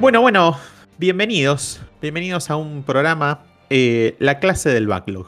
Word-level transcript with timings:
Bueno, 0.00 0.20
bueno, 0.20 0.58
bienvenidos. 0.98 1.80
Bienvenidos 2.02 2.50
a 2.50 2.56
un 2.56 2.82
programa, 2.82 3.44
eh, 3.70 4.16
La 4.18 4.40
clase 4.40 4.70
del 4.70 4.86
backlog. 4.86 5.26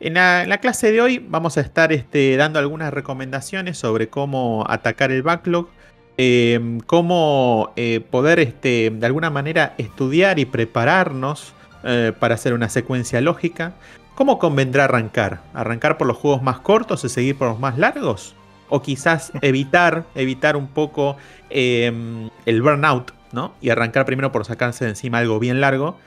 En 0.00 0.14
la, 0.14 0.58
clase 0.60 0.92
de 0.92 1.00
hoy 1.00 1.18
vamos 1.18 1.58
a 1.58 1.60
estar 1.60 1.92
este, 1.92 2.36
dando 2.36 2.58
algunas 2.58 2.92
recomendaciones 2.92 3.78
sobre 3.78 4.08
cómo 4.08 4.64
atacar 4.68 5.10
el 5.10 5.22
backlog, 5.22 5.68
eh, 6.16 6.78
cómo 6.86 7.72
eh, 7.76 8.00
poder 8.10 8.38
este, 8.40 8.90
de 8.90 9.06
alguna 9.06 9.30
manera 9.30 9.74
estudiar 9.78 10.38
y 10.38 10.44
prepararnos 10.44 11.54
eh, 11.84 12.12
para 12.18 12.36
hacer 12.36 12.54
una 12.54 12.68
secuencia 12.68 13.20
lógica. 13.20 13.74
¿Cómo 14.14 14.38
convendrá 14.38 14.84
arrancar? 14.84 15.40
¿Arrancar 15.54 15.98
por 15.98 16.06
los 16.06 16.16
juegos 16.16 16.42
más 16.42 16.60
cortos 16.60 17.04
y 17.04 17.08
seguir 17.08 17.36
por 17.36 17.48
los 17.48 17.58
más 17.58 17.78
largos? 17.78 18.36
O 18.68 18.80
quizás 18.82 19.32
evitar, 19.40 20.04
evitar 20.14 20.56
un 20.56 20.68
poco 20.68 21.16
eh, 21.50 22.30
el 22.46 22.62
burnout, 22.62 23.12
¿no? 23.32 23.54
Y 23.60 23.70
arrancar 23.70 24.04
primero 24.06 24.30
por 24.32 24.44
sacarse 24.44 24.84
de 24.84 24.90
encima 24.90 25.18
algo 25.18 25.38
bien 25.38 25.60
largo 25.60 25.98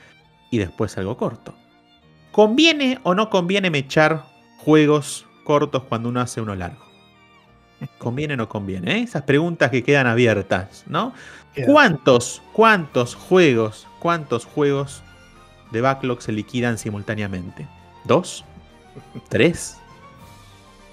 y 0.50 0.58
después 0.58 0.96
algo 0.96 1.16
corto. 1.16 1.54
¿Conviene 2.32 2.98
o 3.02 3.14
no 3.14 3.30
conviene 3.30 3.70
mechar 3.70 4.24
juegos 4.58 5.26
cortos 5.44 5.84
cuando 5.84 6.08
uno 6.08 6.20
hace 6.20 6.40
uno 6.40 6.54
largo? 6.54 6.84
¿Conviene 7.98 8.34
o 8.34 8.36
no 8.36 8.48
conviene? 8.48 8.98
eh? 8.98 9.02
Esas 9.02 9.22
preguntas 9.22 9.70
que 9.70 9.82
quedan 9.82 10.06
abiertas, 10.06 10.84
¿no? 10.86 11.12
¿Cuántos, 11.66 12.42
cuántos 12.52 13.14
juegos, 13.14 13.86
cuántos 13.98 14.44
juegos 14.44 15.02
de 15.70 15.80
backlog 15.80 16.20
se 16.20 16.32
liquidan 16.32 16.78
simultáneamente? 16.78 17.66
¿Dos? 18.04 18.44
¿Tres? 19.28 19.78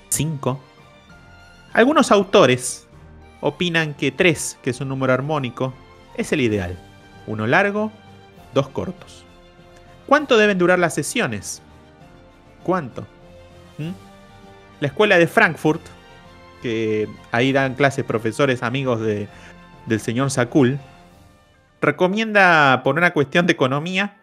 ¿Cinco? 0.10 0.60
Algunos 1.74 2.12
autores 2.12 2.88
opinan 3.42 3.94
que 3.94 4.12
tres, 4.12 4.58
que 4.62 4.70
es 4.70 4.80
un 4.80 4.88
número 4.90 5.12
armónico, 5.12 5.74
es 6.16 6.32
el 6.32 6.42
ideal. 6.42 6.78
Uno 7.28 7.48
largo, 7.48 7.92
dos 8.54 8.70
cortos. 8.70 9.24
¿Cuánto 10.06 10.38
deben 10.38 10.58
durar 10.58 10.80
las 10.80 10.94
sesiones? 10.94 11.62
¿Cuánto? 12.64 13.08
¿Mm? 13.78 13.90
La 14.80 14.88
escuela 14.88 15.18
de 15.18 15.28
Frankfurt, 15.28 15.82
que 16.62 17.08
ahí 17.32 17.52
dan 17.52 17.76
clases 17.76 18.04
profesores 18.06 18.64
amigos 18.64 19.00
de- 19.02 19.28
del 19.86 20.00
señor 20.00 20.32
Sakul, 20.32 20.80
recomienda 21.82 22.82
por 22.84 22.96
una 22.98 23.12
cuestión 23.12 23.46
de 23.48 23.54
economía 23.54 24.18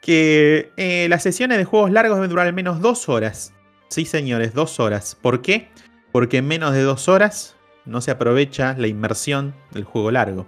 que 0.00 0.72
eh, 0.76 1.06
las 1.10 1.22
sesiones 1.22 1.58
de 1.58 1.64
juegos 1.64 1.90
largos 1.90 2.16
deben 2.16 2.30
durar 2.30 2.46
al 2.46 2.54
menos 2.54 2.80
dos 2.80 3.08
horas. 3.08 3.52
Sí, 3.88 4.04
señores, 4.06 4.54
dos 4.54 4.80
horas. 4.80 5.16
¿Por 5.20 5.42
qué? 5.42 5.68
Porque 6.12 6.38
en 6.38 6.48
menos 6.48 6.72
de 6.72 6.82
dos 6.82 7.08
horas 7.08 7.56
no 7.84 8.00
se 8.00 8.10
aprovecha 8.10 8.74
la 8.78 8.86
inmersión 8.86 9.54
del 9.72 9.84
juego 9.84 10.10
largo. 10.10 10.46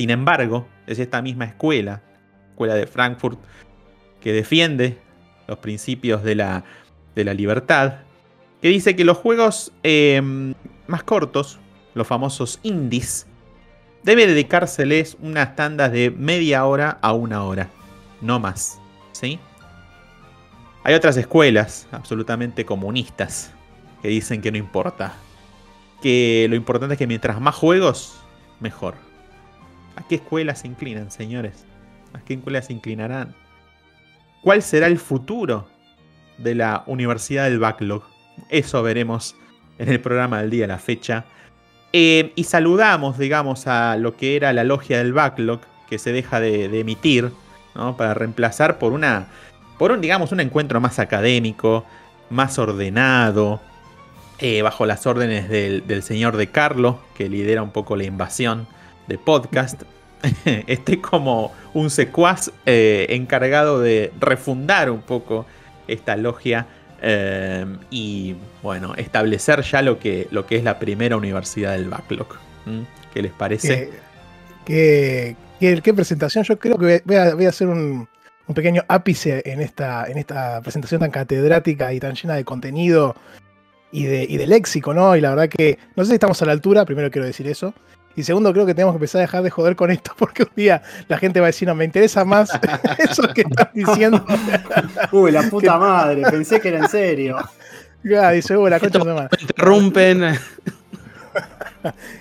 Sin 0.00 0.08
embargo, 0.08 0.66
es 0.86 0.98
esta 0.98 1.20
misma 1.20 1.44
escuela, 1.44 2.00
escuela 2.52 2.74
de 2.74 2.86
Frankfurt, 2.86 3.38
que 4.18 4.32
defiende 4.32 4.96
los 5.46 5.58
principios 5.58 6.22
de 6.22 6.36
la, 6.36 6.64
de 7.14 7.22
la 7.22 7.34
libertad, 7.34 7.96
que 8.62 8.68
dice 8.68 8.96
que 8.96 9.04
los 9.04 9.18
juegos 9.18 9.74
eh, 9.82 10.54
más 10.86 11.02
cortos, 11.02 11.60
los 11.92 12.06
famosos 12.06 12.60
indies, 12.62 13.26
debe 14.02 14.26
dedicárseles 14.26 15.18
unas 15.20 15.54
tandas 15.54 15.92
de 15.92 16.10
media 16.10 16.64
hora 16.64 16.96
a 17.02 17.12
una 17.12 17.44
hora, 17.44 17.68
no 18.22 18.40
más. 18.40 18.80
¿sí? 19.12 19.38
Hay 20.82 20.94
otras 20.94 21.18
escuelas 21.18 21.86
absolutamente 21.92 22.64
comunistas 22.64 23.52
que 24.00 24.08
dicen 24.08 24.40
que 24.40 24.50
no 24.50 24.56
importa. 24.56 25.12
Que 26.00 26.46
lo 26.48 26.56
importante 26.56 26.94
es 26.94 26.98
que 26.98 27.06
mientras 27.06 27.38
más 27.38 27.54
juegos, 27.54 28.18
mejor. 28.60 29.09
¿A 30.00 30.08
qué 30.08 30.14
escuelas 30.14 30.60
se 30.60 30.66
inclinan, 30.66 31.10
señores? 31.10 31.64
¿A 32.14 32.20
qué 32.20 32.34
escuelas 32.34 32.66
se 32.66 32.72
inclinarán? 32.72 33.34
¿Cuál 34.42 34.62
será 34.62 34.86
el 34.86 34.98
futuro 34.98 35.68
de 36.38 36.54
la 36.54 36.84
Universidad 36.86 37.44
del 37.44 37.58
Backlog? 37.58 38.02
Eso 38.48 38.82
veremos 38.82 39.36
en 39.78 39.90
el 39.90 40.00
programa 40.00 40.40
del 40.40 40.48
día, 40.48 40.66
la 40.66 40.78
fecha. 40.78 41.26
Eh, 41.92 42.32
y 42.34 42.44
saludamos, 42.44 43.18
digamos, 43.18 43.66
a 43.66 43.96
lo 43.98 44.16
que 44.16 44.36
era 44.36 44.54
la 44.54 44.64
logia 44.64 44.98
del 44.98 45.12
Backlog, 45.12 45.60
que 45.90 45.98
se 45.98 46.12
deja 46.12 46.40
de, 46.40 46.80
emitir, 46.80 47.30
¿no? 47.74 47.98
Para 47.98 48.14
reemplazar 48.14 48.78
por 48.78 48.94
una. 48.94 49.26
por 49.78 49.92
un, 49.92 50.00
digamos, 50.00 50.32
un 50.32 50.40
encuentro 50.40 50.80
más 50.80 50.98
académico, 50.98 51.84
más 52.30 52.58
ordenado, 52.58 53.60
eh, 54.38 54.62
bajo 54.62 54.86
las 54.86 55.06
órdenes 55.06 55.50
del, 55.50 55.86
del 55.86 56.02
señor 56.02 56.38
De 56.38 56.46
Carlo, 56.46 57.00
que 57.14 57.28
lidera 57.28 57.62
un 57.62 57.70
poco 57.70 57.96
la 57.96 58.04
invasión 58.04 58.66
de 59.10 59.18
podcast. 59.18 59.82
Este 60.44 61.00
como 61.00 61.52
un 61.74 61.90
secuaz 61.90 62.50
eh, 62.66 63.06
encargado 63.10 63.80
de 63.80 64.12
refundar 64.20 64.90
un 64.90 65.00
poco 65.02 65.46
esta 65.88 66.16
logia 66.16 66.66
eh, 67.02 67.64
y, 67.90 68.36
bueno, 68.62 68.94
establecer 68.96 69.62
ya 69.62 69.82
lo 69.82 69.98
que, 69.98 70.28
lo 70.30 70.46
que 70.46 70.56
es 70.56 70.64
la 70.64 70.78
primera 70.78 71.16
universidad 71.16 71.72
del 71.72 71.88
backlog. 71.88 72.28
¿Qué 73.12 73.22
les 73.22 73.32
parece? 73.32 73.90
¿Qué, 74.64 75.36
qué- 75.58 75.74
qué- 75.76 75.82
qué 75.82 75.94
presentación? 75.94 76.44
Yo 76.44 76.58
creo 76.58 76.78
que 76.78 77.02
voy 77.04 77.16
a, 77.16 77.34
voy 77.34 77.46
a 77.46 77.48
hacer 77.48 77.66
un, 77.68 78.06
un 78.46 78.54
pequeño 78.54 78.84
ápice 78.88 79.42
en 79.46 79.60
esta, 79.62 80.06
en 80.06 80.18
esta 80.18 80.60
presentación 80.60 81.00
tan 81.00 81.10
catedrática 81.10 81.92
y 81.92 81.98
tan 81.98 82.14
llena 82.14 82.34
de 82.34 82.44
contenido 82.44 83.16
y 83.90 84.04
de, 84.04 84.24
y 84.28 84.36
de 84.36 84.46
léxico, 84.46 84.92
¿no? 84.94 85.16
Y 85.16 85.20
la 85.22 85.30
verdad 85.30 85.48
que 85.48 85.78
no 85.96 86.04
sé 86.04 86.10
si 86.10 86.14
estamos 86.14 86.40
a 86.42 86.44
la 86.46 86.52
altura, 86.52 86.84
primero 86.84 87.10
quiero 87.10 87.26
decir 87.26 87.46
eso. 87.48 87.74
Y 88.16 88.22
segundo, 88.24 88.52
creo 88.52 88.66
que 88.66 88.74
tenemos 88.74 88.92
que 88.94 88.96
empezar 88.96 89.20
a 89.20 89.22
dejar 89.22 89.42
de 89.42 89.50
joder 89.50 89.76
con 89.76 89.90
esto, 89.90 90.12
porque 90.18 90.42
un 90.42 90.50
día 90.56 90.82
la 91.08 91.16
gente 91.18 91.40
va 91.40 91.46
a 91.46 91.48
decir, 91.48 91.68
no, 91.68 91.74
me 91.74 91.84
interesa 91.84 92.24
más 92.24 92.50
eso 92.98 93.22
que 93.34 93.42
están 93.42 93.70
diciendo. 93.72 94.24
Uy, 95.12 95.30
la 95.30 95.42
puta 95.48 95.78
madre, 95.78 96.22
pensé 96.30 96.60
que 96.60 96.68
era 96.68 96.78
en 96.78 96.88
serio. 96.88 97.36
Ya, 98.02 98.30
dice, 98.30 98.56
"Uh, 98.56 98.66
la 98.68 98.80
concha 98.80 98.98
de 98.98 99.04
madre". 99.14 99.28
interrumpen. 99.40 100.22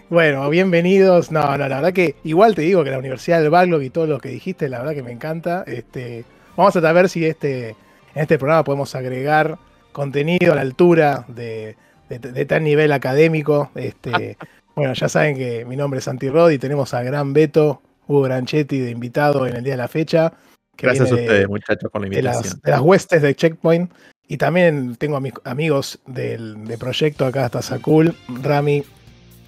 Bueno, 0.09 0.49
bienvenidos. 0.49 1.31
No, 1.31 1.41
no, 1.57 1.67
la 1.67 1.75
verdad 1.77 1.93
que 1.93 2.15
igual 2.23 2.55
te 2.55 2.61
digo 2.61 2.83
que 2.83 2.91
la 2.91 2.99
Universidad 2.99 3.41
del 3.41 3.49
Backlog 3.49 3.81
y 3.83 3.89
todo 3.89 4.07
lo 4.07 4.19
que 4.19 4.29
dijiste, 4.29 4.69
la 4.69 4.79
verdad 4.79 4.93
que 4.93 5.03
me 5.03 5.11
encanta. 5.11 5.63
Este, 5.67 6.23
vamos 6.55 6.75
a 6.75 6.93
ver 6.93 7.09
si 7.09 7.25
este, 7.25 7.69
en 7.69 7.75
este 8.21 8.37
programa 8.37 8.63
podemos 8.63 8.93
agregar 8.95 9.57
contenido 9.91 10.53
a 10.53 10.55
la 10.55 10.61
altura 10.61 11.25
de, 11.27 11.75
de- 12.07 12.19
de 12.19 12.45
tal 12.45 12.63
nivel 12.63 12.91
académico. 12.91 13.71
Este, 13.75 14.37
bueno, 14.79 14.93
ya 14.93 15.09
saben 15.09 15.35
que 15.35 15.65
mi 15.65 15.75
nombre 15.75 15.99
es 15.99 16.05
Santi 16.05 16.29
Rod 16.29 16.51
y 16.51 16.57
tenemos 16.57 16.93
a 16.93 17.03
Gran 17.03 17.33
Beto, 17.33 17.81
Hugo 18.07 18.21
Granchetti 18.23 18.79
de 18.79 18.91
invitado 18.91 19.45
en 19.47 19.55
el 19.57 19.63
día 19.63 19.73
de 19.73 19.77
la 19.77 19.87
fecha. 19.87 20.33
que 20.75 20.87
Gracias 20.87 21.11
a 21.11 21.15
de- 21.15 21.21
ustedes, 21.21 21.47
muchachos, 21.49 21.91
por 21.91 22.01
la 22.01 22.07
de 22.09 22.15
invitación. 22.15 22.43
las, 22.53 22.61
de 22.61 22.71
las 22.71 22.79
huestes 22.81 23.21
de 23.21 23.35
Checkpoint. 23.35 23.91
Y 24.27 24.37
también 24.37 24.95
tengo 24.95 25.17
a 25.17 25.19
mis 25.19 25.33
amigos 25.43 25.99
del 26.05 26.65
de 26.65 26.77
proyecto, 26.77 27.25
acá 27.25 27.45
está 27.47 27.61
Sakul, 27.61 28.15
Rami 28.41 28.83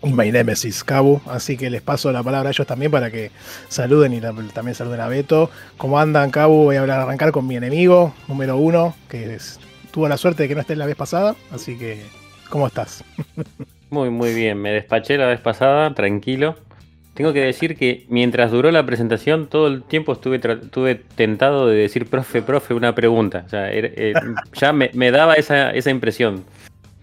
y 0.04 0.12
My 0.14 0.32
Nemesis, 0.32 0.84
Cabu. 0.84 1.22
Así 1.28 1.56
que 1.56 1.70
les 1.70 1.82
paso 1.82 2.12
la 2.12 2.24
palabra 2.24 2.50
a 2.50 2.52
ellos 2.52 2.66
también 2.68 2.92
para 2.92 3.10
que 3.12 3.32
saluden 3.70 4.12
y 4.14 4.20
la- 4.20 4.34
también 4.54 4.76
saluden 4.76 5.00
a 5.00 5.08
Beto. 5.08 5.50
¿Cómo 5.78 6.00
andan, 6.00 6.32
Cabu? 6.32 6.64
Voy 6.66 6.76
a 6.76 6.82
hablar, 6.82 7.00
arrancar 7.00 7.32
con 7.32 7.48
mi 7.48 7.56
enemigo, 7.56 8.14
número 8.28 8.58
uno, 8.58 8.96
que 9.08 9.36
es- 9.36 9.60
tuvo 9.92 10.10
la 10.10 10.18
suerte 10.18 10.44
de 10.44 10.50
que 10.50 10.56
no 10.56 10.62
esté 10.62 10.76
la 10.76 10.86
vez 10.88 10.96
pasada. 10.96 11.36
Así 11.52 11.78
que, 11.78 12.02
¿cómo 12.50 12.68
estás? 12.68 13.04
Muy, 13.92 14.10
muy 14.10 14.34
bien. 14.34 14.58
Me 14.60 14.72
despaché 14.72 15.18
la 15.18 15.28
vez 15.28 15.40
pasada, 15.40 15.94
tranquilo. 15.94 16.56
Tengo 17.14 17.34
que 17.34 17.42
decir 17.42 17.76
que 17.76 18.06
mientras 18.08 18.50
duró 18.52 18.72
la 18.72 18.86
presentación, 18.86 19.48
todo 19.48 19.68
el 19.68 19.84
tiempo 19.84 20.14
estuve, 20.14 20.38
estuve 20.38 20.96
tentado 20.96 21.68
de 21.68 21.76
decir, 21.76 22.08
profe, 22.10 22.42
profe, 22.42 22.74
una 22.74 22.96
pregunta. 22.96 23.44
O 23.46 23.50
sea, 23.50 23.70
eh, 23.72 24.14
ya 24.54 24.72
me, 24.74 24.90
me 24.94 25.12
daba 25.12 25.34
esa, 25.36 25.72
esa 25.72 25.92
impresión. 25.92 26.46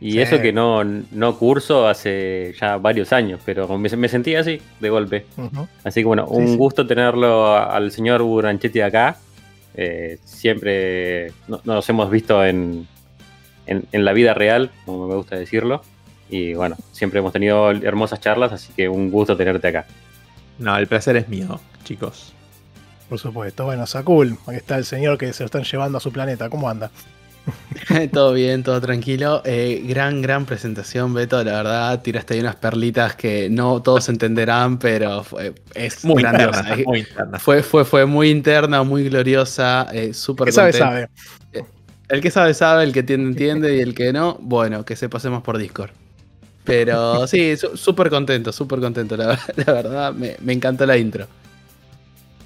Y 0.00 0.12
Sí. 0.12 0.20
eso 0.20 0.40
que 0.40 0.52
no, 0.52 0.82
no 0.84 1.36
curso 1.38 1.88
hace 1.88 2.54
ya 2.58 2.76
varios 2.78 3.12
años, 3.12 3.40
pero 3.44 3.66
me, 3.76 3.88
me 3.96 4.08
sentí 4.08 4.34
así 4.36 4.62
de 4.80 4.90
golpe. 4.90 5.26
Así 5.84 6.00
que 6.00 6.06
bueno, 6.06 6.26
Sí, 6.30 6.36
un 6.36 6.48
sí. 6.48 6.56
gusto 6.56 6.86
tenerlo 6.86 7.46
a- 7.48 7.74
al 7.76 7.90
señor 7.90 8.22
Buranchetti 8.22 8.80
acá. 8.80 9.16
Eh, 9.74 10.18
siempre 10.24 11.32
no- 11.48 11.60
nos 11.64 11.88
hemos 11.88 12.10
visto 12.10 12.44
en, 12.44 12.86
en, 13.66 13.84
en 13.92 14.04
la 14.04 14.12
vida 14.12 14.34
real, 14.34 14.70
como 14.86 15.06
me 15.08 15.14
gusta 15.16 15.36
decirlo. 15.36 15.82
Y 16.30 16.54
bueno, 16.54 16.76
siempre 16.92 17.20
hemos 17.20 17.32
tenido 17.32 17.70
hermosas 17.70 18.20
charlas, 18.20 18.52
así 18.52 18.72
que 18.76 18.88
un 18.88 19.10
gusto 19.10 19.36
tenerte 19.36 19.68
acá. 19.68 19.86
No, 20.58 20.76
el 20.76 20.86
placer 20.86 21.16
es 21.16 21.28
mío, 21.28 21.60
chicos. 21.84 22.32
Por 23.08 23.18
supuesto. 23.18 23.64
Bueno, 23.64 23.86
Sakul, 23.86 24.36
aquí 24.46 24.56
está 24.56 24.76
el 24.76 24.84
señor 24.84 25.16
que 25.16 25.32
se 25.32 25.42
lo 25.42 25.46
están 25.46 25.64
llevando 25.64 25.98
a 25.98 26.00
su 26.00 26.12
planeta. 26.12 26.50
¿Cómo 26.50 26.68
anda? 26.68 26.90
todo 28.12 28.34
bien, 28.34 28.62
todo 28.62 28.80
tranquilo. 28.80 29.40
Eh, 29.46 29.82
gran, 29.86 30.20
gran 30.20 30.44
presentación, 30.44 31.14
Beto. 31.14 31.42
La 31.42 31.52
verdad, 31.62 32.02
tiraste 32.02 32.34
ahí 32.34 32.40
unas 32.40 32.56
perlitas 32.56 33.16
que 33.16 33.48
no 33.48 33.80
todos 33.80 34.08
entenderán, 34.10 34.78
pero 34.78 35.24
fue, 35.24 35.54
es 35.74 36.04
Muy 36.04 36.22
grandiosa. 36.22 36.60
interna, 36.60 36.84
muy 36.84 36.98
interna. 37.00 37.38
Fue, 37.38 37.62
fue, 37.62 37.84
fue 37.86 38.04
muy 38.04 38.28
interna, 38.30 38.82
muy 38.82 39.08
gloriosa, 39.08 39.88
eh, 39.92 40.12
súper 40.12 40.46
¿Qué 40.46 40.52
sabe, 40.52 40.72
contenta. 40.72 41.08
sabe? 41.52 41.68
El 42.08 42.20
que 42.20 42.30
sabe, 42.30 42.54
sabe, 42.54 42.84
el 42.84 42.92
que 42.92 43.00
entiende, 43.00 43.28
entiende, 43.30 43.76
y 43.76 43.80
el 43.80 43.94
que 43.94 44.12
no, 44.12 44.36
bueno, 44.40 44.84
que 44.84 44.96
se 44.96 45.08
pasemos 45.08 45.42
por 45.42 45.56
Discord. 45.58 45.90
Pero 46.68 47.26
sí, 47.26 47.56
su- 47.56 47.76
súper 47.76 48.10
contento, 48.10 48.52
súper 48.52 48.78
contento, 48.80 49.16
la, 49.16 49.26
ver- 49.28 49.38
la 49.66 49.72
verdad, 49.72 50.12
me, 50.12 50.36
me 50.40 50.52
encantó 50.52 50.84
la 50.86 50.96
intro. 50.96 51.26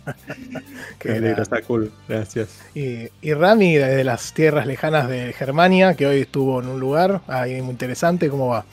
Qué 0.99 1.09
grande. 1.09 1.43
está 1.43 1.63
cool. 1.63 1.93
Gracias. 2.09 2.61
Y, 2.75 3.09
y 3.21 3.35
Rami, 3.35 3.75
desde 3.77 4.05
las 4.05 4.33
tierras 4.33 4.67
lejanas 4.67 5.09
de 5.09 5.33
Germania, 5.33 5.95
que 5.95 6.07
hoy 6.07 6.21
estuvo 6.21 6.61
en 6.61 6.69
un 6.69 6.81
lugar 6.81 7.21
ahí 7.29 7.61
muy 7.63 7.73
interesante. 7.73 8.29
¿Cómo 8.29 8.49
va? 8.49 8.65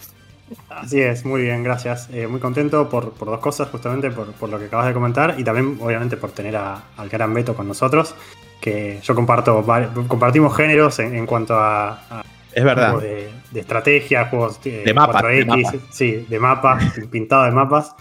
Así 0.69 0.99
es, 0.99 1.25
muy 1.25 1.43
bien, 1.43 1.63
gracias. 1.63 2.09
Eh, 2.11 2.25
muy 2.25 2.39
contento 2.39 2.89
por, 2.89 3.11
por 3.13 3.27
dos 3.27 3.39
cosas, 3.39 3.69
justamente 3.69 4.09
por, 4.09 4.31
por 4.33 4.49
lo 4.49 4.57
que 4.57 4.65
acabas 4.65 4.87
de 4.87 4.93
comentar 4.93 5.35
y 5.37 5.43
también, 5.43 5.77
obviamente, 5.79 6.17
por 6.17 6.31
tener 6.31 6.55
a- 6.55 6.83
al 6.97 7.09
gran 7.09 7.33
Beto 7.33 7.55
con 7.55 7.67
nosotros, 7.67 8.15
que 8.59 8.99
yo 9.03 9.13
comparto, 9.13 9.63
compartimos 10.07 10.55
géneros 10.57 10.97
en, 10.99 11.15
en 11.15 11.25
cuanto 11.27 11.55
a, 11.55 11.91
a 12.09 12.23
Es 12.53 12.63
verdad. 12.63 12.97
de, 12.99 13.29
de 13.51 13.59
estrategia, 13.61 14.25
juegos 14.25 14.61
de, 14.63 14.83
De 14.83 14.93
mapas, 14.93 15.23
4X, 15.23 15.37
de 15.37 15.45
mapas. 15.45 15.75
sí, 15.91 16.25
de 16.29 16.39
mapas, 16.39 16.99
pintado 17.11 17.45
de 17.45 17.51
mapas. 17.51 17.95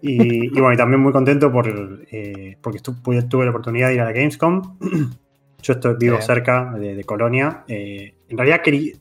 Y, 0.00 0.46
y 0.46 0.60
bueno, 0.60 0.72
y 0.72 0.76
también 0.76 1.00
muy 1.00 1.12
contento 1.12 1.50
por, 1.50 1.66
eh, 2.10 2.56
porque 2.62 2.78
estu- 2.78 3.00
pude- 3.02 3.28
tuve 3.28 3.44
la 3.44 3.50
oportunidad 3.50 3.88
de 3.88 3.94
ir 3.94 4.00
a 4.00 4.04
la 4.04 4.12
Gamescom. 4.12 4.78
Yo 5.62 5.72
estoy, 5.72 5.96
vivo 5.98 6.16
Bien. 6.16 6.26
cerca 6.26 6.72
de, 6.78 6.94
de 6.94 7.04
Colonia. 7.04 7.64
Eh, 7.66 8.14
en 8.28 8.38
realidad 8.38 8.62
quería, 8.62 8.92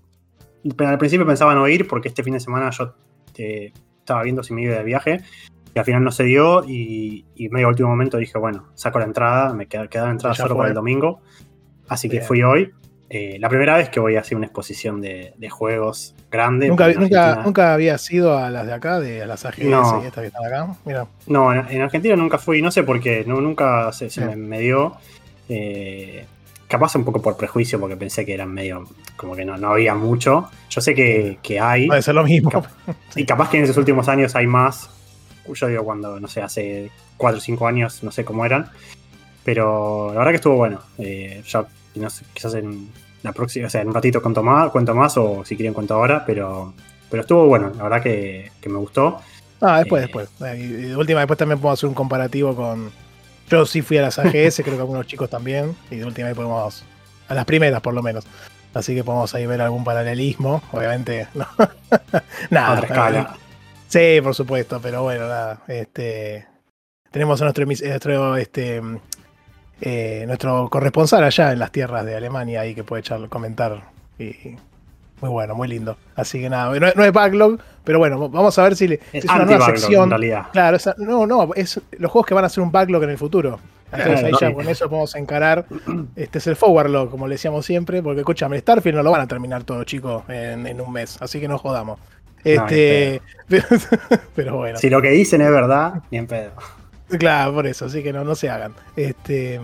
al 0.80 0.98
principio 0.98 1.26
pensaba 1.26 1.54
no 1.54 1.68
ir 1.68 1.88
porque 1.88 2.08
este 2.08 2.24
fin 2.24 2.34
de 2.34 2.40
semana 2.40 2.72
yo 2.72 2.96
eh, 3.38 3.72
estaba 4.00 4.24
viendo 4.24 4.42
si 4.42 4.56
me 4.56 4.64
iba 4.64 4.76
de 4.76 4.84
viaje 4.84 5.22
y 5.76 5.78
al 5.78 5.86
final 5.86 6.04
no 6.04 6.12
se 6.12 6.24
dio 6.24 6.64
y, 6.68 7.26
y 7.36 7.50
medio 7.50 7.68
último 7.68 7.90
momento 7.90 8.18
dije, 8.18 8.40
bueno, 8.40 8.70
saco 8.74 8.98
la 8.98 9.06
entrada, 9.06 9.54
me 9.54 9.68
queda, 9.68 9.88
quedaba 9.88 10.08
la 10.10 10.14
entrada 10.14 10.34
Ya 10.36 10.42
solo 10.44 10.56
fue. 10.56 10.62
para 10.62 10.70
el 10.70 10.76
domingo. 10.76 11.22
Así 11.88 12.10
que 12.10 12.18
Bien. 12.18 12.28
fui 12.28 12.42
hoy. 12.42 12.72
Eh, 13.10 13.38
la 13.40 13.48
primera 13.48 13.78
vez 13.78 13.88
que 13.90 14.00
voy 14.02 14.18
a 14.18 14.20
hacer 14.20 14.36
una 14.36 14.48
exposición 14.48 15.00
de, 15.00 15.34
de 15.38 15.50
juegos 15.50 16.14
grande. 16.30 16.68
¿Nunca, 16.68 16.92
nunca, 16.92 17.42
nunca 17.46 17.74
habías 17.74 18.12
ido 18.12 18.38
a 18.38 18.50
las 18.50 18.68
de 18.68 18.74
acá, 18.74 19.00
de, 19.00 19.24
a 19.24 19.26
las 19.26 19.46
AGS 19.46 19.64
No. 19.64 20.02
y 20.04 20.08
estas 20.08 20.22
que 20.24 20.28
están 20.28 20.46
acá? 20.46 20.76
Mira, 20.86 21.08
No, 21.26 21.54
en, 21.54 21.66
en 21.70 21.82
Argentina 21.84 22.16
nunca 22.18 22.38
fui, 22.38 22.62
no 22.62 22.70
sé 22.70 22.84
por 22.84 23.00
qué, 23.00 23.24
no, 23.26 23.40
nunca 23.40 23.92
se, 23.94 24.10
se 24.10 24.26
me, 24.26 24.36
me 24.36 24.60
dio. 24.60 24.96
eh, 25.48 26.26
capaz 26.68 26.96
un 26.98 27.06
poco 27.06 27.22
por 27.22 27.38
prejuicio, 27.38 27.80
porque 27.80 27.96
pensé 27.96 28.26
que 28.26 28.34
eran 28.34 28.54
medio, 28.54 28.84
como 29.16 29.38
que 29.38 29.46
no, 29.46 29.56
no 29.56 29.70
había 29.72 29.96
mucho. 29.96 30.50
Yo 30.70 30.82
sé 30.82 30.94
que, 30.94 31.38
que 31.42 31.62
hay, 31.62 31.88
puede 31.88 32.02
ser 32.02 32.14
lo 32.16 32.26
mismo. 32.26 32.50
Cap- 32.52 32.66
y 33.16 33.26
capaz 33.26 33.50
que 33.50 33.58
en 33.58 33.64
esos 33.64 33.78
últimos 33.78 34.10
años 34.10 34.36
hay 34.36 34.48
más. 34.48 34.90
Yo 35.54 35.68
digo, 35.68 35.86
cuando, 35.86 36.20
no 36.20 36.28
sé, 36.28 36.42
hace 36.42 36.92
4 37.16 37.38
o 37.38 37.42
5 37.42 37.68
años, 37.68 38.04
no 38.04 38.12
sé 38.12 38.26
cómo 38.26 38.46
eran. 38.46 38.70
Pero 39.46 40.10
la 40.12 40.18
verdad 40.20 40.32
que 40.32 40.36
estuvo 40.36 40.56
bueno. 40.58 40.82
Eh, 40.98 41.42
ya, 41.48 41.66
no 42.00 42.10
sé, 42.10 42.26
quizás 42.34 42.54
en 42.56 42.90
la 43.24 43.32
próxima, 43.34 43.68
o 43.68 43.70
sea, 43.70 43.82
en 43.82 43.88
un 43.90 43.94
ratito 43.94 44.22
cuento 44.22 44.44
más, 44.44 44.70
cuento 44.72 44.94
más 44.96 45.18
o 45.18 45.44
si 45.46 45.56
quieren 45.56 45.74
cuento 45.74 45.96
ahora, 45.96 46.24
pero, 46.26 46.74
pero 47.10 47.22
estuvo 47.22 47.46
bueno, 47.48 47.72
la 47.76 47.84
verdad 47.84 48.02
que, 48.04 48.52
que 48.62 48.70
me 48.70 48.78
gustó. 48.78 49.20
Ah, 49.62 49.80
después, 49.80 50.04
Eh. 50.04 50.06
después. 50.06 50.30
Eh, 50.42 50.58
Y 50.60 50.68
de 50.90 50.96
última, 50.96 51.20
después 51.22 51.38
también 51.40 51.60
podemos 51.60 51.80
hacer 51.80 51.90
un 51.90 51.96
comparativo 51.96 52.56
con. 52.56 52.92
Yo 53.50 53.66
sí 53.66 53.82
fui 53.82 53.98
a 53.98 54.02
las 54.04 54.20
AGS, 54.20 54.58
creo 54.64 54.76
que 54.76 54.82
algunos 54.82 55.08
chicos 55.08 55.30
también. 55.30 55.76
Y 55.90 55.96
de 55.96 56.06
última 56.06 56.28
ahí 56.28 56.34
podemos. 56.36 56.84
A 57.28 57.34
las 57.34 57.46
primeras, 57.46 57.82
por 57.82 57.94
lo 57.94 58.04
menos. 58.04 58.26
Así 58.74 58.94
que 58.94 59.04
podemos 59.04 59.34
ahí 59.34 59.46
ver 59.48 59.60
algún 59.62 59.84
paralelismo. 59.84 60.62
Obviamente, 60.72 61.28
no. 61.34 61.48
nada. 62.52 62.68
a 62.68 62.74
otra 62.74 62.88
escala. 62.88 63.36
Sí, 63.90 64.20
por 64.22 64.36
supuesto, 64.36 64.82
pero 64.84 65.02
bueno, 65.04 65.28
nada. 65.30 65.62
Este, 65.70 66.46
tenemos 67.10 67.40
a 67.42 67.46
nuestro, 67.46 67.66
emis- 67.66 67.82
nuestro, 67.88 68.36
este, 68.36 68.82
eh, 69.82 70.24
nuestro 70.28 70.70
corresponsal 70.70 71.24
allá 71.24 71.52
en 71.52 71.60
las 71.60 71.72
tierras 71.72 72.06
de 72.06 72.16
Alemania 72.16 72.62
ahí 72.62 72.76
que 72.76 72.84
puede 72.84 73.02
echar, 73.02 73.28
comentar. 73.30 73.84
Y, 74.20 74.56
muy 75.22 75.30
bueno, 75.30 75.56
muy 75.56 75.68
lindo. 75.68 75.98
Así 76.16 76.40
que 76.40 76.50
nada, 76.50 76.78
no, 76.80 76.88
no 76.96 77.04
es 77.04 77.12
backlog, 77.12 77.60
pero 77.84 77.98
bueno, 77.98 78.30
vamos 78.30 78.58
a 78.60 78.64
ver 78.64 78.76
si, 78.76 78.88
le, 78.88 79.00
si 79.12 79.18
Es 79.20 79.26
es 79.26 79.32
una 79.32 79.46
nueva 79.46 79.66
sección. 79.66 80.04
en 80.04 80.10
realidad. 80.12 80.48
Claro, 80.52 80.78
no, 80.98 81.26
no, 81.26 81.54
es 81.56 81.82
los 81.98 82.12
juegos 82.12 82.28
que 82.28 82.34
van 82.34 82.46
a 82.46 82.50
ser 82.50 82.64
un 82.64 82.72
backlog 82.72 83.04
en 83.04 83.10
el 83.12 83.18
futuro. 83.18 83.60
Entonces 83.92 84.26
ahí 84.26 84.32
ya 84.40 84.54
con 84.54 84.68
eso 84.68 84.90
podemos 84.90 85.16
encarar. 85.16 85.66
Este 86.16 86.38
es 86.40 86.48
el 86.48 86.56
forward 86.56 86.90
log, 86.90 87.10
como 87.10 87.28
le 87.28 87.36
decíamos 87.36 87.66
siempre, 87.66 88.04
porque 88.04 88.20
escúchame, 88.20 88.60
Starfield 88.60 88.98
no 88.98 89.04
lo 89.04 89.12
van 89.12 89.22
a 89.22 89.28
terminar 89.28 89.64
todo, 89.64 89.84
chicos, 89.86 90.24
en, 90.28 90.68
en 90.68 90.82
un 90.82 90.92
mes, 90.92 91.18
así 91.22 91.40
que 91.40 91.48
no 91.48 91.58
jodamos. 91.58 92.00
Este, 92.44 93.22
pero, 94.36 94.58
bueno, 94.58 94.78
Si 94.78 94.90
lo 94.90 95.02
que 95.02 95.10
dicen 95.10 95.42
es 95.42 95.50
verdad, 95.50 96.04
ni 96.12 96.20
en 96.20 96.28
pedo. 96.28 96.52
Claro, 97.20 97.54
por 97.54 97.68
eso, 97.68 97.86
así 97.86 98.04
que 98.04 98.12
no, 98.14 98.24
no 98.24 98.36
se 98.36 98.50
hagan. 98.50 98.74
Este, 98.96 99.60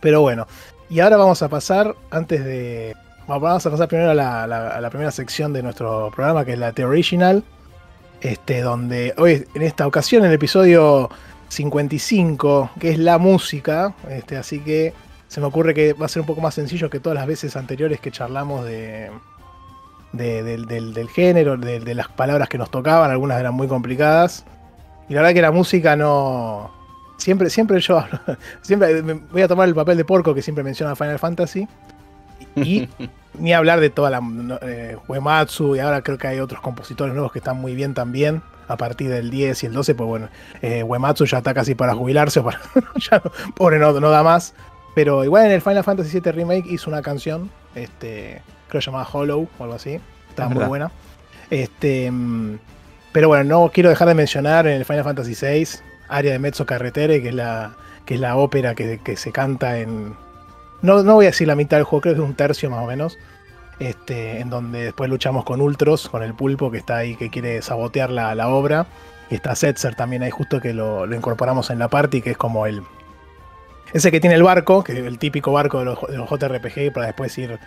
pero 0.00 0.20
bueno, 0.20 0.46
y 0.90 1.00
ahora 1.00 1.16
vamos 1.16 1.42
a 1.42 1.48
pasar, 1.48 1.94
antes 2.10 2.44
de. 2.44 2.94
Vamos 3.26 3.66
a 3.66 3.70
pasar 3.70 3.88
primero 3.88 4.10
a 4.12 4.14
la, 4.14 4.46
la- 4.46 4.88
primera 4.90 5.10
sección 5.10 5.52
de 5.52 5.62
nuestro 5.62 6.10
programa, 6.16 6.46
que 6.46 6.54
es 6.54 6.58
la 6.58 6.72
The 6.72 6.84
Original. 6.86 7.44
Este, 8.22 8.62
donde 8.62 9.12
hoy, 9.18 9.46
en 9.54 9.62
esta 9.62 9.86
ocasión, 9.86 10.24
el 10.24 10.32
episodio 10.32 11.10
55, 11.50 12.70
que 12.80 12.90
es 12.90 12.98
la 12.98 13.18
música. 13.18 13.94
Este, 14.08 14.36
así 14.38 14.60
que 14.60 14.94
se 15.28 15.40
me 15.40 15.46
ocurre 15.46 15.74
que 15.74 15.92
va 15.92 16.06
a 16.06 16.08
ser 16.08 16.20
un 16.20 16.26
poco 16.26 16.40
más 16.40 16.54
sencillo 16.54 16.88
que 16.90 17.00
todas 17.00 17.16
las 17.16 17.26
veces 17.26 17.54
anteriores 17.56 18.00
que 18.00 18.10
charlamos 18.10 18.64
de. 18.64 19.10
de- 20.12 20.42
del, 20.42 20.64
del- 20.66 20.94
del 20.94 21.08
género, 21.10 21.56
de, 21.58 21.80
de 21.80 21.94
las 21.94 22.08
palabras 22.08 22.48
que 22.48 22.56
nos 22.58 22.70
tocaban, 22.70 23.10
algunas 23.10 23.38
eran 23.38 23.52
muy 23.54 23.68
complicadas. 23.68 24.46
Y 25.08 25.14
la 25.14 25.20
verdad 25.22 25.34
que 25.34 25.42
la 25.42 25.50
música 25.52 25.96
no. 25.96 26.70
Siempre, 27.16 27.50
siempre 27.50 27.80
yo 27.80 27.98
hablo. 27.98 28.20
Siempre 28.62 29.02
voy 29.02 29.42
a 29.42 29.48
tomar 29.48 29.68
el 29.68 29.74
papel 29.74 29.96
de 29.96 30.04
porco 30.04 30.34
que 30.34 30.42
siempre 30.42 30.62
menciona 30.62 30.94
Final 30.94 31.18
Fantasy. 31.18 31.66
Y 32.56 32.88
ni 33.38 33.52
hablar 33.52 33.80
de 33.80 33.90
toda 33.90 34.10
la 34.10 34.20
eh, 34.62 34.96
Uematsu. 35.08 35.74
Y 35.76 35.80
ahora 35.80 36.02
creo 36.02 36.16
que 36.18 36.28
hay 36.28 36.38
otros 36.40 36.60
compositores 36.60 37.14
nuevos 37.14 37.32
que 37.32 37.38
están 37.40 37.56
muy 37.60 37.74
bien 37.74 37.94
también. 37.94 38.42
A 38.68 38.76
partir 38.76 39.08
del 39.08 39.30
10 39.30 39.62
y 39.62 39.66
el 39.66 39.72
12, 39.72 39.94
pues 39.94 40.06
bueno, 40.06 40.28
eh, 40.60 40.82
Uematsu 40.82 41.24
ya 41.24 41.38
está 41.38 41.54
casi 41.54 41.74
para 41.74 41.94
jubilarse. 41.94 42.40
o 42.40 42.44
para- 42.44 42.60
ya 43.00 43.20
no- 43.24 43.32
pobre, 43.54 43.78
no, 43.78 43.98
no 43.98 44.10
da 44.10 44.22
más. 44.22 44.54
Pero 44.94 45.24
igual 45.24 45.46
en 45.46 45.52
el 45.52 45.62
Final 45.62 45.82
Fantasy 45.84 46.20
VII 46.20 46.32
Remake 46.32 46.66
hizo 46.68 46.90
una 46.90 47.00
canción. 47.02 47.50
Este, 47.74 48.42
creo 48.68 48.80
llamada 48.82 49.08
Hollow 49.10 49.48
o 49.58 49.62
algo 49.64 49.74
así. 49.76 49.98
Estaba 50.28 50.50
Es 50.50 50.54
muy 50.56 50.64
buena. 50.66 50.90
Este, 51.50 52.10
mm, 52.10 52.58
pero 53.18 53.26
bueno, 53.26 53.42
no 53.42 53.72
quiero 53.72 53.90
dejar 53.90 54.06
de 54.06 54.14
mencionar 54.14 54.68
en 54.68 54.74
el 54.74 54.84
Final 54.84 55.02
Fantasy 55.02 55.34
VI, 55.34 55.80
Aria 56.08 56.30
de 56.30 56.38
Mezzo 56.38 56.64
Carretere, 56.66 57.20
que 57.20 57.30
es 57.30 57.34
la, 57.34 57.72
que 58.06 58.14
es 58.14 58.20
la 58.20 58.36
ópera 58.36 58.76
que, 58.76 59.16
se 59.16 59.32
canta 59.32 59.80
en. 59.80 60.14
No, 60.82 61.02
no 61.02 61.14
voy 61.14 61.26
a 61.26 61.30
decir 61.30 61.48
la 61.48 61.56
mitad 61.56 61.78
del 61.78 61.84
juego, 61.84 62.02
creo 62.02 62.14
que 62.14 62.20
es 62.20 62.24
un 62.24 62.36
tercio 62.36 62.70
más 62.70 62.84
o 62.84 62.86
menos. 62.86 63.18
Este, 63.80 64.38
en 64.38 64.50
donde 64.50 64.84
después 64.84 65.10
luchamos 65.10 65.44
con 65.44 65.60
Ultros, 65.60 66.08
con 66.08 66.22
el 66.22 66.32
pulpo 66.32 66.70
que 66.70 66.78
está 66.78 66.98
ahí, 66.98 67.16
que 67.16 67.28
quiere 67.28 67.60
sabotear 67.60 68.10
la, 68.10 68.36
la 68.36 68.50
obra. 68.50 68.86
Y 69.30 69.34
está 69.34 69.56
Setzer 69.56 69.96
también 69.96 70.22
ahí, 70.22 70.30
justo 70.30 70.60
que 70.60 70.72
lo, 70.72 71.12
incorporamos 71.12 71.70
en 71.70 71.80
la 71.80 71.88
party, 71.88 72.22
que 72.22 72.30
es 72.30 72.36
como 72.36 72.66
el. 72.66 72.84
Ese 73.92 74.12
que 74.12 74.20
tiene 74.20 74.36
el 74.36 74.44
barco, 74.44 74.84
que 74.84 74.92
es 74.92 74.98
el 75.00 75.18
típico 75.18 75.50
barco 75.50 75.80
de 75.80 75.86
los, 75.86 75.98
JRPG, 75.98 76.92
para 76.92 77.06
después 77.06 77.36
ir 77.36 77.58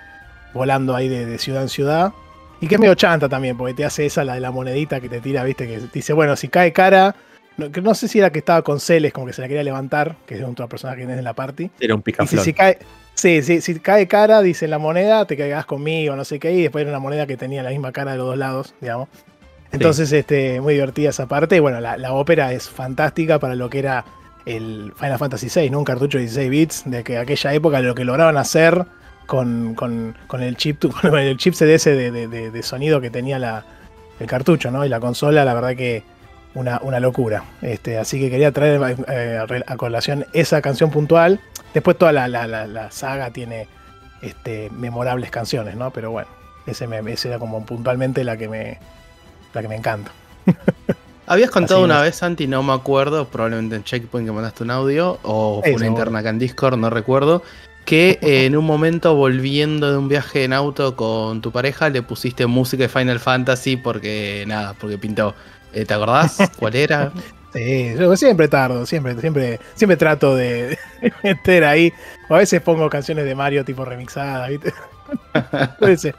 volando 0.53 0.95
ahí 0.95 1.09
de 1.09 1.37
ciudad 1.39 1.61
en 1.61 1.67
ciudad. 1.67 2.13
Y 2.61 2.67
que 2.67 2.75
es 2.75 2.81
medio 2.81 2.95
chanta 2.95 3.27
también, 3.27 3.57
porque 3.57 3.73
te 3.73 3.83
hace 3.83 4.05
esa, 4.05 4.23
la 4.23 4.35
de 4.35 4.39
la 4.39 4.51
monedita 4.51 5.01
que 5.01 5.09
te 5.09 5.19
tira, 5.19 5.43
viste, 5.43 5.67
que 5.67 5.81
dice, 5.91 6.13
bueno, 6.13 6.35
si 6.37 6.47
cae 6.47 6.71
cara. 6.71 7.15
No, 7.57 7.67
no 7.81 7.93
sé 7.95 8.07
si 8.07 8.19
era 8.19 8.31
que 8.31 8.39
estaba 8.39 8.61
con 8.61 8.79
Celes, 8.79 9.11
como 9.11 9.27
que 9.27 9.33
se 9.33 9.41
la 9.41 9.47
quería 9.47 9.63
levantar, 9.63 10.15
que 10.25 10.35
es 10.35 10.43
otro 10.43 10.69
personaje 10.69 10.99
que 10.99 11.03
tenés 11.03 11.17
en 11.19 11.25
la 11.25 11.33
party. 11.33 11.69
Era 11.79 11.95
un 11.95 12.03
Y 12.23 12.29
si, 12.29 12.37
picaflor. 12.37 12.45
si 12.45 12.53
cae, 12.53 12.77
sí, 13.13 13.41
sí, 13.41 13.61
si 13.61 13.79
cae 13.79 14.07
cara, 14.07 14.41
dice 14.41 14.67
la 14.67 14.77
moneda, 14.79 15.25
te 15.25 15.35
caigas 15.35 15.65
conmigo, 15.65 16.15
no 16.15 16.23
sé 16.23 16.39
qué, 16.39 16.53
y 16.53 16.61
después 16.61 16.83
era 16.83 16.91
una 16.91 16.99
moneda 16.99 17.27
que 17.27 17.35
tenía 17.35 17.61
la 17.63 17.71
misma 17.71 17.91
cara 17.91 18.11
de 18.13 18.17
los 18.19 18.27
dos 18.27 18.37
lados, 18.37 18.73
digamos. 18.79 19.09
Entonces, 19.71 20.11
este, 20.11 20.61
muy 20.61 20.75
divertida 20.75 21.09
esa 21.09 21.27
parte. 21.27 21.55
Y 21.57 21.59
bueno, 21.59 21.79
la, 21.81 21.97
la 21.97 22.13
ópera 22.13 22.53
es 22.53 22.69
fantástica 22.69 23.39
para 23.39 23.55
lo 23.55 23.69
que 23.69 23.79
era 23.79 24.05
el 24.45 24.93
Final 24.95 25.17
Fantasy 25.17 25.47
VI, 25.53 25.69
¿no? 25.69 25.79
Un 25.79 25.85
cartucho 25.85 26.17
de 26.17 26.23
16 26.25 26.49
bits, 26.49 26.83
de 26.85 27.03
que 27.03 27.17
aquella 27.17 27.53
época 27.53 27.81
lo 27.81 27.95
que 27.95 28.03
lograban 28.05 28.37
hacer 28.37 28.85
con, 29.25 29.75
con- 29.75 30.15
con 30.27 30.41
el 30.41 30.55
chip 30.57 30.83
con 31.01 31.17
el 31.17 31.37
chip 31.37 31.53
CDS 31.53 31.85
de, 31.85 32.11
de- 32.11 32.27
de- 32.27 32.51
de 32.51 32.63
sonido 32.63 33.01
que 33.01 33.09
tenía 33.09 33.39
la, 33.39 33.63
el 34.19 34.27
cartucho, 34.27 34.71
¿no? 34.71 34.85
Y 34.85 34.89
la 34.89 34.99
consola, 34.99 35.45
la 35.45 35.53
verdad 35.53 35.75
que 35.75 36.03
una, 36.53 36.79
una 36.83 36.99
locura. 36.99 37.43
Este, 37.61 37.97
así 37.97 38.19
que 38.19 38.29
quería 38.29 38.51
traer 38.51 38.97
eh, 39.07 39.63
a 39.67 39.77
colación 39.77 40.25
esa 40.33 40.61
canción 40.61 40.91
puntual. 40.91 41.39
Después 41.73 41.97
toda 41.97 42.11
la, 42.11 42.27
la- 42.27 42.47
la- 42.67 42.91
saga 42.91 43.31
tiene 43.31 43.67
este, 44.21 44.69
memorables 44.71 45.31
canciones, 45.31 45.75
¿no? 45.75 45.91
Pero 45.91 46.11
bueno, 46.11 46.27
ese, 46.65 46.87
me, 46.87 46.99
ese 47.11 47.29
era 47.29 47.39
como 47.39 47.65
puntualmente 47.65 48.23
la 48.25 48.35
que 48.37 48.47
me, 48.49 48.79
la 49.53 49.61
que 49.61 49.67
me 49.69 49.75
encanta. 49.75 50.11
Habías 51.27 51.49
contado 51.51 51.79
Así 51.81 51.85
una 51.85 51.97
es. 51.99 52.01
vez, 52.03 52.15
Santi, 52.17 52.47
no 52.47 52.61
me 52.63 52.73
acuerdo, 52.73 53.25
probablemente 53.29 53.75
en 53.77 53.83
Checkpoint 53.85 54.27
que 54.27 54.33
mandaste 54.33 54.63
un 54.63 54.71
audio, 54.71 55.17
o 55.23 55.61
fue 55.61 55.75
una 55.75 55.87
interna 55.87 56.19
acá 56.19 56.29
en 56.29 56.39
Discord, 56.39 56.77
no 56.77 56.89
recuerdo, 56.89 57.41
que 57.85 58.19
eh, 58.21 58.45
en 58.45 58.55
un 58.55 58.65
momento 58.65 59.15
volviendo 59.15 59.91
de 59.91 59.97
un 59.97 60.07
viaje 60.07 60.43
en 60.43 60.53
auto 60.53 60.95
con 60.95 61.41
tu 61.41 61.51
pareja 61.51 61.89
le 61.89 62.01
pusiste 62.01 62.45
música 62.45 62.83
de 62.83 62.89
Final 62.89 63.19
Fantasy 63.19 63.77
porque, 63.77 64.45
nada, 64.47 64.73
porque 64.73 64.97
pintó. 64.97 65.35
Eh, 65.73 65.85
¿Te 65.85 65.93
acordás 65.93 66.37
cuál 66.57 66.75
era? 66.75 67.11
Sí, 67.53 67.93
yo 67.97 68.15
siempre 68.15 68.47
tardo, 68.47 68.85
siempre, 68.85 69.19
siempre, 69.19 69.59
siempre 69.75 69.97
trato 69.97 70.35
de 70.35 70.77
meter 71.23 71.65
ahí. 71.65 71.93
O 72.29 72.35
a 72.35 72.39
veces 72.39 72.61
pongo 72.61 72.89
canciones 72.89 73.25
de 73.25 73.35
Mario 73.35 73.65
tipo 73.65 73.83
remixadas, 73.83 74.49
¿viste? 74.49 74.73
Puede 75.79 75.97
ser. 75.97 76.15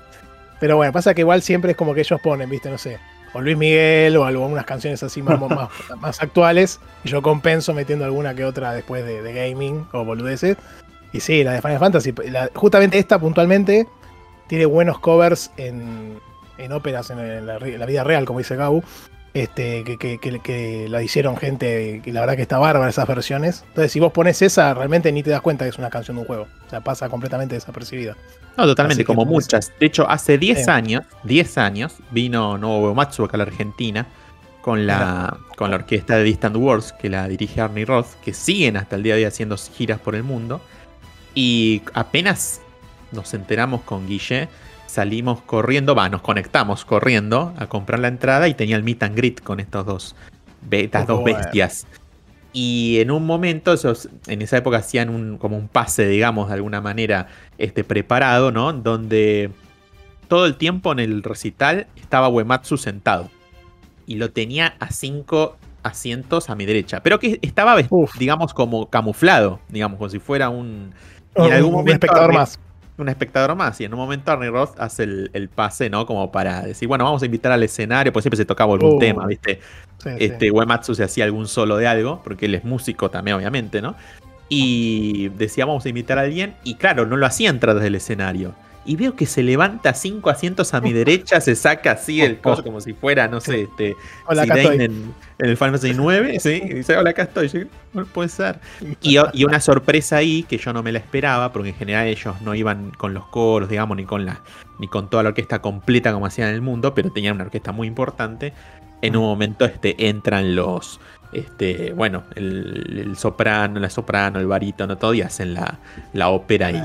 Pero 0.60 0.76
bueno, 0.76 0.92
pasa 0.92 1.14
que 1.14 1.22
igual 1.22 1.42
siempre 1.42 1.72
es 1.72 1.76
como 1.76 1.94
que 1.94 2.00
ellos 2.00 2.20
ponen, 2.20 2.48
¿viste? 2.50 2.70
No 2.70 2.78
sé. 2.78 2.98
O 3.32 3.40
Luis 3.40 3.56
Miguel 3.56 4.16
o 4.18 4.26
algunas 4.26 4.66
canciones 4.66 5.02
así 5.02 5.22
más, 5.22 5.40
más, 5.40 5.70
más 5.98 6.22
actuales. 6.22 6.80
Y 7.02 7.08
yo 7.08 7.22
compenso 7.22 7.72
metiendo 7.72 8.04
alguna 8.04 8.34
que 8.34 8.44
otra 8.44 8.72
después 8.72 9.04
de, 9.04 9.22
de 9.22 9.32
gaming 9.32 9.86
o 9.92 10.04
boludeces. 10.04 10.58
Y 11.12 11.20
sí, 11.20 11.44
la 11.44 11.52
de 11.52 11.62
Final 11.62 11.78
Fantasy. 11.78 12.12
la- 12.30 12.50
justamente 12.54 12.98
esta 12.98 13.18
puntualmente 13.18 13.86
tiene 14.48 14.64
buenos 14.66 14.98
covers 14.98 15.50
en, 15.56 16.18
en 16.58 16.72
óperas 16.72 17.10
en, 17.10 17.18
en 17.18 17.46
la, 17.46 17.58
re- 17.58 17.74
en 17.74 17.80
la 17.80 17.86
vida 17.86 18.04
real, 18.04 18.24
como 18.24 18.38
dice 18.38 18.56
Gau. 18.56 18.82
Este, 19.34 19.82
que, 19.84 19.96
que, 19.96 20.18
que- 20.18 20.40
que 20.40 20.86
la 20.90 21.02
hicieron 21.02 21.38
gente 21.38 22.02
que 22.04 22.12
la 22.12 22.20
verdad 22.20 22.36
que 22.36 22.42
está 22.42 22.58
bárbara 22.58 22.90
esas 22.90 23.08
versiones. 23.08 23.64
Entonces, 23.68 23.90
si 23.92 23.98
vos 24.00 24.12
pones 24.12 24.42
esa, 24.42 24.74
realmente 24.74 25.10
ni 25.10 25.22
te 25.22 25.30
das 25.30 25.40
cuenta 25.40 25.64
que 25.64 25.70
es 25.70 25.78
una 25.78 25.88
canción 25.88 26.16
de 26.16 26.20
un 26.22 26.26
juego. 26.26 26.46
O 26.66 26.70
sea, 26.70 26.80
pasa 26.82 27.08
completamente 27.08 27.54
desapercibida. 27.54 28.14
No, 28.58 28.66
totalmente, 28.66 29.04
como 29.06 29.24
muchas. 29.24 29.72
De 29.80 29.86
hecho, 29.86 30.06
hace 30.08 30.36
10 30.36 30.64
Sí. 30.66 30.70
años, 30.70 31.04
10 31.24 31.56
años, 31.56 31.94
vino 32.10 32.58
Nobuo 32.58 32.88
Uematsu 32.90 33.24
acá 33.24 33.36
a 33.36 33.38
la 33.38 33.44
Argentina 33.44 34.06
con 34.60 34.86
la, 34.86 35.38
con 35.56 35.70
la 35.70 35.76
orquesta 35.76 36.16
de 36.18 36.24
Distant 36.24 36.56
Wars, 36.56 36.92
que 36.92 37.08
la 37.08 37.26
dirige 37.26 37.62
Arnie 37.62 37.86
Roth, 37.86 38.08
que 38.22 38.34
siguen 38.34 38.76
hasta 38.76 38.96
el 38.96 39.02
día 39.02 39.14
de 39.14 39.22
hoy 39.22 39.24
haciendo 39.24 39.56
giras 39.56 39.98
por 39.98 40.14
el 40.14 40.22
mundo. 40.24 40.60
Y 41.34 41.82
apenas 41.94 42.60
nos 43.12 43.34
enteramos 43.34 43.82
con 43.82 44.06
Guille, 44.06 44.48
salimos 44.86 45.40
corriendo, 45.42 45.94
va, 45.94 46.08
nos 46.08 46.22
conectamos 46.22 46.84
corriendo 46.84 47.54
a 47.56 47.66
comprar 47.66 48.00
la 48.00 48.08
entrada 48.08 48.48
y 48.48 48.54
tenía 48.54 48.76
el 48.76 48.82
meet 48.82 49.02
and 49.02 49.16
greet 49.16 49.42
con 49.42 49.60
estos 49.60 49.86
dos, 49.86 50.16
estas 50.70 51.06
dos 51.06 51.20
Bueno. 51.20 51.38
bestias. 51.38 51.86
Y 52.52 52.98
en 53.00 53.10
un 53.10 53.24
momento, 53.24 53.72
esos, 53.72 54.10
en 54.26 54.42
esa 54.42 54.58
época 54.58 54.76
hacían 54.78 55.08
un, 55.08 55.38
como 55.38 55.56
un 55.56 55.68
pase, 55.68 56.06
digamos, 56.06 56.48
de 56.48 56.54
alguna 56.54 56.82
manera, 56.82 57.28
este, 57.56 57.82
preparado, 57.82 58.52
¿no? 58.52 58.74
Donde 58.74 59.50
todo 60.28 60.44
el 60.44 60.56
tiempo 60.56 60.92
en 60.92 60.98
el 60.98 61.22
recital 61.22 61.86
estaba 61.96 62.28
Uematsu 62.28 62.76
sentado. 62.76 63.30
Y 64.06 64.16
lo 64.16 64.32
tenía 64.32 64.74
a 64.80 64.90
cinco 64.90 65.56
asientos 65.82 66.50
a 66.50 66.54
mi 66.54 66.66
derecha. 66.66 67.02
Pero 67.02 67.18
que 67.18 67.38
estaba, 67.40 67.74
Uf. 67.88 68.18
digamos, 68.18 68.52
como 68.52 68.90
camuflado, 68.90 69.58
digamos, 69.70 69.96
como 69.96 70.10
si 70.10 70.18
fuera 70.18 70.50
un, 70.50 70.92
Y 71.36 71.40
en 71.40 71.46
Un- 71.46 71.52
algún 71.52 71.68
un 71.70 71.74
momento 71.80 71.92
espectador 72.06 72.30
Arnie- 72.30 72.38
más. 72.38 72.58
un 72.98 73.08
espectador 73.08 73.56
más. 73.56 73.80
Y 73.80 73.84
en 73.84 73.94
un 73.94 73.98
momento 74.00 74.30
Arnie 74.32 74.50
Roth 74.50 74.78
hace 74.78 75.04
el, 75.04 75.30
el 75.32 75.48
pase, 75.48 75.88
¿no? 75.90 76.06
Como 76.06 76.30
para 76.30 76.62
decir, 76.62 76.86
bueno, 76.88 77.04
vamos 77.04 77.22
a 77.22 77.26
invitar 77.26 77.50
al 77.52 77.62
escenario, 77.62 78.12
pues 78.12 78.22
siempre 78.22 78.36
se 78.36 78.44
tocaba 78.44 78.72
algún 78.74 78.96
Uh, 78.96 78.98
tema, 78.98 79.26
¿viste? 79.26 79.60
Sí, 79.98 80.08
sí. 80.10 80.16
Este, 80.24 80.50
Uematsu 80.50 80.94
se 80.94 81.04
hacía 81.04 81.24
algún 81.24 81.48
solo 81.48 81.76
de 81.76 81.86
algo, 81.86 82.20
porque 82.22 82.46
él 82.46 82.54
es 82.54 82.64
músico 82.64 83.10
también, 83.10 83.36
obviamente, 83.36 83.80
¿no? 83.80 83.94
Y 84.48 85.30
decía, 85.30 85.64
vamos 85.64 85.84
a 85.86 85.88
invitar 85.88 86.18
a 86.18 86.22
alguien, 86.22 86.54
y 86.64 86.74
claro, 86.74 87.06
no 87.06 87.16
lo 87.16 87.24
hacía 87.24 87.48
entrar 87.48 87.74
desde 87.74 87.88
el 87.88 87.94
escenario. 87.94 88.54
Y 88.84 88.96
veo 88.96 89.14
que 89.14 89.26
se 89.26 89.42
levanta 89.42 89.94
cinco 89.94 90.30
asientos 90.30 90.74
a 90.74 90.80
mi 90.80 90.92
derecha, 90.92 91.40
se 91.40 91.54
saca 91.54 91.92
así 91.92 92.20
el 92.20 92.40
coso 92.40 92.62
como 92.64 92.80
si 92.80 92.92
fuera, 92.92 93.28
no 93.28 93.40
sé, 93.40 93.62
este, 93.62 93.94
Hola, 94.26 94.42
acá 94.42 94.60
estoy. 94.60 94.76
en, 94.76 94.82
en 94.82 95.14
el 95.38 95.56
Final 95.56 95.72
Fantasy 95.72 95.94
9, 95.94 96.40
¿sí? 96.40 96.62
Y 96.64 96.74
dice, 96.74 96.96
hola, 96.96 97.10
acá 97.10 97.22
estoy. 97.22 97.48
Yo, 97.48 97.60
no 97.92 98.04
puede 98.06 98.28
ser. 98.28 98.58
Y, 99.00 99.16
y 99.32 99.44
una 99.44 99.60
sorpresa 99.60 100.16
ahí 100.16 100.42
que 100.44 100.58
yo 100.58 100.72
no 100.72 100.82
me 100.82 100.92
la 100.92 100.98
esperaba, 100.98 101.52
porque 101.52 101.70
en 101.70 101.74
general 101.76 102.06
ellos 102.06 102.40
no 102.42 102.54
iban 102.54 102.90
con 102.90 103.14
los 103.14 103.26
coros, 103.26 103.68
digamos, 103.68 103.96
ni 103.96 104.04
con 104.04 104.24
la 104.24 104.40
ni 104.78 104.88
con 104.88 105.08
toda 105.08 105.22
la 105.22 105.28
orquesta 105.28 105.60
completa 105.60 106.12
como 106.12 106.26
hacían 106.26 106.48
en 106.48 106.56
el 106.56 106.60
mundo, 106.60 106.92
pero 106.92 107.12
tenían 107.12 107.36
una 107.36 107.44
orquesta 107.44 107.70
muy 107.70 107.86
importante. 107.86 108.52
En 109.00 109.16
un 109.16 109.22
momento 109.24 109.64
este, 109.64 110.08
entran 110.08 110.56
los, 110.56 111.00
este, 111.32 111.92
bueno, 111.92 112.24
el, 112.34 112.98
el 112.98 113.16
soprano, 113.16 113.78
la 113.80 113.90
soprano, 113.90 114.40
el 114.40 114.46
barítono, 114.46 114.96
todo, 114.96 115.14
y 115.14 115.22
hacen 115.22 115.54
la, 115.54 115.78
la 116.12 116.28
ópera 116.30 116.70
y 116.70 116.82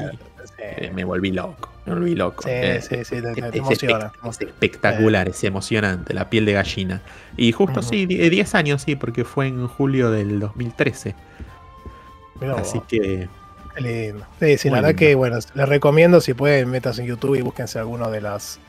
eh, 0.58 0.92
me 0.94 1.04
volví 1.04 1.32
loco. 1.32 1.70
Me 1.88 1.94
volví 1.94 2.16
loco. 2.16 2.44
Sí, 2.44 2.50
Eh, 2.52 2.82
sí, 2.82 3.04
sí, 3.06 3.22
te- 3.22 3.32
es- 3.32 3.56
emociona. 3.56 4.12
es 4.30 4.42
espectacular, 4.42 5.30
es 5.30 5.44
emocionante, 5.44 6.14
la 6.14 6.30
piel 6.30 6.46
de 6.46 6.54
gallina. 6.54 7.02
Y 7.38 7.52
justo 7.54 7.80
Ujú. 7.80 7.90
sí, 7.90 8.06
die- 8.06 8.30
10 8.30 8.54
años, 8.56 8.82
sí, 8.82 8.96
porque 8.96 9.24
fue 9.24 9.48
en 9.48 9.68
julio 9.68 10.12
del 10.12 10.40
2013. 10.40 11.16
Mirá 12.42 12.54
vos, 12.56 12.62
Así 12.68 12.82
que 12.88 13.28
qué 13.76 13.82
lindo. 13.82 14.26
Sí, 14.40 14.58
sí, 14.58 14.70
la 14.70 14.76
verdad 14.76 14.90
lindo. 14.90 15.00
que, 15.00 15.16
bueno, 15.16 15.38
les 15.54 15.70
recomiendo 15.70 16.22
si 16.22 16.34
pueden, 16.34 16.70
metas 16.70 17.00
en 17.00 17.06
YouTube 17.06 17.36
y 17.36 17.42
búsquense 17.42 17.80
alguno 17.80 18.10
de 18.12 18.22
las. 18.22 18.60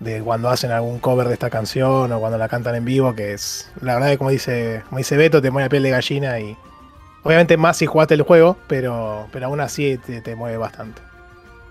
de 0.00 0.20
cuando 0.20 0.50
hacen 0.50 0.70
algún 0.72 0.98
cover 0.98 1.28
de 1.28 1.34
esta 1.34 1.48
canción 1.48 2.12
o 2.12 2.18
cuando 2.20 2.36
la 2.36 2.48
cantan 2.48 2.74
en 2.74 2.84
vivo, 2.84 3.14
que 3.14 3.32
es. 3.32 3.70
La 3.80 3.94
verdad 3.94 4.10
que, 4.10 4.18
como 4.18 4.30
dice, 4.30 4.82
como 4.88 4.98
dice 4.98 5.16
Beto, 5.16 5.40
te 5.40 5.50
mueve 5.50 5.66
la 5.66 5.70
piel 5.70 5.82
de 5.84 5.90
gallina 5.90 6.40
y. 6.40 6.56
Obviamente 7.22 7.56
más 7.56 7.78
si 7.78 7.86
jugaste 7.86 8.12
el 8.14 8.22
juego, 8.22 8.58
pero, 8.66 9.28
pero 9.32 9.46
aún 9.46 9.60
así 9.60 9.96
te, 9.96 10.20
te 10.20 10.34
mueve 10.36 10.58
bastante. 10.58 11.00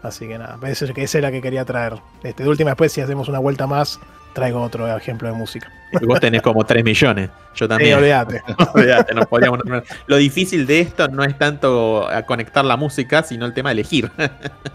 Así 0.03 0.27
que 0.27 0.37
nada, 0.37 0.59
eso, 0.67 0.93
que 0.93 1.03
esa 1.03 1.17
es 1.17 1.21
la 1.21 1.31
que 1.31 1.41
quería 1.41 1.63
traer. 1.65 1.93
Este, 2.23 2.43
de 2.43 2.49
última, 2.49 2.71
después, 2.71 2.91
si 2.91 2.99
hacemos 3.01 3.29
una 3.29 3.39
vuelta 3.39 3.65
más, 3.67 3.99
traigo 4.33 4.61
otro 4.61 4.85
ejemplo 4.97 5.29
de 5.29 5.33
música. 5.33 5.71
vos 6.05 6.19
tenés 6.19 6.41
como 6.41 6.65
3 6.65 6.83
millones. 6.83 7.29
Yo 7.55 7.65
Sí, 7.65 7.69
también. 7.69 7.97
olvídate. 7.97 8.41
Olvídate, 8.73 9.13
no 9.13 9.21
podíamos. 9.25 9.59
Lo 10.07 10.17
difícil 10.17 10.67
de 10.67 10.81
esto 10.81 11.07
no 11.07 11.23
es 11.23 11.37
tanto 11.37 12.05
a 12.09 12.23
conectar 12.23 12.65
la 12.65 12.75
música, 12.75 13.23
sino 13.23 13.45
el 13.45 13.53
tema 13.53 13.69
de 13.69 13.73
elegir 13.73 14.11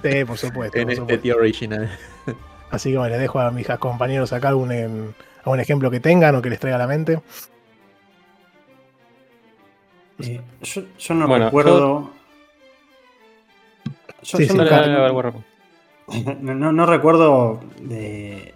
Sí, 0.03 0.25
por 0.25 0.39
supuesto. 0.39 0.79
en 0.79 0.85
por 0.85 0.93
este 0.93 1.01
supuesto. 1.03 1.23
tío 1.23 1.37
original. 1.37 1.91
Así 2.71 2.91
que 2.93 2.97
bueno, 2.99 3.11
les 3.13 3.21
dejo 3.21 3.39
a 3.41 3.51
mis 3.51 3.67
compañeros 3.79 4.33
acá 4.33 4.49
algún, 4.49 4.73
em, 4.73 5.13
algún 5.45 5.61
ejemplo 5.61 5.91
que 5.91 6.01
tengan 6.01 6.35
o 6.37 6.41
que 6.43 6.49
les 6.51 6.59
traiga 6.61 6.77
a 6.77 6.79
la 6.79 6.87
mente. 6.87 7.21
Eh, 10.21 10.41
yo, 10.63 10.83
yo 10.99 11.15
no 11.15 11.27
Bueno, 11.29 11.47
recuerdo. 11.47 11.79
Yo, 11.79 12.13
Sí, 14.23 14.47
yo 14.47 14.53
sí, 14.53 14.59
no, 16.41 16.87
recuerdo 16.87 17.61
de. 17.81 18.55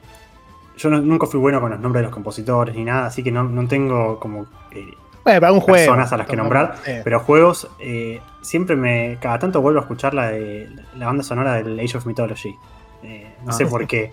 Yo 0.77 0.89
no- 0.91 1.01
nunca 1.01 1.27
fui 1.27 1.39
bueno 1.39 1.61
con 1.61 1.71
los 1.71 1.79
nombres 1.81 2.01
de 2.01 2.05
los 2.05 2.13
compositores 2.15 2.75
ni 2.75 2.85
nada, 2.85 3.07
así 3.07 3.23
que 3.23 3.31
no, 3.31 3.45
no 3.45 3.69
tengo 3.69 4.19
como 4.19 4.47
eh, 4.73 4.87
Bueno, 5.23 5.41
para 5.41 5.53
un 5.53 5.61
juego. 5.61 5.77
personas 5.77 6.13
a 6.13 6.17
las 6.17 6.27
que 6.27 6.37
nombrar. 6.37 6.75
Pero 7.05 7.21
juegos, 7.21 7.69
eh, 7.79 8.21
siempre 8.41 8.75
me. 8.77 9.19
Cada 9.21 9.39
tanto 9.39 9.61
vuelvo 9.61 9.81
a 9.81 9.83
escuchar 9.83 10.15
la 10.15 10.29
de 10.31 10.69
la 10.97 11.07
banda 11.07 11.23
sonora 11.23 11.55
del 11.55 11.79
Age 11.79 11.99
of 11.99 12.07
Mythology. 12.07 12.55
Eh, 13.03 13.35
no 13.45 13.51
Ah. 13.51 13.53
sé 13.53 13.67
por 13.67 13.87
qué. 13.87 14.13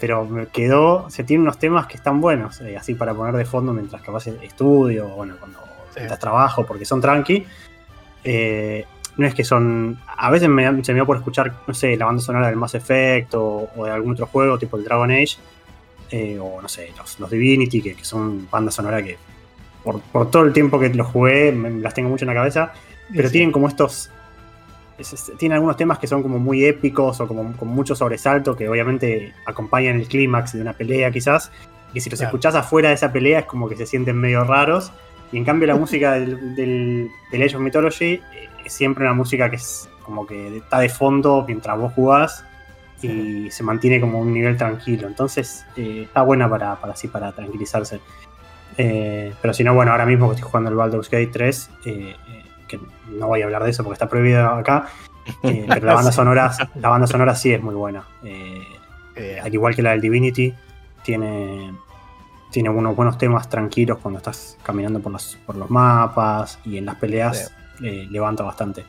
Pero 0.00 0.24
me 0.24 0.46
quedó. 0.46 1.10
Se 1.10 1.24
tiene 1.24 1.42
unos 1.42 1.58
temas 1.58 1.86
que 1.86 1.96
están 1.96 2.20
buenos, 2.20 2.60
eh, 2.62 2.76
así 2.76 2.94
para 2.94 3.12
poner 3.14 3.34
de 3.34 3.44
fondo 3.44 3.72
mientras 3.72 4.00
capaz 4.00 4.26
estudio, 4.28 5.08
bueno, 5.08 5.34
cuando 5.38 5.58
Sí. 5.90 5.94
mientras 5.96 6.18
trabajo, 6.20 6.64
porque 6.64 6.84
son 6.84 7.00
tranqui. 7.00 7.44
No 9.18 9.26
es 9.26 9.34
que 9.34 9.44
son. 9.44 9.98
A 10.16 10.30
veces 10.30 10.48
me, 10.48 10.82
se 10.84 10.92
me 10.94 11.00
da 11.00 11.04
por 11.04 11.16
escuchar, 11.18 11.52
no 11.66 11.74
sé, 11.74 11.96
la 11.96 12.06
banda 12.06 12.22
sonora 12.22 12.46
del 12.46 12.56
Mass 12.56 12.74
Effect 12.76 13.34
o, 13.34 13.68
o 13.76 13.84
de 13.84 13.90
algún 13.90 14.12
otro 14.12 14.26
juego, 14.26 14.58
tipo 14.58 14.76
el 14.78 14.84
Dragon 14.84 15.10
Age. 15.10 15.36
eh, 16.10 16.38
o 16.40 16.62
no 16.62 16.68
sé, 16.68 16.90
los, 16.96 17.20
los 17.20 17.28
Divinity, 17.30 17.82
que, 17.82 17.94
que 17.94 18.04
son 18.04 18.48
bandas 18.50 18.74
sonoras 18.76 19.02
que 19.02 19.18
por, 19.84 20.00
por 20.00 20.30
todo 20.30 20.44
el 20.44 20.54
tiempo 20.54 20.80
que 20.80 20.88
los 20.88 21.06
jugué, 21.08 21.52
me- 21.52 21.68
las 21.82 21.92
tengo 21.92 22.08
mucho 22.08 22.24
en 22.24 22.28
la 22.28 22.34
cabeza. 22.34 22.72
Pero 23.14 23.28
Sí. 23.28 23.32
tienen 23.32 23.52
como 23.52 23.68
estos. 23.68 24.10
es- 24.98 25.12
es- 25.12 25.32
tienen 25.38 25.56
algunos 25.56 25.76
temas 25.76 25.98
que 25.98 26.06
son 26.06 26.22
como 26.22 26.38
muy 26.38 26.64
épicos 26.64 27.20
o 27.20 27.28
como 27.28 27.54
con 27.56 27.68
mucho 27.68 27.94
sobresalto 27.94 28.56
que 28.56 28.68
obviamente 28.68 29.32
acompañan 29.46 29.96
el 29.96 30.08
clímax 30.08 30.54
de 30.54 30.60
una 30.62 30.72
pelea 30.72 31.10
quizás. 31.10 31.52
Y 31.94 32.00
si 32.00 32.08
los 32.10 32.18
Claro. 32.18 32.30
escuchás 32.30 32.54
afuera 32.54 32.88
de 32.90 32.94
esa 32.96 33.12
pelea 33.12 33.40
es 33.40 33.44
como 33.46 33.68
que 33.68 33.76
se 33.76 33.84
sienten 33.86 34.16
medio 34.16 34.44
raros. 34.44 34.90
Y 35.30 35.36
en 35.36 35.44
cambio 35.44 35.66
la 35.68 35.76
música 35.76 36.12
del, 36.14 36.54
del, 36.56 37.10
del 37.30 37.42
Age 37.42 37.56
of 37.56 37.62
Mythology 37.62 38.14
eh, 38.14 38.47
siempre 38.68 39.04
una 39.04 39.14
música 39.14 39.50
que 39.50 39.56
es 39.56 39.88
como 40.02 40.26
que 40.26 40.56
está 40.56 40.78
de 40.78 40.88
fondo 40.88 41.44
mientras 41.46 41.78
vos 41.78 41.92
jugás 41.92 42.44
y 43.02 43.50
se 43.50 43.62
mantiene 43.62 44.00
como 44.00 44.20
un 44.20 44.32
nivel 44.32 44.56
tranquilo. 44.56 45.06
Entonces 45.06 45.64
eh, 45.76 46.02
está 46.04 46.22
buena 46.22 46.48
para, 46.48 46.76
para 46.76 46.94
así 46.94 47.08
para 47.08 47.32
tranquilizarse. 47.32 48.00
Eh, 48.76 49.34
pero 49.40 49.54
si 49.54 49.64
no, 49.64 49.74
bueno, 49.74 49.92
ahora 49.92 50.06
mismo 50.06 50.28
que 50.28 50.36
estoy 50.36 50.48
jugando 50.50 50.70
el 50.70 50.76
Baldur's 50.76 51.10
Gate 51.10 51.30
3, 51.32 51.70
eh, 51.84 52.16
que 52.66 52.80
no 53.10 53.26
voy 53.26 53.42
a 53.42 53.44
hablar 53.44 53.64
de 53.64 53.70
eso 53.70 53.82
porque 53.82 53.94
está 53.94 54.08
prohibido 54.08 54.48
acá, 54.48 54.86
pero 55.42 55.86
la 55.86 55.94
banda, 55.94 56.12
sonora, 56.12 56.52
la 56.76 56.88
banda 56.88 57.06
sonora 57.06 57.34
sí 57.34 57.52
es 57.52 57.62
muy 57.62 57.74
buena. 57.74 58.04
Al 59.42 59.52
igual 59.52 59.74
que 59.74 59.82
la 59.82 59.90
del 59.90 60.00
Divinity, 60.00 60.54
tiene, 61.02 61.74
tiene 62.50 62.70
unos 62.70 62.94
buenos 62.94 63.18
temas 63.18 63.48
tranquilos 63.48 63.98
cuando 63.98 64.18
estás 64.18 64.56
caminando 64.62 65.00
por 65.00 65.12
los, 65.12 65.38
por 65.44 65.56
los 65.56 65.68
mapas 65.70 66.60
y 66.64 66.78
en 66.78 66.86
las 66.86 66.96
peleas 66.96 67.52
eh, 67.82 68.06
levanta 68.10 68.42
bastante. 68.42 68.84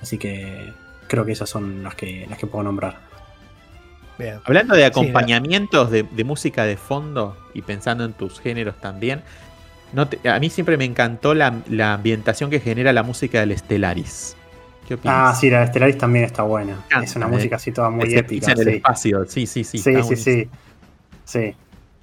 Así 0.00 0.18
que 0.18 0.72
creo 1.08 1.24
que 1.24 1.32
esas 1.32 1.48
son 1.48 1.82
las 1.82 1.94
que, 1.94 2.26
las 2.28 2.38
que 2.38 2.46
puedo 2.46 2.64
nombrar. 2.64 2.96
Bien. 4.18 4.40
Hablando 4.44 4.74
de 4.74 4.82
Sí, 4.82 4.86
acompañamientos 4.86 5.90
de, 5.90 6.02
de 6.04 6.24
música 6.24 6.64
de 6.64 6.76
fondo 6.76 7.36
y 7.54 7.62
pensando 7.62 8.04
en 8.04 8.12
tus 8.12 8.40
géneros 8.40 8.76
también, 8.80 9.22
no 9.92 10.08
te- 10.08 10.28
a 10.28 10.38
mí 10.38 10.50
siempre 10.50 10.76
me 10.76 10.84
encantó 10.84 11.34
la, 11.34 11.54
la 11.68 11.94
ambientación 11.94 12.50
que 12.50 12.60
genera 12.60 12.92
la 12.92 13.02
música 13.02 13.40
del 13.40 13.56
Stellaris. 13.56 14.36
¿Qué 14.86 14.94
opinas? 14.94 15.16
Ah, 15.16 15.34
sí, 15.34 15.48
la 15.50 15.60
de 15.60 15.66
Stellaris 15.68 15.98
también 15.98 16.24
está 16.24 16.42
buena. 16.42 16.76
es 17.02 17.16
una 17.16 17.26
eh. 17.26 17.30
música 17.30 17.56
así 17.56 17.72
toda 17.72 17.90
muy 17.90 18.12
épica. 18.14 18.52
en 18.52 18.58
el 18.58 18.64
sí. 18.66 18.70
espacio. 18.76 19.24
Sí, 19.26 19.46
sí, 19.46 19.64
sí. 19.64 19.78
Sí, 19.78 20.02
sí, 20.02 20.16
sí. 20.16 20.48
Sí. 21.24 21.54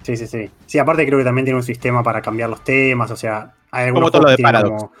Sí, 0.02 0.16
sí, 0.16 0.26
sí. 0.26 0.50
Sí, 0.66 0.78
aparte 0.78 1.04
creo 1.06 1.18
que 1.18 1.24
también 1.24 1.44
tiene 1.44 1.58
un 1.58 1.62
sistema 1.62 2.02
para 2.02 2.22
cambiar 2.22 2.48
los 2.48 2.64
temas, 2.64 3.10
o 3.10 3.16
sea, 3.16 3.52
hay 3.70 3.86
algunos 3.86 4.10
Como 4.10 4.10
todo 4.10 4.22
lo 4.22 4.30
de 4.30 4.38
Paradox. 4.42 4.82
como- 4.84 4.92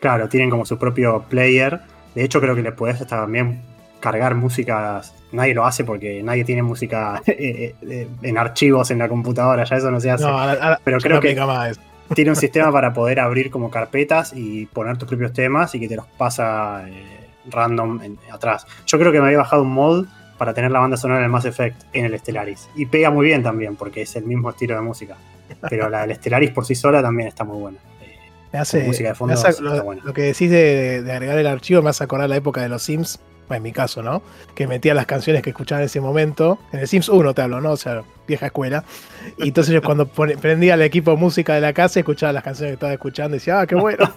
claro, 0.00 0.28
tienen 0.28 0.50
como 0.50 0.64
su 0.64 0.78
propio 0.78 1.24
player. 1.28 1.80
De 2.14 2.24
hecho, 2.24 2.40
creo 2.40 2.54
que 2.54 2.62
le 2.62 2.72
puedes 2.72 3.00
hasta 3.00 3.16
también 3.20 3.62
cargar 4.00 4.34
músicas. 4.34 5.14
Nadie 5.32 5.54
lo 5.54 5.66
hace 5.66 5.84
porque 5.84 6.22
nadie 6.22 6.44
tiene 6.44 6.62
música 6.62 7.22
eh, 7.26 7.74
eh, 7.82 8.08
en 8.22 8.38
archivos 8.38 8.90
en 8.90 8.98
la 8.98 9.08
computadora, 9.08 9.64
ya 9.64 9.76
eso 9.76 9.90
no 9.90 10.00
se 10.00 10.10
hace. 10.10 10.24
No, 10.24 10.36
Pero 10.84 10.98
creo 10.98 11.16
no 11.16 11.20
que- 11.22 11.34
más. 11.36 11.78
Tiene 12.14 12.30
un 12.30 12.36
sistema 12.46 12.72
para 12.72 12.92
poder 12.94 13.20
abrir 13.20 13.50
como 13.50 13.70
carpetas 13.70 14.32
y 14.34 14.66
poner 14.66 14.96
tus 14.96 15.06
propios 15.08 15.32
temas 15.34 15.74
y 15.74 15.80
que 15.80 15.88
te 15.88 15.96
los 15.96 16.06
pasa 16.06 16.88
eh, 16.88 17.26
random 17.50 18.00
en- 18.02 18.18
atrás. 18.32 18.66
Yo 18.86 18.98
creo 18.98 19.12
que 19.12 19.20
me 19.20 19.26
había 19.26 19.38
bajado 19.38 19.62
un 19.62 19.72
mod 19.72 20.06
para 20.38 20.54
tener 20.54 20.70
la 20.70 20.78
banda 20.78 20.96
sonora 20.96 21.20
del 21.20 21.28
Mass 21.30 21.44
Effect 21.44 21.82
en 21.92 22.04
el 22.06 22.18
Stellaris. 22.18 22.68
Y 22.76 22.86
pega 22.86 23.10
muy 23.10 23.26
bien 23.26 23.42
también, 23.42 23.76
porque 23.76 24.02
es 24.02 24.16
el 24.16 24.24
mismo 24.24 24.48
estilo 24.50 24.76
de 24.76 24.80
música. 24.80 25.16
Pero 25.68 25.88
la 25.90 26.06
del 26.06 26.14
Stellaris 26.16 26.50
por 26.52 26.64
sí 26.64 26.74
sola 26.74 27.02
también 27.02 27.28
está 27.28 27.42
muy 27.44 27.58
buena. 27.60 27.78
Eh, 28.48 28.50
Me 28.54 28.58
hace, 28.60 28.82
música 28.84 29.08
de 29.10 29.14
fondo 29.14 29.34
me 29.34 29.40
hace- 29.40 29.50
está 29.50 29.62
lo, 29.62 30.12
que 30.14 30.22
decís 30.22 30.50
de, 30.50 31.02
de 31.02 31.12
agregar 31.12 31.36
el 31.38 31.46
archivo 31.46 31.82
me 31.82 31.90
hace 31.90 32.02
acordar 32.04 32.28
la 32.30 32.36
época 32.36 32.62
de 32.62 32.68
los 32.70 32.82
Sims, 32.82 33.20
bueno, 33.46 33.58
en 33.58 33.62
mi 33.64 33.72
caso, 33.72 34.02
¿no? 34.02 34.22
Que 34.54 34.66
metía 34.66 34.94
las 34.94 35.06
canciones 35.06 35.42
que 35.42 35.50
escuchaba 35.50 35.80
en 35.80 35.86
ese 35.86 36.00
momento. 36.02 36.58
En 36.72 36.80
el 36.80 36.88
Sims 36.88 37.08
1 37.08 37.32
te 37.34 37.42
hablo, 37.42 37.60
¿no? 37.62 37.72
O 37.72 37.76
sea, 37.78 38.02
vieja 38.26 38.46
escuela. 38.46 38.84
Y 39.38 39.48
entonces 39.48 39.72
yo 39.74 39.82
cuando 39.82 40.06
prendía 40.06 40.74
el 40.74 40.82
equipo 40.82 41.10
de 41.12 41.16
música 41.18 41.54
de 41.54 41.60
la 41.62 41.72
casa, 41.72 41.98
escuchaba 42.00 42.32
las 42.32 42.42
canciones 42.42 42.72
que 42.72 42.74
estaba 42.74 42.92
escuchando 42.92 43.36
y 43.36 43.38
decía, 43.38 43.60
ah, 43.60 43.66
qué 43.66 43.74
bueno. 43.74 44.10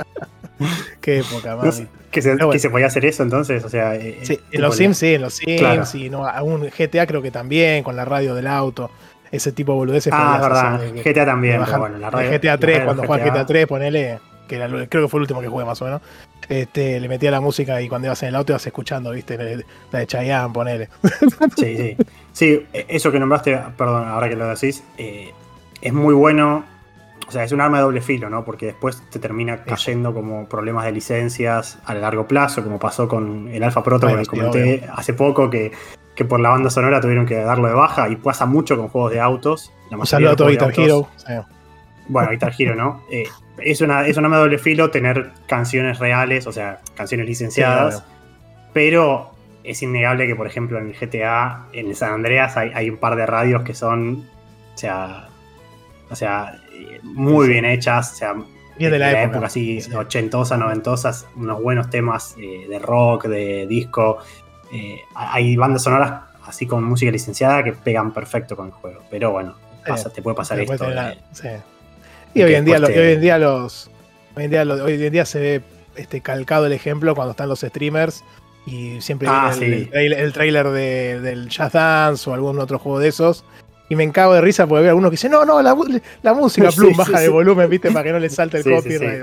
qué 1.00 1.18
época, 1.20 1.50
No 1.52 1.56
mami. 1.58 1.72
sé, 1.72 1.86
que, 2.10 2.22
se, 2.22 2.30
bueno. 2.30 2.50
que 2.50 2.58
se 2.58 2.70
podía 2.70 2.86
hacer 2.86 3.04
eso 3.06 3.22
entonces, 3.22 3.64
o 3.64 3.68
sea... 3.68 3.94
eh, 3.96 4.18
Sí, 4.22 4.36
tipo 4.36 4.46
en 4.52 4.60
los 4.62 4.76
Sims 4.76 4.98
sí, 4.98 5.14
en 5.14 5.22
los 5.22 5.34
Sims 5.34 5.58
Claro. 5.60 5.84
y 5.94 6.10
no, 6.10 6.26
a 6.26 6.42
un 6.42 6.68
GTA 6.68 7.06
creo 7.06 7.22
que 7.22 7.30
también, 7.30 7.82
con 7.82 7.96
la 7.96 8.04
radio 8.04 8.34
del 8.34 8.46
auto. 8.46 8.90
Ese 9.32 9.52
tipo 9.52 9.72
de 9.72 9.78
boludeces. 9.78 10.12
Ah, 10.14 10.34
es 10.36 10.42
verdad, 10.42 10.74
hacer 10.74 10.92
de 10.94 11.02
que- 11.02 11.12
GTA 11.12 11.26
también, 11.26 11.60
bajar- 11.60 11.78
bueno, 11.78 11.98
la 11.98 12.10
radio... 12.10 12.30
GTA 12.30 12.52
la 12.52 12.58
3, 12.58 12.74
radio 12.76 12.84
cuando 12.86 13.02
jugaba 13.04 13.24
GTA 13.24 13.46
3, 13.46 13.66
ponele, 13.66 14.18
que 14.48 14.56
era 14.56 14.66
creo 14.68 14.88
que 15.04 15.08
fue 15.08 15.18
el 15.18 15.22
último 15.22 15.40
que 15.40 15.46
jugué 15.48 15.64
más 15.64 15.80
o 15.80 15.84
menos, 15.84 16.00
este, 16.48 16.98
le 16.98 17.08
metía 17.08 17.30
la 17.30 17.40
música 17.40 17.80
y 17.80 17.88
cuando 17.88 18.06
ibas 18.08 18.20
en 18.24 18.30
el 18.30 18.34
auto 18.36 18.52
ibas 18.52 18.66
escuchando, 18.66 19.12
viste, 19.12 19.64
la 19.92 19.98
de 20.00 20.06
Chayanne, 20.06 20.52
ponele. 20.52 20.88
Sí, 21.56 21.76
sí. 21.76 21.96
Sí, 22.32 22.66
eso 22.88 23.12
que 23.12 23.20
nombraste, 23.20 23.56
perdón, 23.76 24.08
ahora 24.08 24.28
que 24.28 24.34
lo 24.36 24.48
decís, 24.48 24.82
eh, 24.98 25.30
es 25.80 25.92
muy 25.92 26.14
bueno. 26.14 26.64
O 27.28 27.32
sea, 27.32 27.44
es 27.44 27.52
un 27.52 27.60
arma 27.60 27.76
de 27.76 27.84
doble 27.84 28.00
filo, 28.00 28.28
¿no? 28.28 28.44
Porque 28.44 28.66
después 28.66 29.00
te 29.08 29.20
termina 29.20 29.62
cayendo 29.62 30.12
como 30.12 30.48
problemas 30.48 30.84
de 30.84 30.90
licencias 30.90 31.78
a 31.84 31.94
largo 31.94 32.26
plazo, 32.26 32.64
como 32.64 32.80
pasó 32.80 33.06
con 33.06 33.46
el 33.52 33.62
Alpha 33.62 33.84
Proto, 33.84 34.08
que 34.08 34.26
comenté 34.26 34.84
hace 34.92 35.14
poco, 35.14 35.48
que, 35.48 35.70
que 36.14 36.24
por 36.24 36.40
la 36.40 36.50
banda 36.50 36.70
sonora 36.70 37.00
tuvieron 37.00 37.26
que 37.26 37.36
darlo 37.36 37.68
de 37.68 37.74
baja 37.74 38.08
y 38.08 38.16
pasa 38.16 38.46
mucho 38.46 38.76
con 38.76 38.88
juegos 38.88 39.12
de 39.12 39.20
autos. 39.20 39.72
Un 39.90 40.06
saludo 40.06 40.32
a 40.32 40.36
todo 40.36 40.48
Guitar 40.48 40.68
autos- 40.70 40.84
Hero. 41.26 41.46
bueno, 42.08 42.30
Guitar 42.30 42.52
Hero, 42.58 42.74
¿no? 42.74 43.02
Eh, 43.10 43.24
es, 43.58 43.80
una, 43.80 44.06
es 44.06 44.16
un 44.16 44.24
arma 44.24 44.36
de 44.36 44.42
doble 44.42 44.58
filo 44.58 44.90
tener 44.90 45.30
canciones 45.46 45.98
reales, 45.98 46.46
o 46.46 46.52
sea, 46.52 46.80
canciones 46.96 47.26
licenciadas, 47.26 47.98
Sí, 47.98 48.02
pero 48.72 49.30
es 49.64 49.82
innegable 49.82 50.26
que, 50.26 50.34
por 50.34 50.46
ejemplo, 50.46 50.78
en 50.78 50.88
el 50.88 50.94
GTA, 50.96 51.66
en 51.72 51.88
el 51.88 51.96
San 51.96 52.12
Andreas, 52.14 52.56
hay, 52.56 52.70
hay 52.74 52.88
un 52.88 52.96
par 52.96 53.16
de 53.16 53.26
radios 53.26 53.62
que 53.62 53.74
son, 53.74 54.26
o 54.74 54.78
sea, 54.78 55.28
o 56.10 56.16
sea 56.16 56.58
muy 57.02 57.46
Sí. 57.46 57.52
bien 57.52 57.64
hechas, 57.66 58.12
o 58.12 58.16
sea, 58.16 58.34
Bien 58.78 58.90
de 58.92 58.98
la 58.98 59.22
época. 59.24 59.46
así, 59.46 59.82
Sí. 59.82 59.92
ochentosa, 59.92 60.56
noventosas, 60.56 61.26
unos 61.36 61.62
buenos 61.62 61.90
temas 61.90 62.34
eh, 62.38 62.66
de 62.68 62.78
rock, 62.78 63.26
de 63.26 63.66
disco. 63.66 64.18
Eh, 64.72 65.00
hay 65.14 65.56
bandas 65.56 65.82
sonoras 65.82 66.22
así 66.46 66.66
con 66.66 66.82
música 66.84 67.10
licenciada 67.12 67.62
que 67.62 67.72
pegan 67.72 68.12
perfecto 68.12 68.56
con 68.56 68.66
el 68.66 68.72
juego, 68.72 69.00
pero 69.10 69.30
bueno, 69.32 69.54
pasa- 69.86 70.10
te 70.10 70.22
puede 70.22 70.36
pasar 70.36 70.58
esto. 70.60 70.84
sí. 71.32 71.48
y 72.34 72.42
hoy 72.42 72.54
en, 72.54 72.64
día, 72.64 72.80
te- 72.80 72.98
hoy 73.00 73.12
en 73.14 73.20
día 73.20 73.38
los. 73.38 73.90
Hoy 74.36 74.44
en 74.44 74.50
día, 74.50 74.62
hoy 74.62 75.04
en 75.04 75.12
día 75.12 75.24
se 75.24 75.40
ve 75.40 75.62
este 75.96 76.20
calcado 76.20 76.66
el 76.66 76.72
ejemplo 76.72 77.14
cuando 77.14 77.32
están 77.32 77.48
los 77.48 77.60
streamers 77.60 78.22
y 78.66 79.00
siempre 79.00 79.26
Ah, 79.30 79.52
viene 79.58 79.74
el, 79.76 79.80
sí. 79.80 79.84
el 79.84 79.90
trailer, 79.90 80.20
el 80.20 80.32
trailer 80.32 80.68
de- 80.68 81.20
del 81.20 81.48
Jazz 81.48 81.72
Dance 81.72 82.30
o 82.30 82.34
algún 82.34 82.58
otro 82.60 82.78
juego 82.78 82.98
de 83.00 83.08
esos. 83.08 83.44
Y 83.88 83.96
me 83.96 84.04
encago 84.04 84.34
de 84.34 84.40
risa 84.40 84.68
porque 84.68 84.82
veo 84.82 84.90
a 84.90 84.92
algunos 84.92 85.10
que 85.10 85.14
dicen, 85.14 85.32
no, 85.32 85.44
no, 85.44 85.60
la, 85.62 85.74
música, 85.74 86.00
plum, 86.76 86.96
baja 86.96 87.18
de 87.18 87.28
volumen, 87.28 87.68
viste, 87.68 87.90
para 87.90 88.04
que 88.04 88.12
no 88.12 88.20
le 88.20 88.30
salte 88.30 88.58
el 88.58 88.62
copyright. 88.64 89.20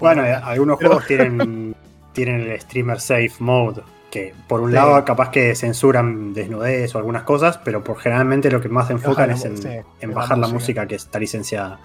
Bueno, 0.00 0.24
eh, 0.26 0.32
algunos 0.34 0.78
juegos 0.78 1.06
tienen, 1.06 1.76
tienen 2.12 2.40
el 2.50 2.60
streamer 2.60 3.00
safe 3.00 3.30
mode, 3.38 3.82
que 4.10 4.34
por 4.48 4.60
un 4.60 4.70
Sí. 4.70 4.74
lado 4.74 5.04
capaz 5.04 5.30
que 5.30 5.54
censuran 5.54 6.32
desnudez 6.32 6.94
o 6.94 6.98
algunas 6.98 7.22
cosas, 7.24 7.58
pero 7.58 7.84
por 7.84 7.98
generalmente 7.98 8.50
lo 8.50 8.60
que 8.60 8.68
más 8.68 8.88
enfocan 8.90 9.30
es 9.30 9.44
en, 9.44 9.58
sí, 9.58 9.68
bajar 10.06 10.38
la 10.38 10.46
música. 10.46 10.54
música 10.82 10.86
que 10.86 10.94
está 10.94 11.18
licenciada. 11.18 11.78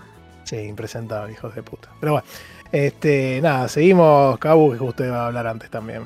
Sí, 0.46 0.58
impresentable, 0.58 1.34
hijos 1.34 1.54
de 1.56 1.64
puta. 1.64 1.90
Pero 2.00 2.14
bueno, 2.14 2.28
este, 2.72 3.40
nada, 3.42 3.68
seguimos, 3.68 4.38
Cabu, 4.40 4.78
que 4.78 4.84
usted 4.84 5.12
va 5.12 5.24
a 5.24 5.28
hablar 5.28 5.48
antes 5.48 5.70
también. 5.70 6.04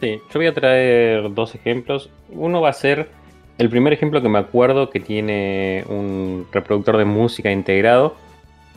Sí, 0.00 0.18
yo 0.32 0.38
voy 0.40 0.46
a 0.46 0.54
traer 0.54 1.32
dos 1.34 1.54
ejemplos. 1.54 2.10
Uno 2.30 2.60
va 2.62 2.70
a 2.70 2.74
ser 2.74 3.10
el 3.58 3.68
primer 3.68 3.92
ejemplo 3.92 4.22
que 4.22 4.28
me 4.30 4.38
acuerdo 4.38 4.88
que 4.88 5.00
tiene 5.00 5.84
un 5.88 6.46
reproductor 6.52 6.96
de 6.96 7.04
música 7.04 7.50
integrado 7.50 8.16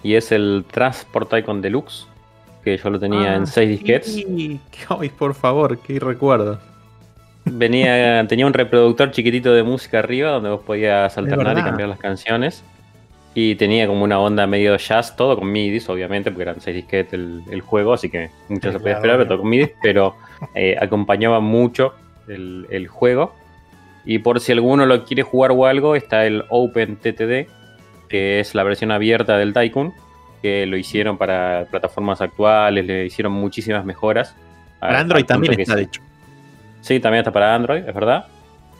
y 0.01 0.15
es 0.15 0.33
el 0.33 0.65
Transport 0.69 1.31
Icon 1.33 1.61
Deluxe, 1.61 2.07
que 2.63 2.77
yo 2.77 2.89
lo 2.89 2.99
tenía 2.99 3.33
Ah, 3.33 3.35
en 3.35 3.47
6 3.47 3.69
disquetes. 3.69 4.13
Sí, 4.13 4.59
ay, 4.89 5.09
por 5.09 5.33
favor, 5.33 5.77
qué 5.79 5.99
recuerdo. 5.99 6.59
Venía, 7.45 8.25
tenía 8.27 8.47
un 8.47 8.53
reproductor 8.53 9.11
chiquitito 9.11 9.53
de 9.53 9.63
música 9.63 9.99
arriba 9.99 10.31
donde 10.31 10.49
vos 10.49 10.61
podías 10.61 11.17
alternar 11.17 11.57
y 11.57 11.61
cambiar 11.61 11.89
las 11.89 11.99
canciones. 11.99 12.63
Y 13.35 13.55
tenía 13.55 13.87
como 13.87 14.03
una 14.03 14.19
onda 14.19 14.45
medio 14.45 14.77
jazz, 14.77 15.15
todo 15.15 15.37
con 15.37 15.51
midis, 15.51 15.89
obviamente, 15.89 16.29
porque 16.31 16.43
eran 16.43 16.61
6 16.61 16.75
disquetes 16.75 17.13
el, 17.13 17.41
el 17.49 17.61
juego, 17.61 17.93
así 17.93 18.09
que 18.09 18.29
mucho 18.47 18.71
se 18.71 18.79
podía 18.79 18.93
esperar, 18.93 19.17
pero 19.17 19.27
todo 19.27 19.39
con 19.39 19.49
midis, 19.49 19.71
pero 19.81 20.15
eh, 20.55 20.77
acompañaba 20.79 21.39
mucho 21.39 21.93
el, 22.27 22.67
el 22.69 22.87
juego. 22.87 23.33
Y 24.05 24.19
por 24.19 24.39
si 24.39 24.51
alguno 24.51 24.85
lo 24.85 25.03
quiere 25.03 25.23
jugar 25.23 25.51
o 25.51 25.65
algo, 25.65 25.95
está 25.95 26.25
el 26.25 26.43
Open 26.49 26.97
TTD, 26.97 27.47
que 28.07 28.39
es 28.39 28.53
la 28.53 28.63
versión 28.63 28.91
abierta 28.91 29.37
del 29.37 29.53
Tycoon, 29.53 29.93
que 30.43 30.65
lo 30.67 30.75
hicieron 30.77 31.17
para 31.17 31.65
plataformas 31.71 32.19
actuales, 32.21 32.85
le 32.85 33.05
hicieron 33.05 33.31
muchísimas 33.31 33.85
mejoras. 33.85 34.35
Para 34.79 34.99
Android 34.99 35.23
también 35.25 35.57
está, 35.61 35.71
sí. 35.73 35.77
de 35.79 35.83
hecho. 35.85 36.01
Sí, 36.81 36.99
también 36.99 37.19
está 37.19 37.31
para 37.31 37.55
Android, 37.55 37.87
es 37.87 37.95
verdad. 37.95 38.25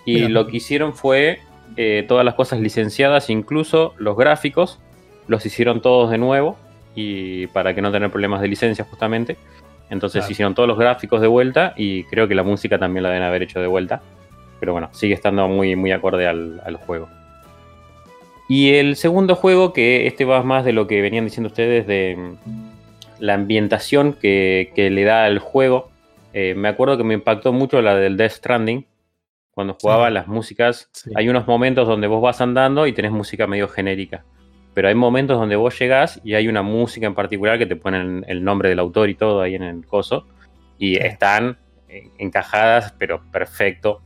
Y 0.05 0.15
Mira. 0.15 0.29
lo 0.29 0.47
que 0.47 0.57
hicieron 0.57 0.93
fue 0.93 1.39
eh, 1.77 2.03
todas 2.05 2.25
las 2.25 2.33
cosas 2.35 2.59
licenciadas, 2.59 3.29
incluso 3.29 3.93
los 3.97 4.17
gráficos, 4.17 4.81
los 5.27 5.45
hicieron 5.45 5.81
todos 5.81 6.11
de 6.11 6.17
nuevo 6.17 6.57
y 6.95 7.47
para 7.47 7.73
que 7.73 7.81
no 7.81 7.93
tener 7.93 8.11
problemas 8.11 8.41
de 8.41 8.49
licencia 8.49 8.83
justamente. 8.83 9.37
Entonces 9.89 10.19
Claro. 10.23 10.31
hicieron 10.33 10.55
todos 10.55 10.67
los 10.67 10.77
gráficos 10.77 11.21
de 11.21 11.27
vuelta 11.27 11.73
y 11.77 12.03
creo 12.05 12.27
que 12.27 12.35
la 12.35 12.43
música 12.43 12.77
también 12.77 13.03
la 13.03 13.09
deben 13.09 13.23
haber 13.23 13.43
hecho 13.43 13.61
de 13.61 13.67
vuelta. 13.67 14.01
Pero 14.59 14.73
bueno, 14.73 14.89
sigue 14.91 15.13
estando 15.13 15.47
muy, 15.47 15.77
muy 15.77 15.93
acorde 15.93 16.27
al, 16.27 16.61
al 16.65 16.75
juego. 16.75 17.07
Y 18.55 18.75
el 18.75 18.95
segundo 18.97 19.35
juego, 19.35 19.73
que 19.73 20.05
este 20.05 20.25
va 20.25 20.43
más 20.43 20.63
de 20.63 20.73
lo 20.73 20.85
que 20.85 21.01
venían 21.01 21.25
diciendo 21.25 21.47
ustedes 21.47 21.87
de 21.87 22.15
mm, 22.15 22.35
la 23.17 23.33
ambientación 23.33 24.13
que, 24.13 24.71
que 24.75 24.91
le 24.91 25.03
da 25.05 25.25
al 25.25 25.39
juego. 25.39 25.89
Eh, 26.33 26.53
me 26.55 26.67
acuerdo 26.67 26.95
que 26.95 27.03
me 27.03 27.15
impactó 27.15 27.51
mucho 27.51 27.81
la 27.81 27.95
del 27.95 28.15
Death 28.15 28.33
Stranding. 28.33 28.85
Cuando 29.55 29.73
jugaba 29.81 30.09
Sí. 30.09 30.13
las 30.13 30.27
músicas, 30.27 30.87
Sí. 30.91 31.09
hay 31.15 31.29
unos 31.29 31.47
momentos 31.47 31.87
donde 31.87 32.05
vos 32.05 32.21
vas 32.21 32.41
andando 32.41 32.85
y 32.85 32.93
tenés 32.93 33.11
música 33.11 33.47
medio 33.47 33.67
genérica. 33.67 34.23
Pero 34.75 34.87
hay 34.87 34.93
momentos 34.93 35.39
donde 35.39 35.55
vos 35.55 35.79
llegás 35.79 36.21
y 36.23 36.35
hay 36.35 36.47
una 36.47 36.61
música 36.61 37.07
en 37.07 37.15
particular 37.15 37.57
que 37.57 37.65
te 37.65 37.75
ponen 37.75 38.23
el 38.27 38.43
nombre 38.43 38.69
del 38.69 38.77
autor 38.77 39.09
y 39.09 39.15
todo 39.15 39.41
ahí 39.41 39.55
en 39.55 39.63
el 39.63 39.83
coso. 39.87 40.27
Y 40.77 40.93
Sí. 40.97 41.01
están 41.01 41.57
eh, 41.89 42.09
encajadas, 42.19 42.93
pero 42.99 43.23
perfecto 43.31 44.02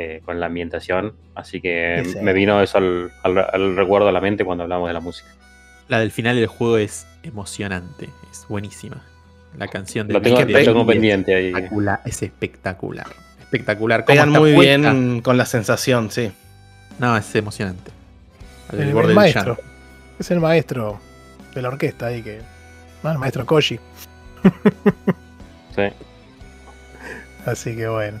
eh, 0.00 0.22
con 0.24 0.38
la 0.38 0.46
ambientación. 0.46 1.14
Así 1.34 1.60
que 1.60 2.02
me 2.22 2.32
vino 2.32 2.62
eso 2.62 2.78
al, 2.78 3.10
al- 3.24 3.38
al 3.52 3.76
recuerdo 3.76 4.08
a 4.08 4.12
la 4.12 4.20
mente 4.20 4.44
cuando 4.44 4.62
hablamos 4.64 4.88
de 4.88 4.94
la 4.94 5.00
música. 5.00 5.28
La 5.88 5.98
del 5.98 6.10
final 6.12 6.36
del 6.36 6.46
juego 6.46 6.78
es 6.78 7.06
emocionante, 7.22 8.08
es 8.30 8.46
buenísima. 8.48 9.02
La 9.56 9.66
canción 9.68 10.06
de 10.06 10.14
Lo 10.14 10.22
tengo, 10.22 10.40
lo 10.74 10.86
pendiente 10.86 11.34
ahí. 11.34 11.46
es 11.48 11.52
espectacular, 11.54 12.00
es 12.04 12.22
espectacular. 12.22 13.06
Espectacular. 13.40 14.04
Pegan 14.04 14.28
muy 14.30 14.54
puesta. 14.54 14.92
bien 14.92 15.20
con 15.22 15.36
la 15.38 15.46
sensación, 15.46 16.10
sí. 16.10 16.30
No, 16.98 17.16
es 17.16 17.34
emocionante. 17.34 17.90
Al 18.70 18.80
El, 18.80 18.92
borde 18.92 19.00
el 19.04 19.08
del 19.08 19.16
maestro. 19.16 19.56
Es 20.18 20.30
el 20.30 20.40
maestro 20.40 21.00
de 21.54 21.62
la 21.62 21.68
orquesta 21.68 22.06
ahí 22.06 22.22
que. 22.22 22.40
El 23.04 23.18
maestro 23.18 23.46
Koji. 23.46 23.80
Sí. 25.74 25.82
Así 27.46 27.74
que 27.76 27.88
bueno. 27.88 28.20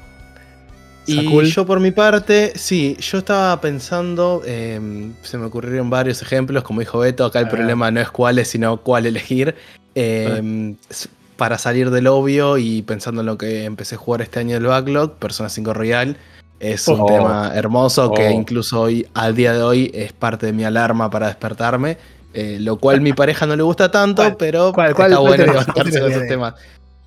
Y 1.08 1.44
yo 1.50 1.64
por 1.66 1.80
mi 1.80 1.90
parte, 1.90 2.52
sí, 2.56 2.96
yo 3.00 3.18
estaba 3.18 3.60
pensando, 3.60 4.42
eh, 4.44 5.10
se 5.22 5.38
me 5.38 5.46
ocurrieron 5.46 5.88
varios 5.90 6.20
ejemplos, 6.22 6.62
como 6.64 6.80
dijo 6.80 6.98
Beto, 6.98 7.24
acá 7.24 7.40
el 7.40 7.46
Ah. 7.46 7.50
problema 7.50 7.90
no 7.90 8.00
es 8.00 8.10
cuáles, 8.10 8.48
sino 8.48 8.76
cuál 8.78 9.06
elegir. 9.06 9.54
Eh, 9.94 10.74
s- 10.90 11.08
Para 11.36 11.56
salir 11.56 11.90
del 11.92 12.08
obvio 12.08 12.58
y 12.58 12.82
pensando 12.82 13.20
en 13.20 13.26
lo 13.28 13.38
que 13.38 13.62
empecé 13.62 13.94
a 13.94 13.98
jugar 13.98 14.22
este 14.22 14.40
año 14.40 14.54
del 14.54 14.66
backlog, 14.66 15.12
Persona 15.18 15.48
5 15.48 15.72
Royal 15.72 16.16
es 16.58 16.88
un 16.88 17.00
Oh. 17.02 17.06
tema 17.06 17.52
hermoso 17.54 18.10
que 18.12 18.26
Oh. 18.26 18.30
incluso 18.32 18.80
hoy, 18.80 19.06
al 19.14 19.36
día 19.36 19.52
de 19.52 19.62
hoy, 19.62 19.88
es 19.94 20.12
parte 20.12 20.46
de 20.46 20.52
mi 20.52 20.64
alarma 20.64 21.08
para 21.10 21.28
despertarme. 21.28 21.96
eh, 22.34 22.58
lo 22.60 22.76
cual 22.76 23.00
mi 23.00 23.14
pareja 23.14 23.46
no 23.46 23.56
le 23.56 23.62
gusta 23.62 23.90
tanto, 23.90 24.20
¿Cuál? 24.22 24.36
pero 24.36 24.72
¿Cuál- 24.72 24.90
está 24.90 25.06
cuál- 25.16 25.18
bueno 25.28 25.46
levantarse 25.46 25.98
con 26.00 26.10
esos 26.12 26.26
temas. 26.28 26.54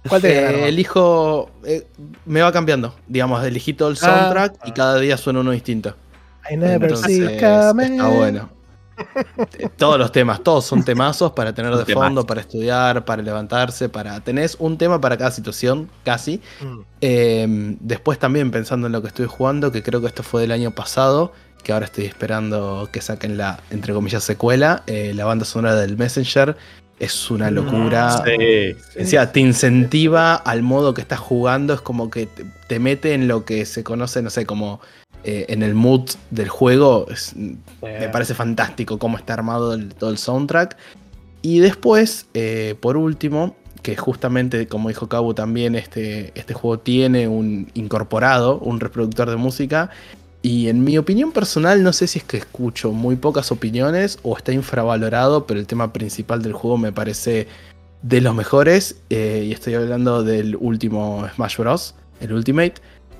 ¿Cuál 0.07 0.21
te 0.21 0.39
Eh, 0.39 0.67
elijo. 0.67 1.49
eh, 1.65 1.87
me 2.25 2.41
va 2.41 2.51
cambiando. 2.51 2.95
Digamos, 3.07 3.43
elegí 3.43 3.73
todo 3.73 3.89
el 3.89 3.97
Ah. 4.01 4.05
soundtrack 4.05 4.67
y 4.67 4.71
cada 4.71 4.97
día 4.99 5.17
suena 5.17 5.39
uno 5.41 5.51
distinto. 5.51 5.95
I 6.49 6.57
never 6.57 6.89
Entonces, 6.89 7.19
está 7.29 7.71
bueno. 8.07 8.49
Eh, 9.57 9.67
Todos 9.77 9.97
los 9.97 10.11
temas, 10.11 10.43
todos 10.43 10.65
son 10.65 10.83
temazos 10.83 11.31
para 11.31 11.53
tener 11.53 11.75
de 11.75 11.85
temazo. 11.85 12.05
fondo, 12.07 12.25
para 12.27 12.41
estudiar, 12.41 13.03
para 13.05 13.21
levantarse, 13.23 13.89
para. 13.89 14.19
Tenés 14.19 14.55
un 14.59 14.77
tema 14.77 14.99
para 15.01 15.17
cada 15.17 15.31
situación, 15.31 15.89
casi. 16.03 16.39
Mm. 16.61 16.79
Eh, 17.01 17.75
después 17.79 18.19
también 18.19 18.51
pensando 18.51 18.87
en 18.87 18.93
lo 18.93 19.01
que 19.01 19.07
estoy 19.07 19.25
jugando, 19.27 19.71
que 19.71 19.81
creo 19.81 20.01
que 20.01 20.07
esto 20.07 20.21
fue 20.23 20.41
del 20.41 20.51
año 20.51 20.71
pasado, 20.71 21.31
que 21.63 21.73
ahora 21.73 21.85
estoy 21.85 22.05
esperando 22.05 22.89
que 22.91 23.01
saquen 23.01 23.37
la, 23.37 23.59
entre 23.71 23.93
comillas, 23.93 24.23
secuela. 24.23 24.83
eh, 24.87 25.13
la 25.15 25.25
banda 25.25 25.45
sonora 25.45 25.75
del 25.75 25.97
Messenger 25.97 26.55
es 27.01 27.31
una 27.31 27.49
locura. 27.51 28.23
Sí. 28.25 28.75
O 29.01 29.05
sea, 29.05 29.31
te 29.31 29.39
incentiva 29.39 30.35
al 30.35 30.61
modo 30.61 30.93
que 30.93 31.01
estás 31.01 31.19
jugando, 31.19 31.73
es 31.73 31.81
como 31.81 32.09
que 32.09 32.27
te, 32.27 32.45
te 32.67 32.79
mete 32.79 33.13
en 33.13 33.27
lo 33.27 33.43
que 33.43 33.65
se 33.65 33.83
conoce, 33.83 34.21
no 34.21 34.29
sé, 34.29 34.45
como 34.45 34.79
eh, 35.23 35.45
en 35.49 35.61
el 35.63 35.73
mood 35.75 36.09
del 36.29 36.49
juego. 36.49 37.05
Es- 37.09 37.35
me 37.35 38.09
parece 38.09 38.33
fantástico 38.33 38.97
cómo 38.97 39.17
está 39.17 39.33
armado 39.33 39.73
el- 39.73 39.93
todo 39.93 40.09
el 40.09 40.17
soundtrack. 40.17 40.77
Y 41.41 41.59
después, 41.59 42.27
eh, 42.33 42.75
por 42.79 42.97
último, 42.97 43.55
que 43.81 43.95
justamente, 43.97 44.67
como 44.67 44.89
dijo 44.89 45.09
Cabo 45.09 45.33
también, 45.33 45.73
este, 45.75 46.31
este 46.35 46.53
juego 46.53 46.79
tiene 46.79 47.27
un 47.27 47.67
incorporado, 47.73 48.59
un 48.59 48.79
reproductor 48.79 49.27
de 49.29 49.37
música. 49.37 49.89
Y 50.43 50.69
en 50.69 50.83
mi 50.83 50.97
opinión 50.97 51.31
personal, 51.31 51.83
no 51.83 51.93
sé 51.93 52.07
si 52.07 52.17
es 52.19 52.25
que 52.25 52.37
escucho 52.37 52.91
muy 52.91 53.15
pocas 53.15 53.51
opiniones 53.51 54.17
o 54.23 54.35
está 54.35 54.51
infravalorado, 54.51 55.45
pero 55.45 55.59
el 55.59 55.67
tema 55.67 55.93
principal 55.93 56.41
del 56.41 56.53
juego 56.53 56.77
me 56.77 56.91
parece 56.91 57.47
de 58.01 58.21
los 58.21 58.33
mejores. 58.33 58.95
eh, 59.11 59.43
y 59.47 59.51
estoy 59.51 59.75
hablando 59.75 60.23
del 60.23 60.55
último 60.59 61.27
Smash 61.35 61.57
Bros., 61.57 61.93
el 62.19 62.33
Ultimate. 62.33 62.73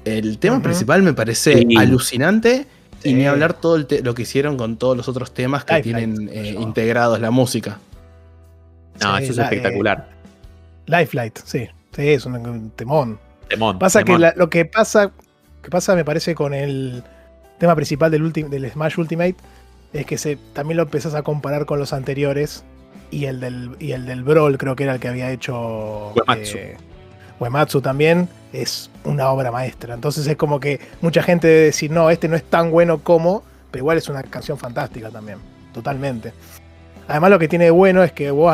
El 0.06 0.40
tema 0.40 0.62
principal 0.64 1.04
me 1.04 1.14
parece 1.14 1.60
Sí. 1.60 1.78
alucinante. 1.78 2.66
Y 3.04 3.10
Sí. 3.10 3.14
ni 3.16 3.26
hablar 3.26 3.54
todo 3.54 3.78
lo 4.04 4.14
que 4.16 4.22
hicieron 4.24 4.58
con 4.58 4.78
todos 4.78 4.96
los 4.98 5.08
otros 5.08 5.32
temas 5.34 5.64
que 5.66 5.82
tienen 5.82 6.30
eh, 6.32 6.56
integrados 6.60 7.20
la 7.20 7.30
música. 7.32 7.78
No, 9.02 9.18
Sí, 9.18 9.24
eso 9.24 9.32
es 9.34 9.38
la- 9.38 9.44
espectacular. 9.46 10.10
Lifelight, 10.88 11.40
sí. 11.44 11.68
Sí, 11.96 12.08
es 12.10 12.26
un, 12.26 12.36
un 12.36 12.70
temón. 12.72 13.20
Temón, 13.48 13.80
Pasa 13.80 14.04
que 14.04 14.18
la- 14.18 14.34
lo 14.36 14.50
que 14.50 14.66
pasa, 14.66 15.12
que 15.62 15.70
pasa 15.70 15.96
me 15.96 16.06
parece 16.06 16.36
con 16.36 16.54
el 16.54 17.04
tema 17.60 17.76
principal 17.76 18.10
del, 18.12 18.24
ulti- 18.24 18.48
del 18.50 18.70
Smash 18.72 18.98
Ultimate 18.98 19.36
es 19.94 20.06
que 20.06 20.18
se, 20.18 20.38
también 20.54 20.78
lo 20.78 20.84
empezás 20.84 21.14
a 21.16 21.22
comparar 21.22 21.66
con 21.66 21.78
los 21.80 21.94
anteriores 21.94 22.64
y 23.12 23.26
el 23.26 23.40
del, 23.40 23.76
y 23.80 23.92
el 23.92 24.06
del 24.06 24.24
Brawl 24.24 24.58
creo 24.58 24.76
que 24.76 24.84
era 24.84 24.94
el 24.94 25.00
que 25.00 25.10
había 25.10 25.30
hecho 25.32 26.14
Uematsu. 26.16 26.58
eh, 26.58 26.78
Uematsu 27.40 27.82
también 27.82 28.30
es 28.54 28.90
una 29.04 29.30
obra 29.30 29.52
maestra. 29.52 29.94
Entonces 29.94 30.26
es 30.28 30.38
como 30.38 30.60
que 30.60 30.80
mucha 31.02 31.22
gente 31.24 31.48
debe 31.48 31.62
decir, 31.66 31.92
no, 31.92 32.10
este 32.10 32.28
no 32.28 32.36
es 32.36 32.44
tan 32.44 32.72
bueno 32.72 33.00
como, 33.00 33.44
pero 33.70 33.82
igual 33.84 33.98
es 33.98 34.08
una 34.10 34.24
canción 34.24 34.58
fantástica 34.58 35.10
también, 35.10 35.40
totalmente. 35.74 36.34
Además 37.08 37.32
lo 37.32 37.40
que 37.40 37.48
tiene 37.48 37.66
de 37.66 37.72
bueno 37.72 38.04
es 38.04 38.12
que 38.14 38.32
vos 38.32 38.54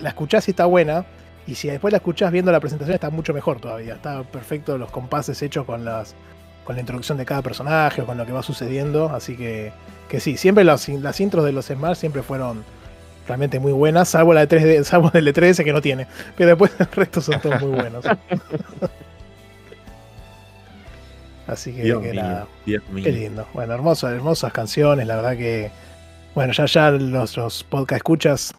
la 0.00 0.08
escuchás 0.08 0.46
y 0.48 0.50
está 0.50 0.66
buena, 0.66 1.06
y 1.46 1.54
si 1.54 1.68
después 1.68 1.92
la 1.92 1.98
escuchás 1.98 2.30
viendo 2.32 2.50
la 2.52 2.60
presentación 2.60 2.94
está 2.94 3.08
mucho 3.10 3.32
mejor 3.32 3.60
todavía. 3.60 3.94
Está 3.94 4.22
perfecto 4.24 4.76
los 4.76 4.90
compases 4.90 5.40
hechos 5.42 5.64
con 5.64 5.84
las 5.84 6.14
con 6.64 6.76
la 6.76 6.80
introducción 6.80 7.18
de 7.18 7.24
cada 7.24 7.42
personaje 7.42 8.02
o 8.02 8.06
con 8.06 8.18
lo 8.18 8.26
que 8.26 8.32
va 8.32 8.42
sucediendo. 8.42 9.10
Así 9.10 9.36
que, 9.36 9.72
que 10.08 10.20
sí, 10.20 10.36
siempre 10.36 10.64
las, 10.64 10.88
las 10.88 11.20
intros 11.20 11.44
de 11.44 11.52
los 11.52 11.66
Smash 11.66 11.96
siempre 11.96 12.22
fueron 12.22 12.64
realmente 13.26 13.58
muy 13.58 13.72
buenas, 13.72 14.08
salvo 14.08 14.34
la 14.34 14.46
de 14.46 14.58
3D, 14.58 14.84
salvo 14.88 15.10
el 15.14 15.24
de 15.24 15.34
3DS 15.34 15.64
que 15.64 15.72
no 15.72 15.80
tiene. 15.80 16.06
Pero 16.36 16.50
después 16.50 16.72
el 16.78 16.86
resto 16.86 17.20
son 17.20 17.40
todos 17.40 17.60
muy 17.60 17.72
buenos. 17.72 18.04
Así 21.46 21.74
que, 21.74 21.82
Dios 21.82 22.02
que 22.02 22.12
mío, 22.12 22.22
nada. 22.22 22.46
Dios. 22.64 22.82
Qué 22.94 23.12
lindo. 23.12 23.46
Bueno, 23.52 23.74
hermosas, 23.74 24.14
hermosas 24.14 24.52
canciones, 24.52 25.06
la 25.06 25.16
verdad 25.16 25.36
que. 25.36 25.70
Bueno, 26.34 26.52
ya 26.52 26.64
ya 26.66 26.90
los, 26.90 27.36
los 27.36 27.62
podcast 27.64 27.98
escuchas, 27.98 28.54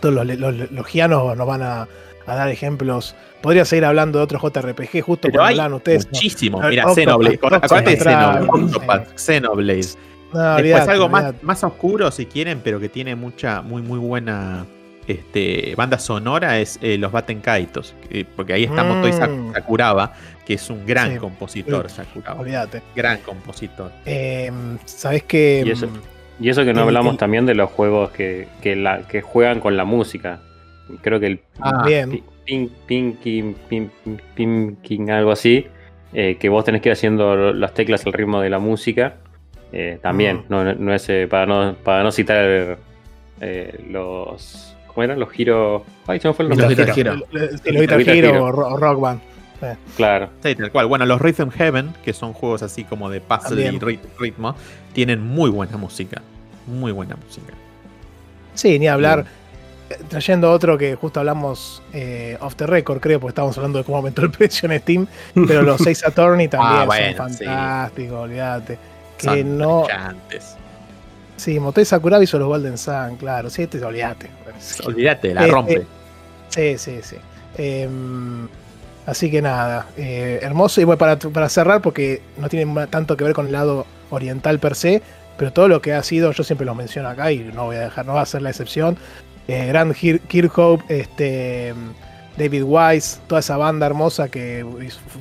todos 0.00 0.14
los, 0.14 0.38
los, 0.38 0.70
los 0.70 0.86
gianos 0.86 1.36
nos 1.36 1.46
van 1.46 1.62
a, 1.62 1.88
a 2.26 2.34
dar 2.34 2.48
ejemplos. 2.48 3.16
Podría 3.42 3.64
seguir 3.64 3.84
hablando 3.84 4.18
de 4.18 4.24
otros 4.24 4.40
JRPG, 4.42 5.00
justo 5.02 5.28
Pero 5.28 5.32
cuando 5.34 5.42
hay 5.44 5.54
hablan 5.58 5.72
ustedes. 5.74 6.06
muchísimo. 6.06 6.60
Mira, 6.62 6.84
Xenoblade. 6.94 7.34
Acuérdate 7.36 7.90
de 7.90 7.96
Xenoblade. 7.98 9.06
Xenoblade. 9.16 9.86
No, 10.32 10.56
Después 10.56 10.88
algo 10.88 11.08
más, 11.10 11.34
más 11.42 11.62
oscuro 11.64 12.10
si 12.10 12.24
quieren, 12.26 12.60
pero 12.64 12.80
que 12.80 12.88
tiene 12.88 13.14
mucha, 13.16 13.60
muy, 13.60 13.82
muy 13.82 13.98
buena 13.98 14.64
este, 15.06 15.74
banda 15.76 15.98
sonora 15.98 16.58
es 16.60 16.78
eh, 16.80 16.96
los 16.96 17.12
Baten 17.12 17.40
Kaitos. 17.40 17.94
eh, 18.08 18.24
porque 18.36 18.52
ahí 18.54 18.64
está 18.64 18.82
Motoi 18.84 19.12
Mm. 19.12 19.52
Sakuraba, 19.52 20.12
que 20.46 20.54
es 20.54 20.70
un 20.70 20.86
gran 20.86 21.12
Sí. 21.14 21.18
compositor, 21.18 21.90
Sakuraba. 21.90 22.40
Olvídate. 22.40 22.80
Gran 22.96 23.18
compositor. 23.18 23.90
Eh, 24.06 24.50
¿Sabés 24.86 25.24
qué? 25.24 25.64
Y 25.66 25.70
eso. 25.70 25.86
Mm, 25.88 26.00
Y 26.44 26.48
eso 26.48 26.64
que 26.64 26.72
no 26.72 26.82
hablamos 26.82 27.18
también 27.18 27.44
de 27.46 27.54
los 27.54 27.70
juegos 27.70 28.10
que, 28.12 28.48
que, 28.62 28.74
la, 28.74 29.02
que 29.02 29.20
juegan 29.20 29.60
con 29.60 29.76
la 29.76 29.84
música. 29.84 30.40
Creo 31.02 31.20
que 31.20 31.26
el 31.26 31.40
Ah, 31.60 31.84
Bien. 31.86 32.22
Pi- 32.44 32.52
Pin, 32.56 32.70
Pinky, 32.86 33.54
Pin, 33.68 33.90
Pin- 34.04 34.20
Pinking, 34.34 35.10
algo 35.10 35.30
así, 35.32 35.66
eh, 36.12 36.36
que 36.38 36.48
vos 36.48 36.64
tenés 36.64 36.80
que 36.82 36.88
ir 36.88 36.92
haciendo 36.92 37.52
las 37.52 37.74
teclas 37.74 38.04
al 38.06 38.12
ritmo 38.12 38.40
de 38.40 38.50
la 38.50 38.58
música. 38.58 39.16
eh, 39.74 39.98
también, 40.02 40.38
Mm. 40.38 40.44
no, 40.50 40.74
no 40.74 40.94
es 40.94 41.08
eh, 41.08 41.26
para 41.30 41.46
no, 41.46 41.74
para 41.82 42.02
no 42.02 42.12
citar 42.12 42.76
eh, 43.40 43.80
los. 43.88 44.76
¿Cómo 44.88 45.02
eran? 45.02 45.18
Los 45.18 45.30
giros. 45.30 45.82
Ay, 46.06 46.20
se 46.20 46.28
me 46.28 46.34
fue 46.34 46.42
el 46.44 46.50
Los 46.50 46.58
nombre. 46.58 46.76
Guitar 46.76 46.98
Hero. 46.98 47.14
el 47.64 47.80
Guitar 48.04 48.36
o 48.36 48.52
Ro- 48.52 48.68
o 48.68 48.76
Rock 48.76 49.00
Band. 49.00 49.20
Claro. 49.96 50.28
Sí, 50.42 50.54
tal 50.56 50.70
cual. 50.72 50.86
Bueno, 50.88 51.06
los 51.06 51.20
Rhythm 51.22 51.48
Heaven, 51.50 51.94
que 52.04 52.12
son 52.12 52.34
juegos 52.34 52.62
así 52.62 52.84
como 52.84 53.08
de 53.08 53.20
puzzle 53.22 53.64
También. 53.64 53.76
y 53.76 53.78
rit- 53.78 54.00
ritmo, 54.20 54.54
tienen 54.92 55.22
muy 55.22 55.48
buena 55.48 55.76
música. 55.78 56.20
Muy 56.66 56.92
buena 56.92 57.16
música. 57.16 57.54
Sí, 58.54 58.78
ni 58.78 58.88
hablar. 58.88 59.20
Eh, 59.20 59.24
Trayendo 60.08 60.50
otro 60.50 60.76
que 60.78 60.94
justo 60.96 61.20
hablamos 61.20 61.82
eh, 61.92 62.36
off 62.40 62.54
the 62.56 62.66
record, 62.66 63.00
creo, 63.00 63.20
porque 63.20 63.30
estábamos 63.32 63.56
hablando 63.58 63.78
de 63.78 63.84
cómo 63.84 63.98
aumentó 63.98 64.22
el 64.22 64.30
precio 64.32 64.70
en 64.70 64.78
Steam. 64.80 65.06
Pero 65.46 65.62
los 65.62 65.80
6 65.80 66.04
Attorney 66.06 66.48
también 66.48 66.82
Ah, 66.82 66.84
bueno, 66.84 67.16
son 67.16 67.30
sí. 67.32 67.44
fantásticos, 67.44 68.18
olvídate. 68.18 68.78
Que 69.18 69.26
Son 69.26 69.58
no. 69.58 69.82
brillantes. 69.84 70.56
Sí, 71.36 71.58
Motoi 71.58 71.84
Sakuraba 71.84 72.22
hizo 72.22 72.38
los 72.38 72.48
Golden 72.48 72.78
Sun, 72.78 73.16
claro. 73.16 73.50
Sí, 73.50 73.62
este, 73.62 73.82
olvídate. 73.84 74.30
Olvídate, 74.84 75.34
la 75.34 75.46
Eh, 75.46 75.50
rompe. 75.50 75.74
eh, 75.74 75.86
Sí, 76.48 76.78
sí, 76.78 77.00
sí. 77.02 77.16
Em, 77.56 78.46
así 79.06 79.30
que 79.30 79.40
nada, 79.42 79.86
hermoso. 79.96 80.80
Y 80.80 80.84
bueno, 80.84 80.98
para, 80.98 81.16
para 81.18 81.48
cerrar, 81.48 81.80
porque 81.80 82.22
no 82.36 82.48
tiene 82.48 82.86
tanto 82.88 83.16
que 83.16 83.24
ver 83.24 83.32
con 83.32 83.46
el 83.46 83.52
lado 83.52 83.86
oriental 84.10 84.58
per 84.58 84.74
se, 84.74 85.02
pero 85.38 85.52
todo 85.52 85.66
lo 85.68 85.80
que 85.80 85.94
ha 85.94 86.02
sido, 86.02 86.30
yo 86.32 86.44
siempre 86.44 86.66
lo 86.66 86.74
menciono 86.74 87.08
acá 87.08 87.32
y 87.32 87.38
no 87.38 87.64
voy 87.64 87.76
a 87.76 87.80
dejar, 87.80 88.04
no 88.06 88.14
va 88.14 88.20
a 88.20 88.26
ser 88.26 88.42
la 88.42 88.50
excepción. 88.50 88.96
Eh, 89.52 89.66
Grant 89.66 89.94
Kir- 89.94 90.20
Kirkhope, 90.20 90.82
este, 91.00 91.74
David 92.38 92.62
Wise, 92.64 93.18
toda 93.26 93.40
esa 93.40 93.58
banda 93.58 93.84
hermosa 93.84 94.30
que 94.30 94.64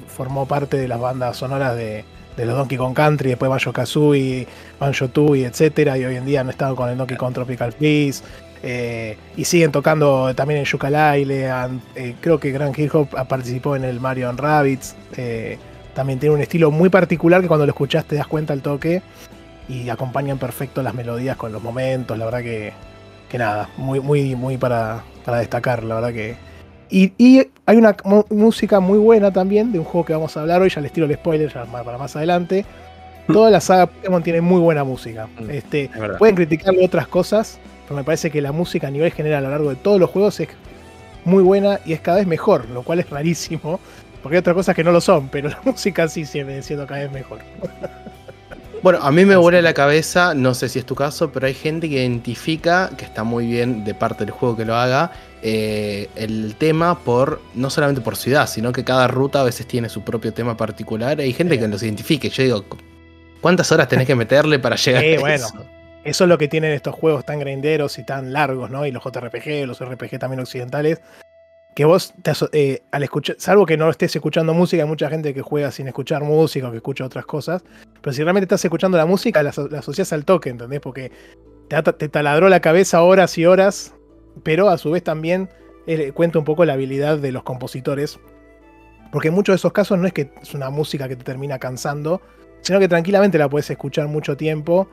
formó 0.07 0.47
parte 0.47 0.77
de 0.77 0.87
las 0.87 1.01
bandas 1.01 1.35
sonoras 1.35 1.75
de, 1.75 2.05
los 2.37 2.55
Donkey 2.55 2.77
Kong 2.77 2.93
Country, 2.95 3.29
después 3.31 3.49
Banjo 3.49 3.73
Kazooie, 3.73 4.47
Banjo 4.79 5.09
Tooie, 5.09 5.45
etcétera, 5.45 5.97
y 5.97 6.05
hoy 6.05 6.15
en 6.15 6.25
día 6.25 6.39
han 6.41 6.49
estado 6.49 6.77
con 6.77 6.87
el 6.89 6.97
Donkey 6.97 7.17
Kong 7.17 7.33
Tropical 7.33 7.73
Freeze. 7.73 8.23
Eh, 8.63 9.17
y 9.35 9.43
siguen 9.43 9.71
tocando 9.73 10.33
también 10.33 10.61
en 10.61 10.65
Yooka-Laylee. 10.65 11.81
eh, 11.95 12.15
creo 12.21 12.39
que 12.39 12.51
Grant 12.51 12.73
Kirchhoff 12.73 13.13
participó 13.27 13.75
en 13.75 13.83
el 13.83 13.99
Mario 13.99 14.29
and 14.29 14.39
Rabbids. 14.39 14.95
eh, 15.17 15.57
también 15.93 16.19
tiene 16.19 16.35
un 16.35 16.41
estilo 16.41 16.71
muy 16.71 16.87
particular 16.87 17.41
que 17.41 17.49
cuando 17.49 17.65
lo 17.65 17.71
escuchás 17.71 18.05
te 18.05 18.15
das 18.15 18.27
cuenta 18.27 18.53
al 18.53 18.61
toque. 18.61 19.01
Y 19.67 19.89
acompañan 19.89 20.37
perfecto 20.37 20.81
las 20.81 20.93
melodías 20.93 21.35
con 21.35 21.51
los 21.51 21.61
momentos. 21.61 22.17
La 22.17 22.23
verdad 22.25 22.41
que, 22.41 22.71
que 23.31 23.37
nada, 23.37 23.69
muy, 23.77 24.01
muy, 24.01 24.35
muy 24.35 24.57
para, 24.57 25.03
para 25.23 25.39
destacar. 25.39 25.83
La 25.83 25.95
verdad 25.95 26.11
que. 26.11 26.35
Y, 26.89 27.13
y 27.17 27.47
hay 27.65 27.77
una 27.77 27.95
música 28.29 28.81
muy 28.81 28.99
buena 28.99 29.31
también 29.31 29.71
de 29.71 29.79
un 29.79 29.85
juego 29.85 30.05
que 30.05 30.11
vamos 30.11 30.35
a 30.35 30.41
hablar 30.41 30.61
hoy. 30.61 30.69
Ya 30.69 30.81
les 30.81 30.91
tiro 30.91 31.05
el 31.05 31.13
spoiler 31.15 31.51
ya 31.51 31.63
para 31.63 31.97
más 31.97 32.13
adelante. 32.17 32.65
Toda 33.27 33.49
la 33.49 33.61
saga 33.61 33.85
Pokémon 33.85 34.21
tiene 34.21 34.41
muy 34.41 34.59
buena 34.59 34.83
música. 34.83 35.27
Mm. 35.39 35.49
Este, 35.49 35.83
Es. 35.85 36.17
Pueden 36.17 36.35
criticarle 36.35 36.85
otras 36.85 37.07
cosas, 37.07 37.59
pero 37.85 37.95
me 37.95 38.03
parece 38.03 38.29
que 38.29 38.41
la 38.41 38.51
música 38.51 38.87
a 38.87 38.91
nivel 38.91 39.13
general 39.13 39.45
a 39.45 39.47
lo 39.47 39.51
largo 39.51 39.69
de 39.69 39.77
todos 39.77 39.97
los 39.97 40.09
juegos 40.09 40.37
es 40.41 40.49
muy 41.23 41.41
buena 41.41 41.79
y 41.85 41.93
es 41.93 42.01
cada 42.01 42.17
vez 42.17 42.27
mejor, 42.27 42.67
lo 42.69 42.83
cual 42.83 42.99
es 42.99 43.09
rarísimo. 43.09 43.79
Porque 44.21 44.35
hay 44.35 44.39
otras 44.39 44.55
cosas 44.55 44.75
que 44.75 44.83
no 44.83 44.91
lo 44.91 44.99
son, 44.99 45.29
pero 45.29 45.47
la 45.49 45.61
música 45.63 46.09
sí 46.09 46.25
sigue 46.25 46.61
siendo 46.63 46.85
cada 46.85 46.99
vez 46.99 47.11
mejor. 47.13 47.39
Bueno, 48.83 48.97
a 49.03 49.11
mí 49.11 49.25
me 49.25 49.35
vuela 49.35 49.61
la 49.61 49.75
cabeza, 49.75 50.33
no 50.33 50.55
sé 50.55 50.67
si 50.67 50.79
es 50.79 50.85
tu 50.87 50.95
caso, 50.95 51.31
pero 51.31 51.45
hay 51.45 51.53
gente 51.53 51.87
que 51.87 51.95
identifica, 51.97 52.89
que 52.97 53.05
está 53.05 53.23
muy 53.23 53.45
bien 53.45 53.83
de 53.83 53.93
parte 53.93 54.25
del 54.25 54.31
juego 54.33 54.57
que 54.57 54.65
lo 54.65 54.75
haga, 54.75 55.11
eh, 55.43 56.09
el 56.15 56.55
tema 56.55 56.97
por, 56.97 57.41
no 57.53 57.69
solamente 57.69 58.01
por 58.01 58.15
ciudad, 58.15 58.47
sino 58.47 58.71
que 58.71 58.83
cada 58.83 59.07
ruta 59.07 59.41
a 59.41 59.43
veces 59.43 59.67
tiene 59.67 59.87
su 59.87 60.01
propio 60.01 60.33
tema 60.33 60.57
particular. 60.57 61.19
Hay 61.19 61.31
gente 61.31 61.59
que 61.59 61.67
los 61.67 61.83
identifique. 61.83 62.29
Yo 62.29 62.41
digo, 62.41 62.65
¿cuántas 63.39 63.71
horas 63.71 63.87
tenés 63.87 64.07
que 64.07 64.15
meterle 64.15 64.57
para 64.57 64.75
llegar 64.75 65.03
Sí, 65.03 65.13
a 65.15 65.19
bueno. 65.19 65.35
eso? 65.35 65.65
Eso 66.03 66.23
es 66.23 66.27
lo 66.27 66.39
que 66.39 66.47
tienen 66.47 66.71
estos 66.71 66.95
juegos 66.95 67.23
tan 67.23 67.39
grinderos 67.39 67.99
y 67.99 68.03
tan 68.03 68.33
largos, 68.33 68.71
¿no? 68.71 68.87
Y 68.87 68.91
los 68.91 69.03
JRPG, 69.03 69.67
los 69.67 69.79
RPG 69.79 70.17
también 70.17 70.39
occidentales. 70.39 70.99
Que 71.75 71.85
vos, 71.85 72.13
te 72.21 72.31
eh, 72.51 72.83
al 72.91 73.03
escuchar, 73.03 73.37
salvo 73.39 73.65
que 73.65 73.77
no 73.77 73.89
estés 73.89 74.13
escuchando 74.15 74.53
música, 74.53 74.83
hay 74.83 74.89
mucha 74.89 75.09
gente 75.09 75.33
que 75.33 75.41
juega 75.41 75.71
sin 75.71 75.87
escuchar 75.87 76.21
música 76.23 76.67
o 76.67 76.71
que 76.71 76.77
escucha 76.77 77.05
otras 77.05 77.25
cosas. 77.25 77.63
Pero 78.01 78.13
si 78.13 78.23
realmente 78.23 78.45
estás 78.45 78.63
escuchando 78.65 78.97
la 78.97 79.05
música, 79.05 79.41
la, 79.41 79.53
la 79.69 79.79
asocias 79.79 80.11
al 80.11 80.25
toque, 80.25 80.49
¿entendés? 80.49 80.81
Porque 80.81 81.11
te 81.97 82.09
taladró 82.09 82.49
la 82.49 82.59
cabeza 82.59 83.01
horas 83.01 83.37
y 83.37 83.45
horas, 83.45 83.93
pero 84.43 84.69
a 84.69 84.77
su 84.77 84.91
vez 84.91 85.03
también 85.03 85.49
eh, 85.87 86.11
cuenta 86.11 86.39
un 86.39 86.45
poco 86.45 86.65
la 86.65 86.73
habilidad 86.73 87.17
de 87.17 87.31
los 87.31 87.43
compositores. 87.43 88.19
Porque 89.11 89.29
en 89.29 89.33
muchos 89.33 89.53
de 89.53 89.57
esos 89.57 89.73
casos 89.73 89.97
no 89.97 90.07
es 90.07 90.13
que 90.13 90.31
es 90.41 90.53
una 90.53 90.69
música 90.69 91.07
que 91.07 91.15
te 91.15 91.23
termina 91.23 91.59
cansando, 91.59 92.21
sino 92.61 92.79
que 92.79 92.87
tranquilamente 92.87 93.37
la 93.37 93.49
puedes 93.49 93.69
escuchar 93.69 94.07
mucho 94.07 94.37
tiempo 94.37 94.89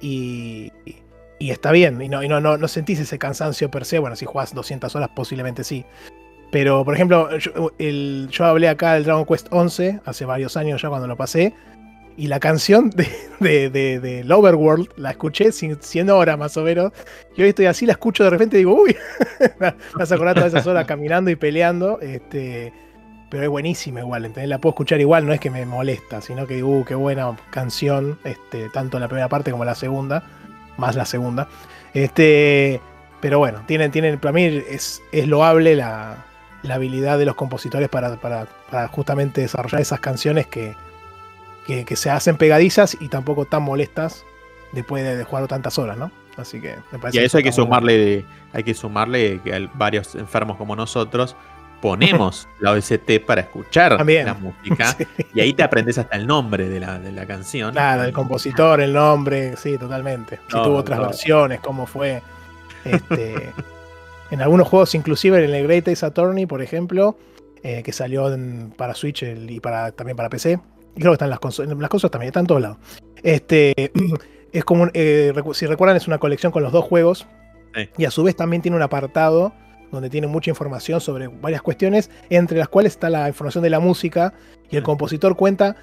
y, 0.00 0.72
y 1.38 1.50
está 1.50 1.72
bien. 1.72 2.00
Y, 2.00 2.08
no, 2.08 2.22
y 2.22 2.28
no, 2.28 2.40
no, 2.40 2.56
no 2.56 2.68
sentís 2.68 3.00
ese 3.00 3.18
cansancio 3.18 3.70
per 3.70 3.84
se. 3.84 3.98
Bueno, 3.98 4.16
si 4.16 4.26
jugás 4.26 4.54
200 4.54 4.94
horas, 4.96 5.10
posiblemente 5.14 5.64
sí. 5.64 5.84
Pero, 6.50 6.84
por 6.84 6.94
ejemplo, 6.94 7.28
yo, 7.38 8.44
hablé 8.44 8.68
acá 8.68 8.94
del 8.94 9.04
Dragon 9.04 9.24
Quest 9.24 9.46
11 9.50 10.00
hace 10.04 10.24
varios 10.24 10.56
años 10.56 10.82
ya 10.82 10.88
cuando 10.88 11.06
lo 11.06 11.16
pasé. 11.16 11.54
Y 12.16 12.26
la 12.26 12.40
canción 12.40 12.90
de, 12.90 13.08
de, 13.40 13.70
de- 13.70 14.00
del 14.00 14.30
Overworld 14.30 14.88
la 14.96 15.10
escuché 15.10 15.52
sin, 15.52 15.80
100 15.80 16.10
horas 16.10 16.36
más 16.38 16.56
o 16.56 16.62
menos. 16.62 16.92
Y 17.36 17.42
hoy 17.42 17.50
estoy 17.50 17.66
así, 17.66 17.86
la 17.86 17.92
escucho 17.92 18.24
de 18.24 18.30
repente 18.30 18.56
y 18.56 18.60
digo, 18.60 18.74
uy, 18.74 18.96
vas 19.94 20.10
a 20.10 20.14
acordar 20.14 20.34
todas 20.34 20.52
esas 20.52 20.66
horas 20.66 20.86
caminando 20.86 21.30
y 21.30 21.36
peleando. 21.36 22.00
Este, 22.00 22.72
pero 23.30 23.44
es 23.44 23.48
buenísima 23.48 24.00
igual, 24.00 24.24
¿entendés? 24.24 24.48
La 24.48 24.58
puedo 24.60 24.72
escuchar 24.72 25.00
igual, 25.00 25.24
no 25.24 25.32
es 25.32 25.38
que 25.38 25.50
me 25.50 25.64
molesta, 25.64 26.20
sino 26.20 26.48
que, 26.48 26.64
uh, 26.64 26.84
qué 26.84 26.96
buena 26.96 27.36
canción, 27.50 28.18
este, 28.24 28.68
tanto 28.70 28.98
la 28.98 29.06
primera 29.06 29.28
parte 29.28 29.52
como 29.52 29.64
la 29.64 29.76
segunda, 29.76 30.24
más 30.76 30.96
la 30.96 31.04
segunda. 31.04 31.48
Este, 31.94 32.80
pero 33.20 33.38
bueno, 33.38 33.62
tienen, 33.66 33.92
tienen, 33.92 34.18
para 34.18 34.32
mí 34.32 34.44
es, 34.68 35.00
es 35.12 35.28
loable 35.28 35.76
la, 35.76 36.26
la 36.62 36.74
habilidad 36.74 37.18
de 37.18 37.24
los 37.24 37.34
compositores 37.34 37.88
para, 37.88 38.16
para- 38.16 38.46
para 38.70 38.88
justamente 38.88 39.40
desarrollar 39.40 39.80
esas 39.80 40.00
canciones 40.00 40.46
que, 40.46 40.74
que, 41.66 41.84
que 41.84 41.96
se 41.96 42.10
hacen 42.10 42.36
pegadizas 42.36 42.96
y 43.00 43.08
tampoco 43.08 43.44
tan 43.46 43.62
molestas 43.62 44.24
después 44.72 45.02
de, 45.04 45.16
de 45.16 45.24
jugar 45.24 45.46
tantas 45.48 45.78
horas, 45.78 45.96
¿no? 45.96 46.10
Así 46.36 46.60
que 46.60 46.76
me 46.92 46.98
parece 46.98 47.18
Y 47.18 47.22
a 47.22 47.24
eso 47.26 47.38
hay 47.38 47.44
que 47.44 47.52
sumarle, 47.52 48.24
hay 48.52 48.62
que 48.62 48.72
sumarle 48.74 49.40
que 49.42 49.68
varios 49.74 50.14
enfermos 50.14 50.56
como 50.56 50.76
nosotros 50.76 51.34
ponemos 51.82 52.46
la 52.60 52.72
OST 52.72 53.20
para 53.26 53.40
escuchar 53.42 53.96
También. 53.96 54.26
la 54.26 54.34
música 54.34 54.86
Sí. 54.98 55.06
y 55.34 55.40
ahí 55.40 55.52
te 55.54 55.62
aprendes 55.62 55.98
hasta 55.98 56.16
el 56.16 56.26
nombre 56.26 56.68
de 56.68 56.78
la, 56.80 56.98
de 56.98 57.10
la 57.12 57.26
canción. 57.26 57.72
Claro, 57.72 58.04
el 58.04 58.12
compositor, 58.12 58.80
el 58.80 58.92
nombre, 58.92 59.56
sí, 59.56 59.76
totalmente. 59.78 60.40
Si 60.48 60.56
No, 60.56 60.62
tuvo 60.62 60.76
otras 60.76 60.98
no. 60.98 61.06
versiones, 61.06 61.60
cómo 61.60 61.86
fue. 61.86 62.22
Este, 62.84 63.52
en 64.30 64.40
algunos 64.42 64.68
juegos, 64.68 64.94
inclusive 64.94 65.44
en 65.44 65.52
el 65.54 65.64
Great 65.64 65.88
Ace 65.88 66.04
Attorney, 66.06 66.46
por 66.46 66.62
ejemplo, 66.62 67.16
eh, 67.62 67.82
que 67.82 67.92
salió 67.92 68.32
en- 68.32 68.72
para 68.76 68.94
Switch 68.94 69.22
el- 69.22 69.50
y 69.50 69.60
para, 69.60 69.92
también 69.92 70.16
para 70.16 70.28
PC. 70.28 70.58
Y 70.96 71.00
creo 71.00 71.12
que 71.12 71.14
están 71.14 71.26
en 71.26 71.30
las 71.30 71.40
consolas, 71.40 71.76
las 71.76 71.88
consolas 71.90 72.10
también, 72.12 72.28
están 72.28 72.42
en 72.42 72.46
todos 72.46 72.60
lados. 72.62 72.78
Este, 73.22 73.74
es 74.52 74.64
como, 74.64 74.88
eh, 74.94 75.32
si 75.52 75.66
recuerdan, 75.66 75.96
es 75.96 76.06
una 76.06 76.18
colección 76.18 76.52
con 76.52 76.62
los 76.62 76.72
dos 76.72 76.84
juegos. 76.84 77.26
Sí. 77.74 77.88
Y 77.98 78.04
a 78.04 78.10
su 78.10 78.22
vez 78.24 78.34
también 78.34 78.62
tiene 78.62 78.76
un 78.76 78.82
apartado 78.82 79.52
donde 79.92 80.08
tiene 80.10 80.26
mucha 80.28 80.50
información 80.50 81.00
sobre 81.00 81.26
varias 81.28 81.62
cuestiones, 81.62 82.10
entre 82.30 82.58
las 82.58 82.68
cuales 82.68 82.92
está 82.92 83.10
la 83.10 83.28
información 83.28 83.62
de 83.62 83.70
la 83.70 83.80
música. 83.80 84.32
Y 84.70 84.76
el 84.76 84.82
Sí. 84.82 84.86
compositor 84.86 85.36
cuenta 85.36 85.76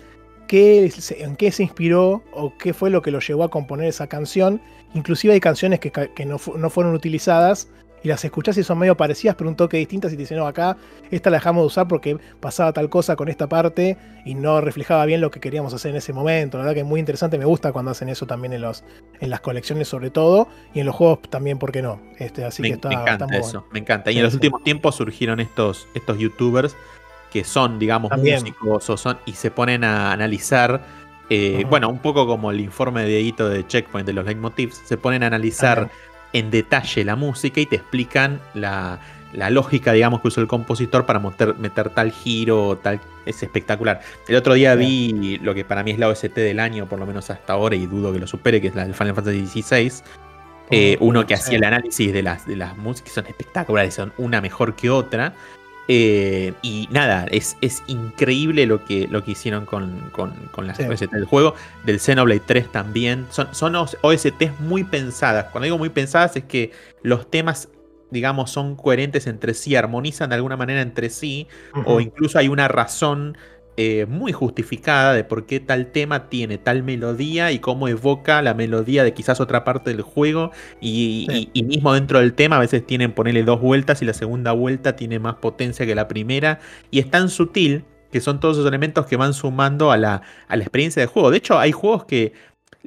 qué, 0.48 0.90
en 1.18 1.36
qué 1.36 1.52
se 1.52 1.64
inspiró 1.64 2.24
o 2.32 2.54
qué 2.58 2.74
fue 2.74 2.90
lo 2.90 3.02
que 3.02 3.12
lo 3.12 3.20
llevó 3.20 3.44
a 3.44 3.50
componer 3.50 3.88
esa 3.90 4.08
canción. 4.08 4.62
Inclusive 4.94 5.34
hay 5.34 5.40
canciones 5.42 5.80
que, 5.82 5.92
que 5.92 6.26
no, 6.26 6.38
no 6.58 6.70
fueron 6.70 6.94
utilizadas 6.94 7.68
y 8.08 8.10
las 8.10 8.24
escuchás 8.24 8.58
y 8.58 8.64
son 8.64 8.78
medio 8.80 8.96
parecidas, 8.96 9.36
pero 9.36 9.50
un 9.50 9.58
toque 9.58 9.76
distintas 9.78 10.14
y 10.14 10.16
te 10.16 10.22
dicen, 10.22 10.38
no, 10.38 10.48
acá 10.48 10.78
esta 11.12 11.30
la 11.30 11.38
dejamos 11.38 11.64
de 11.64 11.68
usar 11.68 11.88
porque 11.90 12.18
pasaba 12.40 12.72
tal 12.72 12.90
cosa 12.90 13.16
con 13.18 13.28
esta 13.28 13.48
parte 13.48 13.98
y 14.26 14.34
no 14.36 14.62
reflejaba 14.62 15.06
bien 15.06 15.20
lo 15.20 15.30
que 15.30 15.42
queríamos 15.42 15.74
hacer 15.74 15.92
en 15.92 15.98
ese 15.98 16.14
momento. 16.14 16.58
La 16.58 16.64
verdad 16.64 16.74
que 16.76 16.80
es 16.82 16.86
muy 16.86 17.00
interesante, 17.02 17.38
me 17.38 17.46
gusta 17.46 17.74
cuando 17.74 17.92
hacen 17.92 18.08
eso 18.10 18.26
también 18.26 18.54
en, 18.54 18.62
los, 18.62 18.86
en 19.20 19.30
las 19.30 19.42
colecciones 19.42 19.90
sobre 19.90 20.10
todo 20.10 20.48
y 20.74 20.80
en 20.80 20.86
los 20.86 20.96
juegos 20.96 21.20
también, 21.30 21.60
¿por 21.60 21.72
qué 21.74 21.82
no? 21.82 22.02
Este, 22.18 22.46
así 22.46 22.64
me, 22.64 22.70
que 22.70 22.74
está, 22.76 22.90
me 22.90 22.96
está 22.96 22.96
encanta 22.96 23.28
muy 23.28 23.38
eso, 23.38 23.62
bueno. 23.62 23.66
me 23.72 23.80
encanta. 23.80 24.10
Y 24.12 24.16
Sí, 24.16 24.20
en 24.20 24.24
los 24.24 24.34
sí. 24.34 24.38
últimos 24.38 24.64
tiempos 24.64 24.96
surgieron 24.96 25.40
estos, 25.42 25.90
estos 25.94 26.18
youtubers 26.18 26.78
que 27.30 27.44
son, 27.44 27.80
digamos, 27.80 28.12
También. 28.12 28.50
músicos 28.50 28.90
o 28.90 28.98
son, 28.98 29.20
y 29.26 29.34
se 29.34 29.52
ponen 29.52 29.84
a 29.84 30.12
analizar, 30.14 30.86
eh, 31.30 31.66
bueno, 31.70 31.90
un 31.90 32.00
poco 32.00 32.26
como 32.26 32.52
el 32.52 32.62
informe 32.62 33.04
de 33.04 33.20
Edito 33.20 33.50
de 33.50 33.68
Checkpoint 33.68 34.08
de 34.08 34.14
los 34.14 34.26
leitmotivs, 34.26 34.82
se 34.86 34.98
ponen 34.98 35.24
a 35.24 35.28
analizar. 35.28 35.92
En 36.34 36.52
detalle 36.52 37.04
la 37.06 37.16
música 37.16 37.62
y 37.62 37.66
te 37.66 37.78
explican 37.78 38.40
la, 38.54 39.00
la 39.34 39.50
lógica, 39.50 39.94
digamos, 39.94 40.22
que 40.22 40.30
usó 40.30 40.42
el 40.42 40.48
compositor 40.48 41.06
para 41.06 41.20
meter, 41.20 41.56
meter 41.58 41.90
tal 41.90 42.12
giro, 42.12 42.78
tal. 42.82 43.00
Es 43.26 43.44
espectacular. 43.44 44.02
El 44.28 44.36
otro 44.36 44.54
día 44.54 44.76
vi 44.76 45.38
lo 45.42 45.54
que 45.54 45.66
para 45.66 45.84
mí 45.84 45.92
es 45.92 46.00
la 46.00 46.08
OST 46.08 46.34
del 46.36 46.60
año, 46.60 46.88
por 46.88 47.00
lo 47.00 47.06
menos 47.06 47.30
hasta 47.30 47.54
ahora, 47.54 47.76
y 47.76 47.86
dudo 47.86 48.14
que 48.14 48.20
lo 48.20 48.28
supere, 48.28 48.62
que 48.62 48.68
es 48.68 48.76
la 48.76 48.86
del 48.86 48.94
Final 48.94 49.16
Fantasy 49.16 49.46
XVI. 49.46 49.92
Eh, 50.70 50.98
uno 51.00 51.26
que 51.26 51.34
hacía 51.34 51.58
el 51.58 51.64
análisis 51.64 52.12
de 52.12 52.24
las, 52.24 52.46
de 52.46 52.56
las 52.56 52.78
músicas, 52.78 53.14
son 53.14 53.26
espectaculares, 53.28 53.94
son 53.94 54.14
una 54.18 54.42
mejor 54.42 54.76
que 54.76 54.90
otra. 54.90 55.34
Eh, 55.88 56.54
y 56.62 56.88
nada, 56.92 57.26
es, 57.32 57.56
es 57.62 57.82
increíble 57.88 58.66
lo 58.66 58.84
que, 58.84 59.08
lo 59.08 59.24
que 59.24 59.32
hicieron 59.32 59.66
con, 59.66 60.10
con, 60.12 60.32
con 60.52 60.68
las 60.68 60.78
Sí. 60.78 60.84
OST 60.84 61.12
del 61.12 61.26
juego. 61.26 61.56
Del 61.86 62.00
Xenoblade 62.00 62.42
3 62.46 62.72
también. 62.72 63.26
Son, 63.30 63.48
son 63.54 63.74
OS- 63.76 63.98
OSTs 64.02 64.60
muy 64.60 64.84
pensadas. 64.84 65.46
Cuando 65.52 65.66
digo 65.66 65.78
muy 65.78 65.90
pensadas 65.90 66.36
es 66.36 66.44
que 66.44 66.72
los 67.04 67.30
temas, 67.32 67.70
digamos, 68.12 68.52
son 68.52 68.76
coherentes 68.76 69.28
entre 69.28 69.54
sí, 69.54 69.76
armonizan 69.76 70.30
de 70.30 70.36
alguna 70.36 70.58
manera 70.58 70.82
entre 70.82 71.10
sí, 71.10 71.48
o 71.86 72.00
incluso 72.00 72.38
hay 72.40 72.48
una 72.50 72.68
razón 72.68 73.38
eh, 73.78 74.08
muy 74.10 74.32
justificada 74.34 75.14
de 75.14 75.24
por 75.24 75.46
qué 75.46 75.60
tal 75.60 75.92
tema 75.92 76.30
tiene 76.30 76.58
tal 76.58 76.82
melodía 76.84 77.52
y 77.52 77.60
cómo 77.60 77.88
evoca 77.88 78.42
la 78.42 78.54
melodía 78.56 79.04
de 79.04 79.14
quizás 79.14 79.40
otra 79.40 79.64
parte 79.64 79.92
del 79.92 80.02
juego. 80.02 80.52
Y, 80.82 81.28
Sí. 81.30 81.52
y- 81.54 81.60
y 81.60 81.64
mismo 81.64 81.94
dentro 81.94 82.20
del 82.20 82.34
tema 82.34 82.58
a 82.58 82.60
veces 82.60 82.86
tienen 82.86 83.12
ponerle 83.14 83.44
dos 83.44 83.62
vueltas 83.62 84.02
y 84.02 84.06
la 84.06 84.14
segunda 84.14 84.52
vuelta 84.52 84.96
tiene 84.96 85.20
más 85.20 85.36
potencia 85.36 85.86
que 85.86 85.94
la 85.96 86.08
primera. 86.08 86.60
Y 86.92 87.00
es 87.00 87.10
tan 87.12 87.30
sutil 87.30 87.86
que 88.12 88.20
son 88.22 88.40
todos 88.40 88.58
esos 88.58 88.68
elementos 88.68 89.06
que 89.06 89.16
van 89.16 89.34
sumando 89.34 89.92
a 89.92 89.98
la, 89.98 90.22
a 90.48 90.56
la 90.56 90.64
experiencia 90.64 91.02
de 91.02 91.08
juego. 91.08 91.30
De 91.30 91.38
hecho, 91.38 91.60
hay 91.60 91.72
juegos 91.72 92.06
que 92.06 92.34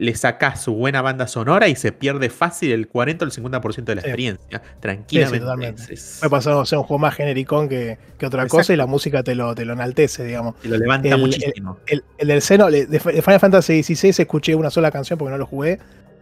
le 0.00 0.14
sacás 0.14 0.62
su 0.62 0.74
buena 0.74 1.02
banda 1.02 1.26
sonora 1.26 1.68
y 1.68 1.76
se 1.76 1.92
pierde 1.92 2.30
fácil 2.30 2.72
el 2.72 2.88
40 2.88 3.22
o 3.24 3.28
el 3.28 3.32
50% 3.32 3.84
de 3.92 3.96
la 3.96 4.00
Sí. 4.00 4.06
experiencia. 4.08 4.62
Tranquilamente. 4.80 5.40
totalmente. 5.40 5.82
Es- 5.82 5.90
es- 5.90 6.16
Puede 6.20 6.30
pasar 6.30 6.54
a 6.58 6.64
ser 6.64 6.78
un 6.78 6.84
juego 6.84 6.98
más 6.98 7.14
genericón 7.14 7.68
que, 7.68 7.98
que 8.16 8.24
otra 8.26 8.42
Exacto. 8.44 8.56
cosa 8.56 8.72
y 8.72 8.76
la 8.76 8.86
música 8.86 9.22
te 9.22 9.34
lo, 9.34 9.54
te 9.54 9.66
lo 9.66 9.74
enaltece, 9.74 10.24
digamos. 10.24 10.56
te 10.56 10.68
lo 10.68 10.78
levanta 10.78 11.08
el- 11.10 11.18
muchísimo. 11.20 11.76
El, 11.86 12.02
el 12.16 12.28
del 12.28 12.40
seno, 12.40 12.70
de 12.70 12.98
Final 12.98 13.40
Fantasy 13.40 13.82
XVI 13.82 14.08
escuché 14.22 14.54
una 14.54 14.70
sola 14.70 14.90
canción 14.90 15.18
porque 15.18 15.32
no 15.32 15.38
lo 15.38 15.44
jugué. 15.46 15.78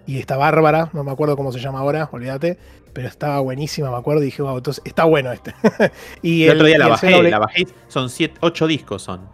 Y 0.07 0.19
está 0.19 0.37
bárbara, 0.37 0.89
no 0.95 1.05
me 1.05 1.13
acuerdo 1.13 1.37
cómo 1.37 1.53
se 1.53 1.61
llama 1.61 1.79
ahora, 1.79 2.09
olvídate. 2.11 2.59
Pero 2.95 3.07
estaba 3.07 3.39
buenísima, 3.41 3.91
me 3.93 3.97
acuerdo. 3.99 4.23
Y 4.23 4.25
dije, 4.27 4.43
wow, 4.43 4.57
entonces 4.57 4.83
está 4.85 5.05
bueno 5.05 5.31
este. 5.31 5.55
y 6.23 6.45
El, 6.45 6.57
otro 6.57 6.67
día 6.67 6.79
la 6.79 6.89
bajé, 6.89 7.23
la 7.23 7.39
bajé, 7.39 7.67
son 7.87 8.09
8 8.41 8.67
discos 8.67 9.03
son. 9.03 9.29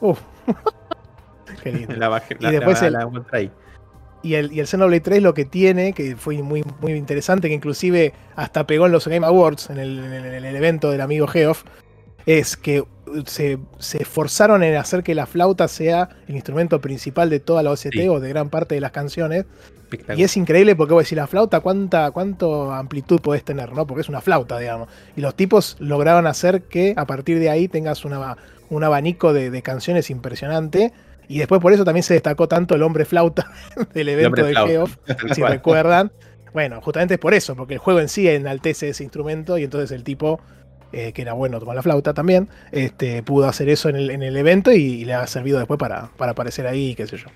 Uf. 0.00 0.20
Qué 1.62 1.72
lindo. 1.72 1.94
La 1.98 2.08
bajé, 2.08 2.36
Y 2.38 2.44
la, 2.44 2.50
después 2.52 2.80
la- 2.80 2.86
el- 2.86 2.92
la 2.94 3.10
ahí. 3.32 3.50
Y 4.24 4.34
el, 4.34 4.52
y 4.52 4.58
el 4.60 4.66
Xenoblade 4.66 5.00
3 5.02 5.22
lo 5.22 5.34
que 5.34 5.44
tiene, 5.44 5.92
que 5.92 6.16
fue 6.16 6.42
muy, 6.42 6.64
muy 6.80 6.92
interesante, 6.94 7.48
que 7.48 7.54
inclusive 7.54 8.12
hasta 8.34 8.66
pegó 8.66 8.86
en 8.86 8.92
los 8.92 9.06
Game 9.06 9.24
Awards, 9.26 9.70
en 9.70 9.78
el, 9.78 9.98
en 9.98 10.12
el- 10.12 10.34
en 10.34 10.44
el 10.44 10.56
evento 10.56 10.90
del 10.90 11.00
amigo 11.02 11.26
Geoff, 11.26 11.62
es 12.26 12.56
que 12.56 12.82
se, 13.26 13.58
se 13.78 14.02
esforzaron 14.02 14.62
en 14.62 14.76
hacer 14.76 15.02
que 15.02 15.14
la 15.14 15.26
flauta 15.26 15.68
sea 15.68 16.08
el 16.26 16.34
instrumento 16.36 16.80
principal 16.80 17.28
de 17.28 17.38
toda 17.38 17.62
la 17.62 17.70
OST 17.70 17.92
Sí. 17.92 18.08
o 18.08 18.18
de 18.18 18.30
gran 18.30 18.48
parte 18.48 18.74
de 18.74 18.80
las 18.80 18.92
canciones. 18.92 19.44
Y 20.16 20.22
es 20.24 20.36
increíble 20.38 20.74
porque 20.74 20.94
vos 20.94 21.04
decís, 21.04 21.16
la 21.16 21.26
flauta, 21.26 21.60
¿cuánta 21.60 22.10
cuánto 22.10 22.72
amplitud 22.72 23.20
podés 23.20 23.44
tener? 23.44 23.72
¿no? 23.72 23.86
Porque 23.86 24.00
es 24.00 24.08
una 24.08 24.22
flauta, 24.22 24.58
digamos. 24.58 24.88
Y 25.16 25.20
los 25.20 25.34
tipos 25.36 25.76
lograron 25.78 26.26
hacer 26.26 26.62
que 26.62 26.94
a 26.96 27.06
partir 27.06 27.38
de 27.38 27.50
ahí 27.50 27.68
tengas 27.68 28.04
una, 28.06 28.36
un 28.70 28.82
abanico 28.82 29.32
de, 29.34 29.50
de 29.50 29.62
canciones 29.62 30.08
impresionante. 30.10 30.92
Y 31.28 31.38
después 31.38 31.60
por 31.60 31.72
eso 31.72 31.84
también 31.84 32.02
se 32.02 32.14
destacó 32.14 32.48
tanto 32.48 32.74
el 32.74 32.82
hombre 32.82 33.04
flauta 33.04 33.50
del 33.94 34.08
evento 34.08 34.44
de. 34.44 34.54
Geoff, 34.54 34.96
si 35.34 35.42
recuerdan. 35.42 36.12
Bueno, 36.52 36.80
justamente 36.80 37.14
es 37.14 37.20
por 37.20 37.34
eso, 37.34 37.56
porque 37.56 37.74
el 37.74 37.80
juego 37.80 38.00
en 38.00 38.08
sí 38.08 38.28
enaltece 38.28 38.90
ese 38.90 39.02
instrumento 39.02 39.58
y 39.58 39.64
entonces 39.64 39.90
el 39.90 40.04
tipo 40.04 40.40
eh, 40.92 41.12
que 41.12 41.22
era 41.22 41.32
bueno 41.32 41.58
tomar 41.58 41.74
la 41.74 41.82
flauta 41.82 42.14
también, 42.14 42.48
este, 42.70 43.24
pudo 43.24 43.48
hacer 43.48 43.68
eso 43.68 43.88
en 43.88 43.96
el, 43.96 44.10
en 44.10 44.22
el 44.22 44.36
evento 44.36 44.70
y, 44.70 44.76
y 44.76 45.04
le 45.04 45.14
ha 45.14 45.26
servido 45.26 45.58
después 45.58 45.76
para, 45.78 46.10
para 46.16 46.32
aparecer 46.32 46.68
ahí, 46.68 46.94
qué 46.94 47.08
sé 47.08 47.16
yo. 47.16 47.26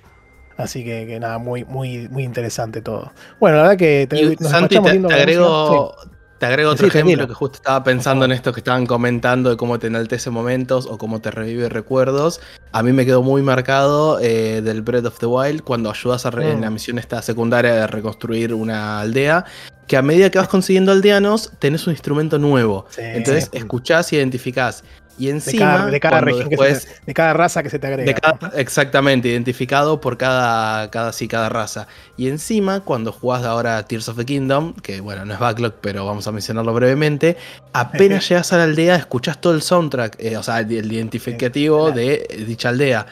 Así 0.56 0.84
que, 0.84 1.06
que 1.06 1.20
nada, 1.20 1.38
muy, 1.38 1.64
muy, 1.64 2.08
muy 2.08 2.24
interesante 2.24 2.82
todo. 2.82 3.12
Bueno, 3.38 3.56
la 3.56 3.62
verdad 3.62 3.76
que 3.76 4.06
te, 4.08 4.20
Y, 4.20 4.36
nos 4.40 4.50
Santi, 4.50 4.76
te, 4.76 4.82
te 4.82 5.00
con 5.00 5.12
agrego, 5.12 5.94
música. 5.96 6.17
Te 6.38 6.46
agrego 6.46 6.70
otro 6.70 6.84
Sí, 6.86 6.88
ejemplo 6.88 7.10
tranquilo. 7.12 7.28
que 7.28 7.34
justo 7.34 7.56
estaba 7.56 7.82
pensando 7.84 8.24
en 8.24 8.32
esto 8.32 8.52
que 8.52 8.60
estaban 8.60 8.86
comentando 8.86 9.50
de 9.50 9.56
cómo 9.56 9.78
te 9.78 9.88
enaltece 9.88 10.30
momentos 10.30 10.86
o 10.86 10.96
cómo 10.98 11.20
te 11.20 11.30
revive 11.30 11.68
recuerdos. 11.68 12.40
A 12.72 12.82
mí 12.82 12.92
me 12.92 13.04
quedó 13.04 13.22
muy 13.22 13.42
marcado 13.42 14.20
eh, 14.20 14.60
del 14.62 14.82
Breath 14.82 15.06
of 15.06 15.18
the 15.18 15.26
Wild 15.26 15.62
cuando 15.62 15.90
ayudas 15.90 16.26
a 16.26 16.28
en 16.28 16.58
Mm. 16.58 16.62
la 16.62 16.70
misión 16.70 16.98
esta 16.98 17.20
secundaria 17.22 17.74
de 17.74 17.86
reconstruir 17.86 18.54
una 18.54 19.00
aldea. 19.00 19.44
Que 19.86 19.96
a 19.96 20.02
medida 20.02 20.30
que 20.30 20.38
vas 20.38 20.48
consiguiendo 20.48 20.92
aldeanos, 20.92 21.50
tenés 21.58 21.86
un 21.86 21.94
instrumento 21.94 22.38
nuevo. 22.38 22.86
Sí, 22.90 23.00
Entonces 23.02 23.48
escuchás 23.52 24.12
y 24.12 24.16
identificás. 24.16 24.84
Y 25.18 25.26
de 25.26 25.30
encima, 25.32 25.76
cada, 25.78 25.86
de 25.90 26.00
cada 26.00 26.20
región 26.20 26.48
que 26.48 26.56
se 26.56 26.88
de 27.06 27.14
cada 27.14 27.32
raza 27.32 27.62
que 27.62 27.70
se 27.70 27.78
te 27.78 27.86
agrega. 27.88 28.04
de 28.06 28.14
cada- 28.14 28.52
exactamente, 28.56 29.28
identificado 29.28 30.00
por 30.00 30.16
cada, 30.16 30.90
cada, 30.90 31.12
sí, 31.12 31.26
cada 31.28 31.48
raza. 31.48 31.88
Y 32.16 32.28
encima, 32.28 32.80
cuando 32.80 33.12
jugás 33.12 33.44
ahora 33.44 33.82
Tears 33.84 34.08
of 34.08 34.16
the 34.16 34.24
Kingdom, 34.24 34.74
que 34.74 35.00
bueno, 35.00 35.24
no 35.24 35.34
es 35.34 35.40
backlog, 35.40 35.74
pero 35.80 36.06
vamos 36.06 36.26
a 36.28 36.32
mencionarlo 36.32 36.72
brevemente, 36.72 37.36
apenas 37.72 38.28
llegas 38.28 38.52
a 38.52 38.58
la 38.58 38.64
aldea, 38.64 38.96
escuchás 38.96 39.40
todo 39.40 39.54
el 39.54 39.62
soundtrack, 39.62 40.16
eh, 40.20 40.36
o 40.36 40.42
sea, 40.42 40.60
el, 40.60 40.70
el 40.72 40.92
identificativo 40.92 41.90
de 41.90 42.26
eh, 42.30 42.44
dicha 42.46 42.68
aldea. 42.68 43.06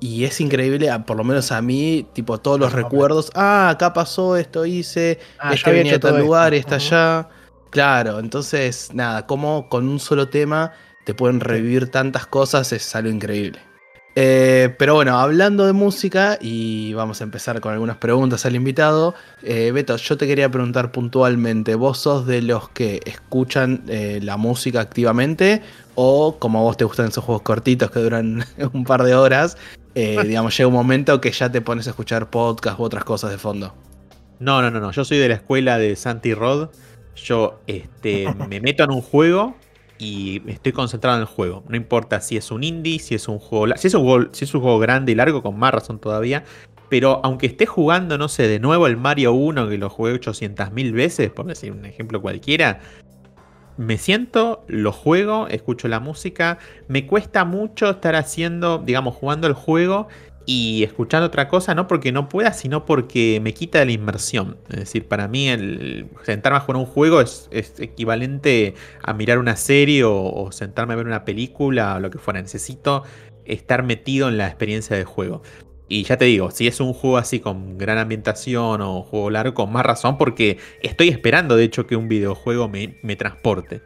Y 0.00 0.24
es 0.24 0.40
increíble, 0.40 0.90
por 1.06 1.16
lo 1.16 1.22
menos 1.22 1.52
a 1.52 1.62
mí, 1.62 2.04
tipo 2.12 2.38
todos 2.38 2.58
los 2.58 2.72
recuerdos. 2.72 3.30
Ah, 3.36 3.68
acá 3.70 3.92
pasó 3.92 4.36
esto, 4.36 4.66
hice, 4.66 5.20
Ah, 5.38 5.54
este 5.54 5.70
venía 5.70 5.92
de 5.92 5.98
tal 6.00 6.18
lugar, 6.18 6.54
esto. 6.54 6.74
está 6.74 6.96
allá. 7.20 7.28
Claro, 7.70 8.18
entonces, 8.18 8.90
nada, 8.92 9.26
como 9.26 9.68
con 9.68 9.88
un 9.88 10.00
solo 10.00 10.28
tema 10.28 10.72
te 11.04 11.14
pueden 11.14 11.40
revivir 11.40 11.90
tantas 11.90 12.26
cosas, 12.26 12.72
es 12.72 12.94
algo 12.94 13.10
increíble. 13.10 13.58
Eh, 14.14 14.74
pero 14.78 14.94
bueno, 14.94 15.18
hablando 15.18 15.64
de 15.66 15.72
música, 15.72 16.38
y 16.40 16.92
vamos 16.92 17.20
a 17.20 17.24
empezar 17.24 17.60
con 17.60 17.72
algunas 17.72 17.96
preguntas 17.96 18.44
al 18.44 18.54
invitado. 18.54 19.14
Eh, 19.42 19.70
Beto, 19.72 19.96
yo 19.96 20.16
te 20.18 20.26
quería 20.26 20.50
preguntar 20.50 20.92
puntualmente, 20.92 21.74
¿vos 21.74 21.98
sos 21.98 22.26
de 22.26 22.42
los 22.42 22.68
que 22.68 23.00
escuchan 23.06 23.84
eh, 23.88 24.20
la 24.22 24.36
música 24.36 24.80
activamente? 24.80 25.62
O 25.94 26.38
como 26.38 26.58
a 26.58 26.62
vos 26.62 26.76
te 26.76 26.84
gustan 26.84 27.06
esos 27.06 27.24
juegos 27.24 27.42
cortitos 27.42 27.90
que 27.90 28.00
duran 28.00 28.44
un 28.72 28.84
par 28.84 29.02
de 29.02 29.14
horas, 29.14 29.56
eh, 29.94 30.18
digamos, 30.26 30.56
llega 30.56 30.68
un 30.68 30.74
momento 30.74 31.20
que 31.20 31.32
ya 31.32 31.50
te 31.50 31.62
pones 31.62 31.86
a 31.86 31.90
escuchar 31.90 32.28
podcast 32.28 32.78
u 32.78 32.82
otras 32.82 33.04
cosas 33.04 33.30
de 33.30 33.38
fondo? 33.38 33.74
No, 34.40 34.60
no, 34.60 34.70
no, 34.70 34.80
no. 34.80 34.90
Yo 34.90 35.04
soy 35.04 35.18
de 35.18 35.28
la 35.28 35.34
escuela 35.34 35.78
de 35.78 35.96
Santi 35.96 36.34
Rod. 36.34 36.70
Yo 37.14 37.60
este, 37.66 38.26
me 38.48 38.60
meto 38.60 38.84
en 38.84 38.90
un 38.90 39.02
juego 39.02 39.54
y 40.02 40.42
estoy 40.48 40.72
concentrado 40.72 41.16
en 41.16 41.20
el 41.20 41.28
juego. 41.28 41.62
No 41.68 41.76
importa 41.76 42.20
si 42.20 42.36
es 42.36 42.50
un 42.50 42.64
indie, 42.64 42.98
si 42.98 43.14
es 43.14 43.28
un 43.28 43.38
juego. 43.38 43.76
Si 43.76 43.86
es 43.86 43.94
un 43.94 44.02
juego, 44.02 44.28
si 44.32 44.44
es 44.44 44.52
un 44.52 44.60
juego 44.60 44.80
grande 44.80 45.12
y 45.12 45.14
largo, 45.14 45.44
con 45.44 45.56
más 45.56 45.72
razón 45.72 46.00
todavía. 46.00 46.42
Pero 46.88 47.20
aunque 47.22 47.46
esté 47.46 47.66
jugando, 47.66 48.18
no 48.18 48.28
sé, 48.28 48.48
de 48.48 48.58
nuevo 48.58 48.88
el 48.88 48.96
Mario 48.96 49.32
1, 49.32 49.68
que 49.68 49.78
lo 49.78 49.88
jugué 49.88 50.14
800.000 50.14 50.92
veces, 50.92 51.30
por 51.30 51.46
decir 51.46 51.70
un 51.70 51.84
ejemplo 51.84 52.20
cualquiera, 52.20 52.80
me 53.76 53.96
siento, 53.96 54.64
lo 54.66 54.90
juego, 54.90 55.46
escucho 55.46 55.86
la 55.86 56.00
música. 56.00 56.58
Me 56.88 57.06
cuesta 57.06 57.44
mucho 57.44 57.90
estar 57.90 58.16
haciendo, 58.16 58.78
digamos, 58.78 59.14
jugando 59.14 59.46
el 59.46 59.54
juego 59.54 60.08
y 60.44 60.82
escuchando 60.82 61.26
otra 61.26 61.48
cosa, 61.48 61.74
no 61.74 61.86
porque 61.86 62.12
no 62.12 62.28
pueda, 62.28 62.52
sino 62.52 62.84
porque 62.84 63.40
me 63.42 63.54
quita 63.54 63.78
de 63.78 63.86
la 63.86 63.92
inmersión. 63.92 64.58
Es 64.70 64.80
decir, 64.80 65.06
para 65.06 65.28
mí 65.28 65.48
el 65.48 66.08
sentarme 66.24 66.58
a 66.58 66.60
jugar 66.60 66.76
un 66.76 66.86
juego 66.86 67.20
es, 67.20 67.48
es 67.52 67.78
equivalente 67.78 68.74
a 69.02 69.12
mirar 69.12 69.38
una 69.38 69.56
serie 69.56 70.04
o, 70.04 70.50
sentarme 70.52 70.94
a 70.94 70.96
ver 70.96 71.06
una 71.06 71.24
película 71.24 71.96
o 71.96 72.00
lo 72.00 72.10
que 72.10 72.18
fuera. 72.18 72.40
Necesito 72.42 73.04
estar 73.44 73.82
metido 73.82 74.28
en 74.28 74.38
la 74.38 74.46
experiencia 74.46 74.96
de 74.96 75.04
juego. 75.04 75.42
Y 75.88 76.04
ya 76.04 76.16
te 76.16 76.24
digo, 76.24 76.50
si 76.50 76.66
es 76.66 76.80
un 76.80 76.94
juego 76.94 77.18
así 77.18 77.40
con 77.40 77.76
gran 77.76 77.98
ambientación 77.98 78.80
o 78.80 79.02
juego 79.02 79.30
largo, 79.30 79.54
con 79.54 79.72
más 79.72 79.84
razón, 79.84 80.16
porque 80.16 80.58
estoy 80.82 81.08
esperando 81.08 81.56
de 81.56 81.64
hecho 81.64 81.86
que 81.86 81.96
un 81.96 82.08
videojuego 82.08 82.68
me, 82.68 82.98
me 83.02 83.14
transporte. 83.14 83.82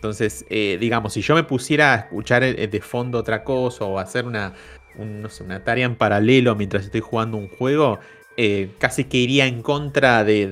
Entonces, 0.00 0.46
eh, 0.48 0.78
digamos, 0.80 1.12
si 1.12 1.20
yo 1.20 1.34
me 1.34 1.44
pusiera 1.44 1.92
a 1.92 1.96
escuchar 1.96 2.42
eh, 2.42 2.66
de 2.68 2.80
fondo 2.80 3.18
otra 3.18 3.44
cosa 3.44 3.84
o 3.84 3.98
hacer 3.98 4.24
una, 4.24 4.54
un- 4.96 5.22
no 5.22 5.28
una 5.44 5.64
tarea 5.64 5.86
en 5.86 5.96
paralelo 5.96 6.54
mientras 6.56 6.84
estoy 6.84 7.00
jugando 7.00 7.36
un 7.36 7.48
juego, 7.48 8.00
eh, 8.36 8.70
casi 8.78 9.04
que 9.04 9.18
iría 9.18 9.46
en 9.46 9.62
contra 9.62 10.24
de, 10.24 10.46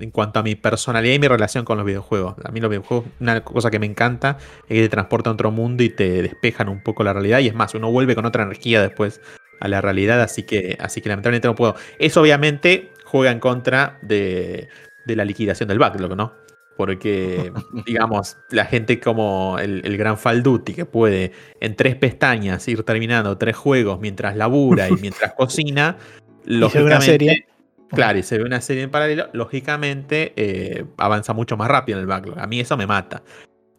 En 0.00 0.10
cuanto 0.10 0.40
a 0.40 0.42
mi 0.42 0.56
personalidad 0.56 1.14
y 1.14 1.18
mi 1.20 1.28
relación 1.28 1.64
con 1.64 1.76
los 1.78 1.86
videojuegos. 1.86 2.34
A 2.44 2.50
mí 2.50 2.58
los 2.60 2.68
videojuegos, 2.68 3.06
una 3.20 3.44
cosa 3.44 3.70
que 3.70 3.78
me 3.78 3.86
encanta 3.86 4.38
es 4.62 4.68
que 4.68 4.82
te 4.82 4.88
transportan 4.88 5.30
a 5.30 5.34
otro 5.34 5.52
mundo 5.52 5.84
y 5.84 5.88
te 5.88 6.20
despejan 6.20 6.68
un 6.68 6.82
poco 6.82 7.04
la 7.04 7.12
realidad. 7.12 7.38
Y 7.38 7.46
es 7.46 7.54
más, 7.54 7.74
uno 7.76 7.92
vuelve 7.92 8.16
con 8.16 8.26
otra 8.26 8.42
energía 8.42 8.82
después 8.82 9.20
a 9.60 9.68
la 9.68 9.80
realidad. 9.80 10.20
Así 10.20 10.42
que, 10.42 10.76
así 10.80 11.00
que 11.00 11.10
lamentablemente 11.10 11.46
no 11.46 11.54
puedo. 11.54 11.76
Eso 12.00 12.20
obviamente 12.22 12.90
juega 13.04 13.30
en 13.30 13.38
contra 13.38 13.98
de, 14.02 14.66
de 15.06 15.14
la 15.16 15.24
liquidación 15.24 15.68
del 15.68 15.78
backlog, 15.78 16.16
¿no? 16.16 16.32
Porque, 16.76 17.52
digamos, 17.86 18.36
la 18.50 18.64
gente 18.64 18.98
como 19.00 19.58
el, 19.60 19.82
el 19.84 19.96
gran 19.96 20.18
Falduti, 20.18 20.74
que 20.74 20.84
puede 20.86 21.32
en 21.60 21.76
tres 21.76 21.94
pestañas 21.96 22.66
ir 22.68 22.82
terminando 22.82 23.38
tres 23.38 23.56
juegos 23.56 24.00
mientras 24.00 24.36
labura 24.36 24.88
y 24.88 24.92
mientras 24.94 25.32
cocina, 25.36 25.96
Y 26.44 26.68
se 26.68 26.78
ve 26.78 26.84
una 26.84 26.98
lógicamente. 26.98 27.04
serie. 27.06 27.46
Claro, 27.90 28.18
y 28.18 28.22
se 28.24 28.38
ve 28.38 28.44
una 28.44 28.60
serie 28.60 28.82
en 28.82 28.90
paralelo, 28.90 29.28
lógicamente 29.32 30.32
eh, 30.36 30.84
avanza 30.96 31.32
mucho 31.32 31.56
más 31.56 31.68
rápido 31.68 31.98
en 31.98 32.02
el 32.02 32.06
backlog. 32.08 32.38
A 32.40 32.46
mí 32.46 32.58
eso 32.58 32.76
me 32.76 32.86
mata. 32.86 33.22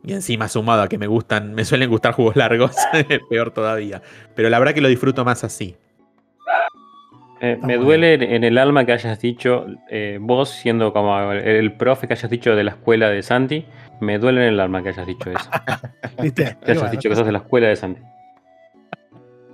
Y 0.03 0.13
encima 0.13 0.47
sumado 0.47 0.83
a 0.83 0.87
que 0.87 0.97
me 0.97 1.07
gustan, 1.07 1.53
me 1.53 1.65
suelen 1.65 1.89
gustar 1.89 2.13
juegos 2.13 2.35
largos, 2.35 2.75
peor 3.29 3.51
todavía. 3.51 4.01
Pero 4.35 4.49
la 4.49 4.59
verdad 4.59 4.73
que 4.73 4.81
lo 4.81 4.87
disfruto 4.87 5.25
más 5.25 5.43
así. 5.43 5.75
Eh, 7.45 7.59
me 7.61 7.77
duele 7.77 8.13
en- 8.15 8.23
en 8.23 8.43
el 8.43 8.57
alma 8.57 8.85
que 8.85 8.93
hayas 8.93 9.19
dicho, 9.19 9.65
eh, 9.89 10.17
vos 10.21 10.49
siendo 10.49 10.91
como 10.93 11.31
el, 11.31 11.39
el 11.39 11.73
profe 11.73 12.07
que 12.07 12.13
hayas 12.13 12.29
dicho 12.31 12.55
de 12.55 12.63
la 12.63 12.71
escuela 12.71 13.09
de 13.09 13.21
Santi, 13.21 13.65
me 14.01 14.17
duele 14.19 14.41
en 14.47 14.53
el 14.53 14.59
alma 14.59 14.81
que 14.81 14.89
hayas 14.89 15.05
dicho 15.05 15.29
eso. 15.29 15.49
¿Viste? 16.21 16.57
Que 16.65 16.71
hayas 16.71 16.81
bueno, 16.83 16.91
dicho 16.91 17.09
que 17.09 17.15
sos 17.15 17.25
de 17.25 17.31
la 17.31 17.39
escuela 17.39 17.67
de 17.67 17.75
Santi. 17.75 18.01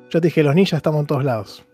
Yo 0.09 0.19
te 0.21 0.27
dije, 0.27 0.43
los 0.43 0.55
ninjas 0.55 0.77
estamos 0.77 1.01
en 1.01 1.07
todos 1.07 1.23
lados. 1.23 1.65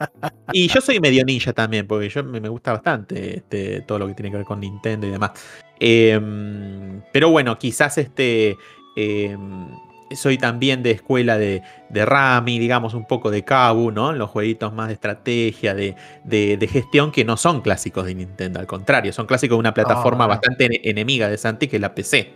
Y 0.52 0.68
yo 0.68 0.80
soy 0.80 1.00
medio 1.00 1.24
ninja 1.24 1.52
también, 1.52 1.86
porque 1.86 2.08
yo 2.08 2.22
me, 2.24 2.40
me 2.40 2.48
gusta 2.48 2.72
bastante 2.72 3.38
este, 3.38 3.80
todo 3.82 3.98
lo 3.98 4.06
que 4.06 4.14
tiene 4.14 4.30
que 4.30 4.36
ver 4.38 4.46
con 4.46 4.60
Nintendo 4.60 5.06
y 5.06 5.10
demás. 5.10 5.32
Em, 5.80 7.02
pero 7.12 7.30
bueno, 7.30 7.58
quizás 7.58 7.98
este. 7.98 8.56
em, 8.96 9.66
soy 10.14 10.38
también 10.38 10.82
de 10.82 10.92
escuela 10.92 11.36
de, 11.38 11.62
de 11.90 12.04
Rami, 12.04 12.58
digamos, 12.58 12.94
un 12.94 13.06
poco 13.06 13.30
de 13.30 13.44
Kabu, 13.44 13.90
¿no? 13.90 14.12
Los 14.12 14.30
jueguitos 14.30 14.72
más 14.72 14.88
de 14.88 14.94
estrategia, 14.94 15.74
de, 15.74 15.94
de- 16.24 16.56
de 16.56 16.66
gestión, 16.68 17.12
que 17.12 17.24
no 17.24 17.36
son 17.36 17.60
clásicos 17.60 18.06
de 18.06 18.14
Nintendo, 18.14 18.60
al 18.60 18.66
contrario, 18.66 19.12
son 19.12 19.26
clásicos 19.26 19.56
de 19.56 19.60
una 19.60 19.74
plataforma 19.74 20.24
no. 20.24 20.28
bastante 20.28 20.66
ene- 20.66 20.80
enemiga 20.84 21.28
de 21.28 21.36
Santi, 21.38 21.68
que 21.68 21.76
es 21.76 21.82
la 21.82 21.94
PC. 21.94 22.32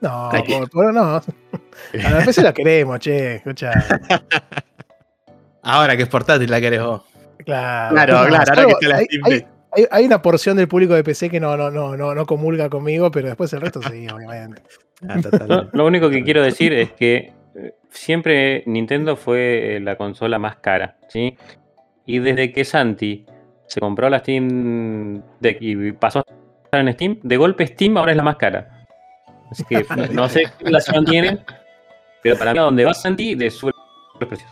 No, 0.00 0.30
por- 0.72 0.92
no. 0.94 1.16
A 1.16 1.22
la 2.10 2.24
PC 2.24 2.42
la 2.42 2.52
queremos, 2.52 2.98
che. 3.00 3.36
Escucha. 3.36 3.72
Ahora 5.62 5.96
que 5.96 6.02
es 6.04 6.08
portátil 6.08 6.50
la 6.50 6.60
querés 6.60 6.82
vos. 6.82 7.02
Claro, 7.44 7.94
Claro, 7.94 8.12
claro, 8.12 8.18
ahora 8.18 8.44
salvo- 8.46 8.78
que 8.78 8.86
está 8.86 8.88
la 8.88 8.96
hay, 8.98 9.06
hay- 9.72 9.86
hay 9.90 10.04
una 10.06 10.22
porción 10.22 10.56
del 10.56 10.68
público 10.68 10.94
de 10.94 11.04
PC 11.04 11.28
que 11.30 11.40
no, 11.40 11.56
no, 11.56 11.70
no, 11.70 11.96
no, 11.96 12.14
no 12.14 12.26
comulga 12.26 12.68
conmigo, 12.68 13.10
pero 13.10 13.28
después 13.28 13.52
el 13.52 13.60
resto 13.60 13.80
sí, 13.82 14.06
obviamente. 14.08 14.62
Ah. 15.06 15.20
Lo, 15.46 15.68
lo 15.72 15.86
único 15.86 16.10
que 16.10 16.24
quiero 16.24 16.42
decir 16.42 16.72
es 16.72 16.92
que 16.92 17.32
eh, 17.54 17.74
siempre 17.90 18.62
Nintendo 18.66 19.16
fue 19.16 19.76
eh, 19.76 19.80
la 19.80 19.96
consola 19.96 20.38
más 20.38 20.56
cara, 20.56 20.96
¿sí? 21.08 21.36
Y 22.06 22.18
desde 22.20 22.52
que 22.52 22.64
Santi 22.64 23.26
se 23.66 23.80
compró 23.80 24.08
la 24.08 24.18
Steam 24.20 25.22
Deck 25.40 25.58
y 25.60 25.92
pasó 25.92 26.20
a 26.20 26.24
estar 26.64 26.80
en 26.80 26.92
Steam, 26.94 27.18
de 27.22 27.36
golpe 27.36 27.66
Steam 27.66 27.96
ahora 27.96 28.12
es 28.12 28.16
la 28.16 28.22
más 28.24 28.36
cara. 28.36 28.86
Así 29.50 29.64
que 29.64 29.84
no 30.12 30.28
sé 30.28 30.44
qué 30.58 30.64
relación 30.64 31.04
tienen, 31.04 31.40
pero 32.22 32.36
para 32.36 32.52
mí 32.52 32.58
a 32.58 32.62
donde 32.62 32.84
va 32.84 32.92
Santi 32.94 33.34
le 33.34 33.50
sube 33.50 33.72
los 34.18 34.28
precios. 34.28 34.50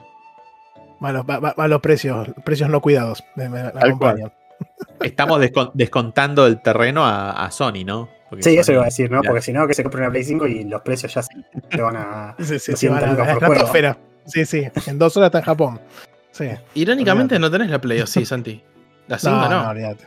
Malos, 1.00 1.24
va- 1.28 1.38
va- 1.40 1.54
malos 1.56 1.80
precios, 1.80 2.28
precios 2.44 2.70
no 2.70 2.80
cuidados. 2.80 3.22
Me, 3.34 3.48
me- 3.48 3.64
me 3.64 3.70
Tal 3.72 3.88
acompañan. 3.88 4.32
Estamos 5.02 5.40
descon- 5.40 5.70
descontando 5.74 6.46
el 6.46 6.62
terreno 6.62 7.04
a, 7.04 7.32
a 7.44 7.50
Sony, 7.50 7.84
¿no? 7.84 8.08
Porque 8.28 8.42
Sí, 8.42 8.56
eso 8.58 8.72
iba 8.72 8.82
a 8.82 8.86
decir, 8.86 9.10
¿no? 9.10 9.20
Claro. 9.20 9.32
Porque 9.34 9.42
si 9.42 9.52
no, 9.52 9.66
que 9.66 9.74
se 9.74 9.82
compre 9.82 10.00
una 10.00 10.10
Play 10.10 10.24
5 10.24 10.46
y 10.46 10.64
los 10.64 10.82
precios 10.82 11.14
ya 11.14 11.22
se, 11.22 11.30
se 11.70 11.80
van 11.82 11.96
a. 11.96 12.34
Sí, 12.38 12.58
sí, 12.58 12.58
sí, 12.76 12.86
200 12.88 13.00
van 13.00 13.10
a 13.20 13.24
la 13.24 13.32
estratosfera. 13.32 13.98
Sí, 14.26 14.44
sí. 14.44 14.66
En 14.86 14.98
dos 14.98 15.16
horas 15.16 15.28
está 15.28 15.38
en 15.38 15.44
Japón. 15.44 15.80
Sí. 16.32 16.48
Irónicamente 16.74 17.38
no 17.38 17.50
tenés 17.50 17.70
la 17.70 17.80
Play, 17.80 18.00
¿o 18.00 18.06
sí, 18.06 18.24
Santi? 18.26 18.62
La 19.08 19.18
5 19.18 19.34
No, 19.36 19.48
no. 19.48 19.62
no, 19.62 19.70
olvídate. 19.70 20.04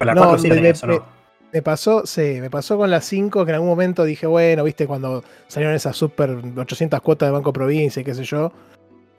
La 0.00 0.14
No, 0.14 0.22
4 0.22 0.38
sí 0.38 0.48
me- 0.48 0.54
tenés, 0.56 0.82
¿o 0.84 0.86
me- 0.86 0.96
no? 0.96 1.16
Me 1.52 1.62
pasó, 1.62 2.04
sí, 2.04 2.38
me 2.40 2.50
pasó 2.50 2.76
con 2.76 2.90
la 2.90 3.00
5 3.00 3.44
que 3.46 3.50
en 3.52 3.54
algún 3.54 3.70
momento 3.70 4.04
dije, 4.04 4.26
bueno, 4.26 4.62
viste, 4.64 4.86
cuando 4.86 5.24
salieron 5.48 5.74
esas 5.74 5.96
super 5.96 6.30
800 6.56 7.00
cuotas 7.00 7.28
de 7.28 7.32
Banco 7.32 7.52
Provincia 7.52 8.00
y 8.02 8.04
qué 8.04 8.14
sé 8.14 8.24
yo. 8.24 8.52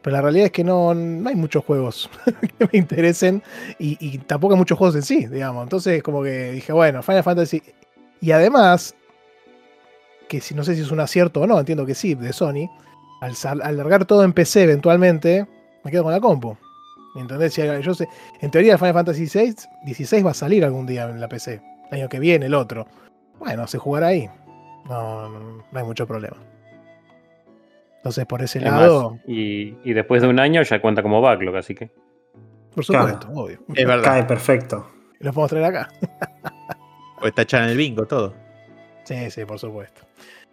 Pero 0.03 0.15
la 0.15 0.21
realidad 0.21 0.45
es 0.45 0.51
que 0.51 0.63
no, 0.63 0.93
no 0.93 1.27
hay 1.29 1.35
muchos 1.35 1.65
juegos 1.65 2.09
que 2.59 2.69
me 2.71 2.77
interesen 2.77 3.41
y, 3.79 3.97
y 3.99 4.19
tampoco 4.19 4.53
hay 4.53 4.59
muchos 4.59 4.77
juegos 4.77 4.95
en 4.97 5.01
sí, 5.01 5.25
digamos. 5.25 5.63
Entonces, 5.63 6.03
como 6.03 6.21
que 6.21 6.51
dije, 6.51 6.71
bueno, 6.73 7.01
Final 7.01 7.23
Fantasy. 7.23 7.63
Y 8.22 8.32
además, 8.32 8.95
que 10.28 10.41
si 10.41 10.53
no 10.55 10.63
sé 10.63 10.76
si 10.76 10.82
es 10.82 10.91
un 10.91 10.99
acierto 10.99 11.41
o 11.41 11.47
no, 11.47 11.59
entiendo 11.59 11.86
que 11.86 11.95
sí, 11.95 12.15
de 12.15 12.34
Sony, 12.34 12.70
al, 13.22 13.36
sal- 13.36 13.61
al 13.63 13.78
largar 13.78 14.05
todo 14.05 14.24
en 14.24 14.34
PC 14.34 14.63
eventualmente, 14.63 15.47
me 15.84 15.91
quedo 15.91 16.03
con 16.03 16.11
la 16.11 16.20
compu. 16.20 16.57
¿Entendés? 17.15 17.53
Si 17.53 17.61
hay- 17.61 17.82
yo 17.82 17.93
sé, 17.93 18.07
en 18.41 18.51
teoría 18.51 18.78
Final 18.78 18.93
Fantasy 18.93 19.26
VI, 19.34 19.55
16 19.86 20.26
va 20.26 20.32
a 20.32 20.36
salir 20.36 20.63
algún 20.65 20.86
día 20.86 21.03
en 21.09 21.20
la 21.22 21.28
PC. 21.28 21.61
El 21.91 21.99
año 21.99 22.09
que 22.09 22.20
viene, 22.20 22.45
el 22.47 22.53
otro. 22.53 22.86
Bueno, 23.39 23.65
se 23.68 23.78
jugará 23.78 24.07
ahí. 24.07 24.30
No, 24.89 25.30
no, 25.30 25.39
no 25.72 25.80
hay 25.80 25.84
mucho 25.86 26.05
problema. 26.07 26.38
Entonces, 27.97 28.26
por 28.26 28.41
ese 28.41 28.59
Es 28.59 28.65
lado, 28.65 29.18
y, 29.28 29.76
y 29.84 29.93
después 29.93 30.22
de 30.22 30.28
un 30.28 30.39
año 30.39 30.61
ya 30.63 30.82
cuenta 30.82 31.01
como 31.01 31.22
backlog, 31.22 31.55
así 31.57 31.76
que. 31.76 31.91
por 32.74 32.86
Claro. 32.86 33.07
supuesto, 33.09 33.39
obvio. 33.41 33.59
Es 33.76 33.86
verdad. 33.86 34.03
Cae 34.03 34.24
perfecto. 34.24 34.88
Los 35.20 35.34
podemos 35.34 35.49
traer 35.49 35.65
acá. 35.65 35.89
O 37.22 37.28
está 37.28 37.41
echado 37.43 37.63
en 37.65 37.70
el 37.72 37.78
bingo 37.78 38.05
todo. 38.05 38.34
Sí, 39.03 39.30
sí, 39.32 39.45
por 39.45 39.59
supuesto. 39.59 40.01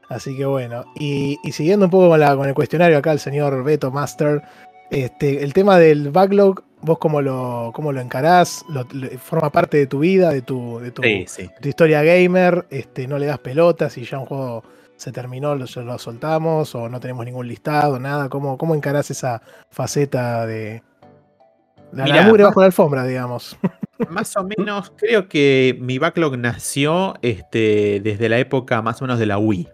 Así 0.09 0.37
que 0.37 0.45
bueno, 0.45 0.85
y, 0.97 1.39
y 1.43 1.53
siguiendo 1.53 1.87
un 1.87 1.91
poco 1.91 2.09
con, 2.11 2.21
la, 2.21 2.37
con 2.37 2.49
el 2.49 2.55
cuestionario 2.55 2.99
acá, 2.99 3.13
el 3.13 3.19
señor 3.19 3.65
Beto 3.65 3.91
Master, 3.91 4.43
este, 4.91 5.43
el 5.43 5.53
tema 5.55 5.79
del 5.79 6.11
backlog, 6.11 6.63
¿vos 6.83 6.99
cómo 6.99 7.21
lo, 7.23 7.73
cómo 7.75 7.91
lo 7.91 8.01
encarás? 8.01 8.65
Lo- 8.69 8.87
lo- 8.93 9.09
¿Forma 9.19 9.51
parte 9.51 9.79
de 9.79 9.87
tu 9.87 10.01
vida, 10.01 10.31
de 10.31 10.43
tu, 10.43 10.79
de 10.79 10.91
tu, 10.91 11.03
Sí, 11.03 11.25
sí. 11.27 11.51
tu 11.61 11.69
historia 11.69 12.03
gamer? 12.03 12.67
Este, 12.71 13.07
¿No 13.09 13.19
le 13.19 13.27
das 13.27 13.39
pelotas 13.39 13.97
y 13.97 14.05
ya 14.05 14.19
un 14.19 14.27
juego 14.27 14.63
se 14.97 15.11
terminó, 15.11 15.55
lo, 15.57 15.65
lo 15.83 15.99
soltamos 15.99 16.75
o 16.75 16.89
no 16.89 17.01
tenemos 17.01 17.25
ningún 17.25 17.49
listado, 17.49 17.99
nada? 17.99 18.29
¿Cómo, 18.29 18.57
cómo 18.59 18.75
encarás 18.75 19.11
esa 19.11 19.41
faceta 19.71 20.47
de... 20.47 20.83
La, 21.93 22.07
la 22.07 22.23
mugre 22.23 22.45
bajo 22.45 22.61
la 22.61 22.67
alfombra, 22.67 23.05
digamos. 23.05 23.57
Más 24.11 24.37
o 24.37 24.45
menos, 24.45 24.93
creo 24.97 25.29
que 25.29 25.77
mi 25.81 25.99
backlog 25.99 26.37
nació 26.39 27.15
este, 27.23 28.01
desde 28.03 28.29
la 28.29 28.39
época 28.39 28.83
más 28.83 29.01
o 29.01 29.05
menos 29.05 29.19
de 29.19 29.27
la 29.27 29.39
Wii. 29.39 29.69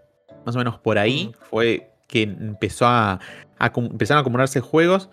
Más 0.44 0.54
o 0.54 0.58
menos 0.58 0.78
por 0.78 0.98
ahí 0.98 1.32
fue 1.50 1.90
que 2.06 2.22
empezó 2.22 2.86
a, 2.86 3.20
empezaron 3.76 4.18
a 4.18 4.20
acumularse 4.22 4.60
juegos 4.60 5.10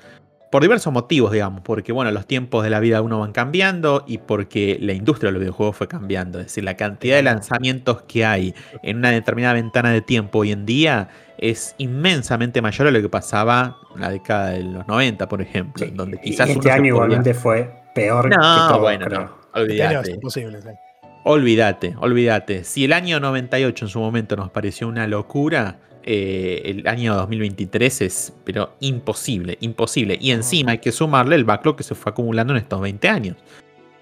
por 0.52 0.62
diversos 0.62 0.92
motivos, 0.94 1.32
digamos. 1.32 1.62
Porque, 1.62 1.92
bueno, 1.92 2.10
los 2.12 2.26
tiempos 2.26 2.64
de 2.64 2.70
la 2.70 2.80
vida 2.80 2.98
de 2.98 3.02
uno 3.02 3.20
van 3.20 3.34
cambiando 3.34 4.04
y 4.08 4.18
porque 4.18 4.78
la 4.82 4.94
industria 4.94 5.28
de 5.28 5.34
los 5.34 5.40
videojuegos 5.42 5.76
fue 5.76 5.88
cambiando. 5.88 6.40
Es 6.40 6.46
decir, 6.48 6.64
la 6.64 6.76
cantidad 6.76 7.18
de 7.18 7.24
lanzamientos 7.24 8.02
que 8.04 8.26
hay 8.26 8.56
en 8.82 8.98
una 8.98 9.12
determinada 9.12 9.54
ventana 9.54 9.92
de 9.92 10.02
tiempo 10.02 10.40
hoy 10.40 10.52
en 10.52 10.66
día 10.66 11.10
es 11.38 11.76
inmensamente 11.78 12.62
mayor 12.62 12.88
a 12.88 12.92
lo 12.92 13.02
que 13.02 13.10
pasaba 13.10 13.78
en 13.94 14.02
la 14.02 14.10
década 14.10 14.50
de 14.52 14.64
los 14.64 14.88
90, 14.88 15.28
por 15.28 15.42
ejemplo. 15.42 15.86
en 15.86 15.96
donde 15.96 16.20
quizás 16.20 16.50
este 16.50 16.60
uno 16.60 16.70
año 16.72 16.78
podía- 16.80 16.88
igualmente 16.90 17.34
fue 17.34 17.70
peor 18.02 18.30
que 18.30 18.36
No, 18.38 18.68
todo, 18.70 18.80
bueno, 18.80 19.06
creo. 19.06 19.20
no. 19.22 19.26
Este 19.26 19.60
Olvídate. 19.62 20.12
imposible. 20.12 20.62
sí. 20.62 20.68
Olvídate, 21.24 21.96
olvídate. 22.00 22.64
Si 22.64 22.86
el 22.86 22.94
año 22.94 23.20
98 23.20 23.86
en 23.86 23.90
su 23.90 24.00
momento 24.00 24.36
nos 24.38 24.50
pareció 24.50 24.88
una 24.88 25.08
locura, 25.08 25.78
eh, 26.04 26.62
el 26.64 26.88
año 26.88 27.16
2023 27.16 28.02
es, 28.02 28.34
pero 28.46 28.76
imposible, 28.80 29.58
imposible. 29.60 30.18
Y 30.22 30.32
encima 30.32 30.72
hay 30.72 30.78
que 30.78 30.94
sumarle 30.94 31.36
el 31.36 31.44
backlog 31.44 31.76
que 31.76 31.84
se 31.84 31.96
fue 31.96 32.12
acumulando 32.12 32.54
en 32.54 32.58
estos 32.60 32.80
20 32.80 33.10
años. 33.10 33.36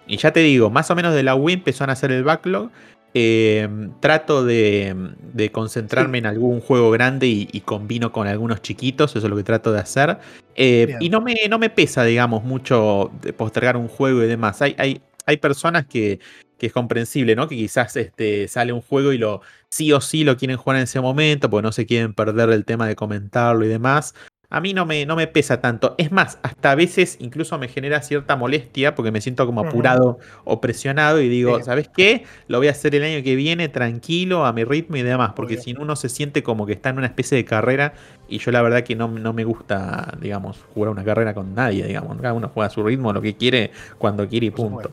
Y 0.07 0.17
ya 0.17 0.31
te 0.31 0.41
digo, 0.41 0.69
más 0.69 0.91
o 0.91 0.95
menos 0.95 1.15
de 1.15 1.23
la 1.23 1.33
Wii 1.33 1.55
empezó 1.55 1.83
a 1.83 1.87
nacer 1.87 2.11
el 2.11 2.23
backlog. 2.23 2.69
Eh, 3.17 3.69
trato 4.01 4.43
de, 4.43 4.93
de 5.31 5.49
concentrarme 5.49 6.17
en 6.17 6.25
algún 6.25 6.59
juego 6.59 6.91
grande 6.91 7.27
y, 7.27 7.47
y 7.49 7.61
combino 7.61 8.11
con 8.11 8.27
algunos 8.27 8.61
chiquitos, 8.61 9.15
eso 9.15 9.25
es 9.25 9.29
lo 9.29 9.37
que 9.37 9.43
trato 9.43 9.71
de 9.71 9.79
hacer. 9.79 10.17
Eh, 10.53 10.97
y 10.99 11.07
no 11.07 11.21
me, 11.21 11.33
no 11.49 11.57
me 11.57 11.69
pesa, 11.69 12.03
digamos, 12.03 12.43
mucho 12.43 13.11
de 13.21 13.31
postergar 13.31 13.77
un 13.77 13.87
juego 13.87 14.21
y 14.21 14.27
demás. 14.27 14.61
Hay, 14.61 14.75
hay, 14.77 15.01
hay 15.25 15.37
personas 15.37 15.85
que, 15.85 16.19
que 16.57 16.67
es 16.67 16.73
comprensible, 16.73 17.37
¿no? 17.37 17.47
Que 17.47 17.55
quizás 17.55 17.95
este, 17.95 18.49
sale 18.49 18.73
un 18.73 18.81
juego 18.81 19.13
y 19.13 19.17
lo 19.17 19.39
sí 19.69 19.93
o 19.93 20.01
sí 20.01 20.25
lo 20.25 20.35
quieren 20.35 20.57
jugar 20.57 20.77
en 20.77 20.83
ese 20.83 20.99
momento, 20.99 21.49
porque 21.49 21.63
no 21.63 21.71
se 21.71 21.85
quieren 21.85 22.13
perder 22.13 22.49
el 22.49 22.65
tema 22.65 22.85
de 22.85 22.97
comentarlo 22.97 23.63
y 23.63 23.69
demás. 23.69 24.13
A 24.55 24.61
mí 24.61 24.73
no 24.73 24.85
me, 24.85 25.05
no 25.05 25.17
me 25.17 25.27
pesa 25.27 25.59
tanto. 25.59 25.95
Es 25.97 26.13
más, 26.13 26.39
hasta 26.41 26.71
a 26.71 26.75
veces 26.75 27.17
incluso 27.19 27.57
me 27.57 27.67
genera 27.67 28.01
cierta 28.01 28.37
molestia 28.37 28.95
porque 28.95 29.11
me 29.11 29.19
siento 29.19 29.45
como 29.45 29.59
apurado 29.59 30.17
o 30.45 30.61
presionado 30.61 31.19
y 31.19 31.27
digo, 31.27 31.57
Sí. 31.57 31.65
¿sabes 31.65 31.89
qué? 31.89 32.23
Lo 32.47 32.59
voy 32.59 32.69
a 32.69 32.71
hacer 32.71 32.95
el 32.95 33.03
año 33.03 33.21
que 33.21 33.35
viene 33.35 33.67
tranquilo, 33.67 34.45
a 34.45 34.53
mi 34.53 34.63
ritmo 34.63 34.95
y 34.95 35.01
demás, 35.01 35.33
porque 35.35 35.57
si 35.57 35.73
no 35.73 35.81
uno 35.81 35.97
se 35.97 36.07
siente 36.07 36.41
como 36.41 36.65
que 36.65 36.71
está 36.71 36.87
en 36.91 36.99
una 36.99 37.07
especie 37.07 37.35
de 37.35 37.43
carrera 37.43 37.95
y 38.29 38.37
yo 38.37 38.49
la 38.51 38.61
verdad 38.61 38.83
que 38.83 38.95
no, 38.95 39.09
no 39.09 39.33
me 39.33 39.43
gusta, 39.43 40.13
digamos, 40.21 40.63
jugar 40.73 40.89
una 40.91 41.03
carrera 41.03 41.33
con 41.33 41.53
nadie, 41.53 41.85
digamos. 41.85 42.15
Cada 42.21 42.33
uno 42.33 42.49
juega 42.53 42.67
a 42.67 42.69
su 42.69 42.81
ritmo, 42.81 43.11
lo 43.11 43.21
que 43.21 43.35
quiere, 43.35 43.71
cuando 43.97 44.25
quiere 44.25 44.45
y 44.45 44.51
punto. 44.51 44.89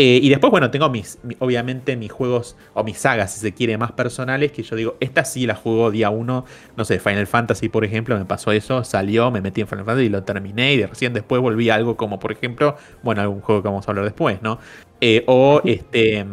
Eh, 0.00 0.20
y 0.22 0.28
después, 0.28 0.52
bueno, 0.52 0.70
tengo 0.70 0.88
mis, 0.90 1.18
mi- 1.24 1.34
obviamente 1.40 1.96
mis 1.96 2.12
juegos 2.12 2.56
o 2.72 2.84
mis 2.84 2.98
sagas, 2.98 3.32
si 3.34 3.40
se 3.40 3.52
quiere, 3.52 3.76
más 3.78 3.90
personales, 3.90 4.52
que 4.52 4.62
yo 4.62 4.76
digo, 4.76 4.96
esta 5.00 5.24
sí 5.24 5.44
la 5.44 5.56
juego 5.56 5.90
día 5.90 6.08
uno, 6.10 6.44
no 6.76 6.84
sé, 6.84 7.00
Final 7.00 7.26
Fantasy, 7.26 7.68
por 7.68 7.84
ejemplo, 7.84 8.16
me 8.16 8.24
pasó 8.24 8.52
eso, 8.52 8.84
salió, 8.84 9.32
me 9.32 9.40
metí 9.40 9.60
en 9.60 9.66
Final 9.66 9.84
Fantasy 9.86 10.06
y 10.06 10.08
lo 10.10 10.22
terminé, 10.22 10.74
y 10.74 10.76
de 10.76 10.86
recién 10.86 11.14
después 11.14 11.40
volví 11.42 11.68
a 11.70 11.74
algo 11.74 11.96
como, 11.96 12.20
por 12.20 12.30
ejemplo, 12.30 12.76
bueno, 13.02 13.22
algún 13.22 13.40
juego 13.40 13.60
que 13.62 13.68
vamos 13.68 13.88
a 13.88 13.90
hablar 13.90 14.04
después, 14.04 14.40
¿no? 14.40 14.60
Eh, 15.00 15.24
o 15.26 15.62
este, 15.64 16.24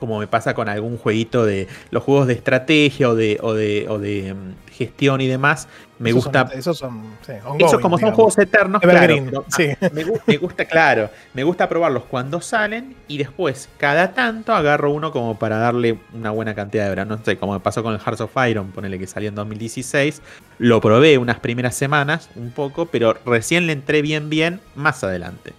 como 0.00 0.18
me 0.18 0.26
pasa 0.26 0.54
con 0.54 0.68
algún 0.68 0.98
jueguito 0.98 1.46
de 1.46 1.68
los 1.90 2.02
juegos 2.02 2.26
de 2.26 2.32
estrategia 2.32 3.10
o 3.10 3.14
de, 3.14 3.38
o 3.40 3.54
de, 3.54 3.86
o 3.88 3.98
de 3.98 4.34
mm, 4.34 4.70
gestión 4.72 5.20
y 5.20 5.28
demás, 5.28 5.68
me 5.98 6.10
Esos 6.10 6.24
gusta... 6.24 6.48
Son, 6.48 6.58
esos 6.58 6.78
son. 6.78 7.02
sí, 7.24 7.32
Eso 7.32 7.48
ongoing, 7.50 7.80
como 7.80 7.98
son 7.98 8.12
juegos 8.12 8.38
eternos, 8.38 8.80
claro, 8.80 9.14
pero, 9.26 9.44
sí. 9.54 9.68
ah, 9.80 9.90
me 10.26 10.36
gusta, 10.38 10.64
claro, 10.64 11.10
me 11.34 11.44
gusta 11.44 11.68
probarlos 11.68 12.04
cuando 12.04 12.40
salen 12.40 12.96
y 13.06 13.18
después, 13.18 13.68
cada 13.76 14.12
tanto, 14.12 14.54
agarro 14.54 14.90
uno 14.90 15.12
como 15.12 15.38
para 15.38 15.58
darle 15.58 15.98
una 16.14 16.30
buena 16.30 16.54
cantidad 16.54 16.86
de 16.86 16.92
horas. 16.92 17.06
No 17.06 17.22
sé, 17.22 17.36
como 17.36 17.52
me 17.52 17.60
pasó 17.60 17.82
con 17.82 17.92
el 17.92 18.00
Hearts 18.00 18.22
of 18.22 18.32
Iron, 18.48 18.72
ponele 18.72 18.98
que 18.98 19.06
salió 19.06 19.28
en 19.28 19.34
2016, 19.34 20.22
lo 20.58 20.80
probé 20.80 21.18
unas 21.18 21.38
primeras 21.40 21.74
semanas, 21.74 22.30
un 22.34 22.50
poco, 22.50 22.86
pero 22.86 23.14
recién 23.26 23.66
le 23.66 23.74
entré 23.74 24.00
bien, 24.00 24.30
bien 24.30 24.60
más 24.74 25.04
adelante. 25.04 25.52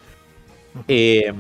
Eh, 0.88 1.32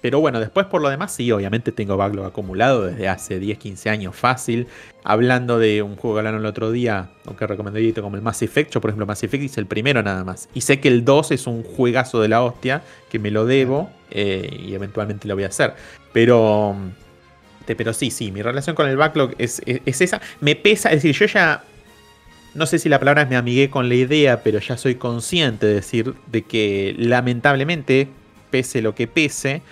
pero 0.00 0.20
bueno, 0.20 0.38
después 0.40 0.66
por 0.66 0.80
lo 0.80 0.88
demás, 0.90 1.12
sí, 1.14 1.30
obviamente 1.32 1.72
tengo 1.72 1.96
backlog 1.96 2.26
acumulado 2.26 2.86
desde 2.86 3.08
hace 3.08 3.38
10, 3.40 3.58
15 3.58 3.90
años 3.90 4.14
fácil. 4.14 4.66
Hablando 5.04 5.58
de 5.58 5.82
un 5.82 5.96
juego 5.96 6.16
que 6.16 6.20
hablaron 6.20 6.40
el 6.40 6.46
otro 6.46 6.70
día, 6.70 7.10
o 7.26 7.34
que 7.34 7.46
recomendé 7.46 7.92
como 7.94 8.16
el 8.16 8.22
Mass 8.22 8.42
Effect, 8.42 8.72
yo 8.74 8.80
por 8.80 8.90
ejemplo 8.90 9.06
Mass 9.06 9.22
Effect 9.24 9.42
hice 9.44 9.60
el 9.60 9.66
primero 9.66 10.02
nada 10.02 10.22
más. 10.24 10.48
Y 10.54 10.60
sé 10.60 10.80
que 10.80 10.88
el 10.88 11.04
2 11.04 11.30
es 11.32 11.46
un 11.46 11.62
juegazo 11.62 12.20
de 12.20 12.28
la 12.28 12.42
hostia, 12.42 12.82
que 13.10 13.18
me 13.18 13.30
lo 13.30 13.44
debo 13.46 13.90
eh, 14.10 14.48
y 14.66 14.74
eventualmente 14.74 15.26
lo 15.26 15.34
voy 15.34 15.44
a 15.44 15.48
hacer. 15.48 15.74
Pero, 16.12 16.76
pero 17.66 17.92
sí, 17.92 18.10
sí, 18.10 18.30
mi 18.32 18.42
relación 18.42 18.74
con 18.76 18.88
el 18.88 18.96
backlog 18.96 19.34
es, 19.38 19.62
es- 19.66 19.80
es 19.84 20.00
esa. 20.00 20.20
Me 20.40 20.56
pesa, 20.56 20.90
es 20.90 21.02
decir, 21.02 21.14
yo 21.14 21.26
ya 21.26 21.64
no 22.54 22.66
sé 22.66 22.78
si 22.78 22.88
la 22.88 22.98
palabra 22.98 23.22
es 23.22 23.28
me 23.28 23.36
amigué 23.36 23.70
con 23.70 23.88
la 23.88 23.94
idea, 23.94 24.42
pero 24.42 24.58
ya 24.58 24.76
soy 24.76 24.94
consciente 24.96 25.66
de 25.66 25.74
decir 25.74 26.14
de 26.26 26.42
que 26.42 26.94
lamentablemente, 26.98 28.08
pese 28.50 28.80
lo 28.82 28.94
que 28.94 29.06
pese, 29.06 29.62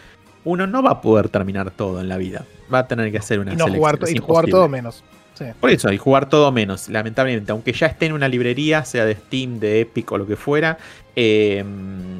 uno 0.46 0.66
no 0.66 0.80
va 0.82 0.92
a 0.92 1.00
poder 1.00 1.28
terminar 1.28 1.70
todo 1.72 2.00
en 2.00 2.08
la 2.08 2.16
vida. 2.16 2.44
Va 2.72 2.78
a 2.80 2.86
tener 2.88 3.10
que 3.10 3.18
hacer 3.18 3.40
una 3.40 3.52
Y 3.52 3.56
no 3.56 3.64
selección. 3.66 3.96
jugar, 3.96 4.10
y 4.14 4.18
jugar 4.18 4.46
todo 4.46 4.68
menos. 4.68 5.02
Sí. 5.34 5.44
Por 5.60 5.70
eso, 5.70 5.92
y 5.92 5.98
jugar 5.98 6.28
todo 6.28 6.50
menos, 6.52 6.88
lamentablemente. 6.88 7.52
Aunque 7.52 7.72
ya 7.72 7.86
esté 7.88 8.06
en 8.06 8.12
una 8.12 8.28
librería, 8.28 8.84
sea 8.84 9.04
de 9.04 9.16
Steam, 9.16 9.58
de 9.58 9.80
Epic 9.80 10.10
o 10.12 10.16
lo 10.18 10.26
que 10.26 10.36
fuera, 10.36 10.78
eh, 11.14 11.62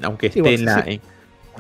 aunque 0.03 0.27
esté 0.27 0.55
en 0.55 0.65
la. 0.65 0.81
en- 0.87 1.01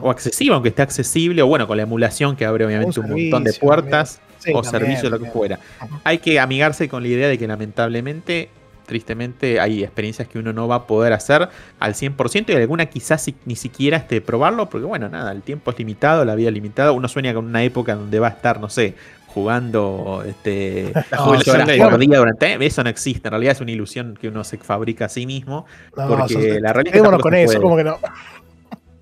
o 0.00 0.10
accesible, 0.10 0.52
aunque 0.54 0.68
esté 0.68 0.82
accesible, 0.82 1.40
o 1.40 1.46
bueno, 1.46 1.66
con 1.66 1.76
la 1.78 1.84
emulación 1.84 2.36
que 2.36 2.44
abre 2.44 2.66
obviamente 2.66 3.00
un, 3.00 3.08
montón 3.08 3.44
de 3.44 3.54
puertas, 3.54 4.20
Sí, 4.38 4.52
o 4.54 4.60
también, 4.60 4.82
servicio, 4.82 5.08
lo 5.08 5.16
que 5.18 5.24
también. 5.24 5.32
fuera. 5.32 5.60
Hay 6.04 6.18
que 6.18 6.38
amigarse 6.38 6.88
con 6.88 7.02
la 7.02 7.08
idea 7.08 7.28
de 7.28 7.38
que 7.38 7.46
lamentablemente, 7.46 8.50
tristemente, 8.86 9.60
hay 9.60 9.82
experiencias 9.84 10.28
que 10.28 10.38
uno 10.38 10.52
no 10.52 10.68
va 10.68 10.76
a 10.76 10.86
poder 10.86 11.12
hacer 11.12 11.48
al 11.80 11.94
100% 11.94 12.52
y 12.52 12.56
alguna 12.56 12.86
quizás 12.86 13.30
ni 13.44 13.56
siquiera 13.56 13.96
este, 13.98 14.20
probarlo, 14.20 14.68
porque 14.70 14.86
bueno, 14.86 15.08
nada, 15.08 15.32
el 15.32 15.42
tiempo 15.42 15.70
es 15.72 15.78
limitado, 15.78 16.24
la 16.24 16.34
vida 16.34 16.48
es 16.48 16.54
limitada. 16.54 16.92
Uno 16.92 17.08
sueña 17.08 17.34
con 17.34 17.44
una 17.46 17.62
época 17.62 17.94
donde 17.94 18.18
va 18.20 18.28
a 18.28 18.30
estar, 18.30 18.60
no 18.60 18.68
sé, 18.68 18.94
jugando 19.26 20.24
este, 20.26 20.92
La 21.10 21.18
jubilación 21.18 21.66
de- 21.66 21.76
por 21.78 21.98
día 21.98 22.18
durante. 22.18 22.64
Eso 22.64 22.82
no 22.82 22.88
existe, 22.88 23.28
en 23.28 23.32
realidad 23.32 23.52
es 23.52 23.60
una 23.60 23.70
ilusión 23.72 24.16
que 24.18 24.28
uno 24.28 24.42
se 24.44 24.56
fabrica 24.58 25.04
a 25.04 25.08
sí 25.10 25.26
mismo. 25.26 25.66
No, 25.96 26.08
Porque 26.08 26.32
sos- 26.34 26.60
la 26.62 26.72
realidad 26.72 27.04
con 27.20 27.34
eso, 27.34 27.46
puede. 27.52 27.60
como 27.60 27.76
que 27.76 27.84
no. 27.84 27.98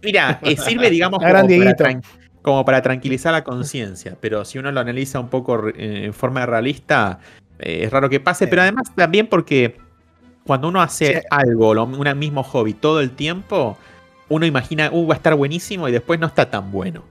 Mira, 0.03 0.39
eh, 0.43 0.57
sirve, 0.57 0.91
digamos, 0.91 1.19
como 1.21 1.33
para, 1.33 1.99
como 2.43 2.65
para 2.65 2.83
tranquilizar 2.83 3.33
la 3.33 3.43
conciencia. 3.45 4.17
Pero 4.21 4.45
si 4.45 4.59
uno 4.59 4.71
lo 4.71 4.81
analiza 4.81 5.19
un 5.21 5.29
poco 5.29 5.69
eh, 5.69 6.05
en 6.05 6.13
forma 6.13 6.45
realista, 6.45 7.21
eh, 7.59 7.85
es 7.85 7.91
raro 7.91 8.09
que 8.09 8.21
pase. 8.21 8.45
Sí. 8.45 8.51
Pero 8.51 8.63
además 8.63 8.93
también 8.95 9.27
porque 9.29 9.77
cuando 10.47 10.69
uno 10.69 10.81
hace 10.83 11.21
Sí. 11.21 11.27
algo, 11.31 11.75
lo- 11.75 11.85
un 11.85 12.19
mismo 12.19 12.43
hobby 12.43 12.75
todo 12.75 13.01
el 13.01 13.11
tiempo, 13.11 13.77
uno 14.29 14.47
imagina, 14.47 14.91
uh, 14.93 15.07
va 15.07 15.15
a 15.15 15.17
estar 15.17 15.35
buenísimo 15.35 15.89
y 15.89 15.93
después 15.93 16.19
no 16.21 16.27
está 16.27 16.51
tan 16.51 16.71
bueno. 16.71 17.03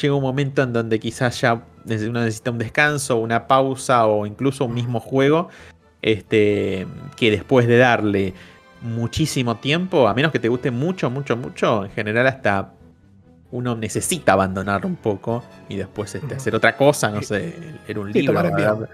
Llega 0.00 0.14
un 0.14 0.22
momento 0.22 0.62
en 0.62 0.72
donde 0.72 0.98
quizás 0.98 1.40
ya 1.40 1.62
uno 1.84 2.20
necesita 2.20 2.50
un 2.50 2.58
descanso, 2.58 3.16
una 3.18 3.46
pausa 3.46 4.06
o 4.06 4.24
incluso 4.26 4.64
un 4.64 4.74
mismo 4.74 5.00
juego. 5.00 5.48
Este, 6.00 6.86
que 7.16 7.30
después 7.30 7.66
de 7.66 7.76
darle 7.78 8.34
muchísimo 8.80 9.56
tiempo, 9.58 10.08
a 10.08 10.14
menos 10.14 10.32
que 10.32 10.38
te 10.40 10.48
guste 10.48 10.70
mucho, 10.70 11.10
mucho, 11.10 11.36
mucho, 11.36 11.84
en 11.84 11.90
general 11.92 12.26
hasta 12.26 12.72
uno 13.52 13.76
necesita 13.76 14.32
abandonar 14.32 14.84
un 14.86 14.96
poco 14.96 15.44
y 15.68 15.76
después 15.76 16.14
este, 16.14 16.34
hacer 16.34 16.54
otra 16.56 16.76
cosa, 16.76 17.10
no 17.10 17.22
sé, 17.22 17.54
leer 17.86 17.98
un 17.98 18.10
libro. 18.10 18.32
tomar 18.32 18.88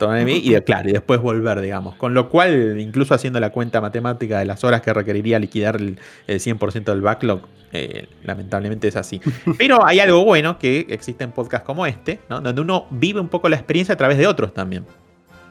y 0.00 0.60
claro, 0.62 0.88
y 0.88 0.92
después 0.92 1.20
volver, 1.20 1.60
digamos. 1.60 1.94
Con 1.96 2.14
lo 2.14 2.28
cual, 2.28 2.78
incluso 2.78 3.14
haciendo 3.14 3.40
la 3.40 3.50
cuenta 3.50 3.80
matemática 3.80 4.38
de 4.38 4.44
las 4.44 4.64
horas 4.64 4.82
que 4.82 4.92
requeriría 4.92 5.38
liquidar 5.38 5.76
el, 5.76 5.98
el 6.26 6.40
100% 6.40 6.84
del 6.84 7.00
backlog, 7.00 7.42
eh, 7.72 8.08
lamentablemente 8.22 8.88
es 8.88 8.96
así. 8.96 9.20
Pero 9.58 9.84
hay 9.84 10.00
algo 10.00 10.24
bueno 10.24 10.58
que 10.58 10.86
existen 10.90 11.32
podcasts 11.32 11.66
como 11.66 11.86
este, 11.86 12.20
¿no? 12.28 12.40
donde 12.40 12.60
uno 12.60 12.86
vive 12.90 13.20
un 13.20 13.28
poco 13.28 13.48
la 13.48 13.56
experiencia 13.56 13.94
a 13.94 13.96
través 13.96 14.16
de 14.16 14.26
otros 14.26 14.54
también. 14.54 14.86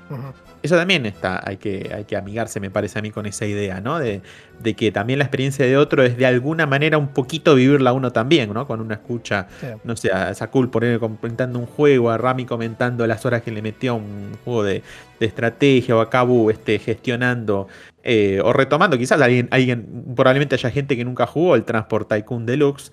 Ujú. 0.10 0.34
Eso 0.64 0.78
también 0.78 1.05
está, 1.05 1.41
hay 1.45 1.57
que, 1.57 1.91
hay 1.93 2.05
que 2.05 2.16
amigarse, 2.16 2.59
me 2.61 2.72
parece 2.72 2.97
a 2.97 3.01
mí, 3.01 3.11
con 3.11 3.26
esa 3.26 3.45
idea, 3.45 3.82
¿no? 3.82 3.99
De, 3.99 4.22
de 4.61 4.74
que 4.76 4.91
también 4.93 5.20
la 5.20 5.26
experiencia 5.26 5.66
de 5.66 5.76
otro 5.76 6.03
es 6.03 6.16
de 6.18 6.26
alguna 6.26 6.66
manera 6.66 6.97
un 6.97 7.09
poquito 7.09 7.53
vivirla 7.53 7.91
uno 7.91 8.11
también, 8.14 8.53
¿no? 8.53 8.66
Con 8.66 8.80
una 8.80 8.95
escucha, 8.95 9.47
Sí. 9.59 9.68
no 9.84 9.95
sé, 9.97 10.11
a 10.11 10.34
Sakul 10.34 10.70
por 10.70 10.86
ahí 10.86 10.97
comentando 10.97 11.59
un 11.59 11.66
juego, 11.66 12.09
a 12.11 12.18
Rami 12.18 12.45
comentando 12.45 13.05
las 13.05 13.26
horas 13.26 13.41
que 13.41 13.51
le 13.51 13.61
metió 13.61 13.91
a 13.91 13.95
un 13.95 14.32
juego 14.45 14.64
de, 14.64 14.84
de 15.20 15.26
estrategia, 15.26 15.97
o 15.97 15.99
a 15.99 16.09
Kabu 16.09 16.49
este, 16.49 16.80
gestionando, 16.80 17.68
eh, 18.03 18.39
o 18.43 18.53
retomando, 18.53 18.97
quizás 18.97 19.20
alguien, 19.22 19.49
alguien, 19.51 19.86
probablemente 20.16 20.55
haya 20.55 20.70
gente 20.72 20.95
que 20.95 21.03
nunca 21.05 21.28
jugó 21.28 21.55
el 21.55 21.66
Transport 21.66 22.07
Tycoon 22.07 22.45
Deluxe. 22.45 22.91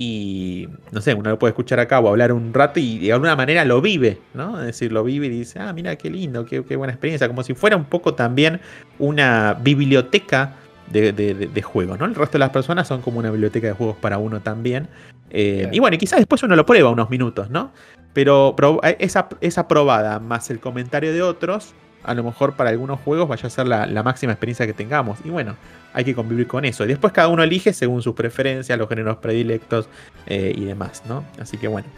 Y 0.00 0.68
no 0.92 1.00
sé, 1.00 1.12
uno 1.12 1.28
lo 1.30 1.40
puede 1.40 1.50
escuchar 1.50 1.80
acá 1.80 1.98
o 1.98 2.08
hablar 2.08 2.32
un 2.32 2.54
rato 2.54 2.78
y 2.78 3.00
de 3.00 3.12
alguna 3.12 3.34
manera 3.34 3.64
lo 3.64 3.80
vive, 3.80 4.20
¿no? 4.32 4.60
Es 4.60 4.66
decir, 4.66 4.92
lo 4.92 5.02
vive 5.02 5.26
y 5.26 5.30
dice, 5.30 5.58
ah, 5.58 5.72
mira 5.72 5.96
qué 5.96 6.08
lindo, 6.08 6.44
qué, 6.46 6.64
qué 6.64 6.76
buena 6.76 6.92
experiencia. 6.92 7.26
Como 7.26 7.42
si 7.42 7.54
fuera 7.54 7.76
un 7.76 7.84
poco 7.86 8.14
también 8.14 8.60
una 9.00 9.54
biblioteca 9.60 10.54
de, 10.92 11.12
de- 11.12 11.62
juegos, 11.62 11.98
¿no? 11.98 12.04
El 12.06 12.14
resto 12.14 12.34
de 12.34 12.38
las 12.38 12.50
personas 12.50 12.86
son 12.86 13.02
como 13.02 13.18
una 13.18 13.30
biblioteca 13.32 13.66
de 13.66 13.72
juegos 13.72 13.96
para 13.96 14.18
uno 14.18 14.40
también. 14.40 14.86
Eh, 15.30 15.58
Claro. 15.62 15.74
Y 15.74 15.78
bueno, 15.80 15.94
y 15.96 15.98
quizás 15.98 16.20
después 16.20 16.44
uno 16.44 16.54
lo 16.54 16.64
prueba 16.64 16.90
unos 16.90 17.10
minutos, 17.10 17.50
¿no? 17.50 17.72
Pero, 18.12 18.54
pero 18.56 18.80
esa, 19.00 19.28
esa 19.40 19.66
probada 19.66 20.20
más 20.20 20.48
el 20.50 20.60
comentario 20.60 21.12
de 21.12 21.22
otros, 21.22 21.74
a 22.08 22.14
lo 22.14 22.24
mejor 22.24 22.54
para 22.54 22.70
algunos 22.70 22.98
juegos 23.00 23.28
vaya 23.28 23.46
a 23.46 23.50
ser 23.50 23.66
la, 23.68 23.86
la 23.86 24.02
máxima 24.02 24.32
experiencia 24.32 24.66
que 24.66 24.72
tengamos. 24.72 25.18
Y 25.24 25.30
bueno, 25.30 25.56
hay 25.92 26.04
que 26.04 26.14
convivir 26.14 26.46
con 26.46 26.64
eso. 26.64 26.84
Y 26.84 26.88
después 26.88 27.12
cada 27.12 27.28
uno 27.28 27.42
elige 27.42 27.72
según 27.72 28.02
sus 28.02 28.14
preferencias, 28.14 28.78
los 28.78 28.88
géneros 28.88 29.18
predilectos 29.18 29.88
eh, 30.26 30.52
y 30.56 30.64
demás, 30.64 31.02
¿no? 31.08 31.24
Así 31.40 31.56
que 31.58 31.68
bueno, 31.68 31.88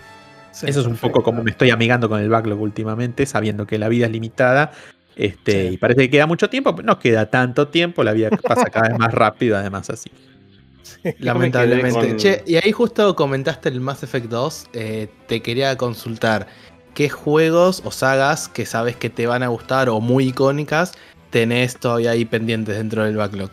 Sí, 0.53 0.67
eso 0.69 0.81
es 0.81 0.87
un 0.87 0.93
perfecto. 0.93 1.13
poco 1.19 1.23
como 1.25 1.45
me 1.45 1.53
estoy 1.53 1.71
amigando 1.71 2.09
con 2.09 2.21
el 2.21 2.29
backlog 2.29 2.61
últimamente, 2.61 3.25
sabiendo 3.25 3.67
que 3.67 3.79
la 3.79 3.89
vida 3.89 4.07
es 4.07 4.13
limitada. 4.13 4.73
Este, 5.17 5.69
Sí. 5.69 5.75
Y 5.75 5.77
parece 5.79 6.01
que 6.03 6.11
queda 6.11 6.27
mucho 6.27 6.49
tiempo, 6.51 6.75
pero 6.75 6.87
no 6.87 6.99
queda 6.99 7.31
tanto 7.31 7.69
tiempo, 7.69 8.03
la 8.05 8.13
vida 8.13 8.31
pasa 8.31 8.65
cada 8.67 8.89
vez 8.89 8.99
más 8.99 9.13
rápido, 9.15 9.57
además 9.57 9.89
así. 9.91 10.11
Lamentablemente. 11.19 11.93
con- 12.09 12.17
Che, 12.17 12.43
y 12.47 12.57
ahí 12.57 12.73
justo 12.73 13.15
comentaste 13.15 13.69
el 13.69 13.81
Mass 13.81 14.03
Effect 14.03 14.27
2. 14.27 14.67
eh, 14.73 15.09
te 15.29 15.41
quería 15.41 15.77
consultar 15.77 16.47
qué 16.95 17.09
juegos 17.09 17.83
o 17.85 17.91
sagas 17.91 18.49
que 18.49 18.67
sabes 18.67 18.97
que 18.97 19.11
te 19.11 19.27
van 19.27 19.43
a 19.43 19.49
gustar 19.49 19.89
o 19.89 20.01
muy 20.01 20.29
icónicas 20.29 20.93
tenés 21.31 21.77
todavía 21.79 22.11
ahí 22.11 22.25
pendientes 22.25 22.77
dentro 22.77 23.05
del 23.05 23.17
backlog. 23.17 23.51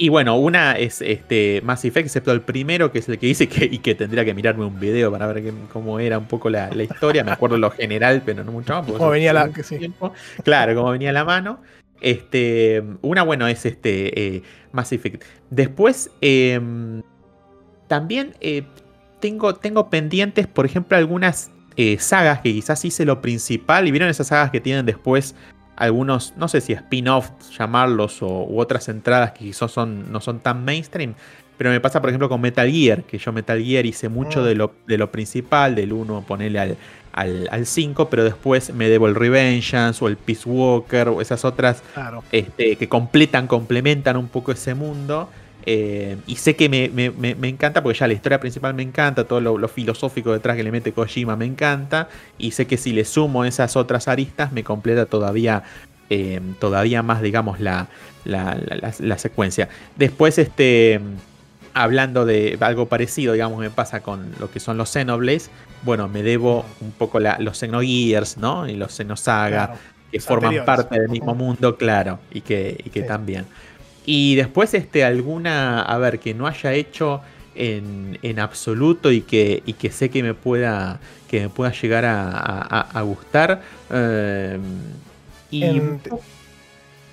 Y 0.00 0.10
bueno, 0.10 0.36
una 0.36 0.74
es 0.78 1.02
este 1.02 1.60
Mass 1.64 1.84
Effect, 1.84 2.06
excepto 2.06 2.30
el 2.30 2.40
primero, 2.40 2.92
que 2.92 3.00
es 3.00 3.08
el 3.08 3.18
que 3.18 3.26
dice 3.26 3.48
que, 3.48 3.64
y 3.64 3.78
que 3.78 3.96
tendría 3.96 4.24
que 4.24 4.32
mirarme 4.32 4.64
un 4.64 4.78
video 4.78 5.10
para 5.10 5.26
ver 5.26 5.52
cómo 5.72 5.98
era 5.98 6.18
un 6.18 6.26
poco 6.26 6.48
la, 6.50 6.70
la 6.70 6.84
historia. 6.84 7.24
Me 7.24 7.32
acuerdo 7.32 7.58
lo 7.58 7.72
general, 7.72 8.22
pero 8.24 8.44
no 8.44 8.52
mucho 8.52 8.74
más. 8.74 8.88
hace 8.88 9.08
venía 9.10 9.32
la- 9.32 9.48
que 9.52 9.64
sí. 9.64 9.92
Claro, 10.44 10.76
cómo 10.76 10.90
venía 10.92 11.10
la 11.12 11.24
mano. 11.24 11.60
Este, 12.00 12.80
una, 13.02 13.24
bueno, 13.24 13.48
es 13.48 13.66
este 13.66 14.36
eh, 14.36 14.42
Mass 14.70 14.92
Effect. 14.92 15.24
Después, 15.50 16.12
em, 16.20 17.02
también 17.88 18.34
eh, 18.40 18.62
tengo, 19.18 19.56
tengo 19.56 19.90
pendientes, 19.90 20.46
por 20.46 20.64
ejemplo, 20.64 20.96
algunas 20.96 21.50
eh, 21.78 21.96
sagas 22.00 22.40
que 22.40 22.52
quizás 22.52 22.84
hice 22.84 23.04
lo 23.06 23.22
principal. 23.22 23.86
Y 23.88 23.90
vieron 23.92 24.10
esas 24.10 24.26
sagas 24.26 24.50
que 24.50 24.60
tienen 24.60 24.84
después 24.84 25.34
algunos, 25.76 26.34
no 26.36 26.48
sé 26.48 26.60
si 26.60 26.72
spin-off 26.72 27.30
llamarlos 27.56 28.20
o, 28.20 28.26
u 28.44 28.60
otras 28.60 28.88
entradas 28.88 29.30
que 29.32 29.44
quizás 29.44 29.70
son, 29.70 30.10
no 30.12 30.20
son 30.20 30.40
tan 30.40 30.64
mainstream. 30.64 31.14
Pero 31.56 31.70
me 31.70 31.80
pasa, 31.80 32.00
por 32.00 32.10
ejemplo, 32.10 32.28
con 32.28 32.40
Metal 32.40 32.68
Gear, 32.70 33.02
que 33.04 33.18
yo 33.18 33.32
Metal 33.32 33.62
Gear 33.62 33.86
hice 33.86 34.08
mucho 34.08 34.40
Mm. 34.40 34.44
de, 34.44 34.54
lo, 34.56 34.72
de 34.86 34.98
lo 34.98 35.10
principal, 35.12 35.74
del 35.74 35.92
1 35.92 36.24
ponerle 36.26 36.58
al, 36.60 36.76
al, 37.12 37.48
al 37.50 37.66
5, 37.66 38.08
pero 38.10 38.22
después 38.24 38.72
me 38.74 38.88
debo 38.88 39.06
el 39.08 39.14
Revengeance 39.16 40.04
o 40.04 40.08
el 40.08 40.16
Peace 40.16 40.48
Walker 40.48 41.08
o 41.08 41.20
esas 41.20 41.44
otras 41.44 41.82
Claro. 41.94 42.22
este, 42.32 42.76
que 42.76 42.88
completan, 42.88 43.46
complementan 43.48 44.16
un 44.16 44.28
poco 44.28 44.52
ese 44.52 44.74
mundo. 44.74 45.28
Eh, 45.70 46.16
y 46.26 46.36
sé 46.36 46.56
que 46.56 46.70
me, 46.70 46.88
me- 46.88 47.10
me- 47.10 47.34
me 47.34 47.46
encanta, 47.48 47.82
porque 47.82 47.98
ya 47.98 48.06
la 48.06 48.14
historia 48.14 48.40
principal 48.40 48.72
me 48.72 48.82
encanta, 48.82 49.24
todo 49.24 49.40
lo, 49.42 49.58
lo 49.58 49.68
filosófico 49.68 50.32
detrás 50.32 50.56
que 50.56 50.62
le 50.62 50.72
mete 50.72 50.92
Kojima 50.92 51.36
me 51.36 51.44
encanta. 51.44 52.08
Y 52.38 52.52
sé 52.52 52.66
que 52.66 52.78
si 52.78 52.92
le 52.92 53.04
sumo 53.04 53.44
esas 53.44 53.76
otras 53.76 54.08
aristas, 54.08 54.50
me 54.50 54.64
completa 54.64 55.04
todavía, 55.04 55.64
eh, 56.08 56.40
todavía 56.58 57.02
más, 57.02 57.20
digamos, 57.20 57.60
la, 57.60 57.88
la, 58.24 58.56
la- 58.98 59.18
secuencia. 59.18 59.68
Después, 59.96 60.38
este. 60.38 61.00
Hablando 61.74 62.24
de 62.24 62.56
algo 62.60 62.86
parecido, 62.86 63.34
digamos, 63.34 63.60
me 63.60 63.70
pasa 63.70 64.00
con 64.00 64.32
lo 64.40 64.50
que 64.50 64.58
son 64.58 64.78
los 64.78 64.88
Xenoblades. 64.90 65.48
Bueno, 65.82 66.08
me 66.08 66.22
debo 66.24 66.64
un 66.80 66.90
poco 66.92 67.20
los 67.20 67.58
Xenogears, 67.58 68.36
¿no? 68.38 68.66
Y 68.66 68.74
los 68.74 68.96
Xenosaga 68.96 69.66
claro. 69.66 69.80
que 70.10 70.16
Los 70.16 70.26
forman 70.26 70.64
parte 70.64 70.98
del 70.98 71.08
mismo 71.10 71.34
mundo, 71.36 71.76
claro, 71.76 72.18
y 72.32 72.40
que, 72.40 72.80
y 72.84 72.90
que 72.90 73.02
Sí. 73.02 73.06
también. 73.06 73.44
Y 74.10 74.36
después, 74.36 74.72
este, 74.72 75.04
alguna, 75.04 75.82
a 75.82 75.98
ver, 75.98 76.18
que 76.18 76.32
no 76.32 76.46
haya 76.46 76.72
hecho 76.72 77.20
en, 77.54 78.18
en 78.22 78.38
absoluto 78.38 79.12
y 79.12 79.20
que, 79.20 79.62
y 79.66 79.74
que 79.74 79.90
sé 79.90 80.08
que 80.08 80.22
me 80.22 80.32
pueda, 80.32 80.98
que 81.28 81.40
me 81.42 81.48
pueda 81.50 81.72
llegar 81.72 82.06
a, 82.06 82.30
a- 82.30 82.88
a 82.98 83.02
gustar. 83.02 83.60
eh, 83.92 84.58
y 85.50 85.62
En, 85.62 86.00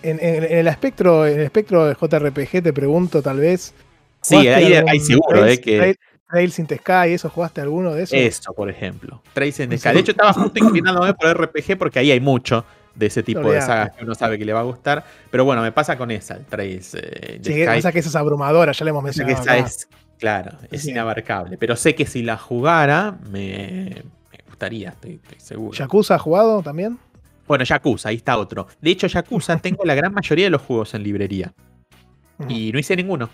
en- 0.04 0.44
el 0.44 0.68
espectro, 0.68 1.28
en 1.28 1.40
el 1.40 1.46
espectro 1.46 1.86
de 1.86 1.96
JRPG 1.96 2.62
te 2.64 2.72
pregunto 2.72 3.22
tal 3.22 3.40
vez. 3.40 3.74
sí, 4.22 4.36
¿jugaste 4.36 4.56
ahí, 4.56 4.74
algún 4.76 4.90
ahí 4.90 5.00
seguro, 5.02 5.40
Trails- 5.42 5.54
eh, 5.58 5.62
que 5.62 5.78
Trail- 5.80 6.00
Trails 6.30 6.60
in 6.60 6.68
the 6.68 6.78
Sky, 6.78 7.12
¿eso 7.14 7.30
jugaste 7.30 7.60
alguno 7.62 7.94
de 7.94 8.04
esos? 8.04 8.18
eso, 8.18 8.54
por 8.54 8.70
ejemplo. 8.70 9.22
Trace 9.34 9.64
in 9.64 9.70
the. 9.70 9.78
Sky. 9.78 9.90
De 9.94 10.00
hecho, 10.00 10.12
estaba 10.12 10.32
justo 10.32 10.60
inclinándome 10.60 11.14
por 11.14 11.28
RPG 11.28 11.78
porque 11.78 12.00
ahí 12.00 12.12
hay 12.12 12.20
mucho 12.22 12.64
de 12.96 13.06
ese 13.08 13.24
tipo 13.24 13.52
de 13.52 13.62
sagas 13.62 13.92
que 13.92 14.04
uno 14.04 14.16
sabe 14.16 14.38
que 14.38 14.46
le 14.46 14.54
va 14.54 14.62
a 14.62 14.64
gustar. 14.64 15.04
Pero 15.30 15.46
bueno, 15.46 15.62
me 15.62 15.72
pasa 15.72 15.98
con 15.98 16.12
esa, 16.12 16.36
el 16.36 16.46
Trace 16.46 16.98
eh, 16.98 17.34
in 17.38 17.42
the 17.42 17.54
Sí, 17.54 17.82
Sky. 17.82 17.92
que 17.92 18.00
esa 18.00 18.10
es 18.10 18.16
abrumadora, 18.16 18.72
ya 18.72 18.86
le 18.86 18.90
hemos 18.92 19.04
mencionado. 19.04 19.42
esa 19.42 19.58
es, 19.58 19.88
claro, 20.18 20.58
es 20.72 20.84
Sí. 20.84 20.92
inabarcable. 20.92 21.58
Pero 21.58 21.76
sé 21.76 21.94
que 21.96 22.06
si 22.06 22.24
la 22.24 22.38
jugara, 22.38 23.18
me, 23.30 24.04
me 24.32 24.38
gustaría, 24.48 24.90
estoy, 24.90 25.20
estoy 25.24 25.40
seguro. 25.40 25.78
¿Yakuza 25.78 26.16
ha 26.16 26.20
jugado 26.20 26.62
también? 26.64 26.98
Bueno, 27.48 27.64
Yakuza, 27.64 28.10
ahí 28.10 28.16
está 28.16 28.38
otro. 28.38 28.68
De 28.82 28.90
hecho, 28.92 29.08
Yakuza 29.08 29.58
tengo 29.62 29.84
la 29.86 29.94
gran 29.96 30.14
mayoría 30.14 30.46
de 30.46 30.52
los 30.52 30.62
juegos 30.62 30.94
en 30.94 31.04
librería. 31.04 31.54
Y 32.50 32.72
no 32.72 32.80
hice 32.80 32.96
ninguno. 32.96 33.30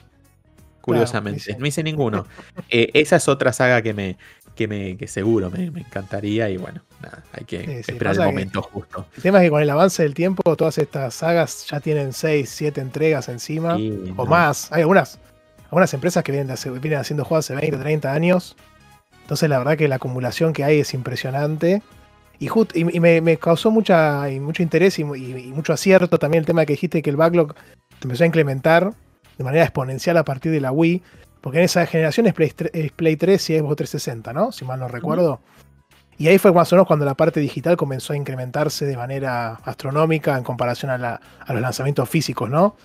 Curiosamente, 0.81 1.55
no 1.59 1.65
hice 1.67 1.83
ninguno. 1.83 2.25
Eh, 2.69 2.89
esa 2.93 3.17
es 3.17 3.27
otra 3.27 3.51
saga 3.53 3.81
que 3.81 3.93
me, 3.93 4.17
que 4.61 4.67
me, 4.67 4.97
que 4.97 5.07
seguro 5.07 5.49
me, 5.49 5.71
me 5.71 5.81
encantaría. 5.81 6.49
Y 6.49 6.57
bueno, 6.57 6.81
nada, 7.01 7.23
hay 7.33 7.45
que 7.45 7.59
Sí, 7.59 7.83
sí, 7.83 7.91
esperar 7.93 8.15
el 8.15 8.21
momento 8.25 8.61
justo. 8.61 9.05
El 9.15 9.21
tema 9.23 9.39
es 9.39 9.43
que 9.45 9.49
con 9.49 9.61
el 9.61 9.69
avance 9.69 10.03
del 10.03 10.13
tiempo, 10.13 10.55
todas 10.55 10.77
estas 10.77 11.13
sagas 11.13 11.65
ya 11.69 11.79
tienen 11.79 12.13
6, 12.13 12.49
7 12.49 12.81
entregas 12.81 13.27
encima. 13.29 13.75
O 13.75 13.79
no, 13.79 14.25
más. 14.25 14.71
Hay 14.71 14.81
algunas, 14.81 15.19
algunas 15.65 15.93
empresas 15.93 16.23
que 16.23 16.31
vienen, 16.31 16.51
haciendo 16.51 17.25
juegos 17.25 17.45
hace 17.49 17.55
20, 17.55 17.77
30 17.77 18.13
años. 18.13 18.55
Entonces 19.21 19.49
la 19.49 19.57
verdad 19.59 19.77
que 19.77 19.87
la 19.87 19.95
acumulación 19.95 20.53
que 20.53 20.63
hay 20.63 20.79
es 20.79 20.93
impresionante. 20.93 21.81
Y, 22.39 22.47
just- 22.47 22.75
y, 22.75 22.81
y 22.95 22.99
me, 22.99 23.21
me 23.21 23.37
causó 23.37 23.69
mucha, 23.71 24.29
y 24.29 24.39
mucho 24.39 24.63
interés 24.63 24.97
y, 24.99 25.03
mu- 25.03 25.15
y- 25.15 25.31
y 25.31 25.47
mucho 25.53 25.73
acierto 25.73 26.17
también 26.17 26.41
el 26.41 26.45
tema 26.45 26.65
que 26.65 26.73
dijiste 26.73 27.01
que 27.01 27.09
el 27.11 27.15
backlog 27.15 27.53
empezó 28.01 28.23
a 28.23 28.25
implementar 28.25 28.93
de 29.37 29.43
manera 29.43 29.63
exponencial 29.63 30.17
a 30.17 30.23
partir 30.25 30.51
de 30.51 30.59
la 30.59 30.71
Wii. 30.71 31.01
Porque 31.41 31.57
en 31.57 31.65
esa 31.65 31.85
generación 31.87 32.27
es 32.27 32.33
Play, 32.33 32.49
tre- 32.51 32.69
es 32.73 32.91
Play 32.91 33.15
3 33.17 33.49
y 33.49 33.57
Xbox 33.59 33.75
360, 33.77 34.31
¿no? 34.33 34.51
Si 34.51 34.63
mal 34.63 34.79
no 34.79 34.87
recuerdo. 34.87 35.41
Y 36.17 36.27
ahí 36.27 36.37
fue 36.37 36.53
más 36.53 36.71
o 36.71 36.75
menos 36.75 36.85
cuando 36.87 37.03
la 37.05 37.15
parte 37.15 37.39
digital 37.39 37.77
comenzó 37.77 38.13
a 38.13 38.15
incrementarse 38.17 38.85
de 38.85 38.95
manera 38.95 39.53
astronómica 39.65 40.37
en 40.37 40.43
comparación 40.43 40.91
a, 40.91 40.97
la- 40.99 41.19
a 41.39 41.53
los 41.53 41.61
lanzamientos 41.61 42.07
físicos, 42.07 42.49
¿no? 42.49 42.75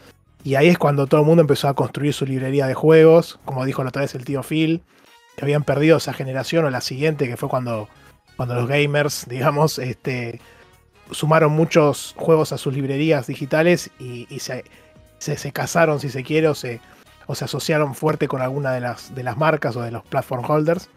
Y 0.43 0.55
ahí 0.55 0.69
es 0.69 0.79
cuando 0.79 1.07
todo 1.07 1.21
el 1.21 1.27
mundo 1.27 1.43
empezó 1.43 1.69
a 1.69 1.75
construir 1.75 2.15
su 2.15 2.25
librería 2.25 2.67
de 2.67 2.75
juegos, 2.75 3.39
como 3.45 3.65
dijo 3.67 3.83
la 3.83 3.89
otra 3.91 4.03
vez 4.03 4.15
el 4.15 4.25
tío 4.25 4.43
Phil, 4.43 4.83
que 5.37 5.45
habían 5.45 5.65
perdido 5.65 5.99
esa 5.99 6.15
generación 6.15 6.65
o 6.65 6.71
la 6.71 6.81
siguiente, 6.81 7.27
que 7.29 7.37
fue 7.37 7.49
cuando, 7.51 7.89
cuando 8.37 8.55
los 8.55 8.69
gamers, 8.69 9.27
digamos, 9.29 9.79
este, 9.79 10.41
sumaron 11.11 11.53
muchos 11.53 12.15
juegos 12.17 12.53
a 12.53 12.59
sus 12.59 12.73
librerías 12.75 13.27
digitales 13.27 13.91
y, 13.99 14.27
y 14.31 14.39
se, 14.39 14.65
se, 15.19 15.37
se 15.37 15.53
casaron, 15.53 16.01
si 16.01 16.09
se 16.09 16.23
quiere, 16.23 16.49
o 16.49 16.55
se, 16.55 16.81
o 17.27 17.35
se 17.35 17.45
asociaron 17.45 17.95
fuerte 17.95 18.29
con 18.29 18.41
alguna 18.43 18.73
de 18.73 18.81
las, 18.81 19.15
de 19.15 19.23
las 19.23 19.37
marcas 19.37 19.77
o 19.77 19.83
de 19.83 19.91
los 19.91 20.05
platform 20.05 20.45
holders. 20.49 20.89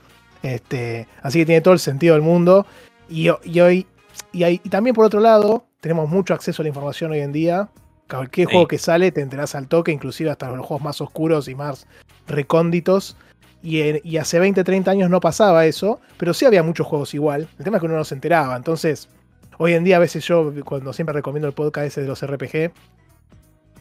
Este, 0.43 1.07
así 1.21 1.39
que 1.39 1.45
tiene 1.45 1.61
todo 1.61 1.73
el 1.73 1.80
sentido 1.80 2.13
del 2.15 2.21
mundo. 2.23 2.65
Y, 3.09 3.30
ho- 3.30 3.39
y 3.43 3.59
hoy, 3.59 3.88
y, 4.32 4.43
hay- 4.43 4.61
y 4.63 4.69
también 4.69 4.95
por 4.95 5.05
otro 5.05 5.19
lado, 5.19 5.65
tenemos 5.82 6.09
mucho 6.09 6.34
acceso 6.34 6.61
a 6.61 6.63
la 6.63 6.69
información 6.69 7.11
hoy 7.11 7.19
en 7.19 7.32
día. 7.32 7.69
Cualquier 8.09 8.47
Sí. 8.47 8.53
juego 8.53 8.67
que 8.67 8.77
sale 8.77 9.11
te 9.11 9.21
enterás 9.21 9.55
al 9.55 9.67
toque, 9.67 9.91
inclusive 9.91 10.30
hasta 10.30 10.49
los 10.51 10.65
juegos 10.65 10.84
más 10.84 11.01
oscuros 11.01 11.47
y 11.47 11.55
más 11.55 11.88
recónditos. 12.27 13.17
Y, 13.61 13.82
en- 13.82 14.01
y 14.03 14.17
hace 14.17 14.39
20, 14.39 14.63
30 14.63 14.91
años 14.91 15.09
no 15.09 15.19
pasaba 15.19 15.65
eso, 15.65 15.99
pero 16.17 16.34
sí 16.34 16.45
había 16.45 16.63
muchos 16.63 16.88
juegos 16.88 17.13
igual. 17.13 17.47
El 17.57 17.65
tema 17.65 17.77
es 17.77 17.82
que 17.82 17.88
uno 17.88 17.97
no 17.97 18.05
se 18.05 18.15
enteraba. 18.15 18.55
Entonces, 18.55 19.09
hoy 19.57 19.73
en 19.73 19.84
día 19.84 19.97
a 19.97 19.99
veces 19.99 20.23
yo, 20.25 20.53
cuando 20.63 20.93
siempre 20.93 21.13
recomiendo 21.13 21.47
el 21.47 21.53
podcast 21.53 21.88
ese 21.88 22.01
de 22.01 22.07
los 22.07 22.21
RPG, 22.25 22.71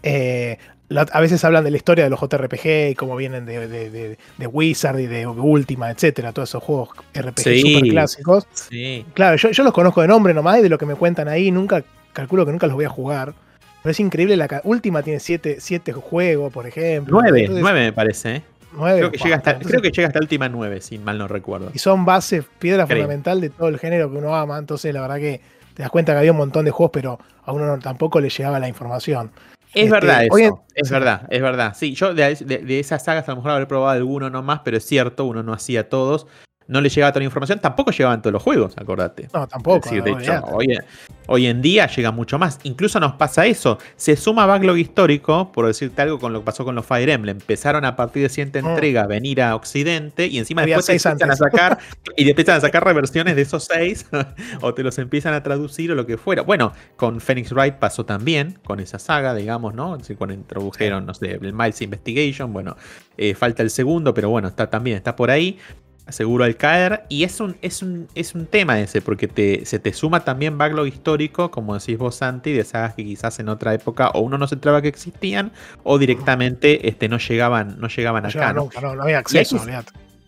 eh, 0.03 0.59
la- 0.89 1.03
a 1.13 1.21
veces 1.21 1.45
hablan 1.45 1.65
de 1.65 1.71
la 1.71 1.77
historia 1.77 2.05
de 2.05 2.11
los 2.11 2.19
JRPG 2.21 2.91
y 2.91 2.95
cómo 2.95 3.15
vienen 3.17 3.45
de, 3.45 3.69
de- 3.69 3.91
de- 3.91 4.19
de 4.39 4.47
Wizard 4.47 4.99
y 5.01 5.07
de 5.07 5.27
Ultima, 5.27 5.91
etcétera, 5.91 6.33
todos 6.33 6.49
esos 6.49 6.63
juegos 6.63 6.91
RPG 7.15 7.41
Sí. 7.43 7.61
super 7.75 7.91
clásicos. 7.91 8.47
Sí. 8.55 9.05
Claro, 9.15 9.37
yo, 9.37 9.51
yo 9.51 9.63
los 9.65 9.73
conozco 9.73 10.01
de 10.03 10.09
nombre 10.09 10.33
nomás 10.33 10.59
y 10.59 10.63
de 10.63 10.69
lo 10.69 10.79
que 10.79 10.87
me 10.87 10.95
cuentan 10.95 11.29
ahí, 11.29 11.51
nunca, 11.51 11.85
calculo 12.13 12.47
que 12.47 12.53
nunca 12.53 12.67
los 12.67 12.75
voy 12.77 12.87
a 12.87 12.89
jugar. 12.89 13.35
Pero 13.83 13.91
es 13.93 14.01
increíble, 14.01 14.37
la 14.37 14.49
Última 14.65 15.03
tiene 15.03 15.21
siete, 15.21 15.59
siete 15.61 15.93
juegos, 15.93 16.53
por 16.53 16.67
ejemplo. 16.67 17.19
Nueve, 17.21 17.41
Entonces, 17.41 17.63
nueve 17.63 17.81
me 17.81 17.93
parece, 17.93 18.37
¿eh? 18.37 18.43
nueve, 18.73 18.99
Creo 18.99 19.11
que, 19.13 19.19
llega 19.19 19.37
hasta, 19.37 19.51
entonces- 19.53 19.71
creo 19.71 19.83
que 19.83 19.91
llega 19.91 20.09
hasta 20.09 20.19
última 20.21 20.49
nueve, 20.49 20.81
si 20.81 20.99
mal 20.99 21.17
no 21.19 21.29
recuerdo. 21.29 21.71
Y 21.75 21.79
son 21.79 22.05
bases, 22.05 22.45
piedra 22.59 22.87
Creo. 22.87 22.99
fundamental 22.99 23.41
de 23.41 23.51
todo 23.51 23.69
el 23.69 23.79
género 23.79 24.11
que 24.11 24.17
uno 24.17 24.35
ama. 24.35 24.59
Entonces, 24.59 24.93
la 24.93 25.01
verdad 25.03 25.17
que 25.19 25.41
te 25.75 25.83
das 25.83 25.91
cuenta 25.91 26.13
que 26.13 26.19
había 26.19 26.33
un 26.33 26.39
montón 26.39 26.65
de 26.65 26.71
juegos, 26.71 26.91
pero 26.93 27.21
a 27.45 27.53
uno 27.53 27.67
no- 27.67 27.79
tampoco 27.79 28.21
le 28.21 28.31
llegaba 28.31 28.59
la 28.59 28.69
información. 28.69 29.31
Es 29.75 29.85
Este, 29.85 29.91
verdad 29.91 30.25
eso, 30.25 30.65
es 30.75 30.91
verdad, 30.91 31.27
es 31.31 31.43
verdad. 31.43 31.75
Sí, 31.77 31.95
yo 31.95 32.15
de, 32.15 32.35
de- 32.35 32.59
de 32.59 32.81
esas 32.81 33.05
sagas 33.05 33.29
a 33.29 33.33
lo 33.33 33.37
mejor 33.37 33.51
habré 33.53 33.67
probado 33.67 33.91
alguno 33.97 34.31
nomás, 34.31 34.61
pero 34.65 34.77
es 34.79 34.85
cierto, 34.85 35.25
uno 35.25 35.43
no 35.43 35.53
hacía 35.53 35.89
todos. 35.89 36.27
No 36.69 36.81
le 36.81 36.89
llegaba 36.91 37.13
toda 37.13 37.21
la 37.21 37.25
información, 37.25 37.59
tampoco 37.59 37.91
llegaban 37.91 38.21
todos 38.23 38.33
los 38.33 38.43
juegos, 38.43 38.77
acordate. 38.77 39.29
No, 39.33 39.49
tampoco. 39.49 39.89
Decir, 39.89 40.03
de 40.03 40.13
no, 40.13 40.21
hecho, 40.21 40.45
hoy, 40.53 40.79
hoy 41.27 41.47
en 41.47 41.63
día 41.63 41.87
llega 41.87 42.13
mucho 42.13 42.39
más. 42.39 42.61
Incluso 42.63 43.01
nos 43.01 43.15
pasa 43.15 43.47
eso. 43.47 43.79
Se 43.97 44.17
suma 44.17 44.45
backlog 44.47 44.77
histórico, 44.77 45.51
por 45.51 45.67
decirte 45.67 46.03
algo, 46.03 46.19
con 46.19 46.33
lo 46.33 46.41
que 46.41 46.45
pasó 46.45 46.65
con 46.65 46.75
los 46.75 46.85
Fire 46.85 47.09
Emblem. 47.09 47.39
Empezaron 47.39 47.85
a 47.85 47.97
partir 47.97 48.23
de 48.23 48.29
siguiente 48.29 48.63
Mm. 48.63 48.67
entrega 48.67 49.03
a 49.03 49.07
venir 49.07 49.41
a 49.41 49.55
Occidente 49.55 50.27
y 50.27 50.39
encima 50.39 50.63
Había 50.63 50.77
después 50.77 51.03
te 51.03 51.09
empiezan 51.09 51.31
a 51.31 51.37
sacar 51.37 51.79
y 52.17 52.25
te 52.25 52.31
empiezan 52.31 52.57
a 52.57 52.61
sacar 52.61 52.85
reversiones 52.85 53.37
de 53.37 53.43
esos 53.43 53.65
seis 53.65 54.07
o 54.61 54.75
te 54.75 54.83
los 54.83 54.99
empiezan 54.99 55.35
a 55.35 55.43
traducir 55.43 55.91
o 55.93 55.95
lo 55.95 56.07
que 56.07 56.19
fuera. 56.19 56.43
Bueno, 56.43 56.73
con 56.97 57.21
Phoenix 57.21 57.53
Wright 57.53 57.77
pasó 57.77 58.05
también, 58.05 58.59
con 58.65 58.81
esa 58.81 58.99
saga, 58.99 59.35
digamos, 59.35 59.75
¿no? 59.75 59.97
Cuando 60.19 60.35
introdujeron, 60.35 61.07
no 61.07 61.15
sé, 61.15 61.39
el 61.41 61.53
Miles 61.53 61.81
Investigation, 61.83 62.53
bueno, 62.53 62.77
eh, 63.17 63.35
falta 63.35 63.63
el 63.63 63.71
segundo, 63.71 64.13
pero 64.15 64.31
bueno, 64.31 64.49
está 64.49 64.69
también, 64.69 64.97
está 64.97 65.17
por 65.17 65.31
ahí 65.31 65.59
seguro 66.11 66.45
al 66.45 66.57
caer. 66.57 67.05
Y 67.09 67.25
es 67.25 67.41
un, 67.41 67.57
es 67.63 67.83
un, 67.83 68.09
es 68.15 68.35
un 68.35 68.47
tema 68.47 68.81
ese, 68.81 69.01
porque 69.03 69.29
te, 69.29 69.65
se 69.67 69.79
te 69.79 69.93
suma 69.93 70.25
también 70.25 70.59
backlog 70.59 70.87
histórico, 70.87 71.51
como 71.51 71.79
decís 71.79 71.99
vos, 71.99 72.17
Santi, 72.17 72.53
de 72.53 72.65
sagas 72.65 72.95
que 72.95 73.05
quizás 73.05 73.39
en 73.41 73.49
otra 73.49 73.75
época 73.75 74.11
o 74.11 74.21
uno 74.21 74.39
no 74.39 74.47
se 74.47 74.55
enteraba 74.57 74.83
que 74.83 74.89
existían, 74.89 75.53
o 75.85 75.99
directamente 75.99 76.89
este, 76.89 77.09
no 77.09 77.19
llegaban, 77.19 77.79
no 77.81 77.89
llegaban 77.89 78.23
No 78.23 78.29
acá. 78.29 78.39
llegaba 78.39 78.53
¿no? 78.55 78.61
nunca, 78.63 78.81
no, 78.81 78.95
no 78.95 79.03
había 79.03 79.19
acceso. 79.19 79.59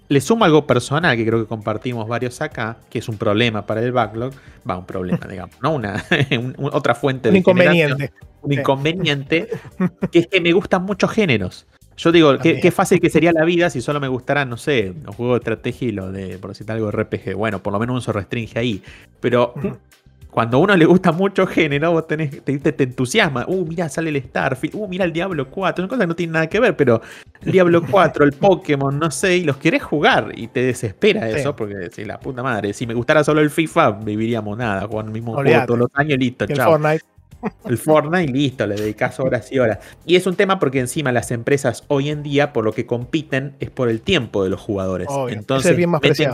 Le 0.09 0.21
sumo 0.21 0.45
algo 0.45 0.67
personal 0.67 1.17
que 1.17 1.25
creo 1.25 1.39
que 1.41 1.47
compartimos 1.47 2.09
varios 2.09 2.41
acá, 2.41 2.79
que 2.91 2.99
es 2.99 3.09
un 3.09 3.17
problema 3.17 3.65
para 3.65 3.81
el 3.81 3.93
backlog. 3.93 4.33
Va, 4.69 4.77
un 4.77 4.85
problema, 4.85 5.25
digamos, 5.31 5.55
¿no? 5.63 5.73
Una, 5.73 6.05
un- 6.33 6.55
un- 6.59 6.71
otra 6.73 6.97
fuente 6.97 7.29
Un 7.29 7.35
de 7.37 7.43
generación 7.45 7.91
inconveniente. 7.91 8.13
un 8.43 8.53
inconveniente, 8.59 9.49
que 10.11 10.19
es 10.19 10.27
que 10.27 10.41
me 10.41 10.53
gustan 10.53 10.83
muchos 10.85 11.13
géneros. 11.13 11.67
Yo 12.01 12.13
digo, 12.13 12.39
qué, 12.39 12.71
fácil 12.71 12.99
que 12.99 13.11
sería 13.11 13.31
la 13.31 13.45
vida 13.45 13.69
si 13.69 13.83
solo 13.83 14.01
me 14.01 14.09
gustaran, 14.09 14.49
no 14.49 14.57
sé, 14.57 14.95
los 15.05 15.15
juegos 15.15 15.35
de 15.35 15.39
estrategia 15.41 15.89
y 15.89 15.93
los 15.93 16.11
de, 16.13 16.39
por 16.39 16.51
decirte 16.51 16.73
algo, 16.73 16.91
RPG. 16.91 17.35
Bueno, 17.35 17.63
por 17.63 17.75
lo 17.75 17.79
menos 17.79 17.93
uno 17.93 18.01
se 18.01 18.11
restringe 18.13 18.59
ahí. 18.59 18.83
Pero 19.21 19.53
cuando 20.31 20.57
a 20.57 20.61
uno 20.61 20.75
le 20.77 20.87
gusta 20.87 21.13
mucho 21.13 21.47
género, 21.47 21.93
vos 21.93 22.07
tenés, 22.07 22.43
te, 22.43 22.59
te- 22.59 22.73
te 22.73 22.85
entusiasma. 22.85 23.45
Uh, 23.49 23.67
mira, 23.67 23.89
sale 23.91 24.09
el 24.09 24.23
Starfield. 24.23 24.77
Uh, 24.77 24.89
mira 24.89 25.05
el 25.05 25.13
Diablo 25.13 25.51
4. 25.51 25.83
Son 25.83 25.89
cosas 25.89 26.05
que 26.05 26.07
no 26.07 26.17
tienen 26.17 26.33
nada 26.33 26.47
que 26.47 26.59
ver, 26.59 26.75
pero 26.75 27.03
el 27.43 27.53
Diablo 27.53 27.83
4, 27.91 28.25
el 28.25 28.33
Pokémon, 28.33 28.99
no 28.99 29.11
sé, 29.11 29.37
y 29.37 29.45
los 29.45 29.59
querés 29.59 29.83
jugar. 29.83 30.33
Y 30.35 30.47
te 30.49 30.63
desespera 30.63 31.29
Sí. 31.31 31.41
eso, 31.41 31.55
porque 31.55 31.91
si 31.91 32.07
la 32.07 32.19
puta 32.19 32.43
madre, 32.43 32.73
si 32.73 32.87
me 32.87 32.95
gustara 32.95 33.23
solo 33.25 33.43
el 33.43 33.51
FIFA, 33.51 33.91
viviríamos 33.91 34.57
nada, 34.57 34.87
jugando 34.87 35.11
el 35.11 35.15
mismo 35.15 35.35
juego 35.35 35.67
todos 35.67 35.81
los 35.81 35.91
años 35.93 36.15
y 36.15 36.19
listo, 36.19 36.47
chao 36.47 36.71
Fortnite. 36.79 37.05
El 37.65 37.79
Fortnite 37.79 38.25
y 38.31 38.33
listo, 38.33 38.67
le 38.67 38.75
dedicas 38.75 39.19
horas 39.21 39.51
y 39.53 39.59
horas. 39.59 39.79
Y 40.05 40.17
es 40.17 40.27
un 40.27 40.37
tema 40.37 40.59
porque 40.59 40.81
encima 40.81 41.13
las 41.13 41.31
empresas 41.31 41.85
hoy 41.89 42.11
en 42.11 42.23
día 42.23 42.53
por 42.53 42.65
lo 42.65 42.73
que 42.73 42.87
compiten 42.87 43.55
es 43.61 43.71
por 43.71 43.89
el 43.89 44.01
tiempo 44.03 44.43
de 44.45 44.51
los 44.51 44.61
jugadores. 44.61 45.09
Obvio. 45.11 45.35
Entonces, 45.35 45.73
es 45.73 45.77
bien 45.77 45.91
más 45.91 46.03
meten 46.03 46.31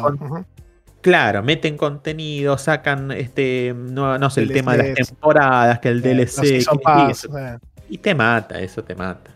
claro, 1.01 1.43
meten 1.43 1.77
contenido, 1.77 2.59
sacan 2.59 3.13
este, 3.13 3.73
no, 3.77 4.19
no 4.19 4.29
sé, 4.31 4.41
el 4.43 4.53
tema 4.53 4.77
de 4.77 4.95
las 4.95 5.09
temporadas, 5.09 5.79
que 5.79 5.89
el 5.89 5.99
Eh, 6.05 6.15
DLC, 6.15 6.43
que- 6.43 6.79
Pass, 6.83 7.29
y, 7.33 7.37
eh. 7.39 7.59
y 7.91 7.99
te 7.99 8.15
mata, 8.15 8.59
eso 8.61 8.83
te 8.83 8.95
mata. 8.97 9.31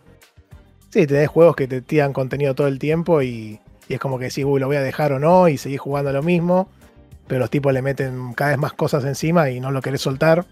Sí, 0.89 1.07
tenés 1.07 1.29
juegos 1.29 1.55
que 1.55 1.69
te 1.69 1.81
tiran 1.83 2.13
contenido 2.13 2.55
todo 2.57 2.67
el 2.67 2.81
tiempo 2.81 3.23
y, 3.23 3.61
y 3.89 3.95
es 3.95 4.01
como 4.01 4.19
que 4.19 4.25
decís, 4.25 4.45
uy, 4.45 4.59
lo 4.59 4.67
voy 4.67 4.77
a 4.77 4.83
dejar 4.83 5.13
o 5.13 5.21
no, 5.21 5.47
y 5.47 5.57
seguís 5.59 5.79
jugando 5.81 6.13
lo 6.13 6.25
mismo, 6.25 6.69
pero 7.29 7.39
los 7.39 7.51
tipos 7.51 7.73
le 7.73 7.83
meten 7.83 8.33
cada 8.35 8.51
vez 8.51 8.59
más 8.59 8.73
cosas 8.73 9.05
encima 9.05 9.51
y 9.51 9.61
no 9.61 9.71
lo 9.71 9.81
querés 9.81 10.01
soltar. 10.01 10.47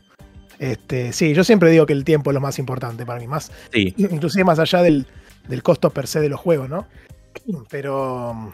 Este, 0.58 1.12
sí, 1.12 1.34
yo 1.34 1.44
siempre 1.44 1.70
digo 1.70 1.86
que 1.86 1.92
el 1.92 2.04
tiempo 2.04 2.30
es 2.30 2.34
lo 2.34 2.40
más 2.40 2.58
importante 2.58 3.06
para 3.06 3.20
mí, 3.20 3.26
más, 3.28 3.52
Sí, 3.72 3.94
inclusive 3.98 4.44
más 4.44 4.58
allá 4.58 4.82
del, 4.82 5.06
del 5.48 5.62
costo 5.62 5.90
per 5.90 6.06
se 6.06 6.20
de 6.20 6.28
los 6.28 6.40
juegos, 6.40 6.68
¿no? 6.68 6.86
Pero 7.70 8.52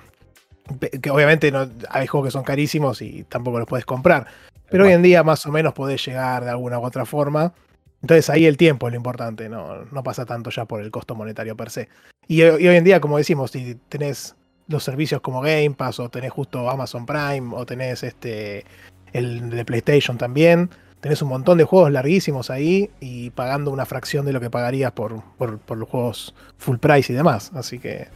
pe- 0.79 0.91
que 1.01 1.11
obviamente 1.11 1.51
no, 1.51 1.69
hay 1.91 2.07
juegos 2.07 2.29
que 2.29 2.33
son 2.33 2.45
carísimos 2.45 3.03
y 3.03 3.25
tampoco 3.25 3.59
los 3.59 3.69
puedes 3.69 3.87
comprar. 3.87 4.27
Pero 4.71 4.85
hoy 4.85 4.93
en 4.93 5.03
día 5.03 5.23
más 5.23 5.45
o 5.47 5.53
menos 5.53 5.73
podés 5.75 6.05
llegar 6.05 6.45
de 6.45 6.51
alguna 6.51 6.79
u 6.79 6.85
otra 6.85 7.05
forma. 7.05 7.53
Entonces 8.03 8.29
ahí 8.29 8.45
el 8.47 8.57
tiempo 8.57 8.87
es 8.87 8.93
lo 8.93 8.97
importante, 8.97 9.49
no, 9.49 9.85
no 9.85 10.03
pasa 10.03 10.27
tanto 10.27 10.51
ya 10.51 10.67
por 10.67 10.83
el 10.83 10.91
costo 10.91 11.15
monetario 11.15 11.57
per 11.57 11.71
se. 11.71 11.89
Y, 12.29 12.41
y 12.41 12.43
hoy 12.43 12.77
en 12.77 12.85
día, 12.85 13.01
como 13.01 13.17
decimos, 13.19 13.51
si 13.51 13.77
tenés 13.89 14.35
los 14.69 14.83
servicios 14.85 15.21
como 15.21 15.41
Game 15.41 15.71
Pass 15.71 16.01
o 16.01 16.09
tenés 16.11 16.33
justo 16.33 16.69
Amazon 16.69 17.07
Prime 17.07 17.55
o 17.55 17.65
tenés 17.65 18.03
este 18.03 18.65
el 19.13 19.49
de 19.51 19.65
PlayStation 19.65 20.19
también, 20.19 20.69
tenés 21.05 21.21
un 21.21 21.29
montón 21.29 21.59
de 21.59 21.65
juegos 21.65 21.93
larguísimos 21.93 22.49
ahí 22.49 22.89
y 22.99 23.29
pagando 23.29 23.71
una 23.71 23.85
fracción 23.85 24.25
de 24.25 24.33
lo 24.33 24.41
que 24.41 24.49
pagarías 24.49 24.91
por, 24.93 25.23
por, 25.37 25.59
por 25.59 25.77
los 25.77 25.87
juegos 25.87 26.35
full 26.57 26.79
price 26.79 27.13
y 27.13 27.17
demás. 27.17 27.51
Así 27.55 27.79
que 27.79 28.09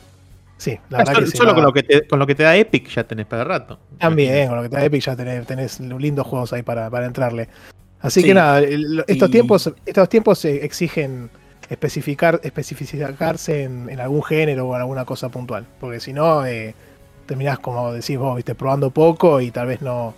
sí, 0.57 0.79
la 0.89 0.97
verdad 0.99 1.13
solo, 1.13 1.27
que 1.31 1.37
solo 1.37 1.55
con, 1.55 1.65
lo 1.65 1.73
que 1.75 1.83
te, 1.83 2.07
con 2.09 2.19
lo 2.19 2.27
que 2.27 2.35
te 2.35 2.45
da 2.45 2.57
Epic 2.57 2.89
ya 2.89 3.05
tenés 3.05 3.27
para 3.27 3.45
rato. 3.45 3.79
también, 3.99 4.49
con 4.49 4.57
lo 4.57 4.63
que 4.63 4.71
te 4.71 4.77
da 4.77 4.85
Epic 4.87 5.03
ya 5.03 5.15
tenés, 5.15 5.47
tenés 5.47 5.81
lindos 5.81 6.27
juegos 6.27 6.51
ahí 6.55 6.63
para, 6.63 6.89
para 6.89 7.05
entrarle. 7.05 7.51
Así 8.01 8.23
Sí. 8.23 8.27
que 8.29 8.33
nada, 8.33 8.61
el- 8.61 9.05
estos 9.07 9.29
Y- 9.29 9.33
tiempos, 9.33 9.71
estos 9.85 10.09
tiempos 10.09 10.43
eh, 10.47 10.65
exigen 10.65 11.29
especificar, 11.69 12.41
especificarse 12.43 13.65
en, 13.65 13.91
en 13.91 14.01
algún 14.01 14.23
género 14.23 14.67
o 14.67 14.75
en 14.75 14.81
alguna 14.81 15.05
cosa 15.05 15.29
puntual. 15.29 15.67
Porque 15.79 16.01
si 16.01 16.15
no, 16.15 16.47
eh, 16.47 16.75
terminás 17.27 17.59
como 17.59 17.93
decís 17.93 18.17
vos, 18.17 18.35
viste, 18.37 18.55
probando 18.55 18.91
poco 18.91 19.43
y 19.43 19.51
tal 19.51 19.67
vez 19.67 19.83
no, 19.83 20.15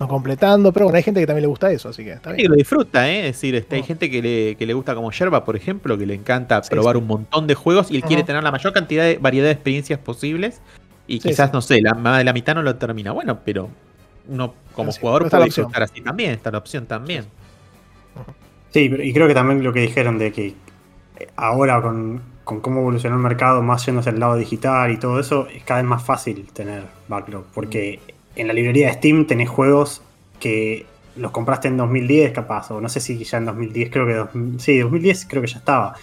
no 0.00 0.08
completando. 0.08 0.72
Pero 0.72 0.86
bueno, 0.86 0.96
hay 0.96 1.02
gente 1.02 1.20
que 1.20 1.26
también 1.26 1.42
le 1.42 1.48
gusta 1.48 1.70
eso, 1.70 1.88
así 1.88 2.04
que 2.04 2.12
está 2.12 2.32
bien. 2.32 2.48
lo 2.50 2.56
disfruta, 2.56 3.08
¿eh? 3.08 3.20
Es 3.28 3.36
decir, 3.36 3.54
este, 3.54 3.76
hay 3.76 3.82
Mm. 3.82 3.86
gente 3.86 4.10
que 4.10 4.22
le, 4.22 4.54
que 4.56 4.66
le 4.66 4.74
gusta 4.74 4.94
como 4.94 5.10
Yerba, 5.12 5.44
por 5.44 5.56
ejemplo, 5.56 5.96
que 5.96 6.06
le 6.06 6.14
encanta 6.14 6.62
Sí, 6.62 6.70
probar 6.70 6.96
sí. 6.96 7.02
un 7.02 7.06
montón 7.08 7.46
de 7.46 7.54
juegos 7.54 7.90
y 7.90 7.96
él 7.96 8.02
quiere 8.02 8.22
tener 8.24 8.42
la 8.42 8.50
mayor 8.52 8.72
cantidad 8.72 9.04
de 9.04 9.18
variedad 9.18 9.46
de 9.46 9.52
experiencias 9.52 9.98
posibles. 9.98 10.60
Y 11.06 11.20
Sí, 11.20 11.28
quizás, 11.28 11.50
sí. 11.50 11.54
no 11.54 11.60
sé, 11.60 11.80
la, 11.82 11.94
más 11.94 12.18
de 12.18 12.24
la 12.24 12.32
mitad 12.32 12.54
no 12.54 12.62
lo 12.62 12.74
termina. 12.76 13.12
Bueno, 13.12 13.38
pero 13.44 13.68
uno 14.28 14.54
como 14.74 14.90
jugador 14.92 15.22
puede 15.28 15.40
la 15.40 15.46
opción. 15.46 15.66
disfrutar 15.66 15.82
así 15.82 16.00
también, 16.00 16.30
está 16.32 16.50
la 16.50 16.58
opción 16.58 16.86
también. 16.86 17.24
Sí, 18.70 18.88
pero- 18.88 19.02
y 19.02 19.12
creo 19.12 19.28
que 19.28 19.34
también 19.34 19.62
lo 19.62 19.72
que 19.72 19.80
dijeron 19.80 20.18
de 20.18 20.32
que 20.32 20.54
eh, 21.16 21.28
ahora 21.36 21.80
con, 21.80 22.20
con 22.42 22.60
cómo 22.60 22.80
evolucionó 22.80 23.16
el 23.16 23.22
mercado, 23.22 23.62
más 23.62 23.86
yéndose 23.86 24.10
al 24.10 24.18
lado 24.18 24.36
digital 24.36 24.90
y 24.90 24.96
todo 24.96 25.20
eso, 25.20 25.46
es 25.48 25.62
cada 25.62 25.80
vez 25.80 25.88
más 25.88 26.02
fácil 26.02 26.46
tener 26.52 26.82
backlog. 27.06 27.44
Porque 27.54 28.00
en 28.36 28.46
la 28.48 28.52
librería 28.52 28.88
de 28.88 28.94
Steam 28.94 29.26
tenés 29.26 29.48
juegos 29.48 30.02
que 30.40 30.86
los 31.16 31.30
compraste 31.30 31.68
en 31.68 31.76
2010 31.76 32.32
capaz, 32.32 32.70
o 32.72 32.80
no 32.80 32.88
sé 32.88 33.00
si 33.00 33.22
ya 33.22 33.38
en 33.38 33.44
2010, 33.46 33.90
creo 33.90 34.06
que... 34.06 34.14
dos- 34.14 34.28
sí, 34.62 34.78
2010 34.78 35.26
creo 35.28 35.42
que 35.42 35.48
ya 35.48 35.58
estaba. 35.58 35.94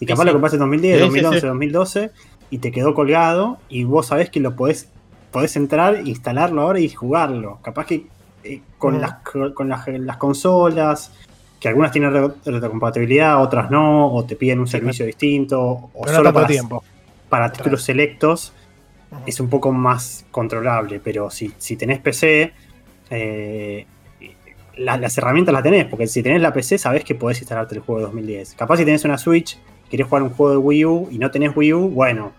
Y 0.00 0.06
capaz 0.06 0.22
sí. 0.22 0.26
lo 0.26 0.32
compraste 0.32 0.56
en 0.56 0.60
2010, 0.60 0.94
Sí, 0.94 0.98
sí, 1.00 1.06
2011, 1.06 1.40
sí. 1.40 1.46
2012, 1.46 2.10
y 2.50 2.58
te 2.58 2.70
quedó 2.72 2.94
colgado, 2.94 3.58
y 3.68 3.84
vos 3.84 4.06
sabés 4.06 4.30
que 4.30 4.40
lo 4.40 4.54
podés, 4.56 4.88
podés 5.32 5.56
entrar, 5.56 6.06
instalarlo 6.06 6.62
ahora 6.62 6.80
y 6.80 6.88
jugarlo. 6.90 7.58
Capaz 7.62 7.86
que 7.86 8.06
eh, 8.44 8.60
con, 8.78 9.00
las, 9.00 9.14
con 9.54 9.68
las, 9.68 9.88
las 9.88 10.16
consolas, 10.18 11.12
que 11.58 11.68
algunas 11.68 11.90
tienen 11.90 12.12
re- 12.12 12.32
retrocompatibilidad, 12.44 13.42
otras 13.42 13.70
no, 13.70 14.12
o 14.12 14.24
te 14.24 14.36
piden 14.36 14.60
un 14.60 14.66
servicio 14.68 15.04
distinto, 15.06 15.60
o 15.60 15.90
Pero 16.02 16.12
no 16.12 16.16
solo 16.18 16.24
tanto 16.24 16.34
para, 16.34 16.46
tiempo. 16.46 16.84
para 17.28 17.52
títulos 17.52 17.82
selectos 17.82 18.52
Es 19.26 19.40
un 19.40 19.48
poco 19.48 19.72
más 19.72 20.26
controlable, 20.30 21.00
pero 21.02 21.30
si, 21.30 21.52
si 21.58 21.76
tenés 21.76 21.98
PC, 22.00 22.52
eh, 23.10 23.86
la- 24.76 24.96
las 24.96 25.16
herramientas 25.18 25.52
las 25.52 25.62
tenés, 25.62 25.86
porque 25.86 26.06
si 26.06 26.22
tenés 26.22 26.40
la 26.40 26.52
PC 26.52 26.78
sabés 26.78 27.04
que 27.04 27.14
podés 27.14 27.38
instalarte 27.40 27.74
el 27.74 27.80
juego 27.80 28.00
de 28.00 28.06
2010. 28.06 28.54
Capaz 28.54 28.76
si 28.76 28.84
tenés 28.84 29.04
una 29.04 29.18
Switch, 29.18 29.58
querés 29.90 30.06
jugar 30.06 30.22
un 30.22 30.30
juego 30.30 30.52
de 30.52 30.58
Wii 30.58 30.84
U 30.84 31.08
y 31.10 31.18
no 31.18 31.30
tenés 31.30 31.56
Wii 31.56 31.72
U, 31.72 31.88
bueno, 31.88 32.32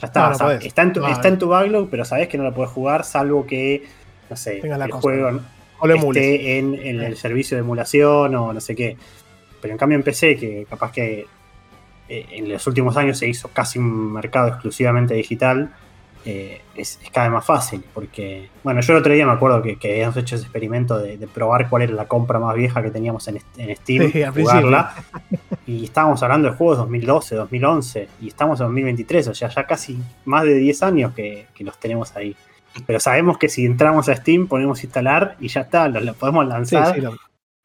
ya 0.00 0.06
está. 0.06 0.20
No, 0.30 0.36
no 0.38 0.50
está, 0.52 0.82
en 0.82 0.92
tu, 0.92 1.04
está 1.06 1.28
en 1.28 1.38
tu 1.38 1.48
backlog, 1.48 1.88
pero 1.90 2.04
sabés 2.04 2.28
que 2.28 2.36
no 2.38 2.44
lo 2.44 2.52
podés 2.54 2.70
jugar 2.70 3.04
salvo 3.04 3.46
que, 3.46 3.84
no 4.30 4.36
sé, 4.36 4.60
la 4.66 4.84
el 4.84 4.92
juego 4.92 5.40
O 5.80 5.86
lo 5.86 5.94
emules. 5.94 6.22
esté 6.22 6.58
en, 6.58 6.74
en 6.74 7.00
el 7.00 7.16
servicio 7.16 7.56
de 7.56 7.62
emulación 7.62 8.34
o 8.34 8.52
no 8.52 8.60
sé 8.60 8.76
qué. 8.76 8.96
Pero 9.60 9.72
en 9.72 9.78
cambio 9.78 9.96
en 9.96 10.02
PC, 10.04 10.36
que 10.36 10.66
capaz 10.68 10.92
que 10.92 11.26
eh, 12.08 12.26
en 12.32 12.48
los 12.52 12.66
últimos 12.66 12.96
años 12.96 13.18
se 13.18 13.26
hizo 13.28 13.48
casi 13.48 13.78
un 13.78 14.12
mercado 14.12 14.48
exclusivamente 14.48 15.14
digital, 15.14 15.72
eh, 16.24 16.60
es, 16.74 16.98
es 17.02 17.10
cada 17.10 17.26
vez 17.28 17.34
más 17.34 17.44
fácil. 17.46 17.84
Porque, 17.94 18.48
bueno, 18.62 18.80
yo 18.80 18.92
el 18.92 19.00
otro 19.00 19.12
día 19.12 19.26
me 19.26 19.32
acuerdo 19.32 19.62
que, 19.62 19.76
que 19.76 19.92
habíamos 19.92 20.16
hecho 20.16 20.36
ese 20.36 20.44
experimento 20.44 20.98
de, 20.98 21.16
de 21.18 21.26
probar 21.28 21.68
cuál 21.68 21.82
era 21.82 21.92
la 21.94 22.06
compra 22.06 22.38
más 22.38 22.54
vieja 22.54 22.82
que 22.82 22.90
teníamos 22.90 23.26
en, 23.28 23.40
Steam, 23.76 24.10
Sí, 24.12 24.22
jugarla. 24.42 24.94
Y 25.66 25.84
estábamos 25.84 26.22
hablando 26.22 26.50
de 26.50 26.56
juegos 26.56 26.78
2012, 26.78 27.36
2011, 27.36 28.08
y 28.20 28.28
estamos 28.28 28.60
en 28.60 28.66
2023, 28.66 29.28
o 29.28 29.34
sea, 29.34 29.48
ya 29.48 29.64
casi 29.66 29.98
más 30.24 30.44
de 30.44 30.54
10 30.54 30.82
años 30.82 31.12
que, 31.14 31.46
que 31.54 31.64
los 31.64 31.78
tenemos 31.78 32.14
ahí. 32.16 32.34
Pero 32.86 32.98
sabemos 33.00 33.36
que 33.38 33.48
si 33.48 33.66
entramos 33.66 34.08
a 34.08 34.16
Steam, 34.16 34.46
ponemos 34.48 34.82
instalar 34.82 35.36
y 35.40 35.48
ya 35.48 35.60
está, 35.62 35.88
lo, 35.88 36.00
lo 36.00 36.14
podemos 36.14 36.46
lanzar. 36.46 36.94
sí, 36.94 37.00
lo- 37.00 37.16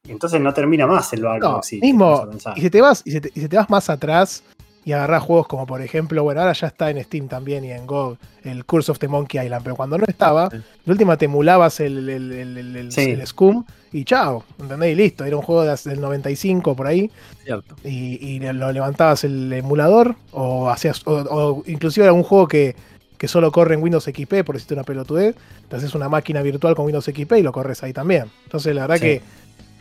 entonces 0.06 0.40
no 0.40 0.54
termina 0.54 0.86
más 0.86 1.12
el. 1.12 1.22
No, 1.22 1.62
si 1.62 1.80
mismo, 1.80 2.28
y 2.56 2.60
si 2.62 2.70
te 2.70 2.80
vas, 2.80 3.02
y 3.04 3.10
si 3.10 3.20
te, 3.20 3.30
y 3.34 3.40
si 3.40 3.48
te 3.48 3.56
vas 3.56 3.68
más 3.68 3.90
atrás 3.90 4.42
y 4.88 4.92
agarrás 4.94 5.22
juegos 5.22 5.46
como 5.48 5.66
por 5.66 5.82
ejemplo, 5.82 6.22
bueno, 6.22 6.40
ahora 6.40 6.54
ya 6.54 6.68
está 6.68 6.88
en 6.90 7.04
Steam 7.04 7.28
también 7.28 7.62
y 7.62 7.72
en 7.72 7.86
GOG, 7.86 8.16
el 8.44 8.64
Curse 8.64 8.90
of 8.92 8.98
the 8.98 9.06
Monkey 9.06 9.38
Island, 9.44 9.62
pero 9.62 9.76
cuando 9.76 9.98
no 9.98 10.04
estaba, 10.08 10.48
Sí. 10.50 10.56
de 10.86 10.92
última 10.92 11.18
te 11.18 11.26
emulabas 11.26 11.78
el, 11.80 12.08
el, 12.08 12.32
el- 12.32 12.56
el- 12.56 12.76
el- 12.76 12.92
Sí. 12.92 13.02
el 13.10 13.26
Scum 13.26 13.64
y 13.92 14.04
chao, 14.04 14.44
¿entendés? 14.58 14.92
Y 14.92 14.94
listo, 14.94 15.26
era 15.26 15.36
un 15.36 15.42
juego 15.42 15.64
de- 15.64 15.76
del 15.90 16.00
95 16.00 16.74
por 16.74 16.86
ahí, 16.86 17.10
Cierto. 17.44 17.74
y, 17.84 18.14
y 18.26 18.40
lo 18.40 18.72
levantabas 18.72 19.24
el 19.24 19.52
emulador, 19.52 20.14
o 20.32 20.70
hacías, 20.70 21.06
o, 21.06 21.12
o 21.16 21.62
inclusive 21.66 22.04
era 22.06 22.14
un 22.14 22.22
juego 22.22 22.48
que, 22.48 22.74
que 23.18 23.28
solo 23.28 23.52
corre 23.52 23.74
en 23.74 23.82
Windows 23.82 24.04
XP, 24.04 24.42
por 24.42 24.54
decirte 24.54 24.72
una 24.72 24.84
pelotudez, 24.84 25.36
te 25.68 25.76
haces 25.76 25.94
una 25.94 26.08
máquina 26.08 26.40
virtual 26.40 26.74
con 26.74 26.86
Windows 26.86 27.04
XP 27.04 27.32
y 27.38 27.42
lo 27.42 27.52
corres 27.52 27.82
ahí 27.82 27.92
también. 27.92 28.24
Entonces 28.44 28.74
la 28.74 28.86
verdad 28.86 28.96
Sí. 28.96 29.20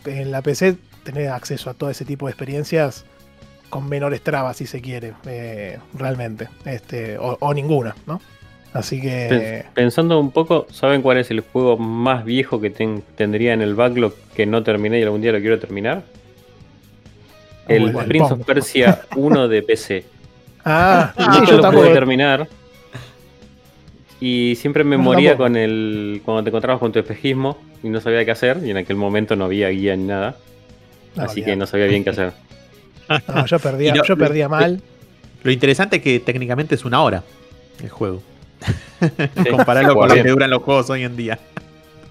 que 0.03 0.21
en 0.21 0.31
la 0.31 0.41
PC 0.41 0.75
tener 1.05 1.29
acceso 1.29 1.69
a 1.69 1.73
todo 1.75 1.89
ese 1.89 2.03
tipo 2.03 2.25
de 2.25 2.31
experiencias 2.31 3.05
con 3.69 3.87
menores 3.89 4.21
trabas, 4.21 4.57
si 4.57 4.65
se 4.65 4.81
quiere, 4.81 5.13
eh, 5.25 5.77
realmente, 5.93 6.47
este, 6.65 7.17
o, 7.17 7.37
o 7.39 7.53
ninguna, 7.53 7.95
¿no? 8.05 8.21
Así 8.73 9.01
que... 9.01 9.29
Pens- 9.65 9.73
Pensando 9.73 10.19
un 10.19 10.31
poco, 10.31 10.67
¿saben 10.71 11.01
cuál 11.01 11.17
es 11.17 11.31
el 11.31 11.39
juego 11.41 11.77
más 11.77 12.23
viejo 12.25 12.61
que 12.61 12.69
ten- 12.69 13.03
tendría 13.15 13.53
en 13.53 13.61
el 13.61 13.75
backlog 13.75 14.13
que 14.35 14.45
no 14.45 14.63
terminé 14.63 14.99
y 14.99 15.03
algún 15.03 15.21
día 15.21 15.31
lo 15.31 15.39
quiero 15.39 15.57
terminar? 15.59 16.03
El 17.67 17.81
bueno, 17.83 18.01
el 18.01 18.07
Prince 18.07 18.33
of 18.33 18.45
Persia 18.45 19.01
1 19.15 19.47
de 19.47 19.61
PC. 19.63 20.05
Ah, 20.63 21.13
sí, 21.17 21.23
Nunca 21.23 21.45
yo 21.45 21.57
lo 21.57 21.71
pude 21.71 21.93
terminar. 21.93 22.47
Y 24.19 24.55
siempre 24.55 24.83
me 24.83 24.97
No, 24.97 25.03
moría 25.03 25.31
tampoco. 25.31 25.45
con 25.49 25.55
el. 25.57 26.21
cuando 26.25 26.43
te 26.43 26.49
encontrabas 26.49 26.79
con 26.79 26.91
tu 26.91 26.99
espejismo 26.99 27.57
y 27.83 27.89
no 27.89 28.01
sabía 28.01 28.25
qué 28.25 28.31
hacer. 28.31 28.59
Y 28.63 28.71
en 28.71 28.77
aquel 28.77 28.95
momento 28.95 29.35
no 29.35 29.45
había 29.45 29.69
guía 29.69 29.95
ni 29.95 30.05
nada. 30.05 30.35
No, 31.15 31.23
así 31.23 31.43
que 31.43 31.55
no 31.55 31.65
sabía 31.67 31.85
bien 31.87 32.03
qué 32.03 32.09
hacer. 32.11 32.33
No, 33.27 33.45
yo 33.45 33.59
perdía, 33.59 33.93
yo 34.07 34.17
perdía 34.17 34.49
mal. 34.49 34.81
Lo 35.43 35.51
interesante 35.51 35.97
es 35.97 36.01
que 36.01 36.19
técnicamente 36.19 36.75
es 36.75 36.85
una 36.85 37.01
hora 37.01 37.23
el 37.81 37.89
juego. 37.89 38.21
Sí, 38.99 39.49
Compararlo 39.51 39.93
con 39.93 40.09
lo 40.09 40.15
que 40.15 40.23
duran 40.23 40.49
los 40.49 40.63
juegos 40.63 40.89
hoy 40.89 41.03
en 41.03 41.15
día. 41.15 41.37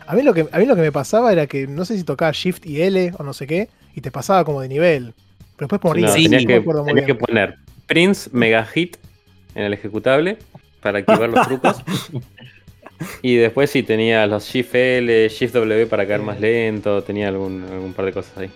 A 0.06 0.14
mí, 0.14 0.22
lo 0.22 0.32
que, 0.32 0.46
a 0.52 0.58
mí 0.58 0.66
lo 0.66 0.76
que 0.76 0.82
me 0.82 0.92
pasaba 0.92 1.32
era 1.32 1.48
que 1.48 1.66
no 1.66 1.84
sé 1.84 1.96
si 1.96 2.04
tocaba 2.04 2.30
Shift 2.30 2.64
y 2.64 2.80
L 2.82 3.12
o 3.18 3.24
no 3.24 3.32
sé 3.32 3.48
qué, 3.48 3.68
y 3.96 4.00
te 4.00 4.12
pasaba 4.12 4.44
como 4.44 4.60
de 4.60 4.68
nivel. 4.68 5.14
Pero 5.56 5.66
después 5.68 5.82
moría. 5.82 6.06
No, 6.06 6.12
Sí, 6.12 6.28
tenías 6.28 6.44
no 6.44 6.48
que, 6.48 6.84
tenías 6.84 7.06
que 7.06 7.14
poner 7.16 7.56
Prince 7.88 8.30
Mega 8.32 8.64
Hit 8.66 8.98
en 9.56 9.64
el 9.64 9.72
ejecutable 9.72 10.38
para 10.80 11.00
activar 11.00 11.28
los 11.28 11.46
trucos. 11.46 11.82
Y 13.20 13.36
después 13.36 13.70
sí 13.70 13.82
tenía 13.82 14.26
los 14.26 14.46
Shift 14.46 14.74
L, 14.74 15.28
Shift 15.28 15.54
W 15.54 15.86
para 15.86 16.06
caer 16.06 16.22
más 16.22 16.40
lento, 16.40 17.02
tenía 17.02 17.28
algún, 17.28 17.64
algún 17.70 17.92
par 17.92 18.06
de 18.06 18.12
cosas 18.12 18.38
ahí. 18.38 18.50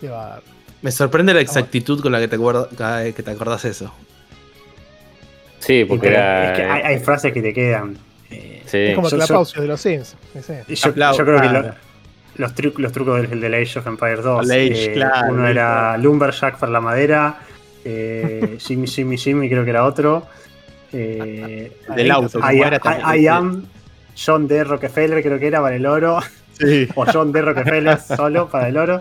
Qué 0.00 0.08
bárbaro. 0.08 0.42
Me 0.84 0.90
sorprende 0.92 1.32
la 1.32 1.40
exactitud 1.40 2.00
con 2.02 2.12
la 2.12 2.20
que 2.20 2.28
te, 2.28 2.36
acuerdo- 2.36 2.68
cada 2.76 3.00
vez 3.02 3.14
que 3.14 3.22
te 3.22 3.30
acordás 3.30 3.64
eso. 3.64 3.92
Sí, 5.58 5.84
porque 5.86 6.08
era. 6.08 6.52
es 6.52 6.58
que 6.58 6.64
hay, 6.64 6.82
hay 6.82 6.98
frases 7.00 7.32
que 7.32 7.40
te 7.40 7.54
quedan. 7.54 7.96
eh, 8.30 8.62
sí. 8.66 8.78
Es 8.78 8.94
como 8.94 9.08
Yo- 9.08 9.16
Clapaucio 9.16 9.62
de 9.62 9.68
los 9.68 9.80
Sims. 9.80 10.14
Yo, 10.68 10.94
yo 10.94 11.24
creo 11.24 11.40
que 11.40 11.48
lo- 11.48 11.74
los, 12.36 12.54
tru- 12.54 12.76
los 12.76 12.92
trucos 12.92 13.28
del, 13.30 13.40
del 13.40 13.54
Age 13.54 13.78
of 13.78 13.86
Empires 13.86 14.22
2. 14.22 14.50
Age, 14.50 14.84
eh, 14.84 14.92
claro, 14.92 15.32
uno 15.32 15.48
era 15.48 15.96
Lumberjack 15.96 16.58
para 16.58 16.70
la 16.72 16.80
madera. 16.82 17.38
eh, 17.84 18.56
Jimmy, 18.60 18.86
Jimmy, 18.86 19.16
Jimmy, 19.16 19.48
creo 19.48 19.64
que 19.64 19.70
era 19.70 19.84
otro. 19.84 20.26
Eh, 20.92 21.72
Del 21.96 22.10
auto. 22.10 22.38
I, 22.52 22.60
era 22.60 22.78
también. 22.78 23.08
I- 23.08 23.24
I 23.24 23.26
am 23.28 23.64
John 24.22 24.46
D. 24.46 24.64
Rockefeller, 24.64 25.22
creo 25.22 25.38
que 25.38 25.46
era 25.46 25.60
para 25.62 25.76
el 25.76 25.86
oro. 25.86 26.20
Sí. 26.58 26.86
O 26.94 27.06
John 27.10 27.32
D. 27.32 27.40
Rockefeller 27.40 27.98
solo 28.00 28.48
para 28.50 28.68
el 28.68 28.76
oro. 28.76 29.00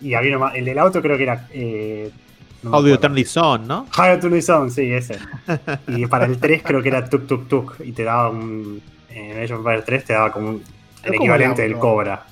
Y 0.00 0.14
había 0.14 0.30
uno 0.36 0.46
más. 0.46 0.54
El 0.54 0.64
del 0.64 0.78
auto 0.78 1.00
creo 1.02 1.16
que 1.16 1.22
era. 1.24 1.46
Eh, 1.52 2.10
no 2.62 2.70
Audio 2.74 2.94
acuerdo. 2.94 3.00
Turn 3.00 3.14
This 3.14 3.36
On, 3.36 3.66
¿no? 3.66 3.86
Lose 4.22 4.52
On, 4.52 4.70
sí, 4.70 4.92
ese. 4.92 5.18
Y 5.88 6.06
para 6.06 6.26
el 6.26 6.38
3 6.38 6.62
creo 6.64 6.82
que 6.82 6.88
era 6.88 7.08
Tuk 7.08 7.26
Tuk 7.26 7.48
Tuk. 7.48 7.74
Y 7.84 7.92
te 7.92 8.04
daba 8.04 8.30
un. 8.30 8.80
En 9.08 9.32
Age 9.42 9.52
of 9.54 9.60
Empires 9.60 9.84
3 9.84 10.04
te 10.04 10.12
daba 10.12 10.30
como 10.32 10.48
un. 10.50 10.54
El 11.02 11.12
¿cómo 11.12 11.14
equivalente 11.14 11.64
el 11.64 11.70
del? 11.72 11.78
Cobra. 11.80 12.24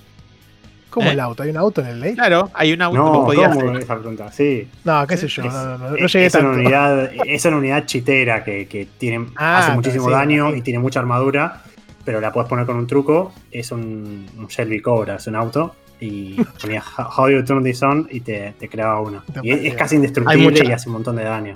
¿Cómo 0.90 1.08
Eh. 1.08 1.12
el 1.12 1.20
auto? 1.20 1.42
¿Hay 1.42 1.50
un 1.50 1.56
auto 1.58 1.80
en 1.82 1.86
el 1.88 2.00
ley? 2.00 2.14
Claro, 2.14 2.50
hay 2.54 2.72
un 2.72 2.80
auto 2.82 2.96
No, 2.98 3.12
que 3.12 3.18
podías 3.36 3.54
¿cómo 3.56 3.70
hacer. 3.70 3.82
esa 3.82 3.94
pregunta? 3.98 4.32
Sí. 4.32 4.68
No, 4.84 5.06
qué 5.06 5.16
sé 5.18 5.28
yo. 5.28 5.42
Es, 5.44 5.52
No, 5.52 5.64
no, 5.64 5.78
no, 5.78 5.90
no 5.90 5.96
es- 5.96 6.12
llegué 6.12 6.26
es 6.26 6.34
una 6.34 6.50
unidad, 6.50 7.10
es 7.26 7.44
una 7.44 7.56
unidad 7.58 7.84
chitera 7.86 8.42
que, 8.44 8.66
que 8.66 8.86
tiene, 8.98 9.26
Ah, 9.36 9.58
hace 9.58 9.72
muchísimo 9.72 10.06
sí, 10.06 10.12
daño 10.12 10.50
sí. 10.52 10.58
y 10.58 10.62
tiene 10.62 10.78
mucha 10.78 11.00
armadura, 11.00 11.62
pero 12.06 12.20
la 12.22 12.32
puedes 12.32 12.48
poner 12.48 12.64
con 12.64 12.76
un 12.76 12.86
truco. 12.86 13.32
Es 13.50 13.70
un, 13.70 14.26
un 14.38 14.46
Shelby 14.46 14.80
Cobra, 14.80 15.16
es 15.16 15.26
un 15.26 15.36
auto. 15.36 15.74
Y 16.00 16.36
ponías 16.60 16.84
How 16.96 17.28
you 17.28 17.44
turn 17.44 17.64
this 17.64 17.82
on 17.82 18.06
y 18.10 18.20
te, 18.20 18.54
te 18.58 18.68
creaba 18.68 19.00
uno. 19.00 19.22
Y 19.42 19.66
es, 19.68 19.74
casi 19.74 19.96
indestructible 19.96 20.40
Hay 20.44 20.50
mucha- 20.50 20.64
y 20.64 20.72
hace 20.72 20.88
un 20.88 20.92
montón 20.94 21.16
de 21.16 21.24
daño. 21.24 21.54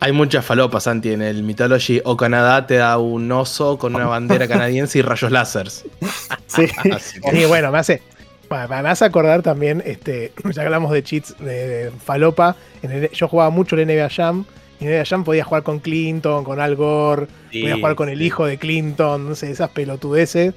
Hay 0.00 0.12
muchas 0.12 0.44
falopas, 0.44 0.82
Santi, 0.82 1.12
en 1.12 1.22
el 1.22 1.44
Mythology 1.44 2.00
o 2.04 2.16
Canadá 2.16 2.66
te 2.66 2.74
da 2.74 2.98
un 2.98 3.30
oso 3.32 3.78
con 3.78 3.94
una 3.94 4.06
bandera 4.06 4.46
canadiense 4.48 4.98
y 4.98 5.02
rayos 5.02 5.30
láseres. 5.30 5.84
Sí. 6.46 6.66
Sí, 7.32 7.44
bueno, 7.46 7.70
me 7.72 7.78
hace. 7.78 8.02
bueno, 8.50 8.68
Me 8.68 8.88
hace 8.90 9.04
acordar 9.06 9.42
también, 9.42 9.82
este, 9.86 10.32
ya 10.52 10.62
hablamos 10.62 10.92
de 10.92 11.02
cheats 11.02 11.34
de, 11.38 11.68
de 11.68 11.90
falopa, 11.90 12.56
en 12.82 12.90
el- 12.92 13.10
yo 13.10 13.28
jugaba 13.28 13.50
mucho 13.50 13.76
el 13.76 13.86
NBA 13.86 14.10
Jam, 14.10 14.44
y 14.80 14.84
en 14.84 14.90
el 14.90 14.96
NBA 14.98 15.04
Jam 15.06 15.24
podía 15.24 15.44
jugar 15.44 15.62
con 15.62 15.78
Clinton, 15.78 16.44
con 16.44 16.60
Al 16.60 16.76
Gore, 16.76 17.26
Sí, 17.50 17.60
podía 17.62 17.76
jugar 17.76 17.94
con 17.94 18.08
el 18.08 18.20
hijo 18.20 18.44
de 18.46 18.58
Clinton, 18.58 19.28
no 19.28 19.34
sé, 19.34 19.50
esas 19.52 19.70
pelotudeces, 19.70 20.52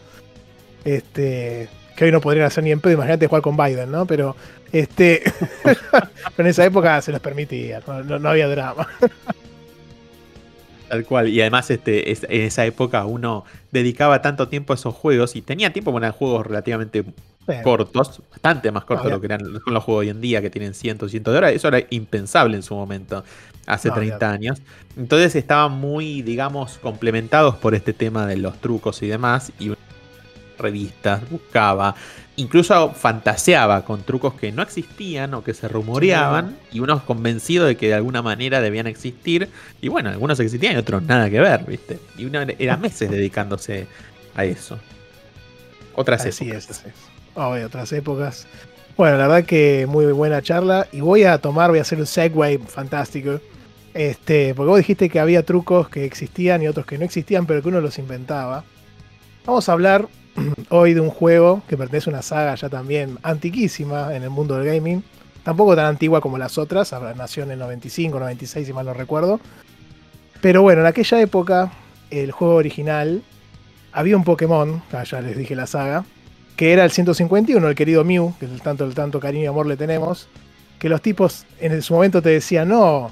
este, 0.83 1.69
que 1.97 2.05
hoy 2.05 2.11
no 2.13 2.21
podrían 2.21 2.45
hacer 2.45 2.63
ni 2.63 2.71
en 2.71 2.79
pedo, 2.79 2.93
imagínate 2.93 3.27
jugar 3.27 3.41
con 3.41 3.57
Biden, 3.57 3.91
¿no? 3.91 4.05
Pero, 4.05 4.35
este, 4.71 5.23
pero 5.63 6.07
en 6.37 6.47
esa 6.47 6.63
época 6.63 7.01
se 7.01 7.11
los 7.11 7.19
permitía, 7.19 7.81
no, 7.85 8.19
no- 8.19 8.29
había 8.29 8.47
drama. 8.47 8.87
Tal 10.89 11.03
cual. 11.05 11.27
Y 11.27 11.41
además, 11.41 11.69
este, 11.69 12.11
es- 12.11 12.23
en 12.29 12.41
esa 12.43 12.65
época 12.65 13.03
uno 13.05 13.43
dedicaba 13.71 14.21
tanto 14.21 14.47
tiempo 14.47 14.71
a 14.71 14.75
esos 14.77 14.95
juegos 14.95 15.35
y 15.35 15.41
tenía 15.41 15.73
tiempo 15.73 15.91
para 15.93 16.11
juegos 16.13 16.45
relativamente 16.47 17.03
cortos, 17.63 18.21
bastante 18.29 18.71
más 18.71 18.83
cortos 18.85 19.05
de 19.05 19.11
lo 19.11 19.19
que 19.21 19.25
eran 19.27 19.39
son 19.63 19.73
los 19.73 19.83
juegos 19.83 20.01
hoy 20.01 20.09
en 20.09 20.19
día 20.21 20.41
que 20.41 20.49
tienen 20.49 20.73
cientos 20.73 21.09
y 21.09 21.11
cientos 21.11 21.33
de 21.33 21.37
horas. 21.39 21.51
Eso 21.53 21.67
era 21.69 21.81
impensable 21.89 22.55
en 22.57 22.63
su 22.63 22.75
momento, 22.75 23.23
hace 23.65 23.89
No, 23.89 23.95
30 23.95 24.15
olvídate. 24.15 24.25
años. 24.25 24.61
Entonces 24.97 25.35
estaban 25.35 25.73
muy, 25.73 26.21
digamos, 26.21 26.77
complementados 26.77 27.55
por 27.55 27.73
este 27.75 27.91
tema 27.93 28.25
de 28.27 28.37
los 28.37 28.57
trucos 28.61 29.01
y 29.01 29.07
demás. 29.07 29.51
Y 29.59 29.71
revistas, 30.57 31.29
buscaba, 31.29 31.95
incluso 32.35 32.91
fantaseaba 32.91 33.83
con 33.83 34.03
trucos 34.03 34.33
que 34.35 34.51
no 34.51 34.61
existían 34.61 35.33
o 35.33 35.43
que 35.43 35.53
se 35.53 35.67
rumoreaban 35.67 36.57
y 36.71 36.79
unos 36.79 37.03
convencidos 37.03 37.67
de 37.67 37.77
que 37.77 37.87
de 37.87 37.95
alguna 37.95 38.21
manera 38.21 38.61
debían 38.61 38.87
existir 38.87 39.49
y 39.81 39.87
bueno, 39.87 40.09
algunos 40.09 40.39
existían 40.39 40.73
y 40.73 40.77
otros 40.77 41.03
nada 41.03 41.29
que 41.29 41.39
ver, 41.39 41.65
¿viste? 41.65 41.99
Y 42.17 42.25
uno 42.25 42.41
era 42.59 42.77
meses 42.77 43.09
dedicándose 43.09 43.87
a 44.35 44.45
eso. 44.45 44.79
Otras 45.95 46.25
Así 46.25 46.45
épocas. 46.45 46.69
es. 46.69 46.93
Obvio, 47.33 47.65
otras 47.65 47.91
épocas. 47.91 48.47
Bueno, 48.95 49.17
la 49.17 49.27
verdad 49.27 49.47
que 49.47 49.85
muy 49.87 50.05
buena 50.05 50.41
charla. 50.41 50.87
Y 50.91 51.01
voy 51.01 51.23
a 51.23 51.39
tomar, 51.39 51.69
voy 51.69 51.79
a 51.79 51.83
hacer 51.83 51.99
un 51.99 52.05
segue 52.05 52.59
fantástico. 52.59 53.39
Este, 53.93 54.53
porque 54.53 54.69
vos 54.69 54.77
dijiste 54.77 55.09
que 55.09 55.19
había 55.19 55.43
trucos 55.43 55.89
que 55.89 56.05
existían 56.05 56.61
y 56.61 56.67
otros 56.67 56.85
que 56.85 56.99
no 56.99 57.05
existían, 57.05 57.47
pero 57.47 57.63
que 57.63 57.69
uno 57.69 57.81
los 57.81 57.97
inventaba. 57.97 58.63
Vamos 59.45 59.69
a 59.69 59.73
hablar 59.73 60.07
hoy 60.69 60.93
de 60.93 61.01
un 61.01 61.09
juego 61.09 61.61
que 61.67 61.77
pertenece 61.77 62.09
a 62.09 62.13
una 62.13 62.21
saga 62.21 62.55
ya 62.55 62.69
también 62.69 63.17
antiquísima 63.23 64.15
en 64.15 64.23
el 64.23 64.29
mundo 64.29 64.55
del 64.57 64.65
gaming. 64.65 65.03
Tampoco 65.43 65.75
tan 65.75 65.85
antigua 65.85 66.19
como 66.19 66.37
las 66.37 66.57
otras, 66.57 66.93
nació 67.15 67.43
en 67.43 67.51
el 67.51 67.59
95, 67.59 68.19
96 68.19 68.67
si 68.67 68.73
mal 68.73 68.85
no 68.85 68.93
recuerdo. 68.93 69.39
Pero 70.41 70.61
bueno, 70.61 70.81
en 70.81 70.87
aquella 70.87 71.21
época, 71.21 71.71
el 72.11 72.31
juego 72.31 72.55
original, 72.55 73.23
había 73.93 74.17
un 74.17 74.25
Pokémon, 74.25 74.83
ah, 74.91 75.03
ya 75.03 75.21
les 75.21 75.37
dije 75.37 75.55
la 75.55 75.65
saga, 75.65 76.03
que 76.57 76.73
era 76.73 76.83
el 76.83 76.91
151, 76.91 77.65
el 77.65 77.75
querido 77.75 78.03
Mew, 78.03 78.33
que 78.39 78.45
el 78.45 78.61
tanto, 78.61 78.83
el 78.83 78.93
tanto 78.93 79.19
cariño 79.19 79.45
y 79.45 79.47
amor 79.47 79.67
le 79.67 79.77
tenemos, 79.77 80.27
que 80.79 80.89
los 80.89 81.01
tipos 81.01 81.45
en 81.59 81.81
su 81.81 81.93
momento 81.93 82.21
te 82.21 82.29
decían, 82.29 82.67
no, 82.67 83.11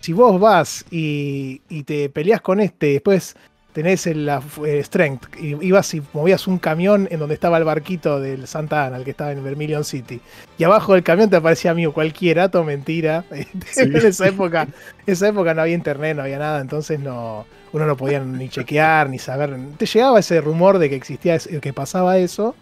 si 0.00 0.12
vos 0.12 0.40
vas 0.40 0.84
y, 0.90 1.62
y 1.68 1.84
te 1.84 2.08
peleas 2.08 2.40
con 2.40 2.60
este, 2.60 2.94
después 2.94 3.36
tenés 3.76 4.06
el, 4.06 4.24
la 4.24 4.40
eh, 4.64 4.82
strength, 4.82 5.36
y 5.38 5.48
ibas 5.66 5.92
y 5.92 6.02
movías 6.14 6.46
un 6.46 6.56
camión 6.56 7.08
en 7.10 7.18
donde 7.20 7.34
estaba 7.34 7.58
el 7.58 7.64
barquito 7.64 8.20
del 8.20 8.46
Santa 8.46 8.86
Ana, 8.86 8.96
el 8.96 9.04
que 9.04 9.10
estaba 9.10 9.32
en 9.32 9.44
Vermilion 9.44 9.84
City, 9.84 10.18
y 10.56 10.64
abajo 10.64 10.94
del 10.94 11.02
camión 11.02 11.28
te 11.28 11.36
aparecía 11.36 11.74
Mew, 11.74 11.92
cualquier 11.92 12.38
dato, 12.38 12.64
mentira. 12.64 13.26
en 13.76 13.96
esa 13.96 14.28
época, 14.28 14.66
esa 15.06 15.28
época 15.28 15.52
no 15.52 15.60
había 15.60 15.74
internet, 15.74 16.16
no 16.16 16.22
había 16.22 16.38
nada, 16.38 16.62
entonces 16.62 16.98
no, 16.98 17.44
uno 17.74 17.84
no 17.84 17.98
podía 17.98 18.18
ni 18.20 18.48
chequear, 18.48 19.10
ni 19.10 19.18
saber. 19.18 19.54
Te 19.76 19.84
llegaba 19.84 20.20
ese 20.20 20.40
rumor 20.40 20.78
de 20.78 20.88
que 20.88 20.96
existía, 20.96 21.38
que 21.38 21.72
pasaba 21.74 22.16
eso, 22.16 22.54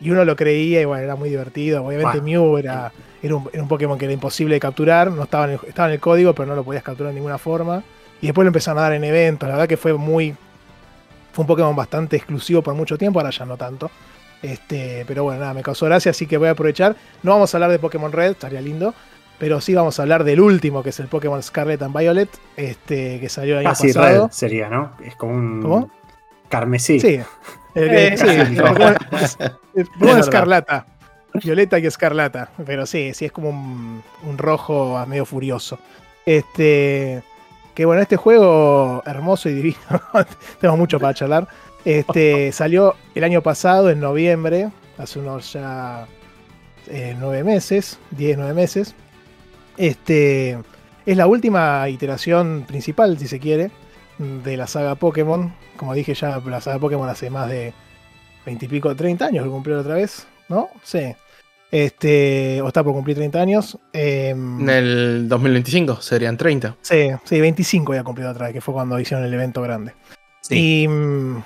y 0.00 0.12
uno 0.12 0.24
lo 0.24 0.34
creía, 0.34 0.80
y 0.80 0.86
bueno, 0.86 1.04
era 1.04 1.14
muy 1.14 1.28
divertido. 1.28 1.84
Obviamente 1.84 2.20
Bueno. 2.20 2.24
Mew 2.24 2.56
era, 2.56 2.90
era, 3.22 3.36
un, 3.36 3.50
era 3.52 3.62
un 3.62 3.68
Pokémon 3.68 3.98
que 3.98 4.06
era 4.06 4.14
imposible 4.14 4.54
de 4.54 4.60
capturar, 4.60 5.12
no 5.12 5.24
estaba 5.24 5.44
en, 5.44 5.50
el, 5.50 5.60
estaba 5.68 5.88
en 5.88 5.94
el 5.96 6.00
código, 6.00 6.32
pero 6.32 6.48
no 6.48 6.54
lo 6.54 6.64
podías 6.64 6.82
capturar 6.82 7.12
de 7.12 7.16
ninguna 7.16 7.36
forma. 7.36 7.84
Y 8.20 8.26
después 8.26 8.44
lo 8.44 8.48
empezaron 8.48 8.78
a 8.78 8.82
dar 8.82 8.92
en 8.94 9.04
eventos, 9.04 9.48
la 9.48 9.54
verdad 9.56 9.68
que 9.68 9.76
fue 9.76 9.92
muy. 9.94 10.34
Fue 11.32 11.42
un 11.42 11.46
Pokémon 11.46 11.76
bastante 11.76 12.16
exclusivo 12.16 12.62
por 12.62 12.74
mucho 12.74 12.98
tiempo, 12.98 13.20
ahora 13.20 13.30
ya 13.30 13.44
no 13.44 13.56
tanto. 13.56 13.90
Este, 14.42 15.04
pero 15.06 15.24
bueno, 15.24 15.40
nada, 15.40 15.54
me 15.54 15.62
causó 15.62 15.86
gracia, 15.86 16.10
así 16.10 16.26
que 16.26 16.36
voy 16.36 16.48
a 16.48 16.52
aprovechar. 16.52 16.96
No 17.22 17.32
vamos 17.32 17.52
a 17.54 17.56
hablar 17.56 17.70
de 17.70 17.78
Pokémon 17.78 18.10
Red, 18.12 18.32
estaría 18.32 18.60
lindo. 18.60 18.94
Pero 19.38 19.60
sí 19.60 19.72
vamos 19.72 19.96
a 19.98 20.02
hablar 20.02 20.24
del 20.24 20.40
último, 20.40 20.82
que 20.82 20.90
es 20.90 20.98
el 20.98 21.06
Pokémon 21.06 21.40
Scarlet 21.44 21.80
and 21.82 21.96
Violet, 21.96 22.28
este, 22.56 23.20
que 23.20 23.28
salió 23.28 23.54
el 23.54 23.60
año 23.60 23.68
Ah, 23.70 23.74
sí, 23.76 23.92
pasado. 23.92 24.24
red 24.26 24.32
sería, 24.32 24.68
¿no? 24.68 24.92
Es 25.04 25.14
como 25.14 25.34
un. 25.34 25.62
¿Cómo? 25.62 25.90
Carmesí. 26.48 26.98
Sí. 26.98 27.20
El 27.74 27.88
que- 27.88 28.06
Eh, 28.08 28.16
sí, 28.18 28.24
casi 28.26 28.40
el 28.40 28.52
igual. 28.54 28.74
Pokémon, 28.74 28.94
el 29.76 29.84
Pokémon 29.86 30.00
verdad. 30.00 30.18
Escarlata. 30.18 30.86
Violeta 31.34 31.78
y 31.78 31.86
Escarlata. 31.86 32.50
Pero 32.66 32.84
sí, 32.84 33.14
sí 33.14 33.26
es 33.26 33.30
como 33.32 33.50
un, 33.50 34.02
un 34.24 34.38
rojo 34.38 35.04
medio 35.06 35.24
furioso. 35.24 35.78
Este. 36.26 37.22
Que 37.78 37.84
bueno, 37.84 38.02
este 38.02 38.16
juego 38.16 39.04
hermoso 39.06 39.48
y 39.48 39.54
divino. 39.54 39.78
Tengo 40.60 40.76
mucho 40.76 40.98
para 40.98 41.14
charlar. 41.14 41.46
Este 41.84 42.50
salió 42.50 42.96
el 43.14 43.22
año 43.22 43.40
pasado, 43.40 43.88
en 43.88 44.00
noviembre, 44.00 44.70
hace 44.98 45.20
unos 45.20 45.52
ya 45.52 46.08
eh, 46.88 47.14
nueve 47.20 47.44
meses, 47.44 48.00
10, 48.10 48.36
nueve 48.36 48.52
meses. 48.52 48.96
Este 49.76 50.58
es 51.06 51.16
la 51.16 51.28
última 51.28 51.88
iteración 51.88 52.64
principal, 52.66 53.16
si 53.16 53.28
se 53.28 53.38
quiere, 53.38 53.70
de 54.18 54.56
la 54.56 54.66
saga 54.66 54.96
Pokémon. 54.96 55.54
Como 55.76 55.94
dije 55.94 56.14
ya, 56.14 56.42
la 56.44 56.60
saga 56.60 56.80
Pokémon 56.80 57.08
hace 57.08 57.30
más 57.30 57.48
de 57.48 57.74
20 58.44 58.64
y 58.64 58.68
pico, 58.68 58.96
30 58.96 59.24
años 59.24 59.44
que 59.44 59.50
cumplió 59.50 59.78
otra 59.78 59.94
vez, 59.94 60.26
¿no? 60.48 60.68
Sí. 60.82 61.14
Este, 61.70 62.62
o 62.62 62.68
está 62.68 62.82
por 62.82 62.94
cumplir 62.94 63.16
30 63.16 63.40
años. 63.40 63.78
Em, 63.92 64.60
En 64.62 64.70
el 64.70 65.28
2025 65.28 66.00
serían 66.00 66.36
30. 66.36 66.76
Sí, 66.80 67.10
sí, 67.24 67.40
25 67.40 67.94
ya 67.94 68.02
cumplido 68.02 68.30
otra 68.30 68.46
vez, 68.46 68.54
que 68.54 68.60
fue 68.60 68.74
cuando 68.74 68.98
hicieron 68.98 69.26
el 69.26 69.34
evento 69.34 69.60
grande. 69.60 69.92
Sí. 70.40 70.82
Y, 70.84 70.88
mm, 70.88 71.42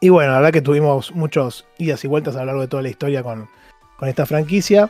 y 0.00 0.08
bueno, 0.08 0.32
la 0.32 0.38
verdad 0.38 0.52
que 0.52 0.62
tuvimos 0.62 1.12
muchos 1.14 1.66
idas 1.78 2.04
y 2.04 2.08
vueltas 2.08 2.36
a 2.36 2.40
lo 2.40 2.46
largo 2.46 2.60
de 2.60 2.68
toda 2.68 2.82
la 2.82 2.90
historia 2.90 3.22
con, 3.22 3.48
con 3.98 4.08
esta 4.08 4.24
franquicia. 4.24 4.88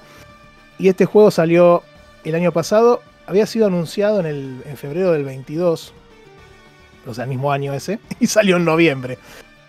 Y 0.79 0.89
este 0.89 1.07
juego 1.07 1.31
salió 1.31 1.83
el 2.25 2.35
año 2.35 2.53
pasado, 2.53 3.01
había 3.27 3.47
sido 3.47 3.67
anunciado 3.67 4.21
en, 4.21 4.27
el, 4.27 4.63
en 4.67 4.77
febrero 4.77 5.13
del 5.13 5.25
22, 5.25 5.95
o 7.07 7.15
sea, 7.15 7.25
el 7.25 7.31
mismo 7.31 7.51
año 7.51 7.73
ese, 7.73 7.99
y 8.21 8.27
salió 8.27 8.57
en 8.57 8.67
noviembre. 8.67 9.17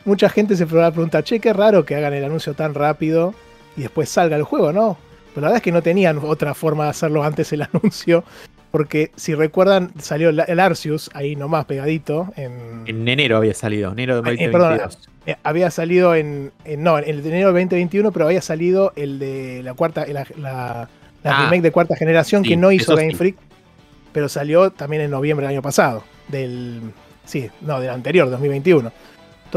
Mucha 0.04 0.28
gente 0.28 0.58
se 0.58 0.66
pregunta, 0.66 1.24
che, 1.24 1.40
qué 1.40 1.54
raro 1.54 1.86
que 1.86 1.96
hagan 1.96 2.14
el 2.14 2.26
anuncio 2.26 2.54
tan 2.54 2.74
rápido 2.74 3.34
y 3.78 3.82
después 3.84 4.10
salga 4.10 4.36
el 4.36 4.44
juego, 4.44 4.74
¿no? 4.74 4.98
Pero 5.34 5.42
la 5.44 5.48
verdad 5.50 5.58
es 5.58 5.62
que 5.64 5.72
no 5.72 5.82
tenían 5.84 6.18
otra 6.24 6.54
forma 6.54 6.86
de 6.86 6.90
hacerlo 6.90 7.24
antes 7.24 7.54
el 7.54 7.62
anuncio. 7.74 8.24
Porque 8.72 9.12
si 9.16 9.34
recuerdan, 9.34 9.92
salió 9.98 10.30
el 10.30 10.60
Arceus 10.60 11.10
ahí 11.14 11.36
nomás 11.38 11.66
pegadito. 11.66 12.34
En, 12.36 12.84
En 12.86 13.08
enero 13.08 13.38
había 13.38 13.54
salido, 13.54 13.94
enero 13.94 14.22
de 14.22 14.32
Eh, 14.32 14.34
eh, 14.40 14.50
perdón, 14.50 14.78
2022. 14.78 15.10
eh, 15.26 15.36
había 15.44 15.72
salido 15.72 16.16
en, 16.16 16.52
en- 16.66 16.84
No, 16.84 16.98
en 17.00 17.06
de 17.24 17.30
enero 17.30 17.54
del 17.54 17.64
2021, 17.68 18.12
pero 18.12 18.26
había 18.26 18.42
salido 18.42 18.92
el 18.98 19.20
de 19.20 19.62
la 19.64 19.74
cuarta. 19.74 20.06
La, 20.08 20.26
la- 20.38 20.90
la 21.24 21.38
Ah, 21.38 21.44
remake 21.46 21.62
de 21.62 21.72
cuarta 21.72 21.96
generación 21.96 22.44
sí, 22.44 22.50
que 22.50 22.58
no 22.58 22.72
hizo 22.72 22.96
Game 22.96 23.12
sí. 23.12 23.16
Freak. 23.16 23.36
Pero 24.12 24.28
salió 24.30 24.70
también 24.72 25.02
en 25.04 25.12
noviembre 25.12 25.46
del 25.48 25.56
año 25.56 25.62
pasado. 25.62 26.04
Del. 26.28 26.82
Sí, 27.26 27.50
no, 27.62 27.80
del 27.80 27.90
anterior, 27.92 28.30
2021. 28.30 28.92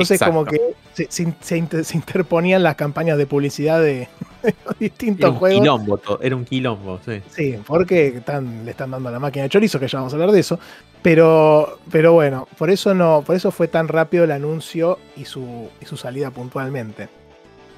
Entonces, 0.00 0.20
Exacto. 0.20 0.34
como 0.34 0.44
que 0.46 0.60
se, 0.94 1.06
se 1.10 1.22
in- 1.24 1.36
se 1.40 1.56
inter- 1.58 1.84
se 1.84 1.96
interponían 1.96 2.62
las 2.62 2.74
campañas 2.76 3.16
de 3.18 3.26
publicidad 3.26 3.80
de, 3.80 4.08
de 4.42 4.54
los 4.64 4.74
Era 4.74 4.76
distintos 4.78 5.30
un 5.30 5.36
juegos. 5.36 5.60
quilombo, 5.60 6.00
era 6.20 6.36
un 6.36 6.44
quilombo, 6.44 7.00
sí. 7.04 7.22
Sí, 7.30 7.56
porque 7.66 8.08
están, 8.08 8.64
le 8.64 8.70
están 8.72 8.90
dando 8.90 9.08
a 9.08 9.12
la 9.12 9.18
máquina 9.18 9.44
de 9.44 9.48
chorizo, 9.50 9.78
que 9.80 9.88
ya 9.88 9.98
vamos 9.98 10.12
a 10.12 10.16
hablar 10.16 10.32
de 10.32 10.40
eso. 10.40 10.58
Pero, 11.02 11.78
pero 11.90 12.12
bueno, 12.12 12.46
por 12.58 12.70
eso 12.70 12.94
no, 12.94 13.22
por 13.26 13.34
eso 13.36 13.50
fue 13.50 13.68
tan 13.68 13.88
rápido 13.88 14.24
el 14.24 14.30
anuncio 14.32 14.98
y 15.16 15.24
su, 15.24 15.68
y 15.80 15.86
su 15.86 15.96
salida 15.96 16.30
puntualmente. 16.30 17.08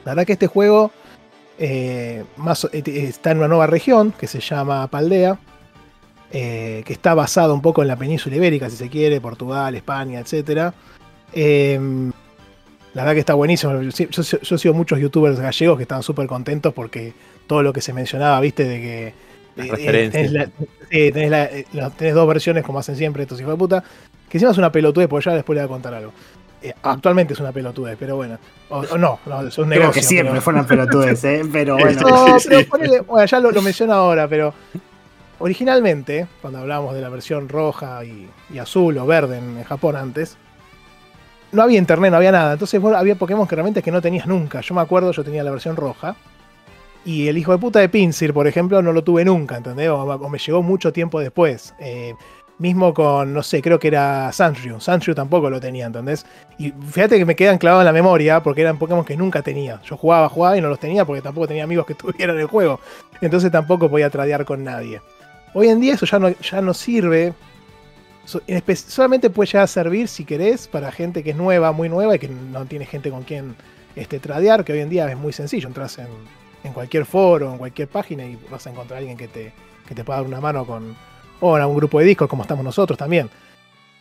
La 0.04 0.12
verdad 0.12 0.26
que 0.26 0.32
este 0.32 0.48
juego 0.48 0.90
eh, 1.58 2.24
más, 2.36 2.64
eh, 2.72 2.82
está 2.86 3.30
en 3.30 3.38
una 3.38 3.48
nueva 3.48 3.66
región 3.68 4.12
que 4.12 4.26
se 4.26 4.40
llama 4.40 4.86
Paldea. 4.88 5.38
eh, 6.32 6.82
que 6.86 6.92
está 6.94 7.14
basado 7.14 7.52
un 7.54 7.60
poco 7.60 7.82
en 7.82 7.88
la 7.88 7.96
península 7.96 8.34
ibérica, 8.36 8.70
si 8.70 8.76
se 8.76 8.88
quiere, 8.88 9.20
Portugal, 9.20 9.74
España, 9.74 10.18
etc. 11.34 12.12
la 12.94 13.02
verdad 13.02 13.14
que 13.14 13.20
está 13.20 13.34
buenísimo. 13.34 13.80
Yo, 13.82 13.90
yo- 13.90 14.38
yo 14.40 14.58
sigo 14.58 14.74
muchos 14.74 14.98
youtubers 15.00 15.40
gallegos 15.40 15.76
que 15.78 15.82
están 15.84 16.02
súper 16.02 16.26
contentos 16.26 16.72
porque 16.74 17.12
todo 17.46 17.62
lo 17.62 17.72
que 17.72 17.80
se 17.80 17.92
mencionaba, 17.92 18.38
viste, 18.40 18.64
de 18.64 18.80
que 18.80 19.14
Las 19.56 19.78
eh, 19.78 20.10
tenés, 20.10 20.32
la- 20.32 20.44
sí, 20.46 20.50
tenés 21.12 21.30
la- 21.30 21.44
eh, 21.44 21.64
tenés 21.96 22.14
dos 22.14 22.26
versiones 22.28 22.64
como 22.64 22.78
hacen 22.78 22.96
siempre 22.96 23.22
estos 23.22 23.40
hijos 23.40 23.52
de 23.52 23.58
puta. 23.58 23.82
Que 24.28 24.38
encima 24.38 24.50
es 24.52 24.58
una 24.58 24.72
pelotudez, 24.72 25.08
porque 25.08 25.24
ya 25.26 25.34
después 25.34 25.54
le 25.56 25.62
voy 25.62 25.66
a 25.66 25.68
contar 25.68 25.94
algo. 25.94 26.12
Eh, 26.62 26.72
actualmente 26.82 27.34
es 27.34 27.40
una 27.40 27.50
pelotudez, 27.52 27.96
pero 27.98 28.16
bueno. 28.16 28.38
O, 28.70 28.78
o 28.78 28.96
no, 28.98 29.18
no, 29.26 29.46
es 29.48 29.58
un 29.58 29.68
Creo 29.68 29.90
que 29.90 30.02
siempre 30.02 30.30
pero- 30.30 30.42
fueron 30.42 30.66
pelotudes, 30.66 31.22
¿eh? 31.24 31.42
Pero 31.52 31.74
bueno. 31.76 32.00
no, 32.08 32.36
pero 32.48 32.60
ponele- 32.68 33.04
bueno, 33.06 33.26
ya 33.26 33.40
lo, 33.40 33.50
lo 33.50 33.62
menciono 33.62 33.92
ahora, 33.94 34.28
pero 34.28 34.54
originalmente, 35.38 36.26
cuando 36.40 36.60
hablábamos 36.60 36.94
de 36.94 37.00
la 37.00 37.08
versión 37.08 37.48
roja 37.48 38.04
y, 38.04 38.28
y 38.52 38.58
azul 38.58 38.96
o 38.98 39.06
verde 39.06 39.38
en, 39.38 39.58
en 39.58 39.64
Japón 39.64 39.96
antes, 39.96 40.36
no 41.52 41.62
había 41.62 41.78
internet, 41.78 42.10
no 42.10 42.16
había 42.16 42.32
nada. 42.32 42.54
Entonces 42.54 42.80
bueno, 42.80 42.98
había 42.98 43.14
Pokémon 43.14 43.46
que 43.46 43.54
realmente 43.54 43.82
que 43.82 43.92
no 43.92 44.02
tenías 44.02 44.26
nunca. 44.26 44.60
Yo 44.60 44.74
me 44.74 44.80
acuerdo, 44.80 45.12
yo 45.12 45.22
tenía 45.22 45.44
la 45.44 45.50
versión 45.50 45.76
roja. 45.76 46.16
Y 47.04 47.28
el 47.28 47.36
hijo 47.36 47.52
de 47.52 47.58
puta 47.58 47.80
de 47.80 47.88
Pinsir, 47.88 48.32
por 48.32 48.46
ejemplo, 48.46 48.80
no 48.80 48.92
lo 48.92 49.02
tuve 49.02 49.24
nunca, 49.24 49.56
¿entendés? 49.56 49.88
O, 49.88 50.28
me 50.28 50.38
llegó 50.38 50.62
mucho 50.62 50.92
tiempo 50.92 51.20
después. 51.20 51.74
Eh, 51.80 52.14
mismo 52.58 52.94
con, 52.94 53.34
no 53.34 53.42
sé, 53.42 53.60
creo 53.60 53.78
que 53.78 53.88
era 53.88 54.30
Sandrew. 54.32 54.80
Sandrew 54.80 55.14
tampoco 55.14 55.50
lo 55.50 55.60
tenía, 55.60 55.86
¿entendés? 55.86 56.24
Y 56.58 56.70
fíjate 56.70 57.18
que 57.18 57.24
me 57.24 57.34
quedan 57.34 57.58
clavados 57.58 57.82
en 57.82 57.86
la 57.86 57.92
memoria 57.92 58.42
porque 58.42 58.62
eran 58.62 58.78
Pokémon 58.78 59.04
que 59.04 59.16
nunca 59.16 59.42
tenía. 59.42 59.80
Yo 59.82 59.96
jugaba, 59.96 60.28
jugaba 60.28 60.56
y 60.56 60.60
no 60.60 60.68
los 60.68 60.78
tenía 60.78 61.04
porque 61.04 61.20
tampoco 61.20 61.48
tenía 61.48 61.64
amigos 61.64 61.84
que 61.86 61.94
tuvieran 61.96 62.38
el 62.38 62.46
juego. 62.46 62.80
Entonces 63.20 63.50
tampoco 63.50 63.90
podía 63.90 64.08
tradear 64.08 64.44
con 64.44 64.62
nadie. 64.62 65.02
Hoy 65.54 65.68
en 65.68 65.80
día 65.80 65.94
eso 65.94 66.06
ya 66.06 66.18
no, 66.18 66.28
ya 66.30 66.60
no 66.62 66.72
sirve. 66.72 67.34
Solamente 68.24 69.30
puede 69.30 69.48
llegar 69.48 69.64
a 69.64 69.66
servir 69.66 70.08
si 70.08 70.24
querés 70.24 70.68
para 70.68 70.92
gente 70.92 71.22
que 71.22 71.30
es 71.30 71.36
nueva, 71.36 71.72
muy 71.72 71.88
nueva 71.88 72.14
y 72.16 72.18
que 72.18 72.28
no 72.28 72.64
tiene 72.66 72.86
gente 72.86 73.10
con 73.10 73.22
quien 73.24 73.56
este, 73.96 74.20
tradear, 74.20 74.64
que 74.64 74.72
hoy 74.72 74.80
en 74.80 74.88
día 74.88 75.10
es 75.10 75.16
muy 75.16 75.32
sencillo. 75.32 75.68
Entras 75.68 75.98
en, 75.98 76.72
cualquier 76.72 77.04
foro, 77.04 77.50
en 77.52 77.58
cualquier 77.58 77.88
página 77.88 78.24
y 78.24 78.38
vas 78.50 78.66
a 78.66 78.70
encontrar 78.70 78.96
a 78.96 79.00
alguien 79.00 79.16
que 79.18 79.26
te, 79.28 79.52
que 79.86 79.94
te 79.94 80.04
pueda 80.04 80.18
dar 80.20 80.26
una 80.28 80.40
mano 80.40 80.64
con. 80.64 80.96
O 81.40 81.56
en 81.56 81.62
algún 81.62 81.76
grupo 81.76 81.98
de 81.98 82.04
Discord, 82.04 82.28
como 82.28 82.42
estamos 82.42 82.64
nosotros 82.64 82.96
también. 82.96 83.28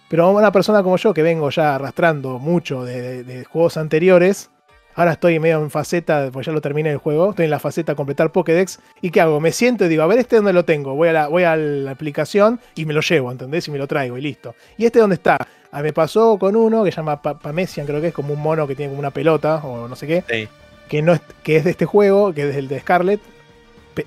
Pero 0.08 0.30
una 0.30 0.52
persona 0.52 0.84
como 0.84 0.98
yo, 0.98 1.12
que 1.14 1.24
vengo 1.24 1.50
ya 1.50 1.74
arrastrando 1.76 2.38
mucho 2.38 2.84
de- 2.84 3.24
de 3.24 3.44
juegos 3.46 3.78
anteriores, 3.78 4.51
ahora 4.96 5.14
estoy 5.14 5.40
medio 5.40 5.60
en 5.62 5.70
faceta, 5.70 6.30
pues 6.32 6.46
ya 6.46 6.52
lo 6.52 6.62
terminé 6.62 6.92
el 6.92 6.98
juego, 6.98 7.32
estoy 7.32 7.46
en 7.46 7.52
la 7.52 7.60
faceta 7.60 7.92
de 7.94 7.96
completar 7.96 8.32
Pokédex. 8.32 8.80
¿Y 9.02 9.12
qué 9.12 9.22
hago? 9.22 9.40
Me 9.40 9.52
siento 9.52 9.86
y 9.86 9.90
digo, 9.90 10.04
a 10.04 10.08
ver, 10.08 10.20
este 10.20 10.36
dónde 10.38 10.54
lo 10.54 10.66
tengo. 10.66 10.96
Voy 10.96 11.10
a 11.10 11.14
la, 11.14 11.28
voy 11.28 11.44
a 11.44 11.56
la 11.56 11.92
aplicación 11.92 12.60
y 12.76 12.86
me 12.86 12.94
lo 12.94 13.02
llevo, 13.02 13.32
¿entendés? 13.32 13.68
Y 13.68 13.72
me 13.72 13.78
lo 13.78 13.88
traigo 13.88 14.18
y 14.18 14.22
listo. 14.22 14.56
¿Y 14.78 14.86
este 14.86 15.00
dónde 15.00 15.16
está? 15.16 15.38
Ah, 15.72 15.82
me 15.82 15.94
pasó 15.94 16.38
con 16.38 16.56
uno 16.56 16.84
que 16.84 16.92
se 16.92 16.98
llama 16.98 17.22
Pa- 17.22 17.40
Pamesian, 17.40 17.86
creo 17.88 18.02
que 18.02 18.08
es 18.08 18.14
como 18.14 18.34
un 18.34 18.42
mono 18.42 18.68
que 18.68 18.76
tiene 18.76 18.90
como 18.90 19.00
una 19.00 19.12
pelota 19.12 19.58
o 19.64 19.88
no 19.88 19.96
sé 19.96 20.06
qué 20.08 20.24
Sí. 20.30 20.48
que, 20.90 21.02
no 21.02 21.14
es, 21.14 21.22
que 21.44 21.56
es 21.58 21.64
de 21.64 21.72
este 21.72 21.86
juego, 21.86 22.34
que 22.34 22.50
es 22.50 22.56
el 22.56 22.68
de 22.68 22.80
Scarlet. 22.82 23.20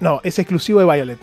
No, 0.00 0.20
es 0.24 0.38
exclusivo 0.38 0.80
de 0.80 0.86
Violet. 0.86 1.18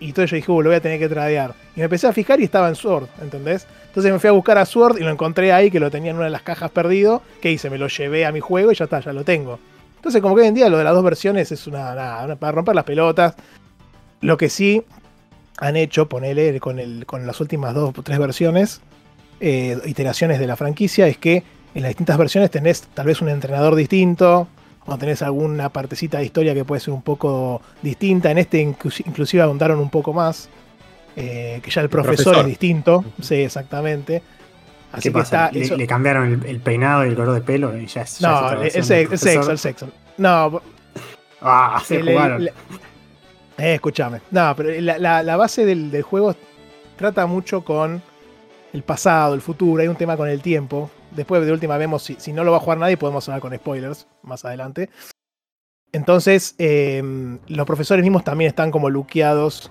Y 0.00 0.08
entonces 0.08 0.30
yo 0.30 0.36
dije, 0.36 0.50
"Uh, 0.52 0.62
lo 0.62 0.68
voy 0.70 0.76
a 0.76 0.80
tener 0.80 0.98
que 0.98 1.08
tradear. 1.08 1.54
Y 1.74 1.80
me 1.80 1.84
empecé 1.84 2.06
a 2.06 2.12
fijar 2.12 2.40
y 2.40 2.44
estaba 2.44 2.68
en 2.68 2.74
Sword, 2.74 3.06
¿entendés? 3.22 3.66
Entonces 3.94 4.12
me 4.12 4.18
fui 4.18 4.26
a 4.26 4.32
buscar 4.32 4.58
a 4.58 4.66
Sword 4.66 4.98
y 4.98 5.04
lo 5.04 5.10
encontré 5.10 5.52
ahí, 5.52 5.70
que 5.70 5.78
lo 5.78 5.88
tenía 5.88 6.10
en 6.10 6.16
una 6.16 6.24
de 6.24 6.32
las 6.32 6.42
cajas 6.42 6.68
perdido. 6.72 7.22
¿Qué 7.40 7.52
hice? 7.52 7.70
Me 7.70 7.78
lo 7.78 7.86
llevé 7.86 8.26
a 8.26 8.32
mi 8.32 8.40
juego 8.40 8.72
y 8.72 8.74
ya 8.74 8.86
está, 8.86 8.98
ya 8.98 9.12
lo 9.12 9.22
tengo. 9.22 9.60
Entonces, 9.94 10.20
como 10.20 10.34
que 10.34 10.42
hoy 10.42 10.48
en 10.48 10.54
día 10.54 10.68
lo 10.68 10.78
de 10.78 10.82
las 10.82 10.94
dos 10.94 11.04
versiones 11.04 11.52
es 11.52 11.68
una, 11.68 12.36
para 12.40 12.50
romper 12.50 12.74
las 12.74 12.82
pelotas. 12.82 13.36
Lo 14.20 14.36
que 14.36 14.48
sí 14.48 14.82
han 15.58 15.76
hecho, 15.76 16.08
ponele 16.08 16.58
con, 16.58 16.80
el, 16.80 17.06
con 17.06 17.24
las 17.24 17.40
últimas 17.40 17.72
dos 17.72 17.96
o 17.96 18.02
tres 18.02 18.18
versiones, 18.18 18.80
eh, 19.38 19.78
iteraciones 19.84 20.40
de 20.40 20.48
la 20.48 20.56
franquicia, 20.56 21.06
es 21.06 21.16
que 21.16 21.44
en 21.72 21.82
las 21.82 21.90
distintas 21.90 22.18
versiones 22.18 22.50
tenés 22.50 22.82
tal 22.94 23.06
vez 23.06 23.22
un 23.22 23.28
entrenador 23.28 23.76
distinto, 23.76 24.48
o 24.86 24.98
tenés 24.98 25.22
alguna 25.22 25.68
partecita 25.68 26.18
de 26.18 26.24
historia 26.24 26.52
que 26.52 26.64
puede 26.64 26.80
ser 26.80 26.94
un 26.94 27.02
poco 27.02 27.62
distinta. 27.80 28.32
En 28.32 28.38
este 28.38 28.60
inclusi- 28.60 29.04
inclusive 29.06 29.42
ahondaron 29.42 29.78
un 29.78 29.88
poco 29.88 30.12
más, 30.12 30.48
eh, 31.16 31.60
que 31.62 31.70
ya 31.70 31.80
el 31.82 31.88
profesor, 31.88 32.16
profesor. 32.24 32.38
es 32.44 32.46
distinto, 32.46 33.04
sí, 33.20 33.36
exactamente. 33.36 34.22
Así 34.92 35.02
¿Qué 35.04 35.08
que 35.10 35.18
pasa? 35.18 35.46
está... 35.46 35.52
Le, 35.58 35.64
eso- 35.64 35.76
le 35.76 35.86
cambiaron 35.86 36.32
el, 36.32 36.46
el 36.46 36.60
peinado 36.60 37.04
y 37.04 37.08
el 37.08 37.16
color 37.16 37.34
de 37.34 37.40
pelo 37.40 37.76
y 37.76 37.86
ya 37.86 38.02
es. 38.02 38.18
ya 38.18 38.28
es 38.28 38.40
no, 38.40 38.46
otra 38.46 38.62
el, 38.64 38.70
sexo, 39.18 39.50
el 39.50 39.58
sexo. 39.58 39.88
No, 40.18 40.62
Ah, 41.40 41.82
se 41.84 42.00
jugaron. 42.00 42.42
eh, 42.46 43.74
escúchame. 43.74 44.20
No, 44.30 44.54
pero 44.56 44.70
la, 44.80 44.98
la- 44.98 45.22
la 45.22 45.36
base 45.36 45.64
del, 45.66 45.90
del 45.90 46.02
juego 46.02 46.34
trata 46.96 47.26
mucho 47.26 47.64
con 47.64 48.00
el 48.72 48.82
pasado, 48.82 49.34
el 49.34 49.40
futuro, 49.40 49.82
hay 49.82 49.88
un 49.88 49.96
tema 49.96 50.16
con 50.16 50.28
el 50.28 50.40
tiempo. 50.40 50.90
Después 51.10 51.44
de 51.44 51.52
última 51.52 51.76
vemos, 51.76 52.02
si, 52.02 52.14
si 52.18 52.32
no 52.32 52.42
lo 52.44 52.50
va 52.50 52.56
a 52.56 52.60
jugar 52.60 52.78
nadie, 52.78 52.96
podemos 52.96 53.28
hablar 53.28 53.40
con 53.40 53.54
spoilers 53.54 54.06
más 54.22 54.44
adelante. 54.44 54.90
Entonces, 55.92 56.54
eh, 56.58 57.02
los 57.46 57.66
profesores 57.66 58.02
mismos 58.02 58.24
también 58.24 58.48
están 58.48 58.70
como 58.72 58.90
luqueados, 58.90 59.70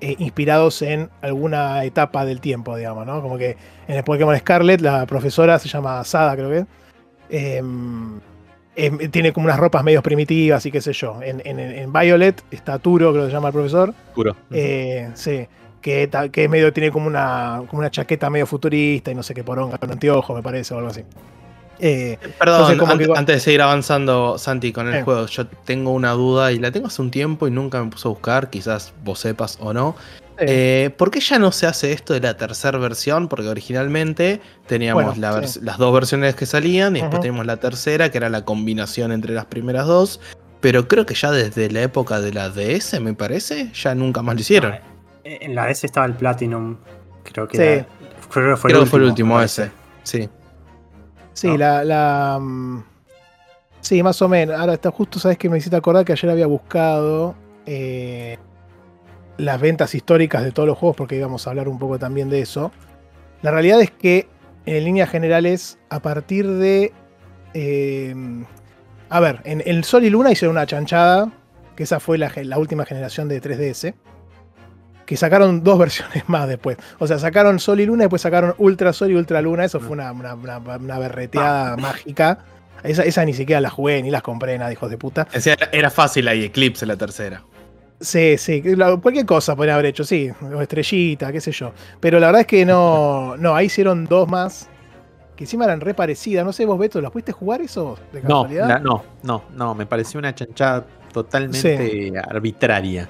eh, 0.00 0.14
inspirados 0.18 0.82
en 0.82 1.08
alguna 1.22 1.84
etapa 1.84 2.24
del 2.24 2.40
tiempo, 2.40 2.76
digamos, 2.76 3.06
¿no? 3.06 3.22
Como 3.22 3.38
que 3.38 3.56
en 3.88 3.96
el 3.96 4.04
Pokémon 4.04 4.36
Scarlet, 4.36 4.80
la 4.80 5.06
profesora 5.06 5.58
se 5.58 5.68
llama 5.68 6.02
Sada, 6.04 6.34
creo 6.36 6.50
que. 6.50 6.66
eh, 7.30 7.62
em, 8.78 9.10
tiene 9.10 9.32
como 9.32 9.46
unas 9.46 9.58
ropas 9.58 9.82
medio 9.82 10.02
primitivas 10.02 10.64
y 10.66 10.70
qué 10.70 10.80
sé 10.80 10.92
yo. 10.92 11.20
En, 11.22 11.40
en- 11.44 11.58
en 11.58 11.92
Violet 11.92 12.42
está 12.50 12.78
Turo, 12.78 13.10
creo 13.12 13.24
que 13.24 13.30
se 13.30 13.34
llama 13.34 13.48
el 13.48 13.54
profesor. 13.54 13.94
Puro. 14.14 14.36
Eh, 14.50 15.08
sí, 15.14 15.46
que, 15.80 16.10
que 16.30 16.48
medio 16.48 16.72
tiene 16.72 16.90
como 16.90 17.06
una, 17.06 17.62
como 17.70 17.78
una 17.80 17.90
chaqueta 17.90 18.28
medio 18.28 18.46
futurista 18.46 19.10
y 19.10 19.14
no 19.14 19.22
sé 19.22 19.32
qué 19.34 19.42
poronga, 19.44 19.78
con 19.78 19.90
anteojos, 19.90 20.36
me 20.36 20.42
parece, 20.42 20.74
o 20.74 20.78
algo 20.78 20.90
así. 20.90 21.02
Eh, 21.78 22.18
Perdón, 22.38 22.56
Entonces, 22.72 22.78
como 22.78 22.92
ante- 22.92 23.06
que- 23.06 23.12
antes 23.18 23.36
de 23.36 23.40
seguir 23.40 23.62
avanzando, 23.62 24.38
Santi, 24.38 24.72
con 24.72 24.88
el 24.88 24.94
Eh. 24.96 25.02
juego, 25.02 25.26
yo 25.26 25.46
tengo 25.46 25.90
una 25.92 26.12
duda 26.12 26.52
y 26.52 26.58
la 26.58 26.70
tengo 26.70 26.86
hace 26.86 27.02
un 27.02 27.10
tiempo 27.10 27.46
y 27.46 27.50
nunca 27.50 27.82
me 27.84 27.90
puse 27.90 28.08
a 28.08 28.10
buscar, 28.10 28.50
quizás 28.50 28.92
vos 29.04 29.18
sepas 29.20 29.58
o 29.60 29.72
no. 29.72 29.94
Eh, 30.38 30.90
¿Por 30.98 31.10
qué 31.10 31.20
ya 31.20 31.38
no 31.38 31.50
se 31.50 31.66
hace 31.66 31.92
esto 31.92 32.12
de 32.12 32.20
la 32.20 32.36
tercera 32.36 32.76
versión? 32.78 33.28
Porque 33.28 33.48
originalmente 33.48 34.40
teníamos 34.66 35.04
Bueno, 35.04 35.20
la 35.20 35.40
vers- 35.40 35.46
sí. 35.46 35.60
las 35.62 35.78
dos 35.78 35.94
versiones 35.94 36.34
que 36.34 36.44
salían 36.44 36.94
y 36.96 37.00
después 37.00 37.20
teníamos 37.22 37.46
la 37.46 37.56
tercera, 37.56 38.10
que 38.10 38.18
era 38.18 38.28
la 38.28 38.44
combinación 38.44 39.12
entre 39.12 39.32
las 39.32 39.46
primeras 39.46 39.86
dos. 39.86 40.20
Pero 40.60 40.88
creo 40.88 41.06
que 41.06 41.14
ya 41.14 41.30
desde 41.30 41.70
la 41.70 41.82
época 41.82 42.20
de 42.20 42.32
la 42.32 42.50
DS, 42.50 43.00
me 43.00 43.14
parece, 43.14 43.70
ya 43.72 43.94
nunca 43.94 44.20
más 44.22 44.34
lo 44.34 44.40
hicieron. 44.42 44.74
En 45.24 45.54
la 45.54 45.70
S 45.70 45.86
estaba 45.86 46.06
el 46.06 46.14
Platinum. 46.14 46.76
Creo 47.24 47.48
que, 47.48 47.56
Sí. 47.56 47.62
era- 47.62 47.86
creo 48.30 48.54
que 48.54 48.56
fue 48.60 48.70
creo 48.70 48.82
el 48.82 48.88
fue 48.88 49.00
último 49.04 49.40
ese. 49.40 49.62
parece. 49.70 49.76
Sí. 50.02 50.28
Sí, 51.36 51.48
¿no? 51.48 51.56
la, 51.56 51.84
la, 51.84 52.38
mm, 52.40 52.82
Sí, 53.86 54.02
más 54.02 54.20
o 54.20 54.28
menos. 54.28 54.58
Ahora 54.58 54.74
está 54.74 54.90
justo, 54.90 55.20
sabes 55.20 55.38
que 55.38 55.48
me 55.48 55.58
hiciste 55.58 55.76
acordar 55.76 56.04
que 56.04 56.10
ayer 56.10 56.28
había 56.28 56.48
buscado 56.48 57.36
eh, 57.66 58.36
las 59.36 59.60
ventas 59.60 59.94
históricas 59.94 60.42
de 60.42 60.50
todos 60.50 60.66
los 60.66 60.76
juegos, 60.76 60.96
porque 60.96 61.14
íbamos 61.14 61.46
a 61.46 61.50
hablar 61.50 61.68
un 61.68 61.78
poco 61.78 61.96
también 61.96 62.28
de 62.28 62.40
eso. 62.40 62.72
La 63.42 63.52
realidad 63.52 63.80
es 63.80 63.92
que, 63.92 64.26
en 64.64 64.82
líneas 64.82 65.08
generales, 65.08 65.78
a 65.88 66.00
partir 66.00 66.48
de. 66.48 66.92
eh, 67.54 68.12
a 69.08 69.20
ver, 69.20 69.40
en 69.44 69.62
el 69.64 69.84
Sol 69.84 70.02
y 70.02 70.10
Luna 70.10 70.32
hicieron 70.32 70.56
una 70.56 70.66
chanchada, 70.66 71.30
que 71.76 71.84
esa 71.84 72.00
fue 72.00 72.18
la 72.18 72.58
última 72.58 72.84
generación 72.86 73.28
de 73.28 73.40
3DS. 73.40 73.94
Que 75.06 75.16
sacaron 75.16 75.62
dos 75.64 75.78
versiones 75.86 76.28
más 76.28 76.46
después. 76.48 76.76
O 76.98 77.06
sea, 77.06 77.18
sacaron 77.18 77.58
Sol 77.58 77.80
y 77.80 77.86
Luna 77.86 78.02
y 78.02 78.06
después 78.06 78.20
sacaron 78.22 78.54
Ultra 78.58 78.92
Sol 78.92 79.10
y 79.10 79.14
Ultra 79.14 79.40
Luna. 79.40 79.64
Eso 79.64 79.80
fue 79.80 79.92
una, 79.92 80.12
una, 80.12 80.34
una- 80.34 80.58
una 80.58 80.98
berreteada 80.98 81.76
mágica. 81.76 82.38
Esa, 82.82 83.04
esa 83.04 83.24
ni 83.24 83.32
siquiera 83.32 83.60
la 83.60 83.70
jugué, 83.70 84.02
ni 84.02 84.10
las 84.10 84.22
compré, 84.22 84.58
nada, 84.58 84.70
hijos 84.72 84.90
de 84.90 84.98
puta. 84.98 85.26
Decía, 85.32 85.54
era- 85.54 85.68
era 85.72 85.90
fácil 85.90 86.28
ahí, 86.28 86.44
Eclipse 86.44 86.84
la 86.84 86.96
tercera. 86.96 87.42
Sí, 87.98 88.36
sí, 88.36 88.60
la- 88.76 88.96
cualquier 88.98 89.24
cosa 89.24 89.56
podrían 89.56 89.74
haber 89.74 89.86
hecho, 89.86 90.04
sí, 90.04 90.30
o 90.42 90.60
estrellita, 90.60 91.32
qué 91.32 91.40
sé 91.40 91.50
yo. 91.52 91.72
Pero 91.98 92.20
la 92.20 92.26
verdad 92.26 92.42
es 92.42 92.46
que 92.46 92.66
no, 92.66 93.36
no, 93.38 93.54
ahí 93.56 93.66
hicieron 93.66 94.04
dos 94.04 94.28
más, 94.28 94.68
que 95.34 95.44
encima 95.44 95.64
eran 95.64 95.80
re 95.80 95.94
parecidas. 95.94 96.44
No 96.44 96.52
sé, 96.52 96.66
vos, 96.66 96.78
Beto, 96.78 97.00
¿las 97.00 97.10
pudiste 97.10 97.32
jugar 97.32 97.60
eso 97.62 97.96
de 98.12 98.20
No, 98.22 98.42
casualidad? 98.42 98.68
la- 98.68 98.78
no, 98.80 99.02
no, 99.22 99.44
no, 99.54 99.74
me 99.74 99.86
pareció 99.86 100.18
una 100.18 100.34
chanchada 100.34 100.84
totalmente 101.12 102.12
arbitraria. 102.28 103.08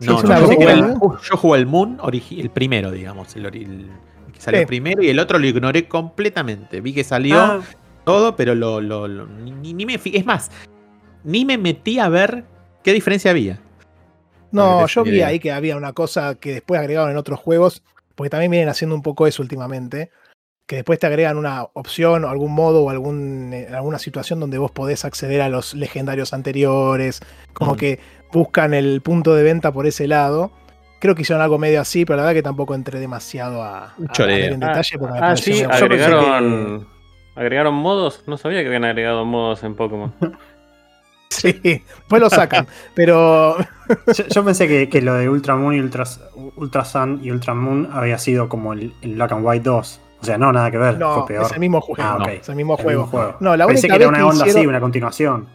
No, 0.00 0.20
yo, 0.22 0.46
jugué 0.46 0.72
el, 0.72 0.82
broma, 0.82 1.20
yo 1.22 1.36
jugué 1.36 1.58
el 1.60 1.66
Moon, 1.66 1.98
el 2.30 2.50
primero, 2.50 2.90
digamos, 2.90 3.34
el, 3.36 3.46
el 3.46 3.88
que 4.32 4.40
salió 4.40 4.60
Sí. 4.60 4.66
primero, 4.66 5.02
y 5.02 5.08
el 5.08 5.18
otro 5.18 5.38
lo 5.38 5.46
ignoré 5.46 5.86
completamente. 5.88 6.80
Vi 6.80 6.92
que 6.92 7.04
salió 7.04 7.36
Ah, 7.40 7.60
todo, 8.04 8.36
pero 8.36 8.54
lo, 8.54 8.80
lo- 8.80 9.06
lo- 9.08 9.26
ni, 9.26 9.72
ni 9.72 9.86
me 9.86 9.94
Es 10.04 10.26
más, 10.26 10.50
ni 11.22 11.44
me 11.44 11.56
metí 11.58 11.98
a 11.98 12.08
ver 12.08 12.44
qué 12.82 12.92
diferencia 12.92 13.30
había. 13.30 13.60
No, 14.50 14.86
yo 14.86 15.02
vi 15.02 15.20
ahí 15.22 15.40
que 15.40 15.50
había 15.52 15.76
una 15.76 15.92
cosa 15.92 16.34
que 16.36 16.54
después 16.54 16.78
agregaron 16.80 17.10
en 17.10 17.16
otros 17.16 17.40
juegos, 17.40 17.82
porque 18.14 18.30
también 18.30 18.50
vienen 18.50 18.68
haciendo 18.68 18.94
un 18.94 19.02
poco 19.02 19.26
eso 19.26 19.42
últimamente, 19.42 20.10
que 20.66 20.76
después 20.76 20.98
te 20.98 21.06
agregan 21.06 21.36
una 21.36 21.64
opción 21.74 22.24
o 22.24 22.28
algún 22.28 22.52
modo 22.52 22.84
o 22.84 22.90
algún, 22.90 23.50
eh, 23.52 23.68
alguna 23.74 23.98
situación 23.98 24.38
donde 24.40 24.58
vos 24.58 24.70
podés 24.70 25.04
acceder 25.04 25.40
a 25.42 25.48
los 25.48 25.74
legendarios 25.74 26.32
anteriores, 26.32 27.20
como 27.52 27.74
Mm. 27.74 27.76
que 27.76 28.00
buscan 28.34 28.74
el 28.74 29.00
punto 29.00 29.34
de 29.34 29.42
venta 29.42 29.72
por 29.72 29.86
ese 29.86 30.06
lado. 30.06 30.50
Creo 31.00 31.14
que 31.14 31.22
hicieron 31.22 31.42
algo 31.42 31.58
medio 31.58 31.80
así, 31.80 32.04
pero 32.04 32.16
la 32.18 32.22
verdad 32.24 32.34
que 32.34 32.42
tampoco 32.42 32.74
entré 32.74 32.98
demasiado 33.00 33.62
a, 33.62 33.94
a- 33.94 34.26
ver 34.26 34.52
en 34.52 34.62
Ah, 34.64 34.68
detalle. 34.68 34.98
porque 34.98 35.16
Ah, 35.16 35.20
pareció 35.20 35.54
sí, 35.54 35.62
Yo 35.62 35.70
agregaron, 35.70 36.86
agregaron 37.36 37.74
modos. 37.74 38.22
No 38.26 38.36
sabía 38.36 38.60
que 38.60 38.66
habían 38.66 38.84
agregado 38.84 39.24
modos 39.24 39.62
en 39.64 39.74
Pokémon. 39.74 40.12
Sí, 41.30 41.52
después 41.62 42.22
lo 42.22 42.30
sacan, 42.30 42.66
pero 42.94 43.56
yo, 44.06 44.24
yo 44.32 44.44
pensé 44.44 44.68
que, 44.68 44.88
que 44.88 45.02
lo 45.02 45.14
de 45.14 45.28
Ultra 45.28 45.56
Moon 45.56 45.74
y 45.74 45.80
Ultra, 45.80 46.04
Ultra 46.56 46.84
Sun 46.84 47.20
y 47.24 47.32
Ultra 47.32 47.54
Moon 47.54 47.88
había 47.92 48.18
sido 48.18 48.48
como 48.48 48.72
el, 48.72 48.94
el 49.02 49.14
Black 49.16 49.32
and 49.32 49.44
White 49.44 49.64
2. 49.64 50.00
O 50.20 50.24
sea, 50.24 50.38
no, 50.38 50.52
nada 50.52 50.70
que 50.70 50.78
ver. 50.78 50.96
no, 50.96 51.12
fue 51.16 51.26
peor. 51.34 51.46
es 51.46 51.52
el 51.52 51.58
mismo 51.58 51.80
juego. 51.80 52.02
Ah, 52.02 52.18
ok. 52.20 52.28
Es 52.28 52.48
el 52.48 52.54
mismo 52.54 52.76
El 52.78 52.84
juego. 52.84 53.02
mismo 53.02 53.18
juego. 53.18 53.36
No, 53.40 53.56
la 53.56 53.66
Pensé 53.66 53.86
única 53.88 53.96
que 53.96 54.02
era 54.04 54.08
una 54.10 54.18
que 54.18 54.22
onda 54.24 54.44
hicieron- 54.46 54.58
así, 54.60 54.66
una 54.68 54.80
continuación. 54.80 55.48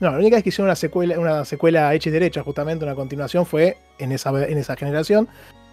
No, 0.00 0.10
la 0.12 0.18
única 0.18 0.36
vez 0.36 0.42
que 0.44 0.50
hicieron 0.50 0.66
una 0.68 0.76
secuela, 0.76 1.18
una 1.18 1.44
secuela 1.44 1.92
hecha 1.94 2.08
y 2.08 2.12
derecha, 2.12 2.42
justamente 2.42 2.84
una 2.84 2.94
continuación, 2.94 3.44
fue 3.46 3.76
en 3.98 4.12
esa, 4.12 4.30
en 4.48 4.56
esa 4.58 4.76
generación, 4.76 5.28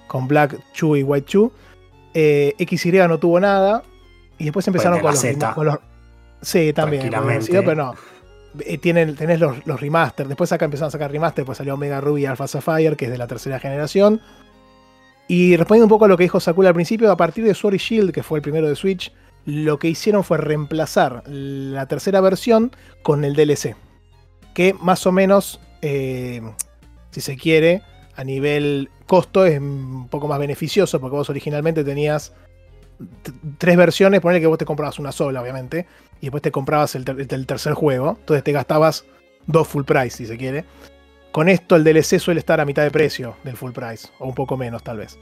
con 0.08 0.28
Black 0.28 0.58
Chu 0.74 0.96
y 0.96 1.04
White 1.04 1.28
Chu. 1.28 1.52
Eh, 2.14 2.54
XY 2.58 3.08
no 3.08 3.20
tuvo 3.20 3.40
nada. 3.40 3.84
Y 4.38 4.46
después 4.46 4.68
empezaron 4.68 5.00
con 5.00 5.12
los, 5.12 5.20
con 5.54 5.66
los- 5.68 5.78
Sí, 6.42 6.74
también. 6.74 7.04
Pero 7.64 7.76
no. 7.76 7.96
Eh, 8.62 8.78
tienen, 8.78 9.16
tenés 9.16 9.40
los, 9.40 9.66
los 9.68 9.80
remaster. 9.80 10.28
Después 10.28 10.52
acá 10.52 10.66
empezaron 10.66 10.88
a 10.88 10.92
sacar 10.92 11.12
remaster, 11.12 11.46
pues 11.46 11.58
salió 11.58 11.74
Omega 11.74 12.00
Ruby 12.02 12.24
y 12.24 12.26
Alpha 12.26 12.48
Sapphire, 12.48 12.96
que 12.96 13.06
es 13.06 13.12
de 13.12 13.18
la 13.18 13.28
tercera 13.28 13.60
generación. 13.60 14.22
Y 15.28 15.58
respondiendo 15.58 15.86
un 15.86 15.90
poco 15.90 16.06
a 16.06 16.08
lo 16.08 16.18
que 16.18 16.24
dijo 16.24 16.40
Sakura 16.40 16.70
al 16.70 16.76
principio, 16.76 17.12
a 17.12 17.18
partir 17.18 17.44
de 17.44 17.54
Sword 17.54 17.76
y 17.76 17.78
Shield, 17.78 18.12
que 18.12 18.24
fue 18.24 18.40
el 18.40 18.42
primero 18.44 18.68
de 18.68 18.76
Switch, 18.76 19.12
lo 19.46 19.80
que 19.80 19.88
hicieron 19.88 20.24
fue 20.24 20.38
reemplazar 20.38 21.24
la 21.28 21.86
tercera 21.88 22.22
versión 22.22 22.72
con 23.04 23.24
el 23.26 23.36
DLC. 23.36 23.76
Que 24.56 24.74
más 24.74 25.06
o 25.06 25.12
menos, 25.12 25.60
eh, 25.84 26.42
si 27.12 27.22
se 27.22 27.38
quiere, 27.38 27.84
a 28.16 28.24
nivel 28.24 28.90
costo 29.06 29.46
es 29.46 29.60
un 29.60 30.08
poco 30.10 30.28
más 30.28 30.40
beneficioso, 30.40 31.00
porque 31.00 31.16
vos 31.16 31.30
originalmente 31.30 31.84
tenías 31.84 32.34
tres 33.60 33.78
versiones, 33.78 34.22
ponele 34.22 34.42
que 34.42 34.48
vos 34.48 34.58
te 34.58 34.66
comprabas 34.66 34.98
una 34.98 35.12
sola, 35.12 35.40
obviamente, 35.40 35.86
y 36.20 36.26
después 36.26 36.42
te 36.42 36.52
comprabas 36.52 36.96
el 36.96 37.46
tercer 37.46 37.74
juego, 37.74 38.18
entonces 38.20 38.44
te 38.44 38.52
gastabas 38.52 39.06
dos 39.46 39.68
full 39.68 39.84
price, 39.84 40.18
si 40.18 40.26
se 40.26 40.38
quiere. 40.38 40.66
Con 41.32 41.50
esto 41.50 41.76
el 41.76 41.84
DLC 41.84 42.18
suele 42.20 42.40
estar 42.40 42.62
a 42.62 42.66
mitad 42.66 42.84
de 42.84 42.92
precio 42.92 43.36
del 43.44 43.58
full 43.58 43.74
price, 43.74 44.08
o 44.20 44.28
un 44.28 44.36
poco 44.36 44.56
menos 44.56 44.84
tal 44.84 44.98
vez. 44.98 45.20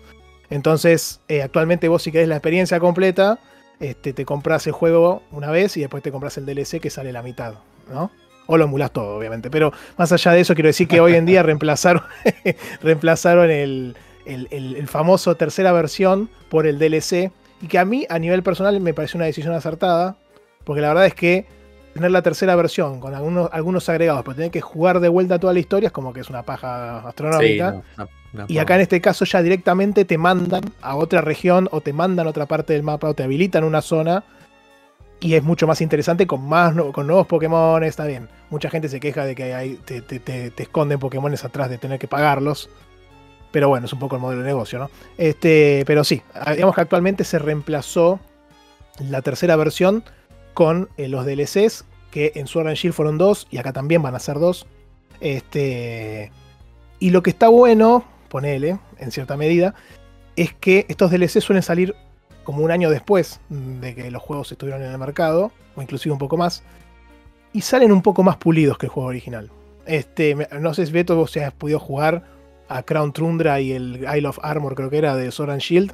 Entonces, 0.49 1.21
eh, 1.27 1.41
actualmente 1.41 1.87
vos 1.87 2.03
si 2.03 2.11
querés 2.11 2.27
la 2.27 2.35
experiencia 2.35 2.79
completa, 2.79 3.39
este, 3.79 4.13
te 4.13 4.23
compras 4.23 4.67
el 4.67 4.73
juego 4.73 5.23
una 5.31 5.49
vez 5.49 5.75
y 5.77 5.79
después 5.79 6.03
te 6.03 6.11
compras 6.11 6.37
el 6.37 6.45
DLC 6.45 6.79
que 6.79 6.91
sale 6.91 7.11
la 7.11 7.23
mitad, 7.23 7.55
¿no? 7.91 8.11
O 8.47 8.57
lo 8.57 8.65
emulas 8.65 8.91
todo, 8.91 9.15
obviamente. 9.17 9.49
Pero 9.49 9.71
más 9.97 10.11
allá 10.11 10.31
de 10.33 10.41
eso, 10.41 10.53
quiero 10.53 10.67
decir 10.67 10.87
que 10.87 10.99
hoy 10.99 11.15
en 11.15 11.25
día 11.25 11.43
reemplazaron, 11.43 12.03
reemplazaron 12.81 13.49
el, 13.49 13.95
el- 14.25 14.47
el- 14.51 14.75
el 14.75 14.87
famoso 14.87 15.35
tercera 15.35 15.71
versión 15.71 16.29
por 16.49 16.67
el 16.67 16.79
DLC. 16.79 17.31
Y 17.61 17.67
que 17.67 17.79
a 17.79 17.85
mí, 17.85 18.05
a 18.09 18.19
nivel 18.19 18.43
personal, 18.43 18.79
me 18.81 18.93
pareció 18.93 19.17
una 19.17 19.25
decisión 19.25 19.53
acertada. 19.53 20.17
Porque 20.65 20.81
la 20.81 20.89
verdad 20.89 21.05
es 21.05 21.13
que 21.13 21.45
tener 21.93 22.09
la 22.11 22.21
tercera 22.21 22.55
versión 22.55 22.99
con 22.99 23.13
algunos, 23.13 23.49
algunos 23.51 23.87
agregados, 23.89 24.23
pero 24.23 24.35
tener 24.35 24.49
que 24.51 24.61
jugar 24.61 24.99
de 24.99 25.09
vuelta 25.09 25.37
toda 25.39 25.53
la 25.53 25.59
historia 25.59 25.87
es 25.87 25.93
como 25.93 26.11
que 26.11 26.21
es 26.21 26.29
una 26.29 26.41
paja 26.43 27.01
Sí, 27.01 27.07
astronómica. 27.07 27.81
no, 28.33 28.45
Y 28.47 28.57
acá 28.57 28.75
en 28.75 28.81
este 28.81 28.99
caso 28.99 29.25
ya 29.25 29.41
directamente 29.43 30.03
te 30.05 30.17
mandan 30.17 30.63
a 30.81 30.95
otra 30.95 31.21
región 31.21 31.67
o 31.71 31.81
te 31.81 31.93
mandan 31.93 32.25
a 32.25 32.31
otra 32.31 32.47
parte 32.47 32.73
del 32.73 32.81
mapa 32.81 33.09
o 33.09 33.13
te 33.13 33.21
habilitan 33.23 33.63
una 33.63 33.81
zona 33.83 34.23
y 35.23 35.35
es 35.35 35.43
mucho 35.43 35.65
más 35.67 35.79
interesante 35.81 36.27
con 36.27 36.47
más 36.47 36.75
con 36.91 37.07
nuevos 37.07 37.25
Pokémon, 37.27 37.83
está 37.83 38.05
bien. 38.05 38.27
Mucha 38.49 38.69
gente 38.69 38.89
se 38.89 38.99
queja 38.99 39.25
de 39.25 39.35
que 39.35 39.53
hay, 39.53 39.75
te, 39.75 40.01
te- 40.01 40.19
te- 40.19 40.51
te 40.51 40.63
esconden 40.63 40.99
Pokémones 40.99 41.43
atrás 41.45 41.69
de 41.69 41.77
tener 41.77 41.97
que 41.97 42.07
pagarlos. 42.07 42.69
Pero 43.51 43.69
bueno, 43.69 43.85
es 43.85 43.93
un 43.93 43.99
poco 43.99 44.15
el 44.15 44.21
modelo 44.21 44.41
de 44.41 44.47
negocio, 44.47 44.79
¿no? 44.79 44.89
Este, 45.17 45.83
pero 45.87 46.03
sí, 46.03 46.21
ah, 46.33 46.53
digamos 46.53 46.75
que 46.75 46.81
actualmente 46.81 47.23
se 47.23 47.39
reemplazó 47.39 48.19
la 48.99 49.21
tercera 49.21 49.55
versión 49.55 50.03
con 50.53 50.89
eh, 50.97 51.07
los 51.07 51.25
DLCs, 51.25 51.85
que 52.11 52.31
en 52.35 52.47
Sword 52.47 52.67
and 52.67 52.75
Shield 52.77 52.93
fueron 52.95 53.17
dos, 53.17 53.47
y 53.49 53.57
acá 53.59 53.71
también 53.71 54.01
van 54.01 54.15
a 54.15 54.19
ser 54.19 54.39
dos. 54.39 54.65
Este, 55.21 56.31
y 56.99 57.11
lo 57.11 57.23
que 57.23 57.29
está 57.29 57.47
bueno, 57.47 58.03
ponele, 58.27 58.79
en 58.99 59.11
cierta 59.11 59.37
medida, 59.37 59.73
es 60.35 60.53
que 60.53 60.85
estos 60.89 61.11
DLC 61.11 61.39
suelen 61.39 61.63
salir 61.63 61.95
como 62.43 62.63
un 62.63 62.71
año 62.71 62.89
después 62.89 63.39
de 63.49 63.95
que 63.95 64.11
los 64.11 64.21
juegos 64.21 64.51
estuvieron 64.51 64.83
en 64.83 64.91
el 64.91 64.97
mercado, 64.97 65.51
o 65.75 65.81
inclusive 65.81 66.11
un 66.13 66.19
poco 66.19 66.37
más, 66.37 66.63
y 67.53 67.61
salen 67.61 67.91
un 67.91 68.01
poco 68.01 68.23
más 68.23 68.37
pulidos 68.37 68.77
que 68.77 68.87
el 68.87 68.91
juego 68.91 69.09
original. 69.09 69.49
Este, 69.85 70.35
no 70.59 70.73
sé 70.73 70.85
si 70.85 70.91
Beto 70.91 71.15
vos 71.15 71.35
has 71.37 71.53
podido 71.53 71.79
jugar 71.79 72.23
a 72.69 72.83
Crown 72.83 73.11
Tundra 73.13 73.59
y 73.59 73.73
el 73.73 74.05
Isle 74.15 74.27
of 74.27 74.39
Armor, 74.41 74.75
creo 74.75 74.89
que 74.89 74.97
era, 74.97 75.15
de 75.15 75.29
Sword 75.31 75.51
and 75.51 75.61
Shield. 75.61 75.93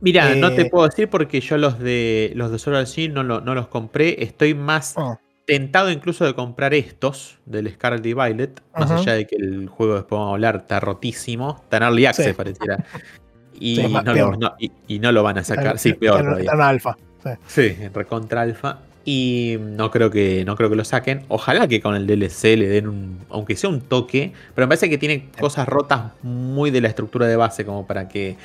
Mira, 0.00 0.34
no 0.34 0.52
te 0.54 0.62
Eh, 0.62 0.70
puedo 0.70 0.86
decir 0.86 1.08
porque 1.10 1.40
yo 1.40 1.56
los 1.58 1.78
de 1.78 2.32
los 2.34 2.50
de 2.50 2.58
Sword 2.58 2.76
and 2.76 2.86
Shield 2.86 3.14
no, 3.14 3.22
lo- 3.22 3.40
no 3.40 3.54
los 3.54 3.68
compré. 3.68 4.22
Estoy 4.22 4.54
más 4.54 4.94
Oh, 4.96 5.18
tentado 5.46 5.90
incluso 5.90 6.24
de 6.24 6.34
comprar 6.34 6.72
estos 6.74 7.38
del 7.44 7.70
Scarlet 7.72 8.06
y 8.06 8.14
Violet. 8.14 8.62
Más 8.78 8.90
allá 8.90 9.14
de 9.14 9.26
que 9.26 9.36
el 9.36 9.68
juego 9.68 9.94
después 9.96 10.18
vamos 10.18 10.30
a 10.30 10.34
hablar 10.34 10.56
está 10.56 10.80
rotísimo. 10.80 11.58
Está 11.64 11.78
en 11.78 11.82
Early 11.82 12.06
Access, 12.06 12.26
Sí. 12.26 12.32
pareciera. 12.32 12.84
Y, 13.60 13.76
Sí, 13.76 13.82
no 13.88 14.02
lo, 14.02 14.12
peor. 14.14 14.38
no- 14.38 14.54
y- 14.58 14.72
y 14.88 14.98
no 14.98 15.12
lo 15.12 15.22
van 15.22 15.38
a 15.38 15.44
sacar. 15.44 15.78
Sí, 15.78 15.92
peor 15.92 16.20
está- 16.20 16.40
está 16.40 16.54
en 16.54 16.60
alfa. 16.62 16.96
Sí. 17.46 17.76
En 17.80 17.94
recontra 17.94 18.40
alfa. 18.40 18.78
Y 19.04 19.56
no 19.60 19.90
creo 19.90 20.10
que 20.10 20.44
no 20.44 20.56
creo 20.56 20.68
que 20.70 20.76
lo 20.76 20.84
saquen. 20.84 21.22
Ojalá 21.28 21.68
que 21.68 21.80
con 21.80 21.94
el 21.94 22.06
DLC 22.06 22.56
le 22.56 22.68
den 22.68 22.88
un, 22.88 23.18
aunque 23.30 23.56
sea 23.56 23.70
un 23.70 23.80
toque, 23.80 24.32
pero 24.54 24.66
me 24.66 24.70
parece 24.70 24.90
que 24.90 24.98
tiene 24.98 25.28
cosas 25.38 25.68
rotas 25.68 26.12
muy 26.22 26.70
de 26.70 26.80
la 26.80 26.88
estructura 26.88 27.26
de 27.26 27.36
base 27.36 27.64
como 27.64 27.86
para 27.86 28.08
que 28.08 28.36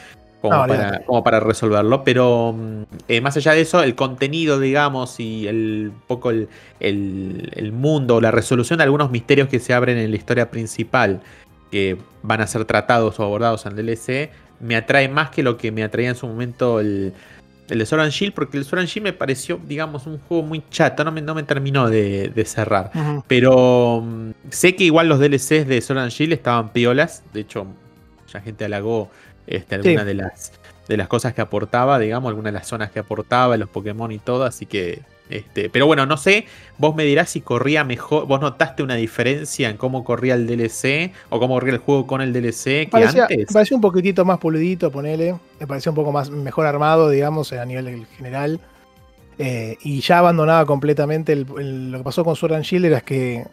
como, 0.41 0.55
No, 0.57 0.67
para, 0.67 0.99
como 1.05 1.23
para 1.23 1.39
resolverlo. 1.39 2.03
Pero 2.03 2.53
mm, 2.57 2.83
eh, 3.07 3.19
más 3.21 3.35
allá 3.35 3.53
de 3.53 3.61
eso, 3.61 3.81
el 3.83 3.95
contenido, 3.95 4.59
digamos, 4.59 5.19
y 5.19 5.47
el 5.47 5.91
poco 6.07 6.29
el, 6.29 6.47
el, 6.79 7.49
el 7.55 7.71
mundo, 7.71 8.21
la 8.21 8.31
resolución 8.31 8.77
de 8.77 8.83
algunos 8.83 9.11
misterios 9.11 9.47
que 9.49 9.59
se 9.59 9.73
abren 9.73 9.97
en 9.97 10.09
la 10.11 10.17
historia 10.17 10.51
principal, 10.51 11.21
que 11.71 11.97
van 12.21 12.41
a 12.41 12.47
ser 12.47 12.63
tratados 12.65 13.19
o 13.19 13.23
abordados 13.23 13.65
en 13.65 13.77
el 13.77 13.85
DLC, 13.85 14.29
me 14.59 14.75
atrae 14.75 15.07
más 15.09 15.29
que 15.29 15.43
lo 15.43 15.57
que 15.57 15.71
me 15.71 15.83
atraía 15.83 16.09
en 16.09 16.15
su 16.15 16.27
momento 16.27 16.79
el, 16.79 17.13
el 17.69 17.79
de 17.79 17.85
Sword 17.85 18.01
and 18.01 18.11
Shield, 18.11 18.33
porque 18.33 18.57
el 18.57 18.65
Sword 18.65 18.79
and 18.81 18.87
Shield 18.89 19.03
me 19.03 19.13
pareció, 19.13 19.59
digamos, 19.67 20.05
un 20.07 20.19
juego 20.19 20.43
muy 20.43 20.63
chato, 20.69 21.03
no 21.03 21.11
me, 21.11 21.21
no 21.21 21.33
me 21.35 21.43
terminó 21.43 21.89
de, 21.89 22.29
de 22.29 22.45
cerrar. 22.45 22.91
Pero 23.27 24.01
mm, 24.03 24.31
sé 24.49 24.75
que 24.75 24.83
igual 24.85 25.09
los 25.09 25.19
DLCs 25.19 25.67
de 25.67 25.81
Sword 25.81 25.99
and 25.99 26.11
Shield 26.11 26.33
estaban 26.33 26.71
piolas, 26.73 27.23
de 27.33 27.41
hecho, 27.41 27.65
ya 28.31 28.41
gente 28.41 28.65
halagó 28.65 29.09
este, 29.47 29.75
algunas 29.75 30.01
Sí. 30.03 30.07
de 30.07 30.13
las 30.15 30.51
de 30.87 30.97
las 30.97 31.07
cosas 31.07 31.33
que 31.33 31.41
aportaba, 31.41 31.97
digamos, 31.97 32.29
algunas 32.29 32.53
de 32.53 32.59
las 32.59 32.67
zonas 32.67 32.91
que 32.91 32.99
aportaba, 32.99 33.57
los 33.57 33.67
Pokémon 33.69 34.11
y 34.11 34.19
todo, 34.19 34.43
así 34.43 34.67
que 34.67 35.01
este, 35.29 35.69
pero 35.69 35.87
bueno, 35.87 36.05
no 36.05 36.17
sé, 36.17 36.45
vos 36.77 36.95
me 36.95 37.03
dirás 37.03 37.29
si 37.31 37.41
corría 37.41 37.83
mejor, 37.83 38.27
vos 38.27 38.39
notaste 38.39 38.83
una 38.83 38.95
diferencia 38.95 39.69
en 39.69 39.77
cómo 39.77 40.03
corría 40.03 40.35
el 40.35 40.45
DLC 40.47 41.11
o 41.29 41.39
cómo 41.39 41.55
corría 41.55 41.73
el 41.73 41.79
juego 41.79 42.05
con 42.05 42.21
el 42.21 42.31
DLC 42.33 42.63
que 42.85 42.89
Parecía, 42.91 43.23
antes. 43.23 43.37
me 43.39 43.45
pareció 43.53 43.75
un 43.75 43.81
poquitito 43.81 44.23
más 44.25 44.37
pulidito, 44.37 44.91
ponele. 44.91 45.35
Me 45.59 45.65
pareció 45.67 45.91
un 45.91 45.95
poco 45.95 46.11
más 46.11 46.29
mejor 46.29 46.65
armado, 46.67 47.09
digamos, 47.09 47.51
a 47.53 47.65
nivel 47.65 48.05
general. 48.17 48.59
Eh, 49.37 49.77
y 49.81 49.99
ya 50.01 50.19
abandonaba 50.19 50.65
completamente. 50.65 51.33
el- 51.33 51.45
el- 51.59 51.91
lo 51.91 51.97
que 51.97 52.03
pasó 52.03 52.23
con 52.23 52.35
Sword 52.35 52.53
and 52.53 52.63
Shield 52.63 52.85
era 52.85 53.01
que 53.01 53.45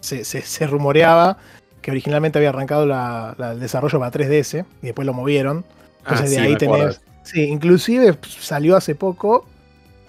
se, 0.00 0.24
se- 0.24 0.42
se 0.42 0.66
rumoreaba 0.66 1.38
que 1.80 1.90
originalmente 1.90 2.38
había 2.38 2.50
arrancado 2.50 2.84
la- 2.86 3.34
la- 3.38 3.52
el 3.52 3.60
desarrollo 3.60 3.98
para 3.98 4.10
3DS 4.10 4.64
y 4.82 4.86
después 4.86 5.06
lo 5.06 5.14
movieron. 5.14 5.64
Entonces 6.00 6.36
Ah, 6.36 6.40
de 6.42 6.46
ahí 6.46 6.56
tenés. 6.56 7.00
Sí, 7.22 7.42
inclusive 7.44 8.18
salió 8.40 8.76
hace 8.76 8.94
poco 8.94 9.46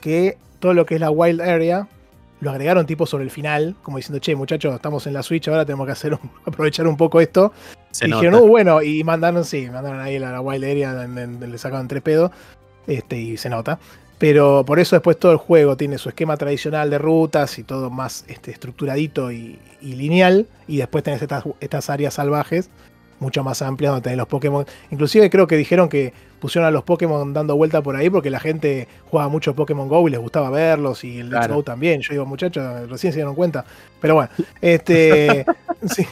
que 0.02 0.38
todo 0.66 0.74
lo 0.74 0.84
que 0.88 0.96
es 0.96 1.00
la 1.00 1.12
Wild 1.12 1.42
Area 1.42 1.88
lo 2.42 2.50
agregaron 2.50 2.88
tipo 2.88 3.06
sobre 3.06 3.24
el 3.24 3.30
final, 3.30 3.76
como 3.84 3.98
diciendo, 3.98 4.18
che, 4.18 4.36
muchachos, 4.36 4.74
estamos 4.74 5.06
en 5.06 5.14
la 5.14 5.22
Switch, 5.22 5.48
ahora 5.48 5.64
tenemos 5.64 5.86
que 5.86 5.92
hacer 5.92 6.14
un- 6.16 6.32
aprovechar 6.46 6.88
un 6.88 6.98
poco 6.98 7.22
esto. 7.22 7.54
Se 7.92 8.08
y 8.08 8.10
nota. 8.10 8.22
dijeron, 8.24 8.42
"Uh, 8.44 8.48
bueno, 8.48 8.82
y 8.82 9.04
mandaron, 9.04 9.46
sí, 9.46 9.70
mandaron 9.70 10.00
ahí 10.00 10.18
la, 10.18 10.32
la 10.32 10.42
Wild 10.42 10.64
Area, 10.64 11.04
en- 11.04 11.18
en- 11.20 11.52
le 11.52 11.58
sacaron 11.60 11.88
tres 11.88 12.02
pedos, 12.02 12.32
este, 12.88 13.16
y 13.20 13.38
se 13.38 13.48
nota. 13.50 13.78
Pero 14.18 14.64
por 14.66 14.80
eso 14.80 14.96
después 14.96 15.20
todo 15.20 15.34
el 15.34 15.38
juego 15.38 15.78
tiene 15.78 16.00
su 16.00 16.10
esquema 16.10 16.36
tradicional 16.36 16.90
de 16.90 16.98
rutas 16.98 17.60
y 17.60 17.64
todo 17.64 17.92
más 17.92 18.26
este, 18.28 18.50
estructuradito 18.50 19.32
y, 19.32 19.60
y 19.82 19.94
lineal. 19.94 20.48
Y 20.68 20.78
después 20.78 21.04
tenés 21.04 21.22
estas, 21.22 21.44
estas 21.60 21.92
áreas 21.92 22.16
salvajes, 22.16 22.70
mucho 23.20 23.44
más 23.44 23.62
amplias, 23.62 23.92
donde 23.92 24.04
tenés 24.04 24.18
los 24.18 24.28
Pokémon. 24.28 24.66
Inclusive 24.92 25.30
creo 25.30 25.48
que 25.48 25.58
dijeron 25.58 25.90
que 25.90 26.14
pusieron 26.40 26.68
a 26.68 26.72
los 26.72 26.84
Pokémon 26.84 27.34
dando 27.34 27.56
vuelta 27.56 27.82
por 27.82 27.96
ahí 27.96 28.10
porque 28.10 28.30
la 28.30 28.40
gente 28.40 28.88
jugaba 29.10 29.30
mucho 29.30 29.56
Pokémon 29.56 29.88
Go 29.88 30.08
y 30.08 30.12
les 30.12 30.20
gustaba 30.20 30.50
verlos 30.50 31.04
y 31.04 31.20
el 31.20 31.30
Let's. 31.30 31.48
Go 31.48 31.64
también. 31.64 32.02
Yo 32.02 32.14
digo, 32.14 32.26
muchachos, 32.26 32.90
recién 32.90 33.14
se 33.14 33.18
dieron 33.18 33.36
cuenta. 33.36 33.66
Pero 34.00 34.16
bueno, 34.16 34.30
este... 34.62 35.46
sí, 35.86 36.06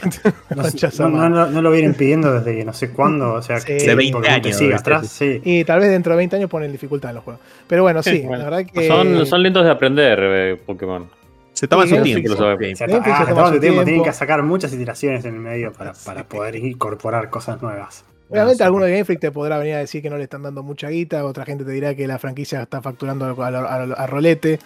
No, 0.98 1.62
lo 1.62 1.70
vienen 1.70 1.94
pidiendo 1.94 2.32
desde 2.32 2.64
no 2.64 2.72
sé 2.72 2.90
cuándo. 2.90 3.34
O 3.34 3.42
sea, 3.42 3.60
Sí. 3.60 3.66
que 3.66 3.74
De 3.74 3.94
20 3.94 4.12
porque 4.12 4.28
no 4.30 4.34
te 4.34 4.48
años, 4.48 4.56
sigue 4.56 4.68
debe 4.68 4.80
atrás, 4.80 5.08
sí. 5.08 5.40
Y 5.44 5.64
tal 5.64 5.80
vez 5.80 5.90
dentro 5.90 6.12
de 6.12 6.16
20 6.18 6.36
años 6.36 6.50
ponen 6.50 6.72
dificultad 6.72 7.10
en 7.10 7.16
los 7.16 7.24
juegos. 7.24 7.42
Pero 7.68 7.82
bueno, 7.82 8.02
sí, 8.02 8.22
Bueno, 8.22 8.44
la 8.44 8.50
verdad 8.50 8.70
que. 8.72 8.88
Son, 8.88 9.26
son 9.26 9.42
lentos 9.42 9.64
de 9.64 9.70
aprender, 9.70 10.18
eh, 10.20 10.56
Pokémon. 10.64 11.08
Se 11.54 11.66
toma 11.68 11.84
Sí, 11.84 11.96
su 11.96 12.02
tiempo. 12.02 12.28
Freak 12.28 12.28
lo 12.28 12.36
sabe. 12.36 12.66
Sí. 12.66 12.72
O 12.72 12.76
sea, 12.76 12.86
Game 12.88 13.02
Freak 13.02 13.16
ah, 13.16 13.18
se 13.20 13.30
toma 13.30 13.42
todo 13.44 13.54
su 13.54 13.60
tiempo, 13.60 13.84
tienen 13.84 14.02
que 14.04 14.12
sacar 14.12 14.42
muchas 14.42 14.72
iteraciones 14.74 15.24
en 15.24 15.34
el 15.34 15.40
medio 15.40 15.72
para, 15.72 15.92
para 16.04 16.24
poder 16.24 16.56
incorporar 16.56 17.30
cosas 17.30 17.62
nuevas. 17.62 18.04
Obviamente, 18.28 18.58
No, 18.62 18.66
alguno 18.66 18.84
de 18.86 18.92
Game 18.92 19.04
Freak 19.04 19.20
te 19.20 19.30
podrá 19.30 19.58
venir 19.58 19.74
a 19.74 19.78
decir 19.78 20.02
que 20.02 20.10
no 20.10 20.16
le 20.18 20.24
están 20.24 20.42
dando 20.42 20.62
mucha 20.62 20.88
guita. 20.90 21.24
Otra 21.24 21.44
gente 21.44 21.64
te 21.64 21.70
dirá 21.70 21.94
que 21.94 22.06
la 22.06 22.18
franquicia 22.18 22.60
está 22.62 22.82
facturando 22.82 23.24
a, 23.26 23.46
a- 23.48 23.50
a- 23.50 23.82
a 23.94 24.06
rolete. 24.06 24.58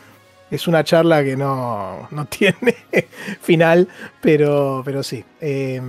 Es 0.50 0.66
una 0.66 0.82
charla 0.82 1.22
que 1.22 1.36
no, 1.36 2.08
no 2.10 2.24
tiene 2.30 2.74
final, 3.42 3.86
pero, 4.22 4.82
pero 4.84 5.02
sí. 5.02 5.22
Eh, 5.40 5.80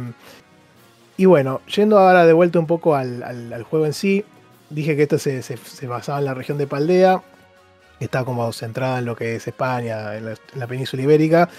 y 1.18 1.26
bueno, 1.26 1.62
yendo 1.74 1.98
ahora 1.98 2.26
de 2.26 2.34
vuelta 2.34 2.60
un 2.60 2.68
poco 2.68 2.96
al, 2.96 3.24
al- 3.24 3.54
al 3.54 3.64
juego 3.64 3.86
en 3.86 3.94
sí, 3.94 4.26
dije 4.70 4.96
que 4.96 5.04
esto 5.04 5.18
se, 5.18 5.42
se- 5.44 5.58
se 5.58 5.88
basaba 5.88 6.20
en 6.20 6.26
la 6.26 6.34
región 6.34 6.58
de 6.58 6.68
Paldea, 6.68 7.22
que 8.00 8.06
está 8.06 8.24
como 8.26 8.52
centrada 8.54 8.98
en 9.00 9.06
lo 9.06 9.16
que 9.16 9.36
es 9.36 9.48
España, 9.48 10.16
en 10.16 10.26
la, 10.26 10.32
en 10.32 10.60
la 10.60 10.66
península 10.68 11.04
ibérica. 11.04 11.50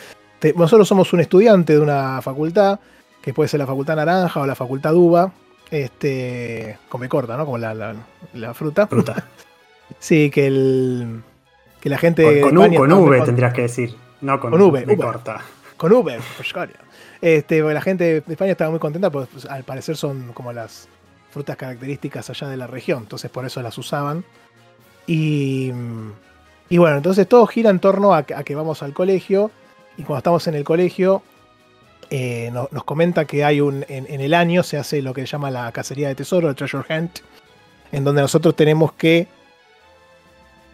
Te- 0.41 0.55
nosotros 0.55 0.89
somos 0.89 1.13
un 1.13 1.21
estudiante 1.21 1.75
de 1.75 1.79
una 1.81 2.21
facultad, 2.23 2.81
que 3.23 3.33
puede 3.35 3.49
ser 3.49 3.61
la 3.61 3.67
facultad 3.67 3.97
naranja 3.97 4.41
o 4.41 4.47
la 4.47 4.55
facultad 4.55 4.95
uva, 4.95 5.31
este, 5.71 6.79
come 6.89 7.09
corta, 7.09 7.37
¿no? 7.37 7.45
Como 7.45 7.59
la, 7.59 7.75
la- 7.75 7.95
la 8.35 8.55
fruta. 8.55 8.87
Fruta. 8.87 9.25
Sí, 9.99 10.31
que 10.31 10.47
el 10.47 11.21
que 11.81 11.89
la 11.91 11.99
gente 11.99 12.23
Con, 12.23 12.35
de 12.35 12.41
con 12.43 12.59
U- 12.59 12.75
con 12.77 12.93
V 12.93 13.17
con- 13.19 13.27
tendrías 13.27 13.53
que 13.53 13.63
decir. 13.63 13.97
No 14.21 14.39
con, 14.39 14.53
Con 14.53 14.63
V, 14.63 14.97
corta. 14.97 15.41
con 15.77 15.93
V. 15.93 16.19
Este, 17.21 17.61
la 17.61 17.81
gente 17.81 18.05
de 18.05 18.33
España 18.33 18.53
estaba 18.53 18.71
muy 18.71 18.79
contenta, 18.79 19.11
porque 19.11 19.29
pues, 19.33 19.47
al 19.47 19.65
parecer 19.65 19.97
son 19.97 20.33
como 20.33 20.53
las 20.53 20.89
frutas 21.31 21.57
características 21.57 22.31
allá 22.31 22.47
de 22.49 22.57
la 22.57 22.67
región, 22.69 23.01
entonces 23.03 23.31
por 23.33 23.45
eso 23.45 23.61
las 23.63 23.77
usaban. 23.79 24.25
Y, 25.09 25.73
y 26.71 26.79
bueno, 26.79 26.97
entonces 26.97 27.29
todo 27.29 27.47
gira 27.47 27.69
en 27.69 27.81
torno 27.81 28.15
a, 28.15 28.23
que- 28.23 28.55
vamos 28.55 28.83
al 28.83 28.95
colegio, 28.95 29.51
y 29.99 30.03
cuando 30.05 30.19
estamos 30.19 30.47
en 30.47 30.55
el 30.55 30.65
colegio, 30.65 31.23
eh, 32.09 32.49
no- 32.53 32.69
nos 32.73 32.85
comenta 32.85 33.27
que 33.27 33.45
hay 33.45 33.61
un, 33.61 33.85
en, 33.89 34.07
el 34.21 34.33
año 34.33 34.63
se 34.63 34.79
hace 34.79 35.03
lo 35.03 35.13
que 35.13 35.21
se 35.23 35.27
llama 35.27 35.51
la 35.51 35.71
cacería 35.73 36.09
de 36.09 36.15
tesoro, 36.15 36.49
el 36.49 36.55
treasure 36.55 36.85
hunt, 36.89 37.19
en 37.93 38.05
donde 38.05 38.23
nosotros 38.23 38.57
tenemos 38.57 38.93
que... 38.93 39.29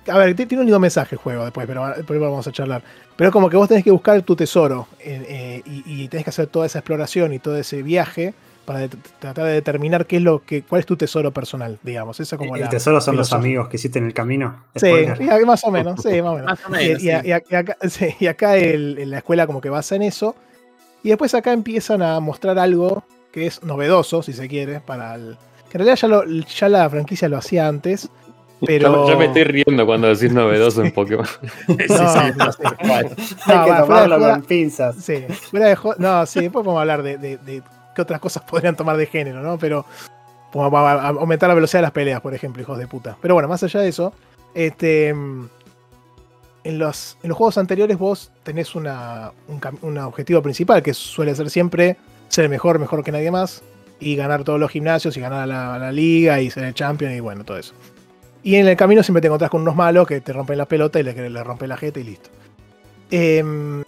A 0.08 0.18
ver, 0.18 0.36
tiene 0.36 0.58
un 0.58 0.66
lindo 0.66 0.78
mensaje 0.78 1.16
el 1.16 1.18
juego 1.20 1.42
después, 1.42 1.66
pero 1.66 1.88
después 1.96 2.20
vamos 2.20 2.46
a 2.46 2.52
charlar. 2.52 2.82
Pero 3.16 3.32
como 3.32 3.50
que 3.50 3.56
vos 3.56 3.66
tenés 3.68 3.82
que 3.82 3.90
buscar 3.90 4.22
tu 4.22 4.36
tesoro 4.36 4.86
eh, 5.00 5.62
eh, 5.66 5.82
y 5.84 6.06
tenés 6.06 6.22
que 6.24 6.30
hacer 6.30 6.46
toda 6.46 6.66
esa 6.66 6.78
exploración 6.78 7.32
y 7.32 7.40
todo 7.40 7.56
ese 7.56 7.82
viaje 7.82 8.32
para 8.66 8.80
de- 8.80 8.88
tratar 9.18 9.44
de 9.46 9.52
determinar 9.52 10.04
qué 10.06 10.16
es 10.16 10.22
lo 10.22 10.42
que, 10.44 10.62
cuál 10.62 10.80
es 10.80 10.86
tu 10.86 10.96
tesoro 10.96 11.30
personal, 11.32 11.78
digamos. 11.82 12.20
Esa 12.20 12.36
como 12.36 12.56
El 12.56 12.62
la 12.62 12.68
tesoro 12.68 13.00
son 13.00 13.16
los 13.16 13.32
amigos 13.32 13.68
que 13.68 13.76
hiciste 13.76 13.98
en 13.98 14.06
el 14.06 14.12
camino. 14.12 14.64
Sí, 14.74 14.86
Spoiler. 14.88 15.46
más 15.46 15.64
o 15.64 15.70
menos, 15.70 16.02
sí, 16.02 16.20
más 16.20 16.32
o 16.32 16.34
menos. 16.34 16.46
Más 16.50 16.60
o 16.66 16.68
menos, 16.70 17.02
Y, 17.02 17.06
sí. 17.06 17.10
acá, 17.32 17.76
sí, 17.88 18.08
y 18.20 18.26
acá 18.26 18.56
el- 18.56 18.98
en 18.98 19.10
la 19.10 19.18
escuela 19.18 19.46
como 19.46 19.60
que 19.62 19.70
basa 19.70 19.94
en 19.96 20.02
eso. 20.02 20.34
Y 21.02 21.08
después 21.10 21.32
acá 21.34 21.52
empiezan 21.52 22.02
a 22.02 22.18
mostrar 22.20 22.58
algo 22.58 23.04
que 23.32 23.46
es 23.46 23.62
novedoso, 23.62 24.22
si 24.22 24.32
se 24.32 24.48
quiere, 24.48 24.80
para 24.80 25.14
el... 25.14 25.36
Que 25.70 25.78
en 25.78 25.84
realidad 25.84 25.96
ya, 25.96 26.08
lo- 26.08 26.24
ya 26.26 26.68
la 26.68 26.90
franquicia 26.90 27.28
lo 27.28 27.36
hacía 27.36 27.68
antes, 27.68 28.08
pero... 28.66 29.06
Ya 29.08 29.16
me 29.16 29.26
estoy 29.26 29.44
riendo 29.44 29.84
cuando 29.86 30.08
decís 30.08 30.32
novedoso 30.32 30.82
en 30.82 30.90
Pokémon. 30.94 31.26
No, 31.68 31.76
no, 32.34 32.52
sí. 32.52 32.62
Hay 32.80 33.04
No, 33.04 33.06
que 33.06 33.14
fuera 33.46 33.74
de 33.74 33.80
tomarlo 34.08 34.18
con 34.18 34.42
pinzas. 34.42 34.96
Sí, 34.96 35.24
fuera 35.50 35.66
de 35.68 35.76
jo- 35.76 35.94
No, 35.98 36.24
sí, 36.26 36.40
después 36.40 36.64
podemos 36.64 36.80
hablar 36.80 37.02
de, 37.04 37.18
de- 37.18 37.36
de 37.38 37.62
qué 37.96 38.02
otras 38.02 38.20
cosas 38.20 38.44
podrían 38.48 38.76
tomar 38.76 38.96
de 38.96 39.06
género, 39.06 39.42
¿no? 39.42 39.58
Pero 39.58 39.84
como 40.52 40.78
aumentar 40.78 41.48
la 41.48 41.54
velocidad 41.54 41.80
de 41.80 41.82
las 41.88 41.92
peleas, 41.92 42.20
por 42.20 42.32
ejemplo, 42.32 42.62
hijos 42.62 42.78
de 42.78 42.86
puta. 42.86 43.16
Pero 43.20 43.34
bueno, 43.34 43.48
más 43.48 43.62
allá 43.64 43.80
de 43.80 43.88
eso, 43.88 44.12
este. 44.54 45.12
mm, 45.12 45.48
En 46.64 46.78
los, 46.78 47.16
en 47.22 47.28
los 47.28 47.38
juegos 47.38 47.58
anteriores 47.58 47.96
vos 47.96 48.30
tenés 48.42 48.74
un, 48.74 48.88
un 49.82 49.98
objetivo 49.98 50.42
principal 50.42 50.82
que 50.82 50.94
suele 50.94 51.34
ser 51.34 51.48
siempre 51.50 51.96
ser 52.28 52.48
mejor, 52.48 52.78
mejor 52.80 53.04
que 53.04 53.12
nadie 53.12 53.30
más 53.30 53.62
y 54.00 54.16
ganar 54.16 54.42
todos 54.42 54.58
los 54.58 54.70
gimnasios 54.70 55.16
y 55.16 55.20
ganar 55.20 55.42
a 55.42 55.46
la, 55.46 55.78
la 55.78 55.92
liga 55.92 56.40
y 56.40 56.50
ser 56.50 56.64
el 56.64 56.74
champion 56.74 57.12
y 57.12 57.20
bueno, 57.20 57.44
todo 57.44 57.56
eso. 57.58 57.72
Y 58.42 58.56
en 58.56 58.66
el 58.66 58.76
camino 58.76 59.02
siempre 59.02 59.20
te 59.20 59.28
encontrás 59.28 59.50
con 59.50 59.62
unos 59.62 59.76
malos 59.76 60.06
que 60.08 60.20
te 60.20 60.32
rompen 60.32 60.58
la 60.58 60.66
pelota 60.66 60.98
y 60.98 61.02
le, 61.04 61.30
le 61.30 61.44
rompen 61.44 61.68
la 61.68 61.76
jeta 61.76 62.00
y 62.00 62.04
listo. 62.04 62.30
Em, 63.10 63.82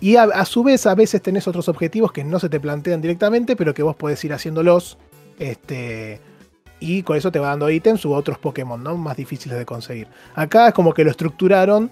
y 0.00 0.16
a, 0.16 0.24
a 0.24 0.44
su 0.44 0.62
vez, 0.62 0.86
a 0.86 0.94
veces 0.94 1.22
tenés 1.22 1.48
otros 1.48 1.68
objetivos 1.68 2.12
que 2.12 2.24
no 2.24 2.38
se 2.38 2.48
te 2.48 2.60
plantean 2.60 3.00
directamente, 3.00 3.56
pero 3.56 3.72
que 3.74 3.82
vos 3.82 3.96
podés 3.96 4.22
ir 4.24 4.32
haciéndolos. 4.32 4.98
Este, 5.38 6.20
y 6.80 7.02
con 7.02 7.16
eso 7.16 7.32
te 7.32 7.38
va 7.38 7.48
dando 7.48 7.70
ítems 7.70 8.04
u 8.04 8.12
otros 8.12 8.38
Pokémon, 8.38 8.82
¿no? 8.82 8.96
Más 8.96 9.16
difíciles 9.16 9.58
de 9.58 9.64
conseguir. 9.64 10.08
Acá 10.34 10.68
es 10.68 10.74
como 10.74 10.92
que 10.92 11.04
lo 11.04 11.10
estructuraron 11.10 11.90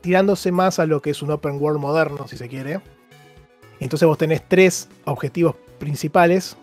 tirándose 0.00 0.52
más 0.52 0.78
a 0.78 0.86
lo 0.86 1.02
que 1.02 1.10
es 1.10 1.22
un 1.22 1.32
open 1.32 1.60
world 1.60 1.80
moderno, 1.80 2.28
si 2.28 2.36
se 2.36 2.48
quiere. 2.48 2.80
Entonces 3.80 4.06
vos 4.06 4.16
tenés 4.18 4.42
tres 4.48 4.88
objetivos 5.04 5.56
principales. 5.78 6.56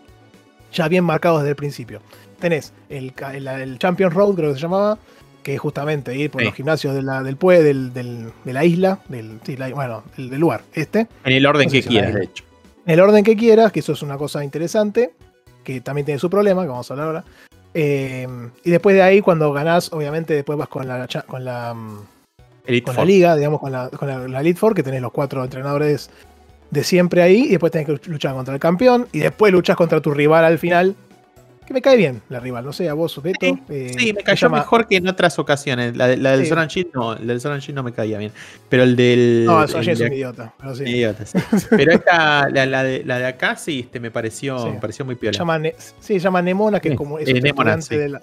ya 0.72 0.88
bien 0.88 1.04
marcados 1.04 1.40
desde 1.40 1.50
el 1.50 1.56
principio. 1.56 2.00
Tenés 2.38 2.72
el, 2.88 3.12
el 3.18 3.78
Champion 3.78 4.10
Road, 4.10 4.34
creo 4.34 4.50
que 4.50 4.56
se 4.56 4.62
llamaba, 4.62 4.98
que 5.46 5.54
es 5.54 5.60
justamente 5.60 6.12
ir 6.16 6.28
por 6.28 6.40
Sí. 6.40 6.46
los 6.48 6.56
gimnasios 6.56 6.92
de 6.92 7.02
la, 7.02 7.22
del, 7.22 7.38
pue- 7.38 7.62
del, 7.62 7.94
del- 7.94 8.32
de 8.44 8.52
la 8.52 8.64
isla, 8.64 8.98
del, 9.08 9.38
sí, 9.44 9.56
la- 9.56 9.68
bueno, 9.68 10.02
del, 10.16 10.28
del 10.28 10.40
lugar 10.40 10.62
este, 10.74 11.06
En 11.24 11.32
el 11.34 11.46
orden 11.46 11.66
No 11.66 11.70
sé 11.70 11.76
que 11.76 11.82
si 11.84 11.88
quieras, 11.88 12.14
de 12.14 12.24
hecho. 12.24 12.42
en 12.84 12.92
el 12.94 12.98
orden 13.00 13.22
que 13.22 13.36
quieras, 13.36 13.70
que 13.70 13.78
eso 13.78 13.92
es 13.92 14.02
una 14.02 14.18
cosa 14.18 14.42
interesante, 14.42 15.12
que 15.62 15.80
también 15.80 16.04
tiene 16.04 16.18
su 16.18 16.28
problema, 16.28 16.62
que 16.62 16.68
vamos 16.68 16.90
a 16.90 16.94
hablar 16.94 17.06
ahora. 17.06 17.24
Eh, 17.74 18.26
y 18.64 18.70
después 18.72 18.96
de 18.96 19.02
ahí, 19.02 19.20
cuando 19.20 19.52
ganás, 19.52 19.92
obviamente 19.92 20.34
después 20.34 20.58
vas 20.58 20.66
con 20.66 20.88
la, 20.88 21.06
con 21.28 21.44
la, 21.44 21.74
mm, 21.74 21.98
Elite 22.66 22.84
con 22.86 22.96
la 22.96 23.04
liga, 23.04 23.36
digamos, 23.36 23.60
con 23.60 23.70
la, 23.70 23.88
con 23.90 24.08
la, 24.08 24.26
la 24.26 24.40
Elite 24.40 24.58
Four, 24.58 24.74
que 24.74 24.82
tenés 24.82 25.00
los 25.00 25.12
cuatro 25.12 25.44
entrenadores 25.44 26.10
de 26.72 26.82
siempre 26.82 27.22
ahí, 27.22 27.44
y 27.44 27.48
después 27.50 27.70
tenés 27.70 27.86
que 27.86 28.10
luchar 28.10 28.34
contra 28.34 28.52
el 28.52 28.58
campeón, 28.58 29.06
y 29.12 29.20
después 29.20 29.52
luchas 29.52 29.76
contra 29.76 30.00
tu 30.00 30.10
rival 30.12 30.44
al 30.44 30.58
final, 30.58 30.96
que 31.66 31.74
me 31.74 31.82
cae 31.82 31.96
bien 31.96 32.22
la 32.28 32.40
rival, 32.40 32.64
no 32.64 32.72
sé, 32.72 32.88
a 32.88 32.94
vos, 32.94 33.20
Beto. 33.22 33.38
Sí, 33.46 33.58
eh, 33.68 33.92
Sí, 33.98 34.12
me 34.12 34.22
cayó 34.22 34.48
mejor 34.48 34.86
que 34.86 34.96
en 34.96 35.08
otras 35.08 35.38
ocasiones. 35.38 35.96
La, 35.96 36.06
de- 36.06 36.16
la 36.16 36.36
del 36.36 36.46
Sí. 36.46 36.54
Shin 36.68 36.88
no, 36.94 37.12
el 37.14 37.26
del 37.26 37.38
Shin 37.40 37.74
no 37.74 37.82
me 37.82 37.92
caía 37.92 38.18
bien. 38.18 38.32
Pero 38.68 38.84
el 38.84 38.96
del. 38.96 39.44
No, 39.46 39.62
el 39.64 39.88
es 39.88 39.98
de- 39.98 40.06
un 40.06 40.12
idiota, 40.12 40.54
pero 40.58 40.74
sí. 40.74 40.84
idiota, 40.84 41.26
sí. 41.26 41.38
Pero 41.70 41.92
esta, 41.92 42.48
la, 42.48 42.64
la 42.66 42.82
de, 42.82 43.04
la 43.04 43.18
de 43.18 43.26
acá 43.26 43.56
sí 43.56 43.80
este, 43.80 44.00
me 44.00 44.10
pareció, 44.10 44.66
me 44.72 44.78
pareció 44.80 45.04
muy 45.04 45.16
piola. 45.16 45.36
llama 45.36 45.60
sí, 46.00 46.14
se 46.14 46.18
llama 46.20 46.40
Nemona, 46.40 46.80
que 46.80 46.90
es 46.90 46.96
como 46.96 47.18
es 47.18 47.28
eh, 47.28 47.40
Nemona, 47.40 47.76
de 47.76 48.08
la, 48.08 48.22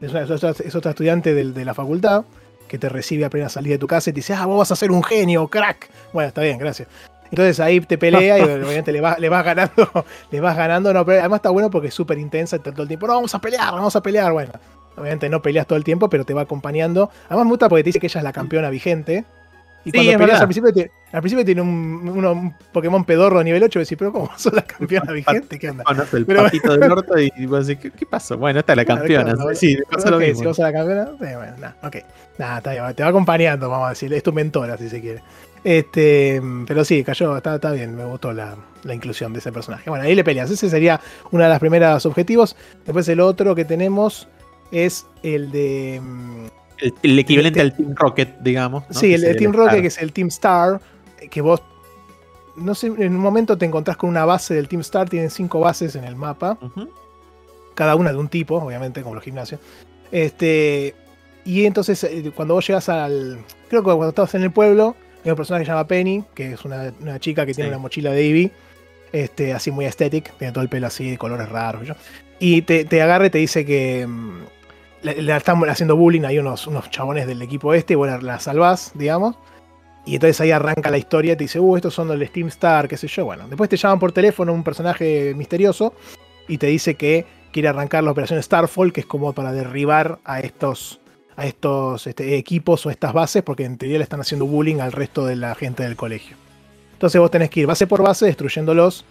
es, 0.00 0.10
una- 0.10 0.22
es 0.22 0.30
otra, 0.30 0.50
es 0.50 0.74
otra 0.74 0.90
estudiante 0.90 1.34
del- 1.34 1.54
de, 1.54 1.64
la 1.64 1.74
facultad 1.74 2.24
que 2.68 2.78
te 2.78 2.88
recibe 2.88 3.24
apenas 3.24 3.52
salir 3.52 3.72
de 3.72 3.78
tu 3.78 3.86
casa 3.86 4.10
y 4.10 4.12
te 4.12 4.18
dice, 4.18 4.34
ah, 4.34 4.46
vos 4.46 4.58
vas 4.58 4.70
a 4.72 4.76
ser 4.76 4.90
un 4.90 5.02
genio, 5.02 5.48
crack. 5.48 5.88
Bueno, 6.12 6.28
está 6.28 6.42
bien, 6.42 6.56
gracias. 6.58 6.88
Entonces 7.30 7.60
ahí 7.60 7.80
te 7.80 7.96
pelea 7.98 8.38
y 8.38 8.42
obviamente 8.64 8.92
le 8.92 9.00
vas, 9.00 9.18
le 9.18 9.28
vas 9.28 9.44
ganando, 9.44 9.90
le 10.30 10.40
vas 10.40 10.56
ganando, 10.56 10.92
no, 10.92 11.04
pero 11.04 11.20
además 11.20 11.38
está 11.38 11.50
bueno 11.50 11.70
porque 11.70 11.88
es 11.88 11.94
súper 11.94 12.18
intensa 12.18 12.58
todo 12.58 12.82
el 12.82 12.88
tiempo, 12.88 13.06
no, 13.06 13.14
vamos 13.14 13.34
a 13.34 13.40
pelear, 13.40 13.72
vamos 13.72 13.94
a 13.96 14.02
pelear, 14.02 14.32
bueno. 14.32 14.52
Obviamente 14.96 15.28
no 15.30 15.40
peleas 15.40 15.66
todo 15.66 15.78
el 15.78 15.84
tiempo, 15.84 16.10
pero 16.10 16.24
te 16.24 16.34
va 16.34 16.42
acompañando. 16.42 17.10
Además 17.28 17.46
me 17.46 17.50
gusta 17.52 17.68
porque 17.68 17.84
te 17.84 17.88
dice 17.88 18.00
que 18.00 18.06
ella 18.08 18.20
es 18.20 18.24
la 18.24 18.32
campeona 18.32 18.68
vigente. 18.68 19.24
Y 19.82 19.92
Sí, 19.92 19.96
cuando 19.96 20.18
peleas 20.18 20.40
al 20.42 20.46
principio, 20.46 20.72
te- 20.74 20.90
al 21.10 21.22
principio 21.22 21.42
tiene 21.42 21.62
un, 21.62 22.06
uno- 22.14 22.32
un 22.32 22.54
Pokémon 22.70 23.02
pedorro 23.06 23.42
nivel 23.42 23.62
8 23.62 23.78
y 23.78 23.82
decís, 23.84 23.96
pero 23.96 24.12
¿cómo 24.12 24.30
sos 24.36 24.52
la 24.52 24.60
campeona 24.60 25.10
vigente? 25.12 25.58
¿Qué 25.58 25.70
onda? 25.70 25.84
Conoce 25.84 26.18
el 26.18 26.26
Pero- 26.26 26.42
patito 26.42 26.76
del 26.76 26.92
orto 26.92 27.18
y, 27.18 27.32
y 27.34 27.46
vos 27.46 27.66
decís, 27.66 27.82
¿qué, 27.84 27.90
qué 27.92 28.04
pasó? 28.04 28.36
Bueno, 28.36 28.60
esta 28.60 28.74
es 28.74 28.76
la 28.76 28.84
Claro, 28.84 29.00
campeona. 29.00 29.32
claro, 29.32 29.54
sí, 29.54 29.74
me 29.78 29.84
pasó 29.96 30.10
lo 30.10 30.18
mismo. 30.18 30.40
Si 30.40 30.46
vos 30.46 30.56
sos 30.56 30.64
la 30.64 30.72
campeona, 30.72 31.06
sí, 31.06 31.34
bueno, 31.34 31.52
nada, 31.58 31.76
ok. 31.82 31.96
Nada, 32.36 32.58
está 32.58 32.72
bien, 32.72 32.94
te 32.94 33.02
va 33.02 33.08
acompañando, 33.08 33.70
vamos 33.70 33.86
a 33.86 33.90
decir, 33.90 34.12
es 34.12 34.22
tu 34.22 34.34
mentora 34.34 34.76
si 34.76 34.90
se 34.90 35.00
quiere. 35.00 35.22
Este, 35.62 36.40
pero 36.66 36.84
sí, 36.84 37.04
cayó, 37.04 37.36
está, 37.36 37.56
está 37.56 37.72
bien, 37.72 37.94
me 37.94 38.04
gustó 38.04 38.32
la, 38.32 38.56
la 38.82 38.94
inclusión 38.94 39.32
de 39.32 39.40
ese 39.40 39.52
personaje. 39.52 39.90
Bueno, 39.90 40.04
ahí 40.04 40.14
le 40.14 40.24
peleas, 40.24 40.50
ese 40.50 40.70
sería 40.70 41.00
uno 41.30 41.44
de 41.44 41.50
los 41.50 41.58
primeros 41.58 42.06
objetivos. 42.06 42.56
Después 42.86 43.08
el 43.08 43.20
otro 43.20 43.54
que 43.54 43.64
tenemos 43.64 44.28
es 44.72 45.06
el 45.22 45.50
de... 45.50 46.00
mm, 46.02 46.46
El, 46.78 46.94
el 47.02 47.18
equivalente 47.18 47.60
al 47.60 47.76
Team 47.76 47.94
Rocket, 47.94 48.38
digamos. 48.40 48.84
¿no? 48.88 48.94
Sí, 48.98 49.12
el 49.12 49.20
de 49.20 49.26
sería 49.28 49.38
Team 49.38 49.52
Star. 49.52 49.66
Rocket, 49.66 49.80
que 49.82 49.86
es 49.88 49.98
el 49.98 50.12
Team 50.12 50.28
Star, 50.28 50.80
que 51.30 51.40
vos, 51.42 51.62
no 52.56 52.74
sé, 52.74 52.86
en 52.86 53.14
un 53.14 53.20
momento 53.20 53.58
te 53.58 53.66
encontrás 53.66 53.98
con 53.98 54.08
una 54.08 54.24
base 54.24 54.54
del 54.54 54.66
Team 54.66 54.80
Star, 54.80 55.10
tienen 55.10 55.28
cinco 55.30 55.60
bases 55.60 55.94
en 55.94 56.04
el 56.04 56.16
mapa, 56.16 56.56
cada 57.74 57.96
una 57.96 58.12
de 58.12 58.18
un 58.18 58.28
tipo, 58.28 58.56
obviamente, 58.56 59.02
como 59.02 59.14
los 59.14 59.24
gimnasios. 59.24 59.60
Este, 60.10 60.94
y 61.44 61.66
entonces, 61.66 62.02
eh, 62.04 62.32
cuando 62.34 62.54
vos 62.54 62.66
llegas 62.66 62.88
al. 62.88 63.38
Creo 63.68 63.82
que 63.82 63.86
cuando 63.86 64.08
estás 64.08 64.34
en 64.34 64.42
el 64.42 64.50
pueblo, 64.50 64.96
hay 65.24 65.30
un 65.30 65.36
personaje 65.36 65.62
que 65.62 65.66
se 65.66 65.72
llama 65.72 65.86
Penny, 65.86 66.24
que 66.34 66.52
es 66.52 66.64
una, 66.64 66.92
una 67.00 67.18
chica 67.18 67.44
que 67.46 67.54
tiene 67.54 67.70
una 67.70 67.78
mochila 67.78 68.10
de 68.12 68.20
Eevee, 68.26 68.50
este, 69.12 69.52
así 69.52 69.70
muy 69.70 69.84
estética, 69.86 70.32
tiene 70.38 70.52
todo 70.52 70.62
el 70.62 70.68
pelo 70.68 70.86
así, 70.86 71.10
de 71.10 71.18
colores 71.18 71.48
raros. 71.48 71.82
Y 72.38 72.62
te, 72.62 72.84
te 72.84 73.02
agarra 73.02 73.26
y 73.26 73.30
te 73.30 73.38
dice 73.38 73.64
que. 73.64 74.06
mm, 74.06 74.42
Le, 75.02 75.22
le 75.22 75.34
están 75.34 75.56
haciendo 75.66 75.96
bullying, 75.96 76.24
hay 76.26 76.38
unos, 76.38 76.66
unos 76.66 76.90
chabones 76.90 77.26
del 77.26 77.40
equipo 77.40 77.72
este, 77.72 77.94
y 77.94 77.96
bueno, 77.96 78.18
la 78.20 78.38
salvás, 78.38 78.92
digamos. 78.94 79.34
Y 80.04 80.14
entonces 80.16 80.38
ahí 80.42 80.50
arranca 80.50 80.90
la 80.90 80.98
historia, 80.98 81.36
te 81.36 81.44
dice, 81.44 81.58
uh, 81.58 81.76
estos 81.76 81.94
son 81.94 82.08
los 82.08 82.28
Steam 82.28 82.48
Star, 82.48 82.86
qué 82.86 82.98
sé 82.98 83.06
yo. 83.08 83.24
Bueno, 83.24 83.48
después 83.48 83.70
te 83.70 83.78
llaman 83.78 83.98
por 83.98 84.12
teléfono 84.12 84.52
un 84.52 84.62
personaje 84.62 85.32
misterioso 85.34 85.94
y 86.48 86.58
te 86.58 86.66
dice 86.66 86.96
que 86.96 87.24
quiere 87.50 87.68
arrancar 87.68 88.04
la 88.04 88.10
operación 88.10 88.42
Starfall, 88.42 88.92
que 88.92 89.00
es 89.00 89.06
como 89.06 89.32
para 89.32 89.52
derribar 89.52 90.18
a 90.24 90.40
estos, 90.40 91.00
a 91.36 91.46
estos 91.46 92.06
este, 92.06 92.36
equipos 92.36 92.84
o 92.86 92.90
estas 92.90 93.12
bases, 93.12 93.42
porque 93.42 93.64
en 93.64 93.78
teoría 93.78 93.98
le 93.98 94.04
están 94.04 94.20
haciendo 94.20 94.46
bullying 94.46 94.80
al 94.80 94.92
resto 94.92 95.26
de 95.26 95.36
la 95.36 95.54
gente 95.54 95.82
del 95.82 95.96
colegio. 95.96 96.36
Entonces 96.92 97.20
vos 97.20 97.30
tenés 97.30 97.50
que 97.50 97.60
ir 97.60 97.66
base 97.66 97.86
por 97.86 98.02
base 98.02 98.26
destruyéndolos. 98.26 99.04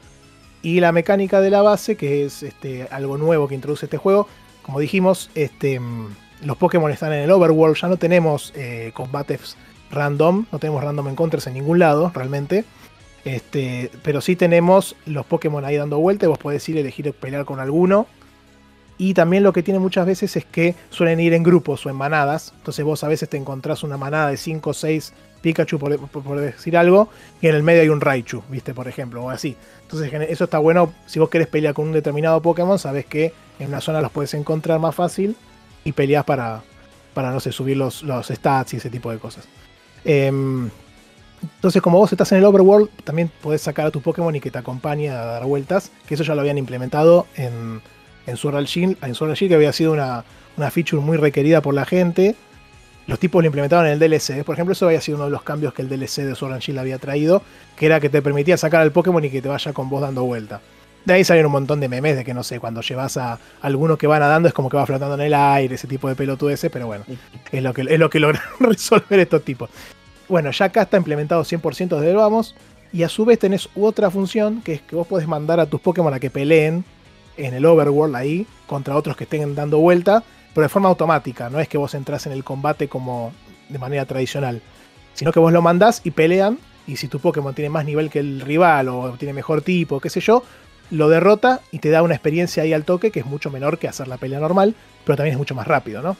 Y 0.62 0.80
la 0.82 0.92
mecánica 0.92 1.42
de 1.42 1.50
la 1.50 1.62
base, 1.62 1.96
que 1.96 2.26
es 2.26 2.44
este, 2.44 2.88
algo 2.92 3.18
nuevo 3.18 3.48
que 3.48 3.56
introduce 3.56 3.86
este 3.86 3.98
juego, 3.98 4.28
como 4.62 4.80
dijimos, 4.80 5.32
este, 5.34 5.80
mm, 5.80 6.08
los 6.44 6.58
Pokémon 6.58 6.92
están 6.92 7.14
en 7.14 7.20
el 7.22 7.32
Overworld, 7.32 7.78
ya 7.78 7.88
no 7.88 7.98
tenemos 7.98 8.54
eh, 8.56 8.92
combates 8.94 9.58
random, 9.90 10.46
no 10.52 10.60
tenemos 10.60 10.84
random 10.84 11.08
encounters 11.08 11.48
en 11.48 11.56
ningún 11.56 11.80
lado 11.80 12.12
realmente. 12.14 12.66
Pero 14.04 14.22
sí 14.22 14.36
tenemos 14.36 14.96
los 15.06 15.26
Pokémon 15.26 15.64
ahí 15.64 15.76
dando 15.76 16.00
vuelta 16.00 16.28
vos 16.28 16.40
podés 16.40 16.68
ir 16.70 16.78
a 16.78 16.80
elegir 16.80 17.14
pelear 17.14 17.46
con 17.46 17.60
alguno. 17.60 18.08
Y 19.00 19.14
también 19.14 19.44
lo 19.44 19.54
que 19.54 19.64
tiene 19.64 19.80
muchas 19.80 20.06
veces 20.06 20.36
es 20.36 20.46
que 20.46 20.76
suelen 20.90 21.22
ir 21.22 21.34
en 21.34 21.42
grupos 21.42 21.86
o 21.86 21.90
en 21.90 21.96
manadas. 21.96 22.54
Entonces 22.58 22.84
vos 22.84 23.04
a 23.04 23.08
veces 23.08 23.30
te 23.30 23.38
encontrás 23.38 23.82
una 23.82 23.98
manada 23.98 24.30
de 24.30 24.38
5 24.38 24.70
o 24.70 24.74
6 24.74 25.14
Pikachu, 25.42 25.80
por, 25.80 26.42
decir 26.42 26.76
algo, 26.76 27.08
y 27.42 27.48
en 27.48 27.56
el 27.56 27.64
medio 27.64 27.82
hay 27.82 27.88
un 27.88 28.02
Raichu, 28.02 28.44
¿viste? 28.50 28.74
Por 28.74 28.90
ejemplo, 28.90 29.24
o 29.24 29.30
así. 29.30 29.56
Entonces 29.84 30.12
eso 30.30 30.44
está 30.44 30.60
bueno. 30.60 30.94
Si 31.06 31.18
vos 31.18 31.30
querés 31.30 31.48
pelear 31.48 31.74
con 31.74 31.88
un 31.88 31.94
determinado 31.94 32.42
Pokémon, 32.42 32.78
sabés 32.78 33.06
que 33.06 33.34
en 33.58 33.70
una 33.70 33.80
zona 33.80 34.02
los 34.02 34.12
puedes 34.12 34.34
encontrar 34.34 34.80
más 34.80 34.94
fácil 34.94 35.38
y 35.86 35.94
peleás 35.94 36.26
para, 36.26 36.62
para 37.14 37.32
no 37.32 37.40
sé, 37.40 37.54
subir 37.54 37.78
los, 37.78 38.04
los 38.04 38.28
stats 38.28 38.74
y 38.74 38.78
ese 38.78 38.90
tipo 38.90 39.12
de 39.12 39.18
cosas. 39.18 39.48
Em, 40.04 40.70
entonces, 41.56 41.82
como 41.82 42.00
vos 42.00 42.12
estás 42.12 42.32
en 42.34 42.40
el 42.40 42.46
Overworld, 42.46 42.90
también 43.06 43.32
podés 43.42 43.62
sacar 43.62 43.88
a 43.88 43.92
tu 43.92 44.02
Pokémon 44.02 44.36
y 44.36 44.42
que 44.42 44.52
te 44.52 44.58
acompañe 44.58 45.10
a 45.10 45.24
dar 45.24 45.46
vueltas. 45.46 45.92
Que 46.06 46.16
eso 46.16 46.24
ya 46.24 46.36
lo 46.36 46.42
habían 46.42 46.58
implementado 46.58 47.28
en, 47.38 47.82
en 48.28 48.38
Sword 48.38 48.66
Shield, 48.66 48.98
en 49.04 49.16
Sword 49.16 49.34
Shield, 49.34 49.52
que 49.52 49.56
había 49.56 49.74
sido 49.74 49.94
una, 49.94 50.24
una 50.58 50.72
feature 50.72 51.02
muy 51.02 51.18
requerida 51.18 51.62
por 51.62 51.74
la 51.74 51.86
gente. 51.86 52.36
Los 53.08 53.20
tipos 53.20 53.42
lo 53.42 53.48
implementaron 53.48 53.88
en 53.88 53.94
el 53.94 54.00
DLC. 54.00 54.44
Por 54.44 54.54
ejemplo, 54.54 54.74
eso 54.74 54.86
había 54.86 55.02
sido 55.02 55.18
uno 55.18 55.26
de 55.26 55.32
los 55.32 55.42
cambios 55.42 55.74
que 55.74 55.82
el 55.82 55.90
DLC 55.90 56.24
de 56.24 56.36
Sword 56.36 56.54
Art 56.54 56.62
Shield 56.62 56.80
había 56.80 57.00
traído, 57.00 57.42
que 57.76 57.88
era 57.88 58.00
que 58.00 58.10
te 58.10 58.22
permitía 58.22 58.56
sacar 58.56 58.82
al 58.82 58.92
Pokémon 58.92 59.24
y 59.24 59.30
que 59.30 59.42
te 59.42 59.50
vaya 59.50 59.74
con 59.74 59.90
vos 59.90 60.02
dando 60.02 60.24
vuelta. 60.24 60.62
De 61.06 61.14
ahí 61.14 61.24
salieron 61.24 61.48
un 61.48 61.54
montón 61.54 61.80
de 61.80 61.88
memes 61.88 62.18
de 62.18 62.26
que 62.26 62.34
no 62.34 62.44
sé, 62.44 62.60
cuando 62.60 62.82
llevas 62.82 63.18
a 63.18 63.40
alguno 63.62 63.98
que 63.98 64.06
va 64.06 64.20
nadando 64.20 64.48
es 64.48 64.54
como 64.54 64.70
que 64.70 64.78
va 64.78 64.86
flotando 64.86 65.16
en 65.16 65.22
el 65.22 65.34
aire, 65.34 65.74
ese 65.76 65.88
tipo 65.88 66.08
de 66.08 66.16
pelotudeces, 66.16 66.70
pero 66.70 66.88
bueno, 66.88 67.06
es 67.52 67.64
lo 67.64 67.74
que, 67.74 67.82
es 67.82 68.00
lo 68.00 68.10
que 68.10 68.20
logran 68.20 68.44
resolver 68.60 69.20
estos 69.20 69.44
tipos. 69.44 69.70
Bueno, 70.28 70.52
ya 70.52 70.66
acá 70.66 70.84
está 70.84 70.98
implementado 70.98 71.44
100% 71.44 71.88
desde 71.98 72.12
el 72.12 72.18
vamos. 72.18 72.56
Y 72.92 73.04
a 73.04 73.10
su 73.10 73.24
vez 73.26 73.40
tenés 73.40 73.70
otra 73.76 74.12
función, 74.12 74.62
que 74.62 74.74
es 74.74 74.82
que 74.82 74.96
vos 74.96 75.08
podés 75.08 75.28
mandar 75.28 75.60
a 75.60 75.66
tus 75.68 75.80
Pokémon 75.80 76.14
a 76.14 76.20
que 76.20 76.30
peleen 76.30 76.84
en 77.46 77.54
el 77.54 77.66
Overworld 77.66 78.16
ahí, 78.16 78.46
contra 78.68 78.96
otros 78.96 79.16
que 79.18 79.24
estén 79.26 79.56
dando 79.56 79.80
vuelta, 79.80 80.24
pero 80.54 80.64
de 80.64 80.70
forma 80.70 80.90
automática. 80.90 81.50
No 81.50 81.60
es 81.60 81.68
que 81.68 81.78
vos 81.78 81.94
entras 81.96 82.26
en 82.26 82.32
el 82.34 82.44
combate 82.44 82.88
como 82.88 83.32
de 83.70 83.80
manera 83.80 84.06
tradicional, 84.06 84.62
sino 85.14 85.32
que 85.32 85.40
vos 85.40 85.52
lo 85.54 85.62
mandás 85.62 86.02
y 86.04 86.12
pelean. 86.12 86.60
Y 86.88 86.98
si 86.98 87.08
tu 87.08 87.20
Pokémon 87.20 87.54
tiene 87.54 87.70
más 87.70 87.86
nivel 87.86 88.10
que 88.10 88.20
el 88.20 88.42
rival 88.42 88.90
o 88.90 89.12
tiene 89.18 89.34
mejor 89.34 89.62
tipo, 89.62 90.00
qué 90.00 90.10
sé 90.10 90.22
yo, 90.22 90.44
lo 90.92 91.08
derrota 91.08 91.62
y 91.72 91.78
te 91.80 91.90
da 91.92 92.02
una 92.02 92.16
experiencia 92.16 92.64
ahí 92.64 92.74
al 92.74 92.84
toque 92.84 93.12
que 93.12 93.20
es 93.20 93.26
mucho 93.28 93.52
menor 93.52 93.78
que 93.78 93.88
hacer 93.88 94.08
la 94.08 94.18
pelea 94.18 94.40
normal, 94.40 94.74
pero 95.06 95.16
también 95.18 95.34
es 95.34 95.38
mucho 95.38 95.54
más 95.54 95.68
rápido, 95.68 96.02
¿no? 96.02 96.18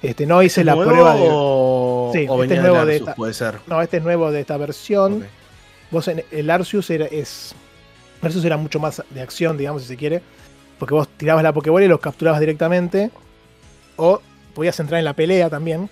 Este, 0.00 0.26
no 0.26 0.42
hice 0.42 0.62
la 0.64 0.74
¿Nuevo 0.74 0.90
prueba 0.90 1.14
de. 1.14 1.28
O, 1.30 2.10
Sí, 2.12 2.26
o 2.28 2.42
este 2.42 2.54
es 2.56 2.60
nuevo 2.60 2.76
de 2.76 2.82
Arceus, 2.82 3.00
esta- 3.00 3.14
puede 3.14 3.34
ser. 3.34 3.58
No, 3.66 3.82
este 3.82 3.96
es 3.98 4.02
nuevo 4.02 4.30
de 4.30 4.40
esta 4.40 4.56
versión. 4.56 5.24
Vos 5.90 6.06
en 6.08 6.24
el 6.30 6.50
Arceus 6.50 6.88
era, 6.90 7.06
es. 7.06 7.54
Arceus 8.20 8.44
era 8.44 8.56
mucho 8.56 8.78
más 8.80 9.02
de 9.10 9.20
acción, 9.22 9.56
digamos, 9.58 9.82
si 9.82 9.88
se 9.88 9.96
quiere. 9.96 10.22
Porque 10.82 10.94
vos 10.94 11.06
tirabas 11.16 11.44
la 11.44 11.52
Pokébola 11.52 11.84
y 11.84 11.88
los 11.88 12.00
capturabas 12.00 12.40
directamente. 12.40 13.12
O 13.94 14.20
podías 14.52 14.80
entrar 14.80 14.98
en 14.98 15.04
la 15.04 15.12
pelea 15.12 15.48
también. 15.48 15.88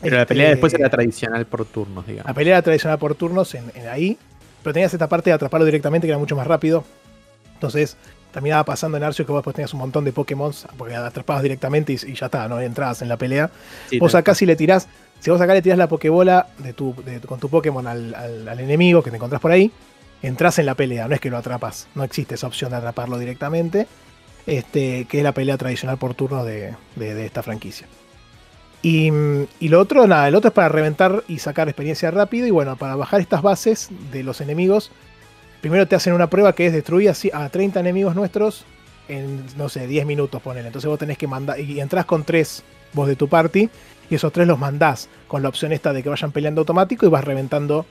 Pero 0.00 0.14
la 0.14 0.22
Este, 0.22 0.32
pelea 0.32 0.50
después 0.50 0.72
era 0.74 0.88
tradicional 0.88 1.44
por 1.44 1.64
turnos, 1.64 2.06
digamos. 2.06 2.28
La 2.28 2.34
pelea 2.34 2.54
era 2.58 2.62
tradicional 2.62 3.00
por 3.00 3.16
turnos 3.16 3.52
en, 3.56 3.64
en 3.74 3.88
ahí. 3.88 4.16
Pero 4.62 4.72
tenías 4.74 4.92
esta 4.94 5.08
parte 5.08 5.30
de 5.30 5.34
atraparlo 5.34 5.64
directamente 5.64 6.06
que 6.06 6.12
era 6.12 6.18
mucho 6.18 6.36
más 6.36 6.46
rápido. 6.46 6.84
Entonces, 7.54 7.96
terminaba 8.32 8.64
pasando 8.64 8.96
en 8.96 9.02
Arceus 9.02 9.26
que 9.26 9.32
vos 9.32 9.40
después 9.40 9.56
tenías 9.56 9.74
un 9.74 9.80
montón 9.80 10.04
de 10.04 10.12
Pokémon. 10.12 10.52
Porque 10.78 10.94
atrapabas 10.94 11.42
directamente 11.42 11.92
y, 11.92 11.96
y 11.96 12.14
ya 12.14 12.26
está, 12.26 12.46
¿no? 12.46 12.60
Entrabas 12.60 13.02
en 13.02 13.08
la 13.08 13.16
pelea. 13.16 13.50
Sí, 13.88 13.98
Vos 13.98 14.14
acá 14.14 14.36
si 14.36 14.46
le 14.46 14.54
tirás, 14.54 14.86
si 15.18 15.32
vos 15.32 15.40
acá 15.40 15.52
le 15.52 15.62
tirás 15.62 15.78
la 15.78 15.88
Pokébola 15.88 16.46
de 16.58 16.74
tu, 16.74 16.94
de- 17.04 17.18
con 17.22 17.40
tu 17.40 17.48
Pokémon 17.48 17.84
al, 17.88 18.14
al- 18.14 18.48
al 18.48 18.60
enemigo 18.60 19.02
que 19.02 19.10
te 19.10 19.16
encontrás 19.16 19.40
por 19.40 19.50
ahí, 19.50 19.72
entras 20.22 20.58
en 20.58 20.66
la 20.66 20.74
pelea, 20.74 21.08
no 21.08 21.14
es 21.14 21.20
que 21.20 21.30
lo 21.30 21.36
atrapas, 21.38 21.88
no 21.94 22.04
existe 22.04 22.34
esa 22.34 22.46
opción 22.46 22.70
de 22.70 22.76
atraparlo 22.76 23.18
directamente, 23.18 23.86
este, 24.46 25.04
que 25.06 25.18
es 25.18 25.24
la 25.24 25.32
pelea 25.32 25.56
tradicional 25.58 25.96
por 25.98 26.14
turno 26.14 26.44
de, 26.44 26.74
de- 26.96 27.24
esta 27.26 27.42
franquicia. 27.42 27.86
Y, 28.82 29.10
y 29.60 29.68
lo 29.68 29.78
otro, 29.80 30.06
nada, 30.06 30.26
el 30.28 30.34
otro 30.34 30.48
es 30.48 30.54
para 30.54 30.68
reventar 30.70 31.22
y 31.28 31.38
sacar 31.38 31.68
experiencia 31.68 32.10
rápido, 32.10 32.46
y 32.46 32.50
bueno, 32.50 32.76
para 32.76 32.96
bajar 32.96 33.20
estas 33.20 33.42
bases 33.42 33.88
de 34.12 34.22
los 34.22 34.40
enemigos, 34.40 34.90
primero 35.60 35.86
te 35.86 35.96
hacen 35.96 36.14
una 36.14 36.30
prueba 36.30 36.54
que 36.54 36.66
es 36.66 36.72
destruir 36.72 37.12
a 37.34 37.48
30 37.50 37.80
enemigos 37.80 38.14
nuestros 38.14 38.64
en, 39.08 39.44
no 39.58 39.68
sé, 39.68 39.86
10 39.86 40.06
minutos, 40.06 40.40
ponele. 40.40 40.68
Entonces 40.68 40.88
vos 40.88 40.98
tenés 40.98 41.18
que 41.18 41.26
mandar, 41.26 41.60
y 41.60 41.80
entras 41.80 42.06
con 42.06 42.24
tres 42.24 42.62
vos 42.94 43.06
de 43.06 43.16
tu 43.16 43.28
party, 43.28 43.68
y 44.08 44.14
esos 44.14 44.32
tres 44.32 44.46
los 44.48 44.58
mandás 44.58 45.08
con 45.28 45.42
la 45.42 45.48
opción 45.50 45.72
esta 45.72 45.92
de 45.92 46.02
que 46.02 46.08
vayan 46.08 46.32
peleando 46.32 46.62
automático 46.62 47.04
y 47.06 47.10
vas 47.10 47.22
reventando, 47.24 47.84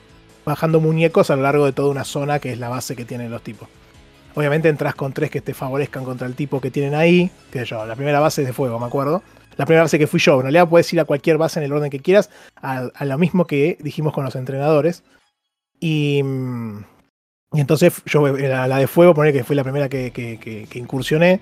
bajando 0.44 0.80
muñecos 0.80 1.30
a 1.30 1.36
lo 1.36 1.42
largo 1.42 1.66
de 1.66 1.72
toda 1.72 1.90
una 1.90 2.04
zona 2.04 2.38
que 2.38 2.52
es 2.52 2.58
la 2.58 2.68
base 2.68 2.96
que 2.96 3.04
tienen 3.04 3.30
los 3.30 3.42
tipos. 3.42 3.68
Obviamente 4.34 4.68
entras 4.68 4.94
con 4.94 5.12
tres 5.12 5.30
que 5.30 5.40
te 5.40 5.54
favorezcan 5.54 6.04
contra 6.04 6.26
el 6.26 6.34
tipo 6.34 6.60
que 6.60 6.70
tienen 6.70 6.94
ahí, 6.94 7.30
que 7.52 7.64
yo, 7.64 7.84
la 7.84 7.96
primera 7.96 8.20
base 8.20 8.42
es 8.42 8.46
de 8.46 8.52
fuego, 8.52 8.78
me 8.78 8.86
acuerdo. 8.86 9.22
La 9.56 9.66
primera 9.66 9.82
base 9.82 9.98
que 9.98 10.06
fui 10.06 10.20
yo, 10.20 10.36
en 10.36 10.42
realidad 10.42 10.68
puedes 10.68 10.90
ir 10.92 11.00
a 11.00 11.04
cualquier 11.04 11.36
base 11.36 11.58
en 11.58 11.64
el 11.64 11.72
orden 11.72 11.90
que 11.90 12.00
quieras, 12.00 12.30
a, 12.56 12.90
lo 13.04 13.18
mismo 13.18 13.46
que 13.46 13.76
dijimos 13.80 14.12
con 14.12 14.24
los 14.24 14.36
entrenadores. 14.36 15.02
Y, 15.80 16.22
mm, 16.22 16.84
entonces 17.54 18.00
yo, 18.06 18.26
eh, 18.28 18.48
la, 18.48 18.68
de 18.78 18.86
fuego, 18.86 19.12
poner 19.14 19.32
que 19.32 19.44
fue 19.44 19.56
la 19.56 19.64
primera 19.64 19.88
que- 19.88 20.12
que- 20.12 20.38
que 20.70 20.78
incursioné, 20.78 21.40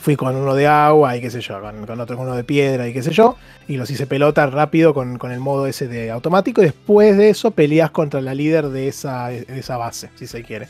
fui 0.00 0.16
con 0.16 0.34
uno 0.34 0.54
de 0.54 0.66
agua 0.66 1.16
y 1.16 1.20
qué 1.20 1.30
sé 1.30 1.40
yo, 1.40 1.60
con, 1.60 1.84
con 1.86 2.00
otro 2.00 2.16
con 2.16 2.26
uno 2.26 2.34
de 2.36 2.42
piedra 2.44 2.88
y 2.88 2.92
qué 2.92 3.02
sé 3.02 3.10
yo, 3.12 3.36
y 3.68 3.76
los 3.76 3.90
hice 3.90 4.06
pelota 4.06 4.46
rápido 4.46 4.94
con, 4.94 5.18
con 5.18 5.30
el 5.30 5.40
modo 5.40 5.66
ese 5.66 5.88
de 5.88 6.10
automático, 6.10 6.62
y 6.62 6.64
después 6.64 7.16
de 7.16 7.30
eso 7.30 7.50
peleas 7.50 7.90
contra 7.90 8.20
la 8.20 8.34
líder 8.34 8.68
de 8.70 8.88
esa, 8.88 9.28
de 9.28 9.44
esa 9.58 9.76
base, 9.76 10.08
si 10.16 10.26
se 10.26 10.42
quiere. 10.42 10.68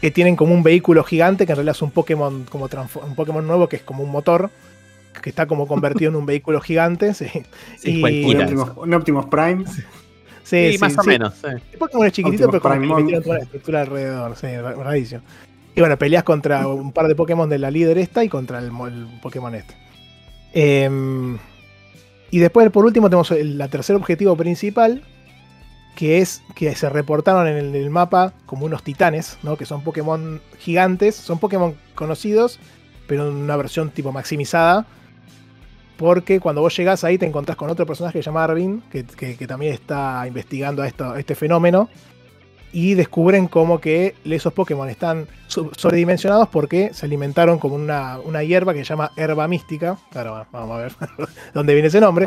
Que 0.00 0.10
tienen 0.10 0.34
como 0.36 0.54
un 0.54 0.62
vehículo 0.62 1.04
gigante, 1.04 1.46
que 1.46 1.52
en 1.52 1.56
realidad 1.56 1.76
es 1.76 1.82
un 1.82 1.90
Pokémon, 1.90 2.44
como 2.50 2.68
un 3.06 3.14
Pokémon 3.14 3.46
nuevo, 3.46 3.68
que 3.68 3.76
es 3.76 3.82
como 3.82 4.02
un 4.02 4.10
motor, 4.10 4.50
que 5.22 5.30
está 5.30 5.46
como 5.46 5.66
convertido 5.66 6.10
en 6.10 6.16
un 6.16 6.26
vehículo 6.26 6.60
gigante, 6.60 7.14
sí. 7.14 7.26
Sí, 7.78 8.02
Y- 8.02 8.24
Un. 8.34 8.40
Optimus, 8.42 8.70
un 8.76 8.94
Optimus 8.94 9.26
Prime. 9.26 9.64
Sí, 10.42 10.72
Sí, 10.72 10.78
más 10.78 10.98
o 10.98 11.02
sí. 11.02 11.08
menos. 11.08 11.34
sí. 11.34 11.46
El 11.72 11.78
Pokémon 11.78 12.06
es 12.06 12.12
chiquitito, 12.12 12.46
Optimus 12.46 12.62
pero 12.62 12.74
como 12.82 12.96
que 12.96 13.02
metieron 13.02 13.22
toda 13.24 13.36
la 13.38 13.42
estructura 13.44 13.80
alrededor. 13.80 14.36
Sí, 14.36 14.46
ra- 14.56 14.74
rarísimo. 14.74 15.22
Y 15.76 15.80
bueno, 15.80 15.98
peleas 15.98 16.22
contra 16.22 16.68
un 16.68 16.92
par 16.92 17.08
de 17.08 17.14
Pokémon 17.16 17.48
de 17.48 17.58
la 17.58 17.70
líder 17.70 17.98
esta 17.98 18.22
y 18.24 18.28
contra 18.28 18.58
el, 18.60 18.70
mo- 18.70 18.86
el 18.86 19.06
Pokémon 19.20 19.54
este. 19.54 19.74
Em, 20.52 21.36
y 22.30 22.38
después, 22.38 22.70
por 22.70 22.84
último, 22.84 23.08
tenemos 23.08 23.30
el 23.32 23.58
la 23.58 23.68
tercer 23.68 23.96
objetivo 23.96 24.36
principal, 24.36 25.02
que 25.96 26.18
es 26.18 26.42
que 26.54 26.74
se 26.76 26.88
reportaron 26.88 27.46
en 27.48 27.74
el, 27.74 27.90
mapa 27.90 28.32
como 28.46 28.66
unos 28.66 28.82
titanes, 28.84 29.36
¿no? 29.42 29.56
Que 29.56 29.66
son 29.66 29.82
Pokémon 29.82 30.40
gigantes, 30.58 31.16
son 31.16 31.38
Pokémon 31.38 31.74
conocidos, 31.94 32.60
pero 33.08 33.28
en 33.28 33.34
una 33.36 33.56
versión 33.56 33.90
tipo 33.90 34.12
maximizada. 34.12 34.86
Porque 35.96 36.40
cuando 36.40 36.60
vos 36.60 36.76
llegás 36.76 37.04
ahí 37.04 37.18
te 37.18 37.26
encontrás 37.26 37.56
con 37.56 37.70
otro 37.70 37.86
personaje 37.86 38.18
que 38.18 38.22
se 38.22 38.26
llama 38.26 38.42
Arvin, 38.44 38.82
que, 38.90 39.04
que- 39.04 39.46
también 39.46 39.72
está 39.72 40.24
investigando 40.26 40.82
esto- 40.84 41.14
este 41.16 41.34
fenómeno. 41.36 41.88
Y 42.76 42.94
descubren 42.94 43.46
como 43.46 43.78
que 43.80 44.16
esos 44.24 44.52
Pokémon 44.52 44.88
están 44.90 45.28
sobredimensionados 45.46 46.48
porque 46.48 46.92
se 46.92 47.06
alimentaron 47.06 47.60
como 47.60 47.76
una, 47.76 48.18
una 48.18 48.42
hierba 48.42 48.74
que 48.74 48.80
se 48.80 48.86
llama 48.86 49.12
herba 49.16 49.46
mística. 49.46 49.96
Claro, 50.10 50.44
vamos 50.50 50.76
a 50.76 50.78
ver 50.82 50.92
dónde 51.54 51.72
viene 51.74 51.86
ese 51.86 52.00
nombre. 52.00 52.26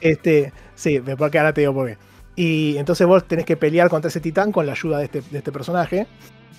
Este, 0.00 0.52
sí, 0.76 1.00
porque 1.00 1.38
ahora 1.38 1.52
te 1.52 1.62
digo 1.62 1.74
por 1.74 1.88
qué. 1.88 1.98
Y 2.36 2.76
entonces 2.78 3.08
vos 3.08 3.26
tenés 3.26 3.44
que 3.44 3.56
pelear 3.56 3.88
contra 3.88 4.08
ese 4.08 4.20
titán 4.20 4.52
con 4.52 4.66
la 4.66 4.72
ayuda 4.72 4.98
de 4.98 5.06
este, 5.06 5.20
de 5.20 5.38
este 5.38 5.50
personaje. 5.50 6.06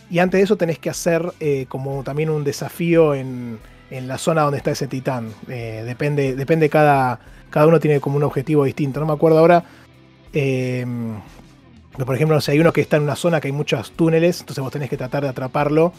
Y 0.09 0.19
antes 0.19 0.39
de 0.39 0.43
eso 0.43 0.57
tenés 0.57 0.77
que 0.79 0.89
hacer 0.89 1.31
eh, 1.39 1.65
como 1.69 2.03
también 2.03 2.29
un 2.29 2.43
desafío 2.43 3.15
en, 3.15 3.61
en 3.89 4.07
la 4.09 4.17
zona 4.17 4.41
donde 4.41 4.57
está 4.57 4.71
ese 4.71 4.87
titán. 4.89 5.33
Eh, 5.47 5.83
depende, 5.85 6.35
depende 6.35 6.69
cada, 6.69 7.21
cada 7.49 7.67
uno 7.67 7.79
tiene 7.79 8.01
como 8.01 8.17
un 8.17 8.23
objetivo 8.23 8.65
distinto. 8.65 8.99
No 8.99 9.05
me 9.05 9.13
acuerdo 9.13 9.39
ahora. 9.39 9.63
eh, 10.33 10.85
por 12.05 12.15
ejemplo, 12.15 12.39
si 12.41 12.51
hay 12.51 12.59
uno 12.59 12.71
que 12.73 12.81
está 12.81 12.97
en 12.97 13.03
una 13.03 13.15
zona 13.15 13.39
que 13.41 13.47
hay 13.47 13.51
muchos 13.51 13.91
túneles, 13.91 14.39
entonces 14.41 14.61
vos 14.63 14.71
tenés 14.71 14.89
que 14.89 14.97
tratar 14.97 15.23
de 15.23 15.29
atraparlo. 15.29 15.93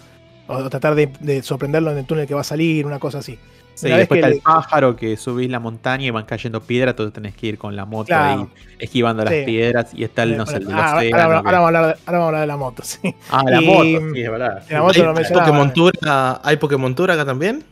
O 0.46 0.68
tratar 0.68 0.96
de, 0.96 1.08
de 1.20 1.42
sorprenderlo 1.44 1.92
en 1.92 1.98
el 1.98 2.04
túnel 2.06 2.26
que 2.26 2.34
va 2.34 2.40
a 2.40 2.44
salir, 2.44 2.84
una 2.84 2.98
cosa 2.98 3.18
así. 3.18 3.38
Sí, 3.74 3.86
vez 3.86 3.98
después 3.98 4.20
que 4.20 4.26
está 4.26 4.34
el 4.36 4.42
pájaro 4.42 4.96
que 4.96 5.16
subís 5.16 5.48
la 5.48 5.60
montaña 5.60 6.06
y 6.06 6.10
van 6.10 6.24
cayendo 6.24 6.60
piedras, 6.60 6.92
entonces 6.94 7.14
tenés 7.14 7.36
que 7.36 7.46
ir 7.46 7.56
con 7.56 7.76
la 7.76 7.84
moto 7.84 8.06
Claro. 8.08 8.40
ahí 8.42 8.48
esquivando 8.80 9.22
Sí. 9.22 9.28
las 9.32 9.44
piedras. 9.44 9.86
Y 9.94 10.02
está 10.02 10.24
el, 10.24 10.36
no 10.36 10.46
sé, 10.46 10.56
el 10.56 10.66
del 10.66 10.74
Ah, 10.76 10.90
ahora, 10.98 11.36
ahora- 11.36 11.38
vamos 11.38 11.52
a 11.52 11.66
hablar 11.68 11.86
de, 11.86 12.02
ahora 12.04 12.18
vamos 12.18 12.22
a 12.22 12.26
hablar 12.26 12.40
de 12.40 12.46
la 12.48 12.56
moto, 12.56 12.82
sí. 12.84 13.14
Ah, 13.30 13.42
la 13.46 13.62
y- 13.62 13.66
moto, 13.66 14.12
sí, 14.14 14.20
es 14.22 14.30
verdad. 14.30 14.62
La 14.68 14.82
moto 14.82 15.00
¿Hay 15.00 15.14
mencionaba. 15.14 15.46
Pokémon 15.46 15.72
Tour, 15.72 15.92
¿Hay 16.42 16.56
Pokémon 16.56 16.94
Tour 16.96 17.10
acá 17.12 17.24
también? 17.24 17.62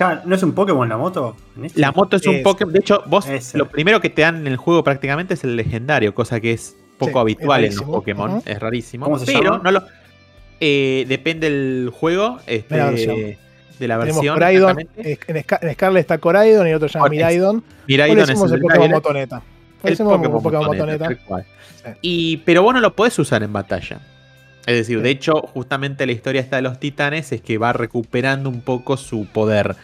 Ah, 0.00 0.20
¿No 0.24 0.34
es 0.34 0.42
un 0.42 0.52
Pokémon 0.52 0.88
la 0.88 0.96
moto? 0.96 1.36
este? 1.62 1.80
La 1.80 1.92
moto 1.92 2.16
es 2.16 2.26
un 2.26 2.34
Es- 2.34 2.42
Pokémon. 2.42 2.72
De 2.74 2.80
hecho, 2.80 3.02
vos 3.06 3.26
Ese. 3.28 3.56
lo 3.56 3.68
primero 3.68 4.00
que 4.00 4.10
te 4.10 4.22
dan 4.22 4.38
en 4.38 4.46
el 4.48 4.56
juego 4.56 4.82
prácticamente 4.82 5.34
es 5.34 5.44
el 5.44 5.54
legendario, 5.56 6.12
cosa 6.12 6.40
que 6.40 6.52
es 6.52 6.76
poco 6.98 7.12
Sí, 7.12 7.18
habitual 7.18 7.64
en 7.64 7.74
los. 7.76 7.82
Pokémon. 7.84 8.42
Es 8.44 8.58
rarísimo. 8.58 9.04
¿Cómo 9.06 9.18
se 9.18 9.26
pero 9.26 9.42
llama? 9.42 9.60
no 9.64 9.70
lo. 9.72 9.82
eh, 10.60 11.04
depende 11.08 11.50
del 11.50 11.90
juego. 11.92 12.38
Este, 12.46 12.74
De 12.74 12.80
la 12.80 12.90
versión. 12.90 13.16
de 13.16 13.88
la 13.88 13.98
Tenemos 13.98 14.16
versión. 14.16 14.34
Coraidon. 14.34 14.78
En, 14.96 15.36
Scar- 15.44 15.58
en 15.64 15.74
Scarlet 15.74 16.00
está 16.00 16.18
Coraidon 16.18 16.68
y 16.68 16.72
otro 16.74 16.88
se 16.88 16.94
llama 16.98 17.08
Miraidon. 17.10 17.62
Miraidon 17.86 18.16
Hoy 18.18 18.22
es 18.24 18.28
el 18.42 18.52
el 18.54 18.60
Pokémon. 18.60 18.90
Motoneta. 18.90 19.42
El 19.82 19.96
Pokémon 19.96 20.42
Pokémon 20.42 20.66
Motoneta. 20.66 21.08
Sí. 21.08 21.16
Y, 22.02 22.36
pero 22.38 22.62
bueno, 22.62 22.80
lo 22.80 22.94
podés 22.96 23.18
usar 23.18 23.42
en 23.42 23.52
batalla. 23.52 24.00
Es 24.66 24.74
decir, 24.74 24.98
Sí. 24.98 25.02
de 25.04 25.10
hecho, 25.10 25.34
justamente 25.42 26.06
la 26.06 26.12
historia 26.12 26.40
esta 26.40 26.56
de 26.56 26.62
los 26.62 26.80
titanes 26.80 27.30
es 27.32 27.40
que 27.40 27.56
va 27.58 27.72
recuperando 27.72 28.48
un 28.48 28.62
poco 28.62 28.96
su 28.96 29.26
poder. 29.26 29.76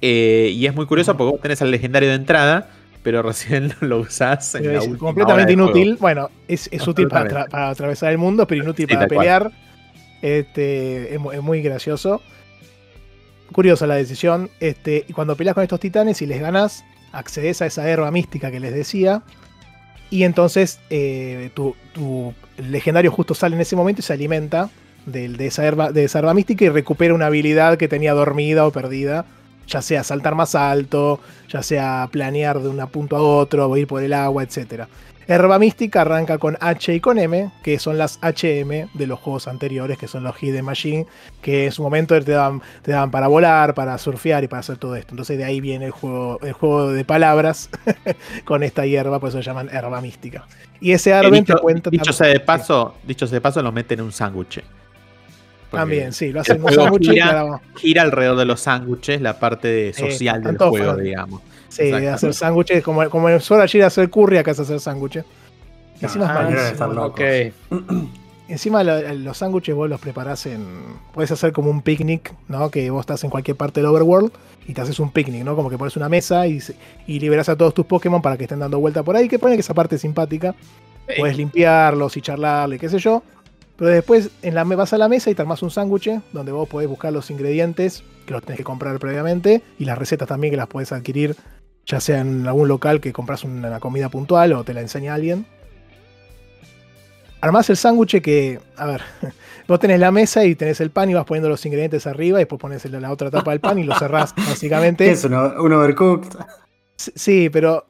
Eh, 0.00 0.50
y 0.54 0.66
es 0.66 0.74
muy 0.74 0.86
curioso 0.86 1.16
porque 1.16 1.32
vos 1.32 1.40
tenés 1.42 1.60
al 1.60 1.70
legendario 1.70 2.08
de 2.08 2.14
entrada, 2.14 2.68
pero 3.04 3.22
recién 3.22 3.72
lo 3.80 4.00
usás 4.00 4.56
en 4.56 4.66
la 4.66 4.78
es 4.78 4.80
última 4.88 4.98
completamente 4.98 5.52
inútil. 5.52 5.96
Bueno, 6.00 6.30
es, 6.48 6.68
es 6.72 6.84
útil 6.88 7.06
para, 7.06 7.46
para 7.46 7.68
atravesar 7.70 8.10
el 8.10 8.18
mundo, 8.18 8.44
pero 8.48 8.62
inútil 8.64 8.86
Sí, 8.88 8.94
para 8.94 9.06
cual. 9.06 9.18
pelear. 9.18 9.52
Este, 10.22 11.14
es, 11.14 11.20
mu- 11.20 11.30
es 11.30 11.42
muy 11.42 11.62
gracioso. 11.62 12.20
Curiosa 13.52 13.86
la 13.86 13.94
decisión. 13.96 14.50
Este, 14.58 15.04
y 15.06 15.12
cuando 15.12 15.36
peleas 15.36 15.54
con 15.54 15.62
estos 15.62 15.78
titanes 15.80 16.20
y 16.22 16.26
les 16.26 16.40
ganas, 16.40 16.84
accedes 17.12 17.62
a 17.62 17.66
esa 17.66 17.88
herba 17.88 18.10
mística 18.10 18.50
que 18.50 18.58
les 18.58 18.72
decía. 18.74 19.22
Y 20.10 20.24
entonces 20.24 20.80
eh, 20.90 21.50
tu, 21.54 21.76
tu 21.92 22.34
legendario 22.58 23.10
justo 23.10 23.34
sale 23.34 23.54
en 23.54 23.62
ese 23.62 23.76
momento 23.76 24.00
y 24.00 24.02
se 24.02 24.12
alimenta 24.12 24.70
del- 25.06 25.36
de, 25.36 25.46
esa 25.46 25.64
herba, 25.66 25.92
de 25.92 26.04
esa 26.04 26.20
herba 26.20 26.34
mística 26.34 26.64
y 26.64 26.68
recupera 26.70 27.14
una 27.14 27.26
habilidad 27.26 27.76
que 27.76 27.86
tenía 27.88 28.14
dormida 28.14 28.66
o 28.66 28.72
perdida. 28.72 29.26
Ya 29.66 29.82
sea 29.82 30.04
saltar 30.04 30.34
más 30.34 30.54
alto, 30.54 31.20
ya 31.48 31.62
sea 31.62 32.08
planear 32.10 32.60
de 32.60 32.68
un 32.68 32.86
punto 32.88 33.16
a 33.16 33.22
otro, 33.22 33.68
o 33.68 33.76
ir 33.76 33.86
por 33.86 34.02
el 34.02 34.12
agua, 34.12 34.42
etc. 34.42 34.84
Herba 35.26 35.58
mística 35.58 36.02
arranca 36.02 36.36
con 36.38 36.58
H 36.60 36.94
y 36.94 37.00
con 37.00 37.18
M, 37.18 37.50
que 37.62 37.78
son 37.78 37.96
las 37.96 38.18
HM 38.20 38.90
de 38.92 39.06
los 39.06 39.18
juegos 39.18 39.48
anteriores, 39.48 39.96
que 39.96 40.06
son 40.06 40.22
los 40.22 40.36
Hidden 40.36 40.64
Machine, 40.64 41.06
que 41.40 41.66
en 41.66 41.72
su 41.72 41.82
momento 41.82 42.20
te 42.20 42.32
daban, 42.32 42.60
te 42.82 42.92
daban 42.92 43.10
para 43.10 43.28
volar, 43.28 43.74
para 43.74 43.96
surfear 43.96 44.44
y 44.44 44.48
para 44.48 44.60
hacer 44.60 44.76
todo 44.76 44.96
esto. 44.96 45.12
Entonces 45.12 45.38
de 45.38 45.44
ahí 45.44 45.60
viene 45.60 45.86
el 45.86 45.92
juego, 45.92 46.38
el 46.42 46.52
juego 46.52 46.92
de 46.92 47.04
palabras 47.04 47.70
con 48.44 48.62
esta 48.62 48.84
hierba, 48.84 49.18
por 49.18 49.30
eso 49.30 49.38
se 49.38 49.44
llaman 49.44 49.70
herba 49.72 50.00
mística. 50.02 50.46
Y 50.80 50.92
ese 50.92 51.10
Eh, 51.10 51.14
Arben 51.14 51.44
te 51.44 51.54
cuenta 51.54 51.88
dicho 51.88 52.12
sea 52.12 52.28
de 52.28 52.40
paso, 52.40 52.94
dicho 53.04 53.26
sea 53.26 53.36
de 53.36 53.40
paso, 53.40 53.62
lo 53.62 53.72
meten 53.72 54.00
en 54.00 54.04
un 54.06 54.12
sándwich. 54.12 54.62
También, 55.70 56.12
sí, 56.12 56.30
lo 56.32 56.40
hacen 56.40 56.62
y 57.00 57.06
gira- 57.08 57.60
Gira 57.76 58.02
alrededor 58.02 58.36
de 58.38 58.44
los 58.44 58.60
sándwiches, 58.60 59.20
la 59.20 59.38
parte 59.38 59.68
de- 59.68 59.92
social 59.92 60.42
del 60.42 60.56
juego, 60.58 60.92
fan. 60.94 61.02
digamos. 61.02 61.40
Sí, 61.68 61.90
hacer 61.92 62.32
sándwiches, 62.34 62.82
como, 62.84 63.08
como 63.10 63.28
en 63.28 63.40
Sword 63.40 63.62
Art 63.62 63.74
hacer 63.84 64.08
curry, 64.10 64.36
acá 64.38 64.52
es 64.52 64.60
hacer 64.60 64.78
sándwiches. 64.78 65.24
Encima 66.00 66.24
es 66.26 66.30
Ah, 66.30 66.34
malísimo. 66.34 66.60
debe 66.60 66.72
estar 66.72 66.88
loco. 66.90 67.06
Ok. 67.08 67.20
Encima 68.46 68.84
lo- 68.84 69.14
los 69.14 69.38
sándwiches 69.38 69.74
vos 69.74 69.88
los 69.88 69.98
preparás 70.00 70.44
en. 70.46 70.66
Puedes 71.14 71.30
hacer 71.30 71.52
como 71.52 71.70
un 71.70 71.80
picnic, 71.80 72.34
¿no? 72.48 72.70
Que 72.70 72.90
vos 72.90 73.00
estás 73.00 73.24
en 73.24 73.30
cualquier 73.30 73.56
parte 73.56 73.80
del 73.80 73.86
overworld 73.86 74.30
y 74.68 74.74
te 74.74 74.82
haces 74.82 75.00
un 75.00 75.10
picnic, 75.10 75.42
¿no? 75.44 75.56
Como 75.56 75.70
que 75.70 75.78
pones 75.78 75.96
una 75.96 76.10
mesa 76.10 76.46
y, 76.46 76.60
se- 76.60 76.76
y 77.06 77.18
liberas 77.20 77.48
a 77.48 77.56
todos 77.56 77.72
tus 77.72 77.86
Pokémon 77.86 78.20
para 78.20 78.36
que 78.36 78.44
estén 78.44 78.58
dando 78.58 78.78
vuelta 78.78 79.02
por 79.02 79.16
ahí. 79.16 79.28
Que 79.28 79.38
pone 79.38 79.54
que 79.54 79.60
esa 79.62 79.72
parte 79.72 79.96
es 79.96 80.02
simpática. 80.02 80.54
Puedes 81.18 81.36
limpiarlos 81.38 82.16
y 82.16 82.20
charlarle, 82.20 82.78
qué 82.78 82.88
sé 82.90 82.98
yo. 82.98 83.22
Pero 83.76 83.90
después 83.90 84.30
en 84.42 84.54
la, 84.54 84.64
vas 84.64 84.92
a 84.92 84.98
la 84.98 85.08
mesa 85.08 85.30
y 85.30 85.34
te 85.34 85.42
armás 85.42 85.62
un 85.62 85.70
sándwich 85.70 86.20
donde 86.32 86.52
vos 86.52 86.68
podés 86.68 86.88
buscar 86.88 87.12
los 87.12 87.30
ingredientes 87.30 88.04
que 88.24 88.32
los 88.32 88.42
tenés 88.42 88.58
que 88.58 88.64
comprar 88.64 88.98
previamente 88.98 89.62
y 89.78 89.84
las 89.84 89.98
recetas 89.98 90.28
también 90.28 90.52
que 90.52 90.56
las 90.56 90.68
podés 90.68 90.92
adquirir, 90.92 91.36
ya 91.84 92.00
sea 92.00 92.20
en 92.20 92.46
algún 92.46 92.68
local 92.68 93.00
que 93.00 93.12
compras 93.12 93.44
una 93.44 93.80
comida 93.80 94.08
puntual 94.08 94.52
o 94.52 94.64
te 94.64 94.74
la 94.74 94.80
enseña 94.80 95.14
alguien. 95.14 95.46
Armás 97.40 97.68
el 97.68 97.76
sándwich 97.76 98.22
que, 98.22 98.60
a 98.76 98.86
ver, 98.86 99.02
vos 99.68 99.78
tenés 99.80 100.00
la 100.00 100.10
mesa 100.10 100.44
y 100.44 100.54
tenés 100.54 100.80
el 100.80 100.90
pan 100.90 101.10
y 101.10 101.14
vas 101.14 101.26
poniendo 101.26 101.48
los 101.48 101.66
ingredientes 101.66 102.06
arriba 102.06 102.38
y 102.38 102.42
después 102.42 102.60
pones 102.60 102.84
la 102.86 103.10
otra 103.10 103.30
tapa 103.30 103.50
del 103.50 103.60
pan 103.60 103.78
y 103.78 103.84
lo 103.84 103.94
cerrás, 103.98 104.32
¿Qué 104.32 104.42
básicamente. 104.48 105.10
es 105.10 105.24
un 105.24 105.34
overcooked? 105.34 106.38
Sí, 106.96 107.50
pero 107.50 107.84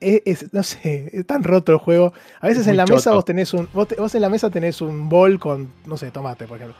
es, 0.00 0.22
es- 0.24 0.52
no 0.52 0.62
sé, 0.62 1.10
es 1.12 1.26
tan 1.26 1.42
roto 1.44 1.72
el 1.72 1.78
juego. 1.78 2.12
A 2.40 2.46
veces 2.48 2.62
Es 2.62 2.68
en 2.68 2.76
la 2.76 2.86
mesa 2.86 3.12
vos 3.12 3.24
tenés 3.24 3.52
un. 3.54 3.68
Vos, 3.72 3.88
te- 3.88 3.96
vos 3.96 4.14
en 4.14 4.20
la 4.22 4.28
mesa 4.28 4.50
tenés 4.50 4.80
un 4.80 5.08
bol 5.08 5.38
con, 5.38 5.70
no 5.86 5.96
sé, 5.96 6.10
tomate, 6.10 6.46
por 6.46 6.56
ejemplo. 6.58 6.76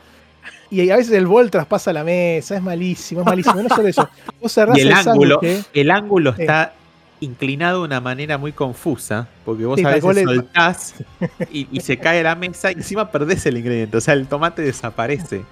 Y 0.71 0.89
a 0.89 0.95
veces 0.95 1.11
el 1.13 1.27
bol 1.27 1.51
traspasa 1.51 1.91
la 1.93 2.03
mesa, 2.03 2.55
es 2.55 2.61
malísimo, 2.61 3.21
es 3.21 3.25
malísimo. 3.27 3.61
No 3.61 3.69
solo 3.69 3.87
eso. 3.87 4.07
Vos 4.41 4.51
cerrás 4.53 4.77
Y 4.77 4.81
el 4.81 4.93
ángulo, 4.93 5.39
sándwich, 5.41 5.65
el 5.73 5.91
ángulo 5.91 6.35
Sí. 6.35 6.41
está 6.43 6.73
inclinado 7.21 7.79
de 7.81 7.85
una 7.85 7.99
manera 8.01 8.37
muy 8.37 8.51
confusa, 8.51 9.27
porque 9.45 9.65
vos 9.65 9.79
Sí, 9.79 9.85
a 9.85 9.89
veces 9.89 10.23
soltás 10.23 10.95
y, 11.51 11.67
y 11.71 11.79
se 11.81 11.97
cae 11.97 12.23
la 12.23 12.35
mesa 12.35 12.71
y 12.71 12.75
encima 12.75 13.11
perdés 13.11 13.45
el 13.45 13.57
ingrediente, 13.57 13.97
o 13.97 14.01
sea, 14.01 14.13
el 14.13 14.27
tomate 14.27 14.61
desaparece 14.61 15.43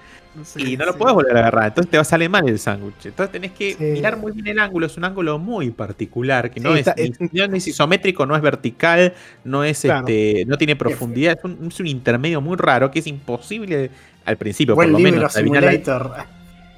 y 0.56 0.76
no 0.76 0.84
lo 0.86 0.92
sí. 0.92 0.98
podés 0.98 1.14
volver 1.14 1.36
a 1.36 1.40
agarrar, 1.40 1.66
entonces 1.68 1.90
te 1.90 1.96
va 1.96 2.02
a 2.02 2.04
salir 2.04 2.30
mal 2.30 2.48
el 2.48 2.58
sándwich. 2.60 3.06
Entonces 3.06 3.32
tenés 3.32 3.50
que 3.52 3.76
mirar 3.80 4.16
muy 4.16 4.30
bien 4.30 4.46
el 4.46 4.58
ángulo, 4.60 4.86
es 4.86 4.96
un 4.96 5.04
ángulo 5.04 5.38
muy 5.38 5.70
particular, 5.70 6.50
que 6.50 6.60
no, 6.60 6.76
es, 6.76 6.86
ni- 6.96 7.28
no 7.48 7.56
es 7.56 7.66
isométrico, 7.66 8.24
no 8.24 8.36
es 8.36 8.42
vertical, 8.42 9.14
no 9.42 9.64
es 9.64 9.80
Claro. 9.80 10.06
este, 10.06 10.44
no 10.46 10.56
tiene 10.56 10.76
profundidad, 10.76 11.36
es 11.38 11.44
un, 11.44 11.66
es 11.68 11.80
un 11.80 11.86
intermedio 11.88 12.40
muy 12.40 12.56
raro 12.56 12.90
que 12.90 13.00
es 13.00 13.06
imposible 13.08 13.90
al 14.24 14.36
principio, 14.36 14.74
Buen 14.76 14.92
por 14.92 15.00
lo 15.00 15.10
menos. 15.10 15.32
simulator. 15.32 16.12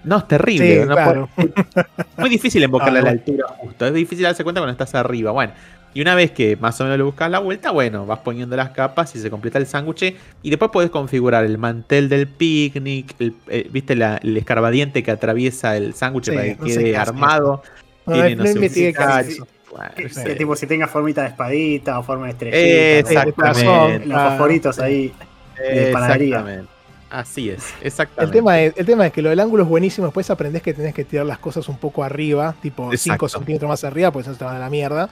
No, 0.05 0.19
es 0.19 0.29
terrible. 0.29 0.83
Sí, 0.83 0.89
no 0.89 0.95
claro. 0.95 1.29
muy 2.17 2.31
difícil 2.31 2.63
invocarle 2.63 3.01
Ah, 3.01 3.03
la 3.03 3.11
bueno. 3.11 3.21
altura 3.27 3.47
justo. 3.59 3.87
Es 3.87 3.95
difícil 3.95 4.25
darse 4.25 4.43
cuenta 4.45 4.61
cuando 4.61 4.73
estás 4.73 4.95
arriba. 4.95 5.31
Bueno, 5.33 5.53
y 5.93 6.01
una 6.03 6.15
vez 6.15 6.31
que 6.31 6.57
más 6.57 6.81
o 6.81 6.85
menos 6.85 6.99
le 6.99 7.05
buscas 7.05 7.31
la 7.31 7.41
vuelta, 7.41 7.71
bueno, 7.73 8.07
vas 8.07 8.21
poniendo 8.21 8.57
las 8.57 8.71
capas 8.71 9.15
y 9.17 9.19
se 9.19 9.29
completa 9.31 9.59
el 9.59 9.67
sándwich. 9.67 10.15
Y 10.43 10.51
después 10.51 10.71
puedes 10.73 10.91
configurar 10.91 11.45
el 11.45 11.59
mantel 11.59 12.09
del 12.09 12.29
picnic, 12.29 13.15
el, 13.19 13.35
eh, 13.49 13.69
viste 13.71 13.97
la- 13.97 14.19
el 14.23 14.37
escarbadiente 14.37 15.03
que 15.03 15.11
atraviesa 15.11 15.77
el 15.77 15.95
sándwich 15.95 16.27
Sí, 16.27 16.31
para 16.31 16.43
que 16.45 16.57
no 16.57 16.65
quede 16.65 16.97
armado. 16.97 17.63
No, 18.07 18.13
Tiene, 18.15 18.37
no 18.37 18.45
no 18.45 18.51
sé. 18.69 19.41
Bueno, 19.71 19.91
Que, 19.97 20.09
sí. 20.09 20.21
tipo 20.37 20.57
si 20.57 20.67
tenga 20.67 20.89
formita 20.89 21.23
de 21.23 21.29
espadita 21.29 21.99
o 21.99 22.03
forma 22.03 22.27
de 22.27 22.33
estrellita. 22.33 22.59
Eh. 22.59 22.99
Exactamente. 23.01 24.07
Los 24.07 24.23
fosforitos 24.23 24.79
ahí. 24.81 25.13
de 25.59 25.91
panadería. 25.93 26.39
Exactamente. 26.39 26.73
Así 27.11 27.51
es, 27.51 27.75
El 27.81 27.89
exactamente. 27.89 28.39
tema, 28.39 28.61
es, 28.61 28.73
el 28.77 28.87
tema 28.87 29.07
es 29.07 29.13
que 29.13 29.21
lo 29.21 29.31
del 29.31 29.41
ángulo 29.41 29.65
es 29.65 29.69
buenísimo, 29.69 30.07
después 30.07 30.31
aprendés 30.31 30.63
que 30.63 30.73
tenés 30.73 30.95
que 30.95 31.05
tirar 31.05 31.27
las 31.27 31.39
cosas 31.39 31.69
un 31.69 31.77
poco 31.77 32.05
arriba, 32.05 32.55
tipo 32.63 32.85
5 32.85 32.95
Exacto. 32.95 33.29
centímetros 33.29 33.69
más 33.69 33.83
arriba, 33.83 34.13
pues 34.13 34.27
eso 34.29 34.37
te 34.37 34.45
van 34.45 34.55
a 34.57 34.61
la 34.61 34.71
mierda. 34.71 35.11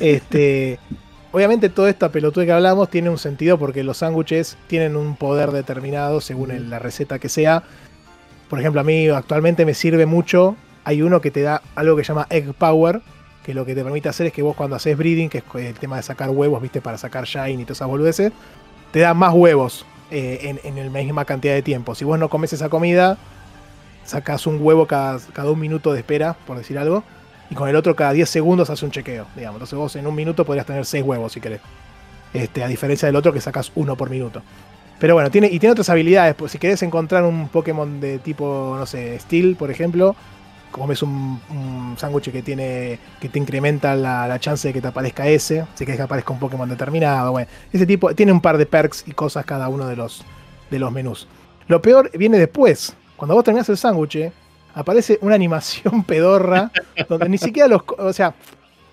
Este, 0.00 0.78
obviamente 1.32 1.68
toda 1.68 1.90
esta 1.90 2.10
pelotuda 2.10 2.44
que 2.44 2.52
hablamos 2.52 2.90
tiene 2.90 3.08
un 3.10 3.18
sentido 3.18 3.58
porque 3.58 3.84
los 3.84 3.98
sándwiches 3.98 4.56
tienen 4.66 4.96
un 4.96 5.14
poder 5.16 5.50
determinado 5.52 6.20
según 6.20 6.50
el- 6.50 6.70
la 6.70 6.78
receta 6.80 7.18
que 7.18 7.28
sea. 7.28 7.62
Por 8.50 8.58
ejemplo, 8.58 8.80
a 8.80 8.84
mí 8.84 9.08
actualmente 9.08 9.64
me 9.64 9.74
sirve 9.74 10.06
mucho, 10.06 10.56
hay 10.84 11.02
uno 11.02 11.20
que 11.20 11.30
te 11.30 11.42
da 11.42 11.62
algo 11.76 11.96
que 11.96 12.02
se 12.02 12.08
llama 12.08 12.26
Egg 12.30 12.52
Power, 12.54 13.00
que 13.44 13.54
lo 13.54 13.64
que 13.64 13.74
te 13.74 13.84
permite 13.84 14.08
hacer 14.08 14.26
es 14.26 14.32
que 14.32 14.42
vos 14.42 14.56
cuando 14.56 14.74
haces 14.76 14.96
breeding, 14.96 15.28
que 15.28 15.38
es 15.38 15.44
el 15.54 15.74
tema 15.78 15.96
de 15.96 16.02
sacar 16.02 16.30
huevos, 16.30 16.60
viste, 16.60 16.80
para 16.80 16.98
sacar 16.98 17.24
shine 17.24 17.62
y 17.62 17.64
todas 17.64 17.78
esas 17.78 17.88
boludeces, 17.88 18.32
te 18.90 19.00
da 19.00 19.14
más 19.14 19.32
huevos 19.34 19.84
eh, 20.10 20.58
en, 20.64 20.78
en 20.78 20.92
la 20.92 21.00
misma 21.00 21.24
cantidad 21.24 21.54
de 21.54 21.62
tiempo. 21.62 21.94
Si 21.94 22.04
vos 22.04 22.18
no 22.18 22.28
comes 22.28 22.52
esa 22.52 22.68
comida, 22.68 23.18
sacas 24.04 24.46
un 24.46 24.58
huevo 24.60 24.86
cada, 24.86 25.18
cada 25.32 25.50
un 25.50 25.60
minuto 25.60 25.92
de 25.92 26.00
espera, 26.00 26.34
por 26.46 26.56
decir 26.56 26.78
algo, 26.78 27.04
y 27.50 27.54
con 27.54 27.68
el 27.68 27.76
otro 27.76 27.94
cada 27.94 28.12
10 28.12 28.28
segundos 28.28 28.70
hace 28.70 28.84
un 28.84 28.90
chequeo, 28.90 29.26
digamos. 29.36 29.56
Entonces 29.56 29.78
vos 29.78 29.96
en 29.96 30.06
un 30.06 30.14
minuto 30.14 30.44
podrías 30.44 30.66
tener 30.66 30.84
6 30.84 31.04
huevos 31.04 31.32
si 31.32 31.40
querés. 31.40 31.60
Este, 32.32 32.62
a 32.62 32.68
diferencia 32.68 33.06
del 33.06 33.16
otro 33.16 33.32
que 33.32 33.40
sacas 33.40 33.72
uno 33.74 33.96
por 33.96 34.10
minuto. 34.10 34.42
Pero 34.98 35.14
bueno, 35.14 35.30
tiene, 35.30 35.48
y 35.48 35.58
tiene 35.58 35.72
otras 35.72 35.88
habilidades. 35.90 36.34
Pues 36.34 36.52
si 36.52 36.58
querés 36.58 36.82
encontrar 36.82 37.24
un 37.24 37.48
Pokémon 37.48 38.00
de 38.00 38.18
tipo, 38.18 38.76
no 38.78 38.84
sé, 38.86 39.18
Steel, 39.18 39.56
por 39.56 39.70
ejemplo, 39.70 40.16
comes 40.70 41.02
un, 41.02 41.40
un 41.50 41.94
sándwich 41.98 42.30
que 42.30 42.42
tiene. 42.42 42.98
que 43.20 43.28
te 43.28 43.38
incrementa 43.38 43.94
la, 43.94 44.26
la 44.26 44.38
chance 44.38 44.68
de 44.68 44.74
que 44.74 44.80
te 44.80 44.88
aparezca 44.88 45.26
ese. 45.28 45.64
Si 45.74 45.84
querés 45.84 45.98
que 45.98 46.02
aparezca 46.02 46.32
un 46.32 46.38
Pokémon 46.38 46.68
determinado. 46.68 47.32
Bueno, 47.32 47.48
ese 47.72 47.86
tipo. 47.86 48.14
Tiene 48.14 48.32
un 48.32 48.40
par 48.40 48.58
de 48.58 48.66
perks 48.66 49.04
y 49.06 49.12
cosas 49.12 49.44
cada 49.44 49.68
uno 49.68 49.86
de 49.86 49.96
los, 49.96 50.24
de 50.70 50.78
los 50.78 50.92
menús. 50.92 51.28
Lo 51.66 51.82
peor 51.82 52.10
viene 52.16 52.38
después. 52.38 52.94
Cuando 53.16 53.34
vos 53.34 53.44
terminás 53.44 53.68
el 53.68 53.76
sándwich, 53.76 54.30
aparece 54.74 55.18
una 55.22 55.34
animación 55.34 56.02
pedorra. 56.06 56.70
donde 57.08 57.28
ni 57.28 57.38
siquiera 57.38 57.68
los. 57.68 57.82
O 57.98 58.12
sea, 58.12 58.34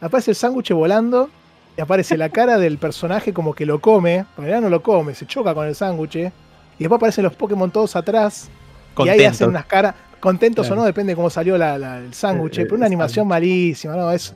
aparece 0.01 0.31
el 0.31 0.35
sándwich 0.35 0.71
volando. 0.71 1.29
Y 1.77 1.81
aparece 1.81 2.15
la 2.15 2.29
cara 2.29 2.57
del 2.57 2.77
personaje 2.77 3.33
como 3.33 3.53
que 3.53 3.65
lo 3.65 3.79
come. 3.81 4.25
pero 4.35 4.43
En 4.43 4.43
realidad 4.43 4.61
no 4.61 4.69
lo 4.69 4.81
come, 4.81 5.13
se 5.13 5.25
choca 5.25 5.53
con 5.53 5.67
el 5.67 5.75
sándwich. 5.75 6.15
Y 6.15 6.31
después 6.79 6.97
aparecen 6.97 7.25
los 7.25 7.33
Pokémon 7.35 7.69
todos 7.69 7.95
atrás. 7.95 8.49
Y 8.97 9.09
ahí 9.09 9.25
hacen 9.25 9.49
unas 9.49 9.65
caras, 9.65 9.95
contentos 10.19 10.67
Claro. 10.67 10.81
o 10.81 10.83
no, 10.83 10.87
depende 10.87 11.11
de 11.13 11.15
cómo 11.15 11.29
salió 11.29 11.57
la- 11.57 11.77
la- 11.77 11.99
el 11.99 12.13
sándwich. 12.13 12.59
Eh, 12.59 12.63
pero 12.63 12.75
una 12.75 12.85
eh, 12.85 12.87
animación 12.87 13.27
malísima, 13.27 13.95
no, 13.95 14.11
es, 14.11 14.33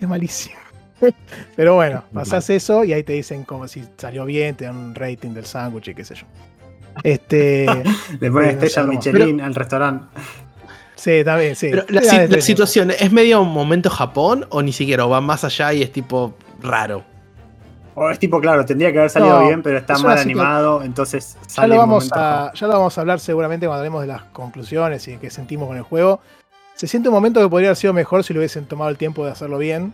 es 0.00 0.08
malísimo. 0.08 0.56
pero 1.56 1.74
bueno, 1.74 2.04
pasás 2.12 2.48
eso 2.50 2.84
y 2.84 2.92
ahí 2.92 3.02
te 3.02 3.12
dicen 3.14 3.44
como 3.44 3.66
si 3.68 3.84
salió 3.96 4.24
bien, 4.24 4.54
te 4.54 4.64
dan 4.64 4.76
un 4.76 4.94
rating 4.94 5.30
del 5.30 5.44
sándwich 5.46 5.88
y 5.88 5.94
qué 5.94 6.04
sé 6.04 6.14
yo. 6.14 6.26
Este. 7.02 7.66
Le 8.20 8.30
ponen 8.30 8.50
estrella 8.50 8.82
no, 8.82 8.88
Michelin 8.92 9.40
al 9.40 9.54
restaurante. 9.54 10.06
sí, 10.94 11.22
también, 11.24 11.56
sí. 11.56 11.70
Pero 11.70 11.84
la, 11.88 12.40
situación 12.40 12.92
es 12.92 13.10
medio 13.10 13.42
un 13.42 13.52
momento 13.52 13.90
Japón 13.90 14.46
o 14.50 14.62
ni 14.62 14.72
siquiera 14.72 15.04
o 15.04 15.08
va 15.10 15.20
más 15.20 15.42
allá 15.44 15.72
y 15.72 15.82
es 15.82 15.90
tipo 15.90 16.36
raro. 16.62 17.04
O 17.96 18.10
es 18.10 18.18
tipo, 18.18 18.40
claro, 18.40 18.64
tendría 18.64 18.90
que 18.92 18.98
haber 18.98 19.10
salido 19.10 19.38
No, 19.40 19.46
bien, 19.46 19.62
pero 19.62 19.78
está 19.78 19.96
mal 19.98 20.18
animado, 20.18 20.82
entonces 20.82 21.36
Ya 21.42 21.48
sale 21.48 21.68
lo, 21.76 21.82
un 21.82 21.88
vamos 21.88 22.10
a, 22.12 22.52
ya 22.54 22.66
lo 22.66 22.72
vamos 22.72 22.98
a 22.98 23.00
hablar 23.00 23.20
seguramente 23.20 23.66
cuando 23.66 23.78
hablemos 23.80 24.00
de 24.02 24.08
las 24.08 24.22
conclusiones 24.24 25.06
y 25.08 25.12
de 25.12 25.18
qué 25.18 25.30
sentimos 25.30 25.68
con 25.68 25.76
el 25.76 25.82
juego. 25.84 26.20
Se 26.74 26.88
siente 26.88 27.08
un 27.08 27.14
momento 27.14 27.40
que 27.40 27.48
podría 27.48 27.68
haber 27.68 27.76
sido 27.76 27.92
mejor 27.92 28.24
si 28.24 28.34
lo 28.34 28.40
hubiesen 28.40 28.66
tomado 28.66 28.90
el 28.90 28.96
tiempo 28.98 29.24
de 29.24 29.30
hacerlo 29.30 29.58
bien. 29.58 29.92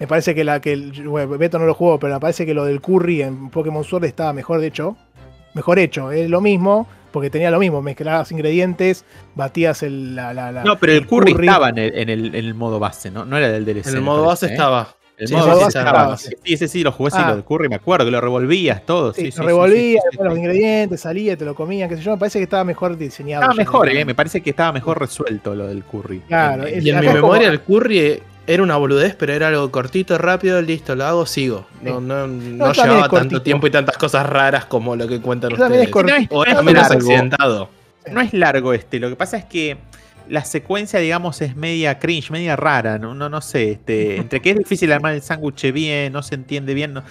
Me 0.00 0.06
parece 0.06 0.34
que 0.34 0.42
la 0.44 0.60
que 0.60 0.72
el, 0.72 1.08
bueno, 1.08 1.38
Beto 1.38 1.58
no 1.58 1.66
lo 1.66 1.74
jugó, 1.74 1.98
pero 2.00 2.14
me 2.14 2.20
parece 2.20 2.44
que 2.44 2.52
lo 2.52 2.64
del 2.64 2.80
curry 2.80 3.22
en 3.22 3.48
Pokémon 3.50 3.84
Sword 3.84 4.04
estaba 4.04 4.32
mejor 4.32 4.60
de 4.60 4.66
hecho. 4.66 4.96
Mejor 5.54 5.78
hecho, 5.78 6.10
es 6.12 6.28
lo 6.28 6.40
mismo, 6.42 6.86
porque 7.12 7.30
tenía 7.30 7.50
lo 7.50 7.58
mismo, 7.58 7.80
mezclabas 7.80 8.30
ingredientes, 8.30 9.06
batías 9.36 9.82
el, 9.84 10.14
la, 10.14 10.34
la- 10.34 10.52
la- 10.52 10.64
No, 10.64 10.76
pero 10.78 10.92
el 10.92 11.06
curry, 11.06 11.32
estaba 11.32 11.70
en 11.70 11.78
el, 11.78 11.94
en, 11.96 12.08
el, 12.10 12.26
en 12.26 12.34
el 12.44 12.54
modo 12.54 12.78
base, 12.78 13.10
¿no? 13.10 13.24
No 13.24 13.38
era 13.38 13.48
del 13.48 13.64
DLC. 13.64 13.86
En 13.86 13.94
el 13.94 14.02
modo 14.02 14.24
base 14.26 14.46
¿eh? 14.46 14.50
estaba. 14.50 14.88
El 15.18 15.28
Sí, 15.28 15.34
modo 15.34 15.44
sí, 15.44 15.48
base 15.50 15.60
sí, 15.62 15.66
estaba. 15.78 15.90
estaba, 15.90 16.16
Sí, 16.18 16.34
ese 16.44 16.68
sí, 16.68 16.82
lo 16.82 16.92
jugué 16.92 17.10
sí, 17.10 17.16
Ah. 17.20 17.28
lo 17.28 17.34
del 17.36 17.44
curry, 17.44 17.68
me 17.70 17.76
acuerdo, 17.76 18.04
que 18.04 18.10
lo 18.10 18.20
revolvías 18.20 18.84
todo. 18.84 19.14
Sí, 19.14 19.30
Sí, 19.32 19.38
lo 19.38 19.46
revolvías, 19.46 19.80
sí, 19.80 19.92
sí, 19.92 19.98
después 20.10 20.24
los 20.28 20.34
sí. 20.34 20.40
ingredientes, 20.40 21.00
salía, 21.00 21.36
te 21.36 21.44
lo 21.46 21.54
comían, 21.54 21.88
qué 21.88 21.96
sé 21.96 22.02
yo. 22.02 22.10
Me 22.12 22.18
parece 22.18 22.38
que 22.38 22.44
estaba 22.44 22.64
mejor 22.64 22.96
diseñado. 22.98 23.42
Estaba 23.44 23.54
mejor, 23.56 23.88
eh, 23.88 24.04
me 24.04 24.14
parece 24.14 24.42
que 24.42 24.50
estaba 24.50 24.72
mejor 24.72 25.00
resuelto 25.00 25.54
lo 25.54 25.66
del 25.68 25.84
curry. 25.84 26.20
Claro, 26.20 26.66
En- 26.66 26.78
es- 26.78 26.84
Y 26.84 26.90
en 26.90 27.00
mi 27.00 27.06
es 27.06 27.12
como- 27.14 27.28
memoria 27.32 27.48
el 27.48 27.60
curry 27.60 28.22
era 28.46 28.62
una 28.62 28.76
boludez, 28.76 29.14
pero 29.16 29.32
era 29.32 29.48
algo 29.48 29.70
cortito, 29.70 30.18
rápido, 30.18 30.60
listo, 30.60 30.94
lo 30.94 31.04
hago, 31.06 31.24
sigo. 31.26 31.66
No, 31.82 31.98
no, 32.00 32.26
no 32.26 32.70
es 32.70 32.76
llevaba 32.76 33.08
cortito. 33.08 33.16
tanto 33.30 33.42
tiempo 33.42 33.66
y 33.66 33.70
tantas 33.70 33.96
cosas 33.96 34.26
raras 34.28 34.66
como 34.66 34.96
lo 34.96 35.08
que 35.08 35.20
cuentan 35.22 35.52
es 35.52 35.58
ustedes. 35.58 35.88
cortito. 35.88 36.34
O 36.36 36.44
es 36.44 36.54
menos 36.62 36.82
largo. 36.82 36.94
accidentado. 36.94 37.68
no 38.12 38.20
es 38.20 38.32
largo 38.34 38.72
este, 38.72 39.00
lo 39.00 39.08
que 39.08 39.16
pasa 39.16 39.36
es 39.38 39.44
que 39.46 39.78
la 40.28 40.44
secuencia, 40.44 40.98
digamos, 41.00 41.40
es 41.42 41.56
media 41.56 41.98
cringe, 41.98 42.30
media 42.30 42.56
rara, 42.56 42.98
no, 42.98 43.14
no, 43.14 43.28
no 43.28 43.40
sé, 43.40 43.72
este, 43.72 44.16
entre 44.18 44.40
que 44.40 44.50
es 44.50 44.58
difícil 44.58 44.92
armar 44.92 45.14
el 45.14 45.22
sándwich 45.22 45.72
bien, 45.72 46.12
no 46.12 46.22
se 46.22 46.34
entiende 46.34 46.74
bien, 46.74 46.92
no- 46.94 47.02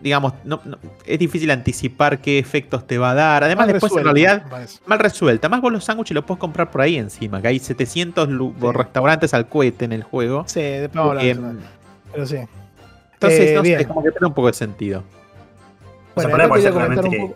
digamos, 0.00 0.32
no, 0.44 0.60
no- 0.64 0.78
es 1.04 1.18
difícil 1.18 1.50
anticipar 1.50 2.20
qué 2.20 2.38
efectos 2.38 2.86
te 2.86 2.98
va 2.98 3.10
a 3.10 3.14
dar. 3.14 3.42
Además, 3.44 3.66
Mal 3.66 3.72
después 3.74 3.92
en 3.96 4.04
realidad 4.04 4.44
mal 4.86 4.98
resuelta. 5.00 5.48
Más 5.48 5.60
vos 5.60 5.72
los 5.72 5.84
sándwiches 5.84 6.14
los 6.14 6.24
puedes 6.24 6.38
comprar 6.40 6.70
por 6.70 6.82
ahí 6.82 6.96
encima, 6.96 7.42
que 7.42 7.48
hay 7.48 7.58
700 7.58 8.28
lu- 8.28 8.54
Sí. 8.60 8.66
restaurantes 8.72 9.34
al 9.34 9.48
cohete 9.48 9.84
en 9.86 9.92
el 9.92 10.04
juego. 10.04 10.44
Sí, 10.46 10.60
después 10.60 11.22
eso. 11.24 11.40
Em, 11.40 11.58
Pero 12.12 12.26
sí. 12.26 12.36
entonces, 13.14 13.40
Eh, 13.50 13.54
no 13.56 13.64
sé, 13.64 13.84
como 13.86 14.02
que 14.04 14.12
pierde 14.12 14.26
un 14.26 14.34
poco 14.34 14.46
de 14.46 14.52
sentido. 14.54 15.00
O 16.14 16.20
sea, 16.20 16.28
Bueno, 16.28 16.30
por 16.30 16.40
ahí 16.42 16.48
puede 16.48 16.62
ser 16.62 16.74
realmente 16.74 17.34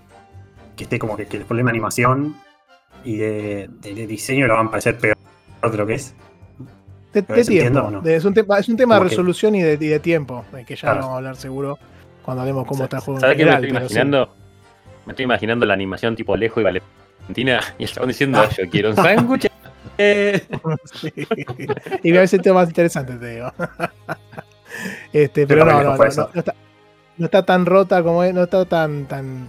que 0.77 0.85
esté 0.85 0.99
como 0.99 1.17
que, 1.17 1.27
que 1.27 1.37
el 1.39 1.45
problema 1.45 1.69
de 1.71 1.73
animación 1.73 2.37
y 3.05 3.17
de, 3.17 3.69
de- 3.81 3.95
de 3.95 4.07
diseño 4.07 4.47
lo 4.47 4.55
van 4.57 4.67
a 4.67 4.71
parecer 4.71 4.99
peor 4.99 5.17
de 5.71 5.77
lo 5.77 5.87
que 5.87 5.95
es. 5.95 6.15
De, 7.13 7.23
¿Pero 7.23 7.37
de 7.39 7.45
tiempo. 7.45 7.81
o 7.81 7.91
no? 7.91 8.01
de- 8.01 8.17
es, 8.17 8.25
un 8.25 8.33
tema, 8.35 8.59
es 8.59 8.69
un 8.69 8.77
tema 8.77 8.95
de 8.95 8.99
Como 9.01 9.09
que- 9.09 9.15
resolución 9.17 9.55
y 9.55 9.63
de, 9.63 9.73
y 9.75 9.89
de 9.89 10.01
tiempo, 10.01 10.45
de 10.53 10.65
que 10.65 10.75
ya 10.77 10.81
Claro. 10.83 11.01
vamos 11.01 11.13
a 11.15 11.17
hablar 11.19 11.37
seguro 11.37 11.79
cuando 12.23 12.41
hablemos 12.43 12.67
cómo 12.67 12.85
está 12.85 12.97
el 12.99 13.03
juego. 13.03 13.21
¿Sabes 13.21 13.37
qué 13.37 13.45
me 13.45 13.51
estoy 13.53 13.69
pero 13.73 13.81
sí. 13.81 13.85
imaginando? 13.95 14.35
Me 15.07 15.13
estoy 15.13 15.25
imaginando 15.25 15.67
la 15.67 15.75
animación 15.75 16.15
tipo 16.17 16.33
Alejo 16.35 16.61
y 16.61 16.65
Valentina 16.65 17.61
y 17.79 17.85
estaban 17.85 18.09
diciendo, 18.09 18.41
Ah. 18.41 18.49
yo 18.57 18.71
quiero 18.71 18.91
un 18.91 18.97
sándwich. 18.97 19.49
Eh, 19.99 20.41
Sí. 20.95 21.13
y 22.03 22.17
a 22.17 22.21
veces 22.21 22.35
el 22.35 22.43
tema 22.43 22.61
más 22.61 22.69
interesante, 22.69 23.15
te 23.17 23.35
digo. 23.35 23.53
este, 25.13 25.47
pero 25.47 25.65
Pero 25.65 25.65
no, 25.65 25.83
no, 25.83 25.97
no, 25.97 25.97
no 25.97 26.05
está, 26.07 26.55
no 27.19 27.25
está 27.27 27.45
tan 27.45 27.67
rota 27.67 28.03
como 28.03 28.23
es, 28.25 28.33
no 28.33 28.45
está 28.45 28.65
tan, 28.65 29.07
tan. 29.07 29.49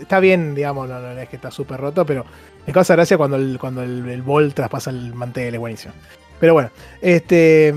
Está 0.00 0.20
bien, 0.20 0.54
digamos, 0.54 0.88
no, 0.88 1.00
no 1.00 1.18
es 1.18 1.28
que 1.28 1.36
está 1.36 1.50
súper 1.50 1.80
roto, 1.80 2.04
pero 2.04 2.24
me 2.66 2.72
causa 2.72 2.94
gracia 2.94 3.16
cuando 3.16 3.36
el, 3.36 3.58
cuando 3.58 3.82
el, 3.82 4.22
bol 4.22 4.54
traspasa 4.54 4.90
el 4.90 5.14
mantel, 5.14 5.54
es 5.54 5.60
buenísimo. 5.60 5.94
Pero 6.40 6.54
bueno, 6.54 6.70
este. 7.00 7.74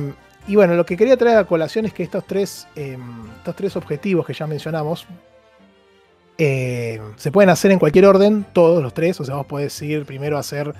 Y 0.47 0.55
bueno, 0.55 0.75
lo 0.75 0.85
que 0.85 0.95
quería 0.95 1.17
traer 1.17 1.37
a 1.37 1.45
colación 1.45 1.85
es 1.85 1.93
que 1.93 2.03
estos 2.03 2.25
tres, 2.25 2.67
eh, 2.75 2.97
estos 3.37 3.55
tres 3.55 3.75
objetivos 3.75 4.25
que 4.25 4.33
ya 4.33 4.47
mencionamos 4.47 5.05
eh, 6.37 7.01
se 7.17 7.31
pueden 7.31 7.49
hacer 7.49 7.71
en 7.71 7.79
cualquier 7.79 8.05
orden, 8.05 8.45
todos 8.53 8.81
los 8.81 8.93
tres. 8.93 9.19
O 9.19 9.25
sea, 9.25 9.35
vos 9.35 9.45
podés 9.45 9.81
ir 9.81 10.05
primero 10.05 10.37
a 10.37 10.39
hacer 10.39 10.73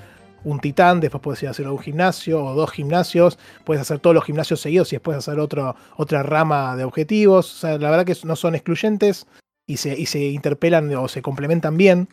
un 0.45 0.61
titán, 0.61 1.01
después 1.01 1.21
podés 1.21 1.43
ir 1.43 1.49
a 1.49 1.51
hacer 1.51 1.67
un 1.67 1.79
gimnasio 1.79 2.43
o 2.45 2.53
dos 2.53 2.71
gimnasios, 2.71 3.37
puedes 3.65 3.81
hacer 3.81 3.99
todos 3.99 4.13
los 4.13 4.23
gimnasios 4.23 4.61
seguidos 4.61 4.93
y 4.93 4.95
después 4.95 5.17
hacer 5.17 5.37
otra 5.39 6.23
rama 6.23 6.77
de 6.77 6.85
objetivos. 6.85 7.53
O 7.53 7.57
sea, 7.57 7.77
la 7.77 7.89
verdad 7.89 8.05
que 8.05 8.15
no 8.23 8.37
son 8.37 8.55
excluyentes 8.55 9.27
y 9.67 9.77
se, 9.77 9.97
y 9.99 10.05
se 10.05 10.19
interpelan 10.19 10.93
o 10.95 11.07
se 11.07 11.21
complementan 11.21 11.77
bien. 11.77 12.07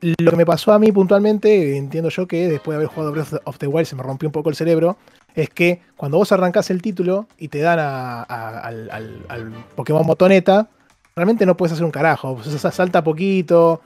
Lo 0.00 0.32
que 0.32 0.36
me 0.36 0.44
pasó 0.44 0.72
a 0.72 0.80
mí 0.80 0.90
puntualmente, 0.90 1.76
entiendo 1.76 2.08
yo 2.10 2.26
que 2.26 2.48
después 2.48 2.74
de 2.74 2.76
haber 2.84 2.88
jugado 2.88 3.12
Breath 3.12 3.34
of 3.44 3.58
the 3.58 3.68
Wild 3.68 3.86
se 3.86 3.94
me 3.94 4.02
rompió 4.02 4.28
un 4.28 4.32
poco 4.32 4.50
el 4.50 4.56
cerebro, 4.56 4.96
es 5.36 5.48
que 5.48 5.80
cuando 5.96 6.18
vos 6.18 6.32
arrancás 6.32 6.70
el 6.70 6.82
título 6.82 7.28
y 7.38 7.46
te 7.48 7.60
dan 7.60 7.78
a- 7.78 8.22
a- 8.24 8.58
al, 8.58 8.90
al- 8.90 9.24
al 9.28 9.52
Pokémon 9.76 10.04
Motoneta, 10.04 10.68
realmente 11.14 11.46
no 11.46 11.56
puedes 11.56 11.72
hacer 11.74 11.84
un 11.84 11.92
carajo. 11.92 12.32
O 12.32 12.42
sea, 12.42 12.72
salta 12.72 13.04
poquito, 13.04 13.80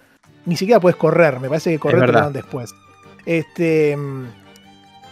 ni 0.46 0.56
siquiera 0.56 0.80
puedes 0.80 0.96
correr. 0.96 1.38
Me 1.38 1.48
parece 1.48 1.70
que 1.72 1.78
correr 1.78 2.00
te 2.00 2.24
dan 2.24 2.32
después. 2.32 2.70
Este, 3.26 3.98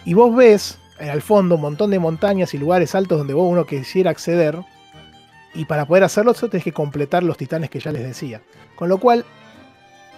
y 0.05 0.13
vos 0.15 0.35
ves 0.35 0.79
eh, 0.99 1.09
al 1.11 1.21
fondo 1.21 1.53
un 1.55 1.61
montón 1.61 1.91
de 1.91 1.99
montañas 1.99 2.55
y 2.55 2.57
lugares 2.57 2.95
altos 2.95 3.19
donde 3.19 3.35
vos 3.35 3.47
uno 3.47 3.65
quisiera 3.67 4.09
acceder. 4.09 4.57
Y 5.55 5.65
para 5.65 5.85
poder 5.85 6.03
hacerlo, 6.03 6.31
eso 6.31 6.49
tenés 6.49 6.63
que 6.63 6.73
completar 6.73 7.23
los 7.23 7.37
titanes 7.37 7.69
que 7.69 7.79
ya 7.79 7.91
les 7.91 8.03
decía. 8.03 8.41
Con 8.75 8.89
lo 8.89 8.97
cual, 8.97 9.23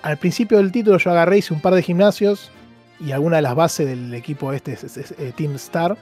al 0.01 0.17
principio 0.17 0.57
del 0.57 0.71
título 0.71 0.97
yo 0.97 1.11
agarré, 1.11 1.37
hice 1.39 1.53
un 1.53 1.61
par 1.61 1.73
de 1.75 1.83
gimnasios 1.83 2.51
y 2.99 3.11
alguna 3.11 3.35
de 3.37 3.43
las 3.43 3.55
bases 3.55 3.85
del 3.87 4.13
equipo 4.13 4.51
este, 4.53 4.73
es- 4.73 4.97
eh, 5.17 5.33
Team 5.35 5.55
Star. 5.55 5.95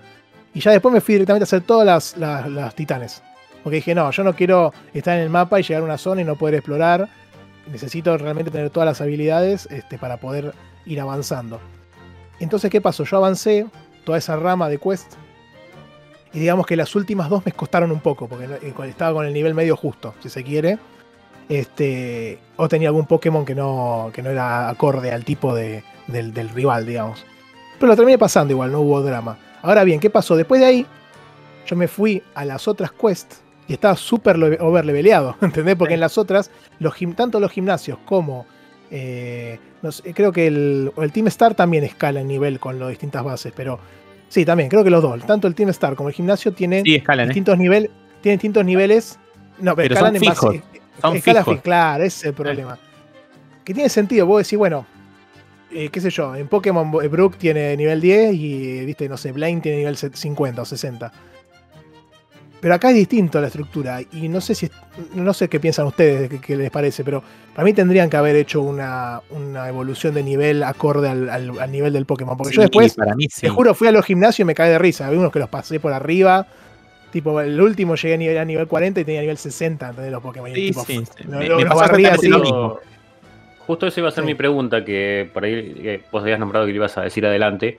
Y 0.53 0.61
ya 0.61 0.71
después 0.71 0.93
me 0.93 1.01
fui 1.01 1.15
directamente 1.15 1.43
a 1.43 1.47
hacer 1.47 1.61
todas 1.61 1.85
las, 1.85 2.15
las- 2.17 2.49
las 2.49 2.75
titanes. 2.75 3.21
Porque 3.63 3.77
dije, 3.77 3.93
no, 3.95 4.09
yo 4.11 4.23
no 4.23 4.35
quiero 4.35 4.73
estar 4.93 5.17
en 5.17 5.23
el 5.23 5.29
mapa 5.29 5.59
y 5.59 5.63
llegar 5.63 5.81
a 5.81 5.85
una 5.85 5.97
zona 5.97 6.21
y 6.21 6.23
no 6.23 6.35
poder 6.37 6.55
explorar. 6.55 7.09
Necesito 7.69 8.15
realmente 8.17 8.51
tener 8.51 8.69
todas 8.69 8.85
las 8.87 9.01
habilidades 9.01 9.67
este, 9.71 9.97
para 9.97 10.17
poder 10.17 10.53
ir 10.85 11.01
avanzando. 11.01 11.59
Entonces, 12.39 12.69
¿qué 12.69 12.79
pasó? 12.79 13.03
Yo 13.03 13.17
avancé 13.17 13.65
toda 14.05 14.17
esa 14.19 14.35
rama 14.37 14.69
de 14.69 14.77
quest. 14.77 15.13
Y 16.35 16.39
digamos 16.39 16.65
que 16.65 16.75
las 16.75 16.93
últimas 16.95 17.29
dos 17.29 17.45
me 17.45 17.53
costaron 17.53 17.91
un 17.91 18.01
poco, 18.01 18.27
porque 18.27 18.59
estaba 18.89 19.13
con 19.13 19.25
el 19.25 19.33
nivel 19.33 19.53
medio 19.53 19.77
justo, 19.77 20.13
si 20.19 20.27
se 20.27 20.43
quiere. 20.43 20.77
Este, 21.47 22.39
o 22.57 22.67
tenía 22.67 22.89
algún 22.89 23.05
Pokémon 23.05 23.45
que 23.45 23.55
no, 23.55 24.11
que 24.13 24.21
no 24.21 24.31
era 24.31 24.67
acorde 24.67 25.13
al 25.13 25.23
tipo 25.23 25.55
de, 25.55 25.85
del, 26.07 26.33
del 26.33 26.49
rival, 26.49 26.85
digamos. 26.85 27.25
Pero 27.79 27.87
lo 27.87 27.95
terminé 27.95 28.17
pasando 28.17 28.51
igual, 28.51 28.73
no 28.73 28.81
hubo 28.81 29.01
drama. 29.01 29.37
Ahora 29.61 29.85
bien, 29.85 30.01
¿qué 30.01 30.09
pasó? 30.09 30.35
Después 30.35 30.59
de 30.59 30.67
ahí, 30.67 30.85
yo 31.65 31.77
me 31.77 31.87
fui 31.87 32.21
a 32.33 32.43
las 32.43 32.67
otras 32.67 32.91
quests 32.91 33.41
y 33.69 33.73
estaba 33.73 33.95
súper 33.95 34.35
overleveleado, 34.59 35.37
¿entendés? 35.41 35.77
Porque 35.77 35.93
en 35.93 36.01
las 36.01 36.17
otras, 36.17 36.51
los 36.79 36.95
tanto 37.15 37.39
los 37.39 37.51
gimnasios 37.51 37.97
como. 38.03 38.45
eh, 38.91 39.57
no 39.81 39.93
sé, 39.93 40.13
creo 40.13 40.33
que 40.33 40.47
el, 40.47 40.91
el 40.97 41.11
Team 41.13 41.27
Star 41.27 41.55
también 41.55 41.85
escala 41.85 42.19
en 42.19 42.27
nivel 42.27 42.59
con 42.59 42.77
las 42.77 42.89
distintas 42.89 43.23
bases, 43.23 43.53
pero. 43.55 43.79
Sí, 44.35 44.43
también, 44.43 44.67
creo 44.67 44.83
que 44.83 44.89
los 44.89 45.01
dos. 45.01 45.25
Tanto 45.25 45.47
el 45.47 45.55
Team 45.55 45.69
Star 45.69 45.95
como 45.95 46.09
el 46.09 46.13
gimnasio 46.15 46.51
tienen 46.51 46.83
Sí, 46.83 46.95
escalan, 46.95 47.23
¿eh? 47.23 47.29
distintos 47.29 47.57
niveles. 47.57 47.89
Tienen 48.19 48.37
distintos 48.37 48.65
niveles. 48.65 49.17
No, 49.59 49.77
pero, 49.77 49.87
Pero 49.87 49.93
escalan 49.95 50.15
son 50.15 50.23
en 50.23 50.29
base. 50.29 50.63
son 51.01 51.15
escala 51.15 51.39
fijos. 51.45 51.55
fi- 51.55 51.61
Claro, 51.61 52.03
ese 52.03 52.17
es 52.17 52.25
el 52.25 52.33
problema. 52.33 52.77
Que 53.63 53.73
tiene 53.73 53.87
sentido, 53.87 54.25
vos 54.25 54.43
decís, 54.43 54.57
bueno, 54.59 54.85
eh, 55.71 55.87
qué 55.87 56.01
sé 56.01 56.09
yo, 56.09 56.35
en 56.35 56.49
Pokémon 56.49 56.91
eh, 57.01 57.07
Brook 57.07 57.37
tiene 57.37 57.77
nivel 57.77 58.01
10 58.01 58.33
y, 58.33 58.83
viste, 58.83 59.07
no 59.07 59.15
sé, 59.15 59.31
Blaine 59.31 59.61
tiene 59.61 59.77
nivel 59.77 59.95
set- 59.95 60.15
50 60.15 60.63
o 60.63 60.65
60. 60.65 61.13
Pero 62.65 62.73
acá 62.73 62.89
es 62.89 62.95
distinto 62.95 63.39
la 63.39 63.45
estructura 63.45 63.99
y 64.11 64.27
no 64.27 64.41
sé 64.41 64.55
si 64.55 64.67
no 65.13 65.35
sé 65.35 65.47
qué 65.49 65.59
piensan 65.59 65.85
ustedes, 65.85 66.27
qué, 66.27 66.41
qué 66.41 66.55
les 66.55 66.71
parece, 66.71 67.03
pero 67.03 67.21
para 67.53 67.63
mí 67.63 67.73
tendrían 67.73 68.09
que 68.09 68.17
haber 68.17 68.35
hecho 68.35 68.59
una, 68.63 69.21
una 69.29 69.69
evolución 69.69 70.15
de 70.15 70.23
nivel 70.23 70.63
acorde 70.63 71.07
al, 71.09 71.29
al- 71.29 71.59
al 71.59 71.71
nivel 71.71 71.93
del 71.93 72.07
Pokémon. 72.07 72.35
Porque 72.35 72.55
yo 72.55 72.63
después, 72.63 72.95
para 72.95 73.13
mí 73.13 73.27
sí. 73.29 73.41
te 73.41 73.49
juro, 73.49 73.75
fui 73.75 73.87
a 73.87 73.91
los 73.91 74.03
gimnasios 74.03 74.39
y 74.39 74.45
me 74.45 74.55
caí 74.55 74.71
de 74.71 74.79
risa. 74.79 75.05
Había 75.05 75.19
unos 75.19 75.31
que 75.31 75.37
los 75.37 75.49
pasé 75.49 75.79
por 75.79 75.93
arriba. 75.93 76.47
Tipo, 77.11 77.39
el 77.39 77.61
último 77.61 77.93
llegué 77.93 78.15
a 78.15 78.17
nivel, 78.17 78.37
a 78.39 78.45
nivel 78.45 78.65
40 78.67 78.99
y 78.99 79.05
tenía 79.05 79.21
nivel 79.21 79.37
60, 79.37 79.89
¿entendés? 79.89 80.11
Los 80.11 80.23
Pokémon. 80.23 80.49
Y 80.49 80.55
Sí, 80.55 80.67
tipo, 80.69 80.85
sí, 80.85 81.03
Me- 81.27 81.47
me 81.47 81.65
barría 81.65 82.13
así. 82.15 82.27
lo 82.29 82.39
Justo- 82.39 82.51
mismo. 82.51 82.79
Justo 83.67 83.85
esa 83.85 83.99
iba 83.99 84.09
a 84.09 84.11
ser 84.11 84.23
Sí. 84.23 84.25
mi 84.27 84.33
pregunta, 84.33 84.83
que 84.83 85.29
por 85.31 85.43
ahí 85.43 86.01
vos 86.11 86.23
habías 86.23 86.39
nombrado 86.39 86.65
que 86.65 86.71
le 86.71 86.77
ibas 86.77 86.97
a 86.97 87.01
decir 87.03 87.23
adelante. 87.27 87.77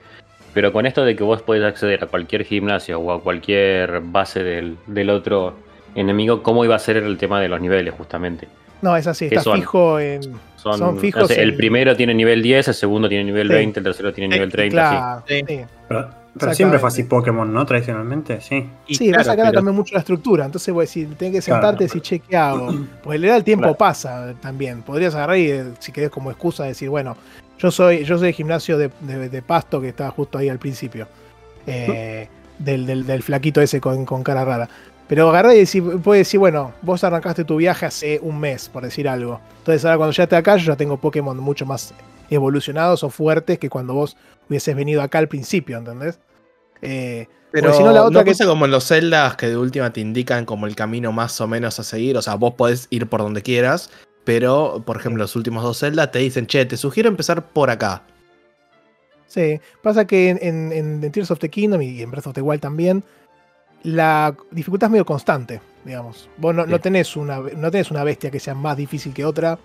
Pero 0.57 0.73
con 0.73 0.87
esto 0.87 1.05
de 1.05 1.15
que 1.15 1.23
vos 1.23 1.43
podés 1.43 1.63
acceder 1.63 2.03
a 2.03 2.07
cualquier 2.07 2.43
gimnasio 2.43 2.99
o 2.99 3.11
a 3.11 3.21
cualquier 3.21 4.01
base 4.01 4.41
del, 4.41 4.75
del 4.87 5.11
otro 5.11 5.53
enemigo, 5.93 6.41
¿cómo 6.41 6.65
iba 6.65 6.75
a 6.75 6.79
ser 6.79 6.97
el 6.97 7.15
tema 7.19 7.39
de 7.39 7.47
los 7.47 7.61
niveles 7.61 7.93
justamente? 7.93 8.47
No, 8.81 8.97
es 8.97 9.05
así, 9.05 9.29
¿Qué 9.29 9.35
está 9.35 9.43
son? 9.43 9.59
fijo 9.59 9.99
en. 9.99 10.23
Son, 10.55 10.79
Son 10.79 10.95
no 10.95 10.99
fijos 10.99 11.27
sé, 11.27 11.43
el 11.43 11.55
primero 11.55 11.95
tiene 11.95 12.15
nivel 12.15 12.41
10, 12.41 12.69
el 12.69 12.73
segundo 12.73 13.07
tiene 13.07 13.25
nivel 13.25 13.49
Sí. 13.49 13.53
20, 13.53 13.79
el 13.81 13.83
tercero 13.83 14.11
tiene 14.11 14.33
nivel 14.33 14.51
30, 14.51 14.71
Claro, 14.75 15.23
sí. 15.27 15.41
sí. 15.47 15.59
Pero, 15.87 16.53
siempre 16.55 16.79
fue 16.79 16.87
así 16.89 17.03
Pokémon, 17.03 17.53
¿no? 17.53 17.63
Tradicionalmente, 17.63 18.41
sí. 18.41 18.67
Y 18.87 18.95
Sí, 18.95 19.09
claro, 19.09 19.23
que 19.25 19.29
ahora 19.29 19.43
pero- 19.43 19.53
cambió 19.53 19.73
mucho 19.73 19.93
la 19.93 19.99
estructura. 19.99 20.45
Entonces, 20.45 20.73
vos 20.73 20.91
decís, 20.91 21.07
tenés 21.19 21.35
que 21.35 21.45
Claro. 21.51 21.61
sentarte 21.61 21.83
y 21.83 21.85
decir, 21.85 22.01
che, 22.01 22.17
¿qué 22.19 22.35
hago? 22.35 22.65
Porque 23.03 23.17
en 23.17 23.21
realidad 23.21 23.37
el 23.37 23.43
tiempo 23.43 23.61
Claro. 23.65 23.77
pasa 23.77 24.33
también. 24.41 24.81
Podrías 24.81 25.13
agarrar 25.13 25.37
y, 25.37 25.51
eh, 25.51 25.63
si 25.77 25.91
querés, 25.91 26.09
como 26.09 26.31
excusa, 26.31 26.63
decir, 26.63 26.89
bueno, 26.89 27.15
yo 27.57 27.71
soy 27.71 28.03
yo 28.05 28.17
soy 28.17 28.29
el 28.29 28.33
gimnasio 28.33 28.77
de, 28.77 28.89
de- 29.01 29.29
de 29.29 29.41
pasto 29.41 29.81
que 29.81 29.89
estaba 29.89 30.11
justo 30.11 30.37
ahí 30.37 30.49
al 30.49 30.59
principio. 30.59 31.07
Eh, 31.65 32.27
del, 32.59 32.85
del- 32.85 33.05
del 33.05 33.21
flaquito 33.23 33.61
ese 33.61 33.79
con, 33.81 34.05
con 34.05 34.23
cara 34.23 34.43
rara. 34.45 34.69
Pero 35.07 35.29
agarré 35.29 35.55
y 35.55 35.59
decir, 35.59 35.83
puedes 36.03 36.27
decir, 36.27 36.39
bueno, 36.39 36.73
vos 36.81 37.03
arrancaste 37.03 37.43
tu 37.45 37.55
viaje 37.57 37.85
hace 37.85 38.19
un 38.21 38.39
mes, 38.39 38.67
por 38.67 38.83
decir 38.83 39.07
algo. 39.07 39.39
Entonces, 39.59 39.85
ahora 39.85 39.97
cuando 39.97 40.11
ya 40.13 40.23
esté 40.23 40.35
acá, 40.35 40.57
yo 40.57 40.65
ya 40.65 40.75
tengo 40.75 40.97
Pokémon 40.97 41.37
mucho 41.37 41.65
más 41.65 41.93
evolucionados 42.29 43.03
o 43.03 43.09
fuertes 43.09 43.57
que 43.59 43.69
cuando 43.69 43.93
vos 43.93 44.17
hubieses 44.49 44.75
venido 44.75 45.01
acá 45.01 45.19
al 45.19 45.27
principio, 45.29 45.77
¿entendés? 45.77 46.19
Eh, 46.81 47.27
Pero 47.51 47.73
si 47.73 47.83
no, 47.83 47.91
la 47.91 48.03
otra 48.03 48.19
no 48.19 48.25
que- 48.25 48.31
pasa 48.31 48.45
como 48.45 48.65
en 48.65 48.71
los 48.71 48.83
celdas 48.85 49.35
que 49.37 49.47
de 49.47 49.55
última 49.57 49.93
te 49.93 50.01
indican 50.01 50.45
como 50.45 50.67
el 50.67 50.75
camino 50.75 51.11
más 51.13 51.39
o 51.39 51.47
menos 51.47 51.79
a 51.79 51.83
seguir. 51.83 52.17
O 52.17 52.21
sea, 52.21 52.35
vos 52.35 52.55
podés 52.55 52.87
ir 52.89 53.07
por 53.07 53.21
donde 53.21 53.41
quieras. 53.41 53.89
Pero, 54.27 54.83
por 54.85 54.97
ejemplo, 54.97 55.23
los 55.23 55.37
últimos 55.37 55.63
dos 55.63 55.77
celdas 55.79 56.11
te 56.11 56.19
dicen, 56.19 56.47
che, 56.47 56.65
te 56.65 56.75
sugiero 56.75 57.07
empezar 57.07 57.45
por 57.45 57.69
acá. 57.69 58.03
Sí, 59.25 59.61
pasa 59.81 60.05
que 60.05 60.27
en, 60.31 60.37
en- 60.73 60.73
en- 61.01 61.11
Tears 61.13 61.31
of 61.31 61.39
the 61.39 61.47
Kingdom 61.49 61.81
y 61.81 62.01
en 62.01 62.11
Breath 62.11 62.27
of 62.27 62.33
the 62.33 62.41
Wild 62.41 62.59
también, 62.59 63.05
la 63.83 64.35
dificultad 64.51 64.87
es 64.87 64.91
medio 64.91 65.05
constante, 65.05 65.61
digamos. 65.85 66.29
Vos 66.35 66.53
no, 66.53 66.79
tenés 66.81 67.15
una, 67.15 67.39
no 67.39 67.71
tenés 67.71 67.89
una 67.89 68.03
bestia 68.03 68.29
que 68.29 68.41
sea 68.41 68.53
más 68.53 68.75
difícil 68.75 69.13
que 69.13 69.23
otra, 69.23 69.57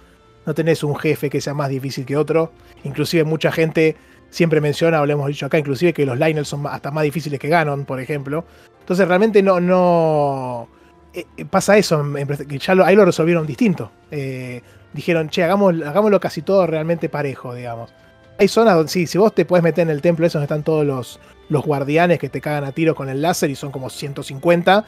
no 0.46 0.54
tenés 0.54 0.84
un 0.84 0.94
jefe 0.94 1.28
que 1.28 1.40
sea 1.40 1.54
más 1.54 1.68
difícil 1.68 2.06
que 2.06 2.16
otro. 2.16 2.52
Inclusive 2.84 3.24
mucha 3.24 3.50
gente 3.50 3.96
siempre 4.30 4.60
menciona, 4.60 5.00
o 5.00 5.06
lo 5.06 5.12
hemos 5.12 5.26
dicho 5.26 5.46
acá, 5.46 5.58
inclusive 5.58 5.92
que 5.92 6.06
los 6.06 6.16
liners 6.16 6.46
son 6.46 6.64
hasta 6.68 6.92
más 6.92 7.02
difíciles 7.02 7.40
que 7.40 7.48
Ganon, 7.48 7.84
por 7.84 7.98
ejemplo. 7.98 8.44
Entonces 8.78 9.08
realmente 9.08 9.42
no... 9.42 9.58
no 9.58 10.68
eh, 11.14 11.26
eh, 11.36 11.44
pasa 11.44 11.76
eso, 11.76 12.02
que 12.48 12.58
ya 12.58 12.74
lo- 12.74 12.84
ahí 12.84 12.94
lo 12.96 13.04
resolvieron 13.04 13.46
distinto. 13.46 13.90
Eh, 14.10 14.62
dijeron, 14.92 15.28
che, 15.30 15.42
hagamos, 15.44 15.74
hagámoslo 15.82 16.20
casi 16.20 16.42
todo 16.42 16.66
realmente 16.66 17.08
parejo, 17.08 17.54
digamos. 17.54 17.92
Hay 18.38 18.48
zonas 18.48 18.74
donde 18.74 18.90
sí, 18.90 19.06
si 19.06 19.18
vos 19.18 19.34
te 19.34 19.44
puedes 19.44 19.62
meter 19.62 19.82
en 19.82 19.90
el 19.90 20.00
templo, 20.02 20.26
esos 20.26 20.34
donde 20.34 20.44
están 20.46 20.62
todos 20.62 20.84
los, 20.86 21.20
los 21.48 21.64
guardianes 21.64 22.18
que 22.18 22.28
te 22.28 22.40
cagan 22.40 22.64
a 22.64 22.72
tiros 22.72 22.96
con 22.96 23.08
el 23.08 23.20
láser 23.22 23.50
y 23.50 23.54
son 23.56 23.70
como 23.70 23.90
150. 23.90 24.84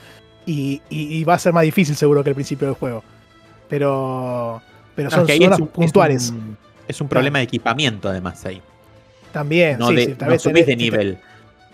Y, 0.46 0.82
y- 0.90 1.16
y 1.16 1.24
va 1.24 1.34
a 1.34 1.38
ser 1.38 1.52
más 1.52 1.62
difícil 1.62 1.96
seguro 1.96 2.22
que 2.22 2.30
el 2.30 2.34
principio 2.34 2.66
del 2.68 2.76
juego. 2.76 3.02
Pero, 3.68 4.60
pero 4.94 5.08
No, 5.08 5.16
son 5.16 5.20
es 5.22 5.26
que 5.26 5.32
ahí 5.32 5.38
zonas 5.40 5.58
es 5.58 5.60
un- 5.62 5.66
es 5.68 5.72
puntuales. 5.72 6.30
un- 6.30 6.56
Es 6.86 7.00
un 7.00 7.08
problema 7.08 7.38
de 7.38 7.44
equipamiento, 7.44 8.10
además, 8.10 8.44
ahí. 8.44 8.60
También, 9.32 9.78
No, 9.78 9.88
sí, 9.88 9.94
de, 9.96 10.04
sí, 10.04 10.16
no 10.20 10.38
subís 10.38 10.66
de 10.66 10.72
si 10.72 10.76
te- 10.76 10.76
nivel. 10.76 11.18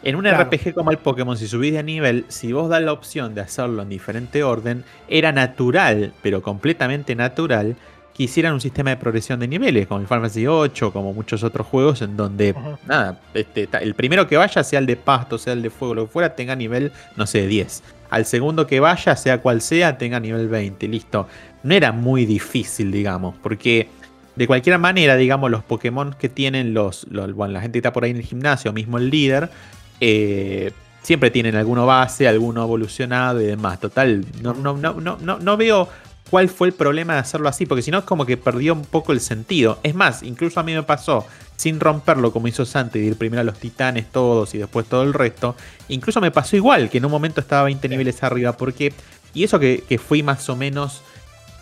En 0.02 0.16
un 0.16 0.22
Claro. 0.22 0.44
RPG 0.50 0.72
como 0.74 0.90
el 0.90 0.96
Pokémon, 0.98 1.36
si 1.36 1.46
subís 1.46 1.72
de 1.74 1.82
nivel, 1.82 2.24
si 2.28 2.52
vos 2.52 2.68
das 2.70 2.82
la 2.82 2.92
opción 2.92 3.34
de 3.34 3.42
hacerlo 3.42 3.82
en 3.82 3.88
diferente 3.90 4.42
orden, 4.42 4.84
era 5.08 5.30
natural, 5.32 6.12
pero 6.22 6.40
completamente 6.42 7.14
natural, 7.14 7.76
que 8.14 8.22
hicieran 8.24 8.54
un 8.54 8.60
sistema 8.60 8.90
de 8.90 8.96
progresión 8.96 9.40
de 9.40 9.48
niveles, 9.48 9.86
como 9.86 10.00
el 10.00 10.06
Final 10.06 10.22
Fantasy 10.22 10.46
VIII, 10.46 10.90
como 10.92 11.12
muchos 11.12 11.42
otros 11.42 11.66
juegos, 11.66 12.00
en 12.02 12.16
donde, 12.16 12.54
nada, 12.86 13.20
este, 13.34 13.68
el 13.80 13.94
primero 13.94 14.26
que 14.26 14.36
vaya, 14.36 14.64
sea 14.64 14.78
el 14.78 14.86
de 14.86 14.96
pasto, 14.96 15.36
sea 15.38 15.52
el 15.52 15.62
de 15.62 15.70
fuego, 15.70 15.94
lo 15.94 16.06
que 16.06 16.12
fuera, 16.12 16.34
tenga 16.34 16.56
nivel, 16.56 16.92
no 17.16 17.26
sé, 17.26 17.46
10. 17.46 17.82
Al 18.10 18.24
segundo 18.24 18.66
que 18.66 18.80
vaya, 18.80 19.14
sea 19.16 19.40
cual 19.40 19.60
sea, 19.60 19.96
tenga 19.98 20.18
nivel 20.18 20.48
20, 20.48 20.88
listo. 20.88 21.28
No 21.62 21.74
era 21.74 21.92
muy 21.92 22.24
difícil, 22.26 22.90
digamos, 22.90 23.36
porque 23.42 23.88
de 24.34 24.46
cualquier 24.46 24.78
manera, 24.78 25.16
digamos, 25.16 25.50
los 25.50 25.62
Pokémon 25.62 26.14
que 26.18 26.28
tienen 26.28 26.72
los, 26.74 27.06
los- 27.10 27.32
bueno, 27.34 27.52
la 27.52 27.60
gente 27.60 27.74
que 27.74 27.78
está 27.80 27.92
por 27.92 28.04
ahí 28.04 28.10
en 28.10 28.16
el 28.16 28.22
gimnasio, 28.24 28.72
mismo 28.72 28.98
el 28.98 29.10
líder, 29.10 29.50
eh, 30.00 30.72
siempre 31.02 31.30
tienen 31.30 31.56
alguno 31.56 31.86
base, 31.86 32.28
alguno 32.28 32.62
evolucionado 32.62 33.40
y 33.40 33.46
demás. 33.46 33.80
Total, 33.80 34.24
no, 34.42 34.54
no, 34.54 34.76
no, 34.76 35.00
no, 35.00 35.18
no, 35.20 35.38
no 35.38 35.56
veo 35.56 35.88
cuál 36.30 36.48
fue 36.48 36.68
el 36.68 36.74
problema 36.74 37.14
de 37.14 37.20
hacerlo 37.20 37.48
así, 37.48 37.66
porque 37.66 37.82
si 37.82 37.90
no 37.90 37.98
es 37.98 38.04
como 38.04 38.24
que 38.24 38.36
perdió 38.36 38.72
un 38.72 38.84
poco 38.84 39.12
el 39.12 39.20
sentido. 39.20 39.78
Es 39.82 39.94
más, 39.94 40.22
incluso 40.22 40.60
a 40.60 40.62
mí 40.62 40.72
me 40.72 40.82
pasó, 40.84 41.26
sin 41.56 41.80
romperlo 41.80 42.32
como 42.32 42.46
hizo 42.48 42.64
Santi, 42.64 43.00
de 43.00 43.06
ir 43.06 43.16
primero 43.16 43.40
a 43.40 43.44
los 43.44 43.58
titanes 43.58 44.10
todos 44.10 44.54
y 44.54 44.58
después 44.58 44.86
todo 44.86 45.02
el 45.02 45.12
resto, 45.12 45.56
incluso 45.88 46.20
me 46.20 46.30
pasó 46.30 46.56
igual, 46.56 46.88
que 46.88 46.98
en 46.98 47.04
un 47.04 47.10
momento 47.10 47.40
estaba 47.40 47.64
20 47.64 47.88
niveles 47.88 48.22
arriba, 48.22 48.52
porque, 48.56 48.92
y 49.34 49.42
eso 49.42 49.58
que, 49.58 49.82
que 49.88 49.98
fui 49.98 50.22
más 50.22 50.48
o 50.48 50.56
menos 50.56 51.02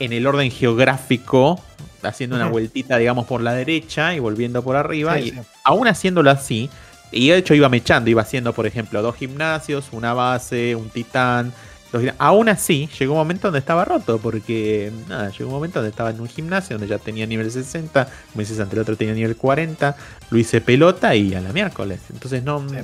en 0.01 0.13
el 0.13 0.27
orden 0.27 0.51
geográfico, 0.51 1.61
haciendo 2.03 2.37
una 2.37 2.49
vueltita, 2.49 2.99
digamos, 2.99 3.27
por 3.27 3.41
la 3.41 3.55
derecha 3.55 4.15
y 4.15 4.19
volviendo 4.19 4.63
por 4.63 4.77
arriba, 4.77 5.17
Sí, 5.17 5.29
y 5.29 5.31
sí. 5.31 5.39
aún 5.65 5.89
haciéndolo 5.89 6.31
así, 6.31 6.69
y 7.13 7.29
de 7.31 7.37
hecho 7.39 7.55
iba 7.55 7.69
mechando, 7.69 8.11
iba 8.11 8.23
haciendo, 8.23 8.53
por 8.53 8.67
ejemplo, 8.67 9.01
dos 9.03 9.17
gimnasios, 9.17 9.89
una 9.93 10.15
base, 10.15 10.75
un 10.75 10.89
titán. 10.91 11.53
dos 11.93 12.03
aún 12.19 12.49
así, 12.49 12.89
llegó 12.99 13.15
un 13.15 13.19
momento 13.21 13.49
donde 13.49 13.61
estaba 13.61 13.85
roto, 13.85 14.19
porque 14.19 14.93
nada, 15.09 15.31
llegó 15.31 15.47
un 15.47 15.55
momento 15.55 15.79
donde 15.79 15.91
estaba 15.91 16.11
en 16.11 16.21
un 16.21 16.29
gimnasio 16.29 16.77
donde 16.79 16.89
ya 16.89 16.99
tenía 16.99 17.27
nivel 17.27 17.51
60, 17.51 18.05
como 18.05 18.41
dices 18.41 18.61
antes, 18.61 18.75
el 18.75 18.81
otro 18.83 18.97
tenía 18.97 19.15
nivel 19.15 19.37
40, 19.37 19.97
lo 20.31 20.39
hice 20.39 20.61
pelota 20.61 21.15
y 21.15 21.35
a 21.35 21.41
la 21.41 21.53
miércoles. 21.53 22.01
Entonces 22.13 22.43
no. 22.43 22.61
Sí. 22.69 22.77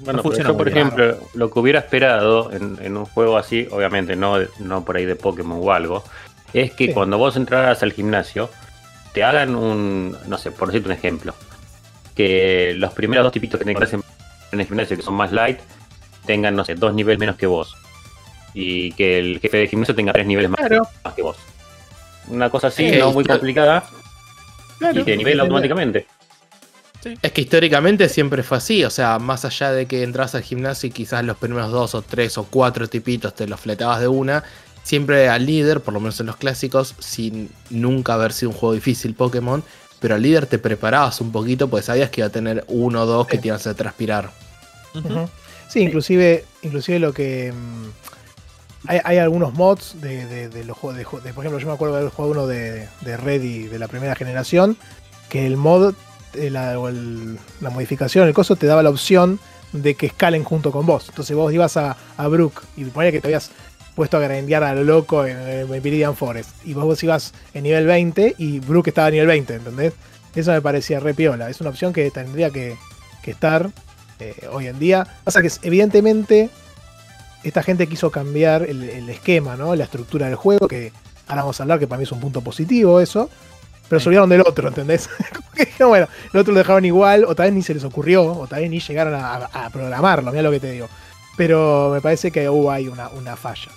Bueno, 0.00 0.22
No 0.22 0.32
yo, 0.36 0.56
por 0.56 0.68
ejemplo, 0.68 1.16
lo 1.34 1.50
que 1.50 1.58
hubiera 1.58 1.78
esperado 1.78 2.52
en, 2.52 2.76
en 2.82 2.96
un 2.98 3.06
juego 3.06 3.38
así, 3.38 3.66
obviamente 3.70 4.14
no, 4.14 4.36
no 4.58 4.84
por 4.84 4.96
ahí 4.96 5.06
de 5.06 5.16
Pokémon 5.16 5.58
o 5.62 5.72
algo, 5.72 6.04
es 6.52 6.72
que 6.72 6.86
Sí. 6.88 6.92
cuando 6.92 7.16
vos 7.16 7.34
entraras 7.36 7.82
al 7.82 7.92
gimnasio, 7.92 8.50
te 9.14 9.24
hagan 9.24 9.56
un, 9.56 10.14
no 10.28 10.36
sé, 10.36 10.50
por 10.50 10.68
decirte 10.68 10.88
un 10.88 10.94
ejemplo, 10.94 11.34
que 12.16 12.74
los 12.76 12.92
primeros 12.92 13.24
dos 13.24 13.32
tipitos 13.32 13.58
que 13.58 13.64
tengas 13.66 13.92
en, 13.92 14.02
en 14.52 14.60
el 14.60 14.66
gimnasio, 14.66 14.96
que 14.96 15.02
son 15.02 15.14
más 15.14 15.30
light, 15.32 15.58
tengan, 16.24 16.56
no 16.56 16.64
sé, 16.64 16.74
dos 16.74 16.94
niveles 16.94 17.18
menos 17.18 17.36
que 17.36 17.46
vos. 17.46 17.76
Y 18.54 18.92
que 18.92 19.18
el 19.18 19.38
jefe 19.40 19.58
de 19.58 19.68
gimnasio 19.68 19.94
tenga 19.94 20.12
tres 20.12 20.26
niveles 20.26 20.50
más, 20.50 20.58
Claro. 20.58 20.88
más 21.04 21.14
que 21.14 21.22
vos. 21.22 21.36
Una 22.28 22.50
cosa 22.50 22.68
así, 22.68 22.90
Sí, 22.90 22.98
no 22.98 23.12
muy 23.12 23.24
complicada, 23.24 23.84
Claro. 24.78 25.00
y 25.00 25.04
te 25.04 25.16
nivela 25.16 25.42
automáticamente. 25.42 26.06
Es 27.22 27.30
que 27.30 27.42
históricamente 27.42 28.08
siempre 28.08 28.42
fue 28.42 28.56
así, 28.58 28.82
o 28.82 28.90
sea, 28.90 29.20
más 29.20 29.44
allá 29.44 29.70
de 29.70 29.86
que 29.86 30.02
entras 30.02 30.34
al 30.34 30.42
gimnasio 30.42 30.88
y 30.88 30.90
quizás 30.90 31.22
los 31.24 31.36
primeros 31.36 31.70
dos 31.70 31.94
o 31.94 32.02
tres 32.02 32.36
o 32.36 32.44
cuatro 32.44 32.88
tipitos 32.88 33.32
te 33.34 33.46
los 33.46 33.60
fletabas 33.60 34.00
de 34.00 34.08
una, 34.08 34.42
siempre 34.82 35.28
al 35.28 35.46
líder, 35.46 35.82
por 35.82 35.94
lo 35.94 36.00
menos 36.00 36.18
en 36.18 36.26
los 36.26 36.36
clásicos, 36.36 36.96
sin 36.98 37.48
nunca 37.70 38.14
haber 38.14 38.32
sido 38.32 38.50
un 38.50 38.56
juego 38.56 38.74
difícil 38.74 39.14
Pokémon, 39.14 39.62
pero 40.00 40.14
al 40.14 40.22
líder 40.22 40.46
te 40.46 40.58
preparabas 40.58 41.20
un 41.20 41.32
poquito, 41.32 41.68
pues 41.68 41.86
sabías 41.86 42.10
que 42.10 42.20
iba 42.20 42.28
a 42.28 42.30
tener 42.32 42.64
uno 42.68 43.02
o 43.02 43.06
dos 43.06 43.26
que 43.26 43.36
Sí. 43.36 43.42
te 43.42 43.48
iban 43.48 43.56
a 43.56 43.60
hacer 43.60 43.74
transpirar. 43.74 44.30
Sí, 45.68 45.80
inclusive, 45.80 46.44
inclusive 46.62 46.98
lo 46.98 47.12
que. 47.12 47.52
mm, 47.52 48.88
hay, 48.88 49.00
hay 49.04 49.18
algunos 49.18 49.52
mods 49.54 50.00
de, 50.00 50.26
de- 50.26 50.48
de 50.48 50.64
los 50.64 50.76
juegos. 50.76 51.22
De, 51.24 51.32
por 51.32 51.44
ejemplo, 51.44 51.58
yo 51.58 51.66
me 51.66 51.72
acuerdo 51.74 51.94
de 51.96 52.00
haber 52.02 52.12
jugado 52.12 52.32
uno 52.32 52.46
de, 52.46 52.88
de 53.00 53.16
Ready 53.16 53.64
de 53.66 53.78
la 53.78 53.88
primera 53.88 54.14
generación. 54.14 54.76
Que 55.28 55.44
el 55.44 55.56
mod, 55.56 55.94
eh, 56.34 56.50
la, 56.50 56.78
o 56.78 56.88
el- 56.88 57.38
la 57.60 57.70
modificación, 57.70 58.28
el 58.28 58.34
coso 58.34 58.54
te 58.56 58.66
daba 58.66 58.82
la 58.84 58.90
opción 58.90 59.40
de 59.72 59.96
que 59.96 60.06
escalen 60.06 60.44
junto 60.44 60.70
con 60.70 60.86
vos. 60.86 61.06
Entonces 61.08 61.36
vos 61.36 61.52
ibas 61.52 61.76
a, 61.76 61.96
a 62.16 62.28
Brook 62.28 62.62
y 62.76 62.84
ponía 62.84 63.10
que 63.10 63.20
te 63.20 63.26
habías 63.26 63.50
puesto 63.96 64.18
a 64.18 64.20
grandear 64.20 64.62
a 64.62 64.74
lo 64.74 64.84
loco 64.84 65.26
en, 65.26 65.38
en 65.38 66.14
Forest. 66.14 66.50
Y 66.64 66.74
vos, 66.74 66.84
vos 66.84 67.02
ibas 67.02 67.32
en 67.54 67.64
nivel 67.64 67.86
20 67.86 68.36
y 68.38 68.60
Brook 68.60 68.88
estaba 68.88 69.08
a 69.08 69.10
nivel 69.10 69.26
20, 69.26 69.54
¿entendés? 69.54 69.94
Eso 70.34 70.52
me 70.52 70.60
parecía 70.60 71.00
re 71.00 71.14
piola. 71.14 71.48
Es 71.48 71.62
una 71.62 71.70
opción 71.70 71.94
que 71.94 72.10
tendría 72.10 72.50
que, 72.50 72.76
estar 73.24 73.70
eh, 74.20 74.46
hoy 74.52 74.68
en 74.68 74.78
día. 74.78 75.04
Pasa 75.24 75.42
que 75.42 75.50
evidentemente 75.62 76.48
esta 77.42 77.62
gente 77.62 77.88
quiso 77.88 78.10
cambiar 78.10 78.62
el, 78.62 79.08
esquema, 79.08 79.56
¿no? 79.56 79.74
La 79.74 79.84
estructura 79.84 80.26
del 80.26 80.36
juego, 80.36 80.68
que 80.68 80.92
ahora 81.26 81.42
vamos 81.42 81.58
a 81.58 81.64
hablar, 81.64 81.80
que 81.80 81.88
para 81.88 81.98
mí 81.98 82.04
es 82.04 82.12
un 82.12 82.20
punto 82.20 82.42
positivo 82.42 83.00
eso. 83.00 83.30
Pero 83.88 83.98
se 83.98 84.08
olvidaron 84.08 84.28
del 84.28 84.42
otro, 84.42 84.68
¿entendés? 84.68 85.08
Dijeron, 85.56 85.88
bueno, 85.88 86.08
el 86.34 86.40
otro 86.40 86.52
lo 86.52 86.58
dejaron 86.58 86.84
igual, 86.84 87.24
o 87.24 87.34
tal 87.34 87.46
vez 87.46 87.54
ni 87.54 87.62
se 87.62 87.72
les 87.72 87.84
ocurrió, 87.84 88.24
o 88.24 88.46
tal 88.46 88.60
vez 88.60 88.70
ni 88.70 88.78
llegaron 88.78 89.14
a, 89.14 89.70
programarlo, 89.72 90.30
mira 90.30 90.42
lo 90.42 90.50
que 90.50 90.60
te 90.60 90.70
digo. 90.70 90.88
Pero 91.36 91.90
me 91.94 92.00
parece 92.00 92.30
que 92.30 92.48
hubo 92.48 92.70
ahí 92.70 92.88
una 92.88 93.36
falla. 93.36 93.70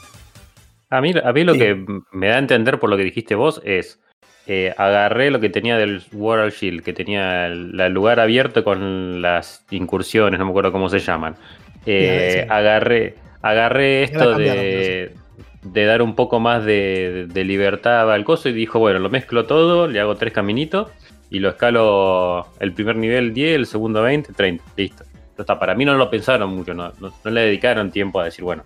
A 0.89 1.01
mí, 1.01 1.13
a 1.23 1.31
mí 1.33 1.43
lo 1.43 1.53
Sí. 1.53 1.59
que 1.59 1.85
me 2.11 2.27
da 2.29 2.35
a 2.35 2.39
entender 2.39 2.79
por 2.79 2.89
lo 2.89 2.97
que 2.97 3.03
dijiste 3.03 3.35
vos 3.35 3.61
es, 3.63 3.99
eh, 4.47 4.73
agarré 4.77 5.29
lo 5.29 5.39
que 5.39 5.49
tenía 5.49 5.77
del 5.77 6.01
World 6.13 6.51
Shield, 6.53 6.83
que 6.83 6.93
tenía 6.93 7.45
el, 7.47 7.79
el 7.79 7.93
lugar 7.93 8.19
abierto 8.19 8.63
con 8.63 9.21
las 9.21 9.65
incursiones, 9.69 10.39
no 10.39 10.45
me 10.45 10.51
acuerdo 10.51 10.71
cómo 10.71 10.89
se 10.89 10.99
llaman. 10.99 11.35
Eh, 11.85 12.41
Sí. 12.43 12.47
Agarré, 12.49 13.15
agarré 13.41 14.03
esto 14.03 14.35
de, 14.37 15.11
de 15.61 15.85
dar 15.85 16.01
un 16.01 16.15
poco 16.15 16.39
más 16.39 16.65
de, 16.65 17.27
de 17.31 17.43
libertad 17.43 18.11
al 18.11 18.23
coso 18.23 18.49
y 18.49 18.53
dijo, 18.53 18.79
bueno, 18.79 18.97
lo 18.99 19.09
mezclo 19.09 19.45
todo, 19.45 19.87
le 19.87 19.99
hago 19.99 20.15
tres 20.15 20.33
caminitos 20.33 20.89
y 21.29 21.37
lo 21.39 21.49
escalo 21.49 22.47
el 22.59 22.73
primer 22.73 22.95
nivel 22.95 23.33
10, 23.33 23.55
el 23.55 23.65
segundo 23.67 24.01
20, 24.01 24.33
30, 24.33 24.63
listo. 24.75 25.03
Está, 25.37 25.57
para 25.59 25.73
mí 25.75 25.85
no 25.85 25.93
lo 25.93 26.09
pensaron 26.09 26.49
mucho, 26.53 26.73
no, 26.73 26.91
no- 26.99 27.13
no 27.23 27.31
le 27.31 27.41
dedicaron 27.41 27.91
tiempo 27.91 28.19
a 28.19 28.25
decir, 28.25 28.43
bueno, 28.43 28.63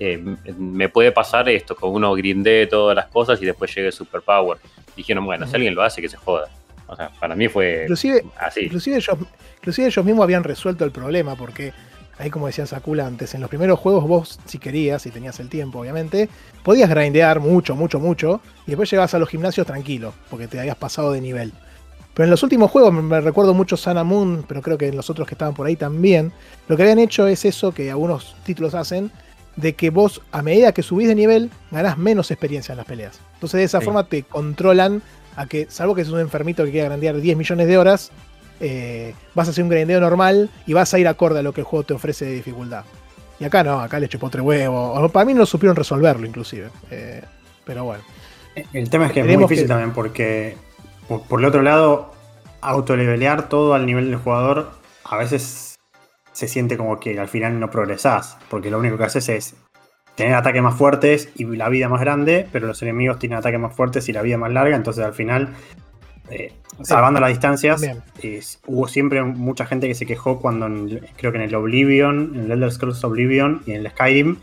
eh, 0.00 0.22
me 0.56 0.88
puede 0.88 1.12
pasar 1.12 1.48
esto, 1.48 1.74
con 1.76 1.92
uno 1.92 2.14
grindee 2.14 2.66
todas 2.66 2.94
las 2.94 3.06
cosas 3.06 3.40
y 3.42 3.44
después 3.46 3.74
llegue 3.74 3.90
Superpower. 3.92 4.58
Dijeron, 4.96 5.24
bueno, 5.24 5.46
si 5.46 5.54
alguien 5.54 5.74
lo 5.74 5.82
hace, 5.82 6.00
que 6.00 6.08
se 6.08 6.16
joda. 6.16 6.48
O 6.86 6.96
sea, 6.96 7.10
para 7.20 7.34
mí 7.34 7.48
fue 7.48 7.82
Inclusive, 7.82 8.24
así. 8.38 8.60
Inclusive 8.62 8.96
ellos, 8.96 9.16
inclusive 9.58 9.88
ellos 9.88 10.04
mismos 10.04 10.24
habían 10.24 10.42
resuelto 10.44 10.84
el 10.84 10.90
problema, 10.90 11.36
porque 11.36 11.72
ahí 12.18 12.30
como 12.30 12.46
decía 12.46 12.66
Sakula 12.66 13.06
antes, 13.06 13.34
en 13.34 13.40
los 13.42 13.50
primeros 13.50 13.78
juegos 13.78 14.04
vos, 14.08 14.40
si 14.46 14.58
querías, 14.58 15.02
si 15.02 15.10
tenías 15.10 15.38
el 15.38 15.48
tiempo, 15.48 15.80
obviamente, 15.80 16.28
podías 16.64 16.88
grindear 16.88 17.40
mucho, 17.40 17.76
mucho, 17.76 18.00
mucho, 18.00 18.40
y 18.66 18.70
después 18.70 18.90
llegabas 18.90 19.14
a 19.14 19.18
los 19.18 19.28
gimnasios 19.28 19.66
tranquilo, 19.66 20.14
porque 20.30 20.48
te 20.48 20.58
habías 20.58 20.76
pasado 20.76 21.12
de 21.12 21.20
nivel. 21.20 21.52
Pero 22.14 22.24
en 22.24 22.30
los 22.30 22.42
últimos 22.42 22.70
juegos, 22.70 22.92
me- 22.92 23.02
me 23.02 23.20
recuerdo 23.20 23.54
mucho 23.54 23.76
Sana 23.76 24.02
Moon, 24.02 24.44
pero 24.48 24.62
creo 24.62 24.76
que 24.78 24.88
en 24.88 24.96
los 24.96 25.10
otros 25.10 25.28
que 25.28 25.34
estaban 25.34 25.54
por 25.54 25.66
ahí 25.66 25.76
también, 25.76 26.32
lo 26.66 26.76
que 26.76 26.82
habían 26.82 26.98
hecho 26.98 27.28
es 27.28 27.44
eso 27.44 27.70
que 27.72 27.90
algunos 27.90 28.34
títulos 28.44 28.74
hacen, 28.74 29.12
de 29.60 29.74
que 29.74 29.90
vos, 29.90 30.22
a 30.32 30.40
medida 30.42 30.72
que 30.72 30.82
subís 30.82 31.08
de 31.08 31.14
nivel, 31.14 31.50
ganás 31.70 31.98
menos 31.98 32.30
experiencia 32.30 32.72
en 32.72 32.76
las 32.78 32.86
peleas. 32.86 33.18
Entonces 33.34 33.58
de 33.58 33.64
esa 33.64 33.80
Sí. 33.80 33.84
forma 33.84 34.04
te 34.04 34.22
controlan 34.22 35.02
a 35.36 35.46
que, 35.46 35.66
salvo 35.68 35.94
que 35.94 36.02
es 36.02 36.08
un 36.10 36.20
enfermito 36.20 36.64
que 36.64 36.70
quiera 36.70 36.86
grandear 36.88 37.16
10 37.20 37.36
millones 37.36 37.66
de 37.66 37.76
horas, 37.78 38.10
eh, 38.60 39.14
vas 39.34 39.48
a 39.48 39.50
hacer 39.50 39.62
un 39.64 39.70
grindeo 39.70 40.00
normal 40.00 40.50
y 40.66 40.72
vas 40.72 40.92
a 40.94 40.98
ir 40.98 41.06
acorde 41.08 41.40
a 41.40 41.42
lo 41.42 41.52
que 41.52 41.60
el 41.60 41.64
juego 41.64 41.84
te 41.84 41.94
ofrece 41.94 42.24
de 42.24 42.32
dificultad. 42.34 42.84
Y 43.40 43.44
acá 43.44 43.62
no, 43.62 43.80
acá 43.80 44.00
le 44.00 44.08
chupó 44.08 44.30
tres 44.30 44.44
huevos. 44.44 45.10
Para 45.12 45.24
mí 45.24 45.34
no 45.34 45.46
supieron 45.46 45.76
resolverlo 45.76 46.26
inclusive. 46.26 46.70
Eh, 46.90 47.22
pero 47.64 47.84
bueno. 47.84 48.02
El 48.72 48.90
tema 48.90 49.06
es 49.06 49.12
que 49.12 49.20
es 49.20 49.26
muy 49.26 49.36
difícil 49.36 49.64
que- 49.64 49.68
también 49.68 49.92
porque, 49.92 50.56
por, 51.06 51.22
por 51.22 51.38
el 51.40 51.46
otro 51.46 51.62
lado, 51.62 52.12
autolevelear 52.60 53.48
todo 53.48 53.74
al 53.74 53.86
nivel 53.86 54.06
del 54.10 54.16
jugador 54.18 54.70
a 55.04 55.16
veces 55.16 55.67
se 56.38 56.46
siente 56.46 56.76
como 56.76 57.00
que 57.00 57.18
al 57.18 57.26
final 57.26 57.58
no 57.58 57.68
progresás, 57.68 58.38
porque 58.48 58.70
lo 58.70 58.78
único 58.78 58.96
que 58.96 59.02
haces 59.02 59.28
es 59.28 59.56
tener 60.14 60.34
ataques 60.34 60.62
más 60.62 60.76
fuertes 60.76 61.30
y 61.34 61.44
la 61.44 61.68
vida 61.68 61.88
más 61.88 62.00
grande, 62.00 62.46
pero 62.52 62.68
los 62.68 62.80
enemigos 62.80 63.18
tienen 63.18 63.38
ataques 63.38 63.58
más 63.58 63.74
fuertes 63.74 64.08
y 64.08 64.12
la 64.12 64.22
vida 64.22 64.38
más 64.38 64.52
larga, 64.52 64.76
entonces 64.76 65.04
al 65.04 65.14
final, 65.14 65.48
eh, 66.30 66.52
salvando 66.82 67.18
las 67.18 67.30
distancias, 67.30 67.80
Bien. 67.80 68.02
es- 68.22 68.60
hubo 68.68 68.86
siempre 68.86 69.20
mucha 69.24 69.66
gente 69.66 69.88
que 69.88 69.96
se 69.96 70.06
quejó 70.06 70.38
cuando 70.40 70.66
en- 70.66 71.00
creo 71.16 71.32
que 71.32 71.38
en 71.38 71.42
el 71.44 71.54
Oblivion, 71.56 72.30
en 72.36 72.40
el 72.44 72.52
Elder 72.52 72.70
Scrolls 72.70 73.02
Oblivion 73.02 73.62
y 73.66 73.72
en 73.72 73.78
el 73.84 73.90
Skyrim, 73.90 74.36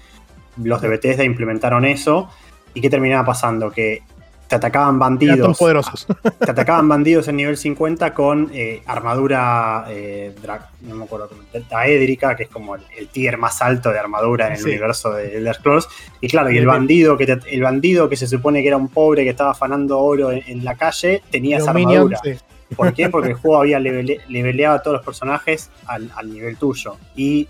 los 0.61 0.81
de 0.81 0.89
Bethesda 0.89 1.23
implementaron 1.23 1.85
eso. 1.85 2.29
¿Y 2.73 2.81
qué 2.81 2.89
terminaba 2.89 3.25
pasando? 3.25 3.71
Que 3.71 4.01
te 4.47 4.55
atacaban 4.55 4.89
Eran 4.89 4.99
bandidos. 4.99 5.39
todos 5.39 5.57
poderosos. 5.57 6.07
Te 6.39 6.51
atacaban 6.51 6.87
bandidos 6.87 7.27
en 7.27 7.35
nivel 7.37 7.57
50 7.57 8.13
con 8.13 8.51
eh, 8.53 8.83
armadura 8.85 9.85
eh, 9.89 10.35
dra- 10.41 10.67
no 10.81 10.95
me 10.95 11.05
acuerdo 11.05 11.29
cómo, 11.29 11.41
daédrica, 11.69 12.35
que 12.35 12.43
es 12.43 12.49
como 12.49 12.75
el, 12.75 12.83
el 12.97 13.07
tier 13.07 13.37
más 13.37 13.61
alto 13.61 13.91
de 13.91 13.97
armadura 13.99 14.47
en 14.47 14.53
el 14.53 14.59
Sí. 14.59 14.65
universo 14.69 15.13
de 15.13 15.37
Elder 15.37 15.55
Scrolls. 15.55 15.87
Y 16.21 16.27
claro, 16.27 16.51
y 16.51 16.57
el 16.57 16.67
bandido 16.67 17.17
que 17.17 17.25
te- 17.25 17.55
el 17.55 17.61
bandido 17.63 18.07
que 18.07 18.15
se 18.15 18.27
supone 18.27 18.61
que 18.61 18.67
era 18.67 18.77
un 18.77 18.87
pobre 18.89 19.23
que 19.23 19.31
estaba 19.31 19.51
afanando 19.51 19.99
oro 19.99 20.31
en, 20.31 20.43
en 20.47 20.63
la 20.63 20.75
calle, 20.75 21.23
tenía 21.31 21.57
esa 21.57 21.71
armadura. 21.71 22.19
sí. 22.23 22.33
¿Por 22.75 22.93
qué? 22.93 23.09
Porque 23.09 23.29
el 23.29 23.33
juego 23.41 23.57
había 23.59 23.79
levele- 23.79 24.21
leveleado 24.27 24.75
a 24.77 24.81
todos 24.81 24.97
los 24.97 25.05
personajes 25.05 25.69
al, 25.87 26.11
al 26.15 26.31
nivel 26.31 26.57
tuyo. 26.57 26.97
Y 27.15 27.47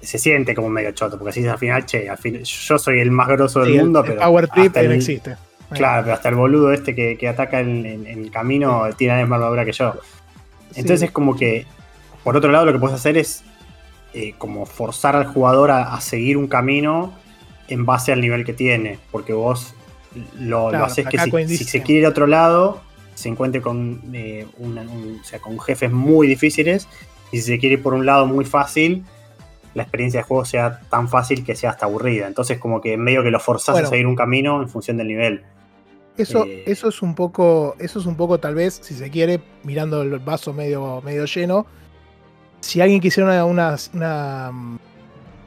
se 0.00 0.18
siente 0.18 0.54
como 0.54 0.68
medio 0.68 0.92
choto, 0.92 1.18
porque 1.18 1.30
así 1.30 1.46
al 1.46 1.58
final, 1.58 1.84
che, 1.84 2.08
al 2.08 2.16
fin, 2.18 2.42
yo 2.42 2.78
soy 2.78 3.00
el 3.00 3.10
más 3.10 3.28
grosso 3.28 3.60
del 3.60 3.68
Sí, 3.72 3.74
el- 3.76 3.82
mundo, 3.82 4.00
el 4.00 4.06
pero. 4.06 4.20
Power 4.20 4.48
Trip 4.48 4.76
el- 4.76 4.92
existe. 4.92 5.36
Claro, 5.70 6.02
pero 6.02 6.14
hasta 6.14 6.28
el 6.28 6.34
boludo 6.34 6.72
este 6.72 6.94
que, 6.94 7.16
que 7.16 7.28
ataca 7.28 7.60
en, 7.60 7.86
en- 7.86 8.06
en 8.06 8.18
el 8.24 8.30
camino 8.30 8.84
tiene 8.96 9.14
la 9.14 9.20
misma 9.20 9.36
armadura 9.36 9.64
que 9.64 9.72
yo. 9.72 9.94
Entonces 10.74 11.00
Sí. 11.00 11.06
es 11.06 11.12
como 11.12 11.36
que, 11.36 11.66
por 12.24 12.36
otro 12.36 12.50
lado, 12.52 12.64
lo 12.66 12.72
que 12.72 12.78
puedes 12.78 12.94
hacer 12.96 13.16
es 13.16 13.44
eh, 14.12 14.34
como 14.38 14.66
forzar 14.66 15.14
al 15.16 15.26
jugador 15.26 15.70
a, 15.70 15.94
a 15.94 16.00
seguir 16.00 16.36
un 16.36 16.48
camino 16.48 17.12
en 17.68 17.86
base 17.86 18.12
al 18.12 18.20
nivel 18.20 18.44
que 18.44 18.52
tiene, 18.52 18.98
porque 19.12 19.32
vos 19.32 19.74
lo, 20.38 20.68
haces 20.68 21.06
que 21.06 21.18
si, 21.46 21.58
se 21.64 21.82
quiere 21.82 22.00
ir 22.00 22.06
a 22.06 22.08
otro 22.08 22.26
lado, 22.26 22.80
se 23.14 23.28
encuentre 23.28 23.60
con, 23.60 24.00
eh, 24.12 24.46
una- 24.58 24.82
un- 24.82 25.20
o 25.20 25.24
sea, 25.24 25.38
con 25.38 25.58
jefes 25.60 25.92
muy 25.92 26.26
difíciles, 26.26 26.88
y 27.30 27.36
si 27.36 27.42
se 27.44 27.58
quiere 27.60 27.74
ir 27.74 27.82
por 27.82 27.94
un 27.94 28.04
lado 28.06 28.26
muy 28.26 28.44
fácil, 28.44 29.04
la 29.74 29.84
experiencia 29.84 30.18
de 30.20 30.24
juego 30.24 30.44
sea 30.44 30.80
tan 30.90 31.08
fácil 31.08 31.44
que 31.44 31.54
sea 31.54 31.70
hasta 31.70 31.86
aburrida. 31.86 32.26
Entonces 32.26 32.58
como 32.58 32.80
que 32.80 32.96
medio 32.96 33.22
que 33.22 33.30
lo 33.30 33.38
forzás 33.38 33.74
Bueno. 33.74 33.86
a 33.86 33.90
seguir 33.90 34.08
un 34.08 34.16
camino 34.16 34.60
en 34.60 34.68
función 34.68 34.96
del 34.96 35.06
nivel. 35.06 35.44
Eso, 36.16 36.44
Eh, 36.44 36.64
eso 36.66 36.88
es 36.88 37.00
un 37.02 37.14
poco, 37.14 37.76
eso 37.78 37.98
es 37.98 38.06
un 38.06 38.14
poco 38.16 38.38
tal 38.38 38.54
vez, 38.54 38.78
si 38.82 38.94
se 38.94 39.10
quiere, 39.10 39.40
mirando 39.64 40.02
el 40.02 40.18
vaso 40.18 40.52
medio, 40.52 41.00
medio 41.02 41.24
lleno. 41.24 41.66
Si 42.60 42.80
alguien 42.80 43.00
quisiera 43.00 43.44
una, 43.44 43.76
mm, 44.52 44.78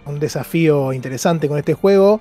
un 0.06 0.20
desafío 0.20 0.94
interesante 0.94 1.48
con 1.48 1.58
este 1.60 1.74
juego, 1.76 2.20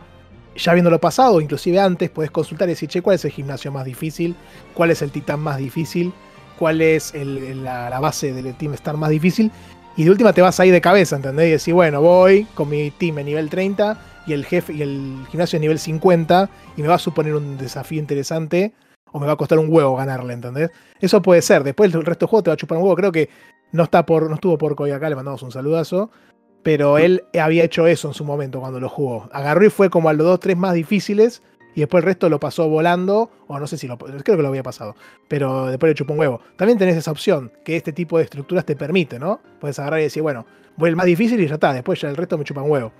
ya 0.55 0.75
viéndolo 0.75 1.01
pasado, 1.01 1.41
inclusive 1.41 1.81
antes, 1.81 2.11
puedes 2.11 2.31
consultar 2.31 2.69
y 2.69 2.73
decir, 2.73 2.89
che, 2.91 3.01
¿cuál 3.01 3.15
es 3.17 3.25
el 3.25 3.31
gimnasio 3.31 3.73
más 3.73 3.87
difícil? 3.87 4.37
¿Cuál 4.75 4.91
es 4.91 5.01
el 5.01 5.11
titán 5.11 5.41
más 5.41 5.57
difícil? 5.57 6.13
¿Cuál 6.59 6.83
es 6.83 7.15
el- 7.15 7.65
la, 7.65 7.89
la 7.89 8.01
base 8.01 8.33
del 8.35 8.55
Team 8.55 8.75
Star 8.75 8.97
más 8.99 9.09
difícil? 9.11 9.51
Y 9.97 10.05
de 10.05 10.11
última 10.11 10.33
te 10.35 10.43
vas 10.43 10.61
ahí 10.61 10.71
de 10.71 10.81
cabeza, 10.83 11.17
¿entendés? 11.17 11.49
Y 11.49 11.51
decir, 11.53 11.75
bueno, 11.75 12.03
voy 12.03 12.47
con 12.55 12.69
mi 12.69 12.91
team 12.91 13.19
en 13.21 13.27
nivel 13.27 13.49
30 13.49 13.99
y 14.27 14.33
el 14.33 14.45
jefe 14.45 14.73
y 14.73 14.83
el 14.83 15.25
gimnasio 15.31 15.57
en 15.57 15.63
nivel 15.63 15.79
50 15.79 16.49
y 16.77 16.83
me 16.83 16.89
va 16.89 16.95
a 16.95 16.99
suponer 16.99 17.35
un 17.35 17.57
desafío 17.59 17.99
interesante. 17.99 18.73
o 19.15 19.21
me 19.21 19.27
va 19.27 19.33
a 19.33 19.37
costar 19.37 19.59
un 19.59 19.67
huevo 19.69 19.95
ganarle, 19.97 20.33
¿entendés? 20.33 20.71
Eso 21.01 21.21
puede 21.21 21.43
ser. 21.43 21.65
Después 21.65 21.93
el 21.95 22.05
resto 22.05 22.25
del 22.25 22.31
juego 22.31 22.43
te 22.45 22.51
va 22.51 22.55
a 22.55 22.57
chupar 22.57 22.79
un 22.79 22.85
huevo. 22.85 22.97
Creo 22.97 23.13
que 23.13 23.29
no, 23.73 23.83
está 23.85 24.07
por, 24.07 24.29
no 24.29 24.37
estuvo 24.37 24.57
por 24.57 24.73
acá, 24.91 25.09
le 25.09 25.17
mandamos 25.17 25.43
un 25.43 25.53
saludazo. 25.53 26.11
Pero 26.63 26.97
él 26.97 27.25
había 27.39 27.65
hecho 27.65 27.87
eso 27.87 28.09
en 28.09 28.15
su 28.15 28.25
momento 28.25 28.61
cuando 28.61 28.81
lo 28.81 28.89
jugó. 28.89 29.29
Agarró 29.33 29.67
y 29.67 29.71
fue 29.71 29.91
como 29.91 30.09
a 30.09 30.13
los 30.13 30.27
dos, 30.27 30.41
tres 30.41 30.57
más 30.57 30.75
difíciles. 30.75 31.43
Y 31.75 31.81
después 31.81 32.03
el 32.03 32.07
resto 32.07 32.29
lo 32.29 32.39
pasó 32.39 32.69
volando. 32.69 33.31
O 33.49 33.59
no 33.59 33.67
sé 33.67 33.77
si 33.77 33.89
lo. 33.89 33.99
Creo 33.99 34.37
que 34.37 34.43
lo 34.43 34.49
había 34.49 34.63
pasado. 34.63 34.95
Pero 35.29 35.67
después 35.67 35.91
le 35.91 35.95
chupó 35.95 36.13
un 36.13 36.21
huevo. 36.21 36.41
También 36.57 36.79
tenés 36.79 36.97
esa 36.97 37.11
opción 37.11 37.53
que 37.65 37.77
este 37.77 37.93
tipo 37.93 38.17
de 38.17 38.25
estructuras 38.25 38.65
te 38.65 38.77
permite, 38.77 39.19
¿no? 39.19 39.41
Puedes 39.61 39.79
agarrar 39.79 40.01
y 40.01 40.05
decir, 40.05 40.23
bueno, 40.23 40.47
voy 40.77 40.91
el 40.91 40.97
más 40.97 41.07
difícil 41.07 41.41
y 41.41 41.49
ya 41.49 41.55
está. 41.55 41.73
Después 41.73 42.01
ya 42.01 42.09
el 42.09 42.17
resto 42.17 42.39
me 42.39 42.45
chupa 42.45 42.63
un 42.63 42.71
huevo. 42.71 42.93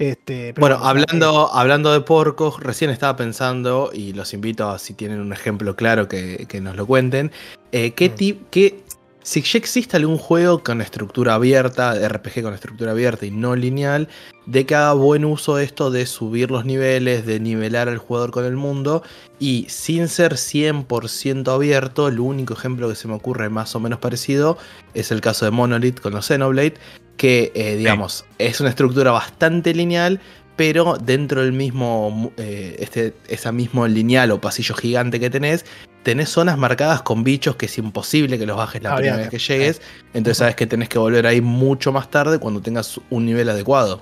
Este, 0.00 0.54
Bueno, 0.58 0.76
hablando, 0.76 1.52
hablando 1.52 1.92
de 1.92 2.00
porcos, 2.00 2.58
recién 2.58 2.90
estaba 2.90 3.16
pensando, 3.16 3.90
y 3.92 4.14
los 4.14 4.32
invito 4.32 4.70
a 4.70 4.78
si 4.78 4.94
tienen 4.94 5.20
un 5.20 5.34
ejemplo 5.34 5.76
claro 5.76 6.08
que, 6.08 6.46
que 6.48 6.62
nos 6.62 6.74
lo 6.74 6.86
cuenten, 6.86 7.30
eh, 7.70 7.92
¿qué 7.92 8.08
Mm. 8.08 8.44
qué, 8.50 8.82
si 9.22 9.42
ya 9.42 9.58
existe 9.58 9.98
algún 9.98 10.16
juego 10.16 10.62
con 10.62 10.80
estructura 10.80 11.34
abierta, 11.34 11.94
RPG 12.08 12.42
con 12.42 12.54
estructura 12.54 12.92
abierta 12.92 13.26
y 13.26 13.30
no 13.30 13.54
lineal, 13.54 14.08
de 14.46 14.64
que 14.64 14.74
haga 14.74 14.94
buen 14.94 15.26
uso 15.26 15.56
de 15.56 15.64
esto 15.64 15.90
de 15.90 16.06
subir 16.06 16.50
los 16.50 16.64
niveles, 16.64 17.26
de 17.26 17.38
nivelar 17.38 17.90
al 17.90 17.98
jugador 17.98 18.30
con 18.30 18.46
el 18.46 18.56
mundo, 18.56 19.02
y 19.38 19.66
sin 19.68 20.08
ser 20.08 20.38
100% 20.38 21.52
abierto, 21.52 22.08
el 22.08 22.20
único 22.20 22.54
ejemplo 22.54 22.88
que 22.88 22.94
se 22.94 23.06
me 23.06 23.14
ocurre 23.14 23.50
más 23.50 23.76
o 23.76 23.80
menos 23.80 23.98
parecido 23.98 24.56
es 24.94 25.10
el 25.10 25.20
caso 25.20 25.44
de 25.44 25.50
Monolith 25.50 26.00
con 26.00 26.14
los 26.14 26.26
Xenoblade, 26.26 26.74
que 27.20 27.52
eh, 27.54 27.76
digamos 27.76 28.24
es 28.38 28.60
una 28.60 28.70
estructura 28.70 29.10
bastante 29.10 29.74
lineal, 29.74 30.20
pero 30.56 30.96
dentro 30.96 31.42
del 31.42 31.52
mismo, 31.52 32.32
eh, 32.38 32.76
este, 32.78 33.12
esa 33.28 33.52
mismo 33.52 33.86
lineal 33.86 34.30
o 34.30 34.40
pasillo 34.40 34.74
gigante 34.74 35.20
que 35.20 35.28
tenés, 35.28 35.66
tenés 36.02 36.30
zonas 36.30 36.56
marcadas 36.56 37.02
con 37.02 37.22
bichos 37.22 37.56
que 37.56 37.66
es 37.66 37.76
imposible 37.76 38.38
que 38.38 38.46
los 38.46 38.56
bajes 38.56 38.82
la 38.82 38.92
Ah, 38.92 38.96
primera 38.96 39.16
vez 39.18 39.28
que 39.28 39.38
llegues, 39.38 39.82
entonces 40.14 40.38
sabes 40.38 40.54
que 40.56 40.66
tenés 40.66 40.88
que 40.88 40.98
volver 40.98 41.26
ahí 41.26 41.42
mucho 41.42 41.92
más 41.92 42.10
tarde 42.10 42.38
cuando 42.38 42.62
tengas 42.62 42.98
un 43.10 43.26
nivel 43.26 43.50
adecuado. 43.50 44.00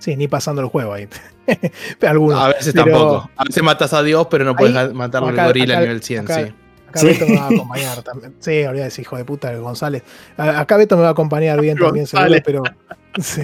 Sí, 0.00 0.16
ni 0.16 0.28
pasando 0.28 0.60
el 0.60 0.68
juego 0.68 0.92
ahí. 0.92 1.08
Algunos. 2.06 2.38
A 2.38 2.48
veces 2.48 2.74
pero- 2.74 2.84
tampoco. 2.84 3.30
A 3.36 3.44
veces 3.44 3.62
matas 3.62 3.94
a 3.94 4.02
Dios, 4.02 4.26
pero 4.30 4.44
no 4.44 4.54
puedes 4.54 4.92
matar 4.92 5.24
al 5.24 5.34
gorila 5.34 5.78
a 5.78 5.80
nivel 5.80 6.02
100, 6.02 6.24
acá- 6.24 6.44
sí. 6.46 6.52
Acá 6.90 7.00
Sí. 7.00 7.06
Beto 7.06 7.26
me 7.26 7.36
va 7.36 7.44
a 7.44 7.48
acompañar 7.48 8.02
también. 8.02 8.34
Sí, 8.40 8.62
olvídate, 8.64 9.00
hijo 9.00 9.16
de 9.16 9.24
puta, 9.24 9.50
el 9.52 9.60
González. 9.60 10.02
Acá 10.36 10.76
Beto 10.76 10.96
me 10.96 11.02
va 11.02 11.08
a 11.08 11.12
acompañar 11.12 11.60
bien 11.60 11.78
también, 11.78 12.06
seguro, 12.06 12.34
pero. 12.44 12.62
Sí. 13.20 13.42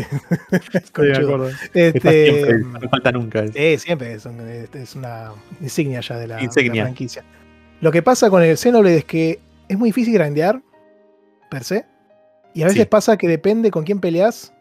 Conchudo. 0.93 1.49
Este, 1.75 2.01
siempre, 2.01 2.59
no 2.81 2.89
falta 2.89 3.11
nunca. 3.13 3.47
Sí, 3.49 3.79
siempre 3.79 4.13
es, 4.15 4.25
un- 4.27 4.41
es 4.41 4.95
una 4.95 5.33
insignia 5.61 6.01
ya 6.01 6.17
de 6.19 6.27
la, 6.29 6.35
de 6.37 6.41
la 6.43 6.45
Insignia. 6.45 6.83
franquicia. 6.85 7.25
Lo 7.81 7.91
que 7.91 8.01
pasa 8.03 8.31
con 8.31 8.43
el 8.45 8.57
Xenoblade 8.57 8.99
es 8.99 9.05
que 9.05 9.41
es 9.69 9.77
muy 9.77 9.89
difícil 9.89 10.15
grandear, 10.15 10.63
per 11.51 11.65
se. 11.65 11.85
Y 12.55 12.63
a 12.63 12.67
veces 12.67 12.83
Sí. 12.83 12.87
pasa 12.89 13.17
que 13.17 13.27
depende 13.29 13.71
con 13.73 13.83
quién 13.85 13.99
peleas 14.01 14.53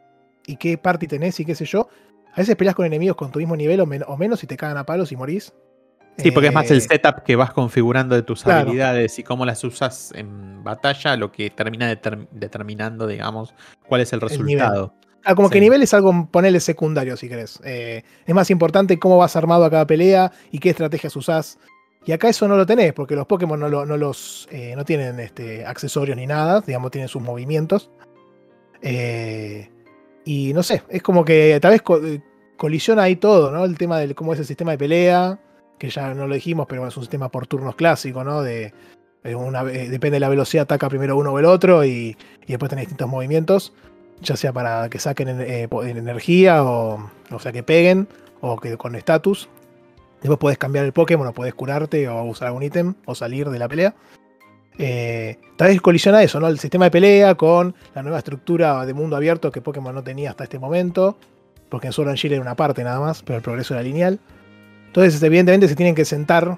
y 0.48 0.58
qué 0.58 0.76
party 0.78 1.08
tenés 1.08 1.40
y 1.40 1.46
qué 1.46 1.54
sé 1.54 1.66
yo. 1.66 1.88
A 2.34 2.38
veces 2.38 2.56
peleas 2.56 2.76
con 2.76 2.86
enemigos 2.88 3.16
con 3.16 3.32
tu 3.32 3.38
mismo 3.40 3.56
nivel 3.56 3.80
o, 3.82 3.86
men- 3.86 4.04
o 4.08 4.18
menos 4.18 4.44
y 4.44 4.48
te 4.48 4.58
cagan 4.58 4.78
a 4.78 4.86
palos 4.88 5.12
y 5.12 5.16
morís. 5.16 5.54
Sí, 6.18 6.32
porque 6.32 6.48
es 6.48 6.54
más 6.54 6.70
el 6.72 6.78
Eh, 6.78 6.82
setup 6.82 7.24
que 7.24 7.36
vas 7.36 7.52
configurando 7.52 8.16
de 8.16 8.24
tus 8.24 8.44
Claro. 8.44 8.62
habilidades 8.62 9.20
y 9.20 9.24
cómo 9.24 9.46
las 9.46 9.64
usas 9.64 10.12
en 10.16 10.64
batalla, 10.64 11.18
lo 11.18 11.32
que 11.32 11.50
termina 11.50 11.92
determ- 11.92 12.28
determinando, 12.32 13.06
digamos, 13.08 13.54
cuál 13.88 14.02
es 14.02 14.14
el 14.14 14.18
El 14.24 14.30
resultado. 14.30 14.94
Ah, 15.26 15.34
como 15.36 15.50
que 15.50 15.60
nivel 15.60 15.82
es 15.82 15.94
algo, 15.94 16.28
ponele 16.32 16.60
secundario 16.60 17.18
si 17.18 17.28
querés. 17.28 17.60
Eh, 17.66 18.04
es 18.26 18.36
más 18.36 18.50
importante 18.52 18.98
cómo 19.00 19.18
vas 19.18 19.36
armado 19.36 19.66
a 19.66 19.70
cada 19.72 19.86
pelea 19.88 20.32
y 20.52 20.60
qué 20.60 20.70
estrategias 20.70 21.16
usás. 21.16 21.58
Y 22.06 22.12
acá 22.12 22.30
eso 22.30 22.48
no 22.48 22.56
lo 22.56 22.66
tenés, 22.68 22.94
porque 22.94 23.16
los 23.16 23.26
Pokémon 23.26 23.60
no, 23.60 23.68
lo- 23.68 23.86
no 23.88 23.98
los, 23.98 24.48
eh, 24.52 24.74
no 24.78 24.86
tienen 24.86 25.20
este, 25.20 25.66
accesorios 25.66 26.16
ni 26.16 26.28
nada, 26.28 26.62
digamos, 26.62 26.92
tienen 26.92 27.08
sus 27.10 27.24
movimientos. 27.24 27.90
Eh, 28.82 29.70
y 30.24 30.54
no 30.54 30.64
sé, 30.64 30.84
es 30.90 31.02
como 31.02 31.26
que 31.26 31.58
tal 31.62 31.72
vez 31.72 31.82
co- 31.82 32.00
colisiona 32.58 33.04
ahí 33.04 33.16
todo, 33.16 33.52
¿no? 33.52 33.66
El 33.66 33.78
tema 33.78 33.98
de 34.00 34.14
cómo 34.16 34.34
es 34.34 34.40
el 34.40 34.46
sistema 34.46 34.72
de 34.72 34.78
pelea, 34.78 35.40
que 35.78 35.90
ya 35.90 36.14
no 36.14 36.28
lo 36.28 36.36
dijimos, 36.36 36.66
pero 36.70 36.88
es 36.88 36.96
un 36.98 37.04
sistema 37.04 37.30
por 37.30 37.48
turnos 37.48 37.76
clásico, 37.76 38.24
¿no? 38.24 38.42
De, 38.42 38.74
una, 39.36 39.62
eh, 39.64 39.90
depende 39.90 40.16
de 40.16 40.20
la 40.20 40.30
velocidad, 40.30 40.64
ataca 40.64 40.88
primero 40.88 41.18
uno 41.18 41.32
o 41.32 41.40
el 41.40 41.46
otro 41.46 41.84
y, 41.84 42.16
y 42.46 42.48
después 42.48 42.70
tenés 42.70 42.84
distintos 42.84 43.10
movimientos 43.10 43.74
ya 44.22 44.38
sea 44.38 44.54
para 44.54 44.88
que 44.90 44.98
saquen 44.98 45.28
en- 45.28 45.42
eh, 45.42 45.68
energía 45.84 46.64
o, 46.64 47.12
o 47.32 47.40
sea 47.40 47.52
que 47.52 47.64
peguen 47.64 48.08
o 48.40 48.58
que 48.58 48.78
con 48.78 48.96
estatus. 48.96 49.50
Después 50.22 50.40
podés 50.40 50.58
cambiar 50.58 50.86
el 50.86 50.94
Pokémon 50.94 51.28
o 51.28 51.34
podés 51.34 51.54
curarte 51.54 52.08
o 52.08 52.24
usar 52.24 52.48
algún 52.48 52.64
ítem 52.64 52.94
o 53.06 53.14
salir 53.14 53.50
de 53.50 53.60
la 53.60 53.68
pelea. 53.68 53.94
Eh, 54.78 55.38
tal 55.58 55.68
vez 55.70 55.82
colisiona 55.82 56.24
eso, 56.24 56.40
¿no? 56.40 56.48
El 56.48 56.60
sistema 56.60 56.86
de 56.86 56.92
pelea 56.92 57.36
con 57.36 57.76
la 57.94 58.04
nueva 58.04 58.18
estructura 58.20 58.86
de 58.86 58.94
mundo 58.94 59.16
abierto 59.16 59.52
que 59.52 59.62
Pokémon 59.62 59.94
no 59.94 60.04
tenía 60.04 60.30
hasta 60.30 60.44
este 60.46 60.60
momento. 60.60 61.18
Porque 61.70 61.88
en 61.88 61.94
Sword 61.94 62.10
and 62.10 62.18
Shield 62.18 62.34
era 62.36 62.42
una 62.42 62.56
parte 62.56 62.84
nada 62.84 63.00
más, 63.00 63.22
pero 63.24 63.38
el 63.38 63.44
progreso 63.44 63.74
era 63.74 63.84
lineal. 63.84 64.20
Entonces, 64.96 65.22
evidentemente, 65.22 65.68
se 65.68 65.76
tienen 65.76 65.94
que 65.94 66.06
sentar 66.06 66.58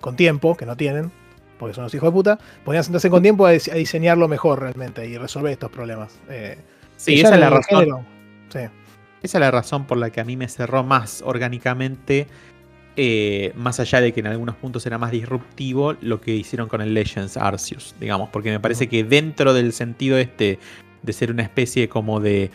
con 0.00 0.16
tiempo, 0.16 0.56
que 0.56 0.64
no 0.64 0.76
tienen, 0.76 1.10
porque 1.58 1.74
son 1.74 1.84
los 1.84 1.94
hijos 1.94 2.08
de 2.08 2.12
puta. 2.12 2.38
Podrían 2.64 2.84
sentarse 2.84 3.10
con 3.10 3.22
tiempo 3.22 3.44
a, 3.44 3.52
dis- 3.52 3.70
a 3.70 3.74
diseñarlo 3.74 4.28
mejor 4.28 4.60
realmente 4.60 5.06
y 5.06 5.18
resolver 5.18 5.52
estos 5.52 5.70
problemas. 5.70 6.18
Eh, 6.30 6.56
Sí, 6.96 7.20
esa 7.20 7.34
es 7.34 7.40
la 7.40 7.50
razón. 7.50 7.78
género, 7.80 8.04
sí. 8.50 8.58
Esa 9.22 9.38
es 9.38 9.40
la 9.40 9.50
razón 9.50 9.86
por 9.86 9.96
la 9.98 10.10
que 10.10 10.20
a 10.20 10.24
mí 10.24 10.36
me 10.36 10.48
cerró 10.48 10.82
más 10.84 11.22
orgánicamente, 11.24 12.26
eh, 12.96 13.52
más 13.56 13.78
allá 13.80 14.00
de 14.00 14.12
que 14.12 14.20
en 14.20 14.26
algunos 14.26 14.56
puntos 14.56 14.84
era 14.86 14.98
más 14.98 15.10
disruptivo, 15.10 15.94
lo 16.00 16.20
que 16.20 16.32
hicieron 16.34 16.68
con 16.68 16.80
el 16.82 16.92
Legends 16.94 17.36
Arceus, 17.36 17.94
digamos, 18.00 18.28
porque 18.30 18.50
me 18.50 18.60
parece 18.60 18.88
que 18.88 19.04
dentro 19.04 19.54
del 19.54 19.72
sentido 19.72 20.18
este 20.18 20.58
de 21.02 21.12
ser 21.12 21.30
una 21.30 21.42
especie 21.42 21.88
como 21.88 22.20
de 22.20 22.50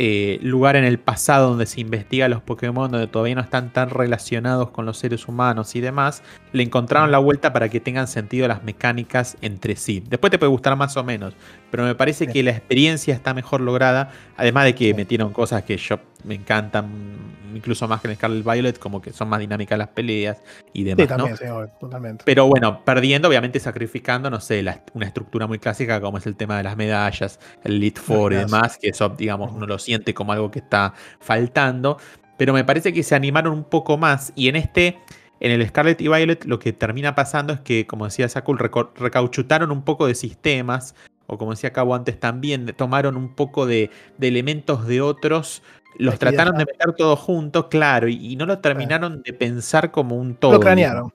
eh, 0.00 0.38
lugar 0.42 0.76
en 0.76 0.84
el 0.84 0.98
pasado 1.00 1.48
donde 1.50 1.66
se 1.66 1.80
investiga 1.80 2.28
los 2.28 2.40
Pokémon, 2.40 2.88
donde 2.88 3.08
todavía 3.08 3.34
no 3.34 3.40
están 3.40 3.72
tan 3.72 3.90
relacionados 3.90 4.70
con 4.70 4.86
los 4.86 4.96
seres 4.96 5.26
humanos 5.26 5.74
y 5.74 5.80
demás, 5.80 6.22
le 6.52 6.62
encontraron 6.62 7.10
la 7.10 7.18
vuelta 7.18 7.52
para 7.52 7.68
que 7.68 7.80
tengan 7.80 8.06
sentido 8.06 8.46
las 8.46 8.62
mecánicas 8.62 9.36
entre 9.42 9.74
sí. 9.74 10.04
Después 10.08 10.30
te 10.30 10.38
puede 10.38 10.50
gustar 10.50 10.76
más 10.76 10.96
o 10.96 11.02
menos, 11.02 11.34
pero 11.72 11.82
me 11.82 11.96
parece 11.96 12.26
Sí. 12.26 12.32
que 12.32 12.42
la 12.44 12.52
experiencia 12.52 13.12
está 13.12 13.34
mejor 13.34 13.60
lograda, 13.60 14.12
además 14.36 14.66
de 14.66 14.74
que 14.76 14.84
Sí. 14.86 14.94
metieron 14.94 15.32
cosas 15.32 15.64
que 15.64 15.76
yo 15.76 15.98
me 16.22 16.36
encantan, 16.36 16.86
incluso 17.58 17.86
más 17.86 18.00
que 18.00 18.08
en 18.08 18.14
Scarlet 18.16 18.42
Violet, 18.42 18.78
como 18.78 19.02
que 19.02 19.12
son 19.12 19.28
más 19.28 19.38
dinámicas 19.40 19.78
las 19.78 19.88
peleas 19.88 20.42
y 20.72 20.84
demás. 20.84 21.06
Sí, 21.06 21.10
¿no? 21.10 21.16
también, 21.16 21.36
sí, 21.36 21.44
obvio, 21.44 21.68
totalmente. 21.78 22.24
Pero 22.24 22.46
bueno, 22.46 22.82
perdiendo, 22.84 23.28
obviamente 23.28 23.60
sacrificando, 23.60 24.30
no 24.30 24.40
sé, 24.40 24.62
la- 24.62 24.82
una 24.94 25.06
estructura 25.06 25.46
muy 25.46 25.58
clásica 25.58 26.00
como 26.00 26.18
es 26.18 26.26
el 26.26 26.36
tema 26.36 26.56
de 26.56 26.62
las 26.62 26.76
medallas, 26.76 27.38
el 27.64 27.74
Elite 27.74 28.00
Four 28.00 28.32
y 28.32 28.36
demás, 28.36 28.78
que 28.80 28.88
eso, 28.88 29.10
digamos, 29.10 29.52
uno 29.52 29.66
lo 29.66 29.78
siente 29.78 30.14
como 30.14 30.32
algo 30.32 30.50
que 30.50 30.60
está 30.60 30.94
faltando. 31.20 31.98
Pero 32.38 32.52
me 32.52 32.64
parece 32.64 32.92
que 32.92 33.02
se 33.02 33.14
animaron 33.14 33.52
un 33.52 33.64
poco 33.64 33.98
más. 33.98 34.32
Y 34.36 34.48
en 34.48 34.56
este, 34.56 34.98
en 35.40 35.50
el 35.50 35.66
Scarlet 35.68 36.00
y 36.00 36.08
Violet, 36.08 36.44
lo 36.44 36.58
que 36.58 36.72
termina 36.72 37.14
pasando 37.14 37.52
es 37.52 37.60
que, 37.60 37.86
como 37.86 38.04
decía 38.04 38.28
Sakul, 38.28 38.58
recauchutaron 38.58 39.70
un 39.70 39.82
poco 39.82 40.06
de 40.06 40.14
sistemas. 40.14 40.94
O 41.30 41.36
como 41.36 41.50
decía 41.50 41.74
Cabo 41.74 41.94
antes 41.94 42.18
también, 42.18 42.64
tomaron 42.74 43.14
un 43.16 43.34
poco 43.34 43.66
de, 43.66 43.90
de 44.16 44.28
elementos 44.28 44.86
de 44.86 45.02
otros. 45.02 45.62
Los 45.96 46.14
Aquí 46.14 46.20
trataron 46.20 46.56
de 46.56 46.64
meter 46.66 46.92
todo 46.92 47.16
junto, 47.16 47.68
claro, 47.68 48.08
y, 48.08 48.32
y 48.32 48.36
no 48.36 48.46
lo 48.46 48.58
terminaron 48.60 49.22
de 49.22 49.32
pensar 49.32 49.90
como 49.90 50.16
un 50.16 50.34
todo. 50.36 50.52
Lo 50.52 50.60
cranearon. 50.60 51.12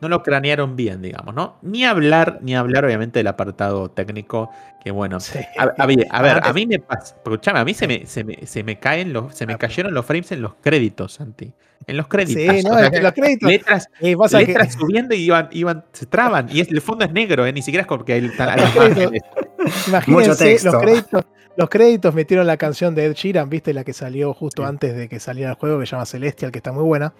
No 0.00 0.08
lo 0.08 0.22
cranearon 0.22 0.76
bien, 0.76 1.02
digamos, 1.02 1.34
¿no? 1.34 1.56
Ni 1.62 1.84
hablar, 1.84 2.38
ni 2.42 2.56
hablar, 2.56 2.84
obviamente, 2.84 3.18
del 3.20 3.26
apartado 3.26 3.90
técnico, 3.90 4.50
que 4.82 4.90
bueno. 4.90 5.20
Sí. 5.20 5.38
A, 5.58 5.64
a 5.82 5.86
ver, 5.86 6.06
a, 6.10 6.22
ver, 6.22 6.40
a 6.42 6.52
mí 6.52 6.66
me 6.66 6.78
pasa, 6.78 7.14
escuchame, 7.16 7.58
a 7.60 7.64
mí 7.64 7.74
se 7.74 7.86
me, 7.86 8.06
se 8.06 8.24
me, 8.24 8.46
se 8.46 8.64
me 8.64 8.78
caen 8.78 9.12
los, 9.12 9.34
se 9.34 9.46
me 9.46 9.56
cayeron 9.56 9.94
los 9.94 10.04
frames 10.04 10.32
en 10.32 10.42
los 10.42 10.54
créditos, 10.60 11.12
Santi. 11.12 11.52
En 11.86 11.96
los 11.96 12.08
créditos. 12.08 12.42
Sí, 12.56 12.62
no, 12.64 12.76
que 12.90 13.00
los 13.00 13.12
créditos. 13.12 13.48
letras, 13.48 13.88
eh, 14.00 14.16
que- 14.16 14.46
letras 14.46 14.72
subiendo 14.74 15.14
y 15.14 15.18
iban, 15.18 15.48
iban, 15.52 15.84
se 15.92 16.06
traban. 16.06 16.48
Y 16.50 16.60
es, 16.60 16.68
el 16.68 16.80
fondo 16.80 17.04
es 17.04 17.12
negro, 17.12 17.46
¿eh? 17.46 17.52
Ni 17.52 17.62
siquiera 17.62 17.82
es 17.82 17.88
porque 17.88 18.14
Imagínense, 19.88 20.58
los 20.64 20.76
créditos, 20.76 21.24
los 21.56 21.68
créditos 21.68 22.14
metieron 22.14 22.46
la 22.46 22.56
canción 22.56 22.94
de 22.94 23.06
Ed 23.06 23.14
Sheeran, 23.14 23.48
¿viste? 23.50 23.74
La 23.74 23.84
que 23.84 23.92
salió 23.92 24.32
justo 24.34 24.62
Sí. 24.62 24.68
antes 24.68 24.96
de 24.96 25.08
que 25.08 25.18
saliera 25.20 25.50
el 25.50 25.56
juego, 25.56 25.80
que 25.80 25.86
se 25.86 25.92
llama 25.92 26.06
Celestial, 26.06 26.52
que 26.52 26.58
está 26.58 26.72
muy 26.72 26.84
buena. 26.84 27.12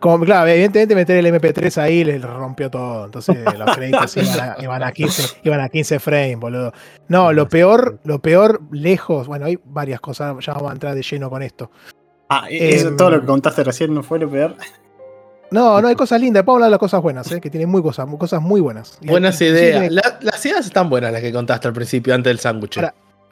Como, 0.00 0.24
claro, 0.24 0.48
evidentemente 0.48 0.96
meter 0.96 1.16
el 1.18 1.26
MP3 1.26 1.78
ahí 1.78 2.02
le 2.02 2.18
rompió 2.18 2.68
todo. 2.68 3.04
Entonces 3.04 3.36
los 3.56 3.76
créditos 3.76 4.16
iban 4.16 4.40
a, 4.40 4.56
iban 4.62 4.82
a 4.82 4.90
15, 4.90 5.38
iban 5.44 5.60
a 5.60 5.68
15 5.68 6.00
frames, 6.00 6.38
boludo. 6.40 6.72
No, 7.06 7.32
lo 7.32 7.48
peor, 7.48 8.00
lo 8.02 8.18
peor 8.20 8.60
lejos, 8.72 9.28
bueno, 9.28 9.46
hay 9.46 9.58
varias 9.64 10.00
cosas, 10.00 10.34
ya 10.44 10.54
vamos 10.54 10.70
a 10.70 10.74
entrar 10.74 10.94
de 10.96 11.02
lleno 11.02 11.30
con 11.30 11.42
esto. 11.42 11.70
Ah, 12.28 12.46
eso, 12.50 12.88
Em, 12.88 12.96
todo 12.96 13.10
lo 13.12 13.20
que 13.20 13.26
contaste 13.26 13.62
recién 13.62 13.94
no 13.94 14.02
fue 14.02 14.18
lo 14.18 14.28
peor. 14.28 14.56
No, 15.52 15.80
no 15.80 15.88
hay 15.88 15.94
cosas 15.94 16.20
lindas, 16.20 16.42
podemos 16.42 16.56
hablar 16.58 16.68
de 16.68 16.72
las 16.72 16.78
cosas 16.80 17.02
buenas, 17.02 17.30
¿eh? 17.32 17.40
que 17.40 17.50
tienen 17.50 17.68
muy 17.68 17.82
cosas, 17.82 18.06
muy- 18.08 18.18
cosas 18.18 18.40
muy 18.42 18.60
buenas. 18.60 18.98
Buenas 19.02 19.40
ideas. 19.40 19.80
tiene- 19.80 19.90
La- 19.90 20.18
las 20.20 20.44
ideas 20.46 20.66
están 20.66 20.88
buenas 20.90 21.12
las 21.12 21.20
que 21.20 21.32
contaste 21.32 21.68
al 21.68 21.74
principio, 21.74 22.14
antes 22.14 22.30
del 22.30 22.38
sándwich. 22.38 22.78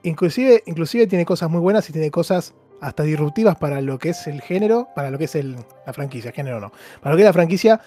Inclusive, 0.03 0.63
inclusive 0.67 1.07
tiene 1.07 1.25
cosas 1.27 1.51
muy 1.51 1.61
buenas 1.61 1.89
y 1.91 1.93
tiene 1.93 2.11
cosas 2.11 2.55
hasta 2.81 3.03
disruptivas 3.03 3.57
para 3.57 3.81
lo 3.83 3.99
que 3.99 4.11
es 4.11 4.27
el 4.27 4.41
género, 4.41 4.89
para 4.95 5.11
lo 5.11 5.19
que 5.19 5.25
es 5.25 5.35
el, 5.35 5.57
la 5.87 5.93
franquicia, 5.93 6.33
género 6.33 6.61
no. 6.61 6.73
Para 7.03 7.13
lo 7.13 7.17
que 7.17 7.23
es 7.23 7.27
la 7.27 7.33
franquicia, 7.35 7.81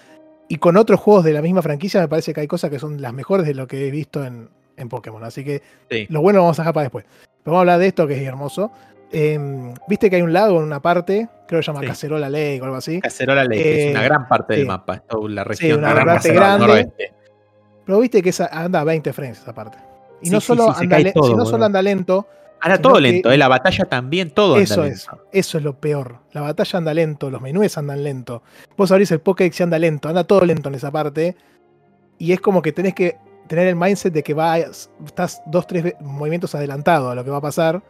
y 0.48 0.56
con 0.58 0.76
otros 0.76 1.00
juegos 1.00 1.24
de 1.24 1.32
la 1.32 1.42
misma 1.42 1.62
franquicia 1.62 2.00
me 2.00 2.08
parece 2.08 2.32
que 2.32 2.40
hay 2.40 2.46
cosas 2.46 2.70
que 2.70 2.78
son 2.78 3.00
las 3.00 3.12
mejores 3.12 3.46
de 3.46 3.54
lo 3.54 3.66
que 3.66 3.88
he 3.88 3.90
visto 3.90 4.24
en, 4.24 4.48
en 4.76 4.88
Pokémon. 4.88 5.24
Así 5.24 5.42
que 5.42 5.62
Sí. 5.90 6.06
lo 6.10 6.20
bueno 6.20 6.38
lo 6.38 6.42
vamos 6.44 6.58
a 6.58 6.62
dejar 6.62 6.74
para 6.74 6.84
después. 6.84 7.04
Pero 7.42 7.52
vamos 7.52 7.56
a 7.56 7.60
hablar 7.62 7.78
de 7.80 7.86
esto 7.88 8.06
que 8.06 8.14
es 8.14 8.22
hermoso. 8.28 8.70
Em, 9.14 9.74
Viste 9.88 10.10
que 10.10 10.16
hay 10.16 10.22
un 10.22 10.32
lago 10.32 10.58
en 10.58 10.64
una 10.64 10.80
parte, 10.80 11.28
creo 11.46 11.60
que 11.60 11.64
se 11.64 11.68
llama 11.72 11.80
Sí. 11.80 11.86
Cacerola 11.86 12.28
Lake 12.28 12.58
o 12.60 12.64
algo 12.64 12.76
así. 12.76 13.00
Cacerola 13.00 13.44
Lake, 13.44 13.62
que 13.62 13.84
es 13.86 13.90
una 13.92 14.02
Eh, 14.02 14.04
gran 14.04 14.28
parte 14.28 14.54
sí. 14.54 14.58
del 14.60 14.66
mapa. 14.68 14.94
Es 14.96 15.02
la 15.30 15.44
región 15.44 15.78
una 15.78 15.92
gran 15.94 16.06
parte 16.06 16.32
grande. 16.32 16.66
noroeste. 16.66 17.12
Pero 17.86 18.00
viste 18.00 18.22
que 18.22 18.30
esa 18.30 18.46
anda 18.46 18.80
a 18.80 18.84
20 18.84 19.12
frames 19.12 19.38
esa 19.40 19.54
parte. 19.54 19.78
Y 20.22 20.26
Sí, 20.26 20.32
no 20.32 20.40
sí, 20.40 20.46
solo, 20.46 20.72
sí, 20.74 20.84
anda, 20.84 20.96
cae 20.96 21.04
le- 21.04 21.12
todo, 21.12 21.28
si 21.28 21.34
no 21.34 21.44
solo 21.46 21.64
anda 21.64 21.82
lento, 21.82 22.26
Anda 22.60 22.78
todo 22.78 22.94
que- 22.94 23.00
lento, 23.02 23.30
¿eh? 23.30 23.36
La 23.36 23.48
batalla 23.48 23.84
también, 23.84 24.30
todo 24.30 24.56
Eso 24.56 24.80
anda 24.80 24.86
es, 24.94 25.06
lento. 25.06 25.24
eso 25.32 25.58
es 25.58 25.64
lo 25.64 25.74
peor. 25.78 26.20
La 26.32 26.40
batalla 26.40 26.78
anda 26.78 26.94
lento, 26.94 27.30
los 27.30 27.42
menús 27.42 27.76
andan 27.76 28.02
lento. 28.02 28.42
Vos 28.74 28.90
abrís 28.90 29.10
el 29.10 29.20
Pokédex 29.20 29.60
y 29.60 29.62
anda 29.64 29.78
lento, 29.78 30.08
anda 30.08 30.24
todo 30.24 30.46
lento 30.46 30.70
en 30.70 30.76
esa 30.76 30.90
parte. 30.90 31.36
Y 32.16 32.32
es 32.32 32.40
como 32.40 32.62
que 32.62 32.72
tenés 32.72 32.94
que 32.94 33.16
tener 33.48 33.66
el 33.68 33.76
mindset 33.76 34.14
de 34.14 34.22
que 34.22 34.32
vas, 34.32 34.88
estás 35.04 35.42
dos, 35.44 35.66
tres 35.66 35.94
movimientos 36.00 36.54
adelantado 36.54 37.10
a 37.10 37.14
lo 37.14 37.22
que 37.22 37.28
va 37.30 37.36
a 37.36 37.42
pasar. 37.42 37.82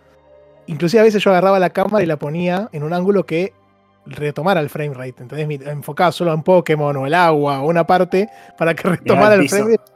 Inclusive 0.66 1.00
a 1.00 1.04
veces 1.04 1.22
yo 1.22 1.30
agarraba 1.30 1.58
la 1.58 1.70
cámara 1.70 2.02
y 2.02 2.06
la 2.06 2.16
ponía 2.18 2.68
en 2.72 2.82
un 2.82 2.92
ángulo 2.92 3.26
que 3.26 3.52
retomara 4.06 4.60
el 4.60 4.68
frame 4.70 4.94
rate. 4.94 5.22
¿Entendés? 5.22 5.46
Mi- 5.46 5.54
Enfocaba 5.64 6.12
solo 6.12 6.32
en 6.32 6.42
Pokémon 6.42 6.96
o 6.96 7.06
el 7.06 7.14
agua 7.14 7.60
o 7.62 7.68
una 7.68 7.86
parte 7.86 8.28
para 8.58 8.74
que 8.74 8.88
retomara 8.88 9.34
el 9.34 9.48
frame 9.48 9.76
rate. 9.76 9.92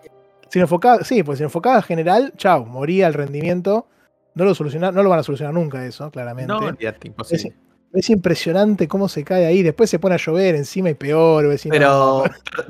Si 0.50 0.58
enfocaba, 0.60 1.04
sí, 1.04 1.22
pues 1.22 1.38
si 1.38 1.44
enfocaba 1.44 1.82
general, 1.82 2.32
chao, 2.36 2.64
moría 2.64 3.06
el 3.06 3.14
rendimiento. 3.14 3.86
No 4.34 4.44
lo, 4.44 4.54
soluciona, 4.54 4.92
no 4.92 5.02
lo 5.02 5.10
van 5.10 5.18
a 5.18 5.22
solucionar 5.22 5.52
nunca 5.52 5.84
eso, 5.84 6.10
claramente. 6.10 6.52
No, 6.52 6.60
imposible. 7.02 7.54
Es 7.92 8.10
impresionante 8.10 8.86
cómo 8.86 9.08
se 9.08 9.24
cae 9.24 9.46
ahí. 9.46 9.62
Después 9.62 9.88
se 9.90 9.98
pone 9.98 10.14
a 10.14 10.18
llover 10.18 10.54
encima 10.54 10.90
y 10.90 10.94
peor. 10.94 11.44
o 11.46 11.48
decir, 11.48 11.72
Pero, 11.72 12.22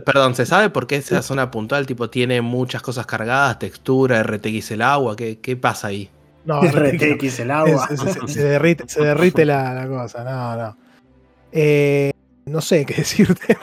perdón, 0.07 0.35
¿se 0.35 0.47
sabe 0.47 0.70
por 0.70 0.87
qué 0.87 0.97
esa 0.97 1.23
zona 1.23 1.51
puntual 1.51 1.87
tipo 1.87 2.09
tiene 2.09 2.41
muchas 2.41 2.83
cosas 2.83 3.05
cargadas, 3.05 3.59
textura, 3.59 4.23
RTX 4.23 4.70
el 4.70 4.83
agua? 4.83 5.15
¿Qué, 5.16 5.41
qué 5.41 5.57
pasa 5.57 5.89
ahí? 5.89 6.09
No, 6.49 6.61
RTX 6.73 7.41
el 7.41 7.51
agua. 7.51 7.89
es- 7.91 8.01
es- 8.03 8.12
se, 8.15 8.29
se 8.29 8.43
derrite, 8.49 8.85
se 8.89 9.03
derrite 9.05 9.45
la, 9.45 9.73
la 9.75 9.87
cosa. 9.87 10.25
No, 10.25 10.57
no. 10.57 10.77
Eh, 11.53 12.11
no 12.47 12.61
sé 12.61 12.85
qué 12.87 12.95
decirte. 12.99 13.57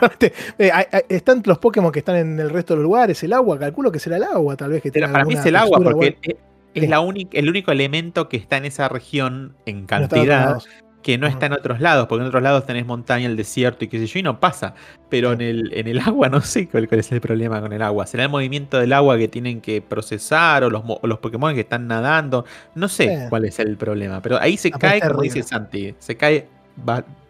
Eh, 0.59 0.71
hay- 0.71 0.85
hay- 0.91 1.01
están 1.09 1.41
los 1.45 1.57
Pokémon 1.57 1.91
que 1.91 1.99
están 1.99 2.15
en 2.15 2.39
el 2.39 2.49
resto 2.49 2.73
de 2.73 2.77
los 2.77 2.83
lugares. 2.83 3.21
El 3.23 3.33
agua, 3.33 3.57
calculo 3.59 3.91
que 3.91 3.99
será 3.99 4.17
el 4.17 4.23
agua, 4.23 4.55
tal 4.55 4.69
vez 4.71 4.81
que 4.81 4.91
Pero 4.91 5.07
tenga 5.07 5.13
para 5.13 5.25
mí 5.25 5.33
es 5.33 5.45
el 5.45 5.55
agua, 5.55 5.79
porque 5.81 6.17
es, 6.21 6.35
es 6.83 6.89
la 6.89 6.99
única, 6.99 7.37
el 7.37 7.49
único 7.49 7.71
elemento 7.71 8.29
que 8.29 8.37
está 8.37 8.57
en 8.57 8.65
esa 8.65 8.87
región 8.89 9.55
en 9.65 9.85
cantidad. 9.85 10.59
Que 11.05 11.19
no 11.19 11.27
está 11.27 11.45
en 11.45 11.53
otros 11.53 11.81
lados, 11.81 12.07
porque 12.07 12.23
en 12.23 12.29
otros 12.29 12.41
lados 12.41 12.65
tenés 12.65 12.83
montaña, 12.83 13.27
el 13.27 13.37
desierto 13.37 13.85
y 13.85 13.87
qué 13.89 13.99
sé 13.99 14.07
yo, 14.07 14.17
y 14.21 14.23
no 14.23 14.39
pasa. 14.39 14.73
Pero 15.07 15.33
en 15.33 15.41
el, 15.41 15.71
en 15.71 15.87
el 15.87 15.99
agua 16.01 16.29
no 16.29 16.41
sé 16.41 16.67
cuál, 16.67 16.87
cuál 16.87 17.01
es 17.01 17.11
el 17.11 17.21
problema 17.21 17.61
con 17.61 17.71
el 17.73 17.83
agua. 17.83 18.07
¿Será 18.07 18.23
el 18.23 18.29
movimiento 18.29 18.79
del 18.79 18.91
agua 18.91 19.15
que 19.15 19.27
tienen 19.27 19.61
que 19.61 19.83
procesar 19.83 20.63
o 20.63 20.71
los, 20.71 20.81
o 20.83 21.05
los 21.05 21.19
Pokémon 21.19 21.53
que 21.53 21.59
están 21.59 21.87
nadando? 21.87 22.45
No 22.73 22.87
sé 22.87 23.27
cuál 23.29 23.45
es 23.45 23.59
el 23.59 23.77
problema, 23.77 24.19
pero 24.19 24.41
ahí 24.41 24.57
se 24.57 24.71
cae, 24.71 24.99
como 24.99 25.21
dice 25.21 25.43
Santi, 25.43 25.93
se 25.99 26.17
cae 26.17 26.47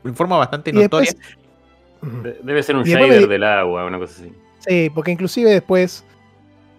en 0.06 0.16
forma 0.16 0.38
bastante 0.38 0.70
Y 0.70 0.74
notoria. 0.74 1.12
Debe 2.44 2.64
ser 2.64 2.78
un 2.78 2.84
shader 2.86 3.28
del 3.28 3.44
agua, 3.44 3.84
una 3.84 4.00
cosa 4.00 4.14
así. 4.22 4.32
Sí, 4.60 4.90
porque 4.96 5.12
inclusive 5.12 5.52
después, 5.52 6.06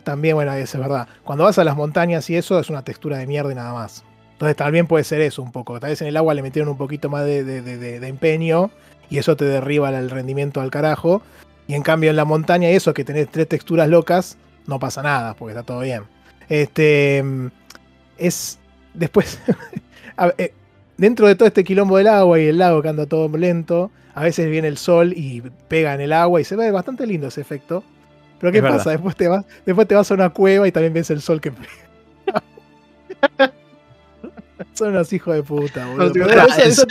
también, 0.03 0.35
bueno, 0.35 0.55
eso 0.55 0.79
es 0.79 0.83
verdad. 0.83 1.09
Cuando 1.25 1.45
vas 1.45 1.59
a 1.59 1.65
las 1.65 1.77
montañas 1.77 2.31
y 2.31 2.37
eso, 2.37 2.59
es 2.59 2.71
una 2.71 2.83
textura 2.83 3.19
de 3.19 3.27
mierda 3.27 3.53
y 3.53 3.55
nada 3.55 3.75
más. 3.75 4.03
Entonces 4.37 4.55
también 4.57 4.87
puede 4.87 5.03
ser 5.03 5.23
eso 5.23 5.43
un 5.43 5.51
poco. 5.51 5.81
Tal 5.81 5.91
vez 5.91 6.03
en 6.03 6.09
el 6.09 6.17
agua 6.19 6.35
le 6.35 6.43
metieron 6.43 6.69
un 6.71 6.77
poquito 6.77 7.09
más 7.09 7.25
de, 7.25 7.43
de- 7.43 7.63
de- 7.63 8.07
empeño 8.07 8.71
y 9.09 9.17
eso 9.19 9.35
te 9.35 9.47
derriba 9.47 9.89
el 9.99 10.11
rendimiento 10.11 10.61
al 10.61 10.71
carajo. 10.71 11.23
Y 11.67 11.75
en 11.75 11.83
cambio 11.83 12.11
en 12.11 12.17
la 12.17 12.25
montaña, 12.27 12.69
eso 12.69 12.93
que 12.93 13.03
tenés 13.05 13.29
tres 13.31 13.49
texturas 13.49 13.89
locas, 13.89 14.37
no 14.67 14.79
pasa 14.79 15.03
nada, 15.03 15.35
porque 15.35 15.53
está 15.53 15.63
todo 15.63 15.81
bien. 15.81 16.03
Este 16.51 17.25
es 18.19 18.59
después. 18.95 19.41
a- 20.19 20.35
eh, 20.39 20.53
dentro 20.99 21.27
de 21.29 21.35
todo 21.35 21.49
este 21.49 21.65
quilombo 21.65 21.97
del 21.97 22.09
agua 22.09 22.39
y 22.39 22.47
el 22.47 22.59
lago 22.59 22.83
que 22.83 22.89
anda 22.91 23.07
todo 23.07 23.29
lento, 23.37 23.91
a 24.15 24.23
veces 24.23 24.51
viene 24.51 24.69
el 24.69 24.77
sol 24.77 25.13
y 25.17 25.43
pega 25.69 25.95
en 25.95 26.01
el 26.03 26.13
agua 26.13 26.41
y 26.41 26.45
se 26.45 26.57
ve 26.57 26.71
bastante 26.71 27.07
lindo 27.07 27.29
ese 27.29 27.41
efecto. 27.41 27.83
Pero 28.39 28.53
¿qué 28.53 28.59
Es 28.59 28.65
pasa? 28.65 28.77
verdad. 28.77 28.93
Después 28.93 29.17
te, 29.17 29.29
vas, 29.29 29.45
después 29.65 29.89
te 29.89 29.95
vas 29.95 30.11
a 30.11 30.15
una 30.15 30.29
cueva 30.31 30.69
y 30.69 30.73
también 30.73 30.93
ves 30.93 31.11
el 31.11 31.23
sol 31.23 31.41
que 31.41 31.53
pega. 33.39 33.53
Son 34.75 34.89
unos 34.89 35.13
hijos 35.13 35.35
de 35.35 35.43
puta, 35.43 35.87
boludo. 35.87 36.13
Pero 36.15 36.47
eso- 36.47 36.63
eso 36.63 36.87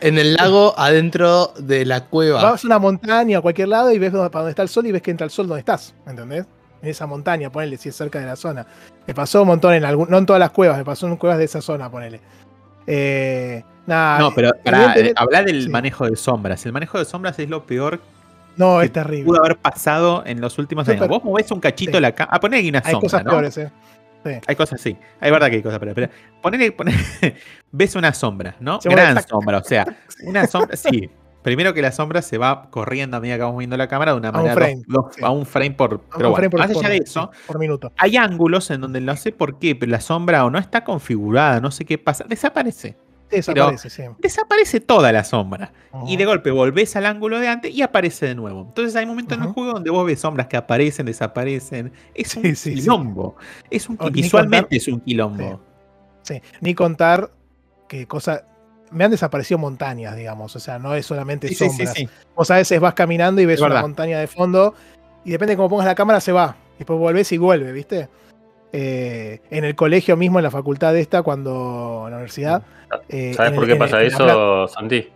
en 0.00 0.18
el 0.18 0.34
lago 0.34 0.74
adentro 0.76 1.52
de 1.58 1.84
la 1.84 2.04
cueva. 2.06 2.42
Vas 2.42 2.64
a 2.64 2.66
una 2.66 2.78
montaña 2.78 3.38
a 3.38 3.40
cualquier 3.40 3.68
lado 3.68 3.92
y 3.92 3.98
ves 3.98 4.10
para 4.10 4.28
dónde 4.30 4.50
está 4.50 4.62
el 4.62 4.68
sol 4.68 4.86
y 4.86 4.92
ves 4.92 5.02
que 5.02 5.10
entra 5.12 5.24
el 5.24 5.30
sol 5.30 5.46
donde 5.46 5.60
estás, 5.60 5.94
¿entendés? 6.06 6.44
En 6.82 6.88
esa 6.88 7.06
montaña, 7.06 7.50
ponele, 7.50 7.76
si 7.76 7.88
es 7.90 7.94
cerca 7.96 8.18
de 8.18 8.26
la 8.26 8.34
zona. 8.34 8.66
Me 9.06 9.14
pasó 9.14 9.42
un 9.42 9.48
montón 9.48 9.74
en 9.74 9.84
algún, 9.84 10.10
no 10.10 10.18
en 10.18 10.26
todas 10.26 10.40
las 10.40 10.50
cuevas, 10.50 10.76
me 10.76 10.84
pasó 10.84 11.06
en 11.06 11.16
cuevas 11.16 11.38
de 11.38 11.44
esa 11.44 11.60
zona, 11.62 11.88
ponele. 11.88 12.20
Eh, 12.86 13.62
nada, 13.86 14.18
No, 14.18 14.34
pero 14.34 14.50
para 14.64 14.78
evidentemente- 14.78 15.14
hablar 15.22 15.44
del 15.44 15.62
sí. 15.64 15.68
manejo 15.68 16.06
de 16.08 16.16
sombras. 16.16 16.64
El 16.66 16.72
manejo 16.72 16.98
de 16.98 17.04
sombras 17.04 17.38
es 17.38 17.48
lo 17.48 17.64
peor 17.64 18.00
no, 18.56 18.80
que 18.80 18.86
es 18.86 18.92
terrible. 18.92 19.24
pudo 19.26 19.38
haber 19.40 19.56
pasado 19.56 20.24
en 20.26 20.40
los 20.40 20.58
últimos 20.58 20.88
años. 20.88 21.06
Vos 21.08 21.22
movés 21.22 21.50
un 21.52 21.60
cachito 21.60 21.98
Sí. 21.98 22.02
la 22.02 22.12
cámara. 22.12 22.36
A 22.36 22.40
poner 22.40 22.58
aquí 22.60 22.68
una 22.70 22.82
Hay 22.84 22.90
sombra, 22.92 23.00
cosas 23.06 23.24
¿no? 23.24 23.30
peores, 23.30 23.58
eh. 23.58 23.70
Hay 24.46 24.56
cosas 24.56 24.80
así. 24.80 24.96
Hay 25.20 25.30
verdad 25.30 25.48
que 25.48 25.56
hay 25.56 25.62
cosas 25.62 25.78
peores. 25.78 25.94
Pero 25.94 26.10
ponele, 26.40 26.76
ponele- 26.76 27.34
ves 27.72 27.94
una 27.96 28.12
sombra, 28.12 28.56
¿no? 28.60 28.80
Se 28.80 28.88
Gran 28.88 29.14
tac, 29.14 29.28
sombra. 29.28 29.58
O 29.58 29.64
sea, 29.64 29.86
una 30.24 30.46
sombra. 30.46 30.76
Sí. 30.76 31.10
Primero 31.42 31.74
que 31.74 31.82
la 31.82 31.90
sombra 31.90 32.22
se 32.22 32.38
va 32.38 32.70
corriendo 32.70 33.16
a 33.16 33.20
medida 33.20 33.34
que 33.36 33.42
vamos 33.42 33.58
viendo 33.58 33.76
la 33.76 33.88
cámara 33.88 34.12
de 34.12 34.18
una 34.18 34.28
un 34.30 34.36
manera. 34.36 34.54
frame, 34.54 34.76
dos- 34.86 35.06
dos- 35.06 35.14
sí. 35.16 35.24
A 35.24 35.30
un 35.30 35.44
frame 35.44 35.72
por. 35.72 35.94
A 35.94 36.16
Pero 36.16 36.28
un 36.28 36.32
bueno, 36.32 36.34
frame 36.36 36.50
por- 36.50 36.60
más 36.60 36.70
allá 36.70 36.88
de 36.88 36.96
sí, 36.98 37.02
eso, 37.04 37.30
por 37.48 37.58
minuto. 37.58 37.92
hay 37.98 38.16
ángulos 38.16 38.70
en 38.70 38.80
donde 38.80 39.00
no 39.00 39.16
sé 39.16 39.32
por 39.32 39.58
qué, 39.58 39.74
pero 39.74 39.90
la 39.90 40.00
sombra 40.00 40.44
o 40.44 40.50
no 40.50 40.58
está 40.58 40.84
configurada, 40.84 41.60
no 41.60 41.72
sé 41.72 41.84
qué 41.84 41.98
pasa. 41.98 42.24
Desaparece. 42.28 42.96
Desaparece, 43.36 43.90
sí. 43.90 44.02
Desaparece 44.18 44.80
toda 44.80 45.12
la 45.12 45.24
sombra. 45.24 45.72
Y 46.06 46.16
de 46.16 46.24
golpe 46.24 46.50
volvés 46.50 46.94
al 46.96 47.06
ángulo 47.06 47.38
de 47.40 47.48
antes 47.48 47.72
y 47.74 47.82
aparece 47.82 48.26
de 48.26 48.34
nuevo. 48.34 48.62
Entonces 48.68 48.94
hay 48.96 49.06
momentos 49.06 49.36
en 49.38 49.44
el 49.44 49.50
juego 49.50 49.72
donde 49.72 49.90
vos 49.90 50.06
ves 50.06 50.20
sombras 50.20 50.46
que 50.46 50.56
aparecen, 50.56 51.06
desaparecen. 51.06 51.92
Es 52.14 52.36
un 52.36 52.54
Sí, 52.56 52.74
quilombo. 52.74 53.36
Es 53.70 53.88
un, 53.88 53.96
O 54.00 54.10
visualmente 54.10 54.62
contar- 54.66 54.76
es 54.76 54.88
un 54.88 55.00
quilombo. 55.00 55.60
Sí, 56.22 56.40
ni 56.60 56.74
contar 56.74 57.30
que 57.88 58.06
cosa. 58.06 58.44
Me 58.90 59.04
han 59.04 59.10
desaparecido 59.10 59.56
montañas, 59.58 60.14
digamos. 60.16 60.54
O 60.54 60.60
sea, 60.60 60.78
no 60.78 60.94
es 60.94 61.06
solamente 61.06 61.52
sombras. 61.54 61.94
Vos 62.36 62.50
a 62.50 62.56
veces 62.56 62.78
vas 62.78 62.92
caminando 62.94 63.40
y 63.40 63.46
ves 63.46 63.58
Es 63.60 63.66
una 63.66 63.80
montaña 63.80 64.18
de 64.20 64.26
fondo. 64.26 64.74
Y 65.24 65.30
depende 65.30 65.52
de 65.52 65.56
cómo 65.56 65.70
pongas 65.70 65.86
la 65.86 65.94
cámara, 65.94 66.20
se 66.20 66.32
va. 66.32 66.56
Después 66.78 66.98
volvés 66.98 67.30
y 67.32 67.38
vuelve, 67.38 67.72
¿viste? 67.72 68.08
Eh, 68.72 69.40
en 69.50 69.64
el 69.64 69.74
colegio 69.74 70.16
mismo, 70.16 70.38
en 70.38 70.44
la 70.44 70.50
facultad 70.50 70.96
esta, 70.96 71.22
cuando. 71.22 72.02
En 72.06 72.10
la 72.12 72.16
universidad. 72.16 72.62
eh, 73.08 73.32
¿Sabes 73.34 73.52
por 73.52 73.64
el- 73.64 73.70
qué 73.70 73.76
pasa 73.76 74.02
eso, 74.02 74.66
Santi? 74.68 75.08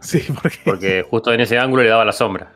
Sí, 0.00 0.24
porque. 0.42 0.58
Porque 0.64 1.02
justo 1.08 1.32
en 1.32 1.40
ese 1.40 1.58
ángulo 1.58 1.82
le 1.82 1.90
daba 1.90 2.04
la 2.04 2.12
sombra. 2.12 2.52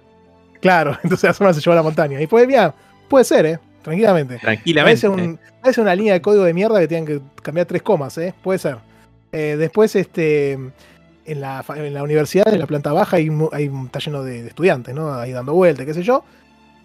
Claro, 0.60 0.96
entonces 1.04 1.24
la 1.28 1.34
sombra 1.34 1.54
se 1.54 1.60
llevó 1.60 1.72
a 1.72 1.76
la 1.76 1.82
montaña. 1.82 2.20
Y 2.20 2.26
puede, 2.26 2.46
mira, 2.46 2.74
puede 3.08 3.24
ser, 3.24 3.46
¿eh? 3.46 3.58
Tranquilamente. 3.82 4.36
A 4.36 4.40
Tranquilamente. 4.40 5.08
veces, 5.08 5.10
un, 5.24 5.38
una 5.82 5.94
línea 5.94 6.14
de 6.14 6.20
código 6.22 6.44
de 6.44 6.52
mierda 6.54 6.80
que 6.80 6.88
tengan 6.88 7.06
que 7.06 7.20
cambiar 7.42 7.66
tres 7.66 7.82
comas, 7.82 8.16
¿eh? 8.18 8.34
Puede 8.42 8.58
ser. 8.58 8.76
Eh, 9.32 9.56
después, 9.58 9.94
este, 9.96 10.52
en 10.52 11.40
la, 11.40 11.62
fa- 11.62 11.78
en 11.78 11.92
la 11.94 12.02
universidad, 12.02 12.52
en 12.52 12.58
la 12.58 12.66
planta 12.66 12.92
baja, 12.92 13.16
hay, 13.18 13.28
mu- 13.30 13.50
hay 13.52 13.68
un- 13.68 13.86
está 13.86 13.98
lleno 13.98 14.22
de, 14.22 14.42
de 14.42 14.48
estudiantes, 14.48 14.94
¿no? 14.94 15.12
Ahí 15.14 15.32
dando 15.32 15.52
vueltas, 15.54 15.84
qué 15.86 15.94
sé 15.94 16.02
yo. 16.02 16.24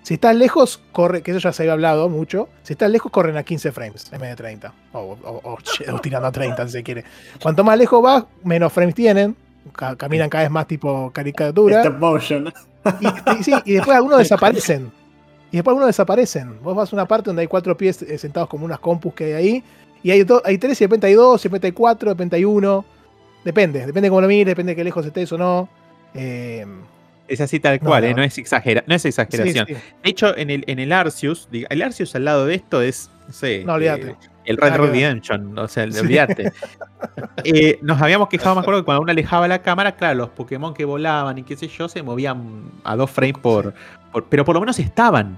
Si 0.04 0.16
estás 0.16 0.36
lejos, 0.36 0.82
corre, 0.92 1.22
que 1.22 1.32
eso 1.32 1.40
ya 1.40 1.52
se 1.54 1.64
había 1.64 1.74
hablado 1.74 2.10
mucho. 2.10 2.50
Si 2.64 2.74
estás 2.74 2.92
lejos, 2.92 3.12
corren 3.12 3.38
a 3.38 3.44
15 3.44 3.72
frames 3.72 4.12
en 4.12 4.20
vez 4.20 4.30
de 4.32 4.36
30. 4.36 4.74
O, 4.92 5.00
o- 5.00 5.18
o- 5.44 5.58
o 5.94 6.00
tirando 6.02 6.28
a 6.28 6.32
30, 6.32 6.66
si 6.68 6.72
se 6.74 6.84
quiere. 6.84 7.04
Cuanto 7.42 7.64
más 7.64 7.78
lejos 7.78 8.02
vas, 8.04 8.26
menos 8.44 8.72
frames 8.74 8.96
tienen. 8.96 9.36
Ca- 9.74 9.96
caminan 9.96 10.30
cada 10.30 10.44
vez 10.44 10.52
más 10.52 10.68
tipo 10.68 11.10
caricatura. 11.12 11.80
Stop 11.84 12.00
motion. 12.00 12.54
Y, 13.00 13.08
y 13.40 13.44
sí, 13.44 13.54
y 13.66 13.74
después 13.74 13.96
algunos 13.96 14.20
desaparecen. 14.20 14.92
Y 15.52 15.58
después 15.58 15.72
algunos 15.72 15.88
desaparecen. 15.88 16.62
Vos 16.62 16.76
vas 16.76 16.92
a 16.92 16.96
una 16.98 17.08
parte 17.08 17.28
donde 17.30 17.44
hay 17.44 17.48
cuatro 17.48 17.78
pies 17.78 18.02
eh, 18.02 18.18
sentados 18.18 18.50
como 18.50 18.66
unas 18.66 18.80
compus 18.80 19.14
que 19.14 19.24
hay 19.26 19.34
ahí. 19.34 19.64
Y 20.04 20.12
hay, 20.12 20.24
do- 20.24 20.42
hay 20.44 20.58
tres 20.58 20.82
y 20.82 20.84
de 20.84 20.88
repente 20.88 21.08
hay 21.08 21.14
dos, 21.14 21.40
y 21.40 21.44
de 21.44 21.50
repente 21.50 21.68
hay 21.68 21.72
cuatro, 21.74 22.10
de 22.10 22.14
repente 22.16 22.36
hay 22.36 22.44
uno. 22.44 22.84
Depende, 23.46 23.86
depende 23.86 24.10
cómo 24.10 24.20
lo 24.20 24.28
mires, 24.28 24.48
depende 24.48 24.72
de 24.74 24.76
qué 24.76 24.84
lejos 24.84 25.06
estés 25.06 25.32
o 25.32 25.38
no. 25.38 25.70
Eh, 26.14 26.66
Es 27.34 27.42
así 27.42 27.60
tal 27.60 27.80
cual, 27.80 28.04
no. 28.04 28.10
¿eh? 28.10 28.14
no, 28.14 28.24
es 28.24 28.38
exagera, 28.38 28.84
no 28.88 28.96
es 28.96 29.06
exageración. 29.06 29.68
sí. 29.68 29.74
De 29.74 29.80
hecho, 30.04 30.38
en 30.38 30.50
el, 30.50 30.64
en 30.68 30.80
el 30.80 30.92
Arceus, 30.92 31.48
el 31.52 31.82
Arceus 31.82 32.16
al 32.16 32.26
lado 32.26 32.46
de 32.46 32.56
esto 32.56 32.82
es, 32.82 33.10
no 33.28 33.34
sé, 33.34 33.64
No, 33.66 33.78
eh, 33.78 34.16
el 34.46 34.58
Red. 34.58 34.76
Redemption, 34.76 35.58
o 35.58 35.68
sea, 35.68 35.90
Sí. 35.92 36.00
olvídate. 36.00 36.52
Eh, 37.44 37.80
nos 37.82 38.02
habíamos 38.02 38.30
quejado, 38.30 38.56
me 38.56 38.62
acuerdo, 38.62 38.80
que 38.82 38.86
cuando 38.86 39.02
uno 39.02 39.12
alejaba 39.12 39.46
la 39.48 39.62
cámara, 39.62 39.92
claro, 39.98 40.16
los 40.20 40.30
Pokémon 40.30 40.74
que 40.74 40.86
volaban 40.86 41.38
y 41.38 41.44
qué 41.44 41.58
sé 41.58 41.68
yo, 41.68 41.90
se 41.90 42.02
movían 42.02 42.72
a 42.86 42.96
dos 42.96 43.12
frames 43.12 43.38
por, 43.42 43.74
por- 44.14 44.24
Pero 44.30 44.46
por 44.46 44.56
lo 44.56 44.62
menos 44.62 44.80
estaban. 44.80 45.38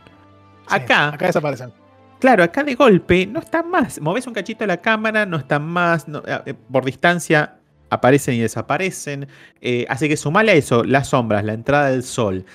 Acá, 0.67 1.07
Acá 1.09 1.25
desaparecen. 1.27 1.71
Claro, 2.19 2.43
acá 2.43 2.63
de 2.63 2.75
golpe 2.75 3.25
no 3.25 3.39
están 3.39 3.69
más. 3.71 3.99
Moves 3.99 4.27
un 4.27 4.33
cachito 4.33 4.65
la 4.67 4.77
cámara, 4.77 5.25
no 5.25 5.37
están 5.37 5.63
más. 5.65 6.05
eh, 6.45 6.53
por 6.71 6.85
distancia 6.85 7.54
aparecen 7.89 8.35
y 8.35 8.39
desaparecen. 8.39 9.27
Eh, 9.61 9.85
así 9.89 10.07
que 10.09 10.17
sumale 10.17 10.51
a 10.51 10.55
eso 10.55 10.83
las 10.83 11.07
sombras, 11.09 11.43
la 11.45 11.53
entrada 11.53 11.89
del 11.91 12.03
sol. 12.03 12.45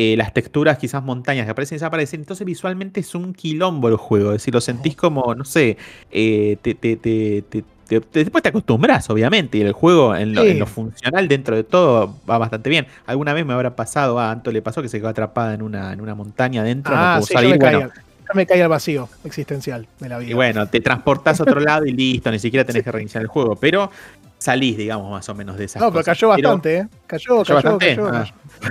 eh, 0.00 0.16
las 0.16 0.32
texturas, 0.32 0.78
quizás 0.78 1.02
montañas 1.02 1.44
que 1.44 1.50
aparecen 1.50 1.74
y 1.74 1.78
desaparecen. 1.80 2.20
Entonces 2.20 2.46
visualmente 2.46 3.00
es 3.00 3.16
un 3.16 3.34
quilombo 3.34 3.88
el 3.88 3.96
juego. 3.96 4.30
Es 4.30 4.34
decir, 4.42 4.54
lo 4.54 4.60
sentís 4.60 4.94
como, 4.94 5.34
no 5.34 5.44
sé, 5.44 5.76
eh, 6.12 6.56
te, 6.62 6.74
te, 6.76 6.94
te, 6.96 7.42
te- 7.48 7.64
te- 7.88 8.00
te- 8.00 8.20
después 8.22 8.42
te 8.44 8.50
acostumbras, 8.50 9.10
obviamente, 9.10 9.58
y 9.58 9.62
el 9.62 9.72
juego 9.72 10.14
en 10.14 10.34
lo, 10.36 10.42
Sí. 10.44 10.50
en 10.50 10.60
lo 10.60 10.66
funcional 10.66 11.26
dentro 11.26 11.56
de 11.56 11.64
todo 11.64 12.14
va 12.30 12.38
bastante 12.38 12.70
bien. 12.70 12.86
Alguna 13.06 13.32
vez 13.32 13.44
me 13.44 13.54
habrá 13.54 13.74
pasado, 13.74 14.20
a 14.20 14.30
Anto 14.30 14.52
le 14.52 14.62
pasó 14.62 14.82
que 14.82 14.88
se 14.88 14.98
quedó 15.00 15.08
atrapada 15.08 15.52
en 15.54 15.62
una, 15.62 15.92
en 15.92 16.00
una 16.00 16.14
montaña 16.14 16.60
adentro, 16.60 16.94
no 16.94 17.00
Ah, 17.02 17.14
pudo 17.16 17.26
sí, 17.26 17.32
salir. 17.34 17.58
yo 17.58 18.34
me 18.34 18.46
caí 18.46 18.60
al 18.60 18.68
vacío 18.68 19.08
existencial 19.24 19.88
de 19.98 20.08
la 20.10 20.18
vida. 20.18 20.30
y 20.30 20.34
bueno, 20.34 20.68
te 20.68 20.80
transportás 20.80 21.40
a 21.40 21.44
otro 21.44 21.58
lado 21.60 21.86
y 21.86 21.92
listo, 21.92 22.30
ni 22.30 22.38
siquiera 22.38 22.62
tenés 22.64 22.84
que 22.84 22.92
reiniciar 22.92 23.22
el 23.22 23.28
juego, 23.28 23.56
pero 23.56 23.90
salís, 24.38 24.76
digamos, 24.76 25.10
más 25.10 25.28
o 25.28 25.34
menos 25.34 25.56
de 25.58 25.64
esas 25.64 25.80
no, 25.82 25.88
pero 25.90 26.00
cosas. 26.00 26.16
cayó 26.16 26.28
bastante, 26.28 26.76
¿eh? 26.78 26.88
Cayó, 27.06 27.42
¿Cayó 27.44 27.78
cayó, 27.78 28.08
Ah. 28.12 28.26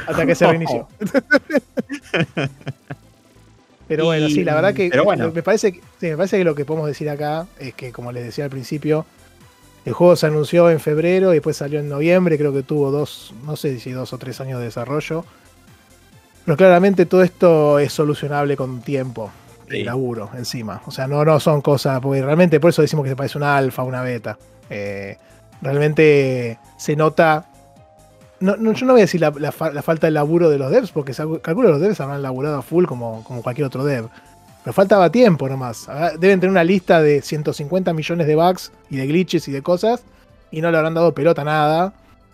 hasta 0.07 0.25
que 0.25 0.33
se 0.35 0.47
reinició. 0.51 0.87
pero 3.87 4.05
bueno, 4.05 4.27
Y- 4.27 4.33
sí, 4.33 4.43
la 4.43 4.55
verdad 4.55 4.73
que 4.73 4.89
pero 4.89 5.03
bueno. 5.05 5.31
me 5.31 5.43
parece 5.43 5.71
que 5.73 5.79
sí, 5.99 6.07
me 6.07 6.17
parece 6.17 6.37
que 6.37 6.43
lo 6.43 6.55
que 6.55 6.65
podemos 6.65 6.87
decir 6.87 7.09
acá 7.09 7.47
es 7.59 7.73
que 7.73 7.91
como 7.91 8.11
les 8.11 8.25
decía 8.25 8.43
al 8.45 8.49
principio, 8.49 9.05
el 9.85 9.93
juego 9.93 10.15
se 10.17 10.25
anunció 10.27 10.69
en 10.69 10.79
febrero 10.81 11.31
y 11.31 11.35
después 11.35 11.55
salió 11.55 11.79
en 11.79 11.87
noviembre, 11.87 12.37
creo 12.37 12.51
que 12.53 12.63
tuvo 12.63 12.91
dos, 12.91 13.33
no 13.45 13.55
sé 13.55 13.79
si 13.79 13.91
dos 13.91 14.11
o 14.11 14.17
tres 14.17 14.41
años 14.41 14.59
de 14.59 14.65
desarrollo. 14.65 15.23
Pero 16.43 16.57
claramente 16.57 17.05
todo 17.05 17.23
esto 17.23 17.79
es 17.79 17.93
solucionable 17.93 18.55
con 18.57 18.81
tiempo 18.81 19.31
Sí. 19.69 19.83
laburo 19.83 20.29
encima. 20.37 20.81
O 20.85 20.91
sea, 20.91 21.07
no, 21.07 21.23
no 21.25 21.39
son 21.41 21.61
cosas, 21.61 21.99
porque 22.01 22.21
realmente 22.21 22.59
por 22.59 22.69
eso 22.69 22.81
decimos 22.81 23.03
que 23.03 23.09
se 23.09 23.15
parece 23.17 23.37
una 23.37 23.57
alfa, 23.57 23.83
una 23.83 24.01
beta. 24.01 24.37
Eh, 24.69 25.17
realmente 25.61 26.59
se 26.77 26.95
nota. 26.95 27.45
No, 28.39 28.55
no, 28.55 28.73
yo 28.73 28.85
no 28.85 28.93
voy 28.93 29.01
a 29.01 29.05
decir 29.05 29.21
la, 29.21 29.31
la 29.37 29.51
fa- 29.51 29.71
la 29.71 29.81
falta 29.81 30.07
de 30.07 30.11
laburo 30.11 30.49
de 30.49 30.57
los 30.59 30.69
devs, 30.71 30.91
porque 30.91 31.13
calculo 31.41 31.69
los 31.69 31.81
devs 31.81 31.99
habrán 31.99 32.21
laburado 32.21 32.57
a 32.57 32.61
full 32.61 32.85
como, 32.85 33.23
como 33.23 33.41
cualquier 33.41 33.65
otro 33.67 33.83
dev. 33.83 34.07
Pero 34.63 34.73
faltaba 34.73 35.09
tiempo 35.11 35.47
nomás. 35.49 35.87
Deben 36.19 36.39
tener 36.39 36.51
una 36.51 36.63
lista 36.63 37.01
de 37.01 37.21
150 37.21 37.93
millones 37.93 38.27
de 38.27 38.35
bugs 38.35 38.71
y 38.89 38.97
de 38.97 39.07
glitches 39.07 39.47
y 39.47 39.51
de 39.51 39.61
cosas. 39.61 40.03
Y 40.51 40.61
no 40.61 40.69
le 40.71 40.77
habrán 40.77 40.93
dado 40.93 41.13
pelota 41.13 41.41
a 41.41 41.45
nada. 41.45 41.93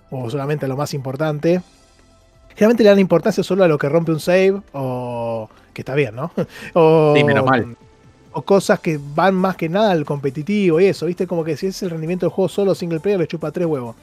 O 0.10 0.30
solamente 0.30 0.66
a 0.66 0.68
lo 0.70 0.76
más 0.76 0.94
importante. 0.94 1.62
Generalmente 2.50 2.84
le 2.84 2.90
dan 2.90 3.00
importancia 3.00 3.44
solo 3.44 3.64
a 3.64 3.68
lo 3.68 3.78
que 3.78 3.88
rompe 3.88 4.12
un 4.12 4.20
save. 4.20 4.62
O. 4.74 5.50
que 5.74 5.82
está 5.82 5.95
bien, 5.95 6.16
¿no? 6.16 6.32
o, 6.74 7.14
Sí, 7.16 7.24
menos 7.24 7.45
mal. 7.45 7.78
O 8.34 8.42
cosas 8.42 8.80
que 8.80 9.00
van 9.16 9.36
más 9.36 9.56
que 9.56 9.70
nada 9.70 9.92
al 9.92 10.06
competitivo 10.06 10.80
y 10.80 10.86
eso, 10.88 11.06
¿viste? 11.06 11.28
Como 11.28 11.44
que 11.44 11.56
si 11.58 11.68
es 11.68 11.82
el 11.84 11.90
rendimiento 11.92 12.26
del 12.26 12.34
juego 12.34 12.50
solo 12.50 12.76
single 12.76 13.00
player 13.00 13.20
le 13.20 13.28
chupa 13.28 13.52
tres 13.52 13.68
huevos. 13.68 13.96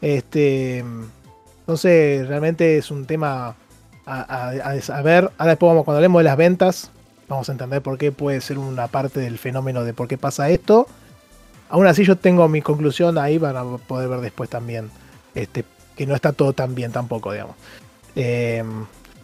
Este. 0.00 0.84
Entonces, 1.60 2.26
realmente 2.26 2.78
es 2.78 2.90
un 2.90 3.06
tema 3.06 3.54
a, 4.06 4.20
a- 4.20 4.50
a 4.70 4.80
saber. 4.80 5.30
Ahora 5.38 5.52
después 5.52 5.70
vamos, 5.70 5.84
cuando 5.84 5.98
hablemos 5.98 6.20
de 6.20 6.24
las 6.24 6.36
ventas, 6.36 6.90
vamos 7.28 7.48
a 7.48 7.52
entender 7.52 7.80
por 7.82 7.96
qué 7.98 8.10
puede 8.12 8.40
ser 8.40 8.58
una 8.58 8.88
parte 8.88 9.20
del 9.20 9.38
fenómeno 9.38 9.84
de 9.84 9.94
por 9.94 10.08
qué 10.08 10.18
pasa 10.18 10.48
esto. 10.50 10.86
Aún 11.68 11.86
así 11.86 12.04
yo 12.04 12.16
tengo 12.16 12.48
mi 12.48 12.62
conclusión 12.62 13.18
ahí 13.18 13.38
para 13.38 13.62
poder 13.62 14.08
ver 14.08 14.20
después 14.20 14.50
también. 14.50 14.90
Este, 15.34 15.64
que 15.96 16.06
no 16.06 16.14
está 16.16 16.32
todo 16.32 16.52
tan 16.52 16.74
bien 16.74 16.90
tampoco, 16.90 17.30
digamos. 17.32 17.54
Eh, 18.16 18.64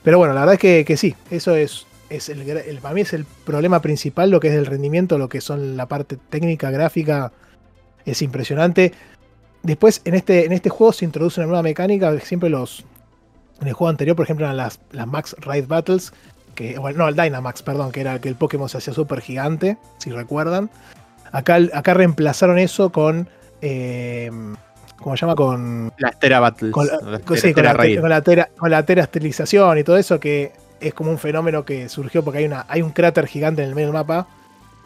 pero 0.05 0.18
bueno, 0.18 0.35
la 0.35 0.40
verdad 0.40 0.55
es 0.55 0.60
que, 0.60 0.85
que 0.85 0.97
sí, 0.97 1.16
eso 1.31 1.56
es, 1.56 1.86
es 2.10 2.28
el, 2.28 2.78
para 2.80 2.94
mí 2.94 3.00
es 3.00 3.12
el 3.12 3.24
problema 3.44 3.80
principal, 3.82 4.30
lo 4.30 4.40
que 4.40 4.48
es 4.48 4.54
el 4.54 4.66
rendimiento, 4.66 5.18
lo 5.18 5.28
que 5.28 5.40
son 5.40 5.76
la 5.76 5.86
parte 5.86 6.16
técnica, 6.28 6.70
gráfica, 6.70 7.32
es 8.04 8.22
impresionante. 8.22 8.92
Después 9.62 10.00
en 10.04 10.14
este, 10.14 10.44
en 10.44 10.52
este 10.52 10.68
juego 10.70 10.92
se 10.92 11.04
introduce 11.04 11.40
una 11.40 11.48
nueva 11.48 11.62
mecánica, 11.62 12.18
siempre 12.20 12.48
los... 12.48 12.84
En 13.60 13.68
el 13.68 13.72
juego 13.72 13.88
anterior, 13.88 14.14
por 14.14 14.24
ejemplo, 14.24 14.44
eran 14.44 14.56
las, 14.58 14.80
las 14.92 15.06
Max 15.06 15.34
Raid 15.40 15.66
Battles, 15.66 16.12
que, 16.54 16.78
bueno, 16.78 16.98
no, 16.98 17.08
el 17.08 17.16
Dynamax, 17.16 17.62
perdón, 17.62 17.90
que 17.90 18.02
era 18.02 18.20
que 18.20 18.28
el 18.28 18.34
Pokémon 18.34 18.68
se 18.68 18.78
hacía 18.78 18.92
súper 18.92 19.20
gigante, 19.22 19.78
si 19.98 20.10
recuerdan. 20.10 20.70
Acá, 21.32 21.58
acá 21.72 21.94
reemplazaron 21.94 22.58
eso 22.58 22.90
con... 22.92 23.28
eh, 23.62 24.30
¿Cómo 24.98 25.16
se 25.16 25.20
llama? 25.22 25.36
Con 25.36 25.92
Las 25.98 26.18
Tera 26.18 26.40
Battles. 26.40 26.72
con 26.72 26.86
la, 26.86 26.98
con- 26.98 27.36
Tera- 27.36 27.40
sí, 27.40 27.52
con 27.52 27.64
la, 27.64 27.74
con 27.74 28.08
la 28.10 28.20
tera, 28.22 28.48
con 28.56 28.70
la 28.70 28.84
terasterilización 28.84 29.78
y 29.78 29.84
todo 29.84 29.96
eso, 29.98 30.18
que 30.18 30.52
es 30.80 30.94
como 30.94 31.10
un 31.10 31.18
fenómeno 31.18 31.64
que 31.64 31.88
surgió 31.88 32.22
porque 32.24 32.38
hay, 32.38 32.44
una, 32.44 32.66
hay 32.68 32.82
un 32.82 32.90
cráter 32.90 33.26
gigante 33.26 33.62
en 33.62 33.68
el 33.68 33.74
medio 33.74 33.88
del 33.88 33.94
mapa 33.94 34.26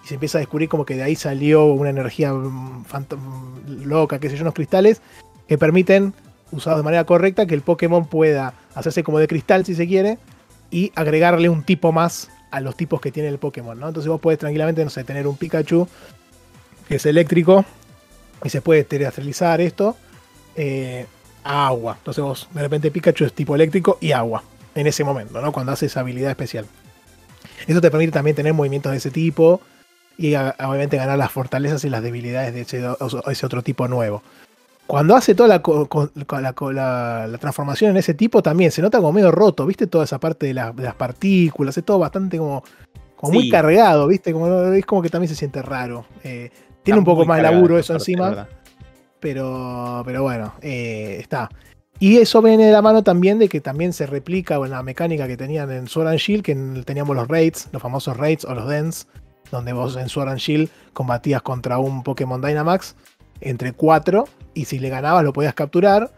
y 0.05 0.09
se 0.09 0.15
empieza 0.15 0.39
a 0.39 0.41
descubrir 0.41 0.69
como 0.69 0.85
que 0.87 0.97
de 0.97 1.03
ahí 1.03 1.17
salió 1.17 1.67
una 1.67 1.91
energía 1.91 2.33
mm, 2.33 2.85
mm, 2.85 3.83
loca, 3.85 4.19
qué 4.19 4.31
sé 4.31 4.37
yo, 4.37 4.43
unos 4.43 4.55
cristales 4.55 5.03
que 5.49 5.59
permiten, 5.59 6.15
usados 6.53 6.79
de 6.79 6.85
manera 6.85 7.05
correcta, 7.05 7.47
que 7.47 7.55
el 7.55 7.63
Pokémon 7.63 8.07
pueda 8.07 8.55
hacerse 8.75 9.03
como 9.03 9.19
de 9.19 9.29
cristal 9.29 9.65
si 9.65 9.75
se 9.75 9.87
quiere 9.87 10.19
y 10.71 10.93
agregarle 10.95 11.49
un 11.49 11.65
tipo 11.65 11.93
más 11.93 12.31
a 12.51 12.61
los 12.61 12.77
tipos 12.77 13.01
que 13.01 13.13
tiene 13.13 13.29
el 13.29 13.39
Pokémon, 13.39 13.79
¿no? 13.79 13.89
Entonces 13.89 14.09
vos 14.09 14.21
podés 14.21 14.39
tranquilamente, 14.39 14.83
no 14.85 14.91
sé, 14.91 15.05
tener 15.05 15.27
un 15.27 15.37
Pikachu 15.37 15.87
que 16.89 16.97
es 16.97 17.07
eléctrico 17.07 17.65
y 18.45 18.49
se 18.49 18.61
puede 18.61 18.85
terasterilizar 18.85 19.61
esto 19.61 19.97
eh, 20.57 21.07
a 21.45 21.69
agua. 21.69 21.97
Entonces 21.99 22.23
vos, 22.23 22.49
de 22.53 22.63
repente 22.63 22.91
Pikachu 22.91 23.25
es 23.25 23.33
tipo 23.33 23.55
eléctrico 23.55 23.99
y 24.01 24.13
agua 24.13 24.43
en 24.75 24.87
ese 24.87 25.05
momento, 25.05 25.41
¿no? 25.41 25.53
Cuando 25.53 25.73
hace 25.73 25.87
esa 25.87 26.01
habilidad 26.01 26.31
especial. 26.31 26.67
Eso 27.67 27.81
te 27.81 27.91
permite 27.91 28.13
también 28.13 28.37
tener 28.37 28.55
movimientos 28.55 28.93
de 28.93 28.99
ese 28.99 29.11
tipo 29.11 29.61
y 30.17 30.35
a- 30.35 30.55
obviamente 30.61 30.97
ganar 30.97 31.19
las 31.19 31.31
fortalezas 31.33 31.85
y 31.85 31.91
las 31.91 32.03
debilidades 32.03 32.55
de 32.55 32.61
ese, 32.63 33.47
otro 33.47 33.63
tipo 33.63 33.89
nuevo. 33.89 34.23
Cuando 34.87 35.15
hace 35.15 35.35
toda 35.37 35.49
la, 35.49 37.39
transformación 37.39 37.93
en 37.93 37.97
ese 37.99 38.15
tipo 38.15 38.43
también 38.43 38.71
se 38.73 38.83
nota 38.83 38.99
como 38.99 39.13
medio 39.13 39.31
roto, 39.31 39.65
¿viste? 39.67 39.87
Toda 39.87 40.05
esa 40.05 40.19
parte 40.19 40.47
de, 40.47 40.55
la- 40.55 40.73
de 40.73 40.83
las 40.83 40.95
partículas, 40.95 41.77
es 41.79 41.85
todo 41.85 41.99
bastante 41.99 42.39
como, 42.39 42.65
como 43.17 43.33
muy 43.35 43.45
cargado, 43.51 44.07
¿viste? 44.09 44.33
Como, 44.33 44.49
es 44.73 44.87
como 44.87 45.03
que 45.03 45.09
también 45.11 45.29
se 45.29 45.37
siente 45.37 45.63
raro. 45.63 46.07
Eh, 46.25 46.51
tiene 46.83 46.99
un 46.99 47.05
poco 47.05 47.25
más 47.29 47.39
laburo 47.43 47.79
eso 47.79 47.93
encima. 47.95 48.49
Pero, 49.21 50.03
pero 50.07 50.23
bueno, 50.23 50.55
eh, 50.63 51.19
está. 51.21 51.51
Y 52.03 52.17
eso 52.17 52.41
viene 52.41 52.65
de 52.65 52.73
la 52.73 52.81
mano 52.81 53.03
también 53.05 53.39
de 53.39 53.49
que 53.51 53.61
también 53.61 53.93
se 53.93 54.07
replica 54.07 54.59
la 54.59 54.83
mecánica 54.83 55.27
que 55.29 55.37
tenían 55.37 55.71
en 55.71 55.87
Sword 55.87 56.09
and 56.09 56.19
Shield, 56.19 56.43
que 56.43 56.53
en- 56.53 56.83
teníamos 56.85 57.15
los 57.15 57.29
raids, 57.29 57.69
los 57.73 57.83
famosos 57.83 58.17
raids 58.17 58.47
o 58.47 58.55
los 58.55 58.67
dens, 58.67 59.07
donde 59.51 59.75
vos 59.75 59.97
en 59.97 60.09
Sword 60.09 60.31
and 60.31 60.39
Shield 60.39 60.71
combatías 60.95 61.43
contra 61.43 61.79
un 61.79 62.03
Pokémon 62.03 62.41
Dynamax 62.41 62.97
entre 63.43 63.73
cuatro, 63.73 64.25
y 64.55 64.65
si 64.65 64.79
le 64.79 64.89
ganabas 64.89 65.25
lo 65.25 65.33
podías 65.35 65.53
capturar 65.55 66.11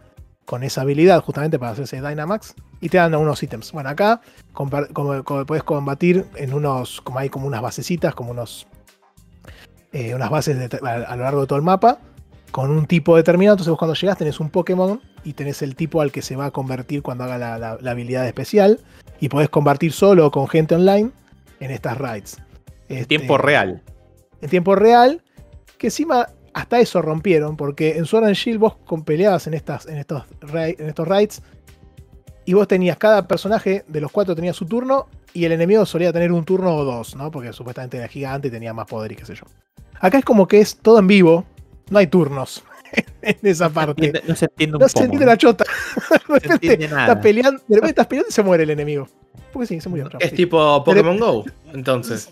con 0.45 0.63
esa 0.63 0.83
habilidad 0.83 1.21
justamente 1.21 1.59
para 1.59 1.73
hacerse 1.73 1.97
Dynamax, 2.01 2.55
y 2.81 2.89
te 2.89 2.99
dan 2.99 3.15
unos 3.17 3.43
ítems. 3.43 3.73
Bueno, 3.73 3.89
acá 3.91 4.21
puedes 5.47 5.63
combatir 5.65 6.27
en 6.37 6.55
unos, 6.55 7.01
como 7.01 7.19
hay 7.19 7.29
como 7.29 7.47
unas 7.49 7.63
basecitas, 7.63 8.15
como 8.15 8.31
unos, 8.31 8.69
eh, 9.93 10.15
unas 10.15 10.31
bases 10.31 10.73
a 10.83 11.17
lo 11.17 11.23
largo 11.25 11.41
de 11.43 11.47
todo 11.49 11.59
el 11.59 11.65
mapa, 11.65 11.99
con 12.53 12.71
un 12.71 12.87
tipo 12.87 13.17
determinado. 13.17 13.55
Entonces 13.55 13.71
vos 13.71 13.79
cuando 13.79 13.95
llegas 13.95 14.17
tenés 14.19 14.39
un 14.39 14.49
Pokémon 14.51 15.01
y 15.25 15.33
tenés 15.33 15.63
el 15.63 15.75
tipo 15.75 16.01
al 16.01 16.13
que 16.13 16.23
se 16.23 16.37
va 16.37 16.47
a 16.47 16.51
convertir 16.53 17.03
cuando 17.03 17.25
haga 17.25 17.39
la, 17.39 17.59
la- 17.59 17.79
la 17.81 17.91
habilidad 17.91 18.27
especial. 18.29 18.79
Y 19.19 19.29
podés 19.29 19.49
convertir 19.49 19.93
solo 19.93 20.27
o 20.27 20.31
con 20.31 20.47
gente 20.49 20.75
online 20.77 21.11
en 21.61 21.71
estas 21.73 21.99
raids. 21.99 22.39
En 22.89 22.99
Este, 22.99 23.07
tiempo 23.17 23.39
real. 23.39 23.83
En 24.41 24.51
tiempo 24.51 24.75
real. 24.77 25.23
Que 25.79 25.89
encima 25.89 26.29
hasta 26.55 26.79
eso 26.79 27.03
rompieron. 27.03 27.57
Porque 27.57 27.97
en 27.99 28.05
Sword 28.05 28.27
and 28.27 28.35
Shield 28.37 28.61
vos 28.61 28.77
peleabas 29.05 29.47
en, 29.47 29.55
estas, 29.55 29.87
en, 29.87 29.99
estos, 29.99 30.25
en 30.53 30.89
estos 30.89 31.09
raids. 31.09 31.43
Y 32.45 32.55
vos 32.55 32.67
tenías, 32.69 32.97
cada 32.97 33.27
personaje 33.29 33.85
de 33.87 34.01
los 34.01 34.11
cuatro 34.11 34.35
tenía 34.35 34.53
su 34.53 34.67
turno. 34.67 35.07
Y 35.35 35.45
el 35.47 35.53
enemigo 35.53 35.87
solía 35.87 36.13
tener 36.13 36.31
un 36.33 36.45
turno 36.45 36.75
o 36.77 36.85
dos, 36.85 37.17
¿no? 37.17 37.31
Porque 37.31 37.53
supuestamente 37.55 37.97
era 37.97 38.09
gigante 38.09 38.49
y 38.49 38.51
tenía 38.51 38.75
más 38.75 38.87
poder 38.87 39.13
y 39.13 39.17
qué 39.17 39.25
sé 39.25 39.35
yo. 39.35 39.45
Acá 40.01 40.19
es 40.19 40.25
como 40.25 40.47
que 40.47 40.61
es 40.61 40.77
todo 40.77 40.99
en 40.99 41.07
vivo. 41.07 41.45
No 41.93 41.99
hay 41.99 42.07
turnos 42.09 42.65
en 43.23 43.37
esa 43.43 43.69
parte. 43.71 44.07
Entiende- 44.07 44.23
No 44.27 44.35
se 44.37 44.45
entiende 44.47 44.77
un 44.77 44.81
No 44.83 44.89
se 44.89 44.99
entiende 44.99 45.25
¿no? 45.27 45.31
la 45.33 45.37
chota. 45.39 45.65
No 46.29 46.37
se 46.41 46.47
entiende 46.53 46.89
nada. 46.89 47.03
estás 47.03 47.19
peleando, 47.23 47.61
de 47.69 47.75
repente 47.77 47.91
estás 47.91 48.07
peleando 48.07 48.29
y 48.29 48.33
se 48.33 48.43
muere 48.43 48.63
el 48.65 48.71
enemigo. 48.71 49.09
Porque 49.53 49.67
sí, 49.67 49.81
se 49.81 49.89
murió. 49.89 50.09
Es 50.19 50.31
sí. 50.31 50.37
tipo 50.37 50.83
Pokémon 50.85 51.19
Go, 51.19 51.45
entonces. 51.73 52.29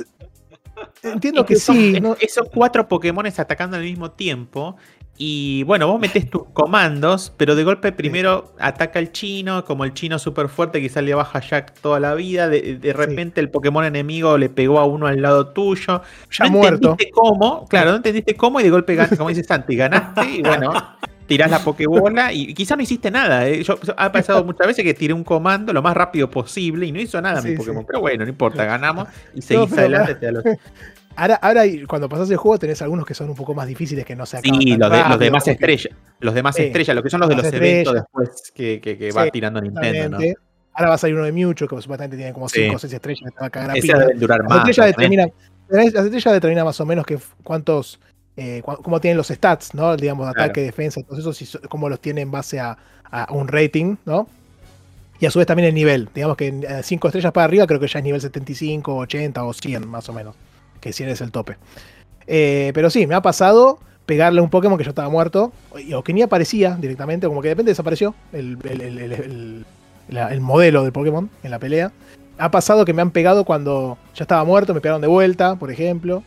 Entiendo 1.02 1.42
Es 1.42 1.46
que 1.46 1.56
son- 1.56 1.76
sí. 1.76 1.92
es- 1.96 2.02
¿no? 2.02 2.16
Esos 2.20 2.48
cuatro 2.52 2.88
Pokémon 2.88 3.26
atacando 3.26 3.76
al 3.76 3.82
mismo 3.82 4.10
tiempo. 4.12 4.76
Y 5.22 5.64
bueno, 5.64 5.86
vos 5.86 6.00
metés 6.00 6.30
tus 6.30 6.44
comandos, 6.54 7.30
pero 7.36 7.54
de 7.54 7.62
golpe 7.62 7.92
primero 7.92 8.54
ataca 8.58 8.98
el 8.98 9.12
chino, 9.12 9.66
como 9.66 9.84
el 9.84 9.92
chino 9.92 10.18
súper 10.18 10.48
fuerte, 10.48 10.80
quizás 10.80 11.04
le 11.04 11.12
baja 11.14 11.40
Jack 11.40 11.74
toda 11.82 12.00
la 12.00 12.14
vida. 12.14 12.48
De, 12.48 12.78
de 12.78 12.92
repente 12.94 13.38
el 13.42 13.50
Pokémon 13.50 13.84
enemigo 13.84 14.38
le 14.38 14.48
pegó 14.48 14.78
a 14.78 14.86
uno 14.86 15.06
al 15.06 15.20
lado 15.20 15.48
tuyo. 15.48 16.00
Ya 16.30 16.46
no 16.46 16.52
muerto. 16.52 16.92
entendiste 16.92 17.10
cómo, 17.12 17.66
claro, 17.68 17.90
no 17.90 17.96
entendiste 17.96 18.34
cómo 18.34 18.60
y 18.60 18.62
de 18.62 18.70
golpe 18.70 18.94
ganas, 18.94 19.18
como 19.18 19.28
dice 19.28 19.44
Santi, 19.44 19.76
ganaste 19.76 20.24
y 20.38 20.42
bueno, 20.42 20.72
tirás 21.26 21.50
la 21.50 21.58
Pokébola 21.58 22.32
y 22.32 22.54
quizás 22.54 22.78
no 22.78 22.82
hiciste 22.82 23.10
nada. 23.10 23.46
¿eh? 23.46 23.62
Yo, 23.62 23.78
ha 23.98 24.10
pasado 24.10 24.42
muchas 24.42 24.68
veces 24.68 24.82
que 24.86 24.94
tiré 24.94 25.12
un 25.12 25.22
comando 25.22 25.74
lo 25.74 25.82
más 25.82 25.94
rápido 25.94 26.30
posible 26.30 26.86
y 26.86 26.92
no 26.92 26.98
hizo 26.98 27.20
nada 27.20 27.42
mi 27.42 27.56
Pokémon. 27.56 27.84
Pero 27.86 28.00
bueno, 28.00 28.24
no 28.24 28.30
importa, 28.30 28.64
ganamos 28.64 29.06
y 29.34 29.42
seguís 29.42 29.70
adelante. 29.76 30.14
te 30.14 30.24
da 30.24 30.32
los- 30.32 30.44
Ahora, 31.20 31.34
ahora 31.42 31.64
cuando 31.86 32.08
pasas 32.08 32.30
el 32.30 32.38
juego 32.38 32.58
tenés 32.58 32.80
algunos 32.80 33.04
que 33.04 33.12
son 33.12 33.28
un 33.28 33.36
poco 33.36 33.52
más 33.54 33.66
difíciles 33.68 34.06
que 34.06 34.16
no 34.16 34.24
se 34.24 34.38
acaban 34.38 34.58
Sí, 34.58 34.74
los, 34.74 34.90
de- 34.90 35.04
los 35.06 35.18
demás 35.18 35.46
estrellas. 35.46 35.94
Los 36.18 36.34
demás 36.34 36.56
Sí, 36.56 36.62
estrellas, 36.62 36.96
lo 36.96 37.02
que 37.02 37.10
son 37.10 37.20
los 37.20 37.28
de 37.28 37.36
los 37.36 37.44
eventos 37.52 37.92
después 37.94 38.50
que, 38.54 38.80
que- 38.80 38.96
que 38.96 39.12
va 39.12 39.24
Sí, 39.24 39.30
tirando 39.30 39.60
Nintendo, 39.60 40.18
¿no? 40.18 40.24
Ahora 40.72 40.88
va 40.88 40.94
a 40.94 40.98
salir 40.98 41.16
uno 41.16 41.24
de 41.26 41.32
Mewtwo 41.32 41.68
que 41.68 41.82
supuestamente 41.82 42.16
tiene 42.16 42.32
como 42.32 42.48
Sí. 42.48 42.62
5 42.62 42.76
o 42.76 42.78
6 42.78 42.92
estrellas, 42.94 43.30
te 43.34 43.38
va 43.40 43.46
a 43.48 43.50
cagar 43.50 43.70
a 43.72 43.74
Ese 43.74 43.92
durar 44.16 44.40
Las 44.40 44.48
más. 44.48 44.58
estrellas 44.68 44.86
determinan, 44.96 45.32
las 45.68 45.84
estrellas 46.06 46.32
determinan 46.32 46.64
más 46.64 46.80
o 46.80 46.86
menos 46.86 47.04
que 47.04 47.18
cuántos, 47.42 48.00
eh, 48.38 48.62
cu- 48.64 48.76
cómo 48.82 48.98
tienen 48.98 49.18
los 49.18 49.28
stats, 49.28 49.74
¿no? 49.74 49.94
Digamos, 49.98 50.24
Claro. 50.32 50.44
ataque, 50.44 50.62
defensa, 50.62 51.02
todo 51.06 51.18
eso, 51.18 51.34
si 51.34 51.46
cómo 51.68 51.90
los 51.90 52.00
tiene 52.00 52.22
en 52.22 52.30
base 52.30 52.60
a, 52.60 52.78
a 53.10 53.30
un 53.34 53.46
rating, 53.48 53.96
¿no? 54.06 54.26
Y 55.18 55.26
a 55.26 55.30
su 55.30 55.38
vez 55.38 55.46
también 55.46 55.68
el 55.68 55.74
nivel. 55.74 56.08
Digamos 56.14 56.38
que 56.38 56.80
5 56.82 57.08
estrellas 57.08 57.30
para 57.32 57.44
arriba 57.44 57.66
creo 57.66 57.78
que 57.78 57.88
ya 57.88 57.98
es 57.98 58.04
nivel 58.06 58.22
75, 58.22 58.96
80 58.96 59.44
o 59.44 59.52
100 59.52 59.86
más 59.86 60.08
o 60.08 60.14
menos. 60.14 60.34
Que 60.80 60.92
100 60.92 61.08
es 61.10 61.20
el 61.20 61.30
tope. 61.30 61.56
Eh, 62.26 62.70
pero 62.74 62.90
sí, 62.90 63.06
me 63.06 63.14
ha 63.14 63.22
pasado 63.22 63.78
pegarle 64.06 64.40
a 64.40 64.42
un 64.42 64.50
Pokémon 64.50 64.76
que 64.78 64.84
yo 64.84 64.90
estaba 64.90 65.08
muerto, 65.08 65.52
o- 65.94 66.02
que 66.02 66.12
ni 66.12 66.22
aparecía 66.22 66.76
directamente, 66.80 67.26
como 67.28 67.40
que 67.42 67.48
de 67.48 67.54
repente 67.54 67.70
desapareció 67.70 68.14
el, 68.32 68.58
el- 68.64 68.80
el- 68.80 69.64
el- 70.08 70.40
modelo 70.40 70.82
del 70.82 70.92
Pokémon 70.92 71.30
en 71.42 71.50
la 71.50 71.58
pelea. 71.58 71.92
Ha 72.38 72.50
pasado 72.50 72.84
que 72.84 72.92
me 72.92 73.02
han 73.02 73.10
pegado 73.10 73.44
cuando 73.44 73.98
ya 74.14 74.24
estaba 74.24 74.44
muerto, 74.44 74.74
me 74.74 74.80
pegaron 74.80 75.00
de 75.00 75.06
vuelta, 75.08 75.56
por 75.56 75.70
ejemplo. 75.70 76.22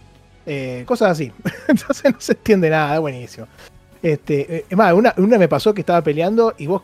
Eh, 0.46 0.84
cosas 0.86 1.12
así. 1.12 1.32
Entonces 1.68 2.04
no 2.14 2.20
se 2.20 2.34
entiende 2.34 2.70
nada, 2.70 2.94
es 2.96 3.00
buenísimo. 3.02 3.48
Este, 4.02 4.58
eh, 4.58 4.66
es 4.70 4.78
más, 4.78 4.94
una, 4.94 5.14
una 5.18 5.38
me 5.38 5.48
pasó 5.48 5.74
que 5.74 5.82
estaba 5.82 6.02
peleando 6.02 6.54
y 6.58 6.68
vos, 6.68 6.82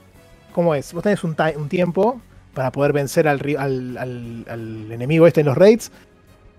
¿cómo 0.53 0.73
es? 0.75 0.93
Vos 0.93 1.03
tenés 1.03 1.23
un, 1.23 1.35
un 1.57 1.69
tiempo 1.69 2.19
para 2.53 2.71
poder 2.71 2.91
vencer 2.93 3.27
al- 3.27 3.41
al- 3.57 3.97
al 4.49 4.91
enemigo 4.91 5.27
este 5.27 5.41
en 5.41 5.47
los 5.47 5.57
raids. 5.57 5.91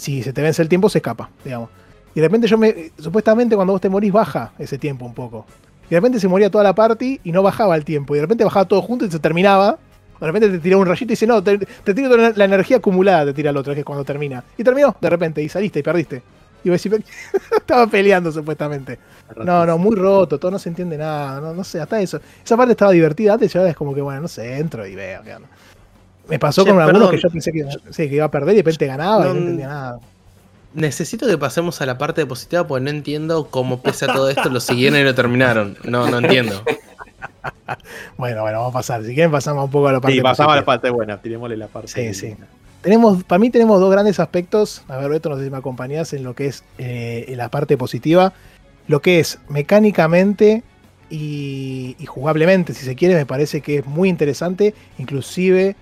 Si 0.01 0.23
se 0.23 0.33
te 0.33 0.41
vence 0.41 0.63
el 0.63 0.69
tiempo, 0.71 0.89
se 0.89 0.99
escapa, 0.99 1.29
digamos. 1.45 1.69
Y 2.15 2.21
de 2.21 2.27
repente 2.27 2.49
yo 2.49 2.57
me. 2.57 2.91
Supuestamente 2.99 3.55
cuando 3.55 3.75
vos 3.75 3.83
te 3.83 3.91
morís, 3.91 4.11
baja 4.11 4.53
ese 4.59 4.79
tiempo 4.79 5.05
un 5.05 5.13
poco. 5.13 5.45
Y 5.87 5.91
de 5.91 5.97
repente 5.97 6.19
se 6.19 6.27
moría 6.27 6.51
toda 6.51 6.65
la 6.65 6.75
party 6.75 7.21
y 7.23 7.33
no 7.33 7.43
bajaba 7.43 7.77
el 7.77 7.85
tiempo. 7.85 8.15
Y 8.15 8.19
de 8.19 8.23
repente 8.23 8.43
bajaba 8.45 8.65
todo 8.65 8.81
junto 8.81 9.05
y 9.05 9.11
se 9.11 9.19
terminaba. 9.19 9.79
De 10.19 10.27
repente 10.27 10.49
te 10.49 10.59
tiraba 10.59 10.81
un 10.81 10.89
rayito 10.89 11.13
y 11.13 11.15
dice, 11.15 11.27
no, 11.27 11.43
te, 11.43 11.59
te 11.59 11.95
tiro 11.95 12.09
toda 12.09 12.33
la 12.35 12.45
energía 12.45 12.79
acumulada, 12.79 13.27
te 13.27 13.35
tira 13.35 13.51
el 13.51 13.57
otro, 13.57 13.75
que 13.75 13.81
es 13.81 13.87
cuando 13.87 14.05
termina. 14.05 14.43
Y 14.57 14.65
terminó, 14.65 14.97
de 15.01 15.11
repente, 15.11 15.43
y 15.43 15.49
saliste 15.49 15.81
y 15.81 15.83
perdiste. 15.83 16.23
Y 16.65 16.71
vos 16.71 16.83
decís, 16.83 17.05
estaba 17.57 17.87
peleando 17.87 18.31
supuestamente. 18.33 18.99
No, 19.37 19.65
no, 19.65 19.79
muy 19.79 19.97
roto, 19.97 20.39
todo 20.39 20.51
no 20.51 20.59
se 20.59 20.69
entiende 20.69 20.99
nada, 20.99 21.41
no, 21.41 21.55
no 21.55 21.65
sé, 21.65 21.81
hasta 21.81 22.01
eso. 22.01 22.21
Esa 22.45 22.57
parte 22.57 22.73
estaba 22.73 22.93
divertida 22.93 23.35
antes 23.35 23.55
y 23.55 23.59
ahora 23.59 23.71
es 23.71 23.77
como 23.77 23.95
que, 23.95 24.01
bueno, 24.01 24.23
no 24.23 24.29
sé, 24.29 24.59
entro 24.59 24.87
y 24.87 24.95
veo 24.95 25.21
onda. 25.21 25.49
Me 26.31 26.39
pasó 26.39 26.65
Che, 26.65 26.71
con 26.71 26.81
algunos 26.81 27.11
que 27.11 27.19
yo 27.19 27.29
pensé 27.29 27.53
que, 27.53 27.67
sí, 27.91 28.09
que 28.09 28.15
iba 28.15 28.25
a 28.25 28.31
perder 28.31 28.55
y 28.55 28.57
de 28.59 28.63
repente 28.63 28.87
ganaba 28.87 29.27
y 29.27 29.29
No, 29.29 29.37
entendía 29.37 29.69
nada. 29.69 30.01
Necesito 30.73 31.27
que 31.27 31.37
pasemos 31.37 31.81
a 31.81 31.87
la 31.87 31.99
parte 31.99 32.25
positiva 32.25 32.67
porque 32.67 32.85
no 32.85 32.91
entiendo 32.91 33.49
cómo 33.49 33.83
pese 33.83 34.05
a 34.05 34.13
todo 34.13 34.31
esto 34.31 34.49
lo 34.49 34.61
siguieron 34.61 35.01
y 35.01 35.03
lo 35.03 35.15
terminaron. 35.15 35.77
No, 35.85 36.09
no 36.09 36.19
entiendo. 36.19 36.63
Bueno, 38.17 38.43
bueno, 38.43 38.59
vamos 38.59 38.75
a 38.75 38.79
pasar. 38.79 39.03
Si 39.05 39.15
quieren 39.15 39.31
pasamos 39.31 39.65
un 39.65 39.71
poco 39.71 39.89
a 39.89 39.93
la 39.93 40.01
parte 40.01 40.17
Sí, 40.17 40.23
pasamos 40.23 40.53
a 40.53 40.57
la 40.57 40.65
parte 40.65 40.91
buena, 40.91 41.21
tirémosle 41.21 41.57
la 41.57 41.69
parte. 41.69 41.89
Sí, 41.89 42.15
sí. 42.15 42.37
Tenemos, 42.83 43.23
para 43.25 43.39
mí 43.39 43.51
tenemos 43.51 43.81
dos 43.81 43.91
grandes 43.91 44.21
aspectos. 44.21 44.83
A 44.89 44.97
ver, 44.97 45.11
Beto, 45.11 45.29
no 45.29 45.37
sé 45.37 45.45
si 45.45 45.51
me 45.51 45.59
acompañás 45.59 46.13
en 46.13 46.25
lo 46.25 46.35
que 46.35 46.47
es 46.47 46.65
eh, 46.79 47.27
en 47.29 47.37
la 47.37 47.49
parte 47.49 47.77
positiva. 47.77 48.33
Lo 48.89 49.01
que 49.01 49.21
es 49.21 49.39
mecánicamente 49.49 50.63
y, 51.09 51.97
y 51.99 52.07
jugablemente, 52.07 52.75
si 52.75 52.85
se 52.85 52.95
quiere, 52.95 53.15
me 53.15 53.27
parece 53.27 53.61
que 53.61 53.79
es 53.79 53.87
muy 53.87 54.09
interesante. 54.09 54.75
Inclusive 54.99 55.77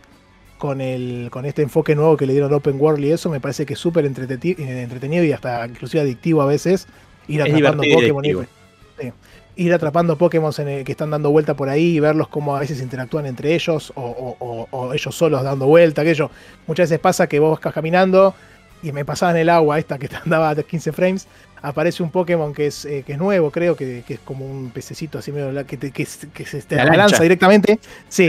con, 0.59 0.81
el, 0.81 1.29
con 1.31 1.45
este 1.47 1.63
enfoque 1.63 1.95
nuevo 1.95 2.17
que 2.17 2.27
le 2.27 2.33
dieron 2.33 2.53
Open 2.53 2.77
World 2.81 3.05
y 3.05 3.13
eso, 3.13 3.31
me 3.31 3.41
parece 3.41 3.65
que 3.65 3.75
es 3.75 3.79
súper 3.79 4.05
eh, 4.05 4.09
entretenido 4.09 5.25
y 5.25 5.33
hasta 5.33 5.67
inclusive 5.67 6.03
adictivo 6.03 6.43
a 6.43 6.47
veces. 6.47 6.87
Ir 7.29 7.41
Es 7.41 7.47
atrapando 7.55 7.85
y 7.85 7.93
Pokémon. 7.95 8.25
ir- 8.25 9.73
atrapando 9.75 10.17
Pokémon 10.19 10.53
en 10.59 10.69
el- 10.69 10.85
que 10.85 10.93
están 10.93 11.11
dando 11.11 11.31
vuelta 11.31 11.55
por 11.55 11.69
ahí 11.69 11.97
y 11.97 12.01
verlos 12.01 12.29
cómo 12.29 12.57
a 12.57 12.61
veces 12.61 12.81
interactúan 12.81 13.27
entre 13.27 13.55
ellos 13.55 13.93
o, 13.97 14.03
o- 14.03 14.37
o- 14.39 14.69
o 14.71 14.93
ellos 14.95 15.15
solos 15.15 15.43
dando 15.43 15.67
vuelta, 15.67 16.03
aquello. 16.03 16.31
Muchas 16.67 16.89
veces 16.91 17.01
pasa 17.01 17.27
que 17.27 17.39
vos 17.39 17.59
vas 17.63 17.73
caminando 17.75 18.35
y 18.83 18.93
me 18.93 19.05
pasaba 19.05 19.33
en 19.33 19.39
el 19.39 19.49
agua 19.51 19.79
esta 19.79 19.99
que 19.99 20.09
te 20.09 20.17
andaba 20.25 20.51
a 20.51 20.55
15 20.63 20.93
frames, 20.93 21.27
aparece 21.61 22.03
un 22.03 22.11
Pokémon 22.11 22.55
que 22.55 22.67
es, 22.69 22.85
eh, 22.85 23.03
que 23.05 23.13
es 23.15 23.19
nuevo, 23.19 23.51
creo, 23.51 23.75
que, 23.77 24.05
que 24.07 24.15
es 24.15 24.21
como 24.21 24.47
un 24.47 24.71
pececito 24.71 25.19
así 25.19 25.33
medio 25.33 25.67
que, 25.67 25.77
te, 25.77 25.91
que, 25.91 26.05
se- 26.07 26.29
que 26.31 26.47
se 26.47 26.63
te 26.63 26.77
La 26.77 26.85
lanza 26.85 27.23
directamente. 27.23 27.79
Sí, 28.09 28.27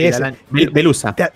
Bel- 0.51 0.71
Belusa. 0.73 1.15
Te- 1.15 1.29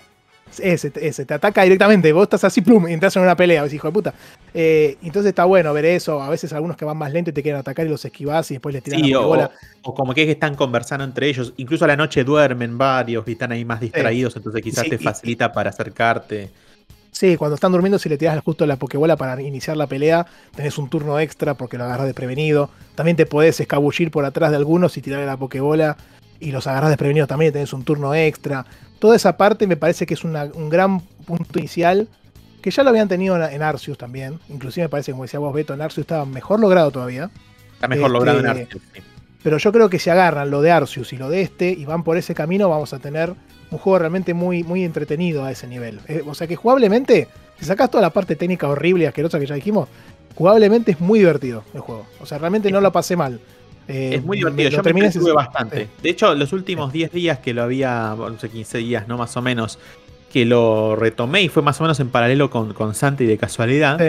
ese, 0.60 0.92
ese, 0.96 1.24
te 1.24 1.34
ataca 1.34 1.62
directamente, 1.62 2.12
vos 2.12 2.24
estás 2.24 2.44
así, 2.44 2.60
plum, 2.60 2.88
y 2.88 2.92
entras 2.92 3.14
en 3.16 3.22
una 3.22 3.36
pelea, 3.36 3.62
ves, 3.62 3.72
hijo 3.74 3.88
de 3.88 3.92
puta. 3.92 4.14
Eh, 4.52 4.96
entonces 5.02 5.30
está 5.30 5.44
bueno 5.44 5.72
ver 5.72 5.84
eso, 5.84 6.22
a 6.22 6.28
veces 6.30 6.52
algunos 6.52 6.76
que 6.76 6.84
van 6.84 6.96
más 6.96 7.12
lento 7.12 7.30
y 7.30 7.32
te 7.32 7.42
quieren 7.42 7.60
atacar 7.60 7.86
y 7.86 7.88
los 7.90 8.04
esquivás 8.04 8.50
y 8.50 8.54
después 8.54 8.72
les 8.72 8.82
tiran 8.82 9.00
Sí, 9.02 9.10
la 9.10 9.20
o, 9.20 9.26
bola. 9.28 9.50
o 9.82 9.94
como 9.94 10.14
que 10.14 10.22
es 10.22 10.26
que 10.26 10.32
están 10.32 10.54
conversando 10.54 11.04
entre 11.04 11.28
ellos. 11.28 11.52
Incluso 11.56 11.84
a 11.84 11.88
la 11.88 11.96
noche 11.96 12.24
duermen 12.24 12.76
varios 12.78 13.26
y 13.28 13.32
están 13.32 13.52
ahí 13.52 13.64
más 13.64 13.80
distraídos, 13.80 14.36
entonces 14.36 14.62
quizás 14.62 14.84
Sí, 14.84 14.90
te 14.90 14.96
y- 14.96 14.98
facilita 14.98 15.52
para 15.52 15.70
acercarte. 15.70 16.50
Sí, 17.10 17.36
cuando 17.36 17.54
están 17.54 17.70
durmiendo, 17.70 17.96
si 18.00 18.08
le 18.08 18.18
tiras 18.18 18.42
justo 18.44 18.66
la 18.66 18.74
Pokébola 18.74 19.16
para 19.16 19.40
iniciar 19.40 19.76
la 19.76 19.86
pelea, 19.86 20.26
tenés 20.56 20.78
un 20.78 20.90
turno 20.90 21.20
extra 21.20 21.54
porque 21.54 21.78
lo 21.78 21.84
agarras 21.84 22.06
desprevenido. 22.06 22.70
También 22.96 23.16
te 23.16 23.24
podés 23.24 23.60
escabullir 23.60 24.10
por 24.10 24.24
atrás 24.24 24.50
de 24.50 24.56
algunos 24.56 24.96
y 24.96 25.00
tirarle 25.00 25.24
la 25.26 25.36
Pokébola 25.36 25.96
y 26.40 26.50
los 26.50 26.66
agarras 26.66 26.90
desprevenidos 26.90 27.28
también 27.28 27.50
y 27.50 27.52
tenés 27.52 27.72
un 27.72 27.84
turno 27.84 28.12
extra. 28.16 28.66
Toda 29.04 29.16
esa 29.16 29.36
parte 29.36 29.66
me 29.66 29.76
parece 29.76 30.06
que 30.06 30.14
es 30.14 30.24
una- 30.24 30.44
un 30.54 30.70
gran 30.70 30.98
punto 31.26 31.58
inicial 31.58 32.08
que 32.62 32.70
ya 32.70 32.82
lo 32.82 32.88
habían 32.88 33.06
tenido 33.06 33.36
en, 33.36 33.60
Arceus 33.62 33.98
también. 33.98 34.40
Inclusive 34.48 34.86
me 34.86 34.88
parece, 34.88 35.10
como 35.12 35.24
decía 35.24 35.38
vos, 35.40 35.52
Beto, 35.52 35.74
en 35.74 35.82
Arceus 35.82 36.04
estaba 36.04 36.24
mejor 36.24 36.58
logrado 36.58 36.90
todavía. 36.90 37.28
Está 37.74 37.86
mejor 37.86 38.06
Este, 38.06 38.12
logrado 38.14 38.38
en 38.40 38.46
Arceus. 38.46 38.82
sí. 38.94 39.02
Pero 39.42 39.58
yo 39.58 39.72
creo 39.72 39.90
que 39.90 39.98
si 39.98 40.08
agarran 40.08 40.50
lo 40.50 40.62
de 40.62 40.70
Arceus 40.72 41.12
y 41.12 41.18
lo 41.18 41.28
de 41.28 41.42
este 41.42 41.68
y 41.68 41.84
van 41.84 42.02
por 42.02 42.16
ese 42.16 42.34
camino, 42.34 42.70
vamos 42.70 42.94
a 42.94 42.98
tener 42.98 43.34
un 43.70 43.76
juego 43.76 43.98
realmente 43.98 44.32
muy, 44.32 44.64
muy 44.64 44.84
entretenido 44.84 45.44
a 45.44 45.50
ese 45.52 45.66
nivel. 45.66 46.00
Eh, 46.08 46.22
o 46.26 46.32
sea 46.34 46.46
que 46.46 46.56
jugablemente, 46.56 47.28
si 47.60 47.66
sacas 47.66 47.90
toda 47.90 48.00
la 48.00 48.08
parte 48.08 48.36
técnica 48.36 48.68
horrible 48.68 49.04
y 49.04 49.06
asquerosa 49.06 49.38
que 49.38 49.44
ya 49.44 49.54
dijimos, 49.54 49.86
jugablemente 50.34 50.92
es 50.92 51.00
muy 51.00 51.18
divertido 51.18 51.62
el 51.74 51.80
juego. 51.82 52.06
O 52.22 52.24
sea, 52.24 52.38
realmente 52.38 52.70
no 52.70 52.80
lo 52.80 52.90
pasé 52.90 53.16
mal. 53.16 53.38
Eh, 53.88 54.14
Es 54.16 54.24
muy 54.24 54.38
divertido, 54.38 54.70
yo 54.70 54.82
me 54.94 55.10
sin- 55.12 55.34
bastante. 55.34 55.88
De 56.02 56.10
hecho, 56.10 56.34
los 56.34 56.52
últimos 56.52 56.92
10 56.92 57.12
días 57.12 57.38
que 57.40 57.52
lo 57.54 57.62
había, 57.62 58.14
no 58.16 58.38
sé, 58.38 58.48
15 58.48 58.78
días, 58.78 59.06
no 59.08 59.18
más 59.18 59.36
o 59.36 59.42
menos, 59.42 59.78
que 60.32 60.44
lo 60.44 60.96
retomé 60.96 61.42
y 61.42 61.48
fue 61.48 61.62
más 61.62 61.80
o 61.80 61.84
menos 61.84 62.00
en 62.00 62.08
paralelo 62.08 62.50
con, 62.50 62.72
con 62.74 62.94
Santi 62.94 63.24
de 63.26 63.36
casualidad. 63.38 64.00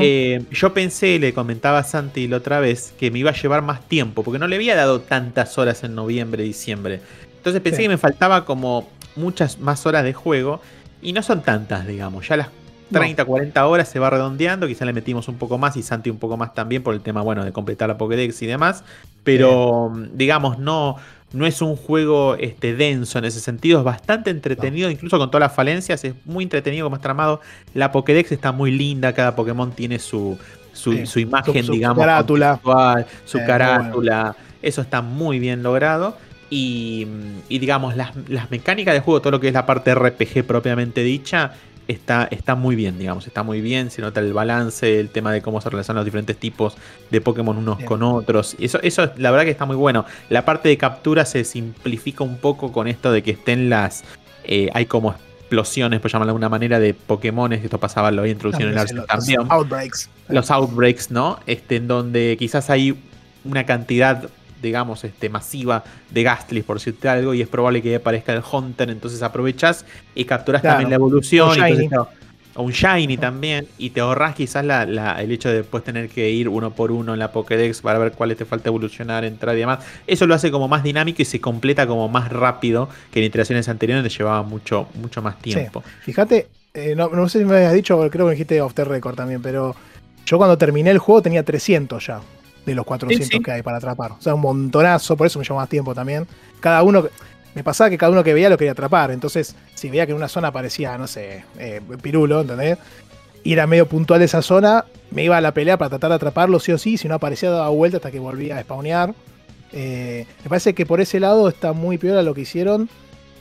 Eh, 0.00 0.42
yo 0.50 0.74
pensé, 0.74 1.18
le 1.18 1.32
comentaba 1.32 1.78
a 1.78 1.84
Santi 1.84 2.26
la 2.28 2.38
otra 2.38 2.60
vez, 2.60 2.92
que 2.98 3.10
me 3.10 3.20
iba 3.20 3.30
a 3.30 3.34
llevar 3.34 3.62
más 3.62 3.88
tiempo, 3.88 4.22
porque 4.22 4.38
no 4.38 4.48
le 4.48 4.56
había 4.56 4.74
dado 4.76 5.00
tantas 5.00 5.56
horas 5.58 5.82
en 5.84 5.94
noviembre, 5.94 6.42
diciembre. 6.42 7.00
Entonces 7.36 7.62
pensé 7.62 7.76
Sí. 7.78 7.82
que 7.84 7.88
me 7.90 7.98
faltaba 7.98 8.44
como 8.44 8.88
muchas 9.14 9.58
más 9.60 9.86
horas 9.86 10.02
de 10.04 10.12
juego, 10.12 10.60
y 11.02 11.12
no 11.12 11.22
son 11.22 11.42
tantas, 11.42 11.86
digamos. 11.86 12.26
Ya 12.28 12.36
las 12.36 12.48
30, 12.92 13.24
40 13.24 13.66
horas 13.66 13.88
se 13.88 13.98
va 13.98 14.10
redondeando, 14.10 14.66
quizá 14.66 14.84
le 14.84 14.92
metimos 14.92 15.28
un 15.28 15.36
poco 15.36 15.58
más 15.58 15.76
y 15.76 15.82
Santi 15.82 16.08
un 16.10 16.18
poco 16.18 16.36
más 16.36 16.54
también 16.54 16.82
por 16.82 16.94
el 16.94 17.00
tema, 17.00 17.20
bueno, 17.22 17.44
de 17.44 17.52
completar 17.52 17.88
la 17.88 17.98
Pokédex 17.98 18.40
y 18.42 18.46
demás. 18.46 18.84
Pero, 19.24 19.92
digamos, 20.12 20.58
no, 20.58 20.96
no 21.32 21.46
es 21.46 21.60
un 21.62 21.74
juego 21.76 22.36
este, 22.36 22.74
denso 22.76 23.18
en 23.18 23.24
ese 23.24 23.40
sentido, 23.40 23.78
es 23.80 23.84
bastante 23.84 24.30
entretenido, 24.30 24.88
incluso 24.90 25.18
con 25.18 25.30
todas 25.30 25.48
las 25.48 25.54
falencias, 25.54 26.04
es 26.04 26.14
muy 26.24 26.44
entretenido 26.44 26.86
como 26.86 27.00
tramado. 27.00 27.40
La 27.74 27.90
Pokédex 27.90 28.30
está 28.32 28.52
muy 28.52 28.70
linda, 28.70 29.12
cada 29.14 29.34
Pokémon 29.34 29.72
tiene 29.72 29.98
su, 29.98 30.38
su, 30.72 30.92
Sí, 30.92 31.06
su 31.06 31.18
imagen, 31.20 31.62
su- 31.62 31.66
su 31.66 31.72
digamos, 31.72 31.98
carátula. 31.98 32.60
su 33.24 33.38
Eh, 33.38 33.44
carátula, 33.46 34.36
eso 34.62 34.80
está 34.80 35.02
muy 35.02 35.38
bien 35.40 35.62
logrado. 35.64 36.16
Y, 36.48 37.08
y, 37.48 37.58
digamos, 37.58 37.96
las, 37.96 38.12
las 38.28 38.52
mecánicas 38.52 38.94
de 38.94 39.00
juego, 39.00 39.20
todo 39.20 39.32
lo 39.32 39.40
que 39.40 39.48
es 39.48 39.54
la 39.54 39.66
parte 39.66 39.92
RPG 39.92 40.44
propiamente 40.46 41.02
dicha, 41.02 41.54
está, 41.88 42.28
está 42.30 42.54
muy 42.54 42.76
bien, 42.76 42.98
digamos, 42.98 43.26
está 43.26 43.42
muy 43.42 43.60
bien, 43.60 43.90
se 43.90 44.02
nota 44.02 44.20
el 44.20 44.32
balance, 44.32 45.00
el 45.00 45.10
tema 45.10 45.32
de 45.32 45.42
cómo 45.42 45.60
se 45.60 45.70
relacionan 45.70 45.98
los 46.00 46.04
diferentes 46.04 46.36
tipos 46.36 46.76
de 47.10 47.20
Pokémon 47.20 47.56
unos 47.56 47.78
Bien. 47.78 47.88
con 47.88 48.02
otros. 48.02 48.56
Eso, 48.58 48.80
eso 48.82 49.10
la 49.16 49.30
verdad 49.30 49.44
que 49.44 49.50
está 49.50 49.64
muy 49.66 49.76
bueno. 49.76 50.04
La 50.28 50.44
parte 50.44 50.68
de 50.68 50.76
captura 50.76 51.24
se 51.24 51.44
simplifica 51.44 52.24
un 52.24 52.38
poco 52.38 52.72
con 52.72 52.88
esto 52.88 53.12
de 53.12 53.22
que 53.22 53.32
estén 53.32 53.70
las... 53.70 54.04
eh, 54.44 54.68
hay 54.74 54.86
como 54.86 55.14
explosiones, 55.46 56.00
por 56.00 56.10
llamarlo 56.10 56.30
de 56.30 56.32
alguna 56.32 56.48
manera, 56.48 56.80
de 56.80 56.92
Pokémones, 56.92 57.62
esto 57.62 57.78
pasaba, 57.78 58.10
lo 58.10 58.22
había 58.22 58.32
introducido 58.32 58.68
en 58.68 58.76
el 58.76 59.06
también 59.06 59.38
los 59.42 59.50
Outbreaks. 59.50 60.10
los 60.28 60.50
outbreaks, 60.50 61.10
¿no? 61.12 61.38
Este, 61.46 61.76
en 61.76 61.86
donde 61.86 62.36
quizás 62.36 62.68
hay 62.68 62.98
una 63.44 63.64
cantidad, 63.64 64.28
digamos, 64.62 65.04
este, 65.04 65.28
masiva 65.28 65.84
de 66.10 66.22
Gastly, 66.22 66.62
por 66.62 66.76
decirte 66.78 67.08
algo, 67.08 67.34
y 67.34 67.42
es 67.42 67.48
probable 67.48 67.82
que 67.82 67.96
aparezca 67.96 68.32
el 68.32 68.42
Hunter, 68.50 68.90
entonces 68.90 69.22
aprovechas 69.22 69.84
y 70.14 70.24
capturas 70.24 70.60
Claro, 70.62 70.74
también 70.74 70.90
la 70.90 70.96
evolución. 70.96 71.48
un 71.50 71.54
entonces 71.54 71.78
Shiny. 71.90 71.96
un 72.58 72.70
Shiny 72.72 73.16
también, 73.18 73.66
y 73.76 73.90
te 73.90 74.00
ahorras 74.00 74.34
quizás 74.34 74.64
la- 74.64 74.86
la- 74.86 75.20
el 75.22 75.30
hecho 75.30 75.50
de 75.50 75.56
después 75.56 75.84
tener 75.84 76.08
que 76.08 76.30
ir 76.30 76.48
uno 76.48 76.70
por 76.70 76.90
uno 76.90 77.12
en 77.12 77.18
la 77.18 77.30
Pokédex 77.30 77.82
para 77.82 77.98
ver 77.98 78.12
cuáles 78.12 78.38
te 78.38 78.46
falta 78.46 78.68
evolucionar, 78.70 79.24
entrar 79.24 79.54
y 79.56 79.60
demás. 79.60 79.80
Eso 80.06 80.26
lo 80.26 80.34
hace 80.34 80.50
como 80.50 80.66
más 80.66 80.82
dinámico 80.82 81.20
y 81.20 81.26
se 81.26 81.38
completa 81.38 81.86
como 81.86 82.08
más 82.08 82.32
rápido 82.32 82.88
que 83.12 83.18
en 83.20 83.26
iteraciones 83.26 83.68
anteriores 83.68 84.02
donde 84.02 84.16
llevaba 84.16 84.42
mucho, 84.42 84.88
mucho 84.94 85.20
más 85.20 85.38
tiempo. 85.38 85.84
Fíjate, 86.00 86.48
eh, 86.72 86.94
no, 86.96 87.08
no 87.10 87.28
sé 87.28 87.40
si 87.40 87.44
me 87.44 87.56
habías 87.56 87.74
dicho, 87.74 87.98
creo 87.98 88.10
que 88.10 88.24
me 88.24 88.30
dijiste 88.30 88.60
off 88.62 88.72
the 88.72 88.84
record 88.84 89.16
también, 89.16 89.42
pero 89.42 89.76
yo 90.24 90.38
cuando 90.38 90.56
terminé 90.56 90.90
el 90.90 90.98
juego 90.98 91.20
tenía 91.20 91.42
300 91.44 92.06
ya 92.06 92.20
de 92.66 92.74
los 92.74 92.84
400 92.84 93.28
Sí, 93.28 93.36
sí. 93.36 93.42
que 93.42 93.52
hay 93.52 93.62
para 93.62 93.78
atrapar. 93.78 94.12
O 94.12 94.20
sea, 94.20 94.34
un 94.34 94.40
montonazo, 94.42 95.16
por 95.16 95.26
eso 95.26 95.38
me 95.38 95.44
llevó 95.44 95.56
más 95.60 95.68
tiempo 95.68 95.94
también. 95.94 96.26
Cada 96.60 96.82
uno, 96.82 97.06
me 97.54 97.64
pasaba 97.64 97.88
que 97.88 97.96
cada 97.96 98.12
uno 98.12 98.22
que 98.22 98.34
veía 98.34 98.50
lo 98.50 98.58
quería 98.58 98.72
atrapar. 98.72 99.10
Entonces, 99.12 99.54
si 99.74 99.88
veía 99.88 100.04
que 100.04 100.12
en 100.12 100.18
una 100.18 100.28
zona 100.28 100.48
aparecía, 100.48 100.98
no 100.98 101.06
sé, 101.06 101.44
eh, 101.58 101.80
Pirulo, 102.02 102.42
¿entendés? 102.42 102.76
Y 103.44 103.52
era 103.52 103.66
medio 103.66 103.86
puntual 103.86 104.20
esa 104.22 104.42
zona, 104.42 104.84
me 105.10 105.22
iba 105.22 105.36
a 105.36 105.40
la 105.40 105.54
pelea 105.54 105.78
para 105.78 105.88
tratar 105.90 106.10
de 106.10 106.16
atraparlo 106.16 106.58
sí 106.58 106.72
o 106.72 106.78
sí. 106.78 106.98
Si 106.98 107.06
no 107.06 107.14
aparecía, 107.14 107.48
daba 107.50 107.68
vuelta 107.68 107.98
hasta 107.98 108.10
que 108.10 108.18
volvía 108.18 108.58
a 108.58 108.62
spawnear. 108.62 109.14
Eh, 109.72 110.26
me 110.42 110.48
parece 110.48 110.74
que 110.74 110.84
por 110.84 111.00
ese 111.00 111.20
lado 111.20 111.48
está 111.48 111.72
muy 111.72 111.96
peor 111.96 112.18
a 112.18 112.22
lo 112.22 112.34
que 112.34 112.40
hicieron. 112.42 112.88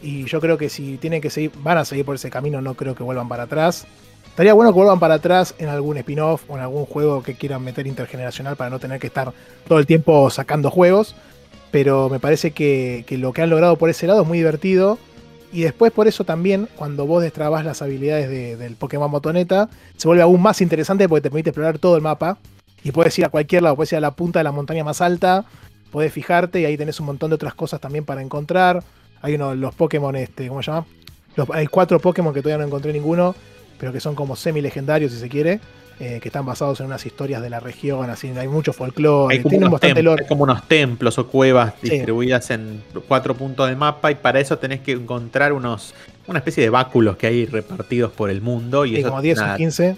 Y 0.01 0.25
yo 0.25 0.39
creo 0.39 0.57
que 0.59 0.69
si 0.69 0.97
tienen 0.97 1.21
que 1.21 1.31
seguir, 1.31 1.51
van 1.63 1.79
a 1.79 1.85
seguir 1.85 2.05
por 2.05 2.15
ese 2.15 2.29
camino, 2.29 2.61
no 2.61 2.75
creo 2.75 2.93
que 2.93 3.01
vuelvan 3.01 3.27
para 3.27 3.43
atrás. 3.43 3.87
Estaría 4.35 4.53
bueno 4.53 4.71
que 4.71 4.75
vuelvan 4.75 4.99
para 4.99 5.13
atrás 5.13 5.55
en 5.59 5.69
algún 5.69 5.95
spin-off 5.95 6.43
o 6.49 6.57
en 6.57 6.61
algún 6.61 6.85
juego 6.85 7.23
que 7.23 7.35
quieran 7.35 7.63
meter 7.63 7.87
intergeneracional 7.87 8.57
para 8.57 8.69
no 8.69 8.79
tener 8.79 8.99
que 8.99 9.07
estar 9.07 9.31
todo 9.65 9.79
el 9.79 9.85
tiempo 9.85 10.29
sacando 10.29 10.69
juegos. 10.69 11.15
Pero 11.71 12.09
me 12.09 12.19
parece 12.19 12.51
que, 12.51 13.05
lo 13.11 13.31
que 13.31 13.43
han 13.43 13.49
logrado 13.49 13.77
por 13.77 13.89
ese 13.89 14.07
lado 14.07 14.23
es 14.23 14.27
muy 14.27 14.37
divertido. 14.39 14.97
Y 15.53 15.61
después 15.61 15.93
por 15.93 16.09
eso 16.09 16.25
también, 16.25 16.67
cuando 16.75 17.05
vos 17.07 17.23
destrabas 17.23 17.63
las 17.63 17.81
habilidades 17.81 18.27
de- 18.29 18.57
del 18.57 18.75
Pokémon 18.75 19.09
Motoneta, 19.09 19.69
se 19.95 20.05
vuelve 20.05 20.21
aún 20.23 20.41
más 20.41 20.59
interesante 20.59 21.07
porque 21.07 21.21
te 21.21 21.29
permite 21.29 21.51
explorar 21.51 21.79
todo 21.79 21.95
el 21.95 22.01
mapa. 22.01 22.37
Y 22.83 22.91
puedes 22.91 23.17
ir 23.17 23.23
a 23.23 23.29
cualquier 23.29 23.63
lado, 23.63 23.77
puedes 23.77 23.93
ir 23.93 23.99
a 23.99 24.01
la 24.01 24.11
punta 24.11 24.39
de 24.39 24.43
la 24.43 24.51
montaña 24.51 24.83
más 24.83 24.99
alta, 24.99 25.45
podés 25.93 26.11
fijarte 26.11 26.59
y 26.59 26.65
ahí 26.65 26.75
tenés 26.75 26.99
un 26.99 27.05
montón 27.05 27.29
de 27.29 27.35
otras 27.35 27.53
cosas 27.53 27.79
también 27.79 28.03
para 28.03 28.21
encontrar. 28.21 28.83
Hay 29.21 29.35
uno, 29.35 29.55
los 29.55 29.73
Pokémon, 29.73 30.13
este, 30.17 30.49
¿cómo 30.49 30.61
se 30.61 30.71
llama? 30.71 30.85
Hay 31.53 31.67
cuatro 31.67 31.99
Pokémon 32.01 32.33
que 32.33 32.41
todavía 32.41 32.59
no 32.59 32.67
encontré 32.67 32.91
ninguno, 32.91 33.33
pero 33.79 33.91
que 33.93 33.99
son 33.99 34.15
como 34.15 34.35
semi-legendarios 34.35 35.11
si 35.11 35.19
se 35.19 35.29
quiere, 35.29 35.59
eh, 35.99 36.19
que 36.21 36.27
están 36.27 36.45
basados 36.45 36.81
en 36.81 36.87
unas 36.87 37.05
historias 37.05 37.41
de 37.41 37.49
la 37.49 37.61
región, 37.61 38.09
así, 38.09 38.27
hay 38.29 38.47
mucho 38.49 38.73
folclore, 38.73 39.33
Hay 39.35 39.41
como, 39.41 39.49
tienen 39.49 39.67
unos 39.67 39.79
bastante 39.79 40.03
lore. 40.03 40.23
hay 40.23 40.27
como 40.27 40.43
unos 40.43 40.67
templos 40.67 41.17
o 41.19 41.27
cuevas 41.27 41.73
Sí. 41.81 41.89
distribuidas 41.89 42.49
en 42.51 42.83
cuatro 43.07 43.33
puntos 43.35 43.67
del 43.69 43.77
mapa 43.77 44.11
y 44.11 44.15
para 44.15 44.39
eso 44.41 44.57
tenés 44.57 44.81
que 44.81 44.91
encontrar 44.93 45.53
unos 45.53 45.93
una 46.27 46.39
especie 46.39 46.63
de 46.63 46.69
báculos 46.71 47.17
que 47.17 47.27
hay 47.27 47.45
repartidos 47.45 48.11
por 48.11 48.29
el 48.29 48.41
mundo 48.41 48.85
y 48.85 48.89
Sí, 48.95 48.97
eso 49.01 49.09
como 49.09 49.21
10 49.21 49.37
nada, 49.37 49.53
o 49.53 49.57
15 49.57 49.95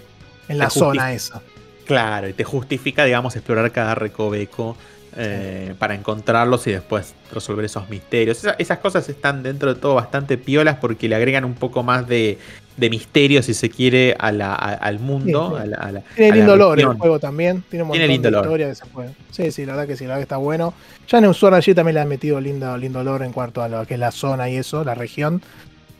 en 0.48 0.58
la 0.58 0.70
zona 0.70 1.12
esa. 1.14 1.40
Claro, 1.86 2.28
y 2.28 2.34
te 2.34 2.44
justifica, 2.44 3.04
digamos, 3.06 3.34
explorar 3.34 3.72
cada 3.72 3.94
recoveco 3.94 4.76
eh, 5.16 5.74
para 5.78 5.94
encontrarlos 5.94 6.66
y 6.66 6.72
después 6.72 7.14
resolver 7.32 7.64
esos 7.64 7.88
misterios. 7.88 8.38
Esa- 8.38 8.56
esas 8.58 8.78
cosas 8.78 9.08
están 9.08 9.42
dentro 9.42 9.74
de 9.74 9.80
todo 9.80 9.94
bastante 9.94 10.38
piolas 10.38 10.76
porque 10.76 11.08
le 11.08 11.14
agregan 11.14 11.44
un 11.44 11.54
poco 11.54 11.82
más 11.82 12.06
de, 12.06 12.38
de 12.76 12.90
misterio, 12.90 13.42
si 13.42 13.54
se 13.54 13.70
quiere, 13.70 14.14
a 14.18 14.30
la- 14.32 14.54
a- 14.54 14.74
al 14.74 14.98
mundo. 15.00 15.50
Sí, 15.50 15.56
sí. 15.56 15.62
a 15.62 15.66
la- 15.66 15.76
a 15.76 15.92
la- 15.92 16.00
Tiene 16.14 16.36
lindo 16.36 16.56
lore 16.56 16.82
el 16.82 16.88
juego 16.94 17.18
también. 17.18 17.62
Tiene 17.68 17.82
un 17.82 17.88
montón 17.88 18.00
Tiene 18.00 18.12
lindo 18.12 18.28
de 18.28 18.32
lore. 18.32 18.46
historia 18.46 18.68
que 18.68 18.74
se 18.74 18.86
puede. 18.86 19.10
Sí, 19.30 19.50
sí, 19.50 19.66
la 19.66 19.72
verdad 19.72 19.86
que 19.88 19.96
sí, 19.96 20.04
la 20.04 20.08
verdad 20.10 20.18
que 20.20 20.22
está 20.24 20.36
bueno. 20.36 20.74
Ya 21.08 21.18
en 21.18 21.24
and 21.24 21.34
Shield 21.34 21.74
también 21.76 21.94
le 21.94 22.00
han 22.00 22.08
metido 22.08 22.40
lindo, 22.40 22.76
lindo 22.76 23.02
lore 23.02 23.24
en 23.26 23.32
cuanto 23.32 23.62
a 23.62 23.68
lo 23.68 23.84
que 23.86 23.94
es 23.94 24.00
la 24.00 24.10
zona 24.12 24.48
y 24.48 24.56
eso, 24.56 24.84
la 24.84 24.94
región. 24.94 25.42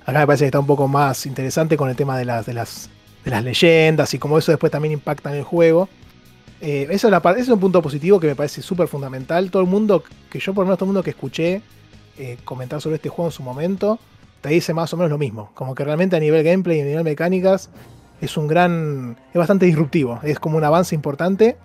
Acá 0.06 0.20
me 0.20 0.26
parece 0.26 0.44
que 0.44 0.48
está 0.48 0.60
un 0.60 0.66
poco 0.66 0.86
más 0.89 1.26
interesante 1.26 1.76
con 1.76 1.90
el 1.90 1.97
tema 1.97 2.16
de 2.16 2.24
las, 2.24 2.47
de 2.47 2.55
las, 2.55 2.89
de 3.24 3.30
las 3.30 3.44
leyendas 3.44 4.14
y 4.14 4.18
como 4.18 4.39
eso 4.39 4.52
después 4.52 4.70
también 4.72 4.93
impacta 4.93 5.30
en 5.30 5.36
el 5.39 5.43
juego. 5.44 5.89
Eh, 6.60 6.89
eso 6.90 7.09
es 7.09 7.14
ese 7.14 7.40
es 7.40 7.48
un 7.48 7.60
punto 7.60 7.80
positivo 7.80 8.18
que 8.18 8.26
me 8.26 8.36
parece 8.36 8.62
súper 8.62 8.89
fundamental. 8.89 9.51
Todo 9.51 9.62
el 9.62 9.68
mundo, 9.68 10.02
que 10.30 10.40
yo 10.40 10.55
por 10.55 10.64
lo 10.64 10.66
menos 10.66 10.78
todo 10.78 10.86
el 10.86 10.89
mundo 10.89 11.02
que 11.02 11.10
escuché 11.10 11.62
eh, 12.18 12.36
comentar 12.44 12.80
sobre 12.80 12.97
este 12.97 13.09
juego 13.09 13.28
en 13.28 13.32
su 13.32 13.43
momento, 13.43 13.98
te 14.40 14.48
dice 14.51 14.74
más 14.74 14.93
o 14.93 14.97
menos 14.97 15.10
lo 15.10 15.18
mismo. 15.18 15.51
Como 15.55 15.74
que 15.74 15.85
realmente 15.85 16.16
a 16.16 16.20
nivel 16.20 16.43
gameplay 16.44 16.78
y 16.78 16.80
a 16.80 16.85
nivel 16.85 17.05
mecánicas 17.05 17.70
es 18.20 18.36
un 18.36 18.48
gran. 18.48 19.16
es 19.32 19.39
bastante 19.39 19.66
disruptivo. 19.66 20.20
Es 20.22 20.39
como 20.39 20.56
un 20.56 20.64
avance 20.64 20.94
importante, 20.94 21.56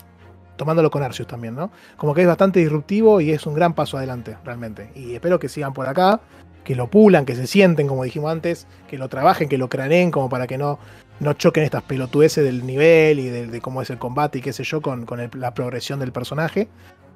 tomándolo 0.57 0.91
con 0.91 1.02
Arceus 1.03 1.28
también, 1.28 1.56
¿no? 1.56 1.72
Como 1.98 2.14
que 2.14 2.22
es 2.22 2.28
bastante 2.28 2.60
disruptivo 2.60 3.22
y 3.22 3.32
es 3.32 3.45
un 3.48 3.56
gran 3.56 3.74
paso 3.74 3.98
adelante, 3.98 4.38
realmente. 4.45 4.91
Y 4.95 5.14
espero 5.14 5.40
que 5.40 5.49
sigan 5.49 5.74
por 5.74 5.88
acá, 5.88 6.22
que 6.64 6.76
lo 6.76 6.88
pulan, 6.88 7.26
que 7.26 7.36
se 7.36 7.48
sienten, 7.48 7.88
como 7.88 8.03
dijimos 8.03 8.32
antes, 8.32 8.68
que 8.88 8.98
lo 8.98 9.10
trabajen, 9.10 9.49
que 9.49 9.57
lo 9.57 9.70
craneen, 9.70 10.11
como 10.11 10.30
para 10.30 10.48
que 10.48 10.57
no, 10.57 10.80
no 11.19 11.34
choquen 11.34 11.64
estas 11.64 11.84
pelotudeces 11.84 12.44
del 12.44 12.65
nivel 12.65 13.19
y 13.19 13.27
de, 13.30 13.61
cómo 13.61 13.81
es 13.81 13.90
el 13.90 13.98
combate 13.98 14.40
y 14.40 14.41
qué 14.41 14.52
sé 14.53 14.64
yo, 14.64 14.81
con, 14.81 15.06
con 15.06 15.19
la 15.35 15.53
progresión 15.53 15.99
del 15.99 16.11
personaje. 16.11 16.68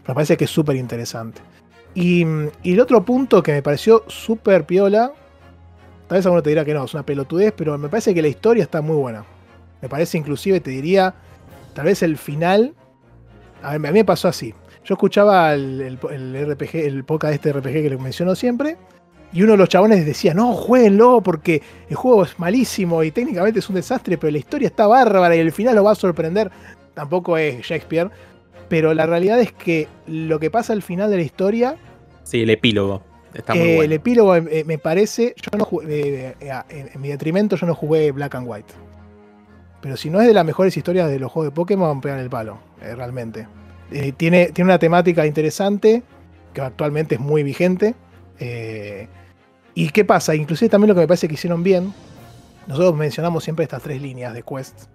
Me 0.07 0.13
parece 0.13 0.37
que 0.37 0.45
es 0.45 0.51
súper 0.51 0.75
interesante. 0.77 1.41
Y, 1.93 2.25
y 2.63 2.73
el 2.73 2.79
otro 2.79 3.03
punto 3.03 3.41
que 3.43 3.51
me 3.51 3.61
pareció 3.61 4.03
súper 4.07 4.65
piola, 4.65 5.11
tal 6.07 6.17
vez 6.17 6.25
alguno 6.25 6.43
te 6.43 6.49
dirá 6.51 6.63
que 6.63 6.73
no, 6.73 6.85
es 6.85 6.93
una 6.93 7.03
pelotudez, 7.03 7.53
pero 7.57 7.77
me 7.77 7.89
parece 7.89 8.13
que 8.13 8.21
la 8.21 8.27
historia 8.27 8.63
está 8.63 8.81
muy 8.81 8.95
buena. 8.95 9.25
Me 9.81 9.89
parece 9.89 10.17
inclusive, 10.17 10.59
te 10.59 10.71
diría, 10.71 11.13
tal 11.73 11.85
vez 11.85 12.01
el 12.03 12.17
final, 12.17 12.73
a, 13.61 13.77
ver, 13.77 13.87
a 13.89 13.91
mí 13.91 13.99
me 13.99 14.05
pasó 14.05 14.27
así. 14.27 14.53
Yo 14.85 14.93
escuchaba 14.93 15.53
el, 15.53 15.81
el- 15.81 15.99
el 16.35 16.51
RPG, 16.53 16.75
el 16.85 17.03
podcast 17.03 17.31
de 17.31 17.35
este 17.35 17.53
RPG 17.53 17.73
que 17.83 17.89
le 17.89 17.97
menciono 17.97 18.35
siempre, 18.35 18.77
y 19.33 19.43
uno 19.43 19.53
de 19.53 19.57
los 19.57 19.69
chabones 19.69 20.05
decía, 20.05 20.33
no, 20.33 20.53
jueguenlo 20.53 21.21
porque 21.21 21.61
el 21.89 21.95
juego 21.95 22.23
es 22.23 22.39
malísimo 22.39 23.03
y 23.03 23.11
técnicamente 23.11 23.59
es 23.59 23.69
un 23.69 23.75
desastre, 23.75 24.17
pero 24.17 24.31
la 24.31 24.37
historia 24.37 24.67
está 24.67 24.87
bárbara 24.87 25.35
y 25.35 25.39
el 25.39 25.51
final 25.51 25.75
lo 25.75 25.83
va 25.83 25.91
a 25.91 25.95
sorprender. 25.95 26.49
Tampoco 26.93 27.37
es 27.37 27.61
Shakespeare, 27.61 28.09
pero 28.69 28.93
la 28.93 29.05
realidad 29.05 29.39
es 29.39 29.51
que 29.51 29.87
lo 30.07 30.39
que 30.39 30.49
pasa 30.49 30.73
al 30.73 30.81
final 30.81 31.09
de 31.09 31.17
la 31.17 31.23
historia 31.23 31.75
Sí, 32.23 32.41
el 32.41 32.49
epílogo. 32.49 33.03
Está 33.33 33.53
muy 33.53 33.63
eh, 33.63 33.67
bueno. 33.75 33.83
El 33.83 33.93
epílogo 33.93 34.35
eh, 34.35 34.63
me 34.65 34.77
parece, 34.77 35.33
yo 35.37 35.57
no 35.57 35.63
jugué- 35.65 35.85
eh, 35.89 36.35
eh, 36.39 36.51
en, 36.69 36.89
en 36.93 37.01
mi 37.01 37.09
detrimento 37.09 37.55
yo 37.55 37.67
no 37.67 37.75
jugué 37.75 38.11
Black 38.11 38.35
and 38.35 38.47
White. 38.49 38.73
Pero 39.81 39.95
si 39.95 40.09
no 40.09 40.19
es 40.19 40.27
de 40.27 40.33
las 40.33 40.43
mejores 40.45 40.75
historias 40.75 41.09
de 41.09 41.19
los 41.19 41.31
juegos 41.31 41.51
de 41.51 41.55
Pokémon, 41.55 42.01
pegan 42.01 42.19
el 42.19 42.29
palo, 42.29 42.57
eh, 42.81 42.95
realmente. 42.95 43.47
Eh, 43.91 44.11
tiene, 44.17 44.47
tiene 44.47 44.69
una 44.71 44.79
temática 44.79 45.25
interesante, 45.25 46.01
que 46.53 46.61
actualmente 46.61 47.15
es 47.15 47.21
muy 47.21 47.43
vigente. 47.43 47.93
Eh, 48.39 49.07
¿Y 49.73 49.89
qué 49.89 50.03
pasa? 50.05 50.33
Inclusive 50.35 50.69
también 50.69 50.89
lo 50.89 50.95
que 50.95 51.01
me 51.01 51.07
parece 51.07 51.27
que 51.27 51.35
hicieron 51.35 51.61
bien, 51.63 51.93
nosotros 52.65 52.95
mencionamos 52.95 53.43
siempre 53.43 53.63
estas 53.63 53.83
tres 53.83 54.01
líneas 54.01 54.33
de 54.33 54.41
quests. 54.43 54.89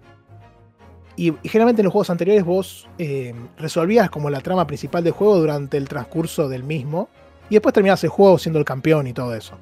Y, 1.15 1.33
generalmente 1.43 1.81
en 1.81 1.85
los 1.85 1.91
juegos 1.93 2.09
anteriores 2.09 2.43
vos 2.43 2.89
eh, 2.97 3.33
resolvías 3.57 4.09
como 4.09 4.29
la 4.29 4.41
trama 4.41 4.65
principal 4.67 5.03
del 5.03 5.13
juego 5.13 5.37
durante 5.37 5.77
el 5.77 5.87
transcurso 5.87 6.49
del 6.49 6.63
mismo. 6.63 7.07
Y 7.49 7.55
después 7.55 7.73
terminabas 7.73 8.03
el 8.03 8.09
juego 8.09 8.37
siendo 8.37 8.59
el 8.59 8.65
campeón 8.65 9.07
y 9.07 9.13
todo 9.13 9.35
eso. 9.35 9.57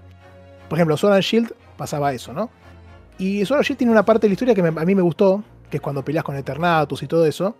Por 0.69 0.77
ejemplo, 0.77 0.95
Sword 0.95 1.13
and 1.13 1.23
Shield 1.23 1.53
pasaba 1.77 2.13
eso, 2.13 2.31
¿no? 2.33 2.49
Y 3.17 3.45
Sword 3.45 3.57
and 3.59 3.65
Shield 3.65 3.77
tiene 3.77 3.91
una 3.91 4.05
parte 4.05 4.21
de 4.21 4.29
la 4.29 4.33
historia 4.33 4.55
que 4.55 4.63
me- 4.63 4.81
a 4.81 4.85
mí 4.85 4.95
me 4.95 5.01
gustó, 5.01 5.43
que 5.69 5.77
es 5.77 5.81
cuando 5.81 6.03
peleas 6.03 6.23
con 6.23 6.35
Eternatus 6.35 7.03
y 7.03 7.07
todo 7.07 7.25
eso. 7.25 7.55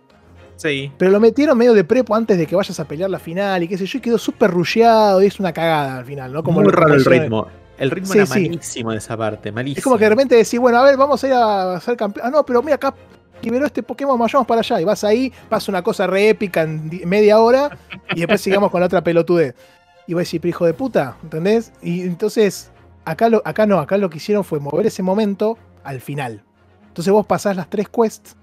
Sí. 0.62 0.92
Pero 0.96 1.10
lo 1.10 1.18
metieron 1.20 1.58
medio 1.58 1.74
de 1.74 1.82
prepo 1.84 2.14
antes 2.14 2.38
de 2.38 2.46
que 2.46 2.54
vayas 2.54 2.78
a 2.78 2.84
pelear 2.86 3.10
la 3.10 3.18
final 3.18 3.62
y 3.64 3.68
qué 3.68 3.76
sé 3.76 3.84
yo, 3.86 3.98
y 3.98 4.00
quedó 4.00 4.18
súper 4.18 4.50
rusheado 4.50 5.20
y 5.22 5.26
es 5.26 5.40
una 5.40 5.52
cagada 5.52 5.98
al 5.98 6.04
final, 6.04 6.32
¿no? 6.32 6.42
muy 6.42 6.64
lo- 6.64 6.70
raro 6.70 6.94
el 6.94 7.04
ritmo. 7.04 7.46
El 7.78 7.90
ritmo 7.90 8.12
Sí, 8.12 8.18
era 8.18 8.26
sí. 8.26 8.48
malísimo 8.48 8.92
de 8.92 8.98
esa 8.98 9.16
parte, 9.16 9.50
malísimo. 9.50 9.78
Es 9.78 9.84
como 9.84 9.98
que 9.98 10.04
de 10.04 10.10
repente 10.10 10.36
decís, 10.36 10.60
bueno, 10.60 10.78
a 10.78 10.84
ver, 10.84 10.96
vamos 10.96 11.24
a 11.24 11.26
ir 11.26 11.32
a 11.32 11.80
ser 11.80 11.96
campeón. 11.96 12.26
Ah, 12.26 12.30
no, 12.30 12.44
pero 12.46 12.62
mira, 12.62 12.76
acá 12.76 12.94
liberó 13.42 13.66
este 13.66 13.82
Pokémon, 13.82 14.16
vayamos 14.16 14.46
para 14.46 14.60
allá. 14.60 14.80
Y 14.80 14.84
vas 14.84 15.02
ahí, 15.02 15.32
pasa 15.48 15.72
una 15.72 15.82
cosa 15.82 16.06
re 16.06 16.28
épica 16.28 16.62
en 16.62 16.88
di- 16.88 17.04
media 17.06 17.40
hora 17.40 17.76
y 18.14 18.20
después 18.20 18.40
sigamos 18.40 18.70
con 18.70 18.78
la 18.80 18.86
otra 18.86 19.02
pelotudez. 19.02 19.56
Y 20.06 20.14
vos 20.14 20.22
decís, 20.22 20.38
pero 20.40 20.50
hijo 20.50 20.66
de 20.66 20.74
puta, 20.74 21.16
¿entendés? 21.24 21.72
Y 21.82 22.02
entonces, 22.02 22.70
acá, 23.04 23.28
lo, 23.28 23.42
acá 23.44 23.66
no, 23.66 23.80
acá 23.80 23.96
lo 23.96 24.08
que 24.10 24.18
hicieron 24.18 24.44
fue 24.44 24.60
mover 24.60 24.86
ese 24.86 25.02
momento 25.02 25.58
al 25.82 26.00
final. 26.00 26.44
Entonces 26.86 27.12
vos 27.12 27.26
pasás 27.26 27.56
las 27.56 27.68
tres 27.68 27.88
quests 27.88 28.36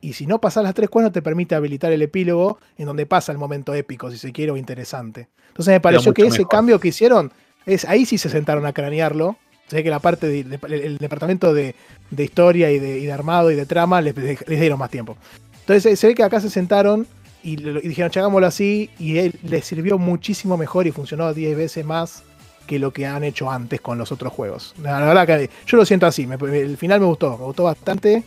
y 0.00 0.14
si 0.14 0.26
no 0.26 0.40
pasás 0.40 0.64
las 0.64 0.74
tres 0.74 0.88
no 0.94 1.12
te 1.12 1.22
permite 1.22 1.54
habilitar 1.54 1.92
el 1.92 2.02
epílogo 2.02 2.58
en 2.78 2.86
donde 2.86 3.06
pasa 3.06 3.32
el 3.32 3.38
momento 3.38 3.74
épico, 3.74 4.10
si 4.10 4.18
se 4.18 4.32
quiere, 4.32 4.52
o 4.52 4.56
interesante. 4.56 5.28
Entonces 5.48 5.72
me 5.72 5.80
pareció 5.80 6.14
que 6.14 6.22
ese 6.22 6.38
mejor. 6.38 6.48
cambio 6.48 6.80
que 6.80 6.88
hicieron, 6.88 7.32
es, 7.66 7.84
ahí 7.84 8.06
sí 8.06 8.16
se 8.18 8.28
sentaron 8.30 8.64
a 8.66 8.72
cranearlo. 8.72 9.36
Sé 9.68 9.82
que 9.84 9.90
la 9.90 10.00
parte 10.00 10.26
del 10.26 10.50
de, 10.50 10.58
el 10.68 10.98
departamento 10.98 11.54
de, 11.54 11.74
de 12.10 12.24
historia 12.24 12.70
y 12.72 12.78
de, 12.78 12.98
y 12.98 13.06
de 13.06 13.12
armado 13.12 13.50
y 13.50 13.54
de 13.54 13.66
trama 13.66 14.00
les, 14.00 14.16
les 14.16 14.60
dieron 14.60 14.78
más 14.78 14.90
tiempo. 14.90 15.16
Entonces 15.60 15.98
se- 16.00 16.06
ve 16.08 16.14
que 16.14 16.24
acá 16.24 16.40
se 16.40 16.50
sentaron 16.50 17.06
y, 17.44 17.56
dijeron, 17.56 18.10
hagámoslo 18.14 18.46
así, 18.46 18.90
y 18.98 19.18
él, 19.18 19.34
les 19.44 19.64
sirvió 19.64 19.96
muchísimo 19.98 20.56
mejor 20.56 20.86
y 20.86 20.90
funcionó 20.92 21.32
10 21.32 21.56
veces 21.56 21.84
más 21.84 22.24
que 22.66 22.78
lo 22.78 22.92
que 22.92 23.06
han 23.06 23.22
hecho 23.24 23.50
antes 23.50 23.80
con 23.80 23.96
los 23.98 24.10
otros 24.12 24.32
juegos. 24.32 24.74
La, 24.82 24.98
la 25.00 25.06
verdad 25.06 25.26
que 25.26 25.50
yo 25.66 25.76
lo 25.76 25.84
siento 25.84 26.06
así, 26.06 26.26
me- 26.26 26.34
el 26.58 26.76
final 26.76 26.98
me 27.00 27.06
gustó, 27.06 27.36
me 27.38 27.44
gustó 27.44 27.64
bastante. 27.64 28.24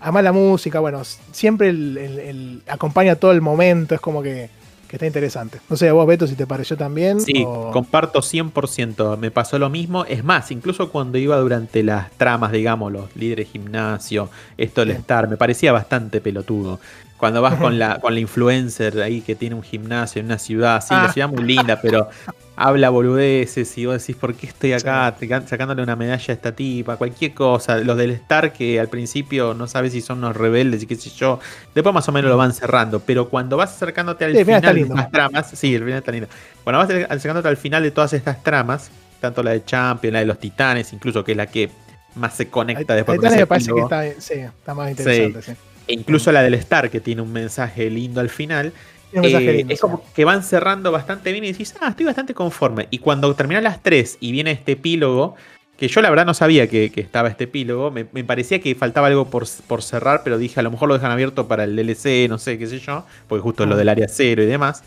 Además 0.00 0.24
la 0.24 0.32
música, 0.32 0.80
bueno, 0.80 1.02
siempre 1.32 1.68
el, 1.70 1.96
el- 1.98 2.18
el- 2.18 2.62
acompaña 2.68 3.16
todo 3.16 3.32
el 3.32 3.40
momento, 3.40 3.94
es 3.94 4.00
como 4.00 4.22
que, 4.22 4.48
que 4.86 4.96
está 4.96 5.06
interesante. 5.06 5.58
No 5.68 5.76
sé, 5.76 5.88
a 5.88 5.92
vos 5.92 6.06
Beto, 6.06 6.26
si 6.26 6.34
te 6.34 6.46
pareció 6.46 6.76
también. 6.76 7.20
Sí, 7.20 7.44
o- 7.46 7.70
comparto 7.72 8.20
100%. 8.22 9.16
Me 9.18 9.30
pasó 9.30 9.58
lo 9.58 9.68
mismo. 9.68 10.04
Es 10.04 10.24
más, 10.24 10.50
incluso 10.50 10.90
cuando 10.90 11.18
iba 11.18 11.36
durante 11.36 11.82
las 11.82 12.10
tramas, 12.12 12.52
digamos, 12.52 12.90
los 12.92 13.14
líderes 13.16 13.48
gimnasio, 13.50 14.30
esto 14.56 14.80
del 14.82 14.92
Sí. 14.94 15.00
estar, 15.00 15.28
me 15.28 15.36
parecía 15.36 15.72
bastante 15.72 16.20
pelotudo. 16.20 16.80
Cuando 17.18 17.42
vas 17.42 17.56
con 17.56 17.78
la, 17.78 17.98
con 18.00 18.14
la 18.14 18.20
influencer 18.20 19.02
ahí 19.02 19.20
que 19.20 19.34
tiene 19.34 19.54
un 19.54 19.62
gimnasio 19.62 20.20
en 20.20 20.26
una 20.26 20.38
ciudad, 20.38 20.80
sí, 20.80 20.94
la 20.94 21.04
Ah. 21.04 21.12
ciudad 21.12 21.28
muy 21.28 21.42
linda, 21.44 21.80
pero 21.82 22.08
habla 22.56 22.90
boludeces 22.90 23.76
y 23.78 23.86
vos 23.86 24.00
decís, 24.00 24.16
¿por 24.16 24.34
qué 24.34 24.46
estoy 24.46 24.72
acá 24.72 25.14
sacándole 25.46 25.82
una 25.82 25.94
medalla 25.96 26.24
a 26.28 26.32
esta 26.32 26.52
tipa? 26.52 26.96
Cualquier 26.96 27.34
cosa. 27.34 27.78
Los 27.78 27.96
del 27.96 28.12
Star 28.12 28.52
que 28.52 28.80
al 28.80 28.88
principio 28.88 29.54
no 29.54 29.66
sabes 29.66 29.92
si 29.92 30.00
son 30.00 30.18
unos 30.18 30.36
rebeldes 30.36 30.82
y 30.82 30.86
qué 30.86 30.96
sé 30.96 31.10
yo. 31.10 31.38
Después 31.74 31.94
más 31.94 32.08
o 32.08 32.12
menos 32.12 32.30
lo 32.30 32.36
van 32.36 32.52
cerrando, 32.52 33.00
pero 33.00 33.28
cuando 33.28 33.56
vas 33.56 33.70
acercándote 33.74 34.24
al 34.24 34.32
Sí, 34.36 34.44
final 34.44 34.74
de 34.74 34.80
estas 34.82 35.10
tramas, 35.10 35.50
sí, 35.54 35.74
el 35.74 35.82
final 35.84 35.98
está 35.98 36.12
lindo. 36.12 36.28
Cuando 36.64 36.78
vas 36.78 36.90
acercándote 37.10 37.48
al 37.48 37.56
final 37.56 37.82
de 37.82 37.90
todas 37.90 38.12
estas 38.12 38.42
tramas, 38.42 38.90
tanto 39.20 39.42
la 39.42 39.50
de 39.52 39.64
Champion, 39.64 40.12
la 40.14 40.20
de 40.20 40.26
los 40.26 40.38
Titanes, 40.38 40.92
incluso 40.92 41.24
que 41.24 41.32
es 41.32 41.36
la 41.36 41.46
que 41.46 41.70
más 42.14 42.34
se 42.34 42.48
conecta 42.48 42.94
después 42.94 43.18
Titanes 43.18 43.38
me 43.40 43.46
parece 43.46 43.72
que 43.72 43.80
está, 43.80 44.02
sí, 44.20 44.34
está 44.34 44.74
más 44.74 44.90
interesante. 44.90 45.42
Sí. 45.42 45.52
E 45.88 45.94
incluso 45.94 46.32
la 46.32 46.42
del 46.42 46.54
Star, 46.54 46.90
que 46.90 47.00
tiene 47.00 47.22
un 47.22 47.32
mensaje 47.32 47.90
lindo 47.90 48.20
al 48.20 48.30
final. 48.30 48.74
Tiene 49.10 49.20
un 49.20 49.32
mensaje 49.32 49.50
Eh, 49.50 49.54
lindo, 49.54 49.74
es 49.74 49.80
como 49.80 50.04
que 50.14 50.24
van 50.26 50.42
cerrando 50.44 50.92
bastante 50.92 51.32
bien 51.32 51.44
y 51.44 51.52
decís, 51.52 51.74
ah, 51.80 51.88
estoy 51.90 52.06
bastante 52.06 52.34
conforme. 52.34 52.88
Y 52.90 52.98
cuando 53.00 53.34
terminan 53.34 53.64
las 53.64 53.82
tres 53.82 54.18
y 54.20 54.32
viene 54.32 54.52
este 54.52 54.72
epílogo, 54.72 55.34
que 55.78 55.88
yo 55.88 56.02
la 56.02 56.10
verdad 56.10 56.26
no 56.26 56.34
sabía 56.34 56.68
que, 56.68 56.90
que 56.92 57.00
estaba 57.00 57.28
este 57.28 57.44
epílogo, 57.44 57.90
me, 57.90 58.06
me 58.12 58.24
parecía 58.24 58.60
que 58.60 58.74
faltaba 58.74 59.06
algo 59.08 59.30
por, 59.30 59.46
por 59.66 59.82
cerrar, 59.82 60.22
pero 60.24 60.36
dije, 60.38 60.60
a 60.60 60.62
lo 60.64 60.70
mejor 60.72 60.88
lo 60.88 60.94
dejan 60.94 61.10
abierto 61.12 61.48
para 61.48 61.64
el 61.64 61.76
DLC, 61.76 62.28
no 62.28 62.38
sé, 62.38 62.58
qué 62.58 62.66
sé 62.66 62.80
yo, 62.80 63.06
porque 63.28 63.42
justo 63.42 63.62
es 63.64 63.68
lo 63.70 63.76
Mm. 63.76 63.78
del 63.78 63.88
área 63.88 64.08
cero 64.08 64.42
y 64.42 64.46
demás. 64.46 64.84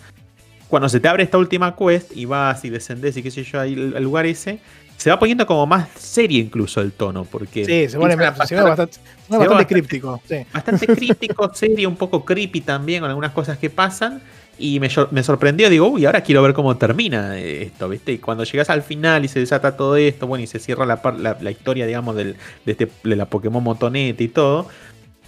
Cuando 0.67 0.89
se 0.89 0.99
te 1.01 1.07
abre 1.09 1.23
esta 1.23 1.37
última 1.37 1.75
quest 1.75 2.11
y 2.15 2.25
vas 2.25 2.63
y 2.65 2.69
descendés 2.69 3.17
y 3.17 3.23
qué 3.23 3.31
sé 3.31 3.43
yo, 3.43 3.59
ahí 3.59 3.73
al 3.95 4.03
lugar 4.03 4.25
ese, 4.25 4.59
se 5.01 5.09
va 5.09 5.17
poniendo 5.17 5.45
como 5.47 5.65
más 5.65 5.89
serio 5.97 6.39
incluso 6.39 6.79
el 6.81 6.91
tono, 6.91 7.25
porque... 7.25 7.65
Sí, 7.65 7.89
se 7.89 7.97
pone, 7.97 8.13
se 8.13 8.19
ve 8.19 8.25
bastante, 8.25 8.47
se 8.47 8.55
se 8.55 8.61
bastante 8.63 8.99
bastante- 9.29 9.65
críptico. 9.67 10.21
Sí. 10.27 10.35
bastante 10.53 10.87
crítico, 10.87 11.51
serio, 11.55 11.89
un 11.89 11.95
poco 11.95 12.23
creepy 12.23 12.61
también 12.61 13.01
con 13.01 13.09
algunas 13.09 13.31
cosas 13.31 13.57
que 13.57 13.69
pasan. 13.69 14.21
Y 14.59 14.79
me, 14.79 14.91
sor- 14.91 15.07
me 15.11 15.23
sorprendió, 15.23 15.71
digo, 15.71 15.87
uy, 15.87 16.05
ahora 16.05 16.21
quiero 16.21 16.43
ver 16.43 16.53
cómo 16.53 16.77
termina 16.77 17.35
esto, 17.39 17.89
¿viste? 17.89 18.11
Y 18.11 18.17
cuando 18.19 18.43
llegas 18.43 18.69
al 18.69 18.83
final 18.83 19.25
y 19.25 19.27
se 19.27 19.39
desata 19.39 19.75
todo 19.75 19.95
esto, 19.95 20.27
bueno, 20.27 20.43
y 20.43 20.47
se 20.47 20.59
cierra 20.59 20.85
la, 20.85 21.01
la, 21.17 21.35
la 21.41 21.49
historia, 21.51 21.87
digamos, 21.87 22.15
del, 22.15 22.35
de, 22.65 22.71
este, 22.73 22.87
de 23.03 23.15
la 23.15 23.25
Pokémon 23.25 23.63
Motonete 23.63 24.23
y 24.23 24.27
todo, 24.27 24.67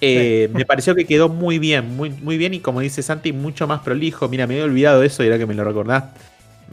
eh, 0.01 0.49
me 0.53 0.65
pareció 0.65 0.93
que 0.93 1.05
quedó 1.05 1.29
muy 1.29 1.57
bien, 1.57 1.95
muy, 1.95 2.11
muy 2.11 2.37
bien. 2.37 2.53
Y 2.53 2.59
como 2.59 2.81
dice 2.81 3.01
Santi, 3.01 3.33
mucho 3.33 3.65
más 3.67 3.79
prolijo. 3.81 4.27
Mira, 4.27 4.45
me 4.45 4.53
había 4.55 4.65
olvidado 4.65 5.01
eso 5.01 5.23
y 5.23 5.27
era 5.27 5.39
que 5.39 5.45
me 5.47 5.55
lo 5.55 5.63
recordás. 5.63 6.03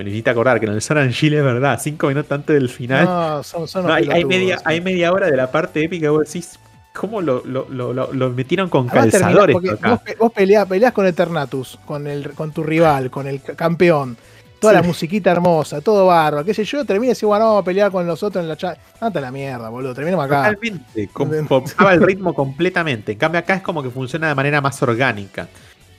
Me 0.04 0.10
hiciste 0.10 0.30
acordar 0.30 0.58
que 0.60 0.66
en 0.66 0.72
el 0.72 0.80
Sun 0.82 0.98
and 0.98 1.10
Shield 1.12 1.36
es 1.38 1.44
verdad, 1.44 1.78
cinco 1.82 2.08
minutos 2.08 2.32
antes 2.32 2.54
del 2.54 2.68
final. 2.68 3.04
No, 3.04 3.42
son, 3.42 3.68
son 3.68 3.86
No, 3.86 3.92
hay, 3.92 4.24
media, 4.24 4.56
sí. 4.58 4.62
hay 4.66 4.80
media 4.80 5.12
hora 5.12 5.30
de 5.30 5.36
la 5.36 5.50
parte 5.50 5.84
épica 5.84 6.10
vos 6.10 6.24
decís, 6.26 6.58
¿cómo 6.94 7.20
lo, 7.20 7.42
lo, 7.44 7.66
lo, 7.68 7.92
lo- 7.92 8.12
lo 8.12 8.30
metieron 8.30 8.68
con 8.70 8.88
Además 8.90 9.10
calzadores 9.12 9.56
acá? 9.72 9.90
vos, 9.90 10.00
vos 10.18 10.32
peleás, 10.32 10.66
peleás 10.66 10.92
con 10.92 11.06
Eternatus, 11.06 11.78
con, 11.84 12.06
el, 12.06 12.30
con 12.32 12.52
tu 12.52 12.62
rival, 12.62 13.10
con 13.10 13.26
el 13.26 13.42
campeón. 13.42 14.16
Toda 14.58 14.74
Sí. 14.74 14.80
la 14.80 14.82
musiquita 14.86 15.30
hermosa, 15.32 15.80
todo 15.80 16.04
barro, 16.06 16.44
qué 16.44 16.52
sé 16.52 16.64
yo, 16.64 16.84
termina 16.84 17.14
y 17.18 17.24
bueno, 17.24 17.46
vamos 17.46 17.62
a 17.62 17.64
pelear 17.64 17.90
con 17.90 18.06
los 18.06 18.22
otros 18.22 18.42
en 18.42 18.48
la 18.48 18.58
chat. 18.58 18.78
Anda 19.00 19.18
la 19.18 19.30
mierda, 19.30 19.70
boludo, 19.70 19.94
terminamos 19.94 20.26
acá. 20.26 20.52
Totalmente, 20.54 21.08
popaba 21.48 21.94
el 21.94 22.02
ritmo 22.02 22.34
completamente. 22.34 23.12
En 23.12 23.18
cambio, 23.18 23.38
acá 23.38 23.54
es 23.54 23.62
como 23.62 23.82
que 23.82 23.88
funciona 23.88 24.28
de 24.28 24.34
manera 24.34 24.60
más 24.60 24.82
orgánica. 24.82 25.48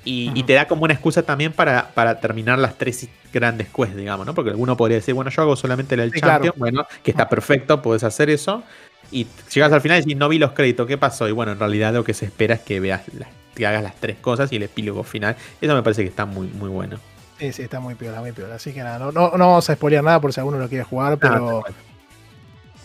Y, 0.04 0.44
te 0.44 0.54
da 0.54 0.68
como 0.68 0.84
una 0.84 0.94
excusa 0.94 1.22
también 1.24 1.54
para, 1.54 1.90
para 1.90 2.20
terminar 2.20 2.58
las 2.58 2.76
tres 2.78 3.08
grandes 3.32 3.68
quests, 3.70 3.96
digamos, 3.96 4.26
¿no? 4.26 4.34
Porque 4.34 4.50
alguno 4.50 4.76
podría 4.76 4.98
decir, 4.98 5.14
bueno, 5.14 5.30
yo 5.30 5.42
hago 5.44 5.56
solamente 5.56 5.94
el 5.96 6.02
del 6.02 6.12
Sí, 6.14 6.20
Champion, 6.22 6.40
claro. 6.42 6.56
bueno, 6.58 6.86
que 7.04 7.12
está 7.12 7.30
perfecto, 7.30 7.82
puedes 7.84 8.04
hacer 8.04 8.30
eso. 8.32 8.64
Y 9.12 9.28
llegas 9.54 9.72
al 9.72 9.82
final 9.82 10.00
y 10.00 10.02
decís, 10.02 10.18
no 10.18 10.28
vi 10.30 10.40
los 10.40 10.54
créditos, 10.54 10.88
¿qué 10.88 10.98
pasó? 10.98 11.28
Y 11.28 11.32
bueno, 11.32 11.52
en 11.52 11.60
realidad 11.60 11.94
lo 11.94 12.04
que 12.04 12.14
se 12.16 12.26
espera 12.26 12.56
es 12.56 12.62
que 12.62 12.80
veas 12.80 13.04
las, 13.14 13.30
que 13.54 13.68
hagas 13.68 13.84
las 13.84 13.96
tres 13.96 14.18
cosas 14.18 14.52
y 14.52 14.56
el 14.56 14.64
epílogo 14.64 15.04
final. 15.04 15.36
Eso 15.60 15.74
me 15.76 15.84
parece 15.84 16.02
que 16.02 16.10
está 16.10 16.26
muy, 16.26 16.48
muy 16.48 16.70
bueno. 16.70 16.98
Sí, 17.38 17.52
sí, 17.54 17.62
está 17.64 17.80
muy 17.80 17.94
piola, 17.96 18.22
muy 18.22 18.32
piola. 18.32 18.56
Así 18.56 18.74
que 18.74 18.82
nada, 18.82 18.98
no, 18.98 19.12
no, 19.12 19.32
no 19.38 19.48
vamos 19.50 19.70
a 19.70 19.76
spoilear 19.76 20.04
nada 20.04 20.20
por 20.20 20.34
si 20.34 20.40
alguno 20.40 20.58
lo 20.58 20.68
quiere 20.70 20.84
jugar, 20.84 21.18
pero, 21.20 21.60
Ah, 21.60 21.62
cual. 21.62 21.74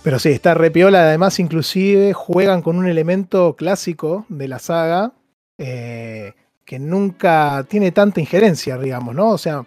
pero 0.03 0.19
sí, 0.19 0.31
está 0.31 0.53
re 0.55 0.71
piola. 0.71 1.01
Además, 1.03 1.39
inclusive 1.41 2.13
juegan 2.13 2.61
con 2.63 2.77
un 2.77 2.87
elemento 2.87 3.55
clásico 3.57 4.27
de 4.29 4.49
la 4.49 4.59
saga 4.59 5.13
eh, 5.59 6.35
que 6.67 6.79
nunca 6.79 7.65
tiene 7.69 7.93
tanta 7.93 8.21
injerencia, 8.21 8.77
digamos, 8.77 9.15
¿no? 9.15 9.31
O 9.31 9.39
sea. 9.39 9.65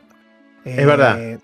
Es 0.63 0.85
verdad. 0.85 1.19
eh, 1.19 1.39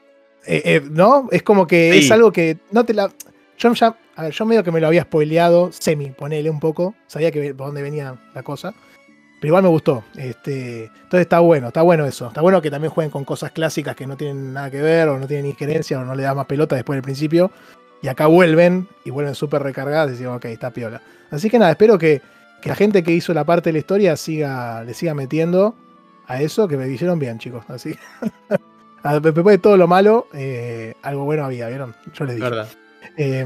eh, 0.45 0.83
¿No? 0.91 1.27
Es 1.31 1.41
como 1.41 1.65
que 1.65 1.93
Sí. 1.93 1.99
es 2.05 2.11
algo 2.11 2.31
que 2.31 2.57
no 2.71 2.85
te 2.85 2.93
la. 2.93 3.09
Yo 3.57 3.73
ya. 3.73 3.95
A 4.17 4.23
ver, 4.23 4.31
yo 4.33 4.45
medio 4.45 4.63
que 4.63 4.71
me 4.71 4.79
lo 4.79 4.87
había 4.87 5.03
spoileado, 5.03 5.71
semi, 5.71 6.11
ponele 6.11 6.49
un 6.49 6.59
poco. 6.59 6.93
Sabía 7.07 7.31
que 7.31 7.53
por 7.55 7.67
dónde 7.67 7.81
venía 7.81 8.15
la 8.33 8.43
cosa. 8.43 8.73
Pero 9.41 9.49
igual 9.49 9.63
me 9.63 9.69
gustó. 9.69 10.03
Este, 10.15 10.85
entonces 10.85 11.21
está 11.21 11.39
bueno, 11.39 11.67
está 11.67 11.81
bueno 11.81 12.05
eso. 12.05 12.27
Está 12.27 12.41
bueno 12.41 12.61
que 12.61 12.69
también 12.71 12.91
jueguen 12.91 13.11
con 13.11 13.25
cosas 13.25 13.51
clásicas 13.51 13.95
que 13.95 14.07
no 14.07 14.15
tienen 14.15 14.53
nada 14.53 14.69
que 14.71 14.81
ver, 14.81 15.07
o 15.09 15.19
no 15.19 15.27
tienen 15.27 15.45
injerencia, 15.47 15.99
o 15.99 16.05
no 16.05 16.15
le 16.15 16.23
da 16.23 16.33
más 16.33 16.45
pelota 16.45 16.75
después 16.75 16.95
del 16.95 17.03
principio. 17.03 17.51
Y 18.01 18.07
acá 18.07 18.27
vuelven, 18.27 18.87
y 19.03 19.09
vuelven 19.09 19.35
súper 19.35 19.63
recargadas, 19.63 20.09
y 20.09 20.11
decimos, 20.11 20.37
ok, 20.37 20.45
está 20.45 20.69
piola. 20.71 21.01
Así 21.31 21.49
que 21.49 21.59
nada, 21.59 21.71
espero 21.71 21.97
que, 21.97 22.21
que 22.65 22.69
la 22.69 22.75
gente 22.75 23.03
que 23.03 23.11
hizo 23.11 23.31
la 23.31 23.43
parte 23.43 23.69
de 23.69 23.73
la 23.73 23.77
historia 23.77 24.17
siga, 24.17 24.83
le 24.83 24.95
siga 24.95 25.13
metiendo 25.13 25.75
a 26.25 26.41
eso, 26.41 26.67
que 26.67 26.77
me 26.77 26.85
dijeron 26.87 27.19
bien, 27.19 27.37
chicos. 27.37 27.63
Así 27.67 27.95
a- 29.03 29.19
después 29.19 29.45
de 29.45 29.57
todo 29.59 29.77
lo 29.77 29.87
malo, 29.87 30.25
eh, 30.33 30.95
algo 31.03 31.25
bueno 31.25 31.45
había, 31.45 31.67
¿vieron? 31.67 31.93
Yo 32.15 32.25
les 32.25 32.37
dije. 32.37 32.49
¿Verdad? 32.49 32.67
Eh, 33.17 33.45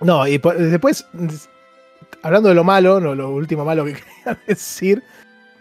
no, 0.00 0.26
y 0.26 0.40
por- 0.40 0.58
después, 0.58 1.06
hablando 2.22 2.48
de 2.48 2.56
lo 2.56 2.64
malo, 2.64 2.98
no, 2.98 3.14
lo 3.14 3.30
último 3.30 3.64
malo 3.64 3.84
que 3.84 3.92
quería 4.24 4.36
decir, 4.48 5.04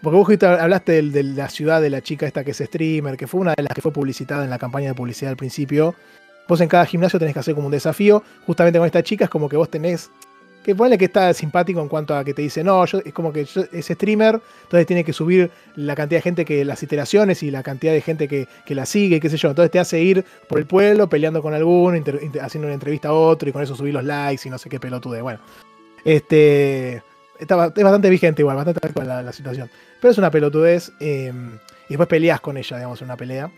porque 0.01 0.17
vos 0.17 0.43
hablaste 0.59 0.99
de, 1.03 1.21
la 1.21 1.49
ciudad 1.49 1.79
de 1.79 1.91
la 1.91 2.01
chica 2.01 2.25
esta 2.25 2.43
que 2.43 2.51
es 2.51 2.57
streamer, 2.57 3.17
que 3.17 3.27
fue 3.27 3.39
una 3.39 3.53
de 3.55 3.61
las 3.61 3.73
que 3.75 3.83
fue 3.83 3.93
publicitada 3.93 4.43
en 4.45 4.49
la 4.49 4.57
campaña 4.57 4.87
de 4.87 4.95
publicidad 4.95 5.29
al 5.29 5.37
principio. 5.37 5.93
Vos 6.47 6.59
en 6.59 6.69
cada 6.69 6.87
gimnasio 6.87 7.19
tenés 7.19 7.35
que 7.35 7.39
hacer 7.39 7.53
como 7.53 7.67
un 7.67 7.71
desafío, 7.71 8.23
justamente 8.47 8.79
con 8.79 8.87
esta 8.87 9.03
chica 9.03 9.25
es 9.25 9.29
como 9.29 9.47
que 9.47 9.57
vos 9.57 9.69
tenés 9.69 10.09
que 10.63 10.73
ponle 10.75 10.97
que 10.97 11.05
está 11.05 11.33
simpático 11.33 11.81
en 11.81 11.87
cuanto 11.89 12.15
a 12.15 12.23
que 12.23 12.33
te 12.33 12.41
dice, 12.41 12.63
no, 12.63 12.85
yo, 12.85 12.99
es 13.03 13.13
como 13.13 13.31
que 13.33 13.45
yo- 13.45 13.65
es 13.71 13.85
streamer, 13.87 14.39
entonces 14.63 14.87
tiene 14.87 15.03
que 15.03 15.11
subir 15.13 15.51
la 15.75 15.93
cantidad 15.95 16.19
de 16.19 16.23
gente 16.23 16.45
que 16.45 16.63
las 16.65 16.81
iteraciones 16.81 17.43
y 17.43 17.51
la 17.51 17.61
cantidad 17.63 17.91
de 17.93 18.01
gente 18.01 18.27
que, 18.27 18.47
que 18.65 18.73
la 18.73 18.85
sigue, 18.85 19.19
qué 19.19 19.29
sé 19.29 19.37
yo. 19.37 19.49
Entonces 19.49 19.71
te 19.71 19.79
hace 19.79 20.01
ir 20.01 20.23
por 20.47 20.59
el 20.59 20.65
pueblo 20.65 21.07
peleando 21.09 21.41
con 21.41 21.53
alguno, 21.53 22.01
haciendo 22.41 22.67
una 22.67 22.73
entrevista 22.73 23.09
a 23.09 23.13
otro 23.13 23.49
y 23.49 23.51
con 23.51 23.61
eso 23.61 23.75
subir 23.75 23.93
los 23.93 24.03
likes 24.03 24.47
y 24.47 24.49
no 24.51 24.57
sé 24.57 24.69
qué 24.69 24.79
pelotude. 24.79 25.21
Bueno, 25.21 25.39
este 26.05 27.03
está 27.39 27.65
es 27.75 27.83
bastante 27.83 28.09
vigente 28.09 28.41
igual, 28.41 28.55
bastante 28.55 28.79
actual 28.85 29.07
la, 29.07 29.21
la 29.21 29.33
situación. 29.33 29.69
Pero 30.01 30.11
es 30.11 30.17
una 30.17 30.31
pelotudez 30.31 30.91
eh, 30.99 31.31
y 31.87 31.89
después 31.89 32.07
peleas 32.07 32.39
con 32.41 32.57
ella, 32.57 32.77
digamos, 32.77 33.01
en 33.01 33.05
una 33.05 33.17
pelea. 33.17 33.51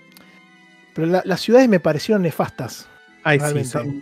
Pero 0.94 1.08
la- 1.08 1.22
las 1.26 1.42
ciudades 1.42 1.68
me 1.70 1.80
parecieron 1.80 2.22
nefastas. 2.24 2.88
Ay, 3.26 3.40
sí, 3.42 3.66
son- 3.66 4.02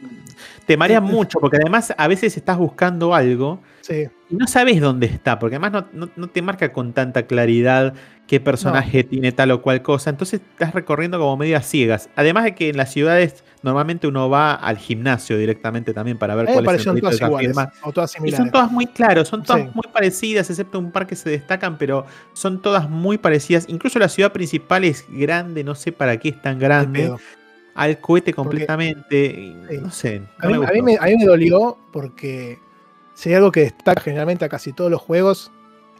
te 0.67 0.77
marean 0.77 1.03
mucho, 1.03 1.39
porque 1.39 1.57
además 1.57 1.93
a 1.97 2.07
veces 2.07 2.37
estás 2.37 2.57
buscando 2.57 3.15
algo 3.15 3.59
Sí, 3.81 4.07
y 4.29 4.35
no 4.35 4.47
sabes 4.47 4.79
dónde 4.79 5.07
está, 5.07 5.37
porque 5.39 5.57
además 5.57 5.71
no, 5.93 6.05
no- 6.05 6.11
no 6.15 6.27
te 6.27 6.41
marca 6.41 6.71
con 6.71 6.93
tanta 6.93 7.23
claridad 7.27 7.93
qué 8.27 8.39
personaje 8.39 9.03
tiene 9.03 9.33
tal 9.33 9.51
o 9.51 9.61
cual 9.61 9.81
cosa, 9.81 10.09
entonces 10.09 10.39
estás 10.39 10.73
recorriendo 10.73 11.19
como 11.19 11.35
medio 11.35 11.57
a 11.57 11.61
ciegas. 11.61 12.09
Además 12.15 12.45
de 12.45 12.55
que 12.55 12.69
en 12.69 12.77
las 12.77 12.91
ciudades 12.93 13.43
normalmente 13.61 14.07
uno 14.07 14.29
va 14.29 14.53
al 14.53 14.77
gimnasio 14.77 15.37
directamente 15.37 15.93
también 15.93 16.17
para 16.17 16.33
ver 16.35 16.45
me 16.47 16.53
cuál 16.63 16.75
es 16.77 16.85
el 16.87 16.95
de 16.95 17.01
todas 17.01 17.19
y 17.19 17.23
iguales, 17.25 17.49
demás. 17.49 17.69
o 17.81 17.91
todas 17.91 18.11
Y 18.11 18.13
similares. 18.15 18.37
son 18.45 18.51
todas 18.51 18.71
muy 18.71 18.85
claros, 18.87 19.27
son 19.27 19.43
todas 19.43 19.63
Sí. 19.63 19.69
muy 19.73 19.87
parecidas, 19.91 20.49
excepto 20.49 20.79
un 20.79 20.91
par 20.91 21.05
que 21.05 21.17
se 21.17 21.29
destacan, 21.29 21.77
pero 21.77 22.05
son 22.33 22.61
todas 22.61 22.89
muy 22.89 23.17
parecidas. 23.17 23.65
Incluso 23.67 23.99
la 23.99 24.07
ciudad 24.07 24.31
principal 24.31 24.85
es 24.85 25.05
grande, 25.09 25.65
no 25.65 25.75
sé 25.75 25.91
para 25.91 26.15
qué 26.17 26.29
es 26.29 26.41
tan 26.41 26.57
grande. 26.59 27.13
Al 27.75 27.99
cohete 27.99 28.33
completamente. 28.33 29.33
Sí. 29.69 29.77
No 29.81 29.91
sé. 29.91 30.19
no 30.19 30.27
A 30.39 30.47
mí, 30.47 30.57
me 30.59 30.65
a 30.67 30.71
mí 30.71 30.81
me, 30.81 30.97
a 30.97 31.03
mí 31.05 31.15
me 31.17 31.25
dolió 31.25 31.77
porque 31.91 32.59
si 33.15 33.29
hay 33.29 33.35
algo 33.35 33.51
que 33.51 33.61
destaca 33.61 34.01
generalmente 34.01 34.45
a 34.45 34.49
casi 34.49 34.73
todos 34.73 34.91
los 34.91 35.01
juegos 35.01 35.51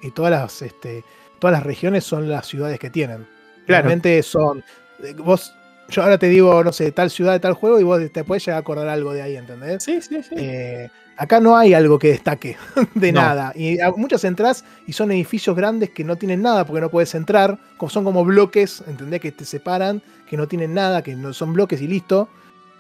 y 0.02 0.12
todas 0.12 0.32
las, 0.32 0.62
este, 0.62 1.04
todas 1.40 1.54
las 1.54 1.64
regiones 1.64 2.04
son 2.04 2.30
las 2.30 2.48
ciudades 2.48 2.80
que 2.80 2.90
tienen. 2.90 3.26
Claro. 3.66 3.84
Realmente 3.84 4.22
son. 4.24 4.64
eh, 5.04 5.14
Vos, 5.18 5.54
yo 5.90 6.04
ahora 6.04 6.18
te 6.18 6.28
digo, 6.30 6.64
no 6.64 6.72
sé, 6.74 6.92
tal 6.92 7.10
ciudad 7.10 7.34
de 7.34 7.40
tal 7.40 7.54
juego 7.54 7.80
y 7.80 7.84
vos 7.84 8.00
te 8.12 8.24
puedes 8.24 8.46
llegar 8.46 8.58
a 8.58 8.62
acordar 8.62 8.88
algo 8.88 9.14
de 9.14 9.22
ahí, 9.22 9.36
¿entendés? 9.36 9.84
Sí, 9.84 10.02
sí, 10.02 10.22
sí. 10.24 10.36
Eh, 10.38 10.90
acá 11.18 11.40
no 11.40 11.56
hay 11.58 11.74
algo 11.74 11.98
que 12.00 12.10
destaque 12.10 12.58
de 12.96 13.12
No. 13.12 13.22
nada. 13.22 13.52
Y 13.56 13.80
a 13.80 13.92
muchas 13.92 14.24
entras 14.26 14.64
y 14.88 14.94
son 14.94 15.12
edificios 15.12 15.56
grandes 15.56 15.90
que 15.92 16.04
no 16.04 16.16
tienen 16.18 16.42
nada 16.42 16.66
porque 16.66 16.82
no 16.82 16.90
puedes 16.90 17.14
entrar. 17.16 17.58
como- 17.78 17.90
Son 17.90 18.04
como 18.04 18.24
bloques, 18.26 18.84
¿entendés? 18.88 19.22
Que 19.22 19.32
te 19.32 19.46
separan, 19.46 20.02
que 20.34 20.38
no 20.38 20.48
tienen 20.48 20.74
nada, 20.74 21.04
que 21.04 21.16
no 21.16 21.32
son 21.32 21.54
bloques 21.54 21.80
y 21.80 21.88
listo. 21.88 22.28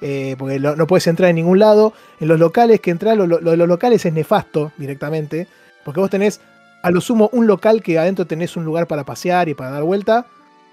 Eh, 0.01 0.35
porque 0.39 0.57
lo- 0.57 0.75
no 0.75 0.87
puedes 0.87 1.05
entrar 1.05 1.29
en 1.29 1.35
ningún 1.35 1.59
lado. 1.59 1.93
En 2.19 2.27
los 2.27 2.39
locales 2.39 2.79
que 2.81 2.89
entras, 2.89 3.15
lo, 3.15 3.27
lo- 3.27 3.39
lo 3.41 3.51
de 3.51 3.57
los 3.57 3.67
locales 3.67 4.03
es 4.07 4.11
nefasto 4.11 4.71
directamente. 4.75 5.45
Porque 5.85 5.99
vos 5.99 6.09
tenés 6.09 6.41
a 6.81 6.89
lo 6.89 6.99
sumo 6.99 7.29
un 7.31 7.45
local 7.45 7.83
que 7.83 7.99
adentro 7.99 8.25
tenés 8.25 8.57
un 8.57 8.65
lugar 8.65 8.87
para 8.87 9.03
pasear 9.03 9.49
y 9.49 9.53
para 9.53 9.69
dar 9.69 9.83
vuelta. 9.83 10.25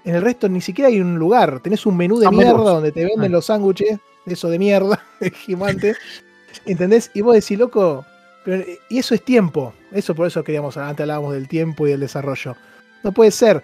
En 0.05 0.15
el 0.15 0.23
resto 0.23 0.49
ni 0.49 0.59
siquiera 0.59 0.87
hay 0.87 0.99
un 0.99 1.19
lugar. 1.19 1.59
Tenés 1.59 1.85
un 1.85 1.95
menú 1.97 2.17
de 2.17 2.31
mierda 2.31 2.51
donde 2.71 2.91
te 2.91 3.05
venden 3.05 3.25
Ah. 3.31 3.35
los 3.35 3.45
sándwiches. 3.45 3.99
Eso 4.25 4.49
de 4.49 4.57
mierda, 4.57 4.99
gigante. 5.45 5.93
¿Entendés? 6.65 7.11
Y 7.13 7.21
vos 7.21 7.35
decís, 7.35 7.59
loco, 7.59 8.03
pero- 8.43 8.63
y 8.89 8.97
eso 8.97 9.13
es 9.13 9.23
tiempo. 9.23 9.71
Eso 9.91 10.15
por 10.15 10.25
eso 10.25 10.43
queríamos, 10.43 10.77
antes 10.77 11.01
hablábamos 11.03 11.33
del 11.33 11.47
tiempo 11.47 11.85
y 11.85 11.91
del 11.91 11.99
desarrollo. 11.99 12.55
No 13.03 13.11
puede 13.11 13.29
ser. 13.29 13.61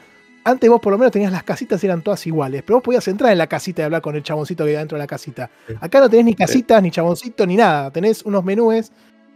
Antes 0.47 0.69
vos 0.69 0.79
por 0.79 0.91
lo 0.93 0.97
menos 0.97 1.11
tenías 1.11 1.31
las 1.31 1.43
casitas 1.43 1.83
y 1.83 1.87
eran 1.87 2.01
todas 2.01 2.25
iguales, 2.25 2.63
pero 2.65 2.77
vos 2.77 2.83
podías 2.83 3.07
entrar 3.07 3.31
en 3.31 3.37
la 3.37 3.47
casita 3.47 3.81
y 3.81 3.85
hablar 3.85 4.01
con 4.01 4.15
el 4.15 4.23
chaboncito 4.23 4.63
que 4.63 4.71
iba 4.71 4.79
dentro 4.79 4.97
de 4.97 5.03
la 5.03 5.07
casita. 5.07 5.49
Sí. 5.67 5.73
Acá 5.81 5.99
no 5.99 6.09
tenés 6.09 6.25
ni 6.25 6.35
casitas, 6.35 6.81
ni 6.81 6.89
chaboncito, 6.91 7.45
ni 7.45 7.55
nada. 7.57 7.91
Tenés 7.91 8.23
unos 8.23 8.43
menúes, 8.45 8.91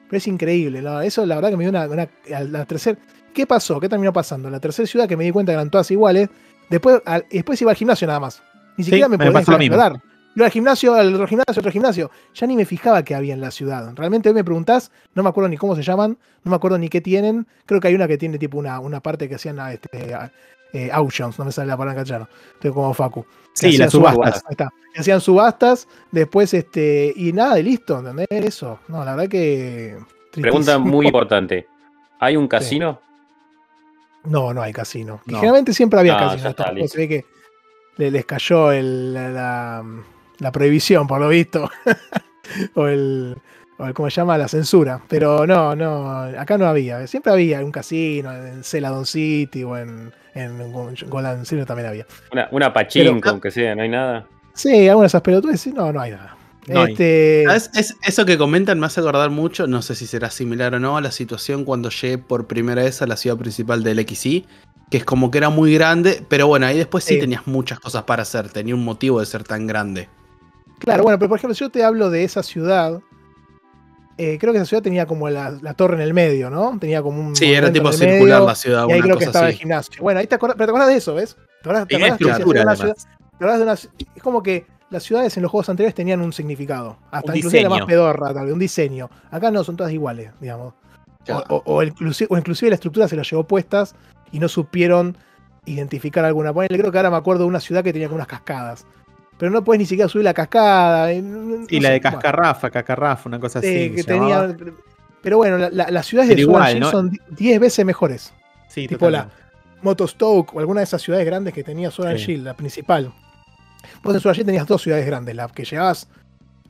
pero 0.08 0.18
es 0.18 0.28
increíble. 0.28 0.82
¿no? 0.82 1.02
Eso 1.02 1.26
la 1.26 1.36
verdad 1.36 1.50
que 1.50 1.58
me 1.58 1.64
dio 1.66 1.70
una... 1.72 1.86
una- 1.88 2.08
la 2.50 2.66
tercer, 2.66 2.98
¿Qué 3.34 3.46
pasó? 3.48 3.80
¿Qué 3.80 3.88
terminó 3.90 4.12
pasando? 4.14 4.50
La 4.50 4.60
tercera 4.60 4.86
ciudad 4.88 5.08
que 5.08 5.16
me 5.18 5.24
di 5.24 5.32
cuenta 5.32 5.52
que 5.52 5.56
eran 5.56 5.70
todas 5.70 5.90
iguales. 5.92 6.30
Después, 6.70 7.02
al- 7.06 7.26
después 7.30 7.62
iba 7.62 7.72
al 7.72 7.78
gimnasio 7.78 8.08
nada 8.08 8.20
más. 8.20 8.42
Ni 8.78 8.84
siquiera 8.86 9.08
me 9.10 9.18
me 9.18 9.26
podía 9.26 9.40
explorar. 9.78 10.02
Iba 10.34 10.46
al 10.46 10.52
gimnasio, 10.54 10.94
al 10.94 11.14
otro 11.14 11.28
gimnasio, 11.28 11.60
otro 11.60 11.72
gimnasio. 11.74 12.10
Ya 12.36 12.48
ni 12.48 12.56
me 12.56 12.64
fijaba 12.66 13.04
que 13.04 13.16
había 13.16 13.34
en 13.34 13.42
la 13.42 13.52
ciudad. 13.52 13.94
Realmente 13.96 14.30
hoy 14.30 14.36
me 14.36 14.46
preguntás, 14.46 14.90
no 15.14 15.24
me 15.24 15.30
acuerdo 15.30 15.50
ni 15.50 15.58
cómo 15.58 15.76
se 15.76 15.84
llaman, 15.84 16.18
no 16.46 16.50
me 16.52 16.56
acuerdo 16.56 16.78
ni 16.78 16.88
qué 16.88 17.02
tienen. 17.02 17.48
Creo 17.66 17.82
que 17.82 17.90
hay 17.90 17.96
una 17.96 18.08
que 18.08 18.18
tiene 18.18 18.38
tipo 18.38 18.58
una, 18.58 18.80
una 18.80 19.02
parte 19.02 19.28
que 19.28 19.36
hacían 19.36 19.60
este, 19.70 20.14
eh, 20.74 20.90
auctions, 20.92 21.38
no 21.40 21.46
me 21.46 21.52
sale 21.52 21.68
la 21.68 21.78
palabra 21.78 21.94
en 21.94 21.98
castellano. 22.00 22.30
Estoy 22.54 22.72
como 22.72 22.94
Facu. 22.94 23.26
Sí, 23.54 23.78
las 23.78 23.92
subastas. 23.92 24.44
Ahí 24.46 24.52
está. 24.52 24.70
Que 24.94 25.02
hacían 25.02 25.22
subastas, 25.22 25.88
después 26.12 26.54
este. 26.54 27.14
Y 27.16 27.34
nada, 27.34 27.60
y 27.60 27.64
listo, 27.64 28.00
¿entendés? 28.00 28.28
Eso. 28.30 28.80
No, 28.88 29.04
la 29.04 29.16
verdad 29.16 29.30
que. 29.30 29.98
Pregunta 30.32 30.78
muy 30.80 31.08
importante. 31.08 31.68
¿Hay 32.20 32.38
un 32.38 32.48
casino? 32.48 33.02
No, 34.24 34.54
no 34.54 34.62
hay 34.62 34.72
casino. 34.72 35.22
No. 35.26 35.38
Generalmente 35.40 35.74
siempre 35.74 36.00
había 36.00 36.16
Ah, 36.18 36.30
casino. 36.30 36.50
está, 36.50 36.72
Se 36.88 36.98
ve 36.98 37.08
que 37.08 37.26
le- 37.98 38.12
les 38.12 38.26
cayó 38.26 38.72
el- 38.72 39.14
la, 39.14 39.84
prohibición, 40.54 41.08
por 41.08 41.20
lo 41.20 41.28
visto. 41.28 41.70
o 42.76 42.88
el- 42.88 43.36
¿Cómo 43.94 44.10
se 44.10 44.16
llama? 44.18 44.38
La 44.38 44.48
censura. 44.48 45.02
Pero 45.08 45.46
no, 45.48 45.76
no. 45.76 46.10
Acá 46.38 46.58
no 46.58 46.66
había. 46.66 47.06
Siempre 47.08 47.32
había 47.32 47.64
un 47.64 47.72
casino 47.72 48.32
en 48.34 48.64
Celadon 48.64 49.06
City 49.06 49.64
o 49.64 49.78
en, 49.78 50.12
en 50.36 50.72
Golden 51.10 51.46
Silver 51.46 51.66
también 51.66 51.90
había. 51.90 52.06
Una, 52.32 52.48
una 52.52 52.74
pachinko, 52.74 53.20
Pero- 53.20 53.30
aunque 53.32 53.52
sea, 53.52 53.76
no 53.76 53.82
hay 53.84 53.90
nada. 53.90 54.28
Sí, 54.54 54.88
algunas 54.88 55.12
de 55.12 55.18
esas 55.18 55.22
pelotudes. 55.22 55.62
sí, 55.62 55.72
No, 55.72 55.92
no 55.92 56.00
hay 56.02 56.12
nada. 56.12 56.38
No 56.68 56.86
este. 56.86 57.44
Es- 57.46 57.96
eso 58.06 58.26
que 58.26 58.38
comentan 58.38 58.80
me 58.80 58.86
hace 58.86 59.00
acordar 59.00 59.30
mucho, 59.32 59.66
no 59.66 59.82
sé 59.82 59.96
si 59.96 60.06
será 60.06 60.30
similar 60.30 60.76
o 60.76 60.80
no, 60.80 60.96
a 60.98 61.02
la 61.02 61.12
situación 61.12 61.66
cuando 61.66 61.90
llegué 61.90 62.18
por 62.20 62.46
primera 62.48 62.84
vez 62.84 63.02
a 63.02 63.08
la 63.08 63.18
ciudad 63.18 63.36
principal 63.38 63.84
del 63.84 64.06
XY, 64.08 64.46
que 64.92 64.98
es 64.98 65.04
como 65.06 65.32
que 65.32 65.40
era 65.40 65.50
muy 65.50 65.74
grande, 65.74 66.24
pero 66.30 66.46
bueno, 66.48 66.68
ahí 66.68 66.78
después 66.78 67.04
sí, 67.04 67.16
Sí. 67.16 67.20
tenías 67.20 67.48
muchas 67.48 67.80
cosas 67.80 68.04
para 68.04 68.22
hacer, 68.22 68.50
tenía 68.50 68.76
un 68.76 68.84
motivo 68.86 69.20
de 69.20 69.26
ser 69.26 69.44
tan 69.44 69.66
grande. 69.66 70.08
Claro, 70.78 71.04
bueno, 71.04 71.18
pero 71.18 71.30
por 71.30 71.38
ejemplo, 71.40 71.56
si 71.56 71.62
yo 71.62 71.70
te 71.72 71.84
hablo 71.84 72.10
de 72.12 72.24
esa 72.24 72.44
ciudad, 72.44 73.00
eh, 74.24 74.38
creo 74.40 74.54
que 74.54 74.60
esa 74.60 74.66
ciudad 74.66 74.84
tenía 74.84 75.06
como 75.06 75.30
la, 75.30 75.52
la 75.62 75.74
torre 75.74 75.96
en 75.96 76.02
el 76.02 76.14
medio, 76.14 76.50
¿no? 76.50 76.78
Tenía 76.80 77.02
como 77.02 77.20
un. 77.22 77.36
Sí, 77.36 77.52
era 77.54 77.72
tipo 77.72 77.92
circular 77.92 78.40
medio, 78.40 78.48
la 78.48 78.56
ciudad, 78.56 78.86
Y 78.88 78.92
ahí 78.92 78.98
una 79.00 79.04
creo 79.06 79.18
que 79.18 79.26
estaba 79.26 79.48
el 79.50 79.54
gimnasio. 79.56 80.02
Bueno, 80.04 80.20
ahí 80.20 80.28
te 80.28 80.36
acordás, 80.36 80.56
pero 80.58 80.68
te 80.68 80.72
acordás 80.72 80.88
de 80.90 80.96
eso, 80.96 81.16
¿ves? 81.16 81.36
¿Te 81.62 81.70
acordás, 81.70 81.88
te 81.88 81.96
acordás 81.96 82.40
una 82.64 82.76
ciudad- 82.76 82.96
te 82.96 83.36
acordás 83.46 83.58
de 83.58 83.64
una 83.64 83.74
ci- 83.74 83.90
es 84.16 84.24
como 84.24 84.44
que 84.44 84.66
las 84.90 85.04
ciudades 85.04 85.36
en 85.38 85.44
los 85.44 85.52
juegos 85.52 85.70
anteriores 85.70 85.96
tenían 85.96 86.22
un 86.22 86.34
significado. 86.34 86.98
Hasta 87.12 87.32
Un 87.32 87.38
inclusive 87.38 87.64
la 87.64 87.70
más 87.70 87.86
pedorra, 87.86 88.34
tal 88.34 88.46
vez, 88.46 88.54
un 88.54 88.60
diseño. 88.60 89.10
Acá 89.32 89.50
no, 89.52 89.64
son 89.64 89.76
todas 89.78 89.92
iguales, 89.94 90.32
digamos. 90.40 90.74
Claro. 91.26 91.44
O, 91.50 91.56
o- 91.58 91.64
o 91.78 91.84
inclusive, 91.84 92.28
o 92.32 92.38
inclusive 92.38 92.70
la 92.70 92.76
estructura 92.76 93.08
se 93.08 93.16
las 93.16 93.30
llevó 93.30 93.44
puestas 93.46 93.96
y 94.32 94.40
no 94.40 94.48
supieron 94.50 95.18
identificar 95.66 96.26
alguna. 96.26 96.54
Ponele, 96.54 96.78
creo 96.78 96.92
que 96.92 96.98
ahora 96.98 97.10
me 97.12 97.18
acuerdo 97.18 97.44
de 97.44 97.50
una 97.50 97.60
ciudad 97.60 97.84
que 97.84 97.94
tenía 97.94 98.08
como 98.08 98.16
unas 98.16 98.28
cascadas. 98.28 98.86
Pero 99.42 99.52
no 99.52 99.64
puedes 99.64 99.80
ni 99.80 99.88
siquiera 99.88 100.08
subir 100.08 100.24
la 100.24 100.36
cascada. 100.36 101.12
eh, 101.12 101.16
Y 101.18 101.22
no 101.24 101.58
la 101.58 101.66
sé, 101.66 101.74
de 101.76 101.80
bueno. 101.90 102.02
Cascarrafa, 102.04 102.70
Cascarrafa, 102.70 103.28
una 103.28 103.40
cosa 103.40 103.58
así. 103.58 103.90
Sí, 103.90 103.96
que 103.96 104.04
tenía. 104.04 104.56
Pero 105.24 105.38
bueno, 105.38 105.58
la- 105.58 105.72
la- 105.72 105.90
las 105.90 106.06
ciudades 106.06 106.30
Pero 106.30 106.36
de 106.36 106.42
igual, 106.44 106.80
¿no? 106.80 106.92
son 106.92 107.12
10 107.32 107.60
veces 107.60 107.84
mejores. 107.84 108.34
Sí, 108.68 108.88
tipo 108.88 109.10
la-. 109.10 109.30
Motostoke 109.82 110.54
o 110.56 110.60
alguna 110.60 110.82
de 110.82 110.84
esas 110.84 111.02
ciudades 111.02 111.26
grandes 111.26 111.56
que 111.56 111.64
tenía 111.64 111.90
Sword 111.90 112.10
and 112.10 112.18
Sí. 112.20 112.26
Shield, 112.26 112.46
la 112.46 112.54
principal. 112.56 113.12
Vos 114.04 114.14
en 114.14 114.22
Shield 114.22 114.46
tenías 114.46 114.68
dos 114.68 114.84
ciudades 114.84 115.08
grandes, 115.08 115.36
la 115.36 115.48
que 115.48 115.64
llegabas 115.66 116.08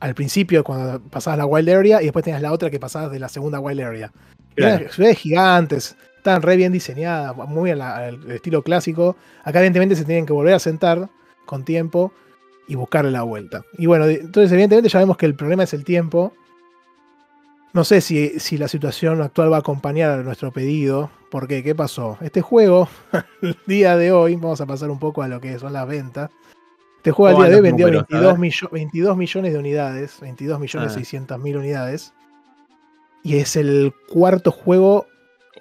al 0.00 0.14
principio 0.14 0.64
cuando 0.64 0.98
pasabas 1.10 1.36
la 1.36 1.44
Wild 1.44 1.68
Area 1.68 2.00
y 2.00 2.04
después 2.06 2.24
tenías 2.24 2.40
la 2.40 2.52
otra 2.52 2.70
que 2.70 2.80
pasabas 2.80 3.12
de 3.12 3.18
la 3.18 3.28
segunda 3.28 3.60
Wild 3.60 3.82
Area. 3.82 4.10
Claro. 4.54 4.76
Eran 4.76 4.90
ciudades 4.92 5.18
gigantes, 5.18 5.96
estaban 6.16 6.40
re 6.40 6.56
bien 6.56 6.72
diseñadas, 6.72 7.36
muy 7.36 7.70
al, 7.70 7.82
al 7.82 8.30
estilo 8.30 8.62
clásico. 8.62 9.14
Acá 9.44 9.58
evidentemente 9.58 9.94
se 9.94 10.06
tienen 10.06 10.24
que 10.24 10.32
volver 10.32 10.54
a 10.54 10.58
sentar 10.58 11.10
con 11.44 11.64
tiempo 11.64 12.12
y 12.72 12.74
buscarle 12.74 13.10
la 13.10 13.22
vuelta. 13.22 13.66
Y 13.76 13.84
bueno, 13.84 14.06
entonces 14.06 14.50
evidentemente 14.50 14.88
ya 14.88 14.98
vemos 14.98 15.18
que 15.18 15.26
el 15.26 15.34
problema 15.34 15.64
es 15.64 15.74
el 15.74 15.84
tiempo. 15.84 16.32
No 17.74 17.84
sé 17.84 18.00
si, 18.00 18.40
si 18.40 18.56
la 18.56 18.66
situación 18.66 19.20
actual 19.20 19.52
va 19.52 19.56
a 19.56 19.60
acompañar 19.60 20.10
a 20.10 20.22
nuestro 20.22 20.52
pedido. 20.52 21.10
Porque, 21.30 21.62
¿qué 21.62 21.74
pasó? 21.74 22.16
Este 22.22 22.40
juego, 22.40 22.88
el 23.42 23.56
día 23.66 23.96
de 23.98 24.10
hoy, 24.10 24.36
vamos 24.36 24.62
a 24.62 24.66
pasar 24.66 24.90
un 24.90 24.98
poco 24.98 25.22
a 25.22 25.28
lo 25.28 25.38
que 25.38 25.58
son 25.58 25.74
las 25.74 25.86
ventas. 25.86 26.30
Este 26.96 27.10
juego 27.10 27.28
al 27.28 27.34
¿Cómo 27.34 27.44
día 27.44 27.50
de 27.50 27.56
hoy 27.56 27.62
vendió 27.62 27.86
números? 27.88 28.04
A 28.04 28.14
22, 28.14 28.32
ver. 28.32 28.40
millo- 28.40 28.70
22 28.72 29.16
millones 29.18 29.52
de 29.52 29.58
unidades, 29.58 30.20
22 30.20 30.58
millones 30.58 30.92
Ah. 30.92 30.94
600 30.94 31.38
mil 31.40 31.58
unidades. 31.58 32.14
Y 33.22 33.36
es 33.36 33.54
el 33.56 33.92
cuarto 34.08 34.50
juego 34.50 35.04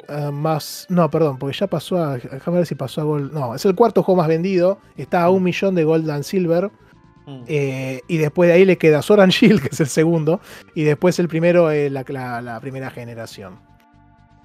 ah, 0.07 0.31
más. 0.31 0.85
No, 0.87 1.09
perdón, 1.09 1.37
porque 1.39 1.57
ya 1.57 1.67
pasó 1.67 2.01
a. 2.01 2.17
Déjame 2.17 2.57
ver 2.59 2.67
si 2.67 2.75
pasó 2.75 3.01
a 3.01 3.03
Gold. 3.03 3.33
No, 3.33 3.53
es 3.53 3.65
el 3.65 3.75
cuarto 3.75 4.01
juego 4.01 4.19
más 4.21 4.29
vendido. 4.29 4.79
Está 4.95 5.23
a 5.23 5.29
un 5.29 5.43
millón 5.43 5.75
de 5.75 5.83
Gold 5.83 6.09
and 6.09 6.23
Silver. 6.23 6.71
Mm. 7.25 7.43
eh, 7.47 8.01
y 8.07 8.17
después 8.17 8.47
de 8.47 8.53
ahí 8.55 8.65
le 8.65 8.77
queda 8.77 9.01
Sword 9.01 9.21
and 9.21 9.31
Shield, 9.31 9.61
que 9.63 9.69
es 9.71 9.79
el 9.79 9.87
segundo. 9.87 10.41
Y 10.75 10.83
después 10.83 11.19
el 11.19 11.27
primero, 11.27 11.71
eh, 11.71 11.89
la, 11.89 12.59
primera 12.61 12.89
generación. 12.89 13.59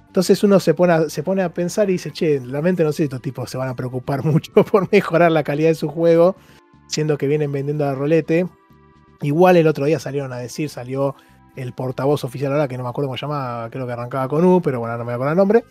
Entonces 0.07 0.43
uno 0.45 0.61
se 0.61 0.73
pone, 0.75 0.93
a, 0.95 1.11
se 1.11 1.23
pone 1.23 1.43
a 1.43 1.53
pensar 1.53 1.91
y 1.91 1.95
dice, 1.95 2.11
che, 2.11 2.41
realmente 2.41 2.83
no 2.85 2.93
sé 2.93 2.99
si 2.99 3.03
estos 3.05 3.21
tipos 3.23 3.51
se 3.51 3.59
van 3.59 3.69
a 3.69 3.75
preocupar 3.75 4.25
mucho 4.25 4.53
por 4.65 4.89
mejorar 4.91 5.31
la 5.33 5.45
calidad 5.45 5.69
de 5.69 5.75
su 5.75 5.89
juego, 5.89 6.37
siendo 6.89 7.19
que 7.19 7.27
vienen 7.27 7.53
vendiendo 7.53 7.85
a 7.85 7.95
rolete. 7.95 8.47
Igual 9.23 9.57
el 9.57 9.67
otro 9.67 9.87
día 9.87 9.99
salieron 9.99 10.33
a 10.33 10.37
decir, 10.39 10.69
salió 10.69 11.17
el 11.57 11.73
portavoz 11.73 12.23
oficial 12.25 12.53
ahora, 12.53 12.69
que 12.69 12.77
no 12.77 12.83
me 12.85 12.91
acuerdo 12.91 13.09
cómo 13.09 13.17
se 13.17 13.23
llama, 13.23 13.69
creo 13.71 13.87
que 13.87 13.93
arrancaba 13.93 14.29
con 14.29 14.45
U, 14.45 14.61
pero 14.63 14.79
bueno, 14.81 14.97
no 14.99 15.05
me 15.05 15.15
acuerdo 15.15 15.33
el 15.33 15.39
nombre. 15.39 15.65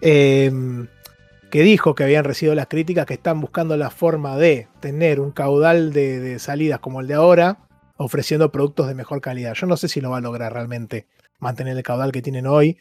eh, 0.00 0.50
que 1.50 1.62
dijo 1.62 1.94
que 1.94 2.04
habían 2.04 2.24
recibido 2.24 2.54
las 2.54 2.66
críticas 2.66 3.06
que 3.06 3.14
están 3.14 3.40
buscando 3.40 3.76
la 3.76 3.90
forma 3.90 4.36
de 4.36 4.68
tener 4.80 5.20
un 5.20 5.30
caudal 5.30 5.92
de, 5.92 6.20
de 6.20 6.38
salidas 6.38 6.80
como 6.80 7.00
el 7.00 7.06
de 7.06 7.14
ahora, 7.14 7.58
ofreciendo 7.96 8.52
productos 8.52 8.86
de 8.88 8.94
mejor 8.94 9.20
calidad. 9.20 9.54
Yo 9.54 9.66
no 9.66 9.76
sé 9.76 9.88
si 9.88 10.00
lo 10.00 10.10
va 10.10 10.18
a 10.18 10.20
lograr 10.20 10.52
realmente 10.52 11.06
mantener 11.38 11.76
el 11.76 11.82
caudal 11.82 12.12
que 12.12 12.22
tienen 12.22 12.46
hoy. 12.46 12.78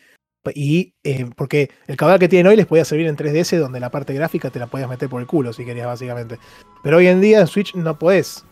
Y 0.55 0.95
eh, 1.03 1.29
porque 1.35 1.71
el 1.87 1.97
caudal 1.97 2.19
que 2.19 2.29
tienen 2.29 2.47
hoy 2.47 2.55
les 2.55 2.65
podía 2.65 2.85
servir 2.85 3.07
en 3.07 3.17
3DS, 3.17 3.59
donde 3.59 3.79
la 3.79 3.89
parte 3.89 4.13
gráfica 4.13 4.49
te 4.49 4.59
la 4.59 4.67
podías 4.67 4.89
meter 4.89 5.09
por 5.09 5.19
el 5.19 5.27
culo 5.27 5.51
si 5.51 5.65
querías, 5.65 5.87
básicamente. 5.87 6.39
Pero 6.83 6.97
hoy 6.97 7.07
en 7.07 7.19
día 7.19 7.41
en 7.41 7.47
Switch 7.47 7.75
no 7.75 7.99
podés, 7.99 8.45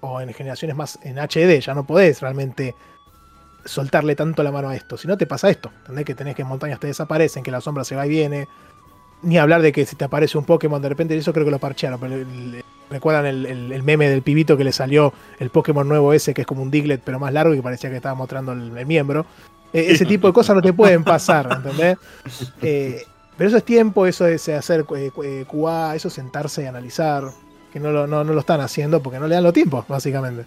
o 0.00 0.20
en 0.20 0.32
generaciones 0.32 0.76
más 0.76 0.98
en 1.02 1.18
HD, 1.18 1.60
ya 1.60 1.74
no 1.74 1.84
podés 1.84 2.20
realmente 2.20 2.74
soltarle 3.64 4.14
tanto 4.14 4.42
la 4.42 4.52
mano 4.52 4.68
a 4.68 4.76
esto. 4.76 4.96
Si 4.96 5.08
no 5.08 5.16
te 5.16 5.26
pasa 5.26 5.50
esto. 5.50 5.72
Que 6.04 6.14
tenés 6.14 6.36
que 6.36 6.44
montañas 6.44 6.80
te 6.80 6.88
desaparecen, 6.88 7.42
que 7.42 7.50
la 7.50 7.60
sombra 7.60 7.84
se 7.84 7.96
va 7.96 8.06
y 8.06 8.10
viene. 8.10 8.48
Ni 9.22 9.38
hablar 9.38 9.62
de 9.62 9.72
que 9.72 9.86
si 9.86 9.94
te 9.96 10.04
aparece 10.04 10.36
un 10.36 10.44
Pokémon 10.44 10.82
de 10.82 10.88
repente, 10.88 11.16
eso 11.16 11.32
creo 11.32 11.44
que 11.44 11.50
lo 11.52 11.58
parchearon. 11.58 12.00
Pero 12.00 12.16
recuerdan 12.90 13.24
el, 13.26 13.46
el- 13.46 13.72
el 13.72 13.82
meme 13.82 14.08
del 14.10 14.22
pibito 14.22 14.56
que 14.56 14.64
le 14.64 14.72
salió 14.72 15.12
el 15.38 15.50
Pokémon 15.50 15.88
nuevo 15.88 16.12
ese, 16.12 16.34
que 16.34 16.42
es 16.42 16.46
como 16.46 16.62
un 16.62 16.70
Diglett 16.70 17.00
pero 17.04 17.18
más 17.18 17.32
largo 17.32 17.54
y 17.54 17.56
que 17.58 17.62
parecía 17.62 17.88
que 17.90 17.96
estaba 17.96 18.14
mostrando 18.14 18.52
el, 18.52 18.76
el 18.76 18.86
miembro. 18.86 19.24
Eh, 19.72 19.86
ese 19.88 20.04
tipo 20.04 20.26
de 20.26 20.32
cosas 20.34 20.54
no 20.56 20.60
te 20.62 20.72
pueden 20.74 21.02
pasar, 21.04 21.48
¿entendés? 21.50 21.96
Eh, 22.60 23.02
pero 23.38 23.48
eso 23.48 23.56
es 23.56 23.64
tiempo, 23.64 24.06
eso 24.06 24.26
es 24.26 24.46
hacer 24.50 24.84
eh, 24.96 25.10
eh, 25.24 25.44
QA, 25.48 25.94
eso 25.96 26.08
es 26.08 26.14
sentarse 26.14 26.62
y 26.62 26.66
analizar. 26.66 27.24
Que 27.72 27.80
no 27.80 27.90
lo, 27.90 28.06
no, 28.06 28.22
no 28.22 28.34
lo 28.34 28.40
están 28.40 28.60
haciendo 28.60 29.02
porque 29.02 29.18
no 29.18 29.26
le 29.26 29.34
dan 29.36 29.44
los 29.44 29.54
tiempos, 29.54 29.86
básicamente. 29.88 30.44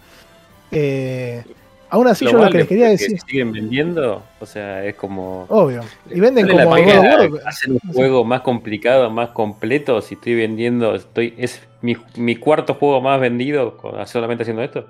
Eh, 0.70 1.42
aún 1.90 2.08
así, 2.08 2.24
yo 2.24 2.32
lo 2.38 2.50
que 2.50 2.58
les 2.58 2.68
quería 2.68 2.88
decir, 2.88 3.18
siguen 3.26 3.52
vendiendo, 3.52 4.22
o 4.40 4.46
sea, 4.46 4.84
es 4.84 4.94
como. 4.96 5.46
obvio. 5.48 5.82
Y 6.10 6.20
venden 6.20 6.46
¿Vale 6.46 6.58
la 6.58 6.64
como 6.64 6.76
pena 6.76 6.96
God 6.96 7.24
of 7.26 7.32
War, 7.32 7.48
hacer 7.48 7.70
un 7.72 7.78
juego 7.92 8.24
más 8.24 8.40
complicado, 8.42 9.10
más 9.10 9.30
completo, 9.30 10.00
si 10.02 10.14
estoy 10.14 10.34
vendiendo, 10.34 10.94
estoy 10.94 11.34
es 11.36 11.62
mi, 11.82 11.96
mi 12.16 12.36
cuarto 12.36 12.74
juego 12.74 13.00
más 13.00 13.20
vendido 13.20 13.76
con- 13.76 14.06
solamente 14.06 14.42
haciendo 14.42 14.62
esto. 14.62 14.86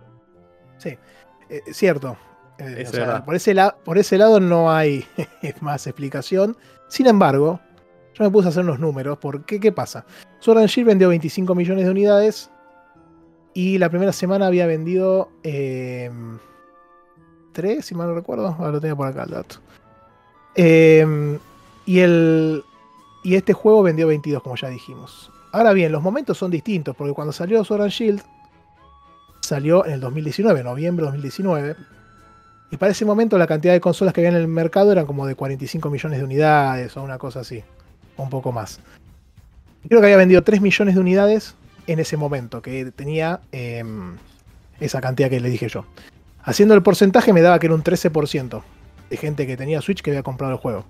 Eh, 1.48 1.60
cierto. 1.72 2.16
Eh, 2.58 2.74
Es 2.78 2.88
o 2.88 2.92
sea, 2.92 3.00
verdad. 3.06 3.24
por, 3.24 3.34
ese 3.36 3.54
la- 3.54 3.76
por 3.84 3.98
ese 3.98 4.18
lado 4.18 4.40
no 4.40 4.72
hay 4.72 5.04
más 5.60 5.86
explicación. 5.86 6.56
Sin 6.88 7.06
embargo, 7.06 7.60
yo 8.14 8.24
me 8.24 8.30
puse 8.30 8.48
a 8.48 8.50
hacer 8.50 8.64
unos 8.64 8.80
números. 8.80 9.18
porque 9.18 9.60
¿Qué 9.60 9.70
pasa? 9.72 10.04
Sword 10.40 10.58
and 10.58 10.68
Shield 10.68 10.88
vendió 10.88 11.08
25 11.08 11.54
millones 11.54 11.84
de 11.84 11.90
unidades. 11.90 12.50
Y 13.54 13.78
la 13.78 13.88
primera 13.90 14.12
semana 14.12 14.48
había 14.48 14.66
vendido 14.66 15.30
3, 17.56 17.84
si 17.84 17.94
mal 17.94 18.08
no 18.08 18.14
recuerdo. 18.14 18.48
Ahora 18.48 18.72
lo 18.72 18.80
tenía 18.80 18.94
por 18.94 19.08
acá 19.08 19.22
el 19.22 19.30
dato. 19.30 19.56
Eh, 20.54 21.38
y, 21.86 22.00
el, 22.00 22.62
y 23.24 23.34
este 23.34 23.54
juego 23.54 23.82
vendió 23.82 24.06
22, 24.06 24.42
como 24.42 24.56
ya 24.56 24.68
dijimos. 24.68 25.30
Ahora 25.52 25.72
bien, 25.72 25.90
los 25.90 26.02
momentos 26.02 26.36
son 26.36 26.50
distintos, 26.50 26.94
porque 26.94 27.14
cuando 27.14 27.32
salió 27.32 27.64
Sword 27.64 27.82
and 27.82 27.90
Shield, 27.90 28.22
salió 29.40 29.86
en 29.86 29.92
el 29.92 30.00
2019, 30.00 30.62
noviembre 30.62 31.04
de 31.04 31.12
2019. 31.12 31.76
Y 32.72 32.76
para 32.76 32.92
ese 32.92 33.06
momento 33.06 33.38
la 33.38 33.46
cantidad 33.46 33.72
de 33.72 33.80
consolas 33.80 34.12
que 34.12 34.20
había 34.20 34.30
en 34.30 34.36
el 34.36 34.48
mercado 34.48 34.92
eran 34.92 35.06
como 35.06 35.26
de 35.26 35.34
45 35.34 35.88
millones 35.88 36.18
de 36.18 36.24
unidades 36.24 36.94
o 36.96 37.02
una 37.02 37.16
cosa 37.16 37.40
así. 37.40 37.64
O 38.18 38.24
un 38.24 38.30
poco 38.30 38.52
más. 38.52 38.80
Creo 39.88 40.00
que 40.00 40.06
había 40.06 40.18
vendido 40.18 40.42
3 40.42 40.60
millones 40.60 40.94
de 40.94 41.00
unidades 41.00 41.54
en 41.86 42.00
ese 42.00 42.18
momento, 42.18 42.60
que 42.60 42.90
tenía 42.90 43.40
em, 43.50 44.16
esa 44.78 45.00
cantidad 45.00 45.30
que 45.30 45.40
le 45.40 45.48
dije 45.48 45.68
yo. 45.68 45.86
Haciendo 46.46 46.74
el 46.74 46.82
porcentaje 46.82 47.32
me 47.32 47.42
daba 47.42 47.58
que 47.58 47.66
era 47.66 47.74
un 47.74 47.82
13% 47.84 48.62
de 49.10 49.16
gente 49.16 49.46
que 49.46 49.56
tenía 49.56 49.80
Switch 49.82 50.00
que 50.00 50.10
había 50.10 50.22
comprado 50.22 50.52
el 50.54 50.58
juego. 50.58 50.84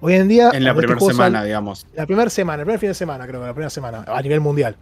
Hoy 0.00 0.14
en 0.14 0.28
día... 0.28 0.50
En 0.54 0.64
la 0.64 0.70
este 0.70 0.78
primera 0.78 0.98
juego 0.98 1.12
sal- 1.14 1.26
semana, 1.26 1.44
digamos. 1.44 1.86
la 1.94 2.06
primera 2.06 2.30
semana, 2.30 2.62
el 2.62 2.66
primer 2.66 2.80
fin 2.80 2.88
de 2.90 2.94
semana, 2.94 3.26
creo 3.26 3.40
que 3.40 3.46
la 3.46 3.52
primera 3.52 3.70
semana, 3.70 4.04
a 4.06 4.22
nivel 4.22 4.40
mundial. 4.40 4.76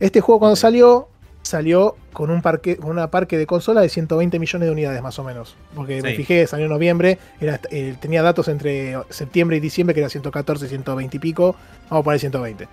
Este 0.00 0.20
juego 0.20 0.38
cuando 0.40 0.56
salió, 0.56 1.08
salió 1.42 1.96
con 2.12 2.30
un 2.30 2.42
parque, 2.42 2.76
con 2.78 2.90
una 2.90 3.10
parque 3.10 3.36
de 3.38 3.46
consola 3.46 3.82
de 3.82 3.88
120 3.90 4.38
millones 4.38 4.66
de 4.66 4.72
unidades 4.72 5.02
más 5.02 5.18
o 5.18 5.24
menos. 5.24 5.56
Porque 5.74 6.02
me 6.02 6.14
fijé, 6.14 6.46
salió 6.46 6.66
en 6.66 6.72
noviembre, 6.72 7.18
era, 7.40 7.60
eh, 7.70 7.96
tenía 8.00 8.22
datos 8.22 8.48
entre 8.48 8.96
septiembre 9.10 9.58
y 9.58 9.60
diciembre 9.60 9.94
que 9.94 10.00
era 10.00 10.08
114, 10.10 10.68
120 10.68 11.16
y 11.16 11.20
pico, 11.20 11.54
vamos 11.90 12.02
a 12.02 12.04
poner 12.04 12.20
120. 12.20 12.68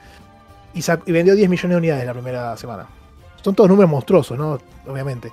Y, 0.73 0.79
y 1.05 1.11
vendió 1.11 1.35
10 1.35 1.49
millones 1.49 1.69
de 1.71 1.77
unidades 1.77 2.05
la 2.05 2.13
primera 2.13 2.55
semana. 2.57 2.87
Son 3.41 3.55
todos 3.55 3.69
números 3.69 3.89
monstruosos, 3.91 4.37
¿no? 4.37 4.57
Obviamente. 4.87 5.31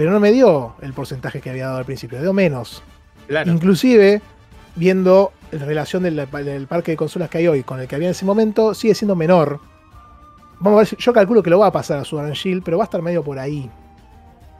Pero 0.00 0.12
no 0.12 0.18
me 0.18 0.32
dio 0.32 0.76
el 0.80 0.94
porcentaje 0.94 1.42
que 1.42 1.50
había 1.50 1.66
dado 1.66 1.76
al 1.76 1.84
principio, 1.84 2.18
dio 2.22 2.32
menos. 2.32 2.82
Claro. 3.28 3.52
Inclusive, 3.52 4.22
viendo 4.74 5.30
la 5.52 5.66
relación 5.66 6.02
del, 6.02 6.26
del 6.42 6.66
parque 6.66 6.92
de 6.92 6.96
consolas 6.96 7.28
que 7.28 7.36
hay 7.36 7.48
hoy 7.48 7.62
con 7.64 7.78
el 7.80 7.86
que 7.86 7.96
había 7.96 8.08
en 8.08 8.12
ese 8.12 8.24
momento, 8.24 8.72
sigue 8.72 8.94
siendo 8.94 9.14
menor. 9.14 9.60
Vamos 10.58 10.78
a 10.78 10.80
ver, 10.80 10.86
si- 10.86 10.96
yo 10.96 11.12
calculo 11.12 11.42
que 11.42 11.50
lo 11.50 11.58
va 11.58 11.66
a 11.66 11.70
pasar 11.72 11.98
a 11.98 12.04
Sword 12.06 12.24
and 12.24 12.34
Shield, 12.34 12.62
pero 12.64 12.78
va 12.78 12.84
a 12.84 12.86
estar 12.86 13.02
medio 13.02 13.22
por 13.22 13.38
ahí. 13.38 13.70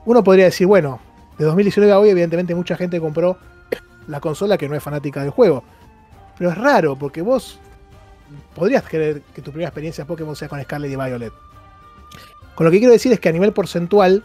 Uno 0.05 0.23
podría 0.23 0.45
decir, 0.45 0.67
bueno, 0.67 1.01
de 1.39 1.47
2019 1.47 1.91
a 1.91 1.99
hoy, 1.99 2.11
evidentemente 2.11 2.55
mucha 2.55 2.77
gente 2.77 3.01
compró 3.01 3.39
la 4.09 4.21
consola 4.21 4.59
que 4.59 4.69
no 4.69 4.75
es 4.77 4.83
fanática 4.83 5.23
del 5.23 5.31
juego. 5.31 5.65
Pero 6.37 6.51
es 6.51 6.59
raro, 6.59 6.97
porque 6.97 7.23
vos 7.23 7.59
podrías 8.55 8.83
querer 8.85 9.23
que 9.35 9.41
tu 9.41 9.53
primera 9.53 9.69
experiencia 9.69 10.05
Pokémon 10.05 10.37
sea 10.37 10.49
con 10.51 10.63
Scarlet 10.63 10.91
y 10.93 10.97
Violet. 10.97 11.33
Con 12.55 12.67
lo 12.67 12.71
que 12.71 12.77
quiero 12.79 12.93
decir 12.93 13.11
es 13.13 13.21
que 13.21 13.31
a 13.31 13.33
nivel 13.33 13.55
porcentual, 13.55 14.23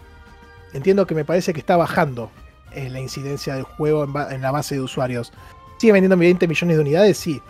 entiendo 0.75 1.07
que 1.07 1.15
me 1.15 1.25
parece 1.25 1.53
que 1.53 1.59
está 1.59 1.77
bajando 1.77 2.29
eh, 2.73 2.89
la 2.89 2.99
incidencia 2.99 3.55
del 3.55 3.63
juego 3.63 4.05
en, 4.29 4.41
la 4.41 4.51
base 4.51 4.75
de 4.75 4.81
usuarios. 4.81 5.31
¿Sigue 5.77 5.93
vendiendo 5.93 6.17
20 6.17 6.47
millones 6.47 6.75
de 6.75 6.81
unidades? 6.81 7.17
Sí. 7.17 7.41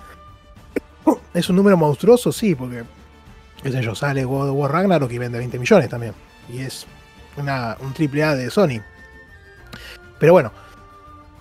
¿Es 1.33 1.49
un 1.49 1.55
número 1.55 1.75
monstruoso? 1.75 2.31
Sí, 2.31 2.53
porque, 2.53 2.83
qué 3.63 3.71
sé 3.71 3.81
yo, 3.81 3.95
sale 3.95 4.23
God 4.23 4.49
of 4.49 4.55
War 4.55 4.71
Ragnarok 4.71 5.11
y 5.11 5.17
vende 5.17 5.39
20 5.39 5.57
millones 5.57 5.89
también. 5.89 6.13
Y 6.47 6.59
es 6.59 6.85
una, 7.35 7.75
un 7.79 7.93
triple 7.93 8.23
A 8.23 8.35
de 8.35 8.51
Sony. 8.51 8.81
Pero 10.19 10.33
bueno, 10.33 10.51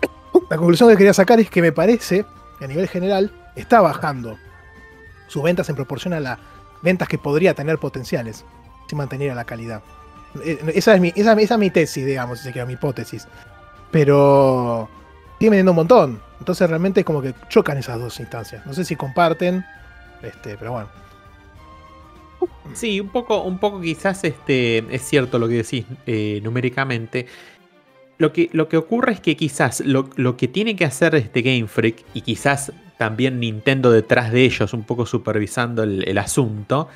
la 0.50 0.56
conclusión 0.56 0.88
que 0.88 0.96
quería 0.96 1.14
sacar 1.14 1.38
es 1.38 1.50
que 1.50 1.60
me 1.60 1.72
parece 1.72 2.24
que 2.58 2.64
a 2.64 2.68
nivel 2.68 2.88
general 2.88 3.30
está 3.56 3.82
bajando 3.82 4.38
sus 5.28 5.42
ventas 5.42 5.68
en 5.68 5.76
proporción 5.76 6.14
a 6.14 6.20
las 6.20 6.38
ventas 6.80 7.08
que 7.08 7.18
podría 7.18 7.54
tener 7.54 7.78
potenciales 7.78 8.44
si 8.88 8.96
manteniera 8.96 9.34
la 9.34 9.44
calidad. 9.44 9.82
Eh, 10.42 10.58
Esa 10.74 10.94
es 10.94 11.00
mi, 11.00 11.12
esa, 11.14 11.32
es 11.32 11.58
mi 11.58 11.70
tesis, 11.70 12.04
digamos, 12.04 12.38
si 12.38 12.44
se 12.44 12.52
quiere, 12.52 12.66
mi 12.66 12.74
hipótesis. 12.74 13.26
Pero 13.90 14.88
sigue 15.38 15.50
vendiendo 15.50 15.72
un 15.72 15.76
montón. 15.76 16.20
Entonces 16.38 16.68
realmente 16.68 17.00
es 17.00 17.06
como 17.06 17.22
que 17.22 17.34
chocan 17.48 17.78
esas 17.78 17.98
dos 17.98 18.18
instancias. 18.20 18.66
No 18.66 18.74
sé 18.74 18.84
si 18.84 18.96
comparten, 18.96 19.64
este, 20.22 20.56
pero 20.56 20.72
bueno. 20.72 20.88
Sí, 22.74 23.00
un 23.00 23.08
poco, 23.08 23.42
un 23.42 23.58
poco 23.58 23.80
quizás 23.80 24.24
este, 24.24 24.78
es 24.94 25.02
cierto 25.02 25.38
lo 25.38 25.48
que 25.48 25.54
decís 25.54 25.86
eh, 26.06 26.40
numéricamente. 26.42 27.26
Lo 28.18 28.32
que, 28.32 28.48
lo 28.52 28.68
que 28.68 28.76
ocurre 28.76 29.12
es 29.12 29.20
que 29.20 29.36
quizás 29.36 29.80
lo, 29.80 30.08
lo 30.16 30.36
que 30.36 30.48
tiene 30.48 30.76
que 30.76 30.84
hacer 30.84 31.14
este 31.14 31.42
Game 31.42 31.66
Freak 31.66 32.04
y 32.14 32.20
quizás 32.20 32.72
también 32.96 33.40
Nintendo 33.40 33.90
detrás 33.90 34.30
de 34.30 34.44
ellos, 34.44 34.72
un 34.72 34.84
poco 34.84 35.04
supervisando 35.04 35.82
el 35.82 36.18
asunto, 36.18 36.88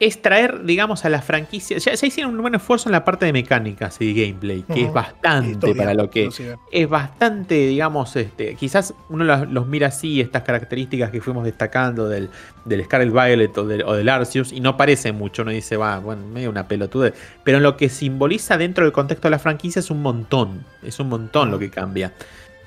es 0.00 0.22
traer, 0.22 0.64
digamos, 0.64 1.04
a 1.04 1.10
la 1.10 1.20
franquicia. 1.20 1.76
Ya, 1.76 1.92
ya 1.92 2.06
hicieron 2.06 2.34
un 2.34 2.40
buen 2.40 2.54
esfuerzo 2.54 2.88
en 2.88 2.92
la 2.92 3.04
parte 3.04 3.26
de 3.26 3.34
mecánicas 3.34 4.00
y 4.00 4.14
gameplay, 4.14 4.62
que 4.62 4.84
es 4.84 4.92
bastante 4.92 5.50
Historia, 5.50 5.76
para 5.76 5.94
lo 5.94 6.08
que 6.08 6.30
es 6.72 6.88
bastante, 6.88 7.54
digamos, 7.54 8.16
este, 8.16 8.54
quizás 8.54 8.94
uno 9.10 9.24
los, 9.24 9.50
los 9.50 9.66
mira 9.66 9.88
así, 9.88 10.22
estas 10.22 10.42
características 10.42 11.10
que 11.10 11.20
fuimos 11.20 11.44
destacando 11.44 12.08
del, 12.08 12.30
del 12.64 12.82
Scarlet 12.84 13.12
Violet 13.12 13.58
o 13.58 13.66
del, 13.66 13.82
o 13.82 13.92
del 13.92 14.08
Arceus, 14.08 14.52
y 14.52 14.60
no 14.60 14.78
parece 14.78 15.12
mucho, 15.12 15.42
uno 15.42 15.50
dice, 15.50 15.76
va, 15.76 15.98
bueno, 15.98 16.26
medio 16.26 16.48
una 16.48 16.66
pelotude, 16.66 17.12
pero 17.44 17.58
en 17.58 17.62
lo 17.62 17.76
que 17.76 17.90
simboliza 17.90 18.56
dentro 18.56 18.84
del 18.84 18.92
contexto 18.92 19.28
de 19.28 19.32
la 19.32 19.38
franquicia 19.38 19.80
es 19.80 19.90
un 19.90 20.00
montón, 20.00 20.64
es 20.82 20.98
un 20.98 21.10
montón 21.10 21.50
lo 21.50 21.58
que 21.58 21.68
cambia. 21.68 22.14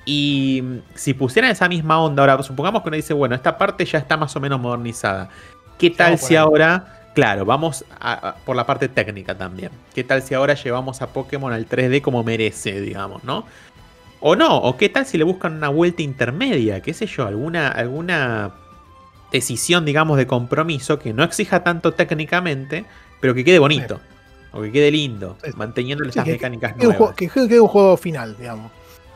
Y 0.04 0.62
mm, 0.62 0.78
si 0.94 1.14
pusieran 1.14 1.50
esa 1.50 1.68
misma 1.68 2.00
onda, 2.00 2.22
ahora 2.22 2.40
supongamos 2.44 2.82
que 2.82 2.90
uno 2.90 2.96
dice, 2.96 3.12
bueno, 3.12 3.34
esta 3.34 3.58
parte 3.58 3.84
ya 3.84 3.98
está 3.98 4.16
más 4.16 4.36
o 4.36 4.40
menos 4.40 4.60
modernizada. 4.60 5.30
¿Qué 5.78 5.90
tal 5.90 6.18
si 6.18 6.36
ahora, 6.36 7.03
claro, 7.14 7.44
vamos 7.44 7.84
a- 8.00 8.28
a- 8.28 8.34
por 8.36 8.56
la 8.56 8.66
parte 8.66 8.88
técnica 8.88 9.36
también? 9.36 9.70
¿Qué 9.94 10.04
tal 10.04 10.22
si 10.22 10.34
ahora 10.34 10.54
llevamos 10.54 11.00
a 11.02 11.08
Pokémon 11.08 11.52
al 11.52 11.66
3D 11.66 12.02
como 12.02 12.22
merece, 12.24 12.80
digamos, 12.80 13.24
¿no? 13.24 13.44
O 14.20 14.36
no, 14.36 14.56
o 14.58 14.76
qué 14.76 14.88
tal 14.88 15.06
si 15.06 15.18
le 15.18 15.24
buscan 15.24 15.54
una 15.54 15.68
vuelta 15.68 16.02
intermedia, 16.02 16.80
qué 16.80 16.94
sé 16.94 17.06
yo, 17.06 17.26
alguna, 17.26 17.68
alguna 17.68 18.52
decisión, 19.32 19.84
digamos, 19.84 20.16
de 20.16 20.26
compromiso 20.26 20.98
que 20.98 21.12
no 21.12 21.24
exija 21.24 21.62
tanto 21.64 21.92
técnicamente, 21.92 22.84
pero 23.20 23.34
que 23.34 23.44
quede 23.44 23.58
bonito, 23.58 24.00
o 24.52 24.62
que 24.62 24.70
quede 24.72 24.90
lindo, 24.90 25.36
manteniendo 25.56 26.04
Sí, 26.10 26.20
que- 26.22 26.32
mecánicas 26.32 26.72
Que, 26.74 26.86
nuevas. 26.86 27.14
que 27.16 27.28
quede 27.28 27.60
un 27.60 27.68
juego 27.68 27.96
final, 27.96 28.36
digamos. 28.38 28.70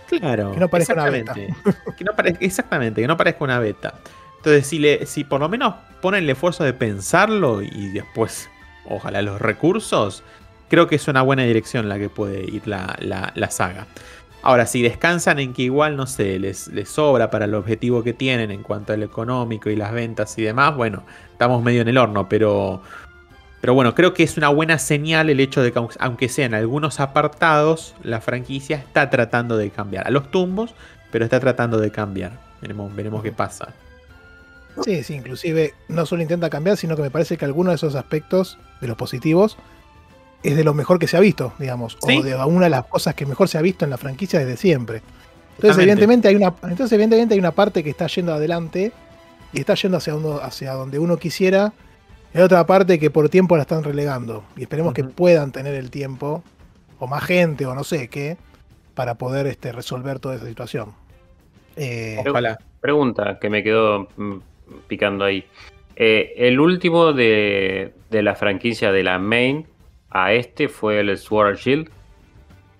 Claro. 0.09 0.53
Que 0.53 0.61
no 0.61 0.69
parezca 0.69 0.95
una 0.95 1.09
exactamente. 1.09 1.55
Que 1.97 2.05
no 2.05 2.12
parezca, 2.16 2.45
exactamente, 2.45 3.01
que 3.01 3.07
no 3.07 3.16
parezca 3.16 3.45
una 3.45 3.59
beta. 3.59 3.95
Entonces, 4.39 4.66
si, 4.66 4.78
le, 4.78 5.06
si 5.06 5.24
por 5.24 5.40
lo 5.40 5.48
menos 5.48 5.74
ponen 6.01 6.24
el 6.24 6.31
esfuerzo 6.31 6.65
de 6.65 6.73
pensarlo 6.73 7.62
y 7.62 7.89
después, 7.89 8.48
ojalá, 8.86 9.20
los 9.23 9.40
recursos, 9.40 10.23
creo 10.69 10.86
que 10.86 10.97
es 10.97 11.09
una 11.09 11.23
buena 11.23 11.43
dirección 11.44 11.89
la 11.89 11.98
que 11.98 12.09
puede 12.09 12.44
ir 12.44 12.66
la, 12.66 12.97
la- 13.01 13.32
la 13.35 13.51
saga. 13.51 13.86
Ahora, 14.40 14.66
si 14.66 14.81
descansan 14.82 15.40
en 15.40 15.52
que 15.52 15.62
igual, 15.62 15.97
no 15.97 16.06
sé, 16.06 16.39
les, 16.39 16.69
les 16.69 16.89
sobra 16.89 17.28
para 17.31 17.47
el 17.47 17.55
objetivo 17.55 18.05
que 18.05 18.12
tienen 18.12 18.52
en 18.52 18.62
cuanto 18.62 18.93
al 18.93 19.02
económico 19.02 19.69
y 19.69 19.74
las 19.77 19.93
ventas 19.93 20.39
y 20.39 20.43
demás, 20.43 20.77
bueno, 20.77 21.02
estamos 21.32 21.62
medio 21.62 21.82
en 21.82 21.89
el 21.89 21.98
horno, 21.98 22.28
pero... 22.28 22.81
Pero 23.60 23.74
bueno, 23.74 23.93
creo 23.97 24.15
que 24.15 24.23
es 24.23 24.36
una 24.36 24.51
buena 24.51 24.78
señal 24.78 25.31
el 25.31 25.40
hecho 25.40 25.60
de 25.62 25.73
que, 25.73 25.81
aunque 25.98 26.28
sea 26.28 26.47
en 26.47 26.55
algunos 26.55 27.01
apartados, 27.01 27.97
la 28.05 28.20
franquicia 28.20 28.77
está 28.77 29.10
tratando 29.10 29.56
de 29.56 29.70
cambiar. 29.70 30.06
A 30.06 30.10
los 30.12 30.31
tumbos, 30.31 30.74
pero 31.10 31.24
está 31.24 31.40
tratando 31.40 31.78
de 31.78 31.90
cambiar. 31.90 32.31
Veremos, 32.60 32.94
veremos 32.94 33.20
qué 33.20 33.32
pasa. 33.32 33.74
Sí, 34.85 35.03
sí, 35.03 35.15
inclusive 35.15 35.74
no 35.89 36.07
solo 36.07 36.23
intenta 36.23 36.51
cambiar, 36.51 36.77
sino 36.77 36.97
que 36.97 37.03
me 37.03 37.11
parece 37.11 37.36
que 37.36 37.45
algunos 37.45 37.73
de 37.73 37.77
esos 37.77 37.95
aspectos, 37.95 38.59
de 38.81 38.89
los 38.89 38.97
positivos, 38.97 39.57
es 40.43 40.57
de 40.57 40.65
lo 40.65 40.74
mejor 40.74 40.99
que 40.99 41.09
se 41.09 41.16
ha 41.16 41.20
visto, 41.20 41.53
digamos. 41.59 41.99
Sí. 42.07 42.19
O 42.19 42.23
de 42.23 42.35
una 42.36 42.65
de 42.66 42.70
las 42.70 42.86
cosas 42.86 43.15
que 43.15 43.27
mejor 43.27 43.49
se 43.49 43.59
ha 43.59 43.62
visto 43.62 43.85
en 43.85 43.90
la 43.90 43.99
franquicia 43.99 44.39
desde 44.39 44.57
siempre. 44.57 45.03
Entonces, 45.57 45.78
evidentemente 45.78 46.28
hay 46.28 46.36
una, 46.36 46.55
entonces, 46.62 46.93
evidentemente 46.93 47.35
hay 47.35 47.40
una 47.40 47.51
parte 47.51 47.82
que 47.82 47.90
está 47.90 48.07
yendo 48.07 48.32
adelante 48.32 48.93
y 49.53 49.61
está 49.61 49.74
yendo 49.74 49.97
hacia, 49.97 50.15
uno, 50.15 50.39
hacia 50.40 50.73
donde 50.74 51.01
uno 51.01 51.16
quisiera. 51.16 51.73
Y 52.32 52.39
hay 52.39 52.45
otra 52.45 52.65
parte 52.66 53.01
que 53.01 53.11
por 53.11 53.28
tiempo 53.28 53.57
la 53.57 53.62
están 53.62 53.82
relegando. 53.82 54.45
Y 54.57 54.62
esperemos 54.62 54.95
que 54.95 55.03
puedan 55.03 55.51
tener 55.51 55.74
el 55.74 55.90
tiempo, 55.90 56.45
o 57.01 57.09
más 57.09 57.24
gente, 57.24 57.66
o 57.66 57.74
no 57.74 57.82
sé 57.82 58.09
qué, 58.09 58.36
para 58.95 59.16
poder 59.16 59.49
este, 59.49 59.73
resolver 59.73 60.20
toda 60.20 60.36
esa 60.36 60.47
situación. 60.47 60.93
Eh, 61.74 62.23
Ojalá. 62.24 62.59
Pregunta 62.81 63.39
que 63.40 63.51
me 63.51 63.65
quedó 63.65 64.09
mm, 64.16 64.36
picando 64.86 65.24
ahí. 65.24 65.45
Eh, 65.97 66.32
el 66.36 66.61
último 66.61 67.12
de, 67.12 67.93
de 68.11 68.23
la 68.23 68.35
franquicia 68.35 68.93
de 68.93 69.03
la 69.03 69.19
main 69.19 69.66
a 70.11 70.32
este 70.32 70.69
fue 70.69 71.01
el 71.01 71.16
Sword 71.19 71.49
and 71.49 71.57
Shield 71.59 71.90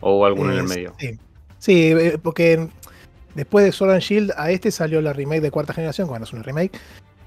o 0.01 0.24
alguno 0.24 0.52
en 0.52 0.59
el 0.60 0.65
Eh, 0.65 0.69
medio. 0.69 0.94
Sí, 0.98 1.19
Sí, 1.59 1.90
eh, 1.90 2.19
porque 2.23 2.69
después 3.35 3.65
de 3.65 3.73
Sword 3.73 3.90
and 3.93 4.01
Shield 4.02 4.32
a 4.36 4.51
este 4.52 4.70
salió 4.70 5.01
la 5.01 5.12
remake 5.12 5.40
de 5.40 5.51
cuarta 5.51 5.73
generación, 5.74 6.09
bueno, 6.09 6.24
es 6.24 6.32
una 6.32 6.43
remake. 6.44 6.78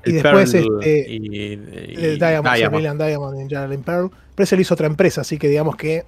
Y 0.05 0.09
El 0.11 0.13
después 0.23 0.51
Pearl 0.51 0.65
este, 0.79 1.05
y, 1.11 1.15
y- 1.15 1.53
el 2.05 2.17
Diamond, 2.17 2.55
Diamond. 2.55 3.41
Y 3.45 3.49
Geraldine 3.49 3.83
Pearl. 3.83 4.09
Pero 4.33 4.43
ese 4.45 4.55
lo 4.55 4.61
hizo 4.61 4.73
otra 4.73 4.88
empresa, 4.88 5.21
así 5.21 5.38
que 5.38 5.47
digamos 5.49 5.75
que 5.75 6.05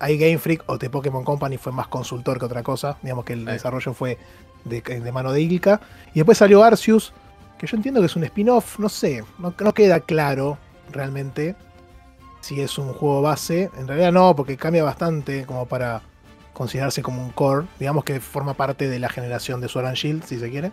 ahí 0.00 0.16
Game 0.16 0.38
Freak 0.38 0.64
o 0.66 0.78
The 0.78 0.88
Pokémon 0.90 1.22
Company 1.24 1.58
fue 1.58 1.70
más 1.72 1.86
consultor 1.88 2.38
que 2.38 2.46
otra 2.46 2.62
cosa. 2.62 2.96
Digamos 3.02 3.24
que 3.26 3.34
el 3.34 3.40
Sí. 3.40 3.44
desarrollo 3.52 3.92
fue 3.92 4.16
de, 4.64 4.80
de 4.80 5.12
mano 5.12 5.32
de 5.32 5.42
Ilka. 5.42 5.80
Y 6.14 6.20
después 6.20 6.38
salió 6.38 6.64
Arceus, 6.64 7.12
que 7.58 7.66
yo 7.66 7.76
entiendo 7.76 8.00
que 8.00 8.06
es 8.06 8.16
un 8.16 8.24
spin-off, 8.24 8.78
no 8.78 8.88
sé, 8.88 9.24
no, 9.38 9.52
no 9.58 9.74
queda 9.74 10.00
claro 10.00 10.58
realmente 10.92 11.56
si 12.40 12.60
es 12.60 12.78
un 12.78 12.92
juego 12.92 13.20
base. 13.22 13.70
En 13.76 13.88
realidad 13.88 14.12
no, 14.12 14.34
porque 14.36 14.56
cambia 14.56 14.84
bastante 14.84 15.44
como 15.44 15.66
para 15.66 16.00
considerarse 16.52 17.02
como 17.02 17.22
un 17.22 17.30
core. 17.30 17.66
Digamos 17.78 18.04
que 18.04 18.20
forma 18.20 18.54
parte 18.54 18.88
de 18.88 18.98
la 18.98 19.08
generación 19.08 19.60
de 19.60 19.68
Sword 19.68 19.86
and 19.86 19.96
Shield, 19.96 20.24
si 20.24 20.38
se 20.38 20.50
quiere. 20.50 20.72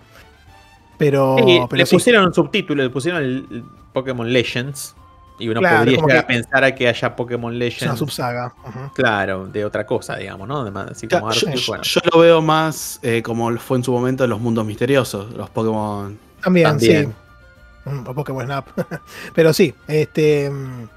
Pero, 0.97 1.35
Sí, 1.39 1.59
pero 1.69 1.77
le 1.79 1.85
sí. 1.85 1.95
pusieron 1.95 2.25
un 2.25 2.33
subtítulo, 2.33 2.81
le 2.83 2.89
pusieron 2.89 3.21
el, 3.21 3.63
Pokémon 3.93 4.31
Legends. 4.31 4.95
Y 5.37 5.49
uno 5.49 5.59
Claro, 5.59 5.79
podría 5.79 5.97
llegar 5.97 6.11
que- 6.11 6.17
a 6.19 6.27
pensar 6.27 6.63
a 6.63 6.73
que 6.75 6.87
haya 6.87 7.13
Pokémon 7.15 7.51
es 7.51 7.55
una 7.57 7.65
Legends. 7.65 7.99
subsaga. 7.99 8.53
ujú. 8.65 8.93
Claro, 8.93 9.47
de 9.47 9.65
otra 9.65 9.85
cosa, 9.85 10.15
digamos, 10.15 10.47
¿no? 10.47 10.63
De 10.63 10.71
más- 10.71 10.91
así 10.91 11.07
como 11.09 11.29
yo, 11.31 11.47
bueno. 11.67 11.83
yo 11.83 12.01
lo 12.13 12.19
veo 12.19 12.41
más 12.41 12.99
eh, 13.03 13.21
como 13.21 13.51
fue 13.57 13.77
en 13.77 13.83
su 13.83 13.91
momento 13.91 14.25
los 14.27 14.39
mundos 14.39 14.65
misteriosos, 14.65 15.33
los 15.33 15.49
Pokémon. 15.49 16.17
También, 16.45 16.67
También. 16.67 17.13
sí. 17.83 17.89
Mm, 17.89 18.03
Pokémon 18.05 18.45
Snap. 18.45 18.67
Pero 19.35 19.51
sí, 19.53 19.73
este. 19.87 20.49
mm, 20.49 20.87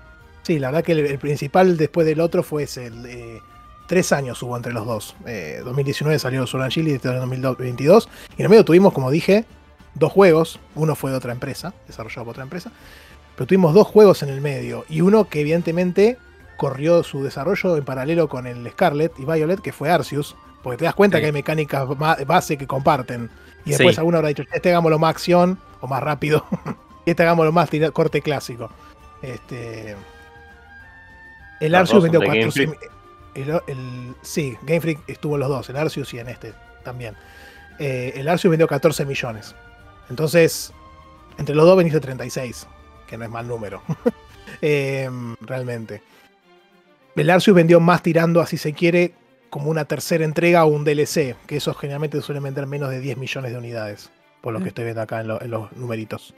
Sí, 0.43 0.59
la 0.59 0.69
verdad 0.69 0.83
que 0.85 0.93
el, 0.93 1.01
el 1.01 1.19
principal 1.19 1.77
después 1.77 2.07
del 2.07 2.21
otro 2.21 2.43
fue 2.43 2.63
ese. 2.63 2.87
el, 2.87 3.05
eh, 3.05 3.43
tres 3.87 4.13
años 4.13 4.43
hubo 4.43 4.57
entre 4.57 4.73
los 4.73 4.87
dos. 4.87 5.15
Eh, 5.27 5.61
2019 5.65 6.19
salió 6.19 6.47
Sword 6.47 6.63
and 6.63 6.73
Shield 6.73 6.89
y 6.89 6.93
este 6.93 7.09
en 7.09 7.17
2022. 7.21 8.09
Y 8.31 8.41
en 8.41 8.45
el 8.45 8.49
medio 8.49 8.65
tuvimos, 8.65 8.93
como 8.95 9.11
dije, 9.11 9.45
dos 9.95 10.11
juegos. 10.13 10.59
Uno 10.75 10.95
fue 10.95 11.11
de 11.11 11.17
otra 11.19 11.33
empresa, 11.33 11.75
desarrollado 11.87 12.25
por 12.25 12.31
otra 12.33 12.45
empresa. 12.45 12.71
Pero 13.37 13.47
tuvimos 13.47 13.75
dos 13.75 13.87
juegos 13.89 14.23
en 14.23 14.31
el 14.31 14.41
medio. 14.41 14.87
Y 14.89 15.03
uno 15.03 15.29
que 15.29 15.41
evidentemente 15.43 16.17
corrió 16.57 17.03
su 17.03 17.23
desarrollo 17.23 17.77
en 17.77 17.85
paralelo 17.85 18.29
con 18.29 18.47
el 18.47 18.67
Scarlet 18.71 19.13
y 19.19 19.25
Violet, 19.27 19.61
que 19.61 19.73
fue 19.73 19.91
Arceus, 19.91 20.35
porque 20.63 20.79
te 20.79 20.85
das 20.87 20.95
cuenta 20.95 21.19
Sí. 21.19 21.21
que 21.23 21.27
hay 21.27 21.33
mecánicas 21.33 21.87
base 22.27 22.57
que 22.57 22.67
comparten. 22.67 23.29
Y 23.69 23.73
después 23.73 23.95
Sí. 23.95 24.01
alguno 24.01 24.19
habrá 24.19 24.29
dicho, 24.29 24.45
este 24.53 24.69
hagámoslo 24.71 24.99
más 24.99 25.11
acción 25.11 25.59
o 25.81 25.87
más 25.87 26.03
rápido, 26.03 26.45
y 27.07 27.11
este 27.11 27.23
hagámoslo 27.23 27.53
más 27.53 27.71
tira- 27.71 27.91
corte 27.91 28.21
clásico. 28.23 28.71
Este, 29.23 29.97
el 31.61 31.73
Los 31.73 31.81
Arceus 31.81 32.03
vendió 32.05 32.21
son 32.21 32.31
de 32.31 32.39
14 32.41 32.67
Game 32.67 32.79
el, 33.35 33.51
el- 33.69 34.15
sí, 34.23 34.57
Game 34.63 34.81
Freak 34.81 35.01
estuvo 35.09 35.35
en 35.35 35.41
los 35.41 35.49
dos, 35.49 35.69
en 35.71 35.77
Arceus 35.77 36.13
y 36.15 36.19
en 36.19 36.29
este 36.29 36.55
también. 36.85 37.15
Eh, 37.79 38.13
el 38.17 38.29
Arceus 38.29 38.51
vendió 38.51 38.67
14 38.67 39.05
millones. 39.05 39.55
Entonces, 40.11 40.73
entre 41.39 41.55
los 41.55 41.65
dos 41.67 41.77
veniste 41.77 42.01
36, 42.01 42.67
que 43.07 43.17
no 43.19 43.25
es 43.25 43.31
mal 43.31 43.47
número. 43.47 43.83
Eh, 44.63 45.09
realmente. 45.43 46.03
El 47.15 47.29
Arceus 47.31 47.55
vendió 47.55 47.79
más 47.81 48.03
tirando, 48.03 48.41
así 48.41 48.57
se 48.57 48.73
quiere, 48.73 49.13
como 49.51 49.71
una 49.71 49.85
tercera 49.85 50.25
entrega 50.25 50.65
o 50.65 50.69
un 50.69 50.85
DLC, 50.85 51.37
que 51.47 51.57
esos 51.57 51.77
generalmente 51.79 52.21
suelen 52.23 52.43
vender 52.43 52.67
menos 52.67 52.91
de 52.91 53.01
10 53.01 53.17
millones 53.19 53.53
de 53.53 53.59
unidades, 53.59 54.11
por 54.41 54.53
lo 54.53 54.61
que 54.61 54.69
estoy 54.69 54.85
viendo 54.85 55.03
acá 55.03 55.21
en, 55.21 55.29
lo- 55.29 55.41
en 55.43 55.51
los 55.51 55.73
numeritos. 55.73 56.35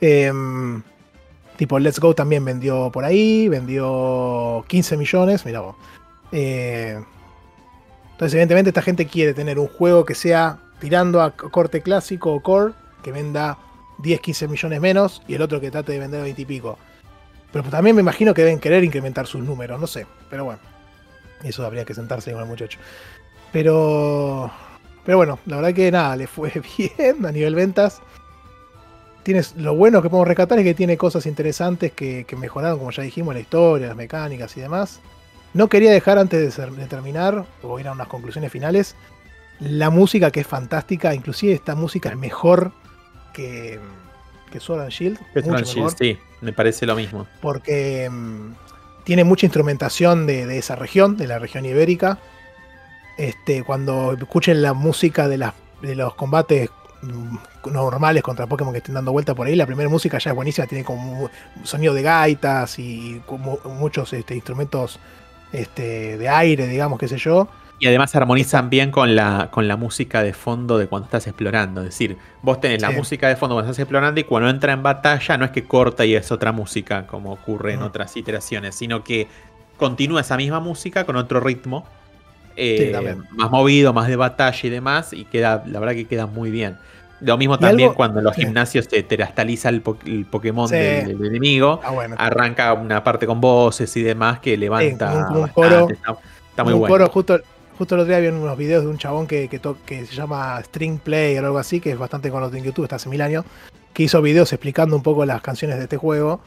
Eh, 0.00 0.32
tipo, 1.56 1.78
Let's 1.78 2.00
Go 2.00 2.14
también 2.14 2.44
vendió 2.44 2.90
por 2.90 3.04
ahí, 3.04 3.48
vendió 3.48 4.64
15 4.68 4.96
millones, 4.96 5.44
mira 5.46 5.60
vos. 5.60 5.76
Eh, 6.32 6.98
entonces, 8.12 8.34
evidentemente, 8.34 8.70
esta 8.70 8.82
gente 8.82 9.06
quiere 9.06 9.34
tener 9.34 9.58
un 9.58 9.68
juego 9.68 10.04
que 10.04 10.14
sea 10.14 10.58
tirando 10.80 11.22
a 11.22 11.30
corte 11.32 11.80
clásico 11.82 12.32
o 12.32 12.40
core, 12.42 12.74
que 13.02 13.12
venda 13.12 13.58
10, 13.98 14.20
15 14.20 14.48
millones 14.48 14.80
menos, 14.80 15.22
y 15.28 15.34
el 15.34 15.42
otro 15.42 15.60
que 15.60 15.70
trate 15.70 15.92
de 15.92 15.98
vender 15.98 16.22
20 16.22 16.42
y 16.42 16.44
pico. 16.44 16.78
Pero 17.52 17.64
también 17.68 17.94
me 17.96 18.02
imagino 18.02 18.32
que 18.34 18.42
deben 18.42 18.58
querer 18.60 18.82
incrementar 18.84 19.26
sus 19.26 19.42
números, 19.42 19.80
no 19.80 19.86
sé. 19.86 20.06
Pero 20.30 20.44
bueno, 20.44 20.60
eso 21.44 21.64
habría 21.66 21.84
que 21.84 21.94
sentarse 21.94 22.32
con 22.32 22.40
el 22.42 22.48
muchacho. 22.48 22.78
Pero, 23.52 24.50
pero 25.04 25.18
bueno, 25.18 25.38
la 25.46 25.56
verdad 25.56 25.74
que 25.74 25.90
nada, 25.90 26.16
le 26.16 26.26
fue 26.26 26.52
bien 26.78 27.24
a 27.26 27.32
nivel 27.32 27.54
ventas. 27.54 28.00
Tienes, 29.22 29.54
lo 29.56 29.74
bueno 29.76 30.02
que 30.02 30.08
podemos 30.10 30.26
rescatar 30.26 30.58
es 30.58 30.64
que 30.64 30.74
tiene 30.74 30.96
cosas 30.96 31.26
interesantes 31.26 31.92
que, 31.92 32.24
que 32.24 32.34
mejoraron, 32.34 32.78
como 32.78 32.90
ya 32.90 33.02
dijimos, 33.04 33.34
la 33.34 33.40
historia, 33.40 33.86
las 33.88 33.96
mecánicas 33.96 34.56
y 34.56 34.60
demás. 34.60 35.00
No 35.54 35.68
quería 35.68 35.92
dejar 35.92 36.18
antes 36.18 36.40
de, 36.40 36.50
ser- 36.50 36.72
de 36.72 36.86
terminar, 36.86 37.44
o 37.62 37.78
ir 37.78 37.86
a 37.86 37.92
unas 37.92 38.08
conclusiones 38.08 38.50
finales, 38.50 38.96
la 39.60 39.90
música 39.90 40.30
que 40.32 40.40
es 40.40 40.46
fantástica. 40.46 41.14
Inclusive 41.14 41.52
esta 41.52 41.76
música 41.76 42.08
es 42.08 42.16
mejor 42.16 42.72
que, 43.32 43.78
que 44.50 44.58
Sword 44.58 44.80
and 44.80 44.90
Shield. 44.90 45.18
Es 45.34 45.44
mucho 45.44 45.50
Grand 45.50 45.66
Shield, 45.66 45.94
sí, 45.98 46.18
me 46.40 46.52
parece 46.52 46.84
lo 46.86 46.96
mismo. 46.96 47.28
porque 47.40 48.10
tiene 49.04 49.24
mucha 49.24 49.46
instrumentación 49.46 50.26
de, 50.26 50.46
de 50.46 50.58
esa 50.58 50.76
región, 50.76 51.16
de 51.16 51.26
la 51.26 51.38
región 51.38 51.64
ibérica. 51.64 52.18
Este, 53.18 53.62
cuando 53.62 54.12
escuchen 54.14 54.62
la 54.62 54.72
música 54.72 55.28
de, 55.28 55.38
las, 55.38 55.54
de 55.82 55.94
los 55.94 56.14
combates 56.14 56.70
mm, 57.02 57.70
normales 57.70 58.22
contra 58.22 58.46
Pokémon 58.46 58.72
que 58.72 58.78
estén 58.78 58.94
dando 58.94 59.12
vuelta 59.12 59.34
por 59.34 59.46
ahí, 59.46 59.54
la 59.54 59.66
primera 59.66 59.88
música 59.88 60.18
ya 60.18 60.30
es 60.30 60.36
buenísima, 60.36 60.66
tiene 60.66 60.84
como 60.84 61.30
sonido 61.62 61.94
de 61.94 62.02
gaitas 62.02 62.78
y 62.78 63.20
muchos 63.64 64.12
este, 64.12 64.34
instrumentos 64.34 64.98
este, 65.52 66.16
de 66.16 66.28
aire, 66.28 66.66
digamos, 66.66 66.98
qué 66.98 67.08
sé 67.08 67.18
yo. 67.18 67.48
Y 67.82 67.88
además 67.88 68.14
armonizan 68.14 68.70
bien 68.70 68.92
con 68.92 69.16
la, 69.16 69.48
con 69.50 69.66
la 69.66 69.76
música 69.76 70.22
de 70.22 70.32
fondo 70.34 70.78
de 70.78 70.86
cuando 70.86 71.06
estás 71.06 71.26
explorando. 71.26 71.80
Es 71.80 71.86
decir, 71.88 72.16
vos 72.40 72.60
tenés 72.60 72.80
la 72.80 72.92
música 72.92 73.26
de 73.26 73.34
fondo 73.34 73.56
cuando 73.56 73.72
estás 73.72 73.80
explorando 73.82 74.20
y 74.20 74.22
cuando 74.24 74.48
entra 74.48 74.72
en 74.72 74.84
batalla 74.84 75.36
no 75.36 75.44
es 75.44 75.50
que 75.50 75.64
corta 75.64 76.04
y 76.04 76.14
es 76.14 76.30
otra 76.30 76.52
música 76.52 77.08
como 77.08 77.32
ocurre 77.32 77.72
en 77.72 77.82
otras 77.82 78.16
iteraciones, 78.16 78.76
sino 78.76 79.02
que 79.02 79.26
continúa 79.78 80.20
esa 80.20 80.36
misma 80.36 80.60
música 80.60 81.02
con 81.04 81.16
otro 81.16 81.40
ritmo. 81.40 81.84
eh, 82.54 82.92
Sí, 82.96 83.20
más 83.36 83.50
movido, 83.50 83.92
más 83.92 84.06
de 84.06 84.14
batalla 84.14 84.60
y 84.62 84.70
demás. 84.70 85.12
Y 85.12 85.24
queda, 85.24 85.64
la 85.66 85.80
verdad 85.80 85.94
que 85.96 86.06
queda 86.06 86.26
muy 86.26 86.52
bien. 86.52 86.76
Lo 87.20 87.36
mismo 87.36 87.58
también 87.58 87.88
algo- 87.88 87.96
cuando 87.96 88.20
en 88.20 88.26
los 88.26 88.36
sí. 88.36 88.42
gimnasios 88.42 88.86
te 88.86 89.02
terastaliza 89.02 89.70
el, 89.70 89.80
po- 89.80 89.98
el 90.06 90.24
Pokémon 90.26 90.68
Sí. 90.68 90.76
del, 90.76 91.18
del 91.18 91.26
enemigo. 91.26 91.80
Ah, 91.82 91.90
bueno. 91.90 92.14
Arranca 92.16 92.74
una 92.74 93.02
parte 93.02 93.26
con 93.26 93.40
voces 93.40 93.96
y 93.96 94.02
demás 94.02 94.38
que 94.38 94.56
levanta. 94.56 95.06
como 95.08 95.18
un- 95.18 95.24
como 95.24 95.34
un 95.40 95.42
bastante, 95.46 95.54
coro. 95.54 95.88
está, 95.94 96.16
está 96.50 96.62
muy 96.64 96.72
un 96.74 96.78
bueno. 96.78 96.92
coro, 96.94 97.08
justo, 97.08 97.40
justo 97.82 97.96
el 97.96 98.02
otro 98.02 98.14
día 98.16 98.20
vi 98.20 98.28
unos 98.28 98.56
videos 98.56 98.84
de 98.84 98.88
un 98.88 98.96
chabón 98.96 99.26
que, 99.26 99.48
que, 99.48 100.06
se 100.06 100.14
llama 100.14 100.62
String 100.62 101.00
Player 101.00 101.42
o 101.42 101.46
algo 101.46 101.58
así, 101.58 101.80
que 101.80 101.90
es 101.90 101.98
bastante 101.98 102.30
conocido 102.30 102.58
en 102.58 102.64
YouTube, 102.64 102.84
está 102.84 102.94
hace 102.94 103.08
mil 103.08 103.20
años, 103.20 103.44
que 103.92 104.04
hizo 104.04 104.22
videos 104.22 104.52
explicando 104.52 104.94
un 104.94 105.02
poco 105.02 105.26
las 105.26 105.42
canciones 105.42 105.78
de 105.78 105.82
este 105.82 105.96
juego. 105.96 106.40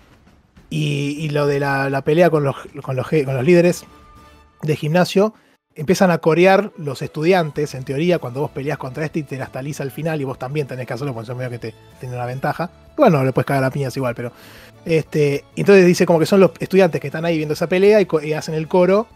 Y, 0.69 1.27
lo 1.31 1.45
de 1.45 1.59
la, 1.59 2.01
pelea 2.05 2.29
con 2.29 2.45
los, 2.45 2.55
con, 2.81 2.95
los, 2.95 3.09
con 3.09 3.35
los 3.35 3.43
líderes 3.43 3.83
de 4.61 4.77
gimnasio, 4.77 5.33
empiezan 5.75 6.09
a 6.09 6.19
corear 6.19 6.71
los 6.77 7.01
estudiantes, 7.01 7.75
en 7.75 7.83
teoría, 7.83 8.17
cuando 8.19 8.39
vos 8.39 8.51
peleas 8.51 8.77
contra 8.77 9.03
este 9.03 9.19
y 9.19 9.23
te 9.23 9.37
lastaliza 9.37 9.83
al 9.83 9.91
final, 9.91 10.21
y 10.21 10.23
vos 10.23 10.39
también 10.39 10.67
tenés 10.67 10.87
que 10.87 10.93
hacerlo, 10.93 11.13
porque 11.13 11.27
son 11.27 11.37
medio 11.37 11.49
que 11.49 11.59
te 11.59 11.75
tiene 11.99 12.15
una 12.15 12.25
ventaja. 12.25 12.69
Bueno, 12.95 13.25
le 13.25 13.33
puedes 13.33 13.45
cagar 13.45 13.65
a 13.65 13.71
piñas 13.71 13.97
igual, 13.97 14.15
pero. 14.15 14.31
Este, 14.85 15.43
entonces 15.57 15.85
dice 15.85 16.05
como 16.05 16.19
que 16.19 16.27
son 16.27 16.39
los 16.39 16.51
estudiantes 16.59 17.01
que 17.01 17.07
están 17.07 17.25
ahí 17.25 17.35
viendo 17.35 17.55
esa 17.55 17.67
pelea 17.67 17.99
y 18.01 18.31
hacen 18.31 18.55
el 18.55 18.69
coro. 18.69 19.07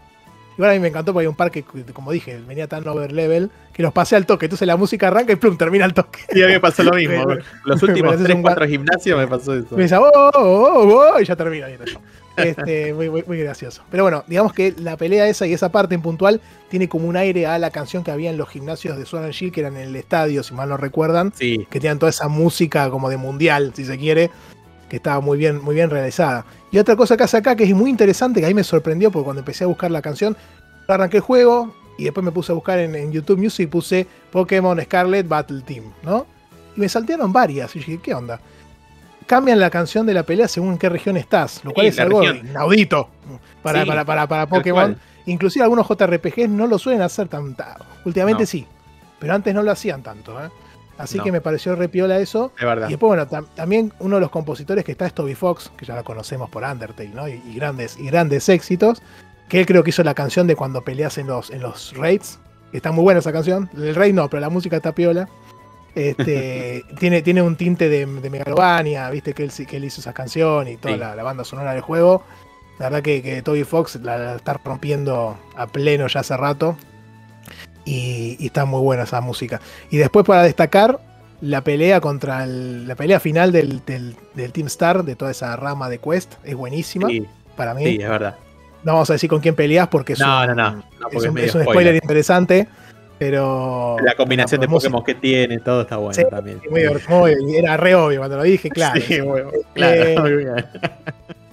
Igual 0.56 0.70
a 0.70 0.74
mí 0.74 0.80
me 0.80 0.88
encantó 0.88 1.12
porque 1.12 1.24
hay 1.24 1.28
un 1.28 1.36
par 1.36 1.50
que, 1.50 1.64
como 1.92 2.12
dije, 2.12 2.38
venía 2.46 2.66
tan 2.66 2.86
over 2.86 3.12
level 3.12 3.50
que 3.72 3.82
los 3.82 3.92
pasé 3.92 4.16
al 4.16 4.26
toque. 4.26 4.46
Entonces 4.46 4.66
la 4.66 4.76
música 4.76 5.08
arranca 5.08 5.32
y 5.32 5.36
plum, 5.36 5.56
termina 5.56 5.84
el 5.84 5.94
toque. 5.94 6.20
Sí, 6.30 6.42
a 6.42 6.46
mí 6.46 6.52
me 6.52 6.60
pasó 6.60 6.82
lo 6.82 6.92
mismo. 6.92 7.24
Los 7.64 7.82
últimos 7.82 8.10
parece 8.10 8.24
3, 8.24 8.36
un 8.36 8.42
4 8.42 8.66
gimnasios 8.66 9.18
me 9.18 9.26
pasó 9.26 9.54
eso. 9.54 9.76
Me 9.76 9.84
dice, 9.84 9.96
oh, 9.96 10.10
oh, 10.12 10.30
oh, 10.34 11.12
oh", 11.14 11.20
y 11.20 11.24
ya 11.24 11.36
termina. 11.36 11.70
y. 11.70 11.76
Este, 12.36 12.92
muy, 12.94 13.10
muy, 13.10 13.24
muy 13.26 13.38
gracioso. 13.38 13.82
Pero 13.90 14.04
bueno, 14.04 14.24
digamos 14.26 14.52
que 14.52 14.74
la 14.78 14.96
pelea 14.96 15.28
esa 15.28 15.46
y 15.46 15.52
esa 15.52 15.70
parte 15.70 15.94
en 15.94 16.02
puntual 16.02 16.40
tiene 16.68 16.88
como 16.88 17.08
un 17.08 17.16
aire 17.16 17.46
a 17.46 17.58
la 17.58 17.70
canción 17.70 18.04
que 18.04 18.10
había 18.10 18.30
en 18.30 18.36
los 18.36 18.48
gimnasios 18.48 18.96
de 18.96 19.06
Sword 19.06 19.24
and 19.24 19.32
Shield, 19.32 19.52
que 19.52 19.60
eran 19.60 19.76
en 19.76 19.88
el 19.88 19.96
estadio, 19.96 20.42
si 20.42 20.54
mal 20.54 20.68
no 20.68 20.76
recuerdan, 20.76 21.32
Sí, 21.34 21.66
que 21.70 21.80
tenían 21.80 21.98
toda 21.98 22.10
esa 22.10 22.28
música 22.28 22.90
como 22.90 23.08
de 23.08 23.16
mundial, 23.16 23.72
si 23.74 23.84
se 23.84 23.98
quiere, 23.98 24.30
que 24.90 24.96
estaba 24.96 25.20
muy 25.20 25.38
bien, 25.38 25.62
muy 25.62 25.74
bien 25.74 25.88
realizada. 25.88 26.44
Y 26.70 26.76
otra 26.78 26.96
cosa 26.96 27.16
que 27.16 27.22
hace 27.22 27.38
acá 27.38 27.56
que 27.56 27.64
es 27.64 27.74
muy 27.74 27.88
interesante, 27.88 28.40
que 28.40 28.46
a 28.46 28.48
mí 28.48 28.54
me 28.54 28.64
sorprendió, 28.64 29.10
porque 29.10 29.24
cuando 29.24 29.40
empecé 29.40 29.64
a 29.64 29.68
buscar 29.68 29.90
la 29.90 30.02
canción, 30.02 30.36
arranqué 30.88 31.16
el 31.18 31.22
juego 31.22 31.74
y 31.96 32.04
después 32.04 32.24
me 32.24 32.32
puse 32.32 32.52
a 32.52 32.54
buscar 32.56 32.78
en, 32.80 32.94
en 32.96 33.12
YouTube 33.12 33.38
Music, 33.38 33.70
puse 33.70 34.06
Pokémon 34.32 34.78
Scarlet 34.82 35.26
Battle 35.26 35.62
Team, 35.62 35.84
¿no? 36.02 36.26
Y 36.76 36.80
me 36.80 36.88
saltearon 36.88 37.32
varias, 37.32 37.74
y 37.76 37.78
dije, 37.78 37.98
¿qué 38.02 38.12
onda? 38.14 38.40
Cambian 39.26 39.60
la 39.60 39.70
canción 39.70 40.06
de 40.06 40.14
la 40.14 40.24
pelea 40.24 40.48
según 40.48 40.72
en 40.72 40.78
qué 40.78 40.88
región 40.88 41.16
estás, 41.16 41.64
lo 41.64 41.72
cual 41.72 41.86
Sí, 41.86 41.90
es 41.90 42.00
algo 42.00 42.20
región. 42.20 42.48
inaudito 42.48 43.08
para, 43.62 43.82
Sí, 43.82 43.88
para, 43.88 44.04
para, 44.04 44.26
para 44.26 44.46
Pokémon. 44.46 44.98
Inclusive 45.26 45.62
algunos 45.62 45.86
JRPGs 45.86 46.48
no 46.48 46.66
lo 46.66 46.78
suelen 46.78 47.02
hacer 47.02 47.28
tan... 47.28 47.54
ta- 47.54 47.76
Últimamente 48.04 48.42
No. 48.42 48.46
sí, 48.46 48.66
pero 49.20 49.34
antes 49.34 49.54
no 49.54 49.62
lo 49.62 49.70
hacían 49.70 50.02
tanto, 50.02 50.42
¿eh? 50.44 50.48
Así 51.00 51.18
No. 51.18 51.24
que 51.24 51.32
me 51.32 51.40
pareció 51.40 51.74
repiola 51.76 52.18
eso. 52.18 52.52
de 52.60 52.66
verdad. 52.66 52.88
Y 52.88 52.90
después, 52.92 53.08
bueno, 53.08 53.26
tam- 53.26 53.46
también 53.54 53.92
uno 54.00 54.16
de 54.16 54.20
los 54.20 54.30
compositores 54.30 54.84
que 54.84 54.92
está 54.92 55.06
es 55.06 55.14
Toby 55.14 55.34
Fox, 55.34 55.70
que 55.76 55.84
ya 55.86 55.96
lo 55.96 56.04
conocemos 56.04 56.48
por 56.50 56.62
Undertale, 56.62 57.08
¿no? 57.10 57.26
Y, 57.28 57.42
y 57.46 57.54
grandes, 57.54 57.98
y 57.98 58.06
grandes 58.06 58.48
éxitos. 58.48 59.02
Que 59.48 59.58
él 59.60 59.66
creo 59.66 59.82
que 59.82 59.90
hizo 59.90 60.04
la 60.04 60.14
canción 60.14 60.46
de 60.46 60.54
cuando 60.56 60.82
peleas 60.82 61.18
en 61.18 61.26
los, 61.26 61.50
en 61.50 61.60
los 61.62 61.96
raids. 61.96 62.38
Está 62.72 62.92
muy 62.92 63.02
buena 63.02 63.18
esa 63.20 63.32
canción. 63.32 63.68
El 63.76 63.94
raid 63.96 64.14
no, 64.14 64.30
pero 64.30 64.40
la 64.40 64.48
música 64.50 64.76
está 64.76 64.92
piola. 64.94 65.28
Este, 65.94 66.84
tiene, 67.00 67.22
tiene 67.22 67.42
un 67.42 67.56
tinte 67.56 67.88
de, 67.88 68.06
de 68.06 68.30
Megalovania, 68.30 69.10
viste 69.10 69.34
que 69.34 69.42
él, 69.44 69.50
que 69.66 69.76
él 69.76 69.84
hizo 69.84 70.00
esa 70.00 70.12
canción 70.12 70.68
y 70.68 70.76
toda 70.76 70.94
Sí. 70.94 71.00
la, 71.00 71.14
la 71.16 71.22
banda 71.22 71.44
sonora 71.44 71.72
del 71.72 71.80
juego. 71.82 72.22
La 72.78 72.86
verdad 72.86 73.02
que, 73.02 73.22
que 73.22 73.42
Toby 73.42 73.64
Fox 73.64 73.96
la, 73.96 74.16
la 74.16 74.36
está 74.36 74.54
rompiendo 74.64 75.36
a 75.56 75.66
pleno 75.66 76.06
ya 76.06 76.20
hace 76.20 76.36
rato. 76.36 76.76
Y, 77.84 78.36
y 78.38 78.46
está 78.46 78.64
muy 78.64 78.80
buena 78.80 79.04
esa 79.04 79.20
música. 79.20 79.60
Y 79.90 79.96
después 79.96 80.26
para 80.26 80.42
destacar, 80.42 81.00
la 81.40 81.62
pelea 81.62 82.00
contra 82.00 82.44
el- 82.44 82.86
la 82.86 82.94
pelea 82.94 83.18
final 83.20 83.50
del, 83.52 83.82
del- 83.86 84.14
del 84.34 84.52
Team 84.52 84.66
Star, 84.66 85.04
de 85.04 85.16
toda 85.16 85.30
esa 85.30 85.56
rama 85.56 85.88
de 85.88 85.98
Quest, 85.98 86.34
es 86.44 86.54
buenísima. 86.54 87.08
Sí, 87.08 87.26
Para 87.56 87.72
mí. 87.74 87.84
sí, 87.84 87.98
es 88.02 88.08
verdad. 88.08 88.36
No 88.84 88.92
vamos 88.92 89.10
a 89.10 89.14
decir 89.14 89.28
con 89.30 89.40
quién 89.40 89.54
peleas 89.54 89.88
porque 89.88 90.12
es, 90.14 90.18
No, 90.20 90.40
un, 90.42 90.46
no, 90.48 90.54
no. 90.54 90.84
es 91.10 91.16
un- 91.16 91.24
es 91.26 91.32
medio 91.32 91.46
es 91.48 91.54
un 91.54 91.62
spoiler. 91.62 91.64
spoiler 91.64 91.94
interesante. 91.96 92.68
Pero. 93.18 93.96
La 94.02 94.14
combinación 94.14 94.60
de 94.62 94.68
Pokémon 94.68 95.04
que 95.04 95.14
tiene, 95.14 95.58
todo 95.58 95.82
está 95.82 95.96
bueno 95.98 96.14
Sí, 96.14 96.22
también. 96.30 96.58
Muy, 96.70 96.82
muy- 97.08 97.56
era 97.56 97.76
re 97.76 97.94
obvio 97.94 98.18
cuando 98.20 98.38
lo 98.38 98.42
dije, 98.44 98.70
claro. 98.70 98.98
Sí, 99.00 99.14
Eh, 99.14 99.44
claro, 99.74 100.20
muy 100.22 100.36
bien. 100.36 100.54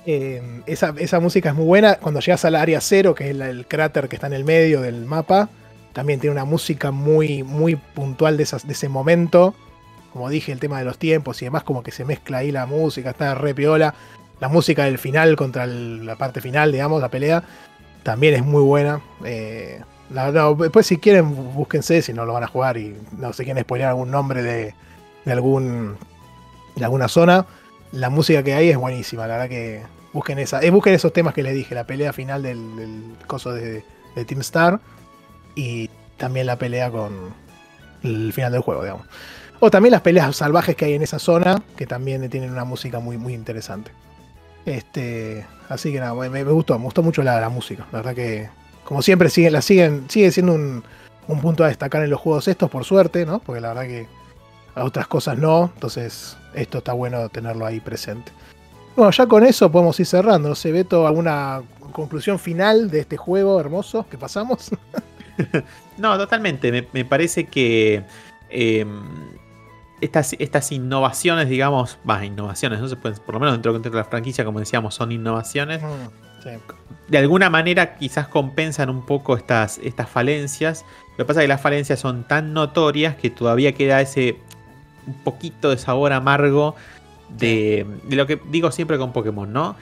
Eh, 0.05 0.61
esa, 0.65 0.93
esa 0.97 1.19
música 1.19 1.49
es 1.49 1.55
muy 1.55 1.65
buena. 1.65 1.95
Cuando 1.95 2.21
llegas 2.21 2.45
al 2.45 2.55
área 2.55 2.79
cero, 2.79 3.13
que 3.13 3.29
es 3.29 3.35
el 3.37 3.65
cráter 3.67 4.07
que 4.07 4.15
está 4.15 4.27
en 4.27 4.33
el 4.33 4.45
medio 4.45 4.79
del 4.81 5.03
mapa, 5.05 5.49
también 5.97 6.19
tiene 6.19 6.35
una 6.35 6.45
música 6.45 6.91
muy, 6.91 7.41
muy 7.41 7.75
puntual 7.75 8.37
de, 8.37 8.43
ese 8.43 8.87
momento. 8.87 9.55
Como 10.13 10.29
dije, 10.29 10.51
el 10.51 10.59
tema 10.59 10.77
de 10.77 10.85
los 10.85 10.99
tiempos 10.99 11.41
y 11.41 11.45
demás, 11.45 11.63
como 11.63 11.81
que 11.81 11.89
se 11.89 12.05
mezcla 12.05 12.37
ahí 12.37 12.51
la 12.51 12.67
música, 12.67 13.09
está 13.09 13.33
re 13.33 13.55
piola. 13.55 13.95
La 14.39 14.47
música 14.47 14.83
del 14.83 14.99
final 14.99 15.35
contra 15.35 15.65
la 15.65 16.15
parte 16.15 16.39
final, 16.39 16.71
digamos, 16.71 17.01
la 17.01 17.09
pelea, 17.09 17.43
también 18.03 18.35
es 18.35 18.45
muy 18.45 18.61
buena. 18.61 19.01
Eh, 19.25 19.81
la- 20.11 20.31
no, 20.31 20.53
después, 20.53 20.85
si 20.85 20.97
quieren, 20.99 21.33
búsquense 21.55 22.03
si 22.03 22.13
no 22.13 22.25
lo 22.25 22.33
van 22.33 22.43
a 22.43 22.47
jugar 22.47 22.77
y 22.77 22.95
no 23.17 23.33
se 23.33 23.43
quieren 23.43 23.63
spoilear 23.63 23.89
algún 23.89 24.11
nombre 24.11 24.43
de, 24.43 24.75
algún 25.25 25.97
de 26.75 26.85
alguna 26.85 27.07
zona. 27.07 27.47
La 27.91 28.11
música 28.11 28.43
que 28.43 28.53
hay 28.53 28.69
es 28.69 28.77
buenísima, 28.77 29.25
la 29.25 29.33
verdad 29.33 29.49
que 29.49 29.81
busquen 30.13 30.37
esa, 30.37 30.61
eh, 30.61 30.69
busquen 30.69 30.93
esos 30.93 31.11
temas 31.11 31.33
que 31.33 31.41
les 31.41 31.55
dije, 31.55 31.73
la 31.73 31.85
pelea 31.87 32.13
final 32.13 32.43
del, 32.43 32.75
del 32.75 33.15
coso 33.25 33.51
de, 33.51 33.83
de 34.15 34.25
Team 34.25 34.41
Star 34.41 34.79
y 35.57 35.89
también 36.17 36.45
la 36.45 36.57
pelea 36.57 36.91
con 36.91 37.33
el 38.03 38.31
final 38.31 38.51
del 38.51 38.61
juego, 38.61 38.83
digamos. 38.83 39.07
O 39.59 39.71
también 39.71 39.91
las 39.91 40.01
peleas 40.01 40.35
salvajes 40.35 40.75
que 40.75 40.85
hay 40.85 40.93
en 40.93 41.01
esa 41.01 41.17
zona, 41.17 41.63
que 41.75 41.87
también 41.87 42.29
tienen 42.29 42.51
una 42.51 42.63
música 42.63 42.99
muy, 42.99 43.17
muy 43.17 43.33
interesante. 43.33 43.91
Este, 44.65 45.45
así 45.67 45.91
que 45.91 45.99
nada, 45.99 46.13
me, 46.13 46.43
gustó, 46.43 46.77
me 46.77 46.85
gustó 46.85 47.01
mucho 47.01 47.23
la, 47.23 47.49
música. 47.49 47.87
La 47.91 47.99
verdad 47.99 48.13
que, 48.13 48.49
como 48.83 49.01
siempre, 49.01 49.29
siguen, 49.29 49.59
siguen, 49.63 50.05
sigue 50.09 50.31
siendo 50.31 50.53
un, 50.53 50.83
un 51.27 51.41
punto 51.41 51.63
a 51.63 51.69
destacar 51.69 52.03
en 52.03 52.11
los 52.11 52.21
juegos 52.21 52.47
estos, 52.47 52.69
por 52.69 52.85
suerte, 52.85 53.25
¿no? 53.25 53.39
Porque 53.39 53.59
la 53.59 53.69
verdad 53.69 53.87
que 53.87 54.07
a 54.75 54.83
otras 54.83 55.07
cosas 55.07 55.39
no. 55.39 55.71
Entonces, 55.73 56.37
esto 56.53 56.77
está 56.77 56.93
bueno 56.93 57.29
tenerlo 57.29 57.65
ahí 57.65 57.79
presente. 57.79 58.31
Bueno, 58.95 59.09
ya 59.11 59.25
con 59.25 59.43
eso 59.43 59.71
podemos 59.71 59.99
ir 59.99 60.05
cerrando. 60.05 60.49
No 60.49 60.55
sé, 60.55 60.71
Beto, 60.71 61.07
alguna 61.07 61.63
conclusión 61.93 62.37
final 62.37 62.91
de 62.91 62.99
este 62.99 63.17
juego 63.17 63.59
hermoso 63.59 64.05
que 64.07 64.19
pasamos. 64.19 64.69
No, 65.97 66.17
totalmente. 66.17 66.71
Me, 66.71 66.87
me 66.93 67.05
parece 67.05 67.45
que 67.45 68.03
eh, 68.49 68.85
estas, 70.01 70.35
estas 70.39 70.71
innovaciones, 70.71 71.49
digamos, 71.49 71.97
va, 72.07 72.23
innovaciones, 72.23 72.79
no 72.79 72.87
se 72.87 72.95
pueden, 72.95 73.17
por 73.19 73.33
lo 73.33 73.39
menos 73.39 73.55
dentro 73.55 73.77
de 73.77 73.89
la 73.89 74.03
franquicia, 74.03 74.45
como 74.45 74.59
decíamos, 74.59 74.95
son 74.95 75.11
innovaciones. 75.11 75.81
Mm, 75.81 76.43
sí. 76.43 76.49
De 77.07 77.17
alguna 77.17 77.49
manera 77.49 77.95
quizás 77.95 78.27
compensan 78.27 78.89
un 78.89 79.05
poco 79.05 79.35
estas, 79.35 79.79
estas 79.79 80.09
falencias. 80.09 80.85
Lo 81.11 81.17
que 81.17 81.25
pasa 81.25 81.41
es 81.41 81.45
que 81.45 81.49
las 81.49 81.61
falencias 81.61 81.99
son 81.99 82.25
tan 82.25 82.53
notorias 82.53 83.15
que 83.15 83.29
todavía 83.29 83.73
queda 83.73 84.01
ese 84.01 84.37
un 85.07 85.15
poquito 85.23 85.69
de 85.69 85.77
sabor 85.77 86.11
amargo 86.11 86.75
de, 87.29 87.87
de 88.03 88.15
lo 88.15 88.27
que 88.27 88.39
digo 88.49 88.71
siempre 88.71 88.97
con 88.97 89.13
Pokémon, 89.13 89.51
¿no? 89.51 89.75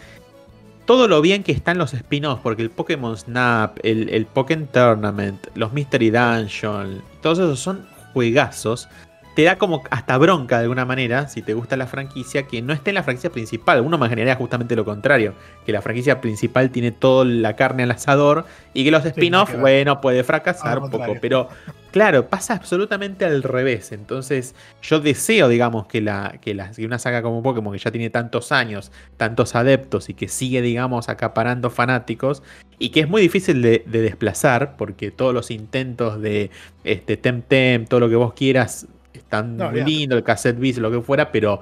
Todo 0.85 1.07
lo 1.07 1.21
bien 1.21 1.43
que 1.43 1.51
están 1.51 1.77
los 1.77 1.93
spin-offs, 1.93 2.41
porque 2.41 2.61
el 2.61 2.69
Pokémon 2.69 3.17
Snap, 3.17 3.77
el, 3.83 4.09
el 4.09 4.25
Pokémon 4.25 4.67
Tournament, 4.67 5.47
los 5.55 5.73
Mystery 5.73 6.11
Dungeon, 6.11 7.01
todos 7.21 7.39
esos 7.39 7.59
son 7.59 7.87
juegazos. 8.13 8.87
Te 9.35 9.43
da 9.43 9.57
como 9.57 9.83
hasta 9.89 10.17
bronca 10.17 10.57
de 10.57 10.63
alguna 10.63 10.85
manera, 10.85 11.27
si 11.27 11.41
te 11.41 11.53
gusta 11.53 11.75
la 11.75 11.87
franquicia, 11.87 12.43
que 12.43 12.61
no 12.61 12.71
esté 12.71 12.91
en 12.91 12.95
la 12.95 13.03
franquicia 13.03 13.29
principal. 13.29 13.81
Uno 13.81 13.97
imaginaría 13.97 14.35
justamente 14.35 14.77
lo 14.77 14.85
contrario, 14.85 15.33
que 15.65 15.73
la 15.73 15.81
franquicia 15.81 16.21
principal 16.21 16.69
tiene 16.69 16.91
toda 16.91 17.25
la 17.25 17.57
carne 17.57 17.83
al 17.83 17.91
asador 17.91 18.45
y 18.73 18.85
que 18.85 18.91
los 18.91 19.05
spin-offs, 19.05 19.59
bueno, 19.59 19.99
puede 19.99 20.23
fracasar 20.23 20.79
un 20.79 20.89
poco, 20.89 21.17
pero 21.19 21.49
claro, 21.91 22.27
pasa 22.27 22.53
absolutamente 22.53 23.25
al 23.25 23.43
revés. 23.43 23.91
Entonces, 23.91 24.55
yo 24.81 25.01
deseo, 25.01 25.49
digamos, 25.49 25.87
que, 25.87 25.99
la, 25.99 26.37
que, 26.41 26.53
la, 26.53 26.71
que 26.71 26.85
una 26.85 26.99
saga 26.99 27.21
como 27.21 27.43
Pokémon, 27.43 27.73
que 27.73 27.79
ya 27.79 27.91
tiene 27.91 28.09
tantos 28.09 28.53
años, 28.53 28.91
tantos 29.17 29.55
adeptos 29.55 30.09
y 30.09 30.13
que 30.13 30.29
sigue, 30.29 30.61
digamos, 30.61 31.09
acaparando 31.09 31.69
fanáticos 31.69 32.41
y 32.79 32.89
que 32.89 33.01
es 33.01 33.09
muy 33.09 33.21
difícil 33.21 33.61
de, 33.61 33.83
de 33.85 34.01
desplazar 34.01 34.77
porque 34.77 35.11
todos 35.11 35.33
los 35.33 35.51
intentos 35.51 36.21
de 36.21 36.51
este, 36.83 37.17
Temtem, 37.17 37.85
todo 37.85 38.01
lo 38.01 38.09
que 38.09 38.15
vos 38.15 38.33
quieras, 38.33 38.87
están 39.19 39.57
No, 39.57 39.71
muy 39.71 39.83
lindos, 39.83 40.17
el 40.17 40.23
cassette 40.23 40.59
bis, 40.59 40.77
lo 40.77 40.91
que 40.91 41.01
fuera, 41.01 41.31
pero 41.31 41.59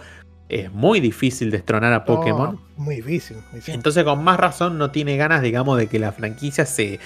es 0.49 0.72
muy 0.72 0.99
difícil 0.99 1.49
destronar 1.51 1.93
a 1.93 2.06
Pokémon. 2.06 2.59
No, 2.77 2.83
muy 2.83 2.98
difícil. 2.98 3.38
muy 3.38 3.56
difícil. 3.56 3.75
Entonces, 3.75 4.03
con 4.03 4.23
más 4.23 4.40
razón, 4.40 4.77
no 4.77 4.91
tiene 4.91 5.17
ganas, 5.17 5.41
digamos, 5.41 5.77
de 5.77 5.88
que 5.88 5.99
la 5.99 6.11
franquicia 6.11 6.65
se, 6.65 6.99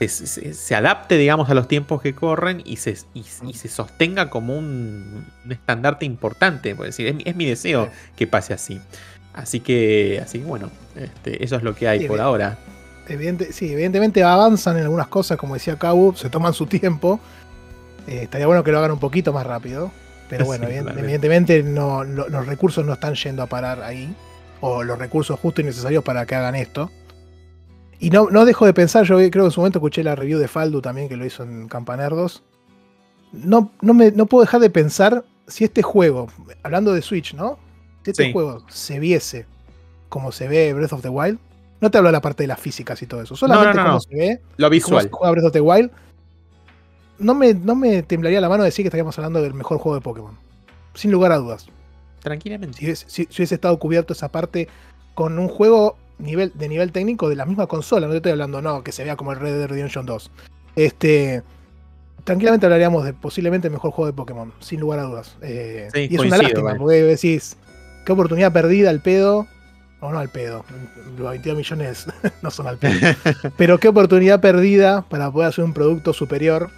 se, 0.00 0.08
se- 0.08 0.54
se 0.54 0.74
adapte, 0.74 1.16
digamos, 1.18 1.50
a 1.50 1.54
los 1.54 1.68
tiempos 1.68 2.00
que 2.00 2.14
corren 2.14 2.62
y 2.64 2.76
se, 2.76 2.96
y, 3.14 3.24
y 3.46 3.52
se 3.54 3.68
sostenga 3.68 4.30
como 4.30 4.56
un, 4.56 5.26
un 5.44 5.52
estandarte 5.52 6.04
importante. 6.06 6.74
Por 6.74 6.86
decir, 6.86 7.06
es, 7.08 7.14
mi- 7.14 7.24
es 7.26 7.36
mi 7.36 7.44
deseo 7.46 7.86
Sí. 7.86 7.90
que 8.16 8.26
pase 8.26 8.54
así. 8.54 8.80
Así 9.34 9.60
que, 9.60 10.20
así 10.22 10.38
bueno, 10.38 10.70
este, 10.96 11.42
eso 11.44 11.56
es 11.56 11.62
lo 11.62 11.74
que 11.74 11.88
hay 11.88 12.00
Sí, 12.00 12.06
por 12.06 12.20
ahora. 12.20 12.56
Evidente- 13.08 13.52
sí, 13.52 13.70
evidentemente 13.72 14.22
avanzan 14.22 14.76
en 14.78 14.84
algunas 14.84 15.08
cosas, 15.08 15.36
como 15.36 15.54
decía 15.54 15.76
Kabu, 15.76 16.14
se 16.14 16.30
toman 16.30 16.54
su 16.54 16.66
tiempo. 16.66 17.20
Eh, 18.06 18.20
estaría 18.22 18.46
bueno 18.46 18.62
que 18.64 18.72
lo 18.72 18.78
hagan 18.78 18.92
un 18.92 18.98
poquito 19.00 19.32
más 19.32 19.46
rápido. 19.46 19.90
Pero 20.28 20.44
bueno, 20.46 20.66
Sí, 20.68 20.74
evidentemente 20.74 21.62
no, 21.62 22.04
los 22.04 22.46
recursos 22.46 22.84
no 22.84 22.92
están 22.94 23.14
yendo 23.14 23.42
a 23.42 23.46
parar 23.46 23.82
ahí. 23.82 24.14
O 24.60 24.82
los 24.82 24.98
recursos 24.98 25.38
justos 25.38 25.62
y 25.62 25.66
necesarios 25.66 26.02
para 26.04 26.24
que 26.26 26.34
hagan 26.34 26.54
esto. 26.54 26.90
Y 28.00 28.10
no, 28.10 28.28
no 28.30 28.44
dejo 28.44 28.66
de 28.66 28.74
pensar, 28.74 29.04
yo 29.04 29.16
creo 29.16 29.30
que 29.30 29.38
en 29.38 29.50
su 29.50 29.60
momento 29.60 29.78
escuché 29.78 30.02
la 30.02 30.14
review 30.14 30.38
de 30.38 30.48
Faldu 30.48 30.80
también, 30.80 31.08
que 31.08 31.16
lo 31.16 31.24
hizo 31.24 31.42
en 31.42 31.68
Campanerdos. 31.68 32.42
No, 33.32 33.72
no, 33.80 33.94
me, 33.94 34.10
no 34.12 34.26
puedo 34.26 34.44
dejar 34.44 34.60
de 34.60 34.70
pensar 34.70 35.24
si 35.46 35.64
este 35.64 35.82
juego, 35.82 36.28
hablando 36.62 36.92
de 36.92 37.02
Switch, 37.02 37.34
¿no? 37.34 37.58
Si 38.04 38.10
este 38.10 38.24
Sí. 38.26 38.32
juego 38.32 38.64
se 38.68 38.98
viese 38.98 39.46
como 40.08 40.32
se 40.32 40.48
ve 40.48 40.72
Breath 40.72 40.92
of 40.92 41.02
the 41.02 41.08
Wild, 41.08 41.38
no 41.80 41.90
te 41.90 41.98
hablo 41.98 42.08
de 42.08 42.12
la 42.12 42.20
parte 42.20 42.44
de 42.44 42.46
las 42.46 42.60
físicas 42.60 43.00
y 43.02 43.06
todo 43.06 43.22
eso, 43.22 43.34
solamente 43.36 43.74
no, 43.76 43.82
no, 43.82 43.82
cómo 43.82 43.94
no. 43.94 44.00
se 44.00 44.14
ve, 44.16 44.40
Lo 44.56 44.66
cómo 44.66 44.70
visual. 44.70 45.02
se 45.04 45.10
juega 45.10 45.30
Breath 45.32 45.46
of 45.46 45.52
the 45.52 45.60
Wild. 45.60 45.90
No 47.18 47.34
me, 47.34 47.54
no 47.54 47.74
me 47.74 48.02
temblaría 48.02 48.40
la 48.40 48.48
mano 48.48 48.64
decir 48.64 48.82
que 48.82 48.88
estaríamos 48.88 49.16
hablando 49.18 49.40
del 49.42 49.54
mejor 49.54 49.78
juego 49.78 49.94
de 49.96 50.00
Pokémon. 50.02 50.36
Sin 50.94 51.10
lugar 51.12 51.32
a 51.32 51.36
dudas. 51.38 51.66
Tranquilamente. 52.22 52.78
Si 52.78 52.84
hubiese, 52.84 53.04
si- 53.08 53.24
si 53.30 53.42
hubiese 53.42 53.54
estado 53.56 53.78
cubierto 53.78 54.12
esa 54.12 54.28
parte 54.30 54.68
con 55.14 55.38
un 55.38 55.48
juego 55.48 55.96
nivel, 56.18 56.52
de 56.54 56.68
nivel 56.68 56.90
técnico 56.92 57.28
de 57.28 57.36
la 57.36 57.44
misma 57.46 57.66
consola, 57.66 58.06
no 58.06 58.12
te 58.12 58.16
estoy 58.18 58.32
hablando, 58.32 58.60
no, 58.62 58.82
que 58.82 58.92
se 58.92 59.04
vea 59.04 59.16
como 59.16 59.32
el 59.32 59.40
Red 59.40 59.58
Dead 59.58 59.68
Redemption 59.68 60.06
2. 60.06 60.30
Este. 60.76 61.42
Tranquilamente 62.24 62.64
hablaríamos 62.64 63.04
de 63.04 63.12
posiblemente 63.12 63.68
el 63.68 63.72
mejor 63.74 63.90
juego 63.90 64.06
de 64.06 64.14
Pokémon, 64.14 64.50
sin 64.60 64.80
lugar 64.80 64.98
a 65.00 65.02
dudas. 65.02 65.36
Eh, 65.42 65.88
Sí, 65.92 66.08
y 66.10 66.14
es 66.14 66.20
una 66.22 66.38
lástima, 66.38 66.62
vale. 66.62 66.78
porque 66.78 67.02
decís, 67.02 67.56
qué 68.06 68.12
oportunidad 68.12 68.52
perdida 68.52 68.88
al 68.90 69.00
pedo. 69.02 69.46
O 70.00 70.10
no 70.10 70.18
al 70.18 70.30
pedo, 70.30 70.64
los 71.18 71.30
22 71.30 71.56
millones 71.58 72.06
no 72.42 72.50
son 72.50 72.66
al 72.66 72.78
pedo. 72.78 72.94
Pero 73.58 73.78
qué 73.78 73.88
oportunidad 73.88 74.40
perdida 74.40 75.02
para 75.02 75.30
poder 75.30 75.48
hacer 75.50 75.64
un 75.64 75.72
producto 75.74 76.12
superior 76.14 76.70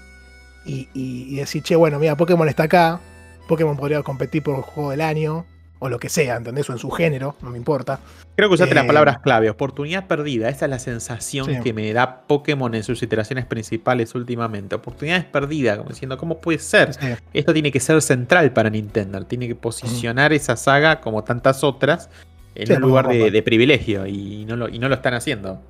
y, 0.66 0.88
y- 0.94 1.34
y 1.34 1.36
decir, 1.36 1.62
che, 1.62 1.76
bueno, 1.76 1.98
mira, 1.98 2.16
Pokémon 2.16 2.48
está 2.48 2.64
acá, 2.64 3.00
Pokémon 3.48 3.76
podría 3.76 4.02
competir 4.02 4.42
por 4.42 4.56
el 4.56 4.62
juego 4.62 4.90
del 4.90 5.00
año, 5.00 5.46
o 5.78 5.88
lo 5.90 5.98
que 5.98 6.08
sea, 6.08 6.36
¿entendés? 6.36 6.68
O 6.70 6.72
en 6.72 6.78
su 6.78 6.90
género, 6.90 7.36
no 7.42 7.50
me 7.50 7.58
importa. 7.58 8.00
Creo 8.34 8.48
que 8.48 8.54
usaste 8.54 8.74
las 8.74 8.84
Eh, 8.84 8.86
palabras 8.86 9.18
clave. 9.18 9.50
Oportunidad 9.50 10.06
perdida. 10.06 10.48
Esa 10.48 10.64
es 10.64 10.70
la 10.70 10.78
sensación 10.78 11.46
Sí. 11.46 11.60
que 11.62 11.72
me 11.74 11.92
da 11.92 12.22
Pokémon 12.26 12.74
en 12.74 12.82
sus 12.82 13.02
iteraciones 13.02 13.44
principales 13.44 14.14
últimamente. 14.14 14.74
Oportunidades 14.74 15.24
perdidas, 15.26 15.76
como 15.76 15.90
diciendo, 15.90 16.16
¿cómo 16.16 16.38
puede 16.38 16.58
ser? 16.60 16.94
Sí. 16.94 17.06
Esto 17.34 17.52
tiene 17.52 17.70
que 17.70 17.80
ser 17.80 18.00
central 18.00 18.52
para 18.52 18.70
Nintendo. 18.70 19.22
Tiene 19.26 19.46
que 19.48 19.54
posicionar 19.54 20.32
esa 20.32 20.56
saga, 20.56 21.00
como 21.02 21.22
tantas 21.24 21.62
otras, 21.62 22.08
en 22.54 22.66
Sí, 22.68 22.72
un 22.72 22.80
lugar 22.80 23.06
de, 23.08 23.30
de 23.30 23.42
privilegio. 23.42 24.06
Y 24.06 24.46
no, 24.46 24.56
lo, 24.56 24.68
y 24.70 24.78
no 24.78 24.88
lo 24.88 24.94
están 24.94 25.12
haciendo. 25.12 25.60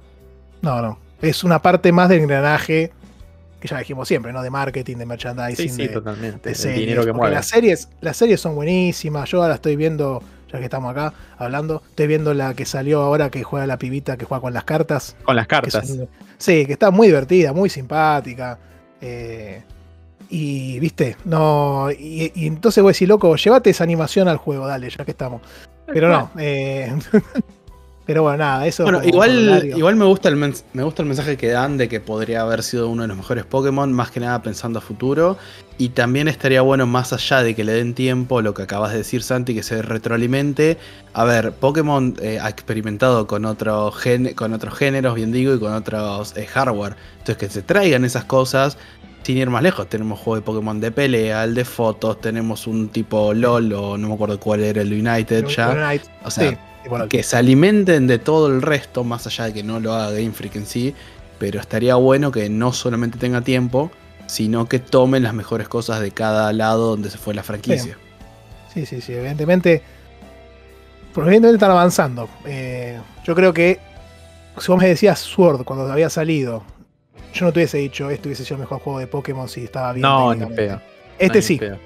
No, 0.62 0.80
no. 0.80 0.98
Es 1.20 1.42
una 1.42 1.60
parte 1.60 1.90
más 1.90 2.08
del 2.08 2.20
engranaje 2.20 2.92
que 3.60 3.68
ya 3.68 3.78
dijimos 3.78 4.06
siempre, 4.08 4.32
¿no? 4.32 4.42
De 4.42 4.50
marketing, 4.50 4.96
de 4.96 5.06
merchandising, 5.06 5.68
Sí, 5.70 5.74
sí, 5.74 5.82
de, 5.86 5.88
totalmente. 5.88 6.40
de 6.48 6.50
El 6.50 6.56
series, 6.56 6.80
dinero 6.80 7.04
que 7.04 7.12
mueve. 7.12 7.34
Las 7.34 7.48
series, 7.48 7.88
las 8.00 8.16
series 8.16 8.40
son 8.40 8.54
buenísimas. 8.54 9.30
Yo 9.30 9.42
ahora 9.42 9.54
estoy 9.54 9.76
viendo, 9.76 10.22
ya 10.52 10.58
que 10.58 10.64
estamos 10.64 10.90
acá 10.90 11.14
hablando, 11.38 11.82
estoy 11.88 12.06
viendo 12.06 12.34
la 12.34 12.54
que 12.54 12.64
salió 12.66 13.00
ahora 13.02 13.30
que 13.30 13.42
juega 13.42 13.66
la 13.66 13.78
pibita 13.78 14.16
que 14.16 14.24
juega 14.26 14.40
con 14.42 14.52
las 14.52 14.64
cartas. 14.64 15.16
Con 15.24 15.36
las 15.36 15.46
que 15.46 15.50
cartas. 15.50 15.88
son- 15.88 16.08
sí, 16.38 16.66
que 16.66 16.72
está 16.74 16.90
muy 16.90 17.06
divertida, 17.08 17.52
muy 17.52 17.68
simpática. 17.70 18.58
eh, 19.00 19.62
y, 20.28 20.78
viste, 20.80 21.16
no. 21.24 21.88
Y, 21.90 22.32
y 22.34 22.46
entonces 22.48 22.82
voy 22.82 22.90
a 22.90 22.92
decir, 22.92 23.08
loco, 23.08 23.36
llévate 23.36 23.70
esa 23.70 23.84
animación 23.84 24.26
al 24.28 24.38
juego, 24.38 24.66
dale, 24.66 24.90
ya 24.90 25.04
que 25.04 25.12
estamos. 25.12 25.40
Pero 25.86 26.08
no. 26.08 26.30
eh, 26.38 26.92
pero 28.06 28.22
bueno, 28.22 28.38
nada, 28.38 28.66
eso. 28.66 28.84
Bueno, 28.84 29.00
igual, 29.04 29.70
igual 29.76 29.96
me, 29.96 30.04
gusta 30.04 30.28
el 30.28 30.36
me 30.36 30.82
gusta 30.84 31.02
el 31.02 31.08
mensaje 31.08 31.36
que 31.36 31.48
dan 31.48 31.76
de 31.76 31.88
que 31.88 32.00
podría 32.00 32.42
haber 32.42 32.62
sido 32.62 32.88
uno 32.88 33.02
de 33.02 33.08
los 33.08 33.16
mejores 33.16 33.44
Pokémon, 33.44 33.92
más 33.92 34.10
que 34.12 34.20
nada 34.20 34.40
pensando 34.42 34.78
a 34.78 34.82
futuro. 34.82 35.36
Y 35.78 35.90
también 35.90 36.28
estaría 36.28 36.62
bueno, 36.62 36.86
más 36.86 37.12
allá 37.12 37.42
de 37.42 37.54
que 37.54 37.64
le 37.64 37.72
den 37.72 37.94
tiempo, 37.94 38.40
lo 38.40 38.54
que 38.54 38.62
acabas 38.62 38.92
de 38.92 38.98
decir, 38.98 39.22
Santi, 39.22 39.54
que 39.54 39.62
se 39.62 39.82
retroalimente. 39.82 40.78
A 41.12 41.24
ver, 41.24 41.52
Pokémon 41.52 42.14
eh, 42.22 42.38
ha 42.40 42.48
experimentado 42.48 43.26
con, 43.26 43.44
otro 43.44 43.90
gen- 43.92 44.34
con 44.34 44.52
otros 44.54 44.74
géneros, 44.74 45.14
bien 45.16 45.32
digo, 45.32 45.54
y 45.54 45.58
con 45.58 45.72
otros 45.74 46.36
eh, 46.36 46.46
hardware. 46.46 46.96
Entonces, 47.18 47.36
que 47.36 47.48
se 47.50 47.62
traigan 47.62 48.04
esas 48.04 48.24
cosas. 48.24 48.78
Sin 49.22 49.38
ir 49.38 49.50
más 49.50 49.60
lejos, 49.64 49.88
tenemos 49.88 50.20
juego 50.20 50.36
de 50.36 50.42
Pokémon 50.42 50.78
de 50.80 50.92
pelea, 50.92 51.42
el 51.42 51.56
de 51.56 51.64
fotos, 51.64 52.20
tenemos 52.20 52.68
un 52.68 52.88
tipo 52.90 53.34
LOL, 53.34 53.72
o 53.72 53.98
no 53.98 54.06
me 54.06 54.14
acuerdo 54.14 54.38
cuál 54.38 54.62
era 54.62 54.82
el 54.82 54.92
United 54.92 55.46
ya. 55.48 55.70
O 56.24 56.30
sea, 56.30 56.50
sí, 56.50 56.56
que 57.08 57.22
se 57.22 57.36
alimenten 57.36 58.06
de 58.06 58.18
todo 58.18 58.48
el 58.48 58.62
resto, 58.62 59.04
más 59.04 59.26
allá 59.26 59.44
de 59.44 59.52
que 59.54 59.62
no 59.62 59.80
lo 59.80 59.92
haga 59.94 60.10
Game 60.12 60.32
Freak 60.32 60.56
en 60.56 60.66
sí, 60.66 60.94
pero 61.38 61.60
estaría 61.60 61.94
bueno 61.96 62.30
que 62.30 62.48
no 62.48 62.72
solamente 62.72 63.18
tenga 63.18 63.40
tiempo, 63.40 63.90
sino 64.26 64.68
que 64.68 64.78
tomen 64.78 65.22
las 65.22 65.34
mejores 65.34 65.68
cosas 65.68 66.00
de 66.00 66.10
cada 66.10 66.52
lado 66.52 66.88
donde 66.90 67.10
se 67.10 67.18
fue 67.18 67.34
la 67.34 67.42
franquicia. 67.42 67.96
Sí, 68.72 68.86
sí, 68.86 69.00
sí, 69.00 69.12
evidentemente. 69.14 69.82
Porque 71.12 71.28
evidentemente 71.28 71.56
están 71.56 71.70
avanzando. 71.70 72.28
Eh, 72.44 72.98
yo 73.24 73.34
creo 73.34 73.52
que 73.52 73.80
si 74.58 74.68
vos 74.68 74.80
me 74.80 74.88
decías 74.88 75.18
Sword 75.18 75.64
cuando 75.64 75.90
había 75.90 76.10
salido, 76.10 76.62
yo 77.32 77.46
no 77.46 77.52
te 77.52 77.60
hubiese 77.60 77.78
dicho 77.78 78.10
esto 78.10 78.28
hubiese 78.28 78.44
sido 78.44 78.56
el 78.56 78.60
mejor 78.60 78.80
juego 78.80 78.98
de 78.98 79.06
Pokémon 79.06 79.48
si 79.48 79.64
estaba 79.64 79.92
bien. 79.92 80.02
No, 80.02 80.34
ni. 80.34 80.42
Este 80.42 81.28
No, 81.28 81.34
ni 81.34 81.42
sí, 81.42 81.58
pedo. 81.58 81.78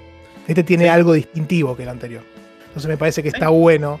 este 0.47 0.63
tiene 0.63 0.89
algo 0.89 1.13
distintivo 1.13 1.75
que 1.77 1.83
el 1.83 1.89
anterior. 1.89 2.23
Entonces 2.67 2.89
me 2.89 2.97
parece 2.97 3.21
que 3.21 3.29
está 3.29 3.49
bueno 3.49 3.99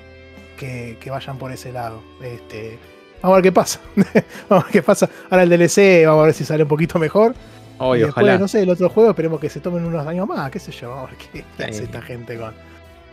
que, 0.61 0.97
que 0.99 1.09
vayan 1.09 1.37
por 1.37 1.51
ese 1.51 1.71
lado. 1.71 2.01
Este, 2.21 2.77
vamos 3.21 3.33
a 3.35 3.37
ver 3.37 3.43
qué 3.43 3.51
pasa. 3.51 3.79
vamos 4.49 4.63
a 4.63 4.67
ver 4.67 4.71
qué 4.71 4.81
pasa. 4.83 5.09
Ahora 5.29 5.43
el 5.43 5.49
DLC, 5.49 6.05
vamos 6.05 6.21
a 6.21 6.25
ver 6.27 6.33
si 6.35 6.45
sale 6.45 6.63
un 6.63 6.69
poquito 6.69 6.99
mejor. 6.99 7.33
Oye, 7.79 8.01
y 8.01 8.05
después, 8.05 8.23
ojalá. 8.23 8.37
no 8.37 8.47
sé, 8.47 8.61
el 8.61 8.69
otro 8.69 8.89
juego 8.89 9.09
esperemos 9.09 9.39
que 9.39 9.49
se 9.49 9.59
tomen 9.59 9.83
unos 9.83 10.05
años 10.05 10.27
más, 10.27 10.51
qué 10.51 10.59
sé 10.59 10.71
yo, 10.71 10.89
vamos 10.91 11.09
a 11.09 11.11
ver 11.11 11.17
qué, 11.57 11.63
hace 11.63 11.73
Sí. 11.73 11.83
esta 11.85 11.99
gente 12.03 12.37
con, 12.37 12.53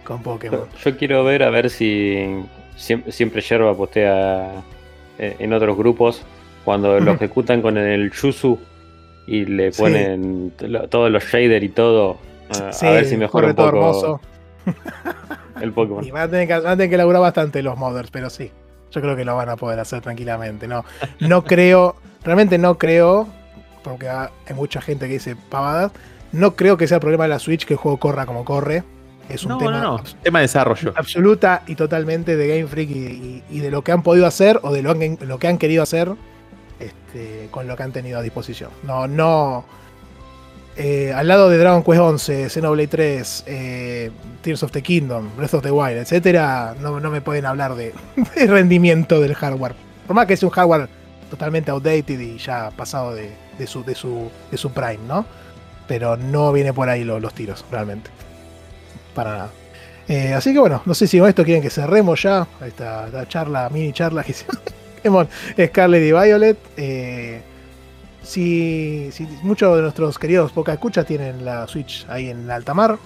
con 0.04 0.22
Pokémon. 0.22 0.60
Yo, 0.84 0.90
yo 0.90 0.96
quiero 0.98 1.24
ver 1.24 1.42
a 1.42 1.48
ver 1.50 1.70
si 1.70 2.44
siempre, 2.76 3.10
siempre 3.12 3.40
Yerba 3.40 3.74
postea 3.74 4.52
eh, 5.18 5.36
en 5.38 5.52
otros 5.54 5.74
grupos 5.76 6.22
cuando 6.66 7.00
lo 7.00 7.12
ejecutan 7.14 7.62
con 7.62 7.78
el 7.78 8.12
Yuzu 8.12 8.58
y 9.26 9.46
le 9.46 9.72
ponen 9.72 10.52
todos 10.90 11.10
los 11.10 11.24
shaders 11.24 11.64
y 11.64 11.68
todo. 11.70 12.18
a- 12.50 12.70
Sí, 12.72 12.86
a 12.86 12.90
ver 12.90 13.06
si 13.06 13.16
mejora 13.16 13.48
un 13.48 13.54
poco 13.54 13.68
hermoso. 13.68 14.20
El 15.62 15.72
Pokémon. 15.72 16.04
Y 16.04 16.10
van 16.10 16.22
a, 16.22 16.28
tener 16.30 16.46
que, 16.46 16.54
van 16.54 16.66
a 16.66 16.76
tener 16.76 16.90
que 16.90 16.96
laburar 16.96 17.22
bastante 17.22 17.62
los 17.62 17.76
modders, 17.78 18.10
pero 18.10 18.30
sí. 18.30 18.50
Yo 18.90 19.00
creo 19.02 19.14
que 19.16 19.24
lo 19.24 19.36
van 19.36 19.48
a 19.50 19.56
poder 19.56 19.78
hacer 19.80 20.00
tranquilamente. 20.00 20.66
No, 20.66 20.84
no 21.20 21.44
creo, 21.44 21.96
realmente 22.24 22.56
no 22.58 22.78
creo, 22.78 23.28
porque 23.84 24.08
hay 24.08 24.28
mucha 24.54 24.80
gente 24.80 25.06
que 25.06 25.14
dice 25.14 25.36
pavadas. 25.36 25.92
No 26.32 26.56
creo 26.56 26.76
que 26.76 26.86
sea 26.86 27.00
problema 27.00 27.24
de 27.24 27.28
la 27.30 27.38
Switch 27.38 27.64
que 27.66 27.74
el 27.74 27.78
juego 27.78 27.98
corra 27.98 28.26
como 28.26 28.44
corre. 28.44 28.84
Es 29.28 29.42
un 29.44 29.50
No, 29.50 29.58
tema 29.58 29.72
no, 29.72 29.80
no. 29.98 30.02
Tema 30.22 30.38
de 30.38 30.44
desarrollo. 30.44 30.94
absoluta 30.96 31.62
y 31.66 31.74
totalmente 31.74 32.34
de 32.36 32.48
Game 32.48 32.66
Freak 32.66 32.88
y, 32.90 32.94
y- 32.98 33.44
y 33.50 33.60
de 33.60 33.70
lo 33.70 33.82
que 33.82 33.92
han 33.92 34.02
podido 34.02 34.26
hacer 34.26 34.58
o 34.62 34.72
de 34.72 34.80
lo, 34.82 34.98
que- 34.98 35.18
lo 35.20 35.38
que 35.38 35.48
han 35.48 35.58
querido 35.58 35.82
hacer 35.82 36.10
este, 36.80 37.48
con 37.50 37.66
lo 37.66 37.76
que 37.76 37.82
han 37.82 37.92
tenido 37.92 38.18
a 38.18 38.22
disposición. 38.22 38.70
No, 38.84 39.06
no. 39.06 39.64
Eh, 40.78 41.12
al 41.12 41.26
lado 41.28 41.50
de 41.50 41.58
Dragon 41.58 41.82
Quest 41.82 42.00
11, 42.00 42.48
Xenoblade 42.50 42.88
3, 42.88 43.44
eh, 43.46 44.10
Tears 44.40 44.62
of 44.62 44.70
the 44.72 44.80
Kingdom, 44.82 45.28
Breath 45.36 45.54
of 45.54 45.62
the 45.62 45.70
Wild, 45.70 45.98
etcétera, 45.98 46.74
no, 46.80 47.00
no 47.00 47.10
me 47.10 47.20
pueden 47.20 47.44
hablar 47.46 47.74
de, 47.74 47.92
rendimiento 48.46 49.20
del 49.20 49.34
hardware. 49.34 49.74
Por 50.06 50.14
más 50.16 50.26
que 50.26 50.36
sea 50.36 50.48
un 50.48 50.54
hardware 50.54 50.88
totalmente 51.30 51.70
outdated 51.70 52.18
y 52.20 52.38
ya 52.38 52.70
pasado 52.70 53.14
de, 53.14 53.30
de 53.58 53.66
su, 53.66 53.84
de, 53.84 53.94
su, 53.94 54.30
de 54.50 54.56
su 54.56 54.70
prime, 54.72 55.00
¿no? 55.06 55.26
Pero 55.86 56.16
no 56.16 56.52
viene 56.52 56.72
por 56.72 56.88
ahí 56.88 57.04
lo- 57.04 57.20
los 57.20 57.34
tiros, 57.34 57.64
realmente. 57.70 58.10
Para 59.14 59.30
nada. 59.32 59.50
Eh, 60.06 60.32
así 60.32 60.52
que 60.54 60.58
bueno, 60.58 60.80
no 60.86 60.94
sé 60.94 61.06
si 61.06 61.18
con 61.18 61.28
esto 61.28 61.44
quieren 61.44 61.62
que 61.62 61.68
cerremos 61.70 62.22
ya 62.22 62.46
esta, 62.64 63.06
esta 63.06 63.28
charla, 63.28 63.68
mini 63.70 63.92
charla 63.92 64.22
que 64.24 64.32
hicimos 65.02 65.26
Scarlet 65.66 66.02
y 66.02 66.12
Violet. 66.12 66.56
Si, 68.22 69.10
si 69.12 69.26
muchos 69.42 69.76
de 69.76 69.82
nuestros 69.82 70.18
queridos 70.18 70.52
poca 70.52 70.72
escucha 70.72 71.04
tienen 71.04 71.44
la 71.44 71.66
Switch 71.66 72.06
ahí 72.08 72.28
en 72.30 72.50
alta 72.50 72.74
mar, 72.74 72.98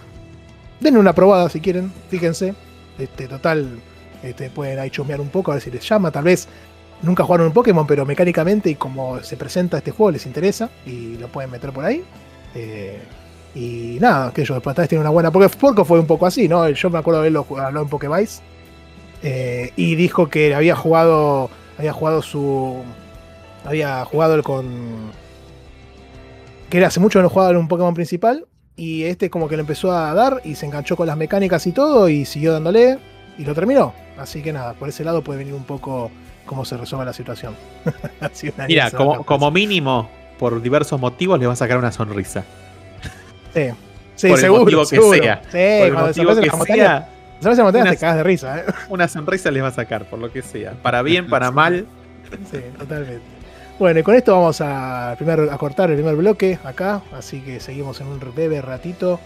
denle 0.80 0.98
una 1.00 1.12
probada 1.12 1.48
si 1.48 1.60
quieren, 1.60 1.92
fíjense. 2.08 2.54
Este, 2.98 3.26
total, 3.28 3.78
este, 4.22 4.50
pueden 4.50 4.78
ahí 4.78 4.90
chusmear 4.90 5.20
un 5.20 5.28
poco 5.28 5.50
a 5.52 5.54
ver 5.54 5.62
si 5.62 5.70
les 5.70 5.86
llama. 5.88 6.10
Tal 6.10 6.24
vez 6.24 6.48
nunca 7.02 7.24
jugaron 7.24 7.46
un 7.48 7.52
Pokémon, 7.52 7.86
pero 7.86 8.04
mecánicamente 8.04 8.70
y 8.70 8.74
como 8.74 9.20
se 9.22 9.36
presenta 9.36 9.78
este 9.78 9.90
juego 9.90 10.10
les 10.12 10.26
interesa 10.26 10.70
y 10.86 11.16
lo 11.16 11.28
pueden 11.28 11.50
meter 11.50 11.72
por 11.72 11.84
ahí. 11.84 12.02
Eh, 12.54 13.00
y 13.54 13.98
nada, 14.00 14.32
que 14.32 14.44
yo 14.44 14.54
después 14.54 14.74
tal 14.74 14.82
vez 14.84 14.88
tiene 14.88 15.00
una 15.02 15.10
buena. 15.10 15.30
Porque 15.30 15.48
fue 15.84 15.98
un 16.00 16.06
poco 16.06 16.26
así, 16.26 16.48
¿no? 16.48 16.68
Yo 16.70 16.90
me 16.90 16.98
acuerdo 16.98 17.20
de 17.20 17.24
haberlo 17.26 17.44
jugado- 17.44 17.68
hablado 17.68 17.84
en 17.84 17.90
Pokévice. 17.90 18.40
eh, 19.22 19.72
y 19.76 19.94
dijo 19.94 20.28
que 20.28 20.54
había 20.54 20.74
jugado. 20.74 21.48
Había 21.78 21.92
jugado 21.92 22.22
su. 22.22 22.82
Había 23.64 24.04
jugado 24.04 24.34
el 24.34 24.42
con. 24.42 25.10
Que 26.70 26.78
era 26.78 26.88
hace 26.88 27.00
mucho 27.00 27.18
que 27.18 27.22
no 27.22 27.28
jugaba 27.28 27.50
en 27.50 27.56
un 27.58 27.68
Pokémon 27.68 27.94
principal. 27.94 28.46
Y 28.76 29.04
este 29.04 29.28
como 29.30 29.48
que 29.48 29.56
lo 29.56 29.60
empezó 29.60 29.92
a 29.92 30.14
dar 30.14 30.40
y 30.44 30.54
se 30.54 30.64
enganchó 30.66 30.96
con 30.96 31.06
las 31.06 31.16
mecánicas 31.16 31.66
y 31.66 31.72
todo. 31.72 32.08
Y 32.08 32.24
siguió 32.24 32.52
dándole. 32.52 32.98
Y 33.38 33.44
lo 33.44 33.54
terminó. 33.54 33.94
Así 34.18 34.42
que 34.42 34.52
nada, 34.52 34.74
por 34.74 34.88
ese 34.88 35.04
lado 35.04 35.22
puede 35.22 35.38
venir 35.38 35.54
un 35.54 35.64
poco 35.64 36.10
cómo 36.46 36.64
se 36.64 36.76
resuelve 36.76 37.04
la 37.06 37.12
situación. 37.12 37.54
Mira, 38.68 38.90
como, 38.90 39.24
como 39.24 39.50
mínimo, 39.50 40.10
por 40.38 40.60
diversos 40.60 41.00
motivos, 41.00 41.38
le 41.38 41.46
va 41.46 41.54
a 41.54 41.56
sacar 41.56 41.78
una 41.78 41.92
sonrisa. 41.92 42.44
Sí, 43.54 43.68
sí 44.16 44.28
por 44.28 44.38
el 44.38 44.42
seguro. 44.44 44.62
motivo 44.64 44.80
que 44.82 44.86
seguro. 44.86 45.18
sea. 45.18 45.36
Sí, 45.44 45.48
por 45.50 45.58
el 45.58 45.92
cuando 45.92 46.06
motivo 46.08 46.28
que 46.28 46.34
sea, 46.34 47.08
las 47.40 47.58
montañas 47.58 47.84
una- 47.84 47.90
te 47.90 47.96
cagas 47.96 48.16
de 48.16 48.22
risa, 48.22 48.58
¿eh? 48.60 48.64
una 48.88 49.08
sonrisa 49.08 49.50
les 49.50 49.62
va 49.62 49.68
a 49.68 49.72
sacar, 49.72 50.04
por 50.08 50.18
lo 50.18 50.30
que 50.32 50.42
sea. 50.42 50.72
Para 50.82 51.02
bien, 51.02 51.26
para 51.30 51.50
mal. 51.50 51.86
Sí, 52.50 52.58
totalmente. 52.78 53.20
Bueno, 53.78 53.98
y 53.98 54.02
con 54.02 54.14
esto 54.14 54.32
vamos 54.32 54.60
a, 54.60 55.12
a 55.12 55.58
cortar 55.58 55.90
el 55.90 55.96
primer 55.96 56.14
bloque 56.14 56.58
acá, 56.62 57.02
así 57.12 57.40
que 57.40 57.58
seguimos 57.58 58.00
en 58.00 58.06
un 58.06 58.20
breve 58.20 58.60
ratito. 58.62 59.18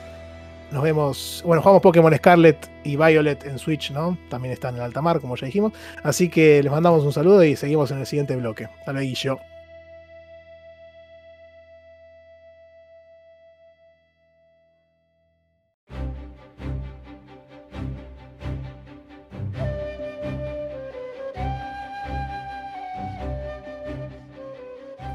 Nos 0.70 0.82
vemos, 0.82 1.42
bueno, 1.46 1.62
jugamos 1.62 1.82
Pokémon 1.82 2.14
Scarlet 2.16 2.56
y 2.82 2.96
Violet 2.96 3.44
en 3.44 3.58
Switch, 3.58 3.90
¿no? 3.90 4.16
También 4.30 4.52
están 4.52 4.76
en 4.76 4.82
alta 4.82 5.02
mar, 5.02 5.20
como 5.20 5.36
ya 5.36 5.46
dijimos. 5.46 5.72
Así 6.02 6.28
que 6.28 6.62
les 6.62 6.72
mandamos 6.72 7.04
un 7.04 7.12
saludo 7.12 7.44
y 7.44 7.54
seguimos 7.54 7.90
en 7.90 7.98
el 7.98 8.06
siguiente 8.06 8.34
bloque. 8.34 8.68
Hasta 8.78 8.92
luego, 8.92 9.12
yo. 9.14 9.38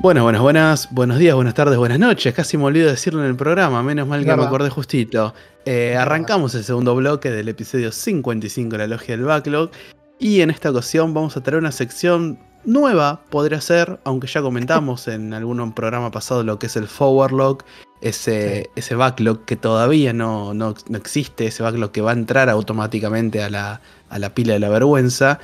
Buenas, 0.02 0.24
buenas, 0.24 0.42
buenas, 0.42 0.88
buenos 0.92 1.20
días, 1.20 1.36
buenas 1.36 1.54
tardes, 1.54 1.78
buenas 1.78 2.00
noches. 2.00 2.34
Casi 2.34 2.58
me 2.58 2.64
olvido 2.66 2.90
decirlo 2.90 3.22
en 3.24 3.30
el 3.30 3.36
programa, 3.36 3.84
menos 3.84 4.08
mal 4.08 4.22
que 4.26 4.36
me 4.36 4.44
acordé 4.44 4.70
justito. 4.70 5.34
Eh, 5.66 5.96
arrancamos 5.96 6.56
el 6.56 6.64
segundo 6.64 6.96
bloque 6.96 7.30
del 7.30 7.48
episodio 7.50 7.92
55 7.92 8.72
de 8.72 8.78
la 8.80 8.88
logia 8.88 9.16
del 9.16 9.26
backlog. 9.26 9.70
Y 10.18 10.42
en 10.42 10.50
esta 10.50 10.72
ocasión 10.72 11.14
vamos 11.14 11.38
a 11.38 11.42
traer 11.44 11.60
una 11.60 11.72
sección 11.72 12.40
nueva, 12.66 13.22
podría 13.30 13.62
ser, 13.62 14.00
aunque 14.04 14.28
ya 14.28 14.42
comentamos 14.42 15.08
en 15.08 15.34
algún 15.36 15.72
programa 15.74 16.10
pasado 16.10 16.44
lo 16.44 16.58
que 16.58 16.66
es 16.68 16.76
el 16.76 16.88
forward 16.88 17.32
log, 17.34 17.64
ese, 18.02 18.64
Sí. 18.64 18.70
ese 18.76 18.96
backlog 18.96 19.46
que 19.46 19.56
todavía 19.56 20.14
no, 20.14 20.54
no- 20.56 20.74
no 20.90 20.98
existe, 20.98 21.46
ese 21.48 21.62
backlog 21.62 21.92
que 21.92 22.02
va 22.02 22.12
a 22.12 22.14
entrar 22.14 22.50
automáticamente 22.50 23.44
a 23.44 23.50
la, 23.52 23.82
a 24.10 24.20
la 24.20 24.34
pila 24.34 24.54
de 24.54 24.60
la 24.60 24.70
vergüenza. 24.70 25.40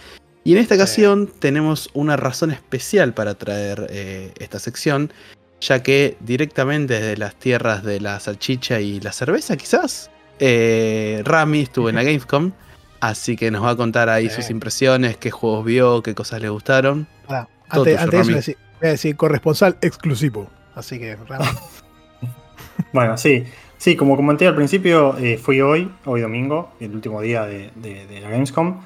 Y 0.47 0.53
en 0.53 0.59
esta 0.59 0.75
Sí. 0.75 0.81
ocasión 0.81 1.29
tenemos 1.39 1.89
una 1.93 2.15
razón 2.15 2.51
especial 2.51 3.13
para 3.13 3.33
traer 3.35 3.87
eh, 3.89 4.31
esta 4.39 4.59
sección, 4.59 5.11
ya 5.59 5.83
que 5.83 6.15
directamente 6.21 6.93
desde 6.93 7.17
las 7.17 7.35
tierras 7.35 7.83
de 7.83 7.99
la 7.99 8.17
salchicha 8.21 8.79
y 8.79 9.01
la 9.01 9.11
cerveza, 9.11 9.57
quizás, 9.57 10.09
eh, 10.39 11.21
Rami 11.25 11.63
estuvo 11.63 11.89
en 11.89 11.95
la 11.95 12.03
Gamescom, 12.05 12.53
así 13.01 13.35
que 13.35 13.51
nos 13.51 13.61
va 13.61 13.71
a 13.71 13.75
contar 13.75 14.07
ahí 14.07 14.29
Sí. 14.29 14.37
sus 14.37 14.49
impresiones, 14.49 15.17
qué 15.17 15.31
juegos 15.31 15.65
vio, 15.65 16.01
qué 16.01 16.15
cosas 16.15 16.39
le 16.41 16.47
gustaron. 16.47 17.07
Antes, 17.27 17.47
tuyo, 17.83 17.99
antes 17.99 18.11
de 18.11 18.17
eso 18.19 18.23
voy 18.23 18.33
a 18.33 18.35
decir, 18.37 18.57
voy 18.79 18.87
a 18.87 18.91
decir 18.91 19.15
corresponsal 19.17 19.77
exclusivo. 19.81 20.49
Así 20.75 20.97
que, 20.97 21.17
Rami, 21.27 21.43
Bueno, 22.93 23.17
sí. 23.17 23.43
Sí, 23.77 23.97
como 23.97 24.15
comenté 24.15 24.47
al 24.47 24.55
principio, 24.55 25.17
eh, 25.17 25.37
fui 25.37 25.59
hoy, 25.59 25.91
hoy 26.05 26.21
domingo, 26.21 26.71
el 26.79 26.95
último 26.95 27.21
día 27.21 27.45
de, 27.45 27.71
de- 27.75 28.07
de 28.07 28.21
la 28.21 28.29
Gamescom. 28.29 28.79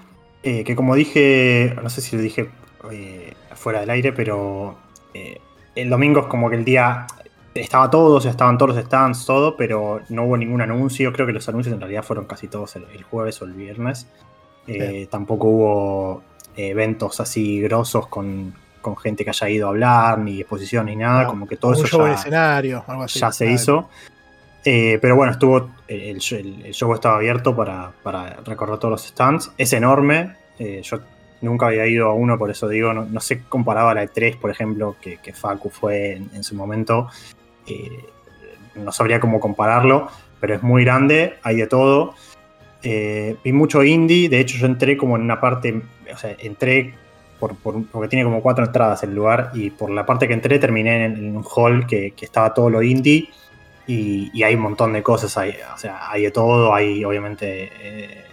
Eh, 0.44 0.64
que 0.64 0.76
como 0.76 0.96
dije, 0.96 1.76
no 1.82 1.90
sé 1.90 2.02
si 2.02 2.16
lo 2.16 2.22
dije 2.22 2.50
eh, 2.92 3.34
fuera 3.56 3.82
del 3.82 3.90
aire, 3.92 4.14
pero 4.14 4.76
eh, 5.14 5.40
el 5.76 5.90
domingo 5.90 6.22
es 6.22 6.26
como 6.28 6.50
que 6.50 6.56
el 6.56 6.66
día 6.66 7.06
estaba 7.54 7.90
todo, 7.90 8.16
o 8.16 8.22
sea, 8.22 8.32
estaban 8.32 8.58
todos 8.58 8.76
los 8.76 8.86
stands, 8.86 9.26
todo, 9.26 9.56
pero 9.58 10.02
no 10.10 10.24
hubo 10.24 10.38
ningún 10.38 10.62
anuncio. 10.62 11.12
Creo 11.14 11.28
que 11.28 11.34
los 11.34 11.48
anuncios 11.50 11.74
en 11.74 11.82
realidad 11.82 12.04
fueron 12.04 12.26
casi 12.26 12.48
todos 12.48 12.76
el, 12.76 12.86
el 12.94 13.04
jueves 13.04 13.42
o 13.42 13.46
el 13.46 13.54
viernes. 13.54 14.08
Eh, 14.68 15.08
Tampoco 15.10 15.48
hubo 15.48 16.24
eventos 16.56 17.20
así 17.20 17.62
grosos 17.62 18.08
con, 18.08 18.54
con 18.82 18.96
gente 18.98 19.24
que 19.24 19.32
haya 19.32 19.50
ido 19.50 19.68
a 19.68 19.70
hablar, 19.70 20.20
ni 20.20 20.40
exposición, 20.42 20.86
ni 20.86 20.96
nada. 20.96 21.24
No, 21.24 21.30
como 21.30 21.48
que 21.48 21.58
todo 21.58 21.72
un 21.72 21.78
eso 21.78 21.88
show 21.88 22.08
ya, 22.08 22.14
escenario, 22.14 22.84
algo 22.88 23.04
así. 23.04 23.20
ya 23.20 23.32
se 23.32 23.52
hizo. 23.52 23.90
Eh, 24.64 25.00
pero 25.02 25.16
bueno, 25.16 25.32
estuvo 25.32 25.72
el, 25.88 26.02
el 26.12 26.20
show- 26.20 26.94
estaba 26.94 27.16
abierto 27.16 27.56
para, 27.56 27.92
para 28.04 28.38
recorrer 28.46 28.78
todos 28.78 28.92
los 28.92 29.04
stands. 29.08 29.52
Es 29.58 29.74
enorme. 29.74 30.36
eh, 30.60 30.82
yo 30.84 31.00
nunca 31.42 31.68
había 31.68 31.88
ido 31.88 32.08
a 32.08 32.14
uno, 32.14 32.38
por 32.38 32.52
eso 32.52 32.68
digo, 32.68 32.94
no, 32.94 33.06
no 33.06 33.20
sé 33.20 33.42
comparado 33.50 33.90
a 33.90 33.96
la 33.96 34.04
E3, 34.04 34.38
por 34.38 34.52
ejemplo, 34.52 34.96
que, 35.02 35.18
que 35.18 35.34
Facu 35.34 35.70
fue 35.70 36.14
en, 36.14 36.44
su 36.44 36.56
momento. 36.56 37.08
eh, 37.68 37.90
no 38.76 38.92
sabría 38.92 39.20
cómo 39.20 39.40
compararlo, 39.40 40.08
pero 40.40 40.54
es 40.56 40.64
muy 40.64 40.84
grande, 40.86 41.36
hay 41.44 41.58
de 41.58 41.68
todo. 41.68 42.14
Vi 42.84 43.52
mucho 43.52 43.84
indie, 43.84 44.30
de 44.30 44.40
hecho 44.40 44.58
yo 44.58 44.66
entré 44.66 44.96
como 44.98 45.16
en 45.16 45.24
una 45.24 45.40
parte, 45.42 45.82
o 46.14 46.18
sea, 46.18 46.36
entré 46.40 46.94
por- 47.40 47.56
porque 47.56 48.08
tiene 48.08 48.24
como 48.24 48.42
cuatro 48.42 48.64
entradas 48.66 49.04
el 49.04 49.14
lugar 49.14 49.52
y 49.54 49.72
por 49.72 49.90
la 49.92 50.06
parte 50.06 50.28
que 50.28 50.34
entré 50.34 50.58
terminé 50.60 51.06
en, 51.06 51.18
en 51.18 51.36
un 51.36 51.44
hall 51.44 51.86
que, 51.86 52.12
que 52.12 52.26
estaba 52.26 52.54
todo 52.54 52.70
lo 52.70 52.82
indie 52.82 53.30
y, 54.34 54.44
hay 54.44 54.56
un 54.56 54.62
montón 54.62 54.94
de 54.94 55.02
cosas, 55.04 55.38
hay, 55.38 55.56
o 55.74 55.78
sea, 55.78 56.10
hay 56.12 56.24
de 56.24 56.32
todo, 56.32 56.74
hay 56.74 57.04
obviamente 57.06 57.70
eh, 57.82 58.24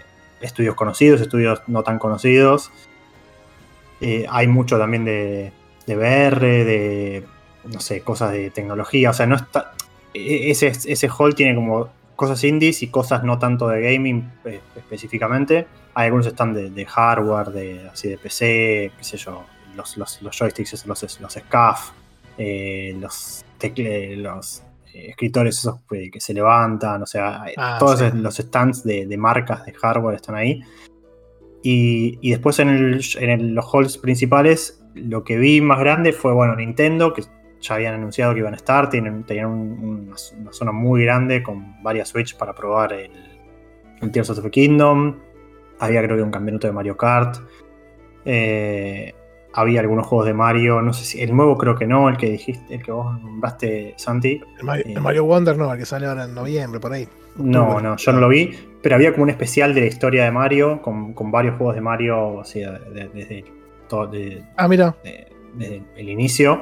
estudios 0.41 0.75
conocidos, 0.75 1.21
estudios 1.21 1.63
no 1.67 1.83
tan 1.83 1.99
conocidos, 1.99 2.71
Eh, 4.01 4.27
hay 4.31 4.47
mucho 4.47 4.79
también 4.79 5.05
de, 5.05 5.51
de 5.87 5.97
VR, 5.97 6.41
de, 6.65 7.25
no 7.65 7.81
sé, 7.81 8.03
cosas 8.03 8.31
de 8.33 8.51
tecnología, 8.51 9.11
o 9.11 9.13
sea, 9.13 9.27
no 9.27 9.35
está, 9.35 9.73
e- 10.15 10.51
ese, 10.51 10.69
ese 10.69 11.09
hall 11.09 11.35
tiene 11.35 11.55
como 11.57 11.89
cosas 12.15 12.45
indies 12.45 12.83
y 12.83 12.89
cosas 12.89 13.25
no 13.25 13.39
tanto 13.41 13.67
de 13.69 13.81
gaming 13.83 14.31
eh, 14.45 14.61
específicamente. 14.77 15.67
Hay 15.95 16.07
algunos 16.07 16.27
están 16.29 16.55
de, 16.55 16.85
hardware, 16.87 17.49
de, 17.51 17.89
así 17.93 18.09
de 18.09 18.19
PC, 18.19 18.93
qué 18.97 19.03
sé 19.05 19.17
yo, 19.17 19.45
los, 19.75 19.97
los, 19.97 20.23
los 20.23 20.37
joysticks, 20.39 20.87
los, 20.87 21.21
los 21.21 21.33
SCAF, 21.33 21.91
los, 23.01 23.45
tecle- 23.59 24.15
los 24.17 24.63
escritores 24.95 25.59
esos 25.59 25.81
que, 25.89 26.11
que 26.11 26.21
se 26.21 26.35
levantan, 26.35 27.03
o 27.03 27.07
sea, 27.07 27.45
Ah, 27.57 27.77
todos 27.79 28.01
sí. 28.01 28.07
los 28.15 28.37
stands 28.37 28.83
de, 28.85 29.07
de 29.07 29.17
marcas 29.17 29.65
de 29.67 29.73
hardware 29.73 30.17
están 30.17 30.35
ahí. 30.35 30.61
Y, 31.63 32.19
y 32.23 32.31
después 32.31 32.59
en, 32.61 32.69
el- 32.69 33.01
en 33.19 33.31
el- 33.31 33.55
los 33.55 33.67
halls 33.75 33.99
principales, 33.99 34.85
lo 34.95 35.25
que 35.25 35.39
vi 35.39 35.61
más 35.61 35.79
grande 35.81 36.13
fue, 36.13 36.33
bueno, 36.33 36.55
Nintendo, 36.57 37.13
que 37.13 37.23
ya 37.61 37.75
habían 37.75 37.95
anunciado 37.95 38.33
que 38.35 38.41
iban 38.41 38.55
a 38.55 38.57
estar, 38.57 38.89
tienen, 38.89 39.25
tenían 39.25 39.47
un- 39.47 39.79
una, 40.09 40.17
una 40.41 40.53
zona 40.53 40.73
muy 40.73 41.03
grande 41.05 41.43
con 41.43 41.83
varias 41.83 42.09
Switch 42.09 42.37
para 42.37 42.55
probar 42.55 42.93
el, 42.93 43.11
el 44.01 44.11
Tears 44.13 44.31
of 44.31 44.43
the 44.43 44.51
Kingdom. 44.51 45.17
Había 45.81 46.03
creo 46.03 46.17
que 46.17 46.23
un 46.23 46.31
campeonato 46.31 46.67
de 46.69 46.73
Mario 46.73 46.97
Kart. 46.97 47.37
Eh, 48.25 49.15
había 49.55 49.81
algunos 49.81 50.07
juegos 50.07 50.27
de 50.27 50.35
Mario, 50.35 50.83
no 50.83 50.93
sé 50.93 51.05
si 51.05 51.23
el 51.23 51.35
nuevo 51.35 51.57
creo 51.57 51.75
que 51.75 51.87
no, 51.87 52.09
el 52.09 52.17
que 52.17 52.31
dijiste, 52.31 52.75
el 52.75 52.83
que 52.83 52.93
vos 52.93 53.21
nombraste, 53.21 53.95
Santi. 53.97 54.41
El 54.59 54.65
Mario, 54.65 54.85
Eh. 54.87 54.93
el 54.95 55.01
Mario 55.01 55.25
Wonder 55.25 55.57
no, 55.57 55.73
el 55.73 55.79
que 55.79 55.87
sale 55.87 56.07
ahora 56.07 56.25
en 56.25 56.35
noviembre, 56.35 56.79
por 56.81 56.93
ahí. 56.93 57.09
No, 57.37 57.81
no, 57.81 57.97
yo 57.97 58.13
no 58.13 58.21
lo 58.21 58.29
vi, 58.29 58.51
pero 58.83 58.97
había 58.97 59.13
como 59.13 59.23
un 59.25 59.31
especial 59.31 59.75
de 59.75 59.81
la 59.83 59.87
historia 59.87 60.25
de 60.25 60.31
Mario, 60.33 60.83
con, 60.83 61.13
con 61.15 61.31
varios 61.31 61.57
juegos 61.57 61.75
de 61.77 61.81
Mario, 61.81 62.43
de- 62.55 63.09
desde, 63.15 63.45
todo- 63.89 64.07
de- 64.09 64.43
Ah, 64.57 64.67
mira, 64.69 64.95
de- 65.05 65.27
desde 65.55 65.83
el 65.97 66.09
inicio. 66.09 66.61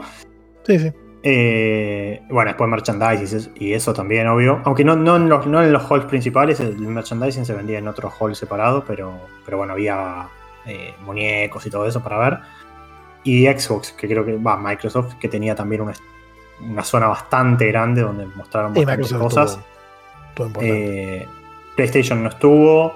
sí, 0.65 0.78
sí. 0.78 0.92
Eh, 1.28 2.23
bueno, 2.31 2.50
después 2.50 2.70
merchandising 2.70 3.52
y 3.56 3.73
eso 3.73 3.92
también, 3.92 4.28
obvio. 4.28 4.60
Aunque 4.65 4.84
no, 4.84 4.94
no, 4.94 5.16
en 5.16 5.28
los, 5.28 5.44
no 5.47 5.60
en 5.60 5.73
los 5.73 5.90
halls 5.90 6.05
principales, 6.05 6.60
el 6.60 6.76
merchandising 6.78 7.44
se 7.44 7.52
vendía 7.52 7.78
en 7.78 7.89
otro 7.89 8.10
hall 8.10 8.36
separado, 8.36 8.84
pero, 8.86 9.12
pero 9.44 9.56
bueno, 9.58 9.73
había 9.73 10.28
eh, 10.66 10.94
muñecos 11.05 11.66
y 11.66 11.70
todo 11.70 11.84
eso 11.86 12.00
para 12.00 12.18
ver. 12.18 12.39
Y 13.26 13.44
Xbox, 13.44 13.90
que 13.90 14.06
creo 14.06 14.24
que 14.24 14.36
va, 14.36 14.56
Microsoft, 14.56 15.14
que 15.14 15.28
tenía 15.28 15.56
también 15.56 15.80
una, 15.80 15.94
una 16.60 16.84
zona 16.84 17.08
bastante 17.08 17.66
grande 17.66 18.02
donde 18.02 18.24
mostraron 18.24 18.72
bastantes 18.72 19.12
cosas. 19.14 19.58
Eh, 20.60 21.26
PlayStation 21.74 22.22
no 22.22 22.28
estuvo. 22.28 22.94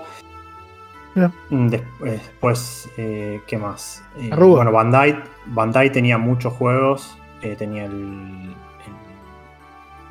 Mira. 1.16 1.32
Mm, 1.48 1.74
eh, 1.74 1.82
Después, 2.00 2.88
eh, 2.96 3.40
¿qué 3.48 3.58
más? 3.58 4.04
Eh, 4.18 4.30
bueno, 4.32 4.70
Bandai, 4.70 5.20
Bandai 5.46 5.90
tenía 5.90 6.16
muchos 6.16 6.52
juegos. 6.52 7.18
tenía 7.58 7.86
el, 7.86 8.54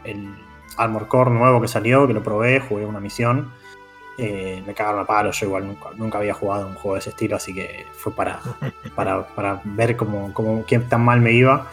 el, 0.03 0.11
el 0.17 0.35
Armor 0.75 1.07
Core 1.07 1.31
nuevo 1.31 1.61
que 1.61 1.69
salió, 1.69 2.07
que 2.07 2.14
lo 2.14 2.22
probé, 2.22 2.59
jugué 2.59 2.85
una 2.85 2.99
misión. 2.99 3.53
Eh, 4.22 4.61
me 4.67 4.73
cagaron 4.73 4.99
a 4.99 5.06
palo, 5.06 5.31
yo 5.31 5.45
igual 5.45 5.65
nunca, 5.65 5.91
nunca 5.95 6.17
había 6.17 6.33
jugado 6.33 6.67
un 6.67 6.73
juego 6.73 6.95
de 6.95 6.99
ese 6.99 7.11
estilo, 7.11 7.38
así 7.38 7.53
que 7.53 7.85
fue 7.93 8.14
para, 8.14 8.41
para, 8.95 9.25
para 9.27 9.61
ver 9.64 9.95
cómo, 9.95 10.33
cómo, 10.33 10.65
qué 10.65 10.77
tan 10.80 11.06
mal 11.06 11.22
me 11.22 11.31
iba. 11.31 11.67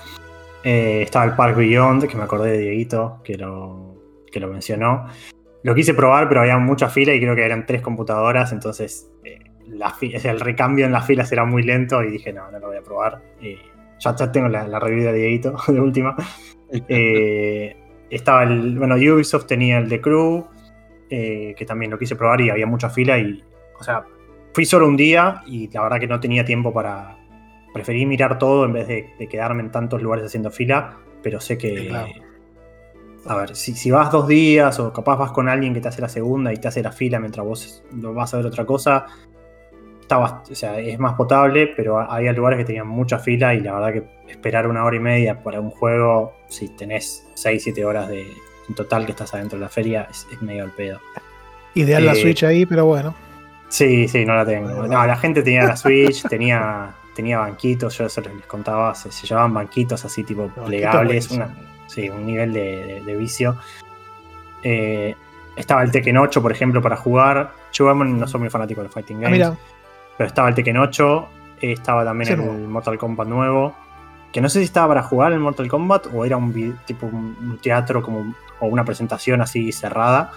Eh, 0.63 1.03
estaba 1.03 1.25
el 1.25 1.33
Park 1.33 1.57
Beyond, 1.57 2.07
que 2.07 2.17
me 2.17 2.23
acordé 2.23 2.53
de 2.53 2.59
Dieguito, 2.59 3.21
que 3.25 3.37
lo, 3.37 3.97
que 4.31 4.39
lo 4.39 4.47
mencionó. 4.47 5.09
Lo 5.65 5.75
quise 5.75 5.93
probar, 5.93 6.29
pero 6.29 6.43
había 6.43 6.57
mucha 6.59 6.89
fila 6.89 7.13
y 7.15 7.21
creo 7.21 7.35
que 7.35 7.45
eran 7.45 7.67
tres 7.67 7.83
computadoras, 7.83 8.53
entonces 8.53 9.11
eh, 9.25 9.41
la 9.67 9.93
el 10.01 10.39
recambio 10.39 10.87
en 10.87 10.93
las 10.93 11.05
filas 11.05 11.33
era 11.33 11.45
muy 11.45 11.65
lento 11.65 12.01
y 12.05 12.13
dije, 12.13 12.33
no, 12.33 12.49
no 12.53 12.61
lo 12.61 12.69
voy 12.69 12.77
a 12.77 12.83
probar. 12.83 13.23
Ya, 13.41 14.15
ya 14.15 14.31
tengo 14.31 14.49
la, 14.49 14.69
la 14.69 14.79
review 14.79 15.07
de 15.07 15.15
Dieguito, 15.15 15.57
de 15.67 15.81
última. 15.81 16.15
Estaba 18.09 18.45
el, 18.45 18.79
bueno, 18.79 18.95
Ubisoft 18.95 19.47
tenía 19.47 19.79
el 19.79 19.89
de 19.89 20.01
Crew, 20.01 20.47
eh, 21.11 21.55
que 21.57 21.65
también 21.65 21.91
lo 21.91 21.99
quise 21.99 22.17
probar 22.17 22.41
y 22.41 22.51
había 22.51 22.67
mucha 22.67 22.91
fila 22.91 23.19
y, 23.19 23.43
o 23.79 23.85
sea, 23.85 24.05
fui 24.53 24.65
solo 24.65 24.87
un 24.87 24.97
día 24.97 25.43
y 25.47 25.69
la 25.69 25.83
verdad 25.83 26.01
que 26.01 26.07
no 26.07 26.19
tenía 26.21 26.45
tiempo 26.45 26.73
para, 26.73 27.17
preferí 27.73 28.07
mirar 28.07 28.39
todo 28.39 28.65
en 28.65 28.73
vez 28.73 28.89
de, 28.89 29.11
de 29.19 29.29
quedarme 29.29 29.63
en 29.63 29.71
tantos 29.71 30.03
lugares 30.03 30.27
haciendo 30.27 30.51
fila, 30.51 30.97
pero 31.23 31.41
sé 31.41 31.59
que, 31.59 31.89
claro. 31.89 32.09
a 33.27 33.37
ver, 33.37 33.55
si, 33.55 33.75
si 33.75 33.91
vas 33.91 34.11
dos 34.11 34.27
días 34.27 34.79
o 34.81 34.93
capaz 34.93 35.17
vas 35.17 35.33
con 35.33 35.49
alguien 35.49 35.75
que 35.75 35.81
te 35.81 35.89
hace 35.89 36.01
la 36.01 36.09
segunda 36.09 36.53
y 36.53 36.57
te 36.57 36.69
hace 36.69 36.83
la 36.83 36.93
fila 36.93 37.21
mientras 37.21 37.45
vos 37.47 37.85
no 37.93 38.15
vas 38.15 38.33
a 38.33 38.39
ver 38.39 38.47
otra 38.47 38.65
cosa, 38.65 39.07
está 40.01 40.19
o 40.19 40.55
sea, 40.55 40.79
es 40.79 40.99
más 40.99 41.15
potable, 41.15 41.73
pero 41.77 41.99
había 41.99 42.33
lugares 42.33 42.59
que 42.59 42.65
tenían 42.65 42.87
mucha 42.87 43.19
fila 43.19 43.55
y 43.55 43.61
la 43.61 43.75
verdad 43.75 43.93
que 43.93 44.33
esperar 44.33 44.67
una 44.69 44.85
hora 44.85 44.97
y 44.97 45.01
media 45.01 45.43
para 45.43 45.61
un 45.61 45.71
juego, 45.71 46.33
si 46.49 46.69
tenés 46.77 47.29
6, 47.35 47.63
7 47.63 47.85
horas 47.85 48.09
de, 48.09 48.25
en 48.69 48.75
total 48.75 49.05
que 49.07 49.13
estás 49.13 49.33
adentro 49.35 49.59
de 49.59 49.65
la 49.65 49.69
feria, 49.69 50.07
es, 50.11 50.27
es 50.31 50.41
medio 50.43 50.65
al 50.65 50.71
pedo. 50.71 51.01
Ideal 51.75 52.05
la 52.07 52.13
eh, 52.13 52.17
Switch 52.23 52.43
ahí, 52.45 52.67
pero 52.67 52.87
bueno. 52.87 53.15
Sí, 53.69 54.09
sí, 54.09 54.25
no 54.25 54.35
la 54.35 54.47
tengo. 54.47 54.69
Bueno. 54.75 54.87
No, 54.95 55.07
la 55.07 55.17
gente 55.17 55.43
tenía 55.43 55.65
la 55.65 55.77
Switch, 55.77 56.23
tenía, 56.29 56.95
tenía 57.15 57.39
banquitos, 57.39 57.97
yo 57.99 58.07
eso 58.07 58.21
les 58.21 58.47
contaba, 58.47 58.95
se, 58.95 59.11
se 59.13 59.27
llevaban 59.27 59.53
banquitos 59.55 60.05
así 60.05 60.23
tipo 60.25 60.43
Banquitos 60.43 60.65
plegables, 60.67 61.31
una- 61.31 61.55
sí, 61.87 62.09
un 62.09 62.25
nivel 62.27 62.53
de, 62.53 62.61
de- 62.87 63.01
de 63.03 63.17
vicio. 63.17 63.57
Eh, 64.63 65.15
estaba 65.57 65.83
el 65.83 65.91
Tekken 65.91 66.17
8, 66.17 66.43
por 66.43 66.53
ejemplo, 66.53 66.83
para 66.83 66.97
jugar. 66.97 67.53
Yo 67.73 67.93
no 67.95 68.27
soy 68.27 68.41
muy 68.41 68.51
fanático 68.51 68.83
de 68.83 68.89
Fighting 68.89 69.19
Ah, 69.19 69.29
Games, 69.31 69.51
pero 70.17 70.29
estaba 70.29 70.49
el 70.49 70.55
Tekken 70.55 70.77
8, 70.77 71.29
eh, 71.61 71.73
estaba 71.73 72.05
también 72.05 72.33
Ese 72.33 72.41
el 72.41 72.47
nuevo. 72.47 72.69
Mortal 72.69 72.99
Kombat 72.99 73.29
nuevo, 73.29 73.77
que 74.33 74.41
no 74.41 74.49
sé 74.49 74.61
si 74.61 74.65
estaba 74.65 74.89
para 74.89 75.03
jugar 75.03 75.33
el 75.33 75.41
Mortal 75.41 75.69
Kombat 75.69 76.07
o 76.13 76.25
era 76.25 76.37
un 76.37 76.79
tipo 76.87 77.07
un 77.07 77.59
teatro 77.63 78.03
como 78.03 78.35
o 78.61 78.67
una 78.67 78.85
presentación 78.85 79.41
así 79.41 79.73
cerrada, 79.73 80.33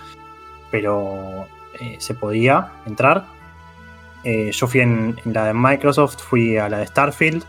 pero 0.71 1.45
eh, 1.79 1.95
se 1.99 2.13
podía 2.13 2.71
entrar. 2.85 3.25
Eh, 4.23 4.51
yo 4.51 4.67
fui 4.67 4.81
en, 4.81 5.15
en 5.25 5.33
la 5.33 5.45
de 5.45 5.53
Microsoft, 5.53 6.17
fui 6.19 6.57
a 6.57 6.67
la 6.69 6.79
de 6.79 6.87
Starfield, 6.87 7.43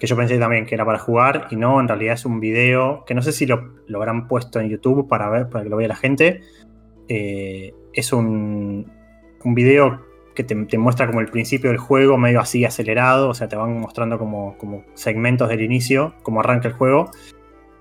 que 0.00 0.06
yo 0.06 0.16
pensé 0.16 0.38
también 0.38 0.64
que 0.64 0.74
era 0.74 0.84
para 0.84 0.98
jugar 0.98 1.48
y 1.50 1.56
no, 1.56 1.80
en 1.80 1.88
realidad 1.88 2.14
es 2.14 2.24
un 2.24 2.40
video 2.40 3.04
que 3.04 3.14
no 3.14 3.22
sé 3.22 3.32
si 3.32 3.46
lo, 3.46 3.74
lo 3.86 3.98
habrán 3.98 4.28
puesto 4.28 4.60
en 4.60 4.68
YouTube 4.68 5.08
para 5.08 5.28
ver, 5.28 5.48
para 5.48 5.64
que 5.64 5.70
lo 5.70 5.76
vea 5.76 5.88
la 5.88 5.96
gente. 5.96 6.40
Eh, 7.08 7.74
es 7.92 8.12
un, 8.12 8.90
un 9.44 9.54
video 9.54 10.06
que 10.34 10.44
te, 10.44 10.54
te 10.66 10.78
muestra 10.78 11.08
como 11.08 11.20
el 11.20 11.26
principio 11.26 11.70
del 11.70 11.78
juego, 11.78 12.16
medio 12.16 12.40
así 12.40 12.64
acelerado, 12.64 13.28
o 13.28 13.34
sea, 13.34 13.48
te 13.48 13.56
van 13.56 13.80
mostrando 13.80 14.18
como, 14.18 14.56
como 14.56 14.84
segmentos 14.94 15.48
del 15.48 15.62
inicio, 15.62 16.14
cómo 16.22 16.40
arranca 16.40 16.68
el 16.68 16.74
juego, 16.74 17.10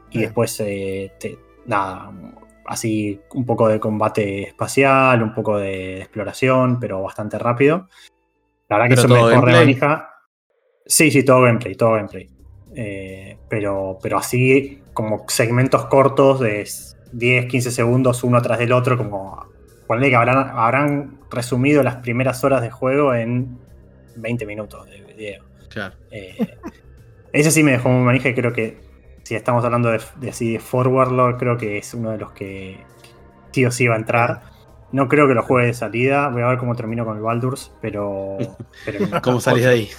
y 0.10 0.22
después, 0.22 0.60
eh, 0.60 1.12
te- 1.20 1.38
nada, 1.68 2.12
así 2.66 3.22
un 3.34 3.46
poco 3.46 3.68
de 3.68 3.80
combate 3.80 4.44
espacial, 4.44 5.22
un 5.22 5.34
poco 5.34 5.58
de 5.58 6.00
exploración, 6.00 6.80
pero 6.80 7.02
bastante 7.02 7.38
rápido. 7.38 7.88
La 8.70 8.78
verdad 8.78 8.90
que 8.90 9.02
¿Pero 9.02 9.16
eso 9.16 9.26
me 9.26 9.32
gameplay? 9.32 9.54
remanija. 9.54 10.10
Sí, 10.86 11.12
sí, 11.12 11.24
todo 11.24 11.42
gameplay, 11.42 11.76
todo 11.76 11.94
gameplay. 11.94 12.30
Eh, 12.76 13.38
pero, 13.50 13.98
pero 14.02 14.18
así 14.18 14.84
como 14.94 15.26
segmentos 15.28 15.86
cortos 15.86 16.40
de 16.40 16.68
10, 17.12 17.46
15 17.46 17.72
segundos 17.72 18.24
uno 18.24 18.38
atrás 18.38 18.60
del 18.60 18.72
otro, 18.72 18.98
como 18.98 19.48
ponle 19.88 20.10
que 20.10 20.16
habrán, 20.16 20.50
habrán 20.54 21.20
resumido 21.32 21.82
las 21.84 21.98
primeras 21.98 22.44
horas 22.44 22.62
de 22.62 22.70
juego 22.70 23.14
en 23.14 23.58
20 24.18 24.46
minutos 24.46 24.86
de 24.90 25.02
video. 25.02 25.44
Claro. 25.70 25.96
Eh, 26.12 26.58
ese 27.34 27.52
sí 27.52 27.64
me 27.64 27.72
dejó 27.72 27.90
muy 27.90 28.04
manija 28.04 28.30
y 28.30 28.34
creo 28.34 28.54
que 28.54 28.87
si 29.28 29.36
estamos 29.36 29.66
hablando 29.66 29.90
de, 29.92 30.00
de 30.22 30.30
así 30.30 30.54
de 30.54 30.60
Forward 30.60 31.12
Lord, 31.12 31.38
creo 31.38 31.58
que 31.58 31.78
es 31.78 31.94
uno 31.94 32.12
de 32.12 32.18
los 32.18 32.32
que 32.32 32.80
sí 33.52 33.66
o 33.66 33.72
sí 33.72 33.86
va 33.88 33.96
a 33.96 33.98
entrar. 33.98 34.42
No 34.94 35.10
creo 35.10 35.28
que 35.28 35.34
lo 35.34 35.44
juegue 35.44 35.68
de 35.68 35.74
salida. 35.74 36.30
Voy 36.30 36.44
a 36.44 36.48
ver 36.48 36.58
cómo 36.58 36.74
termino 36.76 37.04
con 37.04 37.18
el 37.18 37.24
Baldur's, 37.24 37.74
pero. 37.82 38.38
pero 38.86 39.06
¿Cómo 39.22 39.42
salís 39.42 39.66
de 39.66 39.70
ahí? 39.70 39.90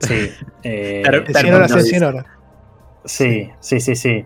Sí. 0.00 0.30
eh, 0.64 1.02
Pero- 1.04 1.20
de 1.20 1.34
100 1.34 1.54
horas 1.54 1.70
no 1.70 1.76
en 1.76 1.82
sé- 1.84 1.88
100 1.90 2.02
horas. 2.02 2.26
Sí, 3.04 3.50
sí, 3.60 3.78
sí, 3.80 3.94
sí. 3.94 4.24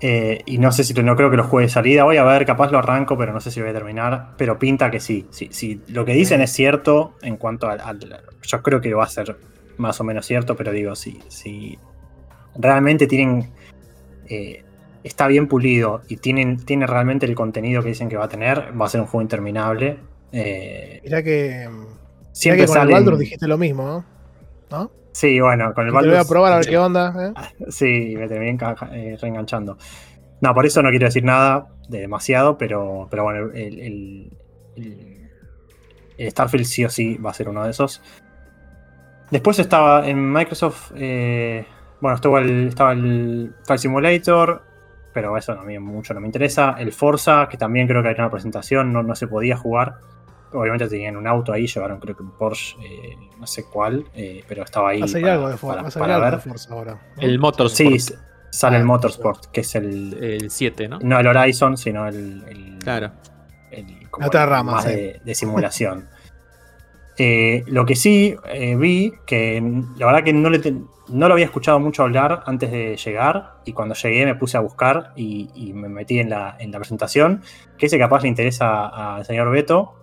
Eh, 0.00 0.42
y 0.46 0.58
no 0.58 0.70
sé 0.72 0.82
si 0.84 0.92
no 0.94 1.14
creo 1.16 1.30
que 1.30 1.36
lo 1.36 1.44
juegue 1.44 1.66
de 1.68 1.72
salida. 1.72 2.02
Voy 2.04 2.16
a 2.16 2.24
ver, 2.24 2.44
capaz 2.46 2.70
lo 2.72 2.78
arranco, 2.78 3.16
pero 3.16 3.32
no 3.32 3.40
sé 3.40 3.50
si 3.52 3.60
voy 3.60 3.70
a 3.70 3.72
terminar. 3.72 4.30
Pero 4.36 4.58
pinta 4.58 4.90
que 4.90 4.98
sí. 5.00 5.26
sí, 5.30 5.48
sí. 5.52 5.82
Lo 5.88 6.04
que 6.04 6.14
dicen 6.14 6.40
es 6.40 6.52
cierto 6.52 7.14
en 7.22 7.36
cuanto 7.36 7.68
al, 7.68 7.80
al- 7.80 8.22
Yo 8.42 8.62
creo 8.62 8.80
que 8.80 8.92
va 8.94 9.04
a 9.04 9.08
ser 9.08 9.36
más 9.76 10.00
o 10.00 10.04
menos 10.04 10.26
cierto, 10.26 10.56
pero 10.56 10.72
digo, 10.72 10.96
sí, 10.96 11.20
sí. 11.28 11.78
Realmente 12.56 13.06
tienen. 13.06 13.52
Eh, 14.28 14.64
está 15.04 15.26
bien 15.28 15.48
pulido 15.48 16.02
y 16.08 16.16
tienen, 16.16 16.64
tiene 16.64 16.86
realmente 16.86 17.26
el 17.26 17.34
contenido 17.34 17.82
que 17.82 17.88
dicen 17.88 18.08
que 18.08 18.16
va 18.16 18.24
a 18.26 18.28
tener. 18.28 18.72
Va 18.80 18.86
a 18.86 18.88
ser 18.88 19.00
un 19.00 19.06
juego 19.06 19.22
interminable. 19.22 19.98
Eh, 20.32 21.00
Mirá 21.04 21.22
que, 21.22 21.68
mirá 21.70 21.86
siempre 22.32 22.66
que 22.66 22.72
con 22.72 22.78
el. 22.82 22.88
Baldur 22.92 23.16
dijiste 23.18 23.46
lo 23.48 23.58
mismo, 23.58 23.84
¿no? 23.86 24.04
¿No? 24.70 24.90
Sí, 25.12 25.40
bueno, 25.40 25.72
con 25.74 25.86
el 25.86 25.94
Te 25.94 26.02
lo 26.02 26.08
voy 26.12 26.16
a 26.20 26.24
probar 26.24 26.52
a 26.52 26.56
ver 26.58 26.66
qué 26.68 26.78
onda. 26.78 27.34
¿eh? 27.36 27.50
Sí, 27.70 28.14
me 28.16 28.28
terminé 28.28 28.58
eh, 28.92 29.16
reenganchando. 29.20 29.78
No, 30.40 30.54
por 30.54 30.66
eso 30.66 30.82
no 30.82 30.90
quiero 30.90 31.06
decir 31.06 31.24
nada 31.24 31.68
de 31.88 32.00
demasiado, 32.00 32.58
pero, 32.58 33.08
pero 33.10 33.24
bueno, 33.24 33.50
el, 33.54 33.80
el- 33.80 34.32
el- 34.76 35.30
el 36.18 36.30
Starfield 36.30 36.64
sí 36.66 36.84
o 36.84 36.90
sí 36.90 37.16
va 37.16 37.30
a 37.30 37.34
ser 37.34 37.48
uno 37.48 37.64
de 37.64 37.70
esos. 37.70 38.02
Después 39.30 39.58
estaba 39.58 40.08
en 40.08 40.32
Microsoft, 40.32 40.92
eh, 40.96 41.64
bueno, 42.00 42.14
estuvo 42.16 42.38
el, 42.38 42.68
estaba 42.68 42.92
el 42.92 43.52
Flight 43.64 43.80
Simulator, 43.80 44.62
pero 45.12 45.36
eso 45.36 45.52
a 45.52 45.62
mí 45.64 45.78
mucho 45.78 46.14
no 46.14 46.20
me 46.20 46.26
interesa. 46.26 46.76
El 46.78 46.92
Forza, 46.92 47.48
que 47.50 47.56
también 47.56 47.86
creo 47.88 48.02
que 48.02 48.08
hay 48.08 48.14
una 48.18 48.30
presentación, 48.30 48.92
no, 48.92 49.02
no 49.02 49.14
se 49.14 49.26
podía 49.26 49.56
jugar. 49.56 49.96
Obviamente 50.52 50.88
tenían 50.88 51.16
un 51.16 51.26
auto 51.26 51.52
ahí, 51.52 51.66
llevaron 51.66 52.00
creo 52.00 52.16
que 52.16 52.22
un 52.22 52.30
Porsche, 52.38 52.76
eh, 52.82 53.16
no 53.38 53.46
sé 53.46 53.64
cuál, 53.70 54.04
eh, 54.14 54.42
pero 54.48 54.62
estaba 54.62 54.90
ahí. 54.90 55.00
Va 55.00 55.04
a 55.04 55.08
salir 55.08 55.24
para- 55.26 55.34
algo 55.34 55.48
de 55.50 55.56
Forza, 55.58 55.68
para- 55.74 55.82
va 55.82 55.88
a 55.88 55.90
salir 55.90 56.04
para 56.06 56.14
algo 56.26 56.36
de. 56.36 56.42
Forza 56.42 56.72
ahora. 56.74 56.92
¿no? 57.16 57.22
El 57.22 57.38
Motorsport. 57.38 57.98
Sí, 57.98 58.14
sale 58.50 58.76
Ah, 58.76 58.78
el 58.78 58.84
Motorsport, 58.86 59.46
que 59.52 59.60
es 59.60 59.74
el. 59.74 60.14
El 60.22 60.50
7, 60.50 60.88
¿no? 60.88 60.98
No 61.02 61.18
el 61.20 61.26
Horizon, 61.26 61.76
sino 61.76 62.06
el. 62.08 62.44
el- 62.48 62.78
Claro. 62.78 63.10
el- 63.70 64.08
como 64.08 64.22
La 64.22 64.28
otra 64.28 64.44
el 64.44 64.48
rama, 64.50 64.72
más 64.72 64.84
sí. 64.84 64.90
de, 64.90 65.20
de 65.22 65.34
simulación. 65.34 66.08
Eh, 67.18 67.64
lo 67.66 67.84
que 67.84 67.96
sí 67.96 68.36
eh, 68.46 68.76
vi, 68.76 69.12
que 69.26 69.60
la 69.96 70.06
verdad 70.06 70.22
que 70.22 70.32
no, 70.32 70.50
le 70.50 70.60
te- 70.60 70.72
no 71.08 71.26
lo 71.26 71.34
había 71.34 71.46
escuchado 71.46 71.80
mucho 71.80 72.04
hablar 72.04 72.44
antes 72.46 72.70
de 72.70 72.96
llegar, 72.96 73.54
y 73.64 73.72
cuando 73.72 73.94
llegué 73.96 74.24
me 74.24 74.36
puse 74.36 74.56
a 74.56 74.60
buscar 74.60 75.12
y, 75.16 75.48
y 75.54 75.72
me 75.72 75.88
metí 75.88 76.20
en 76.20 76.30
la, 76.30 76.56
en 76.60 76.70
la 76.70 76.78
presentación, 76.78 77.42
que 77.76 77.86
ese 77.86 77.98
capaz 77.98 78.22
le 78.22 78.28
interesa 78.28 79.16
al 79.16 79.24
señor 79.24 79.50
Beto. 79.50 79.94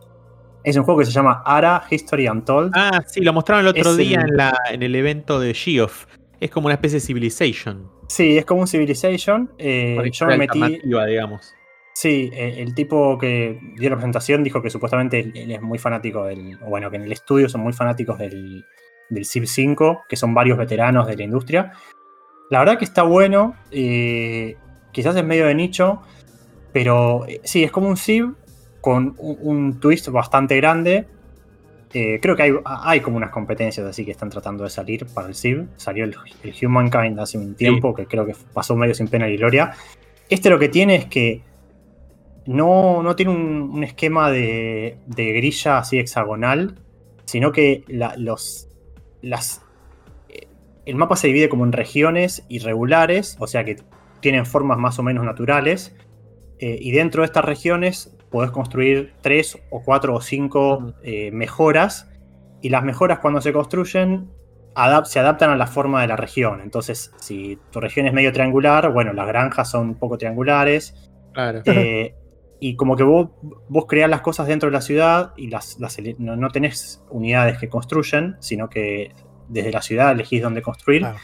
Es 0.64 0.76
un 0.78 0.84
juego 0.84 1.00
que 1.02 1.06
se 1.06 1.12
llama 1.12 1.44
Ara 1.46 1.84
History 1.90 2.28
Untold. 2.28 2.72
Ah, 2.76 3.02
sí, 3.06 3.22
lo 3.22 3.32
mostraron 3.34 3.64
el 3.66 3.70
otro 3.70 3.92
Es 3.92 3.98
día 3.98 4.20
el- 4.22 4.32
en, 4.32 4.38
la, 4.38 4.58
en 4.72 4.84
el 4.84 4.96
evento 4.96 5.40
de 5.40 5.54
Geoff. 5.54 6.08
Es 6.42 6.50
como 6.52 6.66
una 6.66 6.74
especie 6.74 7.00
de 7.00 7.06
Civilization. 7.06 7.88
Sí, 8.10 8.38
es 8.38 8.46
como 8.46 8.62
un 8.62 8.68
Civilization. 8.68 9.52
eh, 9.58 9.96
yo 10.12 10.26
me 10.26 10.38
metí. 10.38 10.80
digamos. 10.84 11.54
Sí, 11.96 12.30
eh, 12.34 12.56
el 12.58 12.76
tipo 12.76 13.18
que 13.18 13.58
dio 13.78 13.90
la 13.90 13.96
presentación 13.96 14.44
dijo 14.44 14.62
que 14.62 14.70
supuestamente 14.70 15.20
él, 15.20 15.52
es 15.52 15.62
muy 15.62 15.80
fanático 15.80 16.26
del. 16.26 16.58
Bueno, 16.58 16.92
que 16.92 16.98
en 16.98 17.04
el 17.04 17.12
estudio 17.14 17.48
son 17.48 17.62
muy 17.62 17.72
fanáticos 17.72 18.18
del, 18.20 18.66
del 19.10 19.26
Civ 19.26 19.48
5, 19.48 20.04
que 20.10 20.18
son 20.18 20.34
varios 20.34 20.58
veteranos 20.58 21.08
de 21.08 21.16
la 21.16 21.24
industria. 21.24 21.72
La 22.50 22.60
verdad 22.60 22.78
que 22.78 22.86
está 22.86 23.04
bueno. 23.04 23.56
eh, 23.72 24.58
quizás 24.92 25.16
es 25.16 25.24
medio 25.24 25.48
de 25.48 25.56
nicho. 25.56 26.02
Pero 26.74 27.26
eh, 27.26 27.40
sí, 27.46 27.64
es 27.64 27.72
como 27.72 27.88
un 27.88 27.96
Civ 27.96 28.36
con 28.82 29.16
un, 29.18 29.38
un 29.40 29.80
twist 29.80 30.10
bastante 30.10 30.58
grande. 30.58 31.08
Eh, 31.94 32.20
creo 32.22 32.36
que 32.36 32.44
hay, 32.44 32.52
hay 32.66 33.00
como 33.00 33.16
unas 33.16 33.30
competencias 33.30 33.86
así 33.88 34.04
que 34.04 34.12
están 34.12 34.30
tratando 34.30 34.66
de 34.66 34.70
salir 34.70 35.06
para 35.06 35.30
el 35.30 35.36
Civ. 35.36 35.70
Salió 35.78 36.04
el, 36.04 36.14
el 36.44 36.54
Humankind 36.62 37.18
hace 37.22 37.38
un 37.38 37.56
tiempo, 37.56 37.94
que 37.94 38.06
creo 38.06 38.26
que 38.26 38.36
pasó 38.54 38.76
medio 38.76 38.94
sin 38.94 39.08
pena 39.08 39.28
ni 39.28 39.38
gloria. 39.38 39.72
Este 40.28 40.50
lo 40.50 40.60
que 40.60 40.68
tiene 40.68 40.96
es 40.96 41.06
que 41.06 41.42
no, 42.46 43.02
no 43.04 43.16
tiene 43.16 43.32
un, 43.32 43.70
un 43.74 43.84
esquema 43.84 44.32
de, 44.32 44.98
de 45.08 45.34
grilla 45.34 45.80
así 45.80 45.98
hexagonal, 46.00 46.76
sino 47.26 47.52
que 47.52 47.84
la- 47.88 48.16
los, 48.18 48.68
las, 49.22 49.62
eh, 50.30 50.48
el 50.86 50.96
mapa 50.96 51.16
se 51.16 51.28
divide 51.28 51.50
como 51.50 51.66
en 51.66 51.72
regiones 51.72 52.46
irregulares, 52.50 53.36
o 53.40 53.48
sea 53.48 53.64
que 53.64 53.78
tienen 54.20 54.46
formas 54.46 54.78
más 54.78 55.00
o 55.00 55.04
menos 55.04 55.26
naturales, 55.26 55.96
eh, 56.60 56.78
y 56.80 56.92
dentro 56.92 57.22
de 57.22 57.26
estas 57.28 57.46
regiones 57.46 58.16
podés 58.30 58.52
construir 58.52 59.14
tres 59.22 59.58
o 59.70 59.82
cuatro 59.84 60.16
o 60.16 60.22
cinco 60.22 60.94
eh, 61.04 61.32
mejoras, 61.32 62.10
y 62.62 62.70
las 62.70 62.84
mejoras 62.84 63.20
cuando 63.20 63.42
se 63.42 63.54
construyen 63.54 64.30
se 65.06 65.20
adaptan 65.20 65.52
a 65.52 65.56
la 65.56 65.68
forma 65.68 66.02
de 66.02 66.08
la 66.08 66.18
región. 66.18 66.60
Entonces, 66.62 67.12
si 67.18 67.58
tu 67.72 67.80
región 67.80 68.08
es 68.08 68.14
medio 68.14 68.34
triangular, 68.34 68.92
bueno, 68.92 69.14
las 69.14 69.26
granjas 69.28 69.70
son 69.72 69.90
un 69.90 69.96
poco 69.96 70.18
triangulares, 70.18 70.94
Claro. 71.64 71.80
eh, 71.82 72.16
y 72.60 72.76
como 72.76 72.96
que 72.96 73.04
vos, 73.04 73.30
vos 73.70 73.86
creás 73.88 74.10
las 74.10 74.22
cosas 74.22 74.48
dentro 74.48 74.70
de 74.70 74.74
la 74.74 74.82
ciudad 74.82 75.34
y 75.38 75.48
las, 75.48 75.78
no, 76.18 76.36
no 76.36 76.50
tenés 76.50 77.04
unidades 77.10 77.58
que 77.58 77.70
construyen, 77.70 78.38
sino 78.40 78.70
que 78.70 79.12
desde 79.48 79.72
la 79.72 79.82
ciudad 79.82 80.12
elegís 80.12 80.42
dónde 80.42 80.62
construir. 80.62 81.02
Claro. 81.02 81.18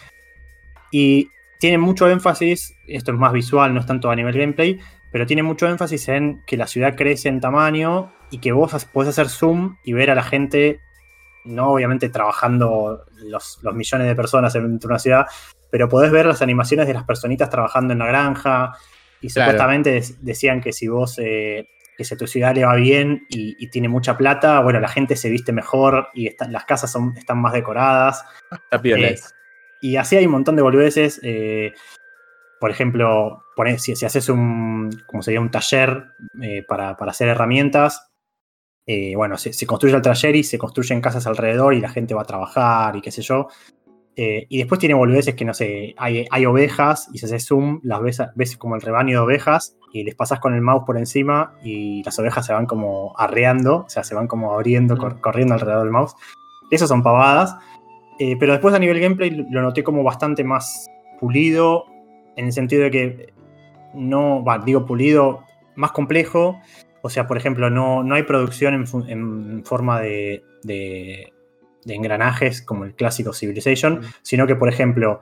Y 0.92 1.30
tiene 1.60 1.78
mucho 1.78 2.10
énfasis, 2.10 2.76
esto 2.88 3.12
es 3.12 3.18
más 3.18 3.32
visual, 3.32 3.74
no 3.74 3.80
es 3.80 3.86
tanto 3.86 4.10
a 4.10 4.16
nivel 4.16 4.38
gameplay, 4.38 4.80
pero 5.12 5.26
tiene 5.26 5.44
mucho 5.44 5.68
énfasis 5.68 6.10
en 6.10 6.42
que 6.46 6.58
la 6.58 6.68
ciudad 6.68 6.96
crece 6.96 7.30
en 7.30 7.40
tamaño 7.40 8.12
y 8.30 8.40
que 8.40 8.52
vos 8.52 8.86
podés 8.86 9.10
hacer 9.10 9.30
zoom 9.30 9.78
y 9.84 9.94
ver 9.94 10.10
a 10.10 10.16
la 10.16 10.24
gente, 10.24 10.80
no 11.46 11.72
obviamente 11.72 12.10
trabajando 12.10 13.06
los, 13.24 13.60
los 13.62 13.76
millones 13.76 14.08
de 14.08 14.16
personas 14.16 14.54
dentro 14.54 14.88
de 14.88 14.94
una 14.94 15.00
ciudad, 15.00 15.26
pero 15.70 15.88
podés 15.88 16.12
ver 16.12 16.26
las 16.26 16.42
animaciones 16.42 16.88
de 16.88 16.94
las 16.94 17.04
personitas 17.04 17.50
trabajando 17.50 17.94
en 17.94 18.00
la 18.00 18.08
granja. 18.08 18.74
Y 19.22 19.28
Claro. 19.30 19.52
supuestamente 19.52 20.02
decían 20.22 20.62
que 20.62 20.72
si 20.74 20.88
vos, 20.88 21.18
eh, 21.20 21.68
que 21.98 22.04
si 22.04 22.14
a 22.14 22.18
tu 22.18 22.26
ciudad 22.28 22.56
le 22.56 22.66
va 22.66 22.76
bien 22.76 23.26
y, 23.30 23.56
y 23.64 23.70
tiene 23.70 23.88
mucha 23.88 24.18
plata, 24.18 24.60
bueno, 24.62 24.80
la 24.80 24.88
gente 24.88 25.16
se 25.16 25.30
viste 25.30 25.52
mejor 25.52 26.08
y 26.14 26.28
está- 26.28 26.48
las 26.48 26.66
casas 26.66 26.92
son, 26.92 27.16
están 27.18 27.40
más 27.40 27.54
decoradas. 27.54 28.26
Está 28.52 28.78
Eh. 28.78 28.80
Y 29.82 29.96
así 29.98 30.16
hay 30.16 30.26
un 30.26 30.32
montón 30.32 30.56
de 30.56 30.62
boludeces. 30.62 31.20
eh, 31.24 31.72
por 32.60 32.70
ejemplo, 32.70 33.44
si, 33.78 33.96
si 33.96 34.06
haces 34.06 34.30
un, 34.30 34.90
como 35.08 35.24
sería 35.24 35.42
un 35.42 35.50
taller 35.50 36.06
para, 36.68 36.96
para 36.96 37.10
hacer 37.12 37.28
herramientas, 37.28 38.08
bueno, 39.16 39.38
se, 39.38 39.52
se 39.54 39.66
construye 39.66 39.96
el 39.96 40.02
taller 40.04 40.36
y 40.36 40.44
se 40.44 40.58
construyen 40.60 41.02
casas 41.02 41.26
alrededor 41.26 41.74
y 41.74 41.80
la 41.80 41.90
gente 41.90 42.14
va 42.14 42.22
a 42.22 42.26
trabajar 42.26 42.96
y 42.96 43.02
qué 43.02 43.10
sé 43.10 43.22
yo. 43.24 43.48
Eh, 44.18 44.46
y 44.50 44.58
después 44.58 44.80
tiene 44.80 44.94
boludeces 44.94 45.36
que, 45.36 45.46
no 45.46 45.54
sé, 45.54 45.96
hay, 45.98 46.26
hay 46.30 46.46
ovejas 46.46 47.10
y 47.14 47.18
si 47.20 47.26
haces 47.26 47.46
zoom, 47.48 47.80
las 47.84 48.02
ves, 48.02 48.22
ves 48.36 48.58
como 48.58 48.76
el 48.76 48.82
rebaño 48.82 49.18
de 49.20 49.24
ovejas 49.26 49.78
y 49.94 50.04
les 50.04 50.16
pasas 50.16 50.40
con 50.40 50.54
el 50.54 50.62
mouse 50.62 50.84
por 50.86 50.98
encima 50.98 51.54
y 51.64 52.04
las 52.04 52.20
ovejas 52.20 52.46
se 52.46 52.52
van 52.54 52.66
como 52.66 53.14
arreando, 53.18 53.86
o 53.86 53.90
sea, 53.90 54.04
se 54.04 54.14
van 54.14 54.28
como 54.28 54.54
abriendo, 54.54 54.98
cor- 54.98 55.22
corriendo 55.22 55.54
alrededor 55.54 55.84
del 55.84 55.92
mouse. 55.92 56.14
Esas 56.72 56.90
son 56.90 57.04
pavadas. 57.04 57.56
Eh, 58.20 58.36
pero 58.40 58.52
después 58.52 58.76
a 58.76 58.80
nivel 58.80 59.00
gameplay 59.00 59.32
lo 59.50 59.62
noté 59.62 59.84
como 59.84 60.04
bastante 60.04 60.44
más 60.44 60.88
pulido, 61.20 61.86
en 62.36 62.46
el 62.46 62.52
sentido 62.54 62.84
de 62.84 62.92
que 62.92 63.34
no, 63.96 64.44
va, 64.44 64.60
digo 64.60 64.86
pulido, 64.86 65.44
más 65.76 65.92
complejo. 65.92 66.60
O 67.02 67.10
sea, 67.10 67.28
por 67.28 67.38
ejemplo, 67.38 67.70
no, 67.70 68.04
no 68.04 68.14
hay 68.16 68.24
producción 68.24 68.74
en, 68.76 69.64
forma 69.66 70.00
de, 70.02 70.44
de- 70.64 71.34
de 71.86 71.96
engranajes 71.96 72.62
como 72.62 72.86
el 72.86 72.94
clásico 72.96 73.34
Civilization, 73.34 74.02
sino 74.22 74.46
que, 74.48 74.56
por 74.56 74.70
ejemplo, 74.70 75.22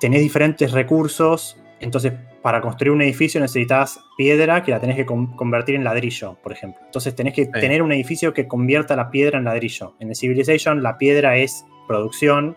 tenés 0.00 0.20
diferentes 0.20 0.72
recursos. 0.72 1.56
Entonces, 1.80 2.12
para 2.42 2.60
construir 2.60 2.92
un 2.92 3.02
edificio 3.02 3.40
necesitas 3.40 3.98
piedra 4.16 4.62
que 4.62 4.70
la 4.70 4.80
tenés 4.80 4.96
que 4.96 5.06
con- 5.06 5.34
convertir 5.36 5.74
en 5.74 5.84
ladrillo, 5.84 6.36
por 6.42 6.52
ejemplo. 6.52 6.80
Entonces, 6.84 7.14
tenés 7.14 7.34
que 7.34 7.46
tener 7.46 7.82
un 7.82 7.92
edificio 7.92 8.32
que 8.32 8.46
convierta 8.48 8.96
la 8.96 9.10
piedra 9.10 9.38
en 9.38 9.44
ladrillo. 9.44 9.94
En 10.00 10.08
el 10.08 10.16
Civilization, 10.16 10.82
la 10.82 10.96
piedra 10.98 11.36
es 11.36 11.64
producción 11.86 12.56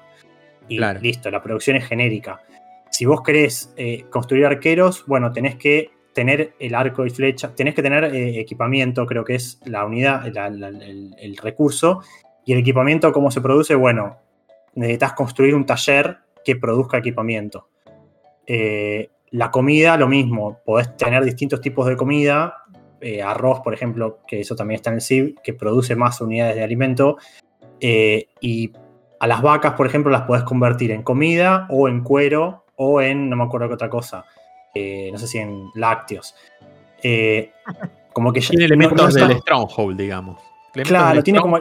y 0.67 0.77
Claro. 0.77 0.99
listo, 1.01 1.29
la 1.31 1.41
producción 1.41 1.75
es 1.77 1.85
genérica. 1.85 2.41
Si 2.91 3.05
vos 3.05 3.21
querés 3.23 3.73
eh, 3.75 4.05
construir 4.09 4.45
arqueros, 4.45 5.05
bueno, 5.07 5.31
tenés 5.31 5.55
que 5.55 5.91
tener 6.13 6.53
el 6.59 6.75
arco 6.75 7.05
y 7.05 7.09
flecha, 7.09 7.55
tenés 7.55 7.73
que 7.73 7.81
tener 7.81 8.03
eh, 8.05 8.39
equipamiento, 8.39 9.05
creo 9.07 9.23
que 9.25 9.35
es 9.35 9.59
la 9.65 9.83
unidad, 9.83 10.25
la- 10.31 10.49
la- 10.49 10.67
el, 10.67 11.15
el 11.19 11.37
recurso. 11.37 12.01
Y 12.45 12.53
el 12.53 12.59
equipamiento, 12.59 13.11
¿cómo 13.11 13.31
se 13.31 13.41
produce? 13.41 13.75
Bueno, 13.75 14.17
necesitas 14.75 15.13
construir 15.13 15.55
un 15.55 15.65
taller 15.65 16.17
que 16.43 16.55
produzca 16.55 16.97
equipamiento. 16.97 17.67
Eh, 18.45 19.09
la 19.31 19.49
comida, 19.49 19.97
lo 19.97 20.07
mismo, 20.07 20.59
podés 20.65 20.95
tener 20.97 21.23
distintos 21.23 21.61
tipos 21.61 21.87
de 21.87 21.95
comida, 21.95 22.57
eh, 23.01 23.21
arroz, 23.21 23.61
por 23.61 23.73
ejemplo, 23.73 24.19
que 24.27 24.41
eso 24.41 24.55
también 24.55 24.75
está 24.75 24.89
en 24.89 24.95
el 24.95 25.01
CIV, 25.01 25.35
que 25.41 25.53
produce 25.53 25.95
más 25.95 26.19
unidades 26.21 26.55
de 26.55 26.63
alimento. 26.63 27.17
eh, 27.85 28.27
y 28.39 28.71
a 29.19 29.27
las 29.27 29.41
vacas, 29.41 29.73
por 29.73 29.85
ejemplo, 29.85 30.09
las 30.11 30.21
podés 30.21 30.43
convertir 30.43 30.91
en 30.91 31.03
comida 31.03 31.65
o 31.69 31.89
en 31.89 32.01
cuero 32.01 32.63
o 32.77 33.01
en, 33.01 33.29
no 33.29 33.35
me 33.35 33.43
acuerdo 33.43 33.67
qué 33.67 33.73
otra 33.73 33.89
cosa, 33.89 34.23
no 34.75 35.17
sé 35.17 35.27
si 35.27 35.37
en 35.39 35.69
lácteos. 35.75 36.33
Como 38.13 38.31
que 38.31 38.39
ya- 38.41 38.49
no- 38.57 38.65
elementos 38.65 38.97
no 39.01 39.07
está- 39.09 39.27
del 39.27 39.37
Stronghold, 39.39 39.97
digamos. 39.99 40.41
Elementos 40.73 40.87
Claro, 40.89 41.15
del 41.15 41.23
tiene 41.23 41.39
como- 41.39 41.59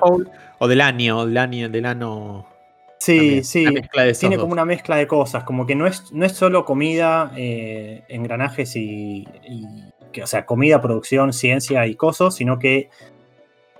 O 0.58 0.68
del 0.68 0.80
año, 0.80 1.26
del 1.26 1.36
año, 1.38 1.68
del 1.68 1.86
ano. 1.86 2.46
Sí, 2.98 3.16
también, 3.16 3.44
sí. 3.44 3.64
Tiene 4.20 4.36
dos. 4.36 4.42
como 4.44 4.52
una 4.52 4.64
mezcla 4.64 4.96
de 4.96 5.06
cosas, 5.08 5.42
como 5.44 5.66
que 5.66 5.74
no 5.74 5.86
es, 5.86 6.12
no 6.12 6.24
es 6.24 6.32
solo 6.32 6.64
comida, 6.64 7.32
eh, 7.36 8.04
engranajes 8.08 8.76
y, 8.76 9.26
y- 9.48 9.66
que, 10.12 10.22
o 10.22 10.26
sea, 10.26 10.46
comida, 10.46 10.80
producción, 10.80 11.32
ciencia 11.32 11.86
y 11.86 11.94
cosas, 11.96 12.34
sino 12.36 12.58
que 12.58 12.90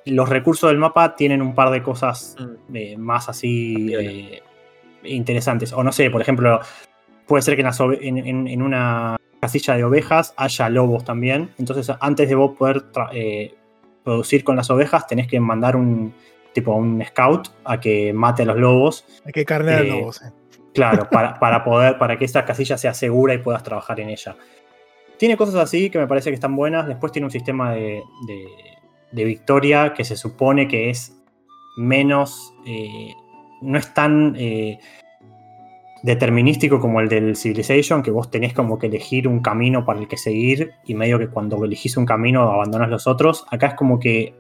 los 0.06 0.28
recursos 0.28 0.68
del 0.70 0.78
mapa 0.78 1.14
tienen 1.14 1.40
un 1.42 1.54
par 1.54 1.70
de 1.70 1.82
cosas 1.82 2.36
Mm. 2.38 2.76
eh, 2.76 2.96
más 2.96 3.28
así 3.28 3.92
eh, 3.94 4.42
interesantes. 5.04 5.72
O 5.72 5.82
no 5.84 5.92
sé, 5.92 6.10
por 6.10 6.20
ejemplo, 6.20 6.60
puede 7.26 7.42
ser 7.42 7.54
que 7.54 7.60
en, 7.60 7.66
las 7.66 7.78
en- 7.80 8.18
en- 8.18 8.48
en 8.48 8.62
una 8.62 9.16
casilla 9.40 9.74
de 9.76 9.84
ovejas 9.84 10.34
haya 10.36 10.68
lobos 10.68 11.04
también. 11.04 11.50
Entonces, 11.58 11.94
antes 12.00 12.28
de 12.28 12.34
vos 12.34 12.56
poder 12.56 12.82
producir 14.04 14.44
con 14.44 14.56
las 14.56 14.70
ovejas, 14.70 15.06
tenés 15.06 15.26
que 15.28 15.38
mandar 15.40 15.76
un 15.76 16.12
tipo 16.52 16.74
un 16.74 17.02
scout 17.04 17.48
a 17.64 17.80
que 17.80 18.12
mate 18.12 18.42
a 18.42 18.46
los 18.46 18.56
lobos. 18.56 19.04
Hay 19.24 19.32
que 19.32 19.44
carnear 19.44 19.82
Eh, 19.82 19.88
lobos. 19.88 20.22
eh. 20.22 20.30
Claro, 20.74 21.08
para, 21.10 21.34
para 21.40 21.64
poder, 21.64 21.98
para 21.98 22.18
que 22.18 22.24
esta 22.24 22.44
casilla 22.44 22.76
sea 22.78 22.94
segura 22.94 23.34
y 23.34 23.38
puedas 23.38 23.62
trabajar 23.62 24.00
en 24.00 24.10
ella. 24.10 24.36
Tiene 25.18 25.36
cosas 25.36 25.54
así 25.56 25.88
que 25.90 25.98
me 25.98 26.06
parece 26.06 26.30
que 26.30 26.34
están 26.34 26.56
buenas. 26.56 26.86
Después 26.86 27.12
tiene 27.12 27.26
un 27.26 27.30
sistema 27.30 27.72
de, 27.72 28.02
de- 28.26 28.46
de 29.12 29.24
victoria 29.24 29.92
que 29.94 30.04
se 30.04 30.16
supone 30.16 30.66
que 30.68 30.90
es 30.90 31.22
menos. 31.76 32.54
eh, 32.66 33.12
no 33.60 33.78
es 33.78 33.94
tan. 33.94 34.34
Eh, 36.02 36.06
determinístico 36.12 36.80
como 36.80 37.00
el 37.00 37.08
del 37.08 37.36
Civilization, 37.36 38.02
que 38.02 38.10
vos 38.10 38.30
tenés 38.30 38.52
como 38.54 38.78
que 38.78 38.86
elegir 38.88 39.28
un 39.28 39.40
camino 39.40 39.84
para 39.84 40.00
el 40.00 40.08
que 40.08 40.16
seguir 40.16 40.72
y 40.84 40.94
medio 40.94 41.18
que 41.18 41.28
cuando 41.28 41.64
elegís 41.64 41.96
un 41.96 42.06
camino 42.06 42.42
abandonas 42.42 42.88
los 42.90 43.06
otros. 43.06 43.46
Acá 43.50 43.68
es 43.68 43.74
como 43.74 43.98
que 43.98 44.34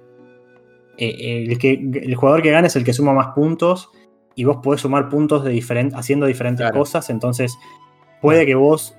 eh, 0.98 1.44
el, 1.48 1.58
que 1.58 1.72
el 1.72 2.14
jugador 2.14 2.42
que 2.42 2.50
gana 2.50 2.66
es 2.66 2.76
el 2.76 2.84
que 2.84 2.92
suma 2.92 3.12
más 3.14 3.28
puntos 3.28 3.90
y 4.34 4.44
vos 4.44 4.58
podés 4.62 4.80
sumar 4.80 5.08
puntos 5.08 5.44
de 5.44 5.52
diferen- 5.52 5.92
haciendo 5.94 6.26
diferentes 6.26 6.64
Claro. 6.64 6.78
cosas. 6.78 7.08
Entonces 7.10 7.56
puede 8.20 8.44
que 8.46 8.54
vos 8.54 8.96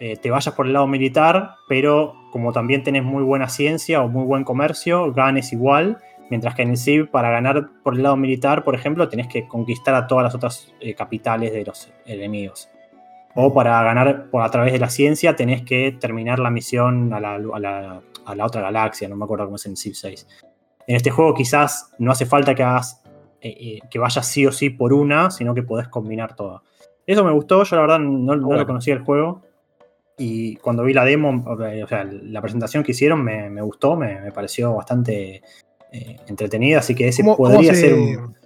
eh, 0.00 0.16
te 0.16 0.30
vayas 0.30 0.54
por 0.54 0.66
el 0.66 0.72
lado 0.72 0.86
militar, 0.86 1.56
pero 1.68 2.14
como 2.32 2.52
también 2.52 2.82
tenés 2.82 3.04
muy 3.04 3.22
buena 3.22 3.48
ciencia 3.48 4.00
o 4.02 4.08
muy 4.08 4.24
buen 4.24 4.44
comercio, 4.44 5.12
ganes 5.12 5.52
igual. 5.52 5.98
Mientras 6.30 6.54
que 6.54 6.62
en 6.62 6.70
el 6.70 6.76
Civ, 6.76 7.10
para 7.10 7.30
ganar 7.30 7.68
por 7.82 7.94
el 7.94 8.02
lado 8.02 8.16
militar, 8.16 8.64
por 8.64 8.74
ejemplo, 8.74 9.08
tenés 9.08 9.26
que 9.28 9.46
conquistar 9.48 9.94
a 9.94 10.06
todas 10.06 10.24
las 10.24 10.34
otras 10.34 10.72
eh, 10.80 10.94
capitales 10.94 11.52
de 11.52 11.64
los 11.64 11.92
enemigos. 12.06 12.68
O 13.34 13.52
para 13.52 13.82
ganar 13.82 14.30
por 14.30 14.42
a 14.42 14.50
través 14.50 14.72
de 14.72 14.78
la 14.78 14.88
ciencia, 14.90 15.36
tenés 15.36 15.62
que 15.62 15.96
terminar 16.00 16.38
la 16.38 16.50
misión 16.50 17.12
a 17.12 17.20
la, 17.20 17.34
a 17.34 17.58
la- 17.58 18.00
a 18.26 18.34
la 18.34 18.46
otra 18.46 18.60
galaxia, 18.60 19.08
no 19.08 19.16
me 19.16 19.24
acuerdo 19.24 19.44
cómo 19.46 19.56
es 19.56 19.66
en 19.66 19.76
Civ 19.76 19.94
6. 19.94 20.26
En 20.86 20.94
este 20.96 21.10
juego 21.10 21.34
quizás 21.34 21.92
no 21.98 22.12
hace 22.12 22.26
falta 22.26 22.54
que 22.54 22.62
hagas 22.62 23.02
eh, 23.40 23.56
eh, 23.58 23.78
que 23.90 23.98
vayas 23.98 24.26
sí 24.26 24.46
o 24.46 24.52
sí 24.52 24.70
por 24.70 24.92
una, 24.92 25.30
sino 25.30 25.54
que 25.54 25.62
podés 25.62 25.88
combinar 25.88 26.36
todo. 26.36 26.62
Eso 27.06 27.24
me 27.24 27.32
gustó, 27.32 27.64
yo 27.64 27.76
la 27.76 27.82
verdad 27.82 27.98
no, 27.98 28.36
no 28.36 28.46
Bueno. 28.46 28.60
lo 28.60 28.66
conocía 28.66 28.94
el 28.94 29.00
juego. 29.00 29.42
Y 30.18 30.56
cuando 30.56 30.82
vi 30.84 30.92
la 30.92 31.04
demo, 31.06 31.42
o 31.46 31.56
sea, 31.88 32.04
la 32.04 32.42
presentación 32.42 32.82
que 32.84 32.92
hicieron 32.92 33.24
me, 33.24 33.48
me 33.48 33.62
gustó, 33.62 33.96
me, 33.96 34.20
me 34.20 34.30
pareció 34.32 34.74
bastante 34.74 35.40
eh, 35.92 36.16
entretenida, 36.28 36.78
así 36.80 36.94
que 36.94 37.08
ese 37.08 37.22
¿Cómo, 37.22 37.36
cómo 37.36 37.54
podría 37.54 37.74
se, 37.74 37.80
ser 37.80 37.94
un 37.94 38.36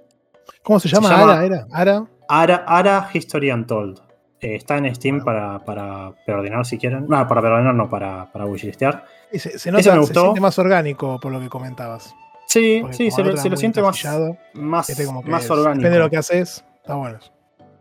¿Cómo 0.63 0.81
se 0.81 0.89
llama? 0.89 1.11
llama- 1.11 1.33
Ara, 1.35 1.45
era. 1.45 1.67
Ara. 1.73 2.07
Ara, 2.29 2.65
Ara 2.67 3.09
History 3.13 3.51
Untold. 3.51 3.99
Eh, 4.41 4.57
está 4.57 4.77
en 4.79 4.95
Steam 4.95 5.21
Bueno. 5.23 5.25
para, 5.25 5.65
para 5.65 6.13
preordenar 6.27 6.65
si 6.67 6.79
quieren. 6.79 7.07
No, 7.09 7.27
para 7.29 7.41
preordenar, 7.41 7.75
no, 7.75 7.89
para, 7.89 8.31
para 8.33 8.45
wishlistear. 8.47 9.05
Se, 9.33 9.39
se 9.39 9.57
Ese 9.57 9.71
nota, 9.73 9.79
me 9.89 9.93
se 9.93 9.99
gustó. 9.99 10.21
siente 10.23 10.41
más 10.41 10.59
orgánico 10.59 11.19
por 11.21 11.33
lo 11.33 11.41
que 11.41 11.49
comentabas. 11.49 12.15
Sí, 12.47 12.79
Porque 12.83 12.97
sí, 12.97 13.11
se 13.11 13.23
lo, 13.25 13.37
se 13.37 13.57
siente 13.57 13.81
más, 13.83 14.07
más, 14.55 14.91
este 14.91 15.07
como 15.07 15.23
que 15.23 15.31
más 15.31 15.49
orgánico. 15.51 15.79
Depende 15.79 15.97
de 15.99 16.05
lo 16.05 16.11
que 16.11 16.17
haces. 16.19 16.65
Está 16.77 16.95
bueno. 16.95 17.19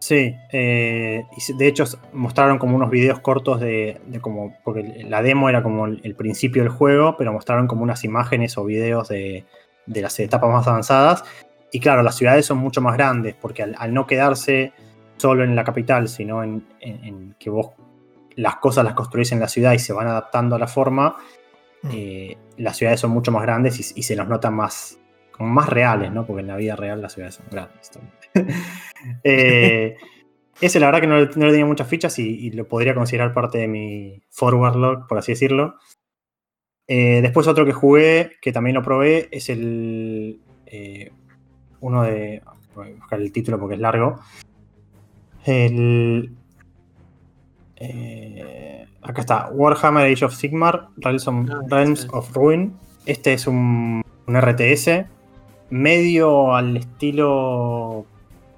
Sí, 0.06 0.36
eh, 0.52 1.26
y 1.38 1.40
se- 1.40 1.54
de 1.54 1.66
hecho 1.66 1.86
mostraron 2.12 2.58
como 2.58 2.76
unos 2.76 2.90
videos 2.90 3.22
cortos 3.22 3.62
de, 3.62 4.02
de 4.06 4.20
como, 4.20 4.54
porque 4.66 5.06
la 5.08 5.22
demo 5.22 5.48
era 5.48 5.64
como 5.64 5.86
el, 5.86 6.02
el 6.04 6.14
principio 6.14 6.62
del 6.62 6.70
juego, 6.74 7.16
pero 7.18 7.32
mostraron 7.32 7.68
como 7.68 7.84
unas 7.84 8.04
imágenes 8.04 8.58
o 8.58 8.66
videos 8.66 9.08
de, 9.08 9.46
de 9.86 10.02
las 10.02 10.20
etapas 10.20 10.50
más 10.52 10.68
avanzadas. 10.68 11.24
Y 11.72 11.80
claro, 11.80 12.04
las 12.04 12.16
ciudades 12.18 12.46
son 12.46 12.58
mucho 12.58 12.82
más 12.82 12.98
grandes, 12.98 13.34
porque 13.40 13.64
al, 13.64 13.76
al 13.80 13.94
no 13.94 14.06
quedarse 14.06 14.74
solo 15.16 15.46
en 15.46 15.56
la 15.56 15.64
capital, 15.64 16.10
sino 16.10 16.44
en, 16.44 16.66
en- 16.82 17.04
en 17.06 17.36
que 17.40 17.50
vos 17.50 17.70
las 18.36 18.58
cosas 18.58 18.84
las 18.84 18.96
construís 18.96 19.32
en 19.32 19.40
la 19.40 19.48
ciudad 19.48 19.72
y 19.72 19.80
se 19.80 19.94
van 19.94 20.08
adaptando 20.08 20.58
a 20.58 20.60
la 20.60 20.68
forma, 20.68 21.16
Mm. 21.82 21.90
eh, 21.94 22.38
las 22.58 22.76
ciudades 22.78 23.00
son 23.00 23.12
mucho 23.12 23.32
más 23.32 23.42
grandes 23.44 23.78
y, 23.78 24.00
y 24.00 24.04
se 24.04 24.16
nos 24.18 24.28
notan 24.30 24.54
más, 24.54 24.98
como 25.34 25.50
más 25.50 25.68
reales, 25.68 26.12
¿no? 26.12 26.26
Porque 26.26 26.42
en 26.42 26.48
la 26.48 26.56
vida 26.56 26.76
real 26.78 27.02
las 27.02 27.14
ciudades 27.14 27.36
son 27.36 27.46
grandes. 27.52 27.92
Eh, 29.26 29.98
ese 30.62 30.80
la 30.80 30.86
verdad 30.86 31.02
que 31.02 31.08
no, 31.08 31.18
le- 31.20 31.30
no 31.36 31.46
le 31.46 31.52
tenía 31.52 31.66
muchas 31.66 31.88
fichas 31.90 32.18
y, 32.20 32.24
y 32.48 32.52
lo 32.52 32.66
podría 32.70 32.96
considerar 32.96 33.34
parte 33.34 33.58
de 33.58 33.68
mi 33.68 34.22
forward 34.30 34.76
log, 34.78 35.08
por 35.10 35.18
así 35.18 35.34
decirlo. 35.34 35.76
Eh, 36.88 37.20
después 37.22 37.48
otro 37.48 37.66
que 37.66 37.74
jugué, 37.74 38.32
que 38.42 38.54
también 38.54 38.76
lo 38.76 38.82
probé, 38.82 39.28
es 39.32 39.50
el... 39.50 40.40
eh, 40.68 41.12
uno 41.82 42.04
de... 42.04 42.42
Voy 42.76 42.92
a 42.92 42.96
buscar 42.96 43.20
el 43.20 43.32
título 43.34 43.60
porque 43.60 43.76
es 43.76 43.82
largo. 43.82 44.20
El... 45.46 46.34
eh, 47.76 48.86
acá 49.02 49.22
está, 49.22 49.50
Warhammer 49.52 50.12
Age 50.12 50.26
of 50.26 50.34
Sigmar, 50.36 50.88
Realms, 50.98 51.28
of- 51.28 51.50
Ah, 51.50 51.60
Realms 51.68 52.00
sí. 52.02 52.08
of 52.12 52.34
Ruin. 52.34 52.74
Este 53.06 53.34
es 53.34 53.48
un, 53.48 54.02
un 54.28 54.38
RTS 54.42 55.06
medio 55.74 56.54
al 56.56 56.78
estilo 56.78 58.06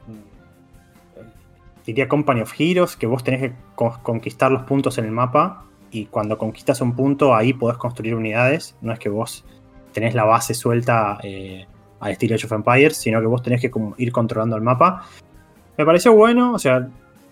mm, 0.07 1.85
diría 1.85 2.07
Company 2.07 2.41
of 2.41 2.53
Heroes, 2.59 2.95
que 2.95 3.07
vos 3.07 3.23
tenés 3.23 3.41
que 3.41 3.53
co- 3.75 3.99
conquistar 4.03 4.51
los 4.51 4.63
puntos 4.63 4.97
en 4.97 5.05
el 5.05 5.11
mapa 5.11 5.63
y 5.91 6.07
cuando 6.07 6.37
conquistas 6.37 6.81
un 6.81 6.95
punto 6.95 7.33
ahí 7.35 7.53
podés 7.53 7.77
construir 7.77 8.15
unidades, 8.15 8.75
no 8.81 8.91
es 8.91 8.99
que 8.99 9.09
vos 9.09 9.45
tenés 9.93 10.13
la 10.13 10.25
base 10.25 10.53
suelta 10.53 11.17
eh, 11.23 11.65
al 12.01 12.11
estilo 12.11 12.35
Age 12.35 12.47
of 12.47 12.51
Empires, 12.51 12.97
sino 12.97 13.21
que 13.21 13.27
vos 13.27 13.41
tenés 13.41 13.61
que 13.61 13.71
ir 13.97 14.11
controlando 14.11 14.57
el 14.57 14.61
mapa. 14.61 15.03
Me 15.77 15.85
pareció 15.85 16.13
bueno, 16.13 16.53
o 16.53 16.59
sea, 16.59 16.87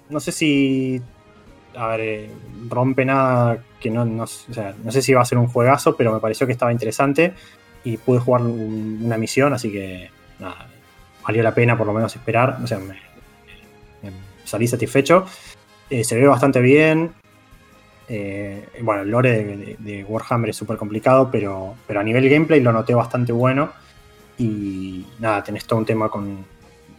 no 0.10 0.20
sé 0.22 0.32
si 0.32 1.02
a 1.76 1.88
ver, 1.88 2.00
eh, 2.00 2.32
rompe 2.70 3.04
nada 3.04 3.58
que 3.82 3.90
no, 3.90 4.06
no, 4.06 4.24
o 4.24 4.28
sea, 4.28 4.74
no 4.82 4.92
sé 4.92 5.02
si 5.02 5.14
va 5.14 5.22
a 5.22 5.26
ser 5.26 5.38
un 5.40 5.48
juegazo, 5.48 5.98
pero 5.98 6.14
me 6.14 6.20
pareció 6.22 6.46
que 6.48 6.54
estaba 6.54 6.72
interesante 6.72 7.34
y 7.84 7.98
pude 7.98 8.20
jugar 8.20 8.42
un- 8.42 9.02
una 9.04 9.18
misión, 9.18 9.54
así 9.54 9.72
que 9.72 10.10
nada, 10.40 10.68
valió 11.26 11.44
la 11.44 11.54
pena 11.54 11.78
por 11.78 11.88
lo 11.88 11.94
menos 11.94 12.16
esperar, 12.16 12.58
o 12.64 12.68
sea, 12.68 12.80
me, 12.80 12.96
salí 14.46 14.68
satisfecho. 14.68 15.26
Eh, 15.90 16.04
se 16.04 16.16
ve 16.20 16.28
bastante 16.28 16.60
bien. 16.60 17.12
Eh, 18.10 18.68
bueno, 18.82 19.02
el 19.04 19.10
lore 19.10 19.76
de, 19.80 20.04
Warhammer 20.04 20.50
es 20.50 20.58
súper 20.58 20.78
complicado, 20.78 21.30
pero, 21.32 21.76
pero 21.88 22.00
a 22.00 22.04
nivel 22.04 22.30
gameplay 22.30 22.60
lo 22.60 22.72
noté 22.72 22.94
bastante 22.94 23.32
bueno. 23.32 23.72
Y 24.38 25.06
nada, 25.20 25.44
tenés 25.44 25.66
todo 25.66 25.80
un 25.80 25.86
tema 25.86 26.10
con 26.10 26.46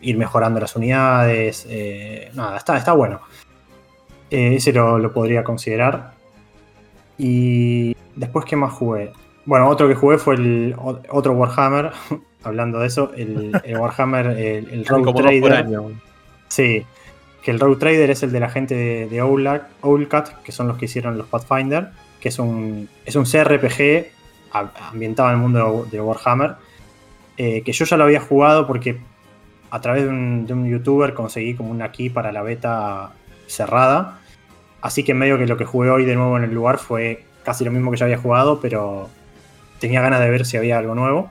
ir 0.00 0.16
mejorando 0.16 0.60
las 0.60 0.74
unidades. 0.76 1.66
eh, 1.68 2.30
nada, 2.34 2.56
está, 2.56 2.76
está 2.76 2.92
bueno. 2.92 3.20
Ese 4.30 4.72
lo, 4.72 4.98
lo 4.98 5.12
podría 5.12 5.44
considerar. 5.44 6.14
Y 7.18 7.94
después, 8.16 8.44
¿qué 8.44 8.56
más 8.56 8.72
jugué? 8.72 9.12
Bueno, 9.46 9.68
otro 9.68 9.88
que 9.88 9.94
jugué 9.94 10.18
fue 10.18 10.34
el 10.36 10.74
otro 11.08 11.32
Warhammer. 11.32 11.90
Hablando 12.44 12.78
de 12.80 12.86
eso, 12.88 13.10
el, 13.16 13.58
el 13.64 13.76
Warhammer, 13.78 14.26
el, 14.26 14.68
el 14.70 14.84
Road 14.86 15.04
Como 15.04 15.14
Trader. 15.22 15.66
Sí, 16.48 16.84
que 17.42 17.50
el 17.50 17.58
Road 17.58 17.78
Trader 17.78 18.10
es 18.10 18.22
el 18.22 18.32
de 18.32 18.40
la 18.40 18.50
gente 18.50 18.74
de, 18.74 19.06
de 19.08 19.22
Owlak- 19.22 19.66
Owlcat, 19.80 20.42
que 20.42 20.52
son 20.52 20.68
los 20.68 20.76
que 20.76 20.84
hicieron 20.84 21.16
los 21.16 21.26
Pathfinder, 21.26 21.88
que 22.20 22.28
es 22.28 22.38
un, 22.38 22.88
es 23.06 23.16
un 23.16 23.24
CRPG 23.24 24.06
ambientado 24.52 25.30
en 25.30 25.34
el 25.36 25.40
mundo 25.40 25.86
de, 25.90 25.96
de 25.96 26.00
Warhammer, 26.02 26.52
eh, 27.38 27.62
que 27.62 27.72
yo 27.72 27.84
ya 27.86 27.96
lo 27.96 28.04
había 28.04 28.20
jugado 28.20 28.66
porque 28.66 29.00
a 29.70 29.80
través 29.80 30.04
de 30.04 30.10
un, 30.10 30.46
de 30.46 30.52
un 30.52 30.68
youtuber 30.70 31.14
conseguí 31.14 31.54
como 31.54 31.70
una 31.70 31.90
key 31.92 32.10
para 32.10 32.30
la 32.30 32.42
beta 32.42 33.10
cerrada, 33.46 34.20
así 34.82 35.02
que 35.02 35.14
medio 35.14 35.38
que 35.38 35.46
lo 35.46 35.56
que 35.56 35.64
jugué 35.64 35.90
hoy 35.90 36.04
de 36.04 36.14
nuevo 36.14 36.36
en 36.36 36.44
el 36.44 36.52
lugar 36.54 36.78
fue 36.78 37.24
casi 37.42 37.64
lo 37.64 37.70
mismo 37.72 37.90
que 37.90 37.96
ya 37.96 38.04
había 38.04 38.18
jugado, 38.18 38.60
pero 38.60 39.08
tenía 39.78 40.00
ganas 40.00 40.20
de 40.20 40.30
ver 40.30 40.44
si 40.46 40.56
había 40.56 40.78
algo 40.78 40.94
nuevo. 40.94 41.30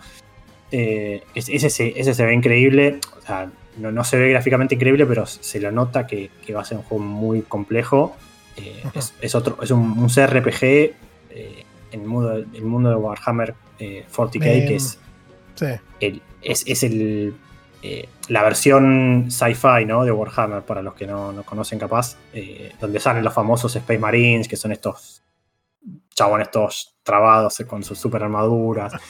Eh, 0.71 1.23
ese, 1.35 1.55
ese 1.55 1.69
se- 1.69 1.99
ese 1.99 2.13
se 2.13 2.25
ve 2.25 2.33
increíble. 2.33 2.99
O 3.17 3.21
sea, 3.25 3.49
no, 3.77 3.91
no 3.91 4.03
se 4.03 4.17
ve 4.17 4.29
gráficamente 4.29 4.75
increíble, 4.75 5.05
pero 5.05 5.25
se 5.25 5.59
lo 5.59 5.71
nota 5.71 6.05
que, 6.07 6.29
que 6.45 6.53
va 6.53 6.61
a 6.61 6.65
ser 6.65 6.77
un 6.77 6.83
juego 6.83 7.03
muy 7.03 7.41
complejo. 7.41 8.15
Eh, 8.57 8.83
es, 8.93 9.13
es 9.21 9.35
otro, 9.35 9.57
es 9.61 9.71
un, 9.71 9.79
un 9.97 10.09
CRPG 10.09 10.63
eh, 10.63 10.93
en 11.91 12.01
el 12.01 12.07
mundo, 12.07 12.33
el 12.35 12.63
mundo 12.63 12.89
de 12.89 12.95
Warhammer 12.95 13.55
eh, 13.79 14.05
40k, 14.15 14.39
Me- 14.39 14.65
que 14.65 14.75
es, 14.75 14.99
Sí. 15.55 15.65
el, 15.99 16.21
es, 16.41 16.63
es 16.65 16.81
el, 16.83 17.35
eh, 17.83 18.07
la 18.27 18.43
versión 18.43 19.27
sci-fi 19.29 19.85
¿no? 19.85 20.03
de 20.03 20.11
Warhammer, 20.11 20.63
para 20.63 20.81
los 20.81 20.95
que 20.95 21.05
no, 21.05 21.31
no 21.31 21.43
conocen 21.43 21.77
capaz, 21.77 22.17
eh, 22.33 22.71
donde 22.81 22.99
salen 22.99 23.23
los 23.23 23.33
famosos 23.33 23.75
Space 23.75 23.99
Marines, 23.99 24.47
que 24.47 24.55
son 24.55 24.71
estos 24.71 25.21
chabones 26.15 26.51
todos 26.51 26.95
trabados 27.03 27.59
eh, 27.59 27.65
con 27.65 27.83
sus 27.83 27.99
super 27.99 28.23
armaduras. 28.23 28.93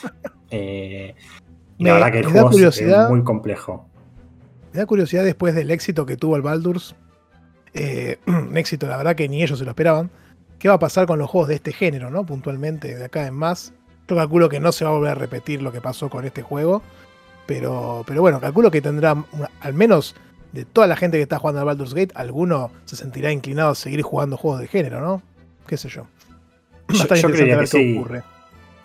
Eh, 0.50 1.16
y 1.78 1.84
la 1.84 1.94
verdad 1.94 2.12
que 2.12 2.18
el 2.20 2.26
juego 2.26 2.50
es, 2.50 3.08
muy 3.08 3.24
complejo. 3.24 3.88
Me 4.72 4.78
da 4.78 4.86
curiosidad 4.86 5.24
después 5.24 5.52
del 5.56 5.72
éxito 5.72 6.06
que 6.06 6.16
tuvo 6.16 6.36
el 6.36 6.42
Baldur's. 6.42 6.94
eh, 7.72 8.18
un 8.28 8.56
éxito, 8.56 8.86
la 8.86 8.96
verdad 8.96 9.16
que 9.16 9.28
ni 9.28 9.42
ellos 9.42 9.58
se 9.58 9.64
lo 9.64 9.72
esperaban. 9.72 10.10
¿Qué 10.60 10.68
va 10.68 10.74
a 10.74 10.78
pasar 10.78 11.06
con 11.08 11.18
los 11.18 11.28
juegos 11.28 11.48
de 11.48 11.56
este 11.56 11.72
género, 11.72 12.08
no? 12.08 12.24
Puntualmente, 12.24 12.94
de 12.94 13.04
acá 13.04 13.26
en 13.26 13.34
más. 13.34 13.72
Yo 14.06 14.14
calculo 14.14 14.48
que 14.48 14.60
no 14.60 14.70
se 14.70 14.84
va 14.84 14.92
a 14.92 14.94
volver 14.94 15.10
a 15.10 15.14
repetir 15.16 15.60
lo 15.60 15.72
que 15.72 15.80
pasó 15.80 16.08
con 16.08 16.24
este 16.24 16.42
juego. 16.42 16.82
Pero, 17.46 18.04
pero 18.06 18.20
bueno, 18.20 18.40
calculo 18.40 18.70
que 18.70 18.80
tendrá, 18.80 19.12
una- 19.14 19.50
al 19.60 19.74
menos 19.74 20.14
de 20.52 20.64
toda 20.64 20.86
la 20.86 20.94
gente 20.94 21.16
que 21.16 21.22
está 21.24 21.40
jugando 21.40 21.60
al 21.60 21.66
Baldur's 21.66 21.94
Gate, 21.94 22.12
alguno 22.14 22.70
se 22.84 22.94
sentirá 22.94 23.32
inclinado 23.32 23.70
a 23.70 23.74
seguir 23.74 24.02
jugando 24.02 24.36
juegos 24.36 24.60
de 24.60 24.68
género, 24.68 25.00
¿no? 25.00 25.20
¿Qué 25.66 25.76
sé 25.76 25.88
yo? 25.88 26.06
Yo- 26.88 26.98
Bastante 26.98 27.22
yo 27.22 27.28
interesante 27.28 27.32
creería 27.32 27.56
ver 27.56 27.64
que 27.68 27.70
qué 27.78 27.84
sí. 27.92 27.98
ocurre. 27.98 28.22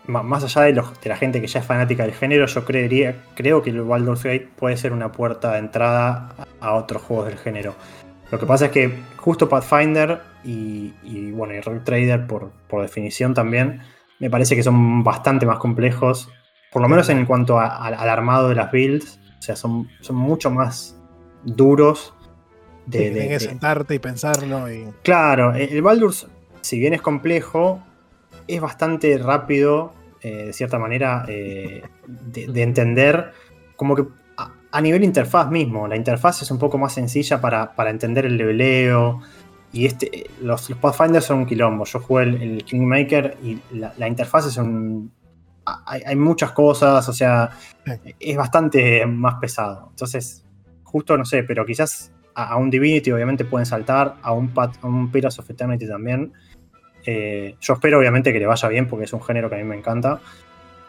Más 0.08 0.44
allá 0.44 0.62
de, 0.64 0.74
los- 0.74 1.00
de 1.02 1.10
la 1.10 1.18
gente 1.18 1.40
que 1.40 1.46
ya 1.48 1.60
es 1.60 1.66
fanática 1.66 2.04
del 2.04 2.14
género, 2.14 2.48
yo 2.48 2.66
creería, 2.66 3.16
creo 3.36 3.62
que 3.62 3.70
el 3.70 3.82
Baldur's 3.84 4.24
Gate 4.24 4.50
puede 4.56 4.76
ser 4.76 4.92
una 4.92 5.12
puerta 5.12 5.52
de 5.54 5.60
entrada 5.60 6.34
a 6.60 6.74
otros 6.74 7.04
juegos 7.04 7.28
del 7.28 7.38
género. 7.38 7.76
Lo 8.32 8.40
que 8.40 8.46
pasa 8.48 8.66
es 8.68 8.72
que 8.72 8.92
justo 9.18 9.48
Pathfinder 9.50 10.22
y, 10.44 10.94
y, 11.04 11.32
bueno, 11.32 11.54
y 11.54 11.62
Rogue 11.62 11.82
Trader 11.82 12.26
por, 12.26 12.52
por 12.68 12.82
definición 12.82 13.34
también, 13.36 13.82
me 14.20 14.30
parece 14.32 14.56
que 14.56 14.64
son 14.64 15.04
bastante 15.04 15.46
más 15.46 15.60
complejos, 15.60 16.30
por 16.72 16.82
lo 16.82 16.88
menos 16.90 17.08
en 17.10 17.26
cuanto 17.26 17.60
a- 17.60 17.68
a- 17.68 17.88
al 17.88 18.10
armado 18.10 18.50
de 18.50 18.56
las 18.56 18.72
builds, 18.72 19.20
o 19.38 19.42
sea, 19.42 19.56
son, 19.56 19.88
son 20.02 20.16
mucho 20.16 20.50
más 20.50 20.96
duros 21.44 22.14
Sí, 22.92 22.98
de- 22.98 22.98
que 23.00 23.12
tenés 23.12 23.28
que 23.28 23.34
de- 23.34 23.40
sentarte 23.40 23.96
y 23.96 24.00
pensarlo. 24.00 24.72
Y... 24.72 24.88
Claro, 25.04 25.54
el 25.54 25.82
Baldur's, 25.84 26.28
si 26.62 26.80
bien 26.80 26.94
es 26.96 27.02
complejo, 27.02 27.84
es 28.56 28.62
bastante 28.62 29.18
rápido, 29.18 29.94
eh, 30.22 30.46
de 30.48 30.54
cierta 30.54 30.78
manera, 30.80 31.24
eh, 31.28 31.84
de, 32.08 32.48
de 32.48 32.62
entender, 32.64 33.32
como 33.76 33.96
que 33.96 34.04
a, 34.38 34.52
a 34.72 34.82
nivel 34.82 35.04
interfaz 35.04 35.50
mismo, 35.50 35.88
la 35.88 35.96
interfaz 35.96 36.42
es 36.42 36.52
un 36.52 36.60
poco 36.60 36.78
más 36.78 36.94
sencilla 36.94 37.40
para, 37.40 37.76
para 37.76 37.90
entender 37.90 38.26
el 38.26 38.36
leveleo. 38.38 39.22
Y 39.72 39.86
este, 39.86 40.32
los, 40.42 40.68
los 40.68 40.80
Pathfinders 40.80 41.26
son 41.26 41.40
un 41.40 41.46
quilombo. 41.46 41.86
Yo 41.86 42.00
jugué 42.00 42.24
el, 42.24 42.42
el 42.42 42.64
Kingmaker 42.64 43.38
y 43.44 43.60
la, 43.72 43.94
la 43.98 44.08
interfaz 44.08 44.48
es 44.48 44.58
un. 44.58 45.12
Hay, 45.86 46.02
hay 46.04 46.16
muchas 46.16 46.54
cosas, 46.54 47.08
o 47.08 47.14
sea, 47.14 47.52
es 48.20 48.36
bastante 48.36 49.06
más 49.06 49.36
pesado. 49.36 49.90
Entonces, 49.92 50.44
justo 50.84 51.16
no 51.16 51.24
sé, 51.24 51.44
pero 51.44 51.64
quizás 51.68 52.12
a, 52.34 52.54
a 52.54 52.58
un 52.58 52.72
Divinity 52.72 53.12
obviamente 53.12 53.46
pueden 53.46 53.68
saltar, 53.68 54.16
a 54.24 54.32
un, 54.34 54.50
Pat- 54.50 54.80
a 54.82 54.88
un 54.88 55.12
Pillars 55.12 55.38
of 55.38 55.48
Eternity 55.48 55.88
también. 55.88 56.34
Eh, 57.12 57.56
yo 57.60 57.74
espero 57.74 57.98
obviamente 57.98 58.32
que 58.32 58.40
le 58.40 58.46
vaya 58.46 58.70
bien 58.70 58.88
porque 58.88 59.06
es 59.06 59.14
un 59.14 59.24
género 59.24 59.50
que 59.50 59.56
a 59.56 59.58
mí 59.58 59.64
me 59.64 59.76
encanta. 59.76 60.20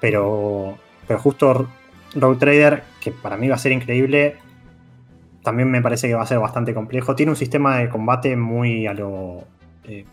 Pero, 0.01 0.77
pero 1.09 1.19
justo 1.19 1.67
Road 2.15 2.37
Trader, 2.37 2.83
que 3.01 3.11
para 3.11 3.39
mí 3.39 3.49
va 3.49 3.55
a 3.55 3.59
ser 3.59 3.73
increíble, 3.73 4.37
también 5.43 5.71
me 5.71 5.81
parece 5.81 6.09
que 6.09 6.15
va 6.15 6.23
a 6.23 6.27
ser 6.27 6.39
bastante 6.39 6.75
complejo. 6.75 7.15
Tiene 7.15 7.31
un 7.33 7.37
sistema 7.37 7.79
de 7.79 7.89
combate 7.89 8.37
muy 8.37 8.87
a 8.87 8.93
lo. 8.93 9.45
eh, 9.85 10.05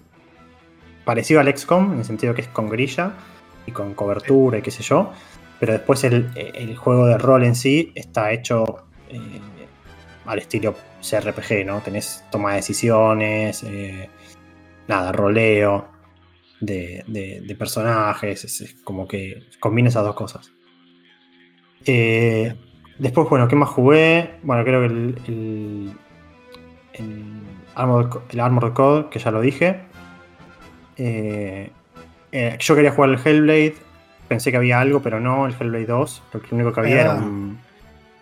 parecido 1.04 1.42
al 1.42 1.58
XCOM, 1.58 1.92
en 1.94 2.00
el 2.00 2.06
sentido 2.06 2.34
que 2.34 2.42
es 2.42 2.48
con 2.48 2.70
grilla 2.70 3.12
y 3.66 3.72
con 3.72 3.94
cobertura 3.94 4.60
y 4.60 4.62
qué 4.62 4.72
sé 4.72 4.84
yo. 4.84 5.12
Pero 5.60 5.74
después 5.74 6.06
el, 6.06 6.30
el 6.36 6.78
juego 6.78 7.06
de 7.08 7.18
rol 7.18 7.44
en 7.44 7.56
sí 7.56 7.92
está 7.96 8.32
hecho 8.32 8.86
eh, 9.10 9.42
al 10.26 10.40
estilo 10.40 10.74
CRPG, 11.02 11.66
¿no? 11.66 11.82
Tenés 11.82 12.24
toma 12.32 12.52
de 12.52 12.58
decisiones, 12.58 13.66
nada, 14.88 15.12
roleo 15.12 15.97
de, 16.60 17.04
de- 17.08 17.42
de 17.46 17.56
personajes, 17.56 18.44
es, 18.46 18.62
es 18.62 18.74
como 18.84 19.08
que 19.08 19.44
combina 19.60 19.90
esas 19.90 20.04
dos 20.04 20.16
cosas. 20.16 20.52
Eh, 21.86 22.54
después, 22.98 23.30
bueno, 23.30 23.48
¿qué 23.48 23.56
más 23.56 23.70
jugué? 23.70 24.36
Bueno, 24.44 24.64
creo 24.64 24.82
que 24.82 24.86
el, 24.88 25.22
el, 25.28 25.92
el 26.94 27.42
Armored, 27.76 28.10
el 28.30 28.40
Armored 28.40 28.74
Code, 28.74 29.10
que 29.10 29.20
ya 29.20 29.32
lo 29.32 29.42
dije. 29.42 29.82
Eh, 30.98 31.72
eh, 32.32 32.58
yo 32.60 32.76
quería 32.76 32.92
jugar 32.92 33.12
el 33.12 33.20
Hellblade, 33.24 33.76
pensé 34.28 34.52
que 34.52 34.58
había 34.58 34.80
algo, 34.80 35.02
pero 35.02 35.20
no, 35.20 35.46
el 35.46 35.54
Hellblade 35.58 35.86
2. 35.86 36.24
Lo 36.34 36.42
único 36.52 36.74
que 36.74 36.80
había 36.82 37.02
era 37.02 37.12
Ah. 37.14 37.18
un. 37.24 37.60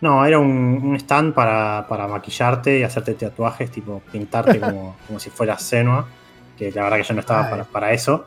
No, 0.01 0.23
era 0.25 0.37
un, 0.37 0.81
un 0.83 0.95
stand 0.97 1.33
para, 1.33 1.87
para 1.87 2.07
maquillarte 2.07 2.77
y 2.79 2.83
hacerte 2.83 3.13
tatuajes, 3.13 3.71
tipo 3.71 4.03
pintarte 4.11 4.59
como, 4.59 4.97
como 5.07 5.19
si 5.19 5.29
fueras 5.29 5.63
Senua. 5.63 6.05
Que 6.57 6.71
la 6.71 6.83
verdad 6.83 6.97
que 6.97 7.03
yo 7.03 7.13
no 7.13 7.19
estaba 7.21 7.49
para, 7.49 7.63
para 7.65 7.91
eso. 7.91 8.25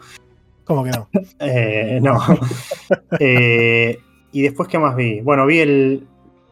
¿Cómo 0.64 0.84
que 0.84 0.90
no? 0.90 1.08
Eh, 1.40 1.98
no. 2.02 2.18
Eh, 3.20 3.98
y 4.32 4.42
después, 4.42 4.68
¿qué 4.68 4.78
más 4.78 4.94
vi? 4.96 5.20
Bueno, 5.20 5.46
vi 5.46 5.60
el. 5.60 6.06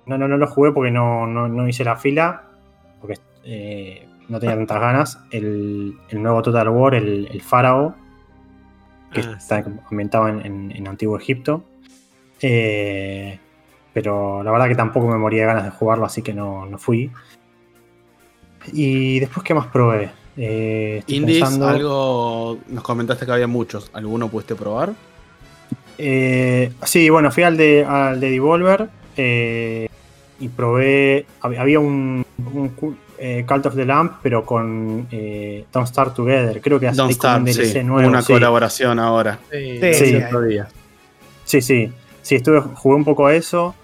No, 0.06 0.16
no, 0.18 0.26
no 0.28 0.36
lo 0.36 0.46
jugué 0.46 0.72
porque 0.72 0.90
no, 0.90 1.26
no, 1.26 1.48
no 1.48 1.68
hice 1.68 1.84
la 1.84 1.96
fila. 1.96 2.42
Porque 3.00 3.18
eh, 3.44 4.06
no 4.28 4.38
tenía 4.40 4.56
tantas 4.56 4.80
ganas. 4.80 5.18
El, 5.30 5.98
el 6.08 6.22
nuevo 6.22 6.40
Total 6.42 6.68
War, 6.68 6.94
el, 6.94 7.28
el 7.30 7.42
Faraó. 7.42 7.94
Que 9.12 9.20
Ah, 9.20 9.34
está 9.36 9.64
ambientado 9.90 10.28
en, 10.28 10.44
en- 10.46 10.72
en 10.74 10.88
Antiguo 10.88 11.18
Egipto. 11.18 11.64
Pero 13.92 14.42
la 14.42 14.50
verdad 14.50 14.68
que 14.68 14.74
tampoco 14.74 15.08
me 15.08 15.16
moría 15.18 15.40
de 15.42 15.46
ganas 15.46 15.64
de 15.64 15.70
jugarlo, 15.70 16.04
así 16.04 16.22
que 16.22 16.34
no, 16.34 16.66
no 16.66 16.76
fui. 16.78 17.10
Y 18.72 19.20
después, 19.20 19.44
¿qué 19.44 19.54
más 19.54 19.66
probé? 19.68 20.10
Eh, 20.36 21.02
Indies, 21.06 21.40
pensando- 21.40 21.68
algo. 21.68 22.58
Nos 22.68 22.82
comentaste 22.82 23.24
que 23.26 23.32
había 23.32 23.46
muchos. 23.46 23.90
¿Alguno 23.94 24.28
pudiste 24.28 24.54
probar? 24.54 24.92
Eh, 25.98 26.72
sí, 26.84 27.08
bueno, 27.08 27.30
fui 27.30 27.42
al 27.42 27.56
de, 27.56 27.84
al 27.84 28.20
de 28.20 28.30
Devolver 28.30 28.88
eh, 29.16 29.88
y 30.40 30.48
probé. 30.48 31.26
hab- 31.40 31.58
Había 31.58 31.80
un, 31.80 32.24
un 32.52 32.68
cu- 32.70 32.96
eh, 33.18 33.44
Cult 33.48 33.64
of 33.66 33.74
the 33.76 33.86
Lamp, 33.86 34.16
pero 34.22 34.44
con 34.44 35.06
eh, 35.10 35.64
Don't 35.72 35.88
Start 35.88 36.14
Together. 36.14 36.60
Creo 36.60 36.78
que 36.78 36.88
hace 36.88 36.98
Don't 36.98 37.12
DLC 37.18 37.72
sí. 37.72 37.82
nuevo. 37.82 38.06
una 38.08 38.20
sí. 38.20 38.32
colaboración 38.34 38.98
ahora. 38.98 39.38
Sí, 39.50 39.78
Sí. 39.94 40.04
el 40.16 40.24
otro 40.24 40.42
día. 40.42 40.68
Sí, 41.44 41.62
sí. 41.62 41.90
Sí, 42.20 42.34
estuve, 42.34 42.60
jugué 42.60 42.96
un 42.96 43.04
poco 43.04 43.26
a 43.26 43.34
eso. 43.34 43.74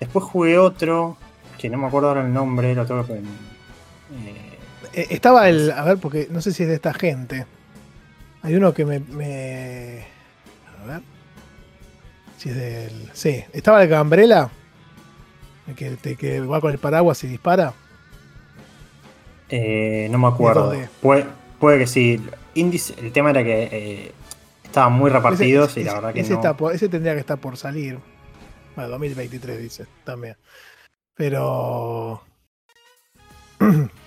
Después 0.00 0.24
jugué 0.24 0.56
otro, 0.58 1.16
que 1.58 1.68
no 1.68 1.76
me 1.76 1.86
acuerdo 1.88 2.08
ahora 2.08 2.24
el 2.24 2.32
nombre, 2.32 2.74
lo 2.74 2.86
tengo 2.86 3.04
que. 3.04 3.20
Eh, 4.92 5.06
Estaba 5.10 5.48
el. 5.48 5.70
A 5.72 5.84
ver, 5.84 5.98
porque 5.98 6.28
no 6.30 6.40
sé 6.40 6.52
si 6.52 6.62
es 6.64 6.68
de 6.68 6.74
esta 6.76 6.92
gente. 6.94 7.46
Hay 8.42 8.54
uno 8.54 8.72
que 8.74 8.84
me. 8.84 9.00
me- 9.00 10.04
a 10.82 10.86
ver. 10.86 11.00
Si 12.36 12.48
es 12.50 12.56
del. 12.56 13.10
Sí. 13.12 13.44
Estaba 13.52 13.82
el 13.82 13.88
Gambrela. 13.88 14.50
El 15.66 15.74
que, 15.74 15.90
te- 15.96 16.16
que 16.16 16.40
va 16.40 16.60
con 16.60 16.72
el 16.72 16.78
paraguas 16.78 17.22
y 17.24 17.26
dispara. 17.28 17.74
eh, 19.50 20.08
no 20.10 20.18
me 20.18 20.28
acuerdo. 20.28 20.72
2D. 20.72 20.88
Puede, 21.02 21.26
puede 21.58 21.78
que 21.78 21.86
sí. 21.86 22.24
Indies, 22.54 22.94
el 22.98 23.12
tema 23.12 23.30
era 23.30 23.42
que 23.44 23.62
eh, 23.70 24.12
estaban 24.64 24.92
muy 24.94 25.10
repartidos 25.10 25.70
Ese- 25.72 25.80
y 25.80 25.84
la 25.84 25.90
ese- 25.90 25.96
verdad 26.00 26.14
que 26.14 26.20
ese, 26.20 26.30
no. 26.30 26.36
está 26.36 26.56
por- 26.56 26.74
ese 26.74 26.88
tendría 26.88 27.14
que 27.14 27.20
estar 27.20 27.38
por 27.38 27.56
salir. 27.56 27.98
Bueno, 28.74 28.90
2023 28.90 29.58
dice 29.58 29.86
también. 30.04 30.36
Pero. 31.14 32.22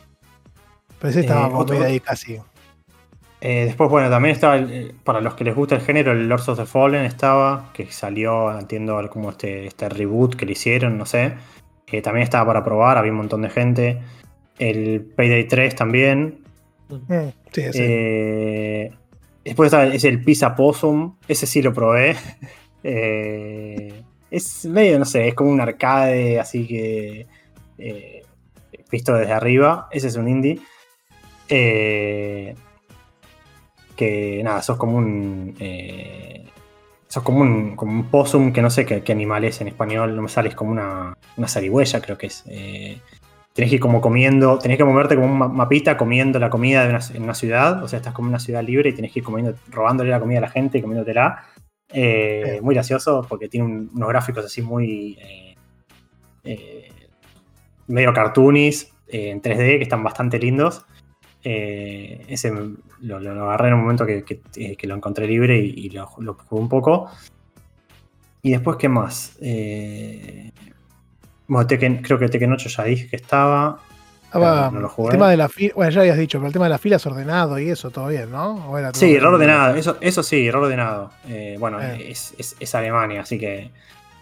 Pero 1.02 1.10
ese 1.12 1.20
estaba 1.22 1.48
Eh, 1.48 1.52
otro- 1.54 1.84
ahí 1.84 2.00
casi. 2.00 2.38
Eh, 3.44 3.66
después, 3.66 3.90
bueno, 3.90 4.08
también 4.12 4.36
estaba, 4.36 4.56
el- 4.56 4.72
eh, 4.72 4.92
para 5.04 5.20
los 5.20 5.34
que 5.34 5.44
les 5.44 5.56
gusta 5.56 5.74
el 5.76 5.82
género, 5.82 6.12
el 6.12 6.30
Lords 6.30 6.48
of 6.50 6.60
the 6.60 6.66
Fallen 6.68 7.06
estaba, 7.06 7.72
que 7.74 7.92
salió, 7.92 8.56
entiendo, 8.58 9.02
como 9.10 9.32
este, 9.32 9.66
este 9.66 9.90
reboot 9.90 10.36
que 10.36 10.46
le 10.46 10.52
hicieron, 10.52 10.98
no 11.00 11.08
sé. 11.08 11.34
Eh, 11.88 12.02
también 12.04 12.24
estaba 12.24 12.46
para 12.46 12.64
probar, 12.64 12.98
había 13.00 13.12
un 13.12 13.18
montón 13.18 13.42
de 13.42 13.50
gente. 13.50 13.98
El 14.60 15.02
Payday 15.16 15.48
3 15.48 15.76
también. 15.76 16.38
Mm, 16.90 17.30
sí, 17.52 17.62
ese. 17.62 17.80
Eh, 18.86 18.92
después 19.44 19.74
está, 19.74 19.88
es 19.88 20.04
el 20.04 20.24
Pizza 20.24 20.56
Possum, 20.56 21.16
ese 21.28 21.48
sí 21.48 21.62
lo 21.64 21.74
probé. 21.74 22.16
Es 24.32 24.66
medio, 24.66 24.98
no 24.98 25.06
sé, 25.06 25.28
es 25.28 25.34
como 25.34 25.50
un 25.52 25.60
arcade, 25.62 26.40
así 26.40 26.66
que 26.66 27.28
visto 28.92 29.14
desde 29.14 29.34
arriba. 29.34 29.88
Ese 29.92 30.08
es 30.08 30.16
un 30.16 30.28
indie. 30.28 30.60
Eh, 31.52 32.56
que 33.96 34.42
nada, 34.44 34.62
sos 34.62 34.78
como 34.78 34.98
un. 34.98 35.56
eh, 35.60 36.46
sos 37.08 37.24
como 37.24 37.42
un, 37.42 37.76
como 37.76 37.92
un 37.92 38.06
possum 38.06 38.54
que 38.54 38.62
no 38.62 38.70
sé 38.70 38.86
qué, 38.86 39.04
qué 39.04 39.12
animal 39.12 39.44
es 39.44 39.60
en 39.62 39.68
español, 39.68 40.16
no 40.16 40.22
me 40.22 40.30
sale, 40.30 40.50
es 40.50 40.56
como 40.56 40.72
una, 40.72 41.18
una 41.38 41.48
zarigüeya, 41.48 42.02
creo 42.02 42.18
que 42.18 42.28
es. 42.28 42.44
Eh, 42.48 43.00
tenés 43.54 43.70
que 43.70 43.76
ir 43.76 43.82
como 43.82 44.00
comiendo, 44.00 44.58
tenés 44.60 44.78
que 44.78 44.86
moverte 44.86 45.16
como 45.16 45.28
un 45.28 45.38
ma- 45.38 45.50
mapita 45.50 45.98
comiendo 45.98 46.40
la 46.40 46.50
comida 46.50 46.84
de 46.84 46.90
una, 46.90 47.00
en 47.14 47.24
una 47.24 47.34
ciudad, 47.34 47.84
o 47.84 47.88
sea, 47.90 47.98
estás 47.98 48.14
como 48.14 48.28
en 48.28 48.32
una 48.32 48.40
ciudad 48.40 48.64
libre 48.64 48.90
y 48.90 48.94
tenés 48.94 49.12
que 49.12 49.20
ir 49.20 49.26
comiendo, 49.26 49.54
robándole 49.70 50.10
la 50.10 50.22
comida 50.22 50.38
a 50.40 50.42
la 50.44 50.50
gente 50.50 50.78
y 50.78 50.82
comiéndotela. 50.82 51.44
Eh, 51.94 52.60
muy 52.64 52.74
gracioso 52.74 53.26
porque 53.28 53.50
tiene 53.50 53.66
un- 53.68 53.90
unos 53.94 54.10
gráficos 54.10 54.46
así 54.46 54.62
muy. 54.62 55.18
eh, 55.22 55.56
eh, 56.46 56.90
medio 57.88 58.14
cartoonies 58.14 58.94
en 59.10 59.42
3D 59.42 59.78
que 59.78 59.84
están 59.84 60.02
bastante 60.04 60.40
lindos. 60.40 60.86
Eh, 61.44 62.26
ese 62.28 62.52
lo, 63.02 63.18
agarré 63.18 63.70
en 63.70 63.74
un 63.76 63.82
momento 63.82 64.06
que, 64.06 64.24
que- 64.24 64.42
eh, 64.56 64.76
que 64.76 64.88
lo 64.88 64.95
encontré 64.95 65.26
libre 65.28 65.58
y, 65.60 65.88
y 65.88 65.90
lo, 65.90 66.10
lo 66.20 66.34
jugué 66.36 66.61
un 66.61 66.70
poco. 66.70 67.10
Y 68.44 68.52
después, 68.52 68.78
¿qué 68.78 68.90
más? 68.90 69.38
Eh, 69.42 70.52
bueno, 71.48 71.68
Tekken- 71.68 72.02
creo 72.03 72.18
que 72.20 72.28
Tekken 72.30 72.52
8 72.53 72.70
ya 72.70 72.84
dije 72.84 73.08
que 73.08 73.16
estaba. 73.16 73.80
Estaba- 74.26 74.72
no 74.72 74.80
lo 74.80 74.88
jugué. 74.90 75.10
el 75.10 75.11
tema 75.14 75.30
de 75.30 75.38
la 75.38 75.50
fila. 75.50 75.74
Bueno, 75.76 75.92
ya 75.92 76.02
habías 76.02 76.18
dicho, 76.18 76.38
pero 76.40 76.48
el 76.48 76.53
tema 76.53 76.66
de 76.66 76.70
las 76.70 76.80
filas 76.82 77.06
ordenado 77.06 77.60
y 77.60 77.70
eso, 77.70 77.90
todo 77.92 78.08
bien, 78.08 78.32
¿no? 78.32 78.70
¿O 78.70 78.78
era 78.78 78.92
todo- 78.92 79.00
Sí, 79.02 79.14
error 79.14 79.34
ordenado. 79.34 79.76
Eso, 79.76 79.98
eso 80.00 80.24
sí, 80.24 80.48
error 80.48 80.64
ordenado. 80.64 81.11
Eh, 81.28 81.58
bueno, 81.60 81.80
es, 81.82 82.34
es- 82.38 82.56
es 82.60 82.76
Alemania, 82.76 83.22
así 83.22 83.38
que 83.38 83.72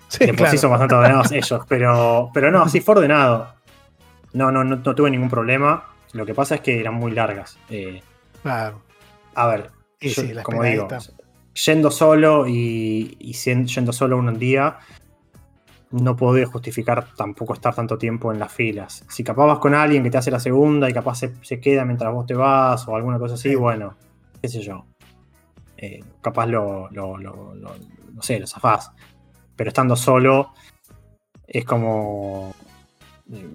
Sí, 0.08 0.26
claro. 0.32 0.52
sí 0.52 0.58
son 0.58 0.72
bastante 0.72 0.96
ordenados 0.96 1.32
ellos. 1.32 1.62
Pero, 1.68 2.32
pero 2.34 2.50
no, 2.50 2.68
sí 2.68 2.82
fue 2.82 2.96
ordenado. 2.96 3.54
No, 4.34 4.52
no, 4.52 4.64
no, 4.64 4.78
no 4.78 4.96
tuve 4.96 5.12
ningún 5.12 5.30
problema. 5.30 5.86
Lo 6.14 6.26
que 6.26 6.34
pasa 6.34 6.56
es 6.56 6.62
que 6.62 6.80
eran 6.80 6.96
muy 6.96 7.12
largas. 7.12 7.58
Eh, 7.70 8.02
Claro. 8.42 8.82
a 9.36 9.48
ver, 9.48 9.70
Sí, 10.00 10.10
yo, 10.10 10.22
sí, 10.24 10.34
como 10.44 10.64
digo, 10.64 10.88
yendo 11.66 11.92
solo 11.92 12.48
y, 12.48 13.18
yendo 13.34 13.92
solo 13.92 14.18
un 14.18 14.40
día, 14.40 14.78
no 15.92 16.16
podía 16.16 16.46
justificar 16.46 17.08
tampoco 17.16 17.54
estar 17.54 17.76
tanto 17.76 17.98
tiempo 17.98 18.32
en 18.32 18.40
las 18.40 18.54
filas. 18.54 19.04
Si 19.10 19.24
capaz 19.24 19.46
vas 19.46 19.60
con 19.60 19.74
alguien 19.74 20.04
que 20.04 20.10
te 20.12 20.18
hace 20.18 20.32
la 20.32 20.40
segunda 20.40 20.90
y 20.90 20.94
capaz 20.94 21.16
se, 21.16 21.34
se 21.44 21.60
queda 21.60 21.84
mientras 21.84 22.14
vos 22.14 22.26
te 22.26 22.34
vas 22.36 22.88
o 22.88 22.96
alguna 22.96 23.18
cosa 23.20 23.34
así, 23.34 23.50
Sí. 23.50 23.56
bueno, 23.56 23.96
qué 24.42 24.48
sé 24.48 24.62
yo. 24.62 24.86
Eh, 25.78 26.04
capaz 26.22 26.46
lo, 26.46 26.90
lo, 26.92 27.18
lo- 27.18 27.56
lo- 27.56 27.76
no 28.14 28.22
sé, 28.22 28.40
lo 28.40 28.48
zafás. 28.48 28.92
Pero 29.56 29.70
estando 29.70 29.96
solo, 29.96 30.54
es 31.48 31.66
como. 31.66 32.54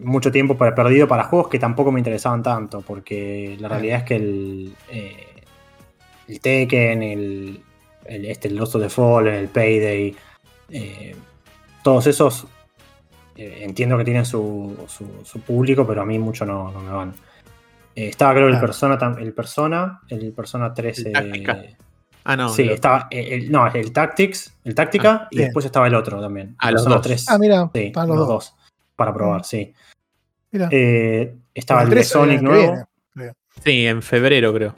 Mucho 0.02 0.30
tiempo 0.30 0.56
per- 0.56 0.74
perdido 0.74 1.08
para 1.08 1.24
juegos 1.24 1.48
que 1.48 1.58
tampoco 1.58 1.90
me 1.90 2.00
interesaban 2.00 2.42
tanto, 2.42 2.80
porque 2.82 3.56
la 3.60 3.68
realidad 3.68 3.98
es 3.98 4.04
que 4.04 4.16
el, 4.16 4.74
eh, 4.90 5.26
el 6.28 6.40
Tekken, 6.40 7.02
el, 7.02 7.60
el, 8.04 8.24
este, 8.26 8.48
el 8.48 8.56
Lost 8.56 8.76
of 8.76 8.82
the 8.82 8.88
Fallen, 8.88 9.34
el 9.34 9.48
Payday, 9.48 10.14
eh, 10.70 11.16
todos 11.82 12.06
esos 12.06 12.46
eh, 13.36 13.60
entiendo 13.62 13.98
que 13.98 14.04
tienen 14.04 14.24
su, 14.24 14.76
su- 14.86 15.24
su 15.24 15.40
público, 15.40 15.86
pero 15.86 16.02
a 16.02 16.06
mí 16.06 16.18
mucho 16.18 16.46
no, 16.46 16.70
no 16.70 16.80
me 16.80 16.92
van. 16.92 17.12
Eh, 17.96 18.08
estaba 18.08 18.32
creo 18.34 18.48
el. 18.48 18.58
Persona, 18.60 18.96
el 19.18 19.32
Persona, 19.32 20.00
el 20.08 20.32
Persona 20.32 20.72
13. 20.72 21.08
El 21.08 21.12
Táctica. 21.12 21.62
Ah, 22.26 22.36
no. 22.36 22.48
sí, 22.48 22.64
lo- 22.64 22.74
estaba 22.74 23.08
el, 23.10 23.32
el- 23.44 23.52
no, 23.52 23.66
el 23.66 23.92
Tactics, 23.92 24.56
el 24.64 24.74
Táctica 24.74 25.22
Ah, 25.24 25.28
y 25.30 25.36
bien. 25.36 25.48
después 25.48 25.64
estaba 25.66 25.86
el 25.88 25.94
otro 25.96 26.20
también. 26.20 26.54
Ah, 26.58 26.70
los 26.70 26.82
Persona 26.82 26.96
dos. 26.96 27.06
3. 27.06 27.26
Ah, 27.28 27.38
mira, 27.38 27.70
Sí, 27.74 27.92
los 27.94 28.06
los 28.06 28.16
dos. 28.18 28.28
dos. 28.28 28.54
Para 28.96 29.12
probar, 29.12 29.40
Mm. 29.40 29.44
sí. 29.44 29.74
Mira. 30.52 30.68
Eh, 30.70 31.34
estaba 31.54 31.80
El 31.82 31.86
el, 31.86 31.90
de 31.90 31.96
13 31.96 32.10
Sonic 32.12 32.40
nuevo. 32.42 32.86
viene. 33.14 33.32
Sí, 33.64 33.86
en 33.86 34.02
febrero 34.02 34.52
creo. 34.52 34.74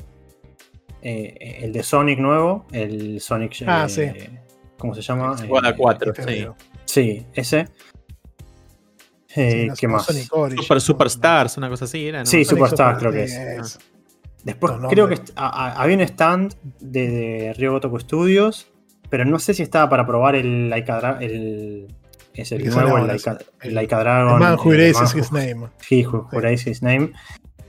eh, 1.02 1.60
el 1.62 1.72
de 1.72 1.82
Sonic 1.82 2.18
nuevo. 2.18 2.66
El 2.72 3.20
Sonic. 3.20 3.62
Ah, 3.66 3.86
eh, 3.86 3.88
sí. 3.88 4.36
¿Cómo 4.78 4.94
se 4.94 5.02
llama? 5.02 5.36
Squad 5.38 5.66
Eh, 5.66 5.74
4, 5.76 6.12
Este 6.12 6.24
sí. 6.24 6.46
Sí, 6.84 7.26
ese. 7.34 7.68
Eh, 9.34 9.68
¿Qué 9.78 9.86
más? 9.88 10.06
Sonic 10.06 10.24
Super 10.62 10.80
Superstars, 10.80 11.56
una 11.58 11.68
cosa 11.68 11.84
así 11.84 12.06
era, 12.08 12.20
¿no? 12.20 12.26
Sí, 12.26 12.44
Sonic 12.44 12.48
Superstar 12.64 12.94
Super- 12.98 13.10
creo 13.10 13.12
que 13.12 13.56
es. 13.60 13.78
Después 14.44 14.72
creo 14.90 15.08
que 15.08 15.16
a- 15.34 15.48
a- 15.66 15.82
había 15.82 15.96
un 15.96 16.02
stand 16.02 16.54
de, 16.80 17.08
de 17.10 17.54
Ryo 17.54 17.72
Gotoku 17.72 17.98
Studios, 17.98 18.68
pero 19.10 19.24
no 19.24 19.38
sé 19.38 19.54
si 19.54 19.62
estaba 19.62 19.88
para 19.90 20.06
probar 20.06 20.36
el 20.36 20.72
el 21.20 21.88
es 22.42 22.52
el 22.52 22.62
que 22.62 22.68
nuevo, 22.70 22.98
el 22.98 23.06
Laika, 23.06 23.38
sí. 23.38 23.44
el 23.62 23.74
Laika 23.74 23.98
Dragon. 24.00 24.34
The 24.38 24.44
Man 24.44 24.58
Who 24.62 24.72
Erases 24.72 25.14
His 25.14 25.30
Who- 25.32 25.38
Name. 25.38 25.68
He 25.90 26.06
Who 26.06 26.28
Sí. 26.30 26.36
Erases 26.36 26.66
His 26.66 26.82
Name. 26.82 27.12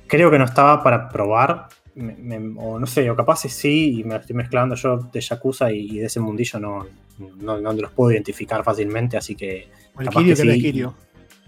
Creo 0.08 0.32
que 0.32 0.40
no 0.40 0.46
estaba 0.46 0.82
para 0.84 1.10
probar, 1.10 1.68
me- 1.96 2.16
me- 2.16 2.54
o 2.62 2.80
no 2.80 2.86
sé, 2.88 3.10
o 3.10 3.16
capaz 3.16 3.42
sí, 3.42 4.00
y 4.00 4.04
me 4.04 4.16
lo 4.16 4.20
estoy 4.22 4.36
mezclando 4.36 4.76
yo 4.76 4.98
de 4.98 5.20
Yakuza 5.22 5.72
y, 5.72 5.80
y 5.92 6.00
de 6.00 6.06
ese 6.06 6.20
mundillo 6.20 6.60
no, 6.60 6.86
no, 7.40 7.60
no 7.60 7.74
los 7.74 7.92
puedo 7.92 8.12
identificar 8.12 8.64
fácilmente, 8.64 9.18
así 9.18 9.36
que 9.36 9.70
El 10.00 10.06
Capaz 10.06 10.20
Kirio 10.20 10.36
que 10.36 10.42
que 10.44 10.52
sí. 10.54 10.62
Kirio. 10.62 10.96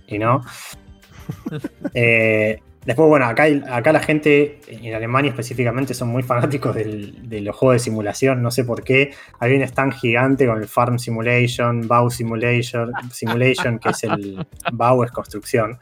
y 0.08 0.20
no. 0.20 0.42
Eh, 1.94 2.60
después, 2.90 3.08
bueno, 3.08 3.26
acá, 3.28 3.44
acá 3.72 3.92
la 3.94 4.00
gente 4.00 4.60
en 4.68 4.94
Alemania 4.96 5.30
específicamente 5.30 5.94
son 5.94 6.08
muy 6.10 6.24
fanáticos 6.24 6.74
del- 6.76 7.30
de 7.30 7.42
los 7.42 7.56
juegos 7.56 7.76
de 7.76 7.80
simulación, 7.80 8.42
no 8.42 8.50
sé 8.52 8.64
por 8.66 8.84
qué. 8.84 9.12
Hay 9.40 9.54
un 9.56 9.62
stand 9.62 9.94
gigante 9.94 10.48
con 10.48 10.58
el 10.58 10.68
Farm 10.68 10.98
Simulation, 10.98 11.88
Bau 11.88 12.10
Simulation, 12.10 12.92
Simulation 13.12 13.78
que 13.80 13.90
es 13.90 14.04
el 14.04 14.46
Bau 14.74 15.04
es 15.04 15.12
construcción. 15.12 15.78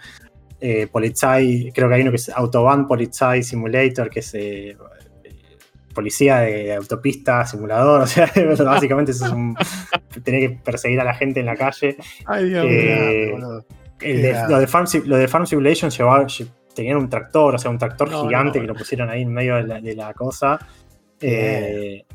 Eh, 0.59 0.87
Polizei, 0.91 1.71
creo 1.73 1.87
que 1.87 1.95
hay 1.95 2.01
uno 2.01 2.11
que 2.11 2.17
es 2.17 2.29
Autobahn 2.29 2.87
Polizei 2.87 3.41
Simulator, 3.43 4.09
que 4.09 4.19
es 4.19 4.33
eh, 4.33 4.75
policía 5.93 6.39
de 6.41 6.73
autopista, 6.75 7.45
simulador, 7.45 8.01
o 8.03 8.07
sea, 8.07 8.29
básicamente 8.65 9.11
eso 9.11 9.25
es 9.27 9.31
un, 9.31 9.55
tener 10.23 10.41
que 10.41 10.49
perseguir 10.63 10.99
a 10.99 11.03
la 11.03 11.13
gente 11.13 11.39
en 11.39 11.45
la 11.47 11.55
calle. 11.55 11.95
Ay, 12.25 12.49
Dios 12.49 12.65
Eh. 12.67 13.35
El 14.01 14.21
de- 14.21 14.33
lo, 14.47 14.59
de 14.59 14.67
Farm, 14.67 14.85
Sim- 14.85 15.05
lo 15.05 15.17
de 15.17 15.27
Farm 15.27 15.47
Simulation 15.47 15.89
llevaba, 15.89 16.23
lle- 16.27 16.47
tenían 16.77 16.97
un 16.97 17.09
tractor, 17.09 17.55
o 17.55 17.57
sea, 17.57 17.69
un 17.69 17.77
tractor 17.77 18.09
No, 18.09 18.23
gigante 18.25 18.59
no. 18.59 18.63
que 18.63 18.67
lo 18.67 18.75
pusieron 18.75 19.09
ahí 19.09 19.21
en 19.23 19.33
medio 19.33 19.55
de 19.57 19.63
la, 19.63 19.81
de 19.81 19.95
la 19.95 20.13
cosa. 20.13 20.57
Eh, 21.19 22.05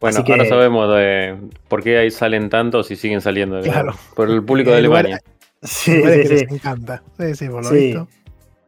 Bueno, 0.00 0.22
que- 0.24 0.32
ahora 0.32 0.44
sabemos 0.44 0.94
de 0.94 1.36
por 1.68 1.82
qué 1.82 1.98
ahí 1.98 2.10
salen 2.10 2.48
tantos 2.50 2.90
y 2.90 2.96
siguen 2.96 3.20
saliendo. 3.20 3.60
Claro. 3.62 3.94
Por 4.14 4.30
el 4.30 4.44
público 4.44 4.70
de 4.70 4.78
El 4.78 4.84
lugar- 4.84 5.06
Alemania. 5.06 5.22
sí, 5.62 5.92
sí, 5.96 6.02
que 6.02 6.22
sí. 6.26 6.28
les 6.34 6.42
encanta. 6.52 7.02
Sí, 7.18 7.34
sí, 7.34 7.48
por 7.48 7.64
lo 7.64 7.70
Sí. 7.70 7.76
visto. 7.76 8.08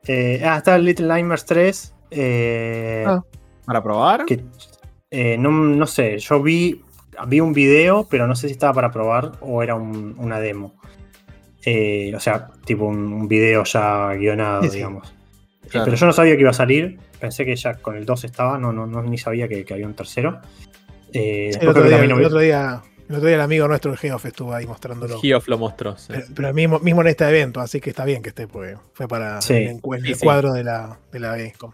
Eh, 0.06 0.42
ah, 0.44 0.56
está 0.56 0.76
el 0.76 0.84
Little 0.84 1.06
Nightmares 1.06 1.44
3. 1.44 1.94
eh, 2.10 3.04
Ah. 3.06 3.22
¿Para 3.64 3.82
probar? 3.82 4.24
que, 4.24 4.42
eh, 5.12 5.36
no, 5.38 5.50
no 5.52 5.86
sé, 5.86 6.18
yo 6.18 6.42
vi, 6.42 6.82
vi 7.28 7.38
un 7.38 7.52
video, 7.52 8.08
pero 8.10 8.26
no 8.26 8.34
sé 8.34 8.48
si 8.48 8.52
estaba 8.54 8.72
para 8.72 8.90
probar 8.90 9.32
o 9.40 9.62
era 9.62 9.76
un- 9.76 10.16
una 10.18 10.40
demo. 10.40 10.74
Eh, 11.64 12.12
o 12.14 12.20
sea, 12.20 12.48
tipo 12.64 12.84
un, 12.86 13.12
un 13.12 13.28
video 13.28 13.64
ya 13.64 14.14
guionado, 14.14 14.62
Sí, 14.62 14.70
sí. 14.70 14.76
digamos. 14.76 15.12
Eh, 15.64 15.68
pero 15.84 15.94
yo 15.94 16.06
no 16.06 16.12
sabía 16.12 16.34
que 16.34 16.40
iba 16.40 16.50
a 16.50 16.54
salir. 16.54 16.98
Pensé 17.20 17.44
que 17.44 17.54
ya 17.54 17.74
con 17.74 17.96
el 17.96 18.06
2 18.06 18.24
estaba, 18.24 18.56
no, 18.58 18.72
no, 18.72 18.86
no 18.86 19.02
ni 19.02 19.18
sabía 19.18 19.46
que, 19.46 19.64
que 19.64 19.74
había 19.74 19.86
un 19.86 19.94
tercero. 19.94 20.40
Eh, 21.12 21.50
el, 21.60 21.68
otro 21.68 21.82
día, 21.84 22.02
el 22.02 22.12
otro 22.24 22.38
día- 22.40 22.82
el 23.08 23.16
otro 23.16 23.26
día 23.26 23.34
el 23.36 23.42
amigo 23.42 23.66
nuestro, 23.68 23.90
el 23.90 23.98
Geoff, 23.98 24.24
estuvo 24.26 24.54
ahí 24.54 24.66
mostrándolo. 24.66 25.18
Geoff 25.20 25.48
lo 25.48 25.58
mostró. 25.58 25.96
sí. 25.98 26.06
Pero, 26.12 26.26
pero 26.34 26.54
mismo, 26.54 26.78
mismo 26.78 27.00
en 27.02 27.08
este 27.08 27.28
evento, 27.28 27.60
así 27.60 27.80
que 27.80 27.90
está 27.90 28.04
bien 28.04 28.22
que 28.22 28.28
esté, 28.30 28.46
pues 28.46 28.78
fue 28.94 29.08
para 29.08 29.40
Sí. 29.42 29.54
el, 29.54 29.80
encu- 29.80 29.96
el 29.96 30.06
Sí, 30.06 30.14
sí. 30.14 30.24
cuadro 30.24 30.52
de 30.52 30.62
la, 30.64 30.96
de 31.12 31.18
la 31.20 31.36
Gamescom. 31.36 31.72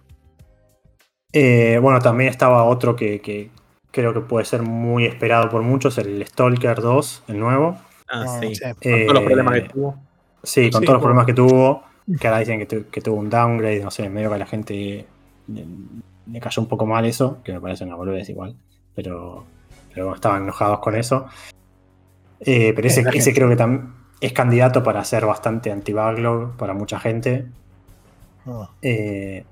Eh, 1.32 1.78
bueno, 1.82 2.00
también 2.00 2.30
estaba 2.30 2.64
otro 2.64 2.96
que, 2.96 3.20
que 3.20 3.50
creo 3.90 4.14
que 4.14 4.20
puede 4.20 4.46
ser 4.46 4.62
muy 4.62 5.04
esperado 5.04 5.50
por 5.50 5.62
muchos, 5.62 5.98
el 5.98 6.24
Stalker 6.26 6.80
2, 6.80 7.24
el 7.28 7.38
nuevo. 7.38 7.78
Ah, 8.08 8.24
No, 8.24 8.40
sí. 8.40 8.58
Con 8.60 8.76
todos 8.80 9.12
los 9.14 9.22
Eh, 9.22 9.24
problemas 9.26 9.54
que 9.54 9.68
tuvo. 9.68 9.96
Sí, 10.42 10.70
con 10.70 10.80
Sí, 10.80 10.86
todos 10.86 10.94
los 10.94 11.02
problemas 11.02 11.26
que 11.26 11.34
tuvo, 11.34 11.82
que 12.20 12.26
ahora 12.28 12.38
dicen 12.40 12.58
que, 12.60 12.66
tu- 12.66 12.90
que 12.90 13.00
tuvo 13.00 13.16
un 13.16 13.30
downgrade, 13.30 13.82
no 13.82 13.90
sé, 13.90 14.08
medio 14.08 14.28
que 14.28 14.34
a 14.36 14.38
la 14.38 14.46
gente 14.46 15.06
le, 15.48 15.64
le 16.30 16.40
cayó 16.40 16.62
un 16.62 16.68
poco 16.68 16.86
mal 16.86 17.04
eso, 17.04 17.38
que 17.42 17.52
me 17.52 17.60
parece 17.60 17.84
una 17.84 17.96
boludez 17.96 18.28
igual, 18.28 18.54
pero, 18.94 19.44
pero 19.92 20.06
bueno, 20.06 20.14
estaban 20.14 20.42
enojados 20.44 20.78
con 20.80 20.94
eso. 20.94 21.26
Eh, 22.40 22.72
pero 22.76 22.86
ese, 22.88 23.00
Eh, 23.00 23.10
ese 23.14 23.32
creo 23.34 23.48
que 23.48 23.56
también 23.56 23.92
es 24.20 24.32
candidato 24.32 24.82
para 24.82 25.02
ser 25.04 25.26
bastante 25.26 25.70
anti-backlog 25.72 26.56
para 26.56 26.74
mucha 26.74 26.98
gente. 27.00 27.46
No. 28.44 28.70
Eh, 28.82 29.44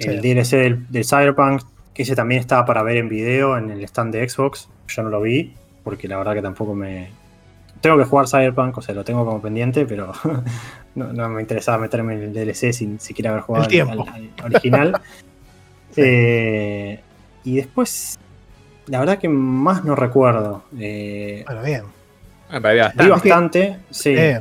Sí. 0.00 0.10
el 0.10 0.20
DLC 0.20 0.56
del, 0.58 0.86
del 0.92 1.04
Cyberpunk, 1.04 1.62
que 1.92 2.02
ese 2.04 2.14
también 2.14 2.40
estaba 2.40 2.64
para 2.64 2.84
ver 2.84 2.98
en 2.98 3.08
video 3.08 3.58
en 3.58 3.70
el 3.70 3.82
stand 3.84 4.12
de 4.14 4.28
Xbox. 4.28 4.68
Yo 4.86 5.02
no 5.02 5.08
lo 5.08 5.20
vi, 5.20 5.54
porque 5.82 6.06
la 6.06 6.18
verdad 6.18 6.34
que 6.34 6.42
tampoco 6.42 6.72
me. 6.74 7.10
Tengo 7.80 7.96
que 7.98 8.04
jugar 8.04 8.26
Cyberpunk, 8.28 8.76
o 8.78 8.82
sea, 8.82 8.94
lo 8.94 9.04
tengo 9.04 9.24
como 9.24 9.40
pendiente, 9.40 9.86
pero 9.86 10.12
no, 10.94 11.12
no 11.12 11.28
me 11.28 11.40
interesaba 11.42 11.78
meterme 11.78 12.14
en 12.14 12.22
el 12.24 12.32
DLC 12.32 12.72
sin 12.72 12.98
siquiera 13.00 13.30
haber 13.30 13.42
jugado 13.42 13.64
El 13.64 13.70
tiempo. 13.70 14.06
al- 14.12 14.30
al 14.38 14.44
original. 14.54 15.00
Eh, 15.96 17.00
y 17.42 17.56
después, 17.56 18.18
la 18.86 19.00
verdad 19.00 19.18
que 19.18 19.28
más 19.28 19.84
no 19.84 19.96
recuerdo. 19.96 20.62
Eh, 20.78 21.42
Bueno, 21.46 21.62
bien. 21.62 21.82
Ah, 22.50 22.56
había 22.62 22.88
vi 22.90 23.08
bastante. 23.08 23.10
bastante, 23.10 23.78
sí. 23.90 24.10
Eh. 24.16 24.40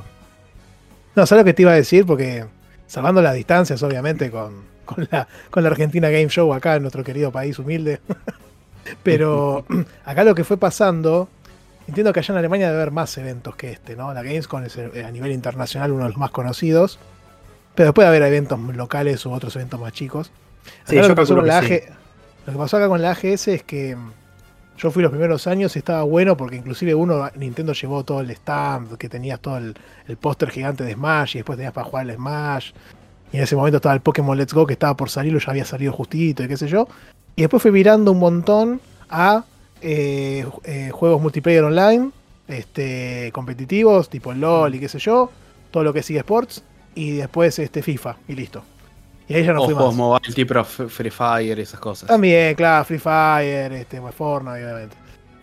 No, 1.15 1.25
¿sabes 1.25 1.41
lo 1.41 1.45
que 1.45 1.53
te 1.53 1.63
iba 1.63 1.71
a 1.71 1.75
decir? 1.75 2.05
Porque 2.05 2.45
salvando 2.85 3.21
las 3.23 3.33
distancias, 3.33 3.81
obviamente, 3.81 4.29
con, 4.29 4.53
con 4.85 5.07
la, 5.09 5.27
con 5.49 5.63
la 5.63 5.69
Argentina 5.69 6.09
Game 6.09 6.29
Show 6.29 6.53
acá 6.53 6.75
en 6.75 6.83
nuestro 6.83 7.03
querido 7.03 7.31
país 7.31 7.57
humilde. 7.57 8.01
Pero 9.03 9.65
acá 10.05 10.23
lo 10.23 10.35
que 10.35 10.43
fue 10.43 10.57
pasando, 10.57 11.27
entiendo 11.87 12.13
que 12.13 12.19
allá 12.19 12.33
en 12.33 12.37
Alemania 12.39 12.67
debe 12.67 12.81
haber 12.81 12.91
más 12.91 13.17
eventos 13.17 13.55
que 13.55 13.71
este, 13.71 13.95
¿no? 13.95 14.13
La 14.13 14.23
Gamescom 14.23 14.63
es 14.63 14.77
eh, 14.77 15.05
a 15.05 15.11
nivel 15.11 15.31
internacional 15.31 15.91
uno 15.91 16.03
de 16.03 16.09
los 16.09 16.17
más 16.17 16.31
conocidos. 16.31 16.99
Pero 17.75 17.93
puede 17.93 18.07
haber 18.07 18.23
eventos 18.23 18.59
locales 18.75 19.23
u 19.25 19.31
otros 19.31 19.55
eventos 19.55 19.79
más 19.79 19.93
chicos. 19.93 20.31
Lo, 20.89 21.07
que 21.07 21.15
pasó 21.15 21.35
calculo 21.35 21.41
con 21.41 21.47
la 21.47 21.61
que 21.61 21.75
AG 21.87 21.97
lo 22.47 22.53
que 22.53 22.59
pasó 22.59 22.77
acá 22.77 22.87
con 22.87 23.01
la 23.01 23.11
AGS 23.11 23.49
es 23.49 23.63
que 23.63 23.93
mm, 23.93 24.11
yo 24.77 24.89
fui 24.89 25.03
los 25.03 25.11
primeros 25.11 25.47
años 25.47 25.75
y 25.75 25.79
estaba 25.79 26.03
bueno 26.03 26.37
porque 26.37 26.55
inclusive 26.55 26.95
uno, 26.95 27.29
Nintendo 27.35 27.73
llevó 27.73 28.05
todo 28.05 28.21
el 28.21 28.31
stand, 28.31 28.97
que 28.97 29.09
tenías 29.09 29.41
todo 29.41 29.57
el, 29.57 29.75
el 30.07 30.15
póster 30.15 30.49
gigante 30.49 30.85
de 30.85 30.93
Smash 30.93 31.35
y 31.35 31.39
después 31.39 31.57
tenías 31.57 31.73
para 31.73 31.85
jugar 31.85 32.09
el 32.09 32.15
Smash. 32.15 32.71
Y 33.33 33.37
en 33.37 33.43
ese 33.43 33.57
momento 33.57 33.77
estaba 33.77 33.93
el 33.95 33.99
Pokémon 33.99 34.37
Let's 34.37 34.53
Go 34.53 34.65
que 34.65 34.73
estaba 34.73 34.95
por 34.95 35.09
salir 35.09 35.35
o 35.35 35.39
ya 35.39 35.51
había 35.51 35.65
salido 35.65 35.91
justito 35.91 36.41
y 36.41 36.47
qué 36.47 36.55
sé 36.55 36.69
yo. 36.69 36.87
Y 37.35 37.41
después 37.41 37.61
fue 37.61 37.71
virando 37.71 38.13
un 38.13 38.19
montón 38.19 38.79
a 39.09 39.43
eh, 39.81 40.45
eh, 40.63 40.89
juegos 40.91 41.21
multiplayer 41.21 41.63
online, 41.63 42.11
este, 42.47 43.31
competitivos, 43.33 44.09
tipo 44.09 44.33
LOL 44.33 44.75
y 44.75 44.79
qué 44.79 44.87
sé 44.89 44.99
yo, 44.99 45.31
todo 45.71 45.83
lo 45.83 45.93
que 45.93 46.03
sigue 46.03 46.19
Sports, 46.19 46.63
y 46.95 47.11
después 47.17 47.59
este 47.59 47.81
FIFA, 47.83 48.17
y 48.27 48.33
listo. 48.33 48.63
Y 49.27 49.33
ahí 49.33 49.43
ya 49.43 49.53
no 49.53 49.61
o 49.61 49.65
fui 49.65 49.73
juegos 49.73 49.93
más. 49.93 49.97
mobile 49.97 50.33
tipo 50.33 50.63
Free 50.63 51.09
Fire, 51.11 51.59
esas 51.59 51.79
cosas. 51.79 52.07
También, 52.07 52.55
claro, 52.55 52.85
Free 52.85 52.97
Fire, 52.99 53.73
este, 53.73 53.99
Fortnite, 54.01 54.63
obviamente. 54.63 54.95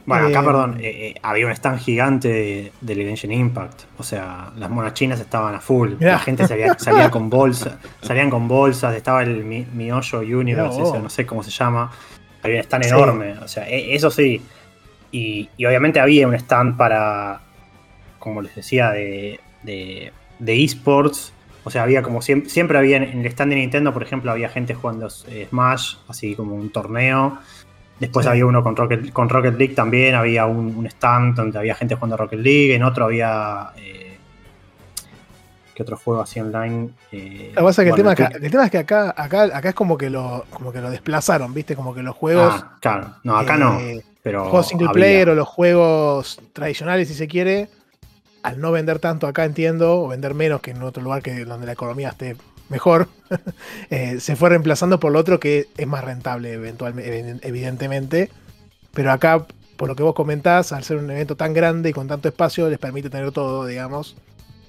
Bueno, 0.07 0.27
acá, 0.27 0.41
Eh, 0.41 0.45
perdón, 0.45 0.77
eh, 0.81 0.83
eh, 0.85 1.15
había 1.23 1.47
un 1.47 1.53
stand 1.53 1.79
gigante 1.81 2.29
de, 2.29 2.73
del 2.83 2.99
Genshin 2.99 3.33
Impact. 3.33 3.83
O 3.99 4.03
sea, 4.03 4.53
las 4.57 4.69
monas 4.71 4.93
chinas 4.95 5.19
estaban 5.21 5.55
a 5.55 5.61
full. 5.61 5.95
Mirá. 5.99 6.13
La 6.13 6.19
gente 6.19 6.47
salía, 6.47 6.79
salía 6.79 7.11
con 7.11 7.31
bolsas, 7.31 7.75
salían 8.03 8.29
con 8.29 8.47
bolsas, 8.49 8.95
estaba 8.95 9.23
el 9.23 9.45
Mi- 9.45 9.67
Miollo 9.73 10.19
Universe, 10.21 10.83
ese, 10.83 10.99
no 10.99 11.09
sé 11.09 11.25
cómo 11.25 11.43
se 11.43 11.51
llama. 11.51 11.91
Había 12.45 12.57
un 12.59 12.63
stand 12.65 12.85
Sí. 12.85 12.91
enorme. 12.91 13.33
O 13.43 13.49
sea, 13.49 13.69
e- 13.69 13.95
eso 13.95 14.11
sí. 14.11 14.41
Y, 15.11 15.49
y 15.57 15.65
obviamente 15.67 15.99
había 16.01 16.27
un 16.29 16.35
stand 16.35 16.77
para, 16.77 17.41
como 18.19 18.43
les 18.43 18.55
decía, 18.55 18.91
de, 18.91 19.41
de, 19.63 20.13
de 20.39 20.65
esports. 20.65 21.33
O 21.65 21.71
sea, 21.71 21.83
había 21.85 22.03
como 22.03 22.21
siempre, 22.21 22.51
siempre 22.51 22.77
había 22.79 22.99
en 22.99 23.21
el 23.21 23.27
stand 23.27 23.51
de 23.53 23.57
Nintendo, 23.57 23.93
por 23.93 24.03
ejemplo, 24.03 24.31
había 24.31 24.49
gente 24.51 24.75
jugando 24.75 25.09
eh, 25.29 25.47
Smash, 25.49 25.95
así 26.09 26.35
como 26.35 26.55
un 26.55 26.71
torneo. 26.71 27.39
Después 28.01 28.27
Sí. 28.27 28.31
había 28.31 28.45
uno 28.45 28.63
con 28.63 28.77
Rocket, 28.77 29.13
con 29.13 29.29
Rocket 29.29 29.57
League 29.57 29.75
también, 29.75 30.15
había 30.17 30.47
un, 30.47 30.77
un 30.77 30.87
stand 30.87 31.37
donde 31.37 31.59
había 31.59 31.75
gente 31.77 31.95
jugando 31.95 32.17
Rocket 32.17 32.41
League, 32.41 32.75
en 32.75 32.83
otro 32.83 33.05
había... 33.07 33.71
eh, 33.77 34.04
qué 35.75 35.83
otro 35.83 35.97
juego 35.97 36.21
así 36.23 36.41
online. 36.41 36.91
eh, 37.13 37.53
Lo 37.55 37.63
que 37.63 37.65
pasa 37.67 37.83
es 37.83 37.87
que 37.87 37.93
bueno, 37.93 37.95
el, 37.95 37.97
tema, 37.97 38.13
es 38.13 38.17
que, 38.17 38.47
el 38.47 38.51
tema 38.51 38.65
es 38.67 38.71
que 38.71 38.79
acá, 38.79 39.15
acá, 39.17 39.43
acá 39.45 39.69
es 39.71 39.75
como 39.75 39.97
que 39.99 40.11
lo, 40.11 40.47
como 40.51 40.73
que 40.73 40.81
lo 40.81 40.91
desplazaron, 40.91 41.53
¿viste? 41.55 41.77
Como 41.77 41.95
que 41.95 42.03
los 42.03 42.15
juegos. 42.17 42.67
Ah, 42.67 42.79
claro. 42.81 43.17
No, 43.25 43.37
acá 43.39 43.57
no. 43.57 43.81
eh, 43.81 44.05
Pero 44.23 44.41
los 44.45 44.49
juegos 44.49 44.69
single 44.69 44.89
había. 44.89 44.93
player 44.93 45.29
o 45.31 45.35
los 45.35 45.49
juegos 45.49 46.41
tradicionales, 46.53 47.09
si 47.09 47.15
se 47.15 47.29
quiere, 47.29 47.71
al 48.43 48.61
no 48.61 48.73
vender 48.73 48.99
tanto 49.01 49.27
acá, 49.27 49.45
entiendo, 49.45 50.03
o 50.03 50.09
vender 50.09 50.35
menos 50.35 50.61
que 50.61 50.73
en 50.73 50.83
otro 50.83 51.03
lugar 51.03 51.23
que 51.23 51.45
donde 51.45 51.67
la 51.67 51.73
economía 51.73 52.11
esté 52.11 52.37
mejor, 52.69 53.09
eh, 53.91 54.21
se 54.21 54.37
fue 54.37 54.51
reemplazando 54.51 55.01
por 55.01 55.13
lo 55.13 55.19
otro 55.21 55.41
que 55.41 55.69
es 55.77 55.87
más 55.87 56.05
rentable 56.05 56.53
eventualmente, 56.53 57.39
evidentemente. 57.49 58.31
Pero 58.93 59.13
acá, 59.13 59.47
por 59.77 59.89
lo 59.89 59.97
que 59.97 60.03
vos 60.03 60.15
comentás, 60.15 60.73
al 60.73 60.85
ser 60.85 60.99
un 60.99 61.11
evento 61.11 61.37
tan 61.37 61.53
grande 61.55 61.91
y 61.91 61.93
con 61.93 62.09
tanto 62.09 62.29
espacio, 62.29 62.69
les 62.71 62.79
permite 62.79 63.11
tener 63.11 63.33
todo, 63.33 63.67
digamos. 63.67 64.17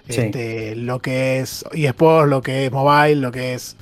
Sí. 0.09 0.22
Este, 0.22 0.75
lo 0.75 1.00
que 1.00 1.40
es 1.40 1.66
eSports, 1.74 2.30
lo 2.30 2.42
que 2.42 2.66
es 2.66 2.72
mobile, 2.72 3.16
lo 3.16 3.32
que 3.32 3.53
es 3.56 3.75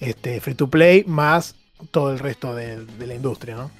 este, 0.00 0.40
free 0.40 0.54
to 0.54 0.68
play, 0.68 1.04
más 1.06 1.56
todo 1.90 2.12
el 2.12 2.18
resto 2.18 2.54
de, 2.54 2.84
de 2.86 3.06
la 3.06 3.14
industria, 3.14 3.56
¿no? 3.56 3.70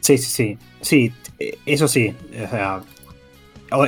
Sí, 0.00 0.16
sí, 0.18 0.30
sí. 0.30 0.58
Sí, 0.80 1.12
eh, 1.38 1.58
eso 1.66 1.88
sí. 1.88 2.14
O 2.44 2.48
sea, 2.48 2.80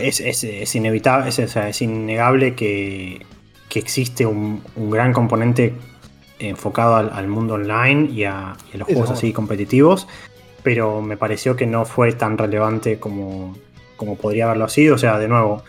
es, 0.03 0.21
es- 0.21 0.45
es 0.45 0.75
inevitable, 0.75 1.29
es, 1.31 1.83
innegable 1.83 2.55
que, 2.55 3.25
que 3.69 3.79
existe 3.79 4.27
un, 4.27 4.63
un 4.77 4.91
gran 4.91 5.13
componente 5.13 5.73
enfocado 6.39 6.97
al, 6.97 7.11
al 7.13 7.29
mundo 7.29 7.55
online 7.55 8.11
y 8.11 8.25
a, 8.25 8.57
y 8.73 8.77
a 8.77 8.79
los 8.79 8.89
juegos 8.89 9.11
así 9.11 9.33
competitivos, 9.33 10.09
pero 10.63 11.01
me 11.03 11.17
pareció 11.17 11.57
que 11.57 11.67
no 11.67 11.85
fue 11.85 12.13
tan 12.13 12.37
relevante 12.39 12.99
como, 12.99 13.57
como 13.97 14.17
podría 14.17 14.45
haberlo 14.47 14.69
sido. 14.69 14.95
O 14.95 14.99
sea, 14.99 15.19
de 15.19 15.29
nuevo, 15.29 15.63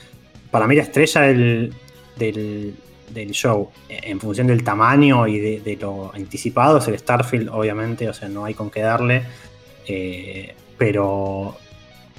para 0.52 0.68
mí 0.68 0.76
la 0.76 0.84
estrella 0.84 1.22
del, 1.22 1.74
del, 2.18 2.76
del 3.14 3.32
show, 3.32 3.72
en 3.90 4.20
función 4.20 4.48
del 4.48 4.64
tamaño 4.64 5.28
y 5.28 5.40
de, 5.40 5.60
de 5.62 5.76
lo 5.78 6.14
anticipado, 6.14 6.78
es 6.78 6.88
el 6.88 6.98
Starfield, 7.00 7.50
obviamente, 7.50 8.08
o 8.10 8.14
sea, 8.14 8.30
no 8.30 8.46
hay 8.46 8.54
con 8.54 8.70
qué 8.70 8.82
darle. 8.82 9.24
Eh, 9.88 10.54
pero 10.78 11.58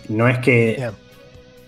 no 0.08 0.28
es 0.28 0.38
que. 0.38 0.90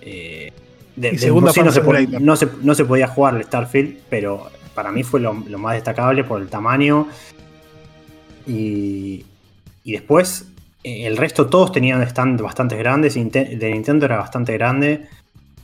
Eh, 0.00 0.52
de, 0.96 1.14
Y 1.14 1.18
segunda 1.18 1.52
no, 1.56 1.72
se, 1.72 1.80
po- 1.80 1.94
Simulator. 1.94 2.20
no, 2.20 2.36
se, 2.36 2.48
no 2.62 2.74
se 2.74 2.84
podía 2.84 3.08
jugar 3.08 3.34
el 3.36 3.44
Starfield, 3.44 3.98
pero 4.08 4.48
para 4.74 4.92
mí 4.92 5.02
fue 5.02 5.20
lo, 5.20 5.32
lo 5.48 5.58
más 5.58 5.74
destacable 5.74 6.24
por 6.24 6.40
el 6.40 6.48
tamaño. 6.48 7.08
Y, 8.46 9.24
y 9.84 9.92
después, 9.92 10.46
eh, 10.82 11.06
el 11.06 11.16
resto 11.16 11.46
todos 11.46 11.72
tenían 11.72 12.02
stand 12.02 12.40
bastante 12.40 12.76
grandes. 12.76 13.14
De 13.14 13.70
Nintendo 13.72 14.06
era 14.06 14.18
bastante 14.18 14.52
grande. 14.54 15.06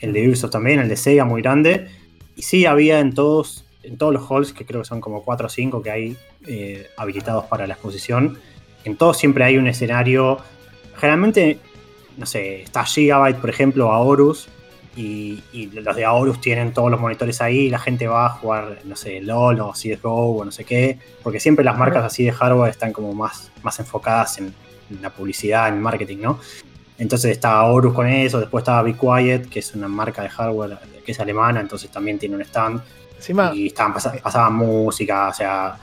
El 0.01 0.13
de 0.13 0.29
Ubisoft 0.29 0.51
también, 0.51 0.81
el 0.81 0.89
de 0.89 0.97
Sega 0.97 1.25
muy 1.25 1.43
grande. 1.43 1.89
Y 2.37 2.43
sí, 2.43 2.67
había 2.67 3.01
en 3.01 3.15
todos, 3.15 3.67
en 3.83 3.99
todos 3.99 4.13
los 4.13 4.31
halls, 4.31 4.53
que 4.53 4.65
creo 4.65 4.81
que 4.81 4.89
son 4.89 5.01
como 5.01 5.23
4 5.23 5.47
o 5.47 5.51
5 5.51 5.83
que 5.83 5.91
hay 5.91 6.17
eh, 6.47 6.89
habilitados 6.97 7.45
para 7.45 7.67
la 7.67 7.75
exposición. 7.75 8.39
En 8.85 8.97
todos 8.97 9.19
siempre 9.19 9.45
hay 9.45 9.59
un 9.59 9.67
escenario. 9.67 10.39
Generalmente, 10.97 11.59
no 12.17 12.27
sé, 12.27 12.63
está 12.63 12.85
Gigabyte, 12.85 13.39
por 13.39 13.51
ejemplo, 13.51 13.93
a 13.93 13.99
Horus. 13.99 14.49
Y, 14.97 15.43
y 15.53 15.67
los 15.67 15.95
de 15.95 16.05
Aorus 16.05 16.41
tienen 16.41 16.73
todos 16.73 16.91
los 16.91 17.01
monitores 17.01 17.41
ahí. 17.41 17.59
Y 17.59 17.71
la 17.71 17.79
gente 17.79 18.07
va 18.07 18.27
a 18.27 18.31
jugar, 18.31 18.79
no 18.85 18.97
sé, 18.97 19.21
LOL 19.21 19.61
o 19.61 19.73
CSGO 19.73 20.37
o 20.37 20.45
no 20.45 20.51
sé 20.51 20.65
qué. 20.65 20.99
Porque 21.23 21.41
siempre 21.41 21.65
las 21.65 21.77
marcas 21.77 22.05
así 22.05 22.25
de 22.25 22.33
hardware 22.33 22.71
están 22.71 22.93
como 22.93 23.13
más, 23.13 23.53
más 23.63 23.79
enfocadas 23.79 24.39
en, 24.39 24.55
en 24.91 25.03
la 25.03 25.11
publicidad, 25.11 25.69
en 25.69 25.75
el 25.75 25.81
marketing, 25.81 26.19
¿no? 26.23 26.41
Entonces 27.01 27.33
estaba 27.33 27.65
Horus 27.65 27.93
con 27.95 28.07
eso. 28.07 28.39
Después 28.39 28.63
estaba 28.63 28.83
Be 28.83 28.95
Quiet, 28.95 29.49
que 29.49 29.59
es 29.59 29.75
una 29.75 29.89
marca 29.89 30.23
de 30.23 30.29
hardware 30.29 30.79
que 31.05 31.11
es 31.13 31.19
alemana. 31.19 31.59
Entonces 31.61 31.91
también 31.91 32.19
tiene 32.19 32.37
un 32.37 32.43
stand 32.43 32.81
Encima, 33.17 33.51
y 33.55 33.67
estaban 33.67 33.93
pasa- 33.93 34.15
pasaban 34.23 34.55
música, 34.55 35.29
o 35.29 35.35
sea, 35.35 35.77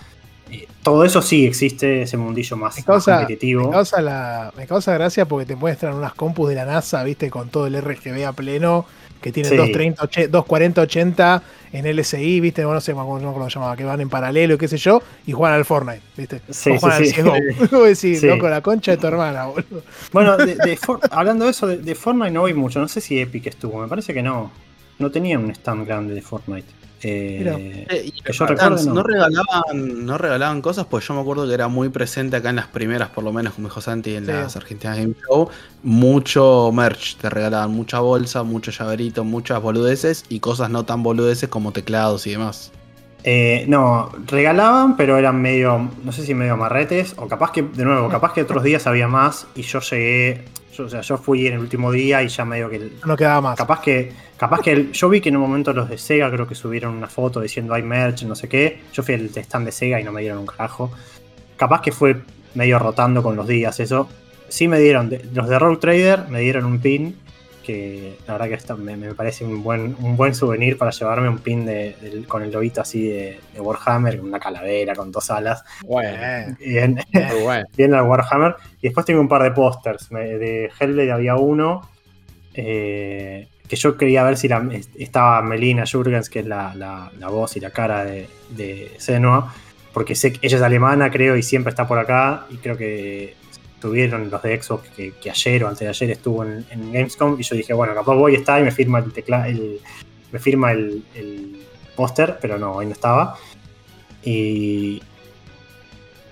eh, 0.49 0.67
todo 0.81 1.03
eso 1.03 1.21
sí 1.21 1.45
existe, 1.45 2.01
ese 2.03 2.17
mundillo 2.17 2.55
más, 2.57 2.77
Me 2.77 2.83
más 2.87 3.05
competitivo. 3.05 3.65
me, 3.67 3.71
causa 3.73 4.01
la, 4.01 4.51
me 4.57 4.65
causa 4.65 4.93
gracia 4.93 5.25
porque 5.25 5.45
te 5.45 5.55
muestran 5.55 5.93
unas 5.93 6.13
compus 6.15 6.49
de 6.49 6.55
la 6.55 6.65
NASA, 6.65 7.03
viste, 7.03 7.29
con 7.29 7.49
todo 7.49 7.67
el 7.67 7.75
RGB 7.79 8.25
a 8.25 8.31
pleno, 8.33 8.85
que 9.21 9.31
tienen 9.31 9.51
Sí. 9.51 9.57
230, 9.57 10.03
och- 10.03 10.09
240, 10.31 10.81
80 10.81 11.43
en 11.73 11.85
LSI, 11.85 12.39
viste, 12.39 12.63
bueno, 12.63 12.75
no 12.75 12.81
sé 12.81 12.93
cómo, 12.93 13.19
no 13.19 13.49
se 13.49 13.55
llamaba, 13.55 13.75
que 13.75 13.83
van 13.83 13.99
en 14.01 14.09
paralelo 14.09 14.53
y 14.55 14.57
qué 14.57 14.67
sé 14.67 14.77
yo, 14.77 15.01
y 15.25 15.31
juegan 15.33 15.57
al 15.57 15.65
Fortnite, 15.65 16.01
viste. 16.15 16.41
Sí, 16.49 16.71
o 16.71 16.79
juegan 16.79 17.03
sí, 17.05 17.13
al 17.21 17.25
CSGO. 17.69 17.83
Decís, 17.85 18.23
loco, 18.23 18.47
la 18.49 18.61
concha 18.61 18.91
de 18.91 18.97
tu 18.97 19.07
hermana, 19.07 19.45
boludo. 19.45 19.83
Bueno, 20.13 20.37
de- 20.37 20.55
de 20.55 20.77
For- 20.81 20.99
hablando 21.11 21.45
de 21.45 21.51
eso, 21.51 21.67
de, 21.67 21.77
de 21.77 21.95
Fortnite 21.95 22.31
no 22.31 22.43
vi 22.45 22.53
mucho, 22.53 22.79
no 22.79 22.87
sé 22.87 23.01
si 23.01 23.19
Epic 23.19 23.47
estuvo, 23.47 23.79
me 23.79 23.87
parece 23.87 24.13
que 24.13 24.21
no. 24.23 24.51
No 24.99 25.11
tenía 25.11 25.37
un 25.37 25.51
stand 25.51 25.85
grande 25.85 26.13
de 26.15 26.21
Fortnite. 26.23 26.67
Eh, 27.03 27.35
Mira. 27.39 27.55
Eh, 27.59 28.11
yo 28.31 28.45
no. 28.47 28.93
no. 28.93 29.03
regalaban, 29.03 30.05
no 30.05 30.17
regalaban 30.17 30.61
cosas, 30.61 30.87
pues 30.87 31.07
yo 31.07 31.13
me 31.13 31.21
acuerdo 31.21 31.47
que 31.47 31.53
era 31.53 31.67
muy 31.67 31.89
presente 31.89 32.37
acá 32.37 32.49
en 32.49 32.55
las 32.55 32.67
primeras, 32.67 33.09
por 33.09 33.23
lo 33.23 33.31
menos, 33.31 33.53
como 33.53 33.67
dijo 33.67 33.81
Santi, 33.81 34.15
en 34.15 34.25
Sí. 34.25 34.31
las 34.31 34.55
Argentinas 34.55 34.97
Game 34.97 35.13
Show. 35.27 35.49
Mucho 35.83 36.71
merch, 36.73 37.17
te 37.17 37.29
regalaban 37.29 37.71
mucha 37.71 37.99
bolsa, 37.99 38.43
mucho 38.43 38.71
llaverito, 38.71 39.23
muchas 39.23 39.61
boludeces 39.61 40.25
y 40.29 40.39
cosas 40.39 40.69
no 40.69 40.85
tan 40.85 41.03
boludeces 41.03 41.49
como 41.49 41.71
teclados 41.71 42.25
y 42.27 42.31
demás. 42.31 42.71
eh, 43.23 43.65
no, 43.67 44.09
regalaban, 44.27 44.95
pero 44.95 45.17
eran 45.17 45.41
medio, 45.41 45.89
no 46.03 46.11
sé 46.13 46.23
si 46.25 46.33
medio 46.33 46.53
amarretes, 46.53 47.13
o 47.17 47.27
capaz 47.27 47.51
que, 47.51 47.61
de 47.61 47.83
nuevo, 47.83 48.07
capaz 48.09 48.31
que 48.33 48.41
otros 48.41 48.63
días 48.63 48.87
había 48.87 49.07
más 49.09 49.47
y 49.53 49.63
yo 49.63 49.79
llegué, 49.81 50.45
yo, 50.77 50.85
o 50.85 50.89
sea, 50.89 51.01
yo 51.01 51.17
fui 51.17 51.45
en 51.47 51.53
el 51.53 51.59
último 51.59 51.91
día 51.91 52.23
y 52.23 52.29
ya 52.29 52.45
medio 52.45 52.69
que 52.69 52.89
No 53.05 53.17
quedaba 53.17 53.41
más. 53.41 53.57
Capaz 53.57 53.81
que, 53.81 54.13
capaz 54.37 54.61
que 54.61 54.71
el- 54.71 54.91
yo 54.91 55.09
vi 55.09 55.21
que 55.21 55.29
en 55.29 55.37
un 55.37 55.41
momento 55.43 55.73
los 55.73 55.89
de 55.89 55.97
Sega 55.97 56.29
creo 56.31 56.47
que 56.47 56.55
subieron 56.55 56.95
una 56.95 57.07
foto 57.07 57.41
diciendo 57.41 57.73
hay 57.73 57.83
merch, 57.83 58.23
no 58.23 58.35
sé 58.35 58.47
qué. 58.47 58.81
Yo 58.93 59.03
fui 59.03 59.15
al 59.15 59.29
stand 59.35 59.65
de 59.65 59.71
Sega 59.71 59.99
y 59.99 60.03
no 60.03 60.11
me 60.11 60.21
dieron 60.21 60.39
un 60.39 60.45
carajo. 60.45 60.91
Capaz 61.57 61.81
que 61.81 61.91
fue 61.91 62.17
medio 62.55 62.79
rotando 62.79 63.21
con 63.23 63.35
los 63.35 63.47
días 63.47 63.79
eso. 63.79 64.07
Sí 64.49 64.67
me 64.67 64.79
dieron, 64.79 65.09
de- 65.09 65.25
los 65.33 65.49
de 65.49 65.59
Rogue 65.59 65.77
Trader 65.77 66.27
me 66.29 66.39
dieron 66.39 66.65
un 66.65 66.79
pin, 66.79 67.17
que 67.63 68.15
la 68.25 68.33
verdad 68.35 68.47
que 68.47 68.53
está- 68.53 68.75
me, 68.77 68.95
me 68.95 69.13
parece 69.13 69.43
un 69.43 69.61
buen, 69.61 69.93
un 69.99 70.15
buen 70.15 70.33
souvenir 70.33 70.77
para 70.77 70.91
llevarme 70.91 71.27
un 71.27 71.39
pin 71.39 71.65
de, 71.65 72.23
con 72.27 72.41
el 72.41 72.49
lobito 72.51 72.79
así 72.79 73.05
de, 73.09 73.39
de 73.53 73.59
Warhammer, 73.59 74.17
con 74.19 74.29
una 74.29 74.39
calavera, 74.39 74.95
con 74.95 75.11
dos 75.11 75.29
alas. 75.31 75.63
Eh, 76.01 76.55
Bien, 76.59 76.97
bueno. 77.43 77.65
bien 77.77 77.93
al 77.93 78.03
Warhammer. 78.05 78.55
Y 78.81 78.87
después 78.87 79.05
tengo 79.05 79.19
un 79.19 79.27
par 79.27 79.43
de 79.43 79.51
pósters. 79.51 80.07
De 80.09 80.69
Hellblade 80.79 81.11
había 81.11 81.35
uno. 81.35 81.89
eh, 82.53 83.47
que 83.67 83.75
yo 83.75 83.97
quería 83.97 84.23
ver 84.23 84.37
si 84.37 84.47
la- 84.47 84.67
estaba 84.97 85.41
Melina 85.41 85.83
Jurgens, 85.91 86.29
que 86.29 86.39
es 86.39 86.45
la, 86.45 86.73
la- 86.75 87.27
voz 87.29 87.57
y 87.57 87.59
la 87.59 87.69
cara 87.71 88.03
de, 88.03 88.27
de. 88.49 88.91
Porque 89.93 90.15
sé 90.15 90.33
que 90.33 90.45
ella 90.47 90.57
es 90.57 90.63
alemana, 90.63 91.09
creo, 91.09 91.35
y 91.35 91.43
siempre 91.43 91.71
está 91.71 91.87
por 91.87 91.97
acá. 91.99 92.45
Y 92.49 92.57
creo 92.57 92.77
que 92.77 93.35
tuvieron 93.81 94.29
los 94.29 94.41
de 94.41 94.61
Xbox 94.61 94.89
que, 94.89 95.13
ayer 95.29 95.63
o 95.63 95.67
antes 95.67 95.81
de 95.81 95.89
ayer 95.89 96.11
estuvo 96.11 96.43
en, 96.43 96.65
Gamescom. 96.91 97.39
Y 97.39 97.43
yo 97.43 97.55
dije, 97.55 97.73
bueno, 97.73 97.93
capaz 97.93 98.13
voy 98.15 98.35
a 98.35 98.37
estar 98.37 98.61
y 98.61 98.63
me 98.63 98.71
firma 98.71 98.99
el 98.99 99.11
teclado. 99.11 99.45
El, 99.45 99.79
me 100.31 100.39
firma 100.39 100.71
el, 100.71 101.03
el 101.15 101.61
póster, 101.95 102.37
pero 102.41 102.57
no, 102.57 102.73
hoy 102.73 102.85
no 102.85 102.91
estaba. 102.93 103.37
Y, 104.23 105.01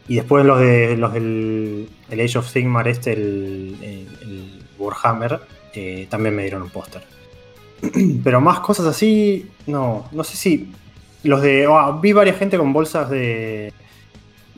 y 0.07 0.15
después 0.15 0.45
los 0.45 0.59
de 0.59 0.97
los 0.97 1.13
del 1.13 1.89
el 2.09 2.19
Age 2.19 2.37
of 2.37 2.47
Sigmar, 2.47 2.87
este, 2.87 3.13
el 3.13 4.61
Warhammer, 4.77 5.39
eh, 5.73 6.07
también 6.09 6.35
me 6.35 6.43
dieron 6.43 6.61
un 6.61 6.69
póster. 6.69 7.01
Pero 8.23 8.41
más 8.41 8.59
cosas 8.61 8.85
así, 8.85 9.49
no, 9.67 10.07
no 10.11 10.23
sé 10.23 10.37
si. 10.37 10.71
Los 11.23 11.41
de. 11.41 11.65
ah, 11.69 11.97
vi 12.01 12.13
varias 12.13 12.37
gente 12.37 12.57
con 12.57 12.71
bolsas 12.73 13.09
de. 13.09 13.73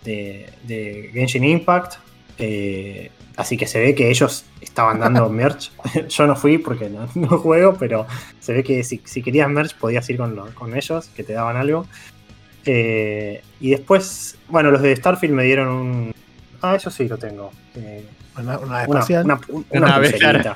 de, 0.03 0.49
de 0.63 1.09
Genshin 1.13 1.43
Impact. 1.43 1.95
eh, 2.39 3.11
así 3.35 3.55
que 3.55 3.67
se 3.67 3.79
ve 3.79 3.93
que 3.93 4.09
ellos 4.09 4.45
estaban 4.61 4.99
dando 4.99 5.29
merch. 5.41 5.71
Yo 6.09 6.27
no 6.27 6.35
fui 6.35 6.57
porque 6.57 6.89
no, 6.89 7.07
no 7.15 7.37
juego, 7.39 7.75
pero 7.79 8.05
se 8.39 8.53
ve 8.53 8.63
que 8.63 8.83
si, 8.83 9.01
si 9.05 9.21
querías 9.21 9.49
merch 9.49 9.75
podías 9.75 10.09
ir 10.09 10.17
con, 10.17 10.35
lo- 10.35 10.53
con 10.55 10.75
ellos, 10.75 11.09
que 11.15 11.23
te 11.23 11.33
daban 11.33 11.55
algo. 11.57 11.85
Eh, 12.65 13.41
y 13.61 13.69
después, 13.69 14.37
bueno, 14.49 14.71
los 14.71 14.81
de 14.81 14.95
Starfield 14.95 15.33
me 15.33 15.43
dieron 15.43 15.67
un. 15.69 16.13
Ah, 16.61 16.75
eso 16.75 16.89
sí 16.89 17.07
lo 17.07 17.17
tengo. 17.17 17.51
Eh, 17.75 18.03
una, 18.39 18.57
una 18.57 18.67
una, 18.67 18.81
espacial. 18.83 19.25
una, 19.25 19.39
un- 19.49 19.65
una 19.71 19.85
Una 19.87 19.95
pulserita. 19.95 20.53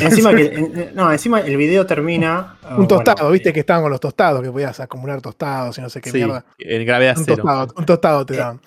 encima 0.00 0.34
que, 0.34 0.44
en- 0.46 0.90
no, 0.94 1.12
encima 1.12 1.40
el 1.40 1.56
video 1.56 1.86
termina. 1.86 2.56
un 2.76 2.86
tostado, 2.88 3.16
bueno, 3.18 3.32
viste 3.32 3.50
eh, 3.50 3.52
que 3.52 3.60
estaban 3.60 3.82
con 3.82 3.90
los 3.90 4.00
tostados, 4.00 4.42
que 4.42 4.50
podías 4.50 4.78
acumular 4.80 5.20
tostados 5.20 5.76
y 5.78 5.80
no 5.82 5.88
sé 5.88 6.00
qué 6.00 6.10
Sí, 6.10 6.18
mierda. 6.18 6.44
en 6.58 6.86
gravedad 6.86 7.16
Un 7.18 7.24
cero. 7.24 7.36
tostado, 7.42 7.74
un 7.76 7.86
tostado 7.86 8.26
te 8.26 8.34
Eh, 8.34 8.36
daban. 8.38 8.60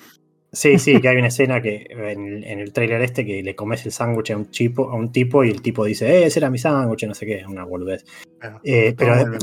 Sí, 0.51 0.79
sí, 0.79 0.99
que 0.99 1.07
hay 1.09 1.17
una 1.17 1.27
escena 1.27 1.61
que 1.61 1.85
en, 1.91 1.99
el- 2.27 2.43
en 2.43 2.59
el 2.59 2.73
trailer 2.73 3.01
este 3.03 3.23
que 3.23 3.43
le 3.43 3.55
comes 3.55 3.85
el 3.85 3.91
sándwich 3.91 4.31
a 4.31 4.37
un 4.37 4.49
chipo, 4.49 4.89
a 4.89 4.95
un 4.95 5.11
tipo 5.11 5.43
y 5.43 5.51
el 5.51 5.61
tipo 5.61 5.85
dice, 5.85 6.07
eh, 6.09 6.25
ese 6.25 6.39
era 6.39 6.49
mi 6.49 6.57
sándwich, 6.57 7.05
no 7.05 7.13
sé 7.13 7.27
qué, 7.27 7.43
una 7.47 7.63
boludez. 7.65 8.03
Bueno, 8.41 8.59
Eh, 8.63 8.95
pero 8.97 9.13
en, 9.15 9.37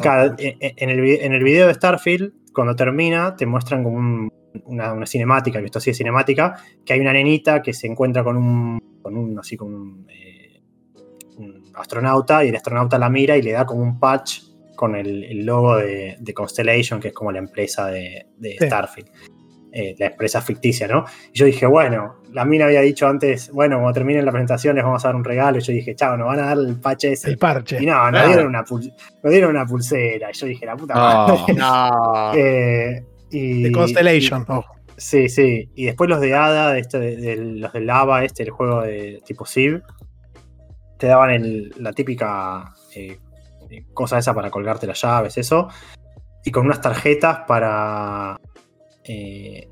en 0.58 0.90
el, 0.90 0.98
en 1.20 1.32
el 1.32 1.44
video 1.44 1.68
de 1.68 1.74
Starfield, 1.74 2.32
cuando 2.52 2.74
termina, 2.74 3.36
te 3.36 3.46
muestran 3.46 3.84
como 3.84 3.98
un- 3.98 4.32
una, 4.66 4.92
una 4.92 5.06
cinemática, 5.06 5.60
que 5.60 5.66
esto 5.66 5.80
sí 5.80 5.90
es 5.90 5.96
cinemática, 5.98 6.56
que 6.84 6.92
hay 6.94 7.00
una 7.00 7.12
nenita 7.12 7.62
que 7.62 7.72
se 7.72 7.86
encuentra 7.86 8.24
con 8.24 8.36
un, 8.36 8.78
con 9.02 9.16
un 9.16 9.38
así 9.38 9.56
con 9.56 9.74
un, 9.74 10.06
eh, 10.10 10.62
un 11.38 11.62
astronauta 11.74 12.44
y 12.44 12.48
el 12.48 12.56
astronauta 12.56 12.98
la 12.98 13.10
mira 13.10 13.36
y 13.36 13.42
le 13.42 13.52
da 13.52 13.64
como 13.66 13.82
un 13.82 13.98
patch 14.00 14.40
con 14.74 14.94
el, 14.94 15.24
el 15.24 15.44
logo 15.46 15.76
de, 15.76 16.16
de 16.18 16.34
Constellation, 16.34 17.00
que 17.00 17.08
es 17.08 17.14
como 17.14 17.32
la 17.32 17.38
empresa 17.38 17.86
de, 17.86 18.26
de 18.36 18.56
Sí. 18.58 18.66
Starfield. 18.66 19.08
Eh, 19.72 19.94
la 19.98 20.06
empresa 20.06 20.40
ficticia, 20.40 20.88
¿no? 20.88 21.04
Y 21.34 21.38
yo 21.38 21.44
dije, 21.44 21.66
bueno, 21.66 22.22
la 22.32 22.46
mina 22.46 22.64
había 22.64 22.80
dicho 22.80 23.06
antes, 23.06 23.50
bueno, 23.52 23.76
cuando 23.76 23.92
terminen 23.92 24.24
la 24.24 24.32
presentación 24.32 24.74
les 24.76 24.82
vamos 24.84 25.04
a 25.04 25.08
dar 25.08 25.16
un 25.16 25.24
regalo. 25.24 25.58
Y 25.58 25.60
yo 25.60 25.72
dije, 25.74 25.94
chao, 25.94 26.16
nos 26.16 26.28
van 26.28 26.38
a 26.40 26.46
dar 26.46 26.56
el 26.58 26.80
patch 26.80 27.04
ese. 27.04 27.28
El 27.28 27.36
parche. 27.36 27.76
Y 27.82 27.84
no, 27.84 27.92
nos 28.04 28.10
Claro. 28.10 28.28
dieron, 28.28 28.46
una 28.46 28.64
pul- 28.64 28.94
nos 29.22 29.30
dieron 29.30 29.50
una 29.50 29.66
pulsera. 29.66 30.30
Y 30.30 30.32
yo 30.32 30.46
dije, 30.46 30.64
la 30.64 30.76
puta 30.76 30.94
No, 30.94 31.00
madre. 31.00 31.54
no. 31.54 32.32
Eh, 32.36 33.04
y, 33.30 33.62
De 33.64 33.72
Constellation, 33.72 34.44
ojo. 34.48 34.74
Sí, 34.96 35.28
sí. 35.28 35.68
Y 35.74 35.84
después 35.86 36.08
los 36.08 36.20
de 36.20 36.34
Ada, 36.34 36.72
de 36.72 36.80
este, 36.80 36.98
de, 36.98 37.16
de 37.16 37.36
los 37.36 37.72
de 37.72 37.80
Lava, 37.80 38.24
este, 38.24 38.42
el 38.44 38.50
juego 38.50 38.82
de 38.82 39.20
tipo 39.26 39.44
Civ, 39.44 39.82
te 40.98 41.06
daban 41.06 41.30
el- 41.30 41.74
la 41.78 41.92
típica 41.92 42.72
eh, 42.94 43.18
eh, 43.70 43.84
cosa 43.92 44.18
esa 44.18 44.32
para 44.34 44.50
colgarte 44.50 44.86
las 44.86 45.00
llaves, 45.02 45.36
eso. 45.36 45.68
Y 46.44 46.50
con 46.50 46.64
unas 46.66 46.80
tarjetas 46.80 47.40
para. 47.46 48.38
eh, 49.04 49.68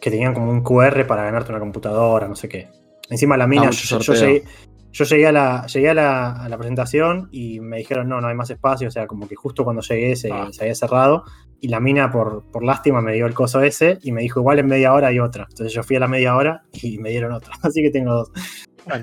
que 0.00 0.10
tenían 0.10 0.32
como 0.34 0.50
un 0.50 0.62
QR 0.62 1.06
para 1.06 1.24
ganarte 1.24 1.50
una 1.50 1.58
computadora, 1.60 2.28
no 2.28 2.36
sé 2.36 2.48
qué. 2.48 2.68
Encima 3.10 3.36
la 3.36 3.46
mina, 3.48 3.68
Ah, 3.68 3.70
yo, 3.70 3.98
llegué, 4.14 4.44
yo 4.92 5.04
llegué 5.04 5.26
a 5.26 5.32
la, 5.32 5.66
llegué 5.66 5.88
a 5.90 5.94
la, 5.94 6.30
a 6.44 6.48
la 6.48 6.56
presentación 6.56 7.28
y 7.32 7.58
me 7.58 7.78
dijeron, 7.78 8.08
no, 8.08 8.20
no 8.20 8.28
hay 8.28 8.34
más 8.36 8.48
espacio, 8.50 8.86
o 8.86 8.90
sea, 8.92 9.06
como 9.08 9.26
que 9.26 9.34
justo 9.34 9.64
cuando 9.64 9.82
llegué 9.82 10.14
se, 10.14 10.30
Ah. 10.30 10.48
se 10.52 10.62
había 10.62 10.74
cerrado. 10.76 11.24
Y 11.60 11.68
la 11.68 11.80
mina, 11.80 12.10
por, 12.10 12.44
por 12.52 12.62
lástima, 12.64 13.00
me 13.00 13.14
dio 13.14 13.26
el 13.26 13.34
coso 13.34 13.60
ese 13.62 13.98
y 14.02 14.12
me 14.12 14.22
dijo, 14.22 14.38
igual 14.40 14.58
en 14.60 14.66
media 14.68 14.94
hora 14.94 15.08
hay 15.08 15.18
otra. 15.18 15.46
Entonces 15.50 15.72
yo 15.72 15.82
fui 15.82 15.96
a 15.96 16.00
la 16.00 16.08
media 16.08 16.36
hora 16.36 16.62
y 16.72 16.98
me 16.98 17.10
dieron 17.10 17.32
otra. 17.32 17.52
Así 17.62 17.82
que 17.82 17.90
tengo 17.90 18.12
dos. 18.14 18.30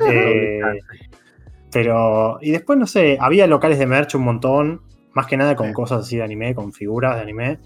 Eh, 0.09 0.61
pero, 1.71 2.37
y 2.41 2.51
después, 2.51 2.79
no 2.79 2.87
sé, 2.87 3.17
había 3.19 3.47
locales 3.47 3.77
de 3.79 3.85
merch 3.85 4.15
un 4.15 4.23
montón, 4.23 4.81
más 5.13 5.27
que 5.27 5.37
nada 5.37 5.55
con 5.55 5.67
Sí. 5.67 5.73
cosas 5.73 6.01
así 6.01 6.17
de 6.17 6.23
anime, 6.23 6.55
con 6.55 6.71
figuras 6.71 7.15
de 7.15 7.21
anime. 7.21 7.59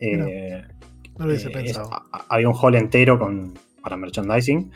Eh, 0.00 0.62
No 1.18 1.24
lo 1.24 1.30
hubiese 1.30 1.48
eh, 1.48 1.52
pensado. 1.52 1.86
es- 1.86 1.92
a- 1.92 2.04
a- 2.18 2.24
había 2.28 2.48
un 2.48 2.54
hall 2.54 2.74
entero 2.74 3.18
con, 3.18 3.54
para 3.82 3.96
merchandising. 3.96 4.70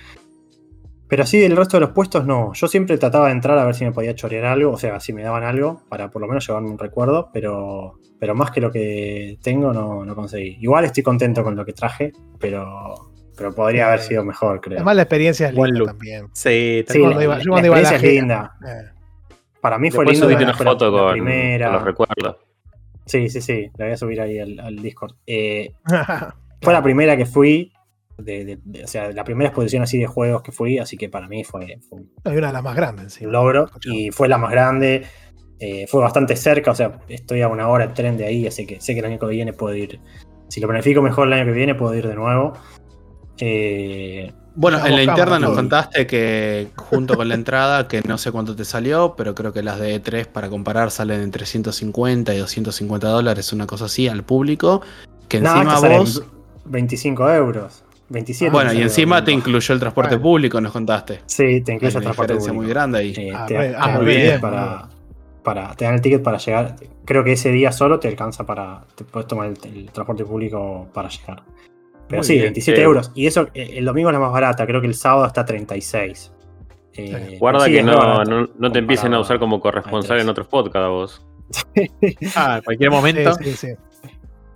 Pero 1.08 1.22
así 1.22 1.38
del 1.38 1.56
resto 1.56 1.76
de 1.78 1.80
los 1.82 1.90
puestos 1.90 2.26
no. 2.26 2.52
Yo 2.52 2.68
siempre 2.68 2.98
trataba 2.98 3.26
de 3.26 3.32
entrar 3.32 3.56
a 3.58 3.64
ver 3.64 3.74
si 3.74 3.84
me 3.84 3.92
podía 3.92 4.14
chorear 4.14 4.44
algo, 4.44 4.72
o 4.72 4.76
sea, 4.78 5.00
si 5.00 5.12
me 5.12 5.22
daban 5.22 5.42
algo, 5.42 5.80
para 5.88 6.10
por 6.10 6.20
lo 6.20 6.28
menos 6.28 6.46
llevarme 6.46 6.68
un 6.70 6.78
recuerdo, 6.78 7.30
pero, 7.32 7.94
pero 8.20 8.34
más 8.34 8.50
que 8.50 8.60
lo 8.60 8.70
que 8.70 9.38
tengo 9.42 9.72
no, 9.72 10.04
no 10.04 10.14
conseguí. 10.14 10.58
Igual 10.60 10.84
estoy 10.84 11.02
contento 11.02 11.42
con 11.42 11.56
lo 11.56 11.64
que 11.64 11.72
traje, 11.72 12.12
pero, 12.38 13.10
pero 13.36 13.54
podría 13.54 13.86
haber 13.88 14.00
sido 14.00 14.22
mejor, 14.22 14.60
creo. 14.60 14.76
Además, 14.78 14.96
la 14.96 15.02
experiencia 15.02 15.48
es 15.48 15.54
Buen 15.54 15.70
linda 15.70 15.78
look. 15.80 15.88
también. 15.98 16.26
Sí, 16.34 16.84
Sí, 16.86 16.98
la, 16.98 17.24
iba- 17.24 17.38
la- 17.38 17.42
yo 17.42 17.50
cuando 17.52 17.60
la 17.62 17.66
iba 17.66 17.76
a 17.76 17.80
la 17.80 17.88
experiencia 17.90 17.96
es 17.96 18.02
linda. 18.14 18.52
Eh, 18.66 18.90
Para 19.62 19.78
mí 19.78 19.90
fue 19.90 20.04
lindo. 20.04 20.26
una 20.26 20.54
foto 20.54 20.90
la 20.90 20.98
con, 21.04 21.12
primera. 21.12 21.66
con 21.68 21.74
los 21.76 21.84
recuerdos. 21.84 22.36
Sí, 23.06 23.30
sí, 23.30 23.40
sí. 23.40 23.70
La 23.78 23.86
voy 23.86 23.94
a 23.94 23.96
subir 23.96 24.20
ahí 24.20 24.38
al, 24.38 24.60
al 24.60 24.76
Discord. 24.76 25.12
Eh, 25.26 25.72
fue 26.60 26.72
la 26.74 26.82
primera 26.82 27.16
que 27.16 27.24
fui. 27.24 27.72
De, 28.18 28.44
de- 28.44 28.58
de- 28.64 28.84
o 28.84 28.88
sea, 28.88 29.12
la 29.12 29.22
primera 29.24 29.48
exposición 29.48 29.82
así 29.84 29.97
de 29.98 30.06
juegos 30.06 30.42
que 30.42 30.50
fui, 30.52 30.78
así 30.78 30.97
que 30.97 31.08
para 31.08 31.28
mí 31.28 31.44
fue, 31.44 31.78
fue 31.88 32.00
un 32.00 32.10
una 32.24 32.34
de 32.48 32.52
las 32.52 32.62
más 32.62 32.74
grandes, 32.76 33.12
sí. 33.14 33.24
logro. 33.24 33.70
Y 33.84 34.10
fue 34.10 34.28
la 34.28 34.38
más 34.38 34.50
grande. 34.50 35.06
eh, 35.60 35.86
fue 35.88 36.00
bastante 36.02 36.36
cerca, 36.36 36.70
o 36.70 36.74
sea, 36.74 37.00
estoy 37.08 37.42
a 37.42 37.48
una 37.48 37.68
hora 37.68 37.86
de 37.88 37.94
tren 37.94 38.16
de 38.16 38.26
ahí, 38.26 38.47
así 38.47 38.64
que 38.66 38.80
sé 38.80 38.92
que 38.94 39.00
el 39.00 39.06
año 39.06 39.18
que 39.18 39.26
viene 39.26 39.52
puedo 39.52 39.74
ir. 39.74 39.98
Si 40.48 40.60
lo 40.60 40.68
planifico 40.68 41.02
mejor 41.02 41.26
el 41.26 41.32
año 41.34 41.47
que 41.47 41.52
viene, 41.52 41.74
puedo 41.74 41.94
ir 41.94 42.06
de 42.06 42.14
nuevo. 42.14 42.52
Eh, 43.40 44.32
Bueno, 44.55 44.84
en 44.84 44.97
la 44.97 45.02
interna 45.05 45.38
nos 45.38 45.55
contaste 45.55 46.06
que 46.06 46.68
junto 46.76 47.16
con 47.16 47.28
la 47.28 47.34
entrada, 47.34 47.86
que 47.86 48.02
no 48.02 48.18
sé 48.18 48.32
cuánto 48.32 48.56
te 48.56 48.64
salió, 48.64 49.14
pero 49.16 49.34
creo 49.34 49.52
que 49.52 49.62
las 49.62 49.78
de 49.78 50.02
E3 50.02 50.26
para 50.26 50.48
comparar 50.48 50.90
salen 50.90 51.20
entre 51.20 51.47
150 51.47 52.34
y 52.34 52.38
250 52.38 53.08
dólares, 53.08 53.52
una 53.52 53.66
cosa 53.66 53.84
así, 53.84 54.08
al 54.08 54.24
público. 54.24 54.82
Que 55.28 55.38
encima 55.38 55.78
vos. 55.98 56.24
25 56.64 57.30
euros. 57.30 57.84
27. 58.10 58.50
Bueno, 58.52 58.72
y 58.72 58.82
encima 58.82 59.22
te 59.22 59.32
incluyó 59.32 59.74
el 59.74 59.80
transporte 59.80 60.16
Bueno. 60.16 60.22
público, 60.22 60.60
nos 60.60 60.72
contaste. 60.72 61.20
Sí, 61.26 61.60
te 61.60 61.72
Hay 61.72 61.76
incluye 61.76 61.96
el 61.96 62.02
transporte 62.02 62.32
diferencia 62.34 62.52
público. 62.52 62.62
muy 62.62 62.68
grande 62.70 62.98
ahí. 62.98 63.14
Eh, 63.16 63.32
Ah, 63.34 63.46
te, 63.46 63.58
ah, 63.58 63.62
dan 63.72 64.04
re 64.04 64.12
el 64.12 64.16
ticket 64.16 64.22
bien, 64.40 64.40
para, 65.42 65.74
te 65.76 65.84
dan 65.84 65.94
el 65.94 66.00
ticket 66.00 66.22
para 66.22 66.38
llegar. 66.38 66.76
Creo 67.04 67.24
que 67.24 67.32
ese 67.32 67.50
día 67.50 67.72
solo 67.72 67.98
te 68.00 68.08
alcanza 68.08 68.44
para. 68.44 68.84
Te 68.94 69.04
puedes 69.04 69.26
tomar 69.28 69.48
el, 69.48 69.58
el 69.64 69.90
transporte 69.90 70.24
público 70.24 70.88
para 70.92 71.08
llegar. 71.08 71.42
Pero 72.08 72.20
Muy 72.20 72.26
sí, 72.26 72.32
bien, 72.34 72.44
27 72.46 72.80
eh. 72.80 72.84
euros. 72.84 73.12
Y 73.14 73.26
eso, 73.26 73.48
eh, 73.54 73.74
el 73.76 73.84
domingo 73.84 74.08
es 74.08 74.14
la 74.14 74.20
más 74.20 74.32
barata. 74.32 74.66
Creo 74.66 74.80
que 74.80 74.86
el 74.86 74.94
sábado 74.94 75.26
está 75.26 75.44
36. 75.44 76.32
Eh, 76.94 77.36
Guarda 77.38 77.66
sí, 77.66 77.72
que 77.72 77.82
no, 77.82 78.24
no, 78.24 78.48
no 78.58 78.72
te 78.72 78.78
empiecen 78.78 79.12
a 79.14 79.20
usar 79.20 79.38
como 79.38 79.60
corresponsal 79.60 80.18
en 80.18 80.26
E3. 80.26 80.30
otros 80.30 80.46
podcasts 80.48 80.84
a 80.84 80.88
vos. 80.88 81.26
Ah, 82.34 82.56
en 82.58 82.62
cualquier 82.64 82.90
momento. 82.90 83.34
Sí, 83.34 83.44
sí, 83.44 83.56
sí. 83.56 83.68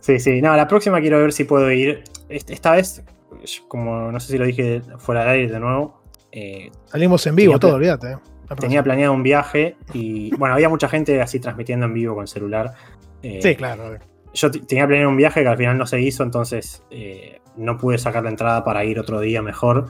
Sí, 0.01 0.19
sí. 0.19 0.43
No, 0.43 0.57
la 0.57 0.67
próxima 0.67 1.01
quiero 1.01 1.19
ver 1.21 1.33
si 1.33 1.45
puedo 1.45 1.71
ir. 1.71 2.03
Est- 2.29 2.51
Esta 2.51 2.73
vez, 2.73 3.05
como 3.69 4.11
no 4.13 4.21
sé 4.21 4.33
si 4.33 4.39
lo 4.39 4.45
dije 4.45 4.83
fuera 4.99 5.25
de 5.25 5.31
aire 5.31 5.53
de 5.53 5.61
nuevo. 5.61 6.03
eh, 6.31 6.71
Salimos 6.87 7.27
en 7.27 7.37
vivo 7.37 7.59
todo, 7.59 7.75
olvídate. 7.77 8.13
eh. 8.13 8.17
Tenía 8.59 8.83
planeado 8.83 9.13
un 9.15 9.23
viaje 9.23 9.77
y. 9.95 10.35
Bueno, 10.37 10.55
había 10.55 10.69
mucha 10.69 10.89
gente 10.89 11.21
así 11.23 11.41
transmitiendo 11.41 11.87
en 11.87 11.95
vivo 11.95 12.15
con 12.15 12.23
el 12.23 12.29
celular. 12.29 12.73
Eh, 13.23 13.39
Sí, 13.43 13.57
claro. 13.57 13.99
yo 14.35 14.51
tenía 14.51 14.87
planeado 14.87 15.09
un 15.11 15.17
viaje 15.17 15.43
que 15.43 15.49
al 15.49 15.57
final 15.57 15.79
no 15.79 15.87
se 15.87 16.01
hizo, 16.01 16.23
entonces 16.23 16.83
eh, 16.91 17.41
no 17.57 17.79
pude 17.79 17.97
sacar 17.99 18.23
la 18.25 18.31
entrada 18.31 18.63
para 18.65 18.85
ir 18.85 18.99
otro 18.99 19.21
día 19.21 19.41
mejor. 19.43 19.87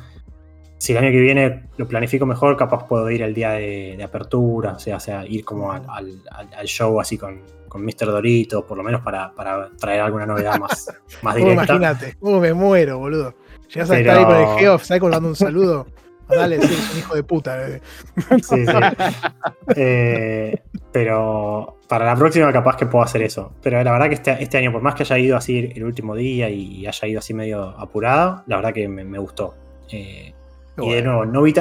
Si 0.78 0.92
el 0.92 0.98
año 0.98 1.10
que 1.10 1.20
viene 1.20 1.64
lo 1.76 1.86
planifico 1.88 2.26
mejor, 2.26 2.56
capaz 2.56 2.86
puedo 2.86 3.08
ir 3.10 3.22
el 3.22 3.34
día 3.34 3.52
de, 3.52 3.94
de 3.96 4.02
apertura, 4.04 4.72
o 4.72 4.78
sea, 4.78 4.96
o 4.96 5.00
sea, 5.00 5.24
ir 5.26 5.44
como 5.44 5.72
al, 5.72 5.82
al- 5.88 6.22
al- 6.30 6.54
al 6.54 6.66
show 6.66 7.00
así 7.00 7.16
con, 7.18 7.40
con 7.72 7.82
Mr. 7.86 8.04
Dorito, 8.06 8.66
por 8.66 8.76
lo 8.76 8.82
menos 8.84 9.00
para, 9.00 9.32
para 9.32 9.70
traer 9.78 10.02
alguna 10.02 10.26
novedad 10.26 10.58
más, 10.58 10.92
más 11.22 11.34
directa. 11.34 11.64
imagínate, 11.64 12.16
oh, 12.20 12.38
me 12.38 12.52
muero, 12.52 12.98
boludo. 12.98 13.34
Llegas 13.72 13.90
a 13.90 13.94
Pero- 13.94 14.10
estar 14.12 14.18
ahí 14.18 14.24
con 14.26 14.36
el 14.54 14.58
Geoff, 14.58 14.84
¿sabes? 14.84 15.00
Colgando 15.00 15.28
un 15.30 15.36
saludo. 15.36 15.86
Dale, 16.28 16.60
sí, 16.60 16.72
es 16.74 16.92
un 16.92 16.98
hijo 16.98 17.14
de 17.14 17.22
puta. 17.24 17.68
eh. 17.68 17.80
Sí, 18.42 18.64
sí. 18.66 18.72
Eh, 19.76 20.62
pero 20.90 21.78
para 21.88 22.04
la 22.06 22.16
próxima 22.16 22.52
capaz 22.52 22.76
que 22.76 22.86
puedo 22.86 23.04
hacer 23.04 23.22
eso. 23.22 23.52
Pero 23.62 23.82
la 23.82 23.92
verdad 23.92 24.08
que 24.08 24.14
este, 24.14 24.42
este 24.42 24.58
año, 24.58 24.72
por 24.72 24.82
más 24.82 24.94
que 24.94 25.02
haya 25.02 25.18
ido 25.18 25.36
así 25.36 25.72
el 25.74 25.84
último 25.84 26.14
día 26.14 26.48
y 26.50 26.86
haya 26.86 27.08
ido 27.08 27.18
así 27.18 27.34
medio 27.34 27.62
apurado, 27.78 28.42
la 28.46 28.56
verdad 28.56 28.72
que 28.72 28.88
me, 28.88 29.04
me 29.04 29.18
gustó. 29.18 29.54
Eh, 29.90 30.32
y 30.78 30.90
de 30.94 31.02
nuevo, 31.02 31.26
no 31.26 31.42
vi 31.42 31.52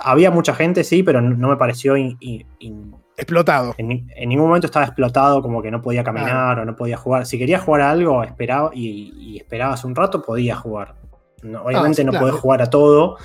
había 0.00 0.30
mucha 0.30 0.54
gente, 0.54 0.82
sí, 0.84 1.02
pero 1.02 1.20
no, 1.20 1.36
no 1.36 1.48
me 1.48 1.56
pareció 1.56 1.96
in- 1.96 2.16
in- 2.20 2.46
in- 2.60 2.94
Explotado. 3.16 3.74
en, 3.78 3.88
ni- 3.88 4.06
en 4.14 4.28
ningún 4.28 4.46
momento 4.48 4.66
estaba 4.66 4.84
explotado, 4.86 5.40
como 5.42 5.62
que 5.62 5.70
no 5.70 5.80
podía 5.80 6.04
caminar 6.04 6.58
o 6.58 6.64
no 6.64 6.76
podía 6.76 6.96
jugar. 6.96 7.24
Si 7.26 7.38
quería 7.38 7.58
jugar 7.58 7.80
a 7.82 7.90
algo, 7.90 8.22
esperaba 8.22 8.70
y, 8.74 9.12
y 9.16 9.38
esperabas 9.38 9.84
un 9.84 9.94
rato, 9.94 10.22
podía 10.22 10.54
jugar. 10.56 10.94
No- 11.42 11.62
obviamente 11.62 12.02
sí, 12.02 12.04
no 12.04 12.10
claro. 12.12 12.26
podés 12.26 12.40
jugar 12.40 12.62
a 12.62 12.70
todo, 12.70 13.16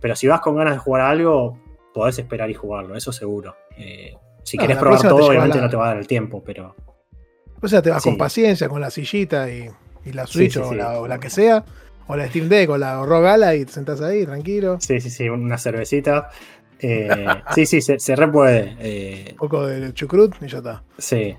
pero 0.00 0.14
si 0.16 0.26
vas 0.28 0.40
con 0.40 0.56
ganas 0.56 0.74
de 0.74 0.78
jugar 0.78 1.02
a 1.02 1.10
algo, 1.10 1.58
podés 1.92 2.18
esperar 2.18 2.48
y 2.50 2.54
jugarlo, 2.54 2.94
eso 2.96 3.10
seguro. 3.12 3.56
Eh, 3.76 4.14
si 4.44 4.56
No, 4.56 4.62
querés 4.62 4.76
probar 4.78 5.00
todo, 5.02 5.26
obviamente 5.28 5.56
la- 5.58 5.64
no 5.64 5.70
te 5.70 5.76
va 5.76 5.84
a 5.86 5.88
dar 5.88 5.96
el 5.98 6.06
tiempo, 6.06 6.42
pero 6.44 6.76
O 7.62 7.66
sea, 7.68 7.80
te 7.80 7.88
vas 7.90 8.02
Sí. 8.02 8.10
con 8.10 8.18
paciencia, 8.18 8.68
con 8.68 8.80
la 8.80 8.90
sillita 8.90 9.50
y, 9.50 9.70
y 10.04 10.12
la 10.12 10.26
Switch 10.26 10.52
sí, 10.52 10.58
o. 10.58 10.74
La, 10.74 11.00
o 11.00 11.08
la 11.08 11.18
que 11.18 11.30
sea. 11.30 11.64
O 12.06 12.14
la 12.16 12.28
Steam 12.28 12.50
Deck 12.50 12.68
o 12.68 12.76
la 12.76 13.02
Rogala 13.06 13.54
y 13.56 13.64
te 13.64 13.72
sentás 13.72 14.02
ahí, 14.02 14.26
tranquilo. 14.26 14.76
sí, 14.80 15.00
sí, 15.00 15.08
sí, 15.08 15.30
una 15.30 15.56
cervecita. 15.56 16.28
Eh, 16.86 17.26
sí, 17.54 17.64
sí, 17.66 17.80
se, 17.80 17.98
se 17.98 18.14
re 18.16 18.28
puede. 18.28 18.76
eh, 18.78 19.28
Un 19.32 19.36
poco 19.38 19.66
de 19.66 19.92
chucrut 19.94 20.34
y 20.42 20.48
ya 20.48 20.58
está. 20.58 20.82
Sí. 20.98 21.34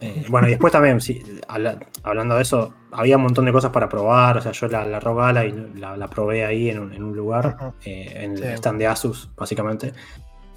Eh, 0.00 0.24
bueno, 0.28 0.46
y 0.48 0.50
después 0.50 0.72
también, 0.72 1.00
sí, 1.00 1.22
habla- 1.48 1.78
hablando 2.02 2.34
de 2.34 2.42
eso, 2.42 2.74
había 2.92 3.16
un 3.16 3.22
montón 3.22 3.44
de 3.46 3.52
cosas 3.52 3.70
para 3.70 3.88
probar. 3.88 4.36
O 4.36 4.40
sea, 4.42 4.52
yo 4.52 4.68
la, 4.68 4.84
la 4.84 5.00
Rogala 5.00 5.44
y 5.46 5.52
la, 5.76 5.96
la 5.96 6.08
probé 6.08 6.44
ahí 6.44 6.68
en 6.68 6.80
un, 6.80 6.92
en 6.92 7.02
un 7.02 7.16
lugar, 7.16 7.72
eh, 7.84 8.12
en 8.16 8.32
el 8.36 8.44
stand 8.54 8.78
de 8.78 8.86
Asus, 8.88 9.30
básicamente. 9.36 9.92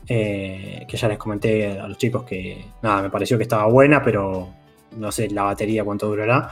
Eh, 0.09 0.85
que 0.88 0.95
ya 0.97 1.07
les 1.09 1.17
comenté 1.17 1.80
a 1.80 1.88
los 1.88 1.97
chicos 1.97 2.23
que, 2.23 2.65
nada, 2.81 3.01
me 3.01 3.09
pareció 3.09 3.38
que 3.38 3.43
estaba 3.43 3.65
buena, 3.67 4.01
pero 4.01 4.53
no 4.95 5.11
sé 5.11 5.30
la 5.30 5.43
batería 5.43 5.83
cuánto 5.83 6.07
durará. 6.07 6.49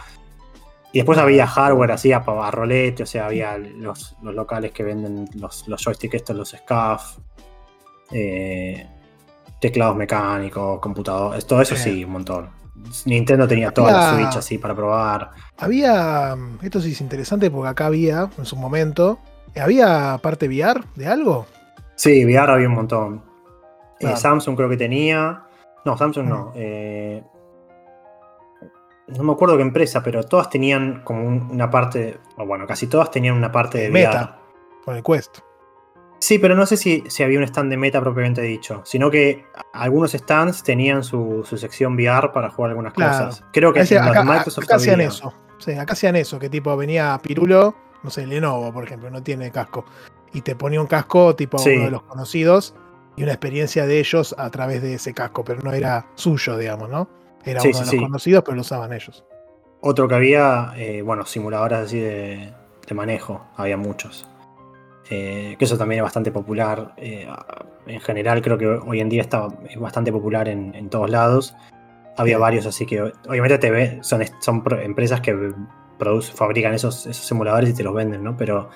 Y 0.92 1.00
después 1.00 1.18
había 1.18 1.48
hardware 1.48 1.92
así 1.92 2.12
a, 2.14 2.18
a 2.20 2.52
rolete, 2.52 3.04
o 3.04 3.06
sea, 3.06 3.26
había 3.28 3.58
los, 3.58 4.16
los 4.22 4.34
locales 4.36 4.72
que 4.72 4.84
venden 4.84 5.26
los, 5.36 5.68
los 5.68 5.84
joysticks 5.84 6.16
estos, 6.16 6.36
los 6.36 6.50
SCAF, 6.50 7.18
eh, 8.12 8.88
teclados 9.60 9.96
mecánicos, 9.96 10.80
computadores, 10.80 11.46
todo 11.46 11.62
eso 11.62 11.76
Sí. 11.76 12.04
un 12.04 12.12
montón. 12.12 12.50
Nintendo 13.06 13.48
tenía 13.48 13.72
toda 13.72 13.92
la 13.92 14.10
Había- 14.12 14.26
Switch 14.26 14.38
así 14.38 14.58
para 14.58 14.76
probar. 14.76 15.32
Había. 15.58 16.36
Esto 16.62 16.82
sí 16.82 16.92
es 16.92 17.02
interesante 17.02 17.50
porque 17.50 17.70
acá 17.70 17.88
había, 17.88 18.30
en 18.38 18.46
su 18.46 18.56
momento. 18.58 19.20
¿Había 19.60 20.20
parte 20.22 20.48
VR 20.48 20.82
de 20.96 21.08
algo? 21.08 21.46
Sí, 21.96 22.26
VR 22.26 22.52
había 22.52 22.68
un 22.68 22.76
montón. 22.76 23.24
Eh. 24.02 24.16
Samsung 24.18 24.56
creo 24.58 24.70
que 24.70 24.76
tenía. 24.78 25.44
No, 25.86 25.98
Samsung 25.98 26.28
no. 26.28 26.52
eh, 26.56 27.24
no 29.08 29.24
me 29.24 29.32
acuerdo 29.34 29.56
qué 29.56 29.62
empresa, 29.64 30.02
pero 30.04 30.24
todas 30.24 30.50
tenían 30.50 31.02
como 31.04 31.24
un- 31.26 31.48
una 31.52 31.70
parte. 31.70 32.20
O 32.38 32.46
bueno, 32.46 32.66
casi 32.68 32.88
todas 32.88 33.10
tenían 33.12 33.36
una 33.36 33.52
parte 33.52 33.78
de 33.78 33.90
VR. 33.90 34.08
Meta. 34.08 34.38
Con 34.84 34.96
el 34.98 35.04
Quest. 35.04 35.40
Sí, 36.26 36.40
pero 36.40 36.56
no 36.56 36.66
sé 36.66 36.76
si, 36.76 37.04
si 37.08 37.22
había 37.22 37.38
un 37.38 37.44
stand 37.44 37.70
de 37.70 37.78
meta 37.78 38.02
propiamente 38.02 38.42
dicho, 38.42 38.82
sino 38.84 39.12
que 39.12 39.46
algunos 39.74 40.12
stands 40.14 40.64
tenían 40.64 41.04
su, 41.04 41.44
su 41.48 41.56
sección 41.56 41.94
VR 41.94 42.32
para 42.34 42.50
jugar 42.50 42.72
algunas 42.72 42.94
Claro. 42.94 43.28
cosas. 43.28 43.44
Creo 43.54 43.72
que 43.72 43.82
acá, 43.82 44.24
Microsoft 44.24 44.64
acá 44.64 44.78
hacían 44.78 45.02
eso. 45.02 45.32
Sí, 45.60 45.74
acá 45.74 45.94
hacían 45.94 46.16
eso, 46.16 46.40
que 46.40 46.50
tipo 46.50 46.76
venía 46.76 47.20
Pirulo, 47.22 47.76
no 48.02 48.10
sé, 48.10 48.26
Lenovo, 48.26 48.74
por 48.74 48.84
ejemplo, 48.86 49.12
no 49.12 49.22
tiene 49.22 49.52
casco. 49.52 49.86
Y 50.34 50.42
te 50.42 50.56
ponía 50.56 50.82
un 50.82 50.88
casco 50.88 51.36
tipo 51.36 51.60
Sí. 51.60 51.76
uno 51.76 51.86
de 51.86 51.92
los 51.92 52.02
conocidos 52.02 52.74
y 53.16 53.22
una 53.22 53.34
experiencia 53.34 53.86
de 53.86 54.00
ellos 54.00 54.34
a 54.40 54.50
través 54.50 54.82
de 54.82 54.96
ese 54.96 55.14
casco, 55.14 55.44
pero 55.46 55.62
no 55.62 55.74
era 55.74 56.08
suyo, 56.16 56.58
digamos, 56.58 56.90
¿no? 56.90 57.08
Era 57.44 57.62
Sí, 57.62 57.68
uno 57.70 57.80
de 57.82 57.86
los 57.98 58.02
conocidos, 58.08 58.44
pero 58.44 58.56
lo 58.56 58.62
usaban 58.62 58.94
ellos. 58.94 59.24
Otro 59.82 60.08
que 60.08 60.16
había, 60.16 60.74
eh, 60.76 61.04
bueno, 61.04 61.24
simuladores 61.28 61.78
así 61.78 62.00
de, 62.00 62.52
de 62.88 62.96
manejo, 62.96 63.46
había 63.58 63.78
muchos. 63.78 64.28
Eh, 65.10 65.56
que 65.60 65.66
eso 65.66 65.78
también 65.78 66.00
es 66.00 66.04
bastante 66.04 66.32
popular. 66.32 66.94
eh, 66.98 67.28
en 67.88 68.02
general 68.02 68.42
creo 68.42 68.58
que 68.58 68.68
hoy 68.68 69.00
en 69.00 69.10
día 69.10 69.22
está 69.22 69.48
es 69.70 69.80
bastante 69.80 70.12
popular 70.12 70.48
en, 70.48 70.74
en 70.76 70.90
todos 70.90 71.10
lados. 71.10 71.56
Había 72.18 72.38
varios, 72.38 72.66
así 72.66 72.86
que 72.86 73.02
obviamente 73.02 73.58
te 73.58 73.72
ve, 73.72 74.00
son, 74.02 74.24
son 74.40 74.64
empresas 74.82 75.22
que 75.22 75.54
fabrican 76.34 76.74
esos, 76.74 77.06
esos 77.08 77.26
simuladores 77.26 77.70
y 77.70 77.74
te 77.74 77.84
los 77.84 77.94
venden, 77.94 78.24
¿no? 78.24 78.38
Pero 78.38 78.70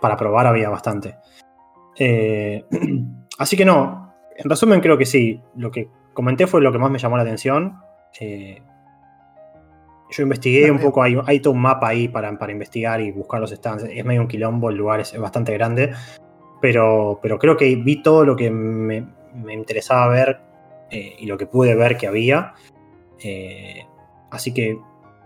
para 0.00 0.16
probar 0.16 0.46
había 0.46 0.68
bastante. 0.68 1.16
Eh, 1.98 2.64
así 3.38 3.56
que 3.56 3.64
no, 3.64 4.14
en 4.36 4.48
resumen 4.48 4.80
creo 4.80 4.98
que 4.98 5.06
sí. 5.06 5.40
Lo 5.56 5.70
que 5.70 5.88
comenté 6.12 6.46
fue 6.46 6.60
lo 6.60 6.72
que 6.72 6.78
más 6.78 6.90
me 6.90 6.98
llamó 6.98 7.16
la 7.16 7.22
atención. 7.22 7.78
Eh, 8.20 8.62
yo 10.12 10.22
investigué 10.22 10.70
un 10.70 10.78
poco, 10.78 11.02
hay, 11.02 11.16
hay 11.26 11.40
todo 11.40 11.52
un 11.54 11.60
mapa 11.60 11.88
ahí 11.88 12.06
para, 12.08 12.38
para 12.38 12.52
investigar 12.52 13.00
y 13.00 13.10
buscar 13.10 13.40
los 13.40 13.50
stands. 13.50 13.84
Es 13.84 14.04
medio 14.04 14.20
un 14.20 14.28
quilombo, 14.28 14.70
el 14.70 14.76
lugar 14.76 15.00
es, 15.00 15.12
es 15.12 15.20
bastante 15.20 15.52
grande. 15.54 15.92
Pero, 16.60 17.18
pero 17.20 17.38
creo 17.38 17.56
que 17.56 17.74
vi 17.74 18.02
todo 18.02 18.24
lo 18.24 18.36
que 18.36 18.50
me, 18.50 19.04
me 19.34 19.52
interesaba 19.54 20.08
ver 20.08 20.40
eh, 20.90 21.16
y 21.18 21.26
lo 21.26 21.36
que 21.36 21.46
pude 21.46 21.74
ver 21.74 21.96
que 21.96 22.06
había. 22.06 22.54
Eh, 23.18 23.84
así 24.30 24.54
que 24.54 24.78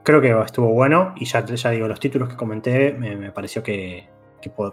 creo 0.02 0.20
que 0.20 0.30
estuvo 0.40 0.68
bueno. 0.68 1.12
Y 1.16 1.26
ya, 1.26 1.44
ya 1.44 1.70
digo, 1.70 1.88
los 1.88 2.00
títulos 2.00 2.28
que 2.28 2.36
comenté 2.36 2.92
me, 2.92 3.16
me 3.16 3.32
pareció 3.32 3.62
que, 3.62 4.08
que 4.40 4.50
pu- 4.50 4.72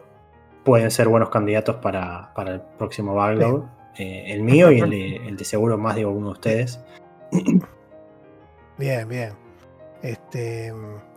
pueden 0.63 0.89
ser 0.91 1.09
buenos 1.09 1.29
candidatos 1.29 1.75
para, 1.77 2.33
para 2.33 2.53
el 2.53 2.61
próximo 2.77 3.13
backlog. 3.15 3.65
Eh, 3.97 4.23
el 4.27 4.41
mío 4.43 4.71
y 4.71 4.79
el 4.79 4.89
de, 4.89 5.15
el 5.27 5.37
de 5.37 5.43
seguro 5.45 5.77
más 5.77 5.95
de 5.95 6.01
alguno 6.01 6.27
de 6.27 6.33
ustedes. 6.33 6.83
Bien, 8.77 9.07
bien. 9.07 9.42
Este, 10.03 10.71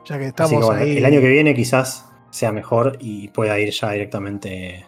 ya 0.07 0.19
que 0.19 0.27
estamos 0.27 0.53
que 0.53 0.57
bueno, 0.65 0.81
ahí. 0.81 0.97
el 0.97 1.05
año 1.05 1.21
que 1.21 1.29
viene 1.29 1.55
quizás 1.55 2.07
sea 2.31 2.53
mejor 2.53 2.97
y 3.01 3.29
pueda 3.29 3.59
ir 3.59 3.71
ya 3.73 3.91
directamente 3.91 4.87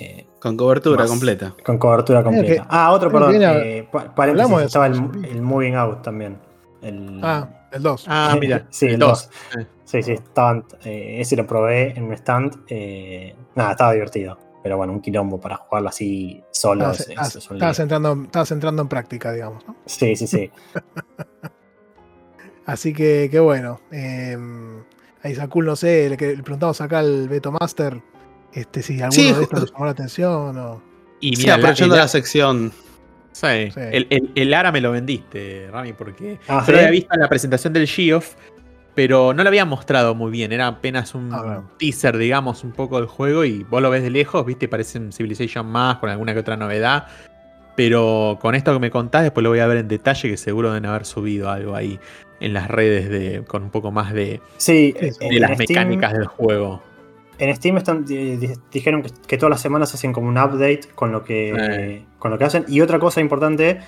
eh, 0.00 0.26
Con 0.40 0.56
cobertura 0.56 1.00
Más. 1.02 1.10
completa. 1.10 1.54
con 1.64 1.76
cobertura 1.76 2.22
completa. 2.22 2.62
que- 2.62 2.68
ah, 2.70 2.92
otro, 2.92 3.10
perdón. 3.12 3.30
viene- 3.32 3.78
eh, 3.78 3.88
pa- 3.90 4.14
paréntesis, 4.14 4.44
hablamos 4.44 4.60
de 4.60 4.66
estaba 4.66 4.86
el, 4.86 5.42
Moving 5.42 5.74
Out 5.74 6.02
también. 6.02 6.38
El, 6.80 7.20
Ah, 7.22 7.68
el 7.72 7.82
2. 7.82 8.04
Ah, 8.08 8.34
mira. 8.40 8.66
sí, 8.70 8.86
el 8.86 8.92
el 8.94 8.98
2. 9.00 9.28
2. 9.54 9.66
Sí, 9.84 10.02
sí, 10.02 10.12
estaban, 10.12 10.64
eh, 10.84 11.16
ese 11.20 11.36
lo 11.36 11.46
probé 11.46 11.90
en 11.98 12.04
un 12.04 12.12
stand. 12.14 12.64
eh, 12.68 13.34
nada, 13.54 13.72
estaba 13.72 13.92
divertido. 13.92 14.38
Pero 14.62 14.76
bueno, 14.76 14.92
un 14.92 15.00
quilombo 15.02 15.40
para 15.40 15.56
jugarlo 15.56 15.88
así 15.88 16.42
solo. 16.52 16.82
Estabas, 16.92 17.00
es- 17.00 17.06
es- 17.06 17.10
estabas- 17.10 17.36
es 17.36 17.50
un 17.50 17.56
estabas 17.56 17.78
lío. 17.78 17.82
entrando, 17.82 18.22
estabas 18.24 18.50
entrando 18.52 18.82
en 18.82 18.88
práctica, 18.88 19.32
digamos. 19.32 19.66
¿no? 19.66 19.76
Sí, 19.86 20.14
sí, 20.16 20.26
sí. 20.26 20.50
Así 22.66 22.92
que, 22.92 23.28
qué 23.30 23.40
bueno. 23.40 23.80
Eh, 23.90 24.36
ahí 25.22 25.34
Sakul, 25.34 25.66
no 25.66 25.76
sé, 25.76 26.08
le, 26.10 26.16
que- 26.16 26.36
le 26.36 26.42
preguntamos 26.42 26.80
acá 26.80 27.00
al 27.00 27.28
Beto 27.28 27.52
Master 27.52 28.00
este, 28.52 28.82
si 28.82 28.94
alguno 29.00 29.10
Sí, 29.12 29.32
de 29.32 29.42
estos 29.42 29.60
le 29.60 29.66
llamó 29.72 29.84
la 29.86 29.90
atención 29.92 30.58
o. 30.58 30.82
Y 31.20 31.36
Sí, 31.36 31.42
mira, 31.42 31.52
la- 31.52 31.62
aprovechando 31.62 31.96
la 31.96 32.08
sección. 32.08 32.72
Sí, 33.32 33.70
Sí. 33.72 33.80
El, 33.80 34.06
el- 34.10 34.30
el 34.34 34.54
Ara 34.54 34.70
me 34.72 34.80
lo 34.80 34.92
vendiste, 34.92 35.68
Rami, 35.72 35.94
porque 35.94 36.38
Ah, 36.48 36.62
yo 36.66 36.72
lo 36.72 36.78
¿sí? 36.78 36.84
había 36.84 36.90
visto 36.90 37.14
en 37.14 37.20
la 37.20 37.28
presentación 37.28 37.72
del 37.72 37.86
Geoff, 37.88 38.34
pero 38.94 39.32
no 39.32 39.42
lo 39.42 39.48
habían 39.48 39.68
mostrado 39.68 40.14
muy 40.14 40.30
bien. 40.30 40.52
Era 40.52 40.66
apenas 40.66 41.14
un 41.14 41.30
Ah, 41.32 41.62
teaser, 41.78 42.18
digamos, 42.18 42.62
un 42.62 42.72
poco 42.72 42.98
del 42.98 43.06
juego. 43.06 43.44
Y 43.44 43.64
vos 43.64 43.80
lo 43.80 43.88
ves 43.88 44.02
de 44.02 44.10
lejos, 44.10 44.44
viste, 44.44 44.68
parece 44.68 44.98
un 44.98 45.12
Civilization 45.12 45.66
más, 45.66 45.96
con 45.96 46.10
alguna 46.10 46.34
que 46.34 46.40
otra 46.40 46.56
novedad. 46.58 47.06
Pero 47.74 48.38
con 48.42 48.54
esto 48.54 48.74
que 48.74 48.78
me 48.80 48.90
contás, 48.90 49.22
después 49.22 49.42
lo 49.42 49.48
voy 49.48 49.60
a 49.60 49.66
ver 49.66 49.78
en 49.78 49.88
detalle, 49.88 50.28
que 50.28 50.36
seguro 50.36 50.68
deben 50.68 50.84
haber 50.84 51.06
subido 51.06 51.48
algo 51.50 51.74
ahí 51.74 51.98
en 52.42 52.52
las 52.52 52.68
redes 52.68 53.08
de, 53.08 53.44
con 53.46 53.62
un 53.64 53.70
poco 53.70 53.90
más 53.90 54.12
de, 54.12 54.40
Sí, 54.56 54.94
eh, 54.98 55.12
de 55.18 55.26
en 55.28 55.40
las 55.40 55.52
Steam- 55.52 55.68
mecánicas 55.68 56.12
del 56.12 56.26
juego. 56.26 56.82
En 57.38 57.54
Steam 57.56 57.76
están, 57.78 58.04
di- 58.04 58.36
di- 58.36 58.52
dijeron 58.70 59.02
que, 59.02 59.10
que 59.26 59.36
todas 59.38 59.50
las 59.50 59.60
semanas 59.60 59.94
hacen 59.94 60.12
como 60.12 60.28
un 60.28 60.38
update 60.38 60.82
con 60.94 61.12
lo, 61.12 61.24
que, 61.24 61.52
Eh. 61.56 62.04
con 62.18 62.30
lo 62.30 62.38
que 62.38 62.44
hacen. 62.44 62.64
Y 62.68 62.80
otra 62.80 62.98
cosa 62.98 63.20
importante, 63.20 63.80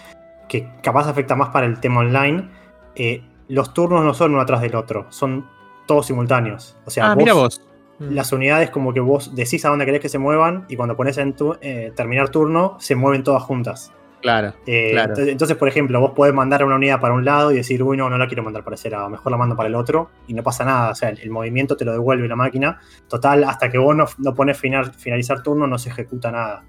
que 0.48 0.68
capaz 0.82 1.08
afecta 1.08 1.36
más 1.36 1.50
para 1.50 1.66
el 1.66 1.78
tema 1.80 2.00
online, 2.00 2.48
eh, 2.96 3.22
los 3.48 3.74
turnos 3.74 4.04
no 4.04 4.14
son 4.14 4.32
uno 4.32 4.40
atrás 4.40 4.60
del 4.62 4.74
otro, 4.74 5.06
son 5.10 5.46
todos 5.86 6.06
simultáneos. 6.06 6.76
O 6.86 6.90
sea, 6.90 7.06
ah, 7.10 7.14
vos- 7.14 7.16
mira 7.18 7.34
vos. 7.34 7.60
Mm. 8.00 8.12
las 8.14 8.32
unidades 8.32 8.70
como 8.70 8.92
que 8.92 8.98
vos 9.00 9.36
decís 9.36 9.64
a 9.64 9.68
dónde 9.68 9.84
querés 9.86 10.00
que 10.00 10.08
se 10.08 10.18
muevan 10.18 10.64
y 10.68 10.74
cuando 10.74 10.96
pones 10.96 11.16
en 11.18 11.34
tu, 11.34 11.56
eh, 11.60 11.92
terminar 11.94 12.28
turno, 12.30 12.76
se 12.80 12.96
mueven 12.96 13.22
todas 13.22 13.42
juntas. 13.44 13.92
Claro. 14.24 14.54
Eh, 14.66 14.92
Claro. 14.92 15.12
entonces, 15.18 15.54
por 15.54 15.68
ejemplo, 15.68 16.00
vos 16.00 16.12
podés 16.12 16.32
mandar 16.32 16.64
una 16.64 16.76
unidad 16.76 16.98
para 16.98 17.12
un 17.12 17.26
lado 17.26 17.52
y 17.52 17.56
decir, 17.56 17.82
uy, 17.82 17.98
no, 17.98 18.08
no 18.08 18.16
la 18.16 18.26
quiero 18.26 18.42
mandar 18.42 18.64
para 18.64 18.74
ese 18.74 18.88
lado, 18.88 19.10
mejor 19.10 19.30
la 19.30 19.36
mando 19.36 19.54
para 19.54 19.68
el 19.68 19.74
otro 19.74 20.08
y 20.26 20.32
no 20.32 20.42
pasa 20.42 20.64
nada. 20.64 20.92
O 20.92 20.94
sea, 20.94 21.10
el, 21.10 21.18
el 21.18 21.30
movimiento 21.30 21.76
te 21.76 21.84
lo 21.84 21.92
devuelve 21.92 22.26
la 22.26 22.34
máquina. 22.34 22.80
Total, 23.06 23.44
hasta 23.44 23.68
que 23.70 23.76
vos 23.76 23.94
no, 23.94 24.06
no 24.16 24.34
pones 24.34 24.56
final- 24.58 24.94
finalizar 24.94 25.42
turno, 25.42 25.66
no 25.66 25.76
se 25.76 25.90
ejecuta 25.90 26.30
nada. 26.30 26.64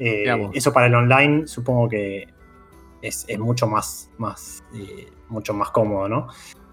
Eh, 0.00 0.48
eso 0.52 0.72
para 0.72 0.86
el 0.86 0.94
online 0.96 1.46
supongo 1.46 1.88
que 1.88 2.26
es, 3.02 3.24
es 3.28 3.38
mucho 3.38 3.68
más, 3.68 4.10
más, 4.18 4.64
eh, 4.74 5.06
mucho 5.28 5.54
más 5.54 5.70
cómodo, 5.70 6.08
¿no? 6.08 6.26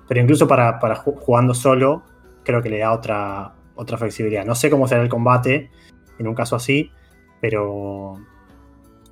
Pero 0.08 0.20
incluso 0.20 0.48
para, 0.48 0.80
para 0.80 0.95
ju- 0.95 1.16
jugando 1.20 1.53
solo, 1.53 2.02
creo 2.44 2.60
que 2.64 2.70
le 2.72 2.80
da 2.80 2.92
otra, 2.92 3.53
otra 3.76 4.00
flexibilidad. 4.00 4.44
No 4.45 4.56
sé 4.56 4.72
cómo 4.72 4.88
será 4.88 5.03
el 5.03 5.10
combate 5.10 5.70
en 6.18 6.28
un 6.28 6.34
caso 6.34 6.56
así, 6.56 6.92
pero 7.40 8.16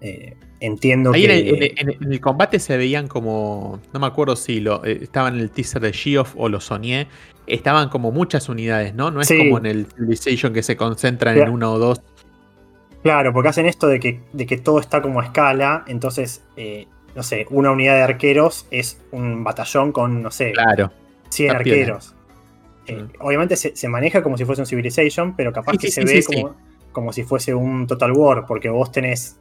eh, 0.02 0.36
entiendo 0.62 1.12
Ahí 1.12 1.26
que... 1.28 1.34
en 1.40 1.48
el, 1.48 1.64
en 1.78 1.90
el- 1.90 1.98
en 2.06 2.14
el 2.14 2.22
combate 2.22 2.60
se 2.60 2.78
veían 2.78 3.08
como. 3.10 3.82
No 3.94 4.00
me 4.00 4.08
acuerdo 4.08 4.38
si 4.38 4.62
lo 4.62 4.86
eh, 4.86 5.00
estaba 5.02 5.28
en 5.28 5.36
el 5.40 5.50
teaser 5.52 5.82
de 5.82 5.92
Geoff 5.92 6.34
o 6.38 6.48
lo 6.48 6.62
soñé. 6.62 7.08
Estaban 7.48 7.90
como 7.90 8.12
muchas 8.14 8.48
unidades, 8.48 8.94
¿no? 8.94 9.12
No 9.12 9.20
es 9.20 9.28
Sí. 9.28 9.38
como 9.38 9.58
en 9.58 9.66
el 9.66 9.86
Civilization 9.88 10.54
que 10.54 10.64
se 10.64 10.78
concentran 10.78 11.38
en 11.38 11.50
una 11.50 11.70
o 11.70 11.78
dos. 11.80 12.02
Claro, 13.04 13.34
porque 13.34 13.50
hacen 13.50 13.66
esto 13.66 13.88
de 13.88 14.00
que, 14.00 14.22
de 14.32 14.46
que 14.46 14.58
todo 14.58 14.80
está 14.80 15.02
como 15.02 15.20
a 15.22 15.26
escala, 15.26 15.84
entonces, 15.88 16.44
eh, 16.56 16.88
no 17.16 17.24
sé, 17.24 17.48
una 17.50 17.72
unidad 17.72 17.96
de 17.96 18.04
arqueros 18.04 18.68
es 18.70 19.02
un 19.12 19.44
batallón 19.44 19.92
con, 19.92 20.22
no 20.22 20.30
sé, 20.30 20.52
Claro. 20.52 20.92
100 21.30 21.52
está 21.52 21.64
piola. 21.64 21.80
arqueros. 21.82 22.16
Eh, 22.86 22.96
Mm. 22.96 23.10
obviamente 23.22 23.56
se, 23.56 23.76
se 23.76 23.88
maneja 23.90 24.22
como 24.22 24.38
si 24.38 24.46
fuese 24.46 24.62
un 24.62 24.68
Civilization, 24.68 25.36
pero 25.36 25.52
capaz 25.52 25.72
Sí, 25.74 25.78
que 25.80 25.88
sí, 25.88 25.94
se 25.94 26.06
ve 26.06 26.24
como, 26.24 26.56
como 26.92 27.12
si 27.12 27.24
fuese 27.24 27.56
un 27.56 27.88
Total 27.88 28.12
War, 28.12 28.46
porque 28.46 28.70
vos 28.70 28.92
tenés 28.92 29.40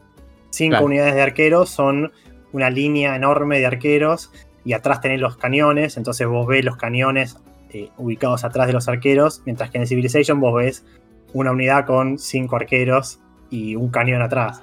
5 0.50 0.70
Claro. 0.70 0.86
unidades 0.86 1.14
de 1.14 1.22
arqueros, 1.22 1.70
son 1.70 2.12
una 2.52 2.70
línea 2.70 3.14
enorme 3.16 3.58
de 3.60 3.66
arqueros, 3.66 4.32
y 4.64 4.72
atrás 4.74 5.00
tenés 5.00 5.20
los 5.20 5.36
cañones, 5.36 5.96
entonces 5.96 6.26
vos 6.26 6.46
ves 6.46 6.64
los 6.64 6.76
cañones 6.76 7.38
eh, 7.72 7.88
ubicados 7.96 8.44
atrás 8.44 8.66
de 8.66 8.72
los 8.72 8.88
arqueros, 8.88 9.42
mientras 9.46 9.70
que 9.70 9.78
en 9.78 9.82
el 9.82 9.88
Civilization 9.88 10.40
vos 10.40 10.54
ves 10.56 10.84
una 11.32 11.52
unidad 11.52 11.86
con 11.86 12.18
5 12.18 12.56
arqueros 12.56 13.20
y 13.48 13.76
un 13.76 13.90
cañón 13.90 14.22
atrás. 14.22 14.62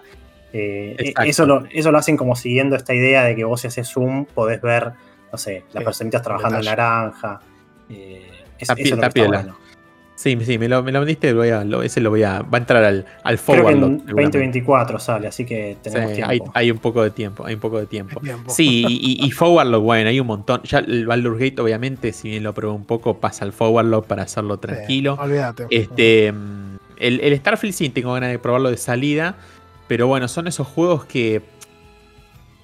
Eh, 0.53 0.95
Exacto. 0.99 1.29
eso, 1.29 1.45
lo, 1.45 1.65
eso 1.71 1.91
lo 1.91 1.97
hacen 1.97 2.17
como 2.17 2.35
siguiendo 2.35 2.75
esta 2.75 2.93
idea 2.93 3.23
de 3.23 3.35
que 3.35 3.43
vos 3.45 3.61
si 3.61 3.67
haces 3.67 3.87
zoom 3.89 4.25
podés 4.25 4.61
ver, 4.61 4.91
no 5.31 5.37
sé, 5.37 5.63
las 5.73 5.81
Sí, 5.81 5.85
personitas 5.85 6.21
trabajando 6.21 6.59
en 6.59 6.65
naranja. 6.65 7.39
Eh, 7.89 8.27
es- 8.59 8.69
Está 8.69 8.73
eso 8.73 8.75
pi- 8.75 8.81
es 8.83 8.89
lo 8.91 8.95
está 8.97 9.09
que 9.09 9.19
está 9.21 9.27
bueno. 9.31 9.57
Sí, 10.19 10.35
sí, 10.43 10.57
me 10.57 10.67
lo, 10.67 10.81
me 10.81 10.91
lo 10.91 10.99
vendiste. 11.01 11.31
lo 11.31 11.37
voy 11.37 11.49
a- 11.49 11.63
lo- 11.63 11.83
ese 11.83 12.01
lo 12.01 12.09
voy 12.09 12.23
a. 12.23 12.41
Va 12.41 12.57
a 12.57 12.61
entrar 12.61 12.83
al, 12.83 13.05
al 13.23 13.37
Creo 13.37 13.37
que 13.37 13.37
forward. 13.37 13.73
en 13.75 13.81
lock, 13.81 13.89
seguramente. 14.07 14.37
2024 14.39 14.99
sale, 14.99 15.27
así 15.27 15.45
que 15.45 15.77
tenemos 15.83 16.09
Sí, 16.09 16.15
tiempo. 16.15 16.31
hay, 16.31 16.41
hay 16.55 16.71
un 16.71 16.79
poco 16.79 17.03
de 17.03 17.11
tiempo. 17.11 17.45
Hay 17.45 17.53
un 17.53 17.59
poco 17.59 17.79
de 17.79 17.85
tiempo. 17.85 18.19
Sí, 18.47 18.83
y, 18.89 19.29
Forward 19.31 19.67
Lock, 19.67 19.83
bueno, 19.83 20.09
hay 20.09 20.19
un 20.19 20.25
montón. 20.25 20.63
Ya 20.63 20.79
el 20.79 21.05
Baldur's 21.05 21.37
Gate, 21.39 21.61
obviamente, 21.61 22.13
si 22.13 22.29
bien 22.29 22.41
lo 22.41 22.53
probé 22.55 22.73
un 22.73 22.85
poco, 22.85 23.19
pasa 23.19 23.45
al 23.45 23.53
Forward 23.53 23.85
Lock 23.85 24.07
para 24.07 24.23
hacerlo 24.23 24.57
tranquilo. 24.57 25.15
Sí, 25.17 25.21
olvídate. 25.23 25.67
Este, 25.69 26.27
el, 26.29 27.19
el 27.21 27.37
Starfield 27.37 27.75
sí 27.75 27.89
tengo 27.89 28.11
ganas 28.13 28.31
de 28.31 28.39
probarlo 28.39 28.71
de 28.71 28.77
salida, 28.77 29.35
pero 29.87 30.07
bueno, 30.07 30.27
son 30.27 30.47
esos 30.47 30.65
juegos 30.65 31.05
que 31.05 31.43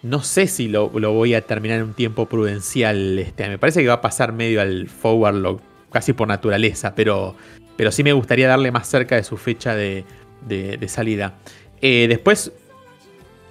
no 0.02 0.22
sé 0.24 0.48
si 0.48 0.68
lo, 0.68 0.92
lo 1.00 1.14
voy 1.14 1.34
a 1.36 1.42
terminar 1.42 1.78
en 1.78 1.84
un 1.86 1.94
tiempo 1.94 2.26
prudencial. 2.26 3.20
Este, 3.20 3.48
me 3.48 3.58
parece 3.60 3.82
que 3.84 3.88
va 3.90 3.94
a 3.96 4.02
pasar 4.02 4.34
medio 4.34 4.60
al 4.60 4.90
forward 4.90 5.36
log, 5.36 5.60
casi 5.94 6.14
por 6.14 6.28
naturaleza, 6.28 6.96
pero, 6.96 7.36
pero 7.78 7.92
sí 7.92 8.04
me 8.04 8.12
gustaría 8.12 8.48
darle 8.48 8.72
más 8.72 8.88
cerca 8.88 9.16
de 9.16 9.24
su 9.24 9.38
fecha 9.38 9.76
de, 9.76 10.04
salida. 10.88 11.36
Eh, 11.82 12.08
después, 12.10 12.52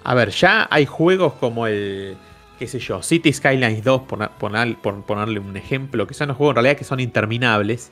a 0.03 0.13
ver, 0.13 0.29
ya 0.29 0.67
hay 0.69 0.85
juegos 0.85 1.33
como 1.33 1.65
el, 1.65 2.15
qué 2.59 2.67
sé 2.67 2.77
yo, 2.79 3.01
City 3.01 3.33
Skylines 3.33 3.83
2, 3.83 4.01
por, 4.03 4.29
por 4.29 5.05
ponerle 5.05 5.39
un 5.39 5.57
ejemplo, 5.57 6.05
que 6.05 6.13
son 6.13 6.27
los 6.27 6.37
juegos 6.37 6.51
en 6.51 6.55
realidad 6.57 6.77
que 6.77 6.83
son 6.83 6.99
interminables 6.99 7.91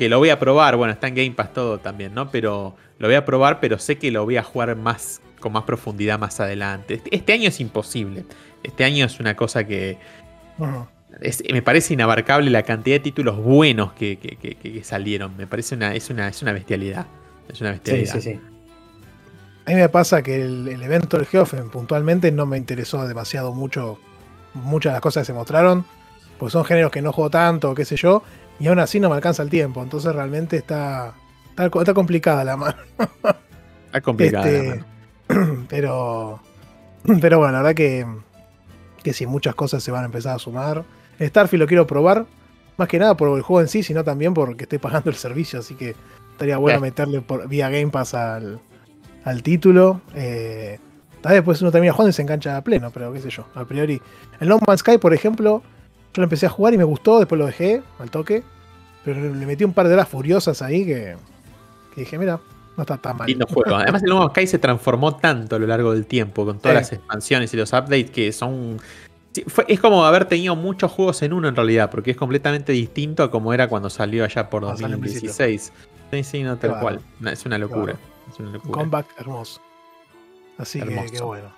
que 0.00 0.08
lo 0.08 0.18
voy 0.18 0.30
a 0.30 0.38
probar, 0.38 0.76
bueno, 0.76 0.94
está 0.94 1.08
en 1.08 1.14
Game 1.14 1.32
Pass 1.32 1.52
todo 1.52 1.78
también, 1.78 2.14
¿no? 2.14 2.30
Pero 2.30 2.74
lo 2.98 3.06
voy 3.06 3.16
a 3.16 3.26
probar, 3.26 3.60
pero 3.60 3.78
sé 3.78 3.98
que 3.98 4.10
lo 4.10 4.24
voy 4.24 4.38
a 4.38 4.42
jugar 4.42 4.74
más 4.74 5.20
con 5.40 5.52
más 5.52 5.64
profundidad 5.64 6.18
más 6.18 6.40
adelante. 6.40 6.94
Este, 6.94 7.14
este 7.14 7.34
año 7.34 7.48
es 7.48 7.60
imposible. 7.60 8.24
Este 8.62 8.84
año 8.84 9.04
es 9.04 9.20
una 9.20 9.36
cosa 9.36 9.66
que. 9.66 9.98
Es- 11.20 11.42
me 11.52 11.62
parece 11.62 11.94
inabarcable 11.94 12.50
la 12.50 12.62
cantidad 12.62 12.96
de 12.96 13.00
títulos 13.00 13.36
buenos 13.38 13.92
que, 13.92 14.18
que- 14.18 14.36
que- 14.36 14.54
que 14.56 14.84
salieron. 14.84 15.36
Me 15.36 15.46
parece 15.46 15.74
una 15.74 15.94
es 15.94 16.10
una 16.10 16.28
es 16.28 16.42
una 16.42 16.52
bestialidad. 16.52 17.06
Es 17.48 17.60
una 17.60 17.70
Sí, 17.70 17.74
bestialidad. 17.74 18.12
sí, 18.14 18.20
sí. 18.20 18.40
A 19.66 19.70
mí 19.70 19.76
me 19.76 19.88
pasa 19.88 20.22
que 20.22 20.42
el, 20.42 20.68
el 20.68 20.82
evento 20.82 21.16
del 21.16 21.26
Geoffen 21.26 21.68
puntualmente 21.70 22.32
no 22.32 22.46
me 22.46 22.56
interesó 22.56 23.06
demasiado 23.06 23.52
mucho 23.52 23.98
muchas 24.54 24.90
de 24.90 24.94
las 24.94 25.00
cosas 25.00 25.22
que 25.22 25.26
se 25.26 25.32
mostraron, 25.32 25.84
porque 26.38 26.50
son 26.52 26.64
géneros 26.64 26.90
que 26.90 27.02
no 27.02 27.12
juego 27.12 27.30
tanto, 27.30 27.72
qué 27.74 27.84
sé 27.84 27.94
yo, 27.96 28.22
y 28.58 28.66
aún 28.66 28.78
así 28.80 28.98
no 28.98 29.08
me 29.08 29.14
alcanza 29.14 29.42
el 29.44 29.50
tiempo, 29.50 29.80
entonces 29.82 30.12
realmente 30.12 30.56
está, 30.56 31.14
está, 31.50 31.66
está 31.78 31.94
complicada 31.94 32.42
la 32.44 32.56
mano. 32.56 32.76
Está 33.86 34.00
complicado. 34.00 34.46
Este, 34.46 34.84
pero, 35.68 36.40
pero 37.20 37.38
bueno, 37.38 37.52
la 37.52 37.58
verdad 37.62 37.74
que, 37.76 38.06
que 39.04 39.12
sí, 39.12 39.26
muchas 39.26 39.54
cosas 39.54 39.82
se 39.84 39.90
van 39.92 40.02
a 40.02 40.06
empezar 40.06 40.34
a 40.34 40.38
sumar. 40.40 40.84
Starfield 41.20 41.60
lo 41.62 41.66
quiero 41.66 41.86
probar, 41.86 42.26
más 42.76 42.88
que 42.88 42.98
nada 42.98 43.16
por 43.16 43.36
el 43.36 43.42
juego 43.42 43.60
en 43.60 43.68
sí, 43.68 43.82
sino 43.82 44.02
también 44.04 44.34
porque 44.34 44.64
estoy 44.64 44.78
pagando 44.78 45.10
el 45.10 45.16
servicio, 45.16 45.58
así 45.60 45.74
que 45.74 45.94
estaría 46.32 46.56
bueno 46.56 46.80
meterle 46.80 47.20
por, 47.20 47.46
vía 47.48 47.68
Game 47.68 47.88
Pass 47.88 48.14
al, 48.14 48.58
al 49.24 49.42
título. 49.42 50.00
Eh, 50.14 50.78
tal 51.20 51.30
vez 51.32 51.38
después 51.38 51.60
uno 51.62 51.70
termina 51.70 51.92
jugando 51.92 52.10
y 52.10 52.12
se 52.14 52.22
engancha 52.22 52.56
a 52.56 52.64
pleno, 52.64 52.90
pero 52.90 53.12
qué 53.12 53.20
sé 53.20 53.30
yo, 53.30 53.46
a 53.54 53.64
priori. 53.64 54.00
El 54.40 54.48
No 54.48 54.58
Man's 54.66 54.80
Sky, 54.80 54.98
por 54.98 55.12
ejemplo, 55.12 55.62
yo 56.14 56.20
lo 56.20 56.24
empecé 56.24 56.46
a 56.46 56.50
jugar 56.50 56.72
y 56.74 56.78
me 56.78 56.84
gustó, 56.84 57.18
después 57.18 57.38
lo 57.38 57.46
dejé 57.46 57.82
al 57.98 58.10
toque, 58.10 58.42
pero 59.04 59.20
le 59.20 59.46
metí 59.46 59.64
un 59.64 59.72
par 59.74 59.86
de 59.88 59.94
horas 59.94 60.08
furiosas 60.08 60.62
ahí 60.62 60.84
que, 60.86 61.16
que 61.94 62.00
dije, 62.00 62.18
mira, 62.18 62.40
no 62.76 62.82
está 62.82 62.96
tan 62.96 63.18
mal. 63.18 63.26
Lindo 63.26 63.46
juego. 63.46 63.76
Además, 63.76 64.02
el 64.02 64.08
nuevo 64.08 64.28
Sky 64.30 64.46
se 64.46 64.58
transformó 64.58 65.16
tanto 65.16 65.56
a 65.56 65.58
lo 65.58 65.66
largo 65.66 65.92
del 65.92 66.06
tiempo 66.06 66.46
con 66.46 66.58
todas 66.58 66.88
Sí. 66.88 66.94
las 66.94 67.00
expansiones 67.00 67.52
y 67.52 67.56
los 67.58 67.72
updates 67.74 68.10
que 68.10 68.32
son. 68.32 68.78
Sí, 69.32 69.44
fue- 69.46 69.64
es 69.68 69.80
como 69.80 70.04
haber 70.04 70.24
tenido 70.26 70.56
muchos 70.56 70.90
juegos 70.92 71.22
en 71.22 71.32
uno 71.32 71.48
en 71.48 71.56
realidad, 71.56 71.90
porque 71.90 72.10
es 72.12 72.16
completamente 72.16 72.72
distinto 72.72 73.22
a 73.22 73.30
como 73.30 73.52
era 73.54 73.68
cuando 73.68 73.90
salió 73.90 74.24
allá 74.24 74.48
por 74.50 74.62
Cuando 74.62 74.78
salió 74.80 74.94
al 74.96 75.00
2016. 75.00 75.72
Sí, 76.10 76.24
sí, 76.24 76.42
no, 76.42 76.56
tal 76.58 76.80
cual. 76.80 77.00
No, 77.20 77.30
Es 77.30 77.44
una 77.46 77.58
locura. 77.58 77.80
bárbaro. 77.94 77.98
Es 78.32 78.38
una 78.38 78.48
Un 78.48 78.54
locura. 78.54 78.74
comeback 78.74 79.06
hermoso. 79.18 79.60
Así 80.58 80.80
que, 80.80 80.88
Hermoso. 80.88 81.12
qué 81.12 81.22
bueno. 81.22 81.52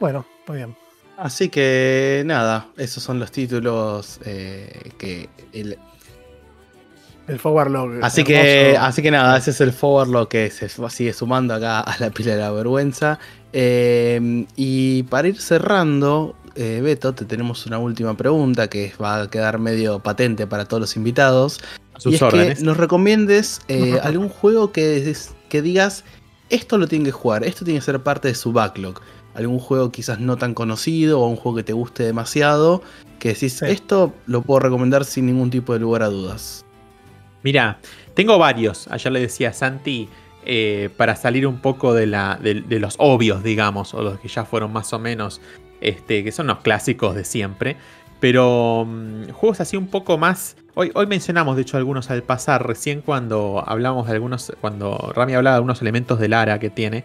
Bueno, 0.00 0.26
muy 0.46 0.56
bien. 0.58 0.76
Así 1.16 1.48
que 1.48 2.22
nada, 2.26 2.68
esos 2.76 3.02
son 3.02 3.18
los 3.18 3.32
títulos 3.32 4.20
eh, 4.24 4.92
que 4.98 5.28
el- 5.52 5.78
El 7.28 7.38
forward 7.38 7.70
log. 7.70 7.90
Así 8.02 8.24
que, 8.24 8.70
hermoso. 8.70 8.84
así 8.86 9.02
que 9.02 9.10
nada, 9.10 9.36
ese 9.36 9.50
es 9.50 9.60
el 9.60 9.72
forward 9.72 10.08
lo 10.08 10.28
que 10.28 10.50
se 10.50 10.68
sigue 10.68 11.12
sumando 11.12 11.54
acá 11.54 11.80
a 11.80 11.96
la 12.00 12.10
pila 12.10 12.32
de 12.34 12.40
la 12.40 12.50
vergüenza. 12.50 13.18
Eh, 13.52 14.46
y 14.56 15.02
para 15.04 15.28
ir 15.28 15.40
cerrando, 15.40 16.34
eh, 16.54 16.80
Beto, 16.82 17.14
te 17.14 17.24
tenemos 17.24 17.66
una 17.66 17.78
última 17.78 18.16
pregunta 18.16 18.68
que 18.68 18.92
va 19.00 19.22
a 19.22 19.30
quedar 19.30 19.58
medio 19.58 20.00
patente 20.00 20.46
para 20.46 20.64
todos 20.64 20.80
los 20.80 20.96
invitados. 20.96 21.60
A 21.94 22.00
sus 22.00 22.12
y 22.12 22.16
es 22.16 22.22
órdenes. 22.22 22.58
que 22.58 22.64
nos 22.64 22.76
recomiendes 22.76 23.60
eh, 23.68 23.98
algún 24.02 24.28
juego 24.28 24.72
que, 24.72 25.14
que 25.48 25.62
digas, 25.62 26.04
esto 26.50 26.78
lo 26.78 26.88
tienen 26.88 27.04
que 27.06 27.12
jugar, 27.12 27.44
esto 27.44 27.64
tiene 27.64 27.80
que 27.80 27.84
ser 27.86 28.00
parte 28.02 28.28
de 28.28 28.34
su 28.34 28.52
backlog. 28.52 29.00
Algún 29.34 29.58
juego 29.58 29.92
quizás 29.92 30.18
no 30.18 30.36
tan 30.36 30.54
conocido 30.54 31.20
o 31.20 31.28
un 31.28 31.36
juego 31.36 31.56
que 31.58 31.62
te 31.62 31.72
guste 31.72 32.02
demasiado, 32.04 32.82
que 33.18 33.30
decís, 33.34 33.52
Sí. 33.58 33.66
esto 33.68 34.12
lo 34.26 34.42
puedo 34.42 34.60
recomendar 34.60 35.04
sin 35.04 35.26
ningún 35.26 35.50
tipo 35.50 35.74
de 35.74 35.78
lugar 35.80 36.02
a 36.02 36.08
dudas. 36.08 36.64
Mira, 37.48 37.78
tengo 38.12 38.36
varios. 38.36 38.88
Ayer 38.88 39.10
le 39.10 39.20
decía 39.20 39.48
a 39.48 39.52
Santi. 39.54 40.10
eh, 40.44 40.90
para 40.98 41.16
salir 41.16 41.46
un 41.46 41.60
poco 41.60 41.94
de, 41.94 42.06
la, 42.06 42.38
de, 42.42 42.60
de 42.60 42.78
los 42.78 42.94
obvios, 42.98 43.42
digamos, 43.42 43.94
o 43.94 44.02
los 44.02 44.20
que 44.20 44.28
ya 44.28 44.44
fueron 44.44 44.70
más 44.70 44.92
o 44.92 44.98
menos, 44.98 45.40
este, 45.80 46.22
que 46.24 46.30
son 46.30 46.46
los 46.46 46.58
clásicos 46.58 47.14
de 47.14 47.24
siempre. 47.24 47.76
Pero 48.20 48.84
mm, 48.86 49.30
juegos 49.30 49.60
así 49.62 49.78
un 49.78 49.86
poco 49.88 50.18
más. 50.18 50.56
Hoy, 50.74 50.90
hoy 50.94 51.06
mencionamos, 51.06 51.56
de 51.56 51.62
hecho, 51.62 51.78
algunos 51.78 52.10
al 52.10 52.22
pasar. 52.22 52.66
Recién 52.66 53.00
cuando 53.00 53.64
hablamos 53.66 54.06
de 54.06 54.12
algunos. 54.12 54.52
Cuando 54.60 55.10
Rami 55.14 55.32
hablaba 55.32 55.54
de 55.54 55.58
algunos 55.58 55.80
elementos 55.80 56.18
del 56.18 56.34
ARA 56.34 56.58
que 56.58 56.68
tiene. 56.68 57.04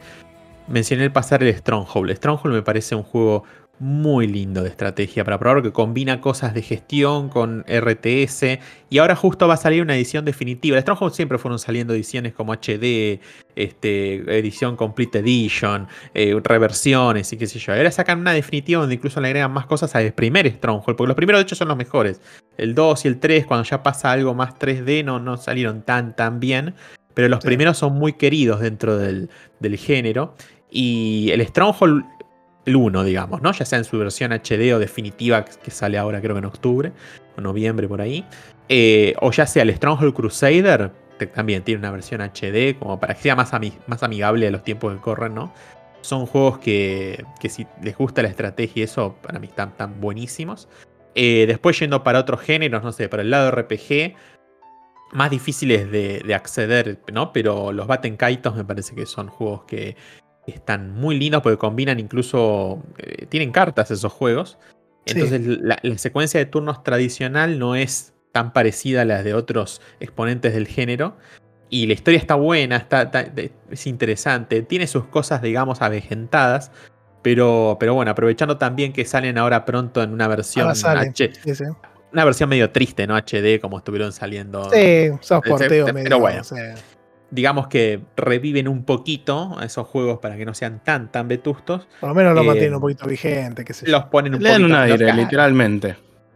Mencioné 0.67 1.05
el 1.05 1.11
pasar 1.13 1.41
el 1.41 1.55
Stronghold. 1.55 2.11
Stronghold 2.17 2.53
me 2.53 2.61
parece 2.63 2.95
un 2.95 3.03
juego 3.03 3.45
muy 3.79 4.27
lindo 4.27 4.61
de 4.63 4.69
estrategia 4.69 5.25
para 5.25 5.39
probar 5.39 5.61
que 5.63 5.71
combina 5.73 6.21
cosas 6.21 6.53
de 6.53 6.61
gestión 6.61 7.27
con 7.29 7.65
RTS 7.67 8.59
y 8.89 8.97
ahora 8.99 9.15
justo 9.15 9.47
va 9.47 9.55
a 9.55 9.57
salir 9.57 9.81
una 9.81 9.95
edición 9.95 10.23
definitiva. 10.25 10.77
El 10.77 10.83
Stronghold 10.83 11.13
siempre 11.13 11.37
fueron 11.37 11.59
saliendo 11.59 11.93
ediciones 11.93 12.33
como 12.33 12.53
HD, 12.53 13.19
este, 13.55 14.37
edición 14.37 14.75
Complete 14.75 15.19
Edition, 15.19 15.87
eh, 16.13 16.39
reversiones 16.43 17.33
y 17.33 17.37
qué 17.37 17.47
sé 17.47 17.59
yo. 17.59 17.73
Ahora 17.73 17.91
sacan 17.91 18.19
una 18.19 18.31
definitiva 18.33 18.81
donde 18.81 18.95
incluso 18.95 19.19
le 19.19 19.27
agregan 19.27 19.51
más 19.51 19.65
cosas 19.65 19.93
al 19.95 20.13
primer 20.13 20.47
Stronghold, 20.49 20.95
porque 20.95 21.07
los 21.07 21.15
primeros 21.17 21.39
de 21.39 21.43
hecho 21.43 21.55
son 21.55 21.67
los 21.67 21.77
mejores. 21.77 22.21
El 22.57 22.75
2 22.75 23.05
y 23.05 23.07
el 23.07 23.19
3, 23.19 23.45
cuando 23.47 23.67
ya 23.67 23.81
pasa 23.83 24.11
algo 24.11 24.33
más 24.35 24.53
3D, 24.59 25.03
no, 25.03 25.19
no 25.19 25.35
salieron 25.37 25.81
tan 25.81 26.15
tan 26.15 26.39
bien. 26.39 26.75
Pero 27.15 27.27
los 27.27 27.41
Sí. 27.41 27.47
primeros 27.47 27.77
son 27.77 27.93
muy 27.93 28.13
queridos 28.13 28.59
dentro 28.59 28.97
del, 28.97 29.29
del 29.59 29.77
género. 29.77 30.35
Y 30.71 31.29
el 31.31 31.45
Stronghold, 31.45 32.03
el 32.65 32.75
1, 32.75 33.03
digamos, 33.03 33.41
¿no? 33.41 33.51
Ya 33.51 33.65
sea 33.65 33.77
en 33.79 33.85
su 33.85 33.97
versión 33.99 34.31
HD 34.31 34.73
o 34.73 34.79
definitiva, 34.79 35.43
que 35.45 35.71
sale 35.71 35.97
ahora 35.97 36.21
creo 36.21 36.35
que 36.35 36.39
en 36.39 36.45
octubre 36.45 36.91
o 37.37 37.41
noviembre 37.41 37.87
por 37.87 38.01
ahí. 38.01 38.25
Eh, 38.69 39.15
o 39.21 39.31
ya 39.31 39.45
sea 39.45 39.63
el 39.63 39.75
Stronghold 39.75 40.13
Crusader, 40.13 40.91
que 41.19 41.27
también 41.27 41.63
tiene 41.63 41.79
una 41.79 41.91
versión 41.91 42.21
HD, 42.21 42.77
como 42.79 42.99
para 42.99 43.13
que 43.13 43.21
sea 43.21 43.35
más, 43.35 43.53
ami- 43.53 43.77
más 43.87 44.01
amigable 44.03 44.47
a 44.47 44.51
los 44.51 44.63
tiempos 44.63 44.93
que 44.93 45.01
corren, 45.01 45.35
¿no? 45.35 45.53
Son 46.01 46.25
juegos 46.25 46.59
que, 46.59 47.25
que 47.39 47.49
si 47.49 47.67
les 47.81 47.97
gusta 47.97 48.21
la 48.21 48.29
estrategia 48.29 48.81
y 48.81 48.83
eso, 48.83 49.15
para 49.21 49.39
mí 49.39 49.47
están, 49.47 49.75
tan 49.77 49.99
buenísimos. 50.01 50.67
Eh, 51.15 51.45
después 51.47 51.79
yendo 51.79 52.03
para 52.03 52.19
otros 52.19 52.41
géneros, 52.41 52.83
no 52.83 52.91
sé, 52.91 53.07
para 53.09 53.23
el 53.23 53.29
lado 53.29 53.51
RPG, 53.51 54.15
más 55.11 55.29
difíciles 55.29 55.91
de, 55.91 56.23
de 56.25 56.33
acceder, 56.33 56.99
¿no? 57.13 57.31
Pero 57.31 57.71
los 57.71 57.87
Batten 57.87 58.17
Kaitos 58.17 58.55
me 58.55 58.65
parece 58.65 58.95
que 58.95 59.05
son 59.05 59.27
juegos 59.27 59.63
que 59.65 59.95
están 60.47 60.91
muy 60.91 61.17
lindos 61.17 61.41
porque 61.41 61.57
combinan 61.57 61.99
incluso. 61.99 62.83
eh, 62.97 63.25
tienen 63.27 63.51
cartas 63.51 63.91
esos 63.91 64.11
juegos. 64.11 64.57
Sí. 65.05 65.13
Entonces 65.13 65.41
la, 65.61 65.77
la 65.81 65.97
secuencia 65.97 66.39
de 66.39 66.45
turnos 66.45 66.83
tradicional 66.83 67.59
no 67.59 67.75
es 67.75 68.13
tan 68.31 68.51
parecida 68.53 69.01
a 69.01 69.05
las 69.05 69.23
de 69.23 69.33
otros 69.33 69.81
exponentes 69.99 70.53
del 70.53 70.67
género. 70.67 71.17
Y 71.69 71.87
la 71.87 71.93
historia 71.93 72.19
está 72.19 72.35
buena, 72.35 72.77
está, 72.77 73.09
es 73.71 73.87
interesante. 73.87 74.61
Tiene 74.61 74.85
sus 74.87 75.05
cosas, 75.05 75.41
digamos, 75.41 75.81
avejentadas. 75.81 76.71
Pero, 77.23 77.77
pero 77.79 77.93
bueno, 77.95 78.11
aprovechando 78.11 78.57
también 78.57 78.91
que 78.93 79.05
salen 79.05 79.37
ahora 79.37 79.65
pronto 79.65 80.03
en 80.03 80.11
una 80.11 80.27
versión. 80.27 80.67
H- 80.69 81.31
Sí, 81.43 81.55
sí. 81.55 81.63
una 82.11 82.25
versión 82.25 82.49
medio 82.49 82.69
triste, 82.71 83.07
¿no? 83.07 83.15
HD, 83.15 83.59
como 83.61 83.77
estuvieron 83.77 84.11
saliendo. 84.11 84.69
Sí, 84.71 85.09
son 85.21 85.41
pero 85.41 85.93
medio. 85.93 86.19
bueno. 86.19 86.43
sí. 86.43 86.55
Digamos 87.33 87.67
que 87.67 87.99
reviven 88.15 88.67
un 88.67 88.83
poquito 88.85 89.57
a 89.57 89.65
esos 89.65 89.87
juegos 89.87 90.19
para 90.19 90.37
que 90.37 90.45
no 90.45 90.53
sean 90.53 90.83
tan, 90.83 91.11
tan 91.11 91.27
vetustos. 91.27 91.87
Por 91.99 92.09
lo 92.09 92.15
menos 92.15 92.35
lo 92.35 92.41
Eh, 92.41 92.45
mantienen 92.45 92.75
un 92.75 92.81
poquito 92.81 93.07
vigente, 93.07 93.65
qué 93.65 93.73
sé 93.73 93.87
yo. 93.87 93.91
Los 93.93 94.03
ponen 94.05 94.35
un 94.35 94.43
Le 94.43 94.49
dan 94.49 94.61
poquito 94.61 94.75
un 94.77 94.81
aire, 94.83 95.13
literalmente. 95.13 95.95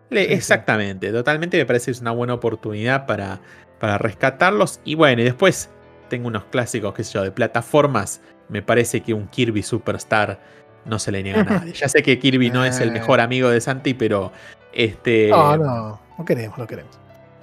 Le- 0.10 0.22
Sí, 0.24 0.28
sí. 0.30 0.34
Exactamente, 0.34 1.12
totalmente 1.12 1.58
me 1.58 1.66
parece 1.66 1.86
que 1.86 1.92
es 1.92 2.02
una 2.02 2.12
buena 2.12 2.34
oportunidad 2.34 3.06
para, 3.06 3.40
para 3.80 3.98
rescatarlos. 4.00 4.80
Y 4.86 4.96
bueno, 4.96 5.22
y 5.22 5.26
después 5.26 5.70
tengo 6.10 6.28
unos 6.30 6.46
clásicos, 6.46 6.94
qué 6.96 7.04
sé 7.04 7.14
yo, 7.14 7.24
de 7.24 7.32
plataformas. 7.32 8.22
Me 8.50 8.62
parece 8.64 9.02
que 9.02 9.14
un 9.14 9.28
Kirby 9.28 9.62
Superstar 9.62 10.40
no 10.86 10.98
se 10.98 11.12
le 11.12 11.22
niega 11.22 11.42
a 11.42 11.44
nadie. 11.60 11.74
Ya 11.74 11.90
sé 11.90 12.02
que 12.02 12.18
Kirby 12.18 12.50
no 12.50 12.66
es 12.66 12.80
el 12.80 12.90
Eh. 12.90 12.94
mejor 12.94 13.20
amigo 13.20 13.50
de 13.50 13.62
Santi, 13.62 13.94
pero 13.94 14.32
este. 14.74 15.28
No, 15.30 15.58
no, 15.58 16.00
no 16.18 16.26
queremos, 16.26 16.58
no 16.58 16.66
queremos. 16.66 16.98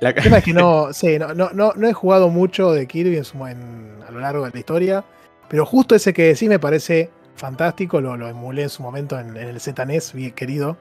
La- 0.04 0.10
El 0.10 0.22
tema 0.22 0.38
es 0.38 0.44
que 0.44 0.52
no, 0.52 0.92
sí, 0.92 1.18
no, 1.18 1.34
no, 1.34 1.50
no, 1.74 1.88
he 1.88 1.92
jugado 1.92 2.28
mucho 2.28 2.72
de 2.72 2.86
Kirby 2.86 3.16
en 3.16 3.24
su- 3.24 3.44
en- 3.46 3.98
a 4.06 4.10
lo 4.12 4.20
largo 4.20 4.44
de 4.44 4.50
la 4.52 4.58
historia, 4.58 5.04
pero 5.48 5.66
justo 5.66 5.94
ese 5.94 6.12
que 6.12 6.24
decís 6.28 6.48
me 6.48 6.58
parece 6.58 7.10
fantástico, 7.36 8.00
lo, 8.00 8.14
emulé 8.28 8.62
en 8.62 8.68
su 8.70 8.82
momento 8.82 9.18
en, 9.18 9.36
en 9.36 9.48
el 9.48 9.60
ZNES, 9.60 10.12
bien 10.12 10.32
querido. 10.32 10.76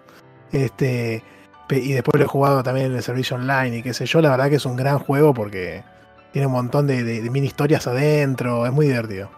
Este, 0.52 1.24
y 1.70 1.94
después 1.94 2.20
lo 2.20 2.26
he 2.26 2.28
jugado 2.28 2.62
también 2.62 2.88
en 2.88 2.96
el 2.98 3.02
servicio 3.04 3.36
online 3.38 3.78
y 3.78 3.82
qué 3.84 3.94
sé 3.94 4.06
yo, 4.06 4.22
la 4.22 4.30
verdad 4.30 4.50
que 4.50 4.58
es 4.58 4.66
un 4.66 4.76
gran 4.76 5.00
juego 5.00 5.34
porque 5.34 5.84
tiene 6.32 6.46
un 6.48 6.54
montón 6.54 6.86
de, 6.88 7.04
de- 7.04 7.22
de 7.22 7.30
mini 7.32 7.48
historias 7.48 7.88
adentro, 7.88 8.66
es 8.68 8.72
muy 8.72 8.86
divertido. 8.88 9.30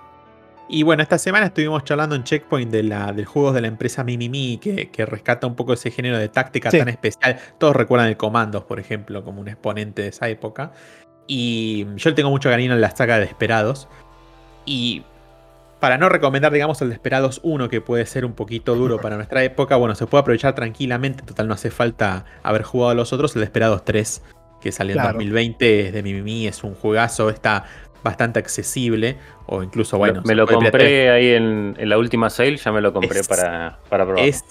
Y 0.68 0.82
bueno, 0.84 1.04
esta 1.04 1.18
semana 1.20 1.46
estuvimos 1.48 1.84
charlando 1.84 2.16
en 2.16 2.24
Checkpoint 2.24 2.72
de 2.72 2.82
la, 2.84 3.12
del 3.12 3.26
juego 3.26 3.52
de 3.54 3.62
la 3.62 3.68
empresa 3.68 4.04
Mimimi, 4.04 4.58
que, 4.58 4.90
que 4.90 5.06
rescata 5.06 5.46
un 5.46 5.56
poco 5.56 5.74
ese 5.74 5.92
género 5.92 6.18
de 6.18 6.28
táctica 6.28 6.72
Sí. 6.72 6.80
tan 6.80 6.90
especial. 6.90 7.38
Todos 7.60 7.76
recuerdan 7.76 8.08
el 8.10 8.18
Comandos, 8.18 8.64
por 8.64 8.80
ejemplo, 8.80 9.24
como 9.24 9.42
un 9.42 9.48
exponente 9.48 10.02
de 10.02 10.08
esa 10.08 10.28
época. 10.28 10.72
Y 11.28 11.86
yo 11.96 12.10
le 12.10 12.16
tengo 12.16 12.30
mucho 12.32 12.50
cariño 12.50 12.74
en 12.74 12.82
la 12.82 12.90
saga 12.96 13.16
de 13.20 13.22
Desperados. 13.26 13.88
Y 14.66 15.04
para 15.80 16.00
no 16.00 16.10
recomendar, 16.10 16.52
digamos, 16.52 16.82
el 16.82 16.90
Desperados 16.90 17.42
1, 17.44 17.70
que 17.70 17.82
puede 17.82 18.06
ser 18.08 18.26
un 18.26 18.34
poquito 18.34 18.74
duro 18.76 19.00
para 19.00 19.18
nuestra 19.18 19.44
época, 19.44 19.76
bueno, 19.76 19.94
se 19.94 20.08
puede 20.08 20.22
aprovechar 20.22 20.56
tranquilamente. 20.56 21.22
Total, 21.24 21.48
no 21.48 21.54
hace 21.54 21.70
falta 21.70 22.26
haber 22.42 22.64
jugado 22.64 22.90
a 22.92 22.96
los 22.96 23.14
otros. 23.14 23.36
El 23.36 23.42
Desperados 23.42 23.86
3, 23.86 24.24
que 24.62 24.72
salió 24.72 24.94
en 24.94 24.98
Claro. 25.02 25.14
2020, 25.14 25.88
es 25.88 25.94
de 25.94 26.02
Mimimi, 26.02 26.48
es 26.48 26.64
un 26.64 26.74
juegazo, 26.74 27.30
está 27.30 27.66
bastante 28.06 28.40
accesible, 28.40 29.18
o 29.48 29.62
incluso, 29.64 29.98
bueno, 29.98 30.22
me 30.26 30.36
lo 30.36 30.46
compré 30.48 31.10
ahí 31.10 31.30
en, 31.32 31.76
en 31.78 31.90
la 31.90 31.98
última 31.98 32.30
sale, 32.30 32.56
ya 32.56 32.72
me 32.72 32.80
lo 32.80 32.94
compré 32.94 33.20
Es- 33.20 33.28
para, 33.28 33.80
para 33.90 34.06
probar. 34.06 34.24
Es 34.26 34.46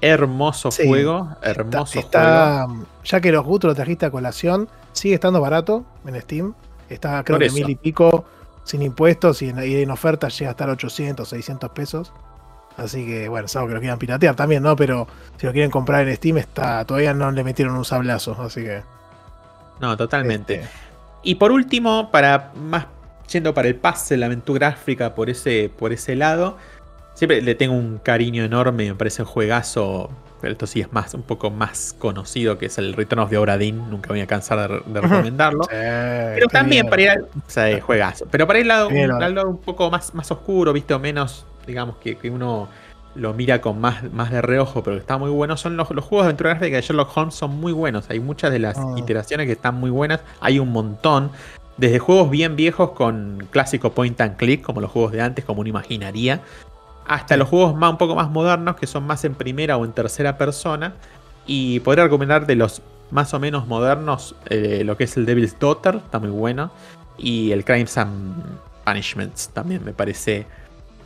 hermoso 0.00 0.70
Sí, 0.70 0.86
juego, 0.86 1.28
Está, 1.42 1.50
hermoso 1.50 1.92
juego. 1.92 2.06
está- 2.06 2.66
ya 3.04 3.20
que 3.20 3.32
los 3.32 3.44
gustos 3.44 3.68
lo 3.70 3.74
trajiste 3.74 4.06
a 4.06 4.10
colación, 4.10 4.68
sigue 4.92 5.14
estando 5.14 5.40
barato 5.40 5.84
en 6.06 6.18
Steam. 6.22 6.54
Está 6.88 7.22
creo 7.24 7.34
Por 7.34 7.40
que 7.40 7.46
eso. 7.46 7.54
mil 7.56 7.68
y 7.68 7.74
pico 7.74 8.24
sin 8.64 8.82
impuestos 8.82 9.42
y 9.42 9.48
en, 9.50 9.58
y 9.62 9.74
en 9.82 9.90
oferta 9.90 10.28
llega 10.28 10.50
a 10.50 10.52
estar 10.52 10.70
800, 10.70 11.28
600 11.28 11.70
pesos. 11.70 12.12
Así 12.76 13.04
que 13.04 13.28
bueno, 13.28 13.46
es 13.46 13.56
algo 13.56 13.68
que 13.68 13.74
lo 13.74 13.80
quieran 13.80 13.98
piratear 13.98 14.34
también, 14.36 14.62
¿no? 14.62 14.74
Pero 14.76 15.06
si 15.36 15.46
lo 15.46 15.52
quieren 15.52 15.70
comprar 15.70 16.06
en 16.08 16.14
Steam, 16.16 16.38
está 16.38 16.84
todavía 16.84 17.12
no 17.12 17.30
le 17.32 17.44
metieron 17.44 17.76
un 17.76 17.84
sablazo. 17.84 18.40
Así 18.40 18.62
que. 18.62 18.82
No, 19.80 19.96
totalmente. 19.96 20.54
este, 20.60 20.68
Y 21.24 21.34
por 21.34 21.52
último, 21.52 22.10
para 22.10 22.52
más 22.54 22.86
yendo 23.30 23.54
para 23.54 23.68
el 23.68 23.74
pase, 23.76 24.16
la 24.16 24.26
aventura 24.26 24.70
gráfica 24.70 25.14
por 25.14 25.30
ese, 25.30 25.70
por 25.78 25.92
ese 25.92 26.16
lado, 26.16 26.56
siempre 27.14 27.42
le 27.42 27.54
tengo 27.54 27.74
un 27.74 27.98
cariño 27.98 28.44
enorme, 28.44 28.88
me 28.88 28.94
parece 28.94 29.22
un 29.22 29.28
juegazo, 29.28 30.10
pero 30.40 30.52
esto 30.52 30.66
sí 30.66 30.80
es 30.80 30.92
más, 30.92 31.12
un 31.14 31.22
poco 31.22 31.50
más 31.50 31.94
conocido, 31.98 32.56
que 32.58 32.66
es 32.66 32.78
el 32.78 32.94
Return 32.94 33.20
of 33.20 33.30
the 33.30 33.36
Obra 33.38 33.58
Dinn, 33.58 33.90
nunca 33.90 34.08
voy 34.08 34.20
a 34.20 34.26
cansar 34.26 34.68
de, 34.70 34.80
de 34.92 35.00
recomendarlo. 35.00 35.64
sí, 35.64 35.70
Pero 35.70 36.46
también 36.48 36.86
bien. 36.86 36.90
para 36.90 37.02
ir 37.02 37.10
al, 37.10 37.22
o 37.24 37.28
sea, 37.46 37.80
juegazo. 37.80 38.26
Pero 38.30 38.46
para 38.46 38.58
ir 38.58 38.64
al 38.64 38.68
lado, 38.68 38.88
un, 38.88 39.08
lo- 39.08 39.16
al 39.16 39.34
lado 39.34 39.48
un 39.50 39.58
poco 39.58 39.90
más, 39.90 40.14
más 40.14 40.30
oscuro, 40.30 40.72
visto 40.72 40.98
menos, 40.98 41.44
digamos, 41.66 41.96
que, 41.98 42.16
que 42.16 42.30
uno 42.30 42.68
lo 43.16 43.34
mira 43.34 43.60
con 43.60 43.80
más, 43.80 44.04
más 44.12 44.30
de 44.30 44.40
reojo, 44.40 44.82
pero 44.84 44.94
que 44.96 45.00
está 45.00 45.18
muy 45.18 45.30
bueno, 45.30 45.56
son 45.56 45.76
los, 45.76 45.90
los 45.90 46.04
juegos 46.04 46.24
de 46.24 46.28
aventura 46.28 46.50
gráfica 46.54 46.76
de 46.76 46.82
Sherlock 46.82 47.14
Holmes 47.16 47.34
son 47.34 47.50
muy 47.60 47.72
buenos. 47.72 48.08
Hay 48.08 48.20
muchas 48.20 48.52
de 48.52 48.60
las 48.60 48.78
Ah. 48.78 48.94
iteraciones 48.96 49.46
que 49.46 49.52
están 49.52 49.74
muy 49.74 49.90
buenas. 49.90 50.20
Hay 50.40 50.58
un 50.60 50.70
montón. 50.70 51.30
Desde 51.80 51.98
juegos 51.98 52.28
bien 52.28 52.56
viejos 52.56 52.90
con 52.90 53.48
clásico 53.50 53.92
point 53.92 54.20
and 54.20 54.36
click, 54.36 54.60
como 54.60 54.82
los 54.82 54.90
juegos 54.90 55.12
de 55.12 55.22
antes, 55.22 55.46
como 55.46 55.62
uno 55.62 55.70
imaginaría, 55.70 56.42
hasta 57.06 57.38
los 57.38 57.48
juegos 57.48 57.74
más, 57.74 57.90
un 57.90 57.96
poco 57.96 58.14
más 58.14 58.28
modernos, 58.30 58.76
que 58.76 58.86
son 58.86 59.06
más 59.06 59.24
en 59.24 59.34
primera 59.34 59.78
o 59.78 59.86
en 59.86 59.92
tercera 59.92 60.36
persona. 60.36 60.92
Y 61.46 61.80
podría 61.80 62.04
recomendar 62.04 62.46
de 62.46 62.54
los 62.54 62.82
más 63.10 63.32
o 63.32 63.40
menos 63.40 63.66
modernos, 63.66 64.36
eh, 64.50 64.82
lo 64.84 64.98
que 64.98 65.04
es 65.04 65.16
el 65.16 65.24
Devil's 65.24 65.58
Daughter, 65.58 65.96
está 65.96 66.18
muy 66.18 66.28
bueno. 66.28 66.70
Y 67.16 67.50
el 67.52 67.64
Crimes 67.64 67.96
and 67.96 68.58
Punishments 68.84 69.48
también 69.48 69.82
me 69.82 69.94
parece 69.94 70.46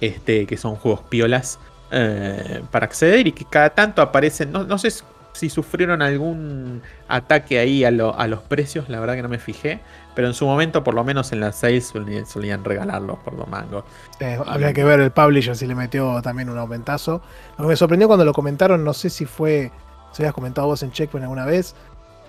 este, 0.01 0.45
que 0.45 0.57
son 0.57 0.75
juegos 0.75 1.03
piolas 1.09 1.61
eh, 1.93 2.65
para 2.73 2.87
acceder 2.87 3.29
y 3.29 3.33
que 3.33 3.45
cada 3.45 3.71
tanto 3.71 4.03
aparecen. 4.03 4.51
No, 4.51 4.65
no 4.65 4.77
sé 4.79 4.91
si 5.35 5.51
sufrieron 5.51 6.01
algún 6.01 6.81
ataque 7.09 7.59
ahí 7.59 7.85
a, 7.85 7.91
lo- 7.91 8.19
a 8.19 8.27
los 8.27 8.41
precios, 8.41 8.89
la 8.89 8.99
verdad 9.01 9.15
que 9.15 9.23
no 9.23 9.29
me 9.29 9.39
fijé. 9.39 9.81
Pero 10.15 10.29
en 10.29 10.35
su 10.35 10.47
momento, 10.47 10.83
por 10.85 10.95
lo 10.95 11.03
menos 11.05 11.33
en 11.33 11.41
las 11.41 11.57
6, 11.57 11.87
solían, 11.93 12.25
solían 12.27 12.65
regalarlos 12.65 13.19
por 13.19 13.37
dos 13.37 13.49
mangos. 13.49 13.85
Eh, 14.21 14.39
habría 14.47 14.73
que 14.73 14.85
ver 14.85 15.01
el 15.01 15.11
publisher 15.11 15.57
si 15.57 15.67
le 15.67 15.75
metió 15.75 16.23
también 16.23 16.49
un 16.49 16.57
aumentazo. 16.59 17.21
Lo 17.59 17.65
que 17.65 17.69
me 17.71 17.77
sorprendió 17.77 18.07
cuando 18.07 18.25
lo 18.25 18.33
comentaron, 18.33 18.85
no 18.85 18.95
sé 18.95 19.11
si 19.11 19.25
fue, 19.27 19.71
si 20.13 20.23
habías 20.23 20.33
comentado 20.35 20.69
vos 20.69 20.83
en 20.85 20.93
Checkpoint 20.93 21.25
alguna 21.25 21.45
vez, 21.45 21.75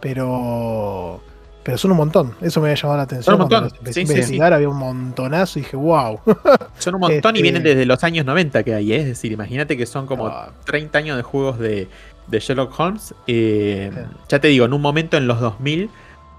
pero 0.02 1.22
pero 1.64 1.80
son 1.80 1.90
un 1.92 1.98
montón. 1.98 2.36
Eso 2.42 2.62
me 2.62 2.68
había 2.70 2.80
llamado 2.80 2.98
la 2.98 3.04
atención. 3.04 3.24
Son 3.24 3.34
un 3.42 3.50
montón. 3.50 3.72
Sí, 3.92 4.06
sí, 4.06 4.40
había 4.40 4.70
un 4.70 4.78
montonazo 4.78 5.58
y 5.58 5.64
dije, 5.64 5.76
wow. 5.76 6.20
Son 6.78 6.94
un 6.94 7.02
montón 7.02 7.36
y 7.36 7.40
Este- 7.40 7.42
vienen 7.42 7.64
desde 7.64 7.88
los 7.88 8.04
años 8.04 8.24
90 8.24 8.62
que 8.64 8.76
hay, 8.76 8.94
¿eh? 8.94 8.98
es 8.98 9.06
decir, 9.08 9.32
imagínate 9.32 9.76
que 9.76 9.88
son 9.88 10.06
como 10.06 10.28
Ah. 10.28 10.52
30 10.66 11.00
años 11.00 11.18
de 11.18 11.24
juegos 11.24 11.58
de, 11.58 11.88
de 12.28 12.40
Sherlock 12.40 12.80
Holmes. 12.80 13.14
Eh. 13.28 13.92
Ya 14.30 14.40
te 14.40 14.48
digo, 14.48 14.66
en 14.66 14.74
un 14.74 14.82
momento 14.82 15.18
en 15.18 15.28
los 15.28 15.40
2000 15.40 15.90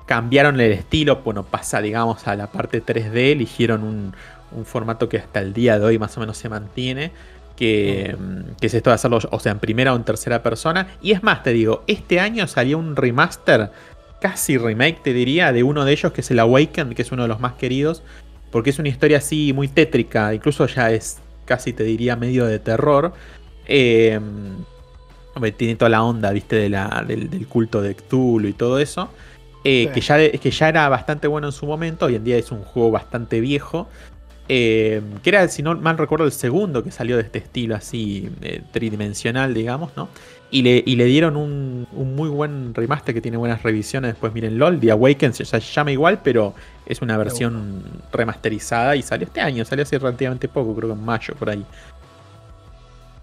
cambiaron 0.06 0.60
el 0.60 0.72
estilo, 0.72 1.16
bueno, 1.24 1.42
pasa 1.44 1.80
digamos 1.80 2.26
a 2.28 2.36
la 2.36 2.46
parte 2.46 2.82
3D, 2.82 3.32
eligieron 3.32 3.82
un, 3.82 4.14
un 4.52 4.64
formato 4.64 5.08
que 5.08 5.18
hasta 5.18 5.40
el 5.40 5.52
día 5.52 5.78
de 5.78 5.84
hoy 5.84 5.98
más 5.98 6.16
o 6.16 6.20
menos 6.20 6.36
se 6.36 6.48
mantiene. 6.48 7.12
Que, 7.56 8.14
mm, 8.18 8.56
que 8.60 8.66
es 8.66 8.74
esto 8.74 8.90
de 8.90 8.94
hacerlo, 8.94 9.18
o 9.30 9.40
sea, 9.40 9.50
en 9.50 9.60
primera 9.60 9.94
o 9.94 9.96
en 9.96 10.04
tercera 10.04 10.42
persona. 10.42 10.88
Y 11.00 11.12
es 11.12 11.22
más, 11.22 11.42
te 11.42 11.54
digo, 11.54 11.84
este 11.86 12.20
año 12.20 12.46
salió 12.46 12.76
un 12.76 12.96
remaster, 12.96 13.70
casi 14.20 14.58
remake, 14.58 15.02
te 15.02 15.14
diría, 15.14 15.52
de 15.52 15.62
uno 15.62 15.86
de 15.86 15.92
ellos, 15.92 16.12
que 16.12 16.20
es 16.20 16.30
el 16.30 16.38
Awakened, 16.38 16.94
que 16.94 17.00
es 17.00 17.12
uno 17.12 17.22
de 17.22 17.28
los 17.28 17.40
más 17.40 17.54
queridos, 17.54 18.02
porque 18.50 18.68
es 18.68 18.78
una 18.78 18.90
historia 18.90 19.18
así 19.18 19.54
muy 19.54 19.68
tétrica, 19.68 20.34
incluso 20.34 20.66
ya 20.66 20.90
es 20.90 21.18
casi 21.46 21.72
te 21.72 21.84
diría 21.84 22.16
medio 22.16 22.44
de 22.44 22.58
terror. 22.58 23.14
Eh, 23.66 24.20
tiene 25.56 25.76
toda 25.76 25.88
la 25.90 26.02
onda, 26.02 26.30
viste, 26.32 26.56
de 26.56 26.68
la- 26.68 27.04
del, 27.06 27.28
del 27.30 27.46
culto 27.46 27.82
de 27.82 27.94
Cthulhu 27.94 28.48
y 28.48 28.52
todo 28.52 28.78
eso. 28.78 29.10
eh, 29.68 29.86
Sí. 29.86 29.94
que, 29.94 30.00
ya, 30.00 30.30
que 30.38 30.50
ya 30.52 30.68
era 30.68 30.88
bastante 30.88 31.26
bueno 31.26 31.48
en 31.48 31.52
su 31.52 31.66
momento, 31.66 32.06
hoy 32.06 32.14
en 32.14 32.22
día 32.24 32.36
es 32.36 32.52
un 32.52 32.62
juego 32.62 32.90
bastante 32.92 33.40
viejo. 33.40 33.88
eh, 34.48 35.02
que 35.24 35.30
era, 35.30 35.48
si 35.48 35.60
no 35.60 35.74
mal 35.74 35.98
recuerdo, 35.98 36.24
el 36.24 36.30
segundo 36.30 36.84
que 36.84 36.92
salió 36.92 37.16
de 37.16 37.22
este 37.22 37.38
estilo 37.40 37.74
así 37.74 38.30
eh, 38.42 38.62
tridimensional, 38.70 39.52
digamos, 39.54 39.90
¿no? 39.96 40.08
Y 40.52 40.62
le, 40.62 40.84
y 40.86 40.94
le 40.94 41.04
dieron 41.06 41.36
un, 41.36 41.88
un 41.92 42.14
muy 42.14 42.28
buen 42.28 42.72
remaster 42.72 43.12
que 43.12 43.20
tiene 43.20 43.36
buenas 43.38 43.64
revisiones. 43.64 44.12
Después 44.12 44.32
miren 44.32 44.56
LOL, 44.56 44.78
The 44.78 44.92
Awakens, 44.92 45.40
o 45.40 45.44
sea, 45.44 45.60
se 45.60 45.72
llama 45.72 45.90
igual, 45.90 46.20
pero 46.22 46.54
es 46.86 47.02
una 47.02 47.16
versión 47.16 47.82
remasterizada 48.12 48.94
y 48.94 49.02
salió 49.02 49.26
este 49.26 49.40
año, 49.40 49.64
salió 49.64 49.82
hace 49.82 49.98
relativamente 49.98 50.46
poco, 50.46 50.76
creo 50.76 50.90
que 50.90 50.94
en 50.94 51.04
mayo 51.04 51.34
por 51.34 51.50
ahí. 51.50 51.64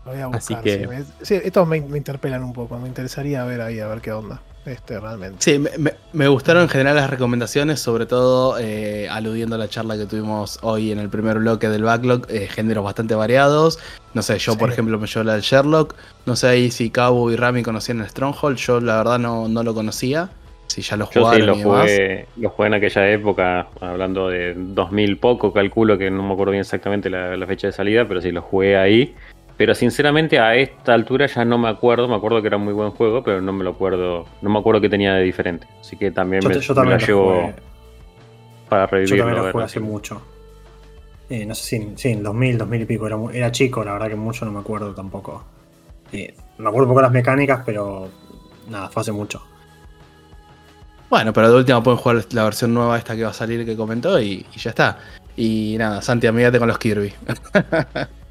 Lo 0.06 0.12
voy 0.12 0.22
a 0.22 0.26
Así 0.28 0.54
buscar, 0.54 0.64
que- 0.64 0.80
sí, 0.80 0.88
me- 0.88 1.26
sí, 1.26 1.36
estos 1.44 1.68
me, 1.68 1.82
me 1.82 1.98
interpelan 1.98 2.44
un 2.44 2.54
poco. 2.54 2.78
Me 2.78 2.88
interesaría 2.88 3.44
ver 3.46 3.62
ahí, 3.62 3.80
a 3.80 3.88
ver 3.88 4.02
qué 4.02 4.12
onda. 4.12 4.42
Este, 4.66 4.98
realmente. 4.98 5.38
Sí, 5.40 5.60
me, 5.60 5.72
me- 5.78 5.94
me 6.14 6.28
gustaron 6.30 6.64
en 6.64 6.70
general 6.70 6.96
las 6.96 7.10
recomendaciones, 7.10 7.82
sobre 7.82 8.06
todo 8.06 8.58
eh, 8.60 9.10
aludiendo 9.10 9.56
a 9.56 9.60
la 9.60 9.68
charla 9.68 9.98
que 9.98 10.06
tuvimos 10.06 10.58
hoy 10.62 10.92
en 10.94 11.00
el 11.00 11.10
primer 11.10 11.40
bloque 11.40 11.68
del 11.68 11.84
backlog, 11.84 12.26
eh, 12.30 12.48
géneros 12.48 12.84
bastante 12.86 13.14
variados. 13.14 13.80
No 14.14 14.22
sé, 14.22 14.38
yo 14.40 14.58
por 14.58 14.72
ejemplo 14.72 14.98
me 15.00 15.08
llevo 15.08 15.24
la 15.26 15.34
del 15.34 15.42
Sherlock. 15.42 15.96
No 16.26 16.36
sé 16.38 16.48
ahí 16.48 16.72
si 16.72 16.90
Cabo 16.92 17.30
y 17.32 17.36
Rami 17.36 17.62
conocían 17.64 18.00
el 18.00 18.08
Stronghold. 18.10 18.58
Yo 18.58 18.80
la 18.80 18.98
verdad 18.98 19.20
no, 19.20 19.48
no 19.50 19.64
lo 19.64 19.74
conocía. 19.74 20.30
Si 20.68 20.82
ya 20.82 20.96
lo 20.96 21.06
Yo 21.06 21.12
sí 21.12 21.20
jugaron 21.20 21.46
lo 21.48 21.56
y 21.56 21.60
demás. 21.60 21.82
jugué, 21.84 22.28
lo 22.38 22.50
jugué 22.50 22.68
en 22.68 22.74
aquella 22.76 23.12
época, 23.12 23.68
hablando 23.82 24.30
de 24.30 24.54
2000 24.56 25.18
poco, 25.18 25.52
calculo 25.52 25.98
que 25.98 26.10
no 26.10 26.24
me 26.24 26.34
acuerdo 26.34 26.52
bien 26.52 26.62
exactamente 26.62 27.10
la, 27.10 27.36
la 27.36 27.46
fecha 27.48 27.68
de 27.68 27.74
salida, 27.74 28.08
pero 28.08 28.22
sí 28.22 28.32
lo 28.32 28.42
jugué 28.42 28.78
ahí. 28.78 29.14
Pero 29.58 29.76
sinceramente 29.76 30.40
a 30.40 30.56
esta 30.56 30.94
altura 30.94 31.28
ya 31.28 31.46
no 31.46 31.58
me 31.58 31.70
acuerdo, 31.70 32.08
me 32.08 32.16
acuerdo 32.16 32.42
que 32.42 32.48
era 32.48 32.58
un 32.58 32.64
muy 32.66 32.74
buen 32.74 32.92
juego, 32.92 33.24
pero 33.24 33.42
no 33.42 33.54
me 33.54 33.64
lo 33.64 33.72
acuerdo, 33.72 34.26
no 34.42 34.50
me 34.50 34.60
acuerdo 34.60 34.82
qué 34.82 34.90
tenía 34.90 35.14
de 35.14 35.24
diferente. 35.24 35.68
Así 35.80 35.96
que 35.98 36.12
también 36.12 36.42
Yo, 36.42 36.50
me, 36.50 36.60
yo 36.60 36.74
me 36.76 36.76
también 36.76 36.98
la 36.98 37.00
lo 37.00 37.06
llevo 37.06 37.24
jugué. 37.24 37.56
para 38.68 38.88
Yo 39.06 39.16
revivirlo. 39.16 39.18
también 39.18 39.40
a 39.40 39.44
lo 39.44 39.50
jugué 39.52 39.64
hace 39.66 39.80
mucho. 39.80 40.22
Eh, 41.30 41.46
no 41.46 41.56
sé 41.56 41.64
si 41.64 41.76
en, 41.78 41.98
sí, 41.98 42.10
en 42.10 42.24
2000, 42.24 42.58
2000 42.58 42.82
y 42.82 42.86
pico. 42.86 43.08
Era, 43.08 43.18
era 43.34 43.52
chico, 43.52 43.84
la 43.84 43.94
verdad 43.94 44.10
que 44.10 44.16
mucho 44.16 44.46
no 44.46 44.52
me 44.52 44.60
acuerdo 44.60 44.94
tampoco. 44.94 45.44
Eh, 46.12 46.36
me 46.58 46.68
acuerdo 46.70 46.84
un 46.88 46.90
poco 46.92 47.02
las 47.02 47.12
mecánicas, 47.12 47.62
pero 47.66 48.10
nada, 48.70 48.90
fue 48.90 49.02
hace 49.02 49.12
mucho. 49.12 49.42
Bueno, 51.10 51.32
pero 51.34 51.50
de 51.52 51.58
última 51.58 51.84
pueden 51.84 52.00
jugar 52.00 52.26
la 52.32 52.44
versión 52.44 52.74
nueva 52.74 52.98
esta 52.98 53.16
que 53.16 53.24
va 53.24 53.30
a 53.30 53.34
salir 53.34 53.66
que 53.66 53.76
comentó 53.78 54.20
y, 54.20 54.46
y 54.54 54.60
ya 54.60 54.72
está. 54.72 54.98
Y 55.36 55.76
nada, 55.78 56.02
Santi, 56.02 56.28
amígate 56.28 56.60
con 56.60 56.68
los 56.68 56.78
Kirby. 56.80 57.14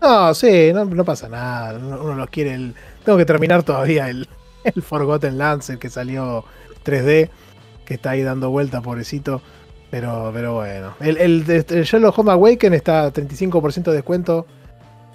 No, 0.00 0.32
sí, 0.34 0.72
no, 0.72 1.04
pasa 1.04 1.28
nada. 1.28 1.78
Uno, 1.78 2.14
los 2.14 2.30
quiere. 2.30 2.54
el- 2.54 2.74
tengo 3.04 3.18
que 3.18 3.24
terminar 3.26 3.62
todavía 3.62 4.08
el, 4.08 4.28
el 4.64 4.82
Forgotten 4.82 5.36
Lands, 5.38 5.70
el 5.70 5.78
que 5.78 5.90
salió 5.90 6.44
3D, 6.84 7.30
que 7.84 7.94
está 7.94 8.10
ahí 8.10 8.22
dando 8.22 8.50
vuelta, 8.50 8.80
pobrecito. 8.80 9.42
Pero, 9.90 10.30
pero 10.32 10.54
bueno. 10.54 10.94
El, 11.00 11.16
el, 11.18 11.44
el 11.68 11.82
Sherlock 11.84 12.16
Home 12.18 12.32
Awaken 12.32 12.74
está 12.74 13.04
a 13.06 13.12
35% 13.12 13.90
de 13.90 13.94
descuento. 13.96 14.46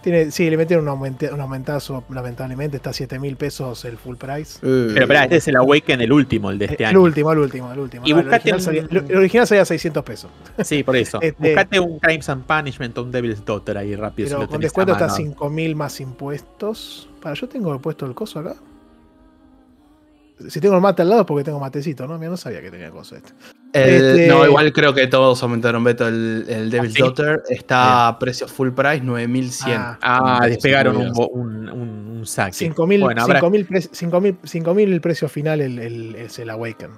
Tiene, 0.06 0.30
sí, 0.30 0.48
le 0.52 0.56
metieron 0.56 0.88
un, 0.88 0.90
aumente- 0.96 1.34
un 1.34 1.42
aumentazo, 1.42 2.04
lamentablemente. 2.12 2.78
Está 2.78 2.92
a 2.92 2.94
7 2.94 3.18
mil 3.18 3.36
pesos 3.38 3.84
el 3.86 3.98
full 3.98 4.18
price. 4.18 4.60
Pero 4.62 5.02
espera, 5.02 5.24
este 5.24 5.38
es 5.38 5.48
el 5.48 5.56
Awaken, 5.56 6.00
el 6.00 6.12
último, 6.14 6.52
el 6.52 6.60
de 6.60 6.66
este 6.66 6.84
el 6.84 6.90
año. 6.90 7.02
último, 7.02 7.32
el 7.32 7.40
último, 7.40 7.74
el 7.74 7.80
último. 7.80 8.06
Y 8.06 8.12
No, 8.14 8.20
el, 8.20 8.26
buscate 8.26 8.54
original 8.54 8.60
un- 8.60 8.64
salía, 8.64 8.82
el- 9.04 9.12
el 9.12 9.18
original 9.18 9.48
salía 9.48 9.62
a 9.64 9.66
600 9.66 10.04
pesos. 10.04 10.30
Sí, 10.64 10.84
por 10.84 10.96
eso. 10.96 11.20
Este- 11.24 11.48
Buscate 11.50 11.80
un 11.80 11.98
Crimes 11.98 12.30
and 12.30 12.44
Punishment 12.46 12.96
o 13.00 13.02
un 13.04 13.12
Devil's 13.12 13.44
Daughter 13.44 13.78
ahí 13.80 13.96
rápido. 13.96 14.28
si 14.30 14.34
Pero 14.36 14.44
lo 14.44 14.50
con 14.50 14.62
descuento 14.62 14.94
a 14.94 14.96
está 14.96 15.08
mano. 15.08 15.18
5 15.18 15.50
mil 15.50 15.76
más 15.76 16.00
impuestos. 16.00 17.10
Para, 17.20 17.34
yo 17.34 17.50
tengo 17.50 17.76
puesto 17.82 18.06
el 18.06 18.14
coso 18.14 18.38
acá. 18.42 18.56
Si 20.50 20.60
tengo 20.60 20.76
el 20.76 20.82
mate 20.82 21.02
al 21.02 21.10
lado 21.10 21.22
es 21.22 21.28
porque 21.28 21.44
tengo 21.46 21.60
matecito, 21.60 22.06
¿no? 22.08 22.18
Mira, 22.20 22.30
no 22.30 22.38
sabía 22.38 22.62
que 22.62 22.70
tenía 22.70 22.92
coso 22.92 23.16
este. 23.16 23.32
El- 23.76 23.94
Este- 24.20 24.28
No, 24.28 24.46
igual 24.46 24.72
creo 24.74 24.94
que 24.94 25.08
todos 25.08 25.42
aumentaron 25.44 25.84
Beto. 25.84 26.08
El, 26.08 26.46
el 26.48 26.70
Devil's 26.70 26.94
¿Ah, 26.94 26.96
sí? 26.96 27.02
Daughter 27.02 27.44
está 27.50 28.08
a 28.08 28.20
precio 28.20 28.48
full 28.48 28.70
price, 28.72 29.02
9100. 29.02 29.78
Ah. 29.78 29.98
Ah, 30.02 30.48
despegaron 30.48 30.98
un, 30.98 31.12
un, 31.32 31.70
un, 31.70 32.08
un 32.18 32.26
saque. 32.26 32.54
5 32.54 32.88
mil 32.88 33.02
Bueno, 33.02 33.22
habrá, 33.22 33.36
el 34.92 35.02
precio 35.02 35.28
final 35.30 35.62
el, 35.62 35.80
el- 35.80 36.16
es 36.16 36.40
el 36.40 36.50
Awaken. 36.50 36.92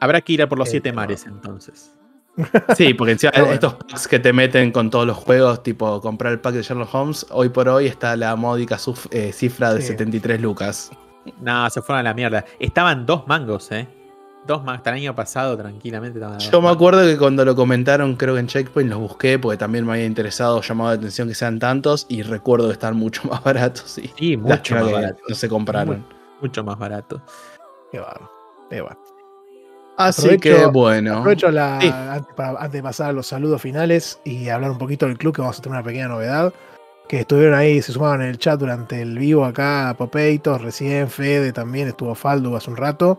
habrá 0.00 0.20
que 0.20 0.32
ir 0.34 0.42
a 0.42 0.48
por 0.48 0.58
los 0.58 0.68
Eh, 0.68 0.72
siete 0.72 0.90
pero- 0.90 0.96
mares 0.96 1.26
entonces. 1.26 1.90
Sí, 2.76 2.94
porque 2.94 3.12
encima 3.12 3.30
bueno. 3.36 3.52
estos 3.54 3.74
packs 3.74 4.08
que 4.08 4.18
te 4.18 4.32
meten 4.32 4.72
con 4.72 4.90
todos 4.90 5.06
los 5.06 5.16
juegos, 5.16 5.62
tipo 5.62 6.00
comprar 6.00 6.32
el 6.32 6.40
pack 6.40 6.54
de 6.54 6.62
Sherlock 6.62 6.92
Holmes, 6.94 7.26
hoy 7.30 7.48
por 7.48 7.68
hoy 7.68 7.86
está 7.86 8.16
la 8.16 8.34
módica 8.36 8.76
eh, 9.12 9.32
cifra 9.32 9.72
de 9.72 9.80
Sí. 9.80 9.88
73 9.88 10.40
lucas. 10.40 10.90
No, 11.40 11.70
se 11.70 11.80
fueron 11.80 12.00
a 12.00 12.02
la 12.02 12.12
mierda. 12.14 12.44
Estaban 12.58 13.06
dos 13.06 13.26
mangos, 13.28 13.70
¿eh? 13.72 13.86
Dos 14.46 14.62
más 14.64 14.78
hasta 14.78 14.90
el 14.90 14.96
año 14.96 15.14
pasado, 15.14 15.56
tranquilamente. 15.56 16.20
Yo 16.50 16.60
me 16.62 16.68
acuerdo 16.68 17.02
que 17.02 17.16
cuando 17.16 17.44
lo 17.44 17.54
comentaron, 17.56 18.16
creo 18.16 18.34
que 18.34 18.40
en 18.40 18.46
Checkpoint 18.46 18.90
los 18.90 18.98
busqué 18.98 19.38
porque 19.38 19.56
también 19.56 19.86
me 19.86 19.92
había 19.92 20.04
interesado, 20.06 20.60
llamado 20.60 20.90
la 20.90 20.96
atención 20.96 21.28
que 21.28 21.34
sean 21.34 21.58
tantos 21.58 22.06
y 22.08 22.22
recuerdo 22.22 22.70
están 22.70 22.96
mucho 22.96 23.22
más 23.28 23.42
baratos. 23.42 23.84
Sí, 23.90 24.10
Sí, 24.18 24.36
mucho 24.36 24.74
más 24.74 24.90
barato. 24.92 25.20
no 25.28 25.34
se 25.34 25.48
compraron. 25.48 26.04
Mucho 26.40 26.62
más 26.64 26.78
barato. 26.78 27.22
Qué 27.90 27.98
bárbaro. 27.98 28.30
Qué 28.70 28.80
bárbaro. 28.80 29.00
Así 29.96 30.22
Aprovecho- 30.28 30.40
que 30.40 30.66
bueno. 30.66 31.18
Aprovecho 31.18 31.50
la, 31.50 31.78
Sí. 31.80 31.88
antes, 31.88 32.34
para- 32.34 32.58
antes 32.58 32.72
de 32.72 32.82
pasar 32.82 33.10
a 33.10 33.12
los 33.12 33.26
saludos 33.28 33.62
finales 33.62 34.18
y 34.24 34.48
hablar 34.48 34.72
un 34.72 34.78
poquito 34.78 35.06
del 35.06 35.16
club, 35.16 35.34
que 35.34 35.40
vamos 35.40 35.58
a 35.58 35.62
tener 35.62 35.76
una 35.78 35.84
pequeña 35.84 36.08
novedad. 36.08 36.52
Que 37.08 37.20
estuvieron 37.20 37.54
ahí, 37.54 37.80
se 37.82 37.92
sumaban 37.92 38.22
en 38.22 38.28
el 38.28 38.38
chat 38.38 38.58
durante 38.58 39.00
el 39.02 39.18
vivo 39.18 39.44
acá, 39.44 39.94
Popeitos, 39.96 40.62
recién, 40.62 41.08
Fede 41.10 41.52
también, 41.52 41.86
estuvo 41.88 42.14
Faldo 42.14 42.56
hace 42.56 42.70
un 42.70 42.76
rato. 42.78 43.18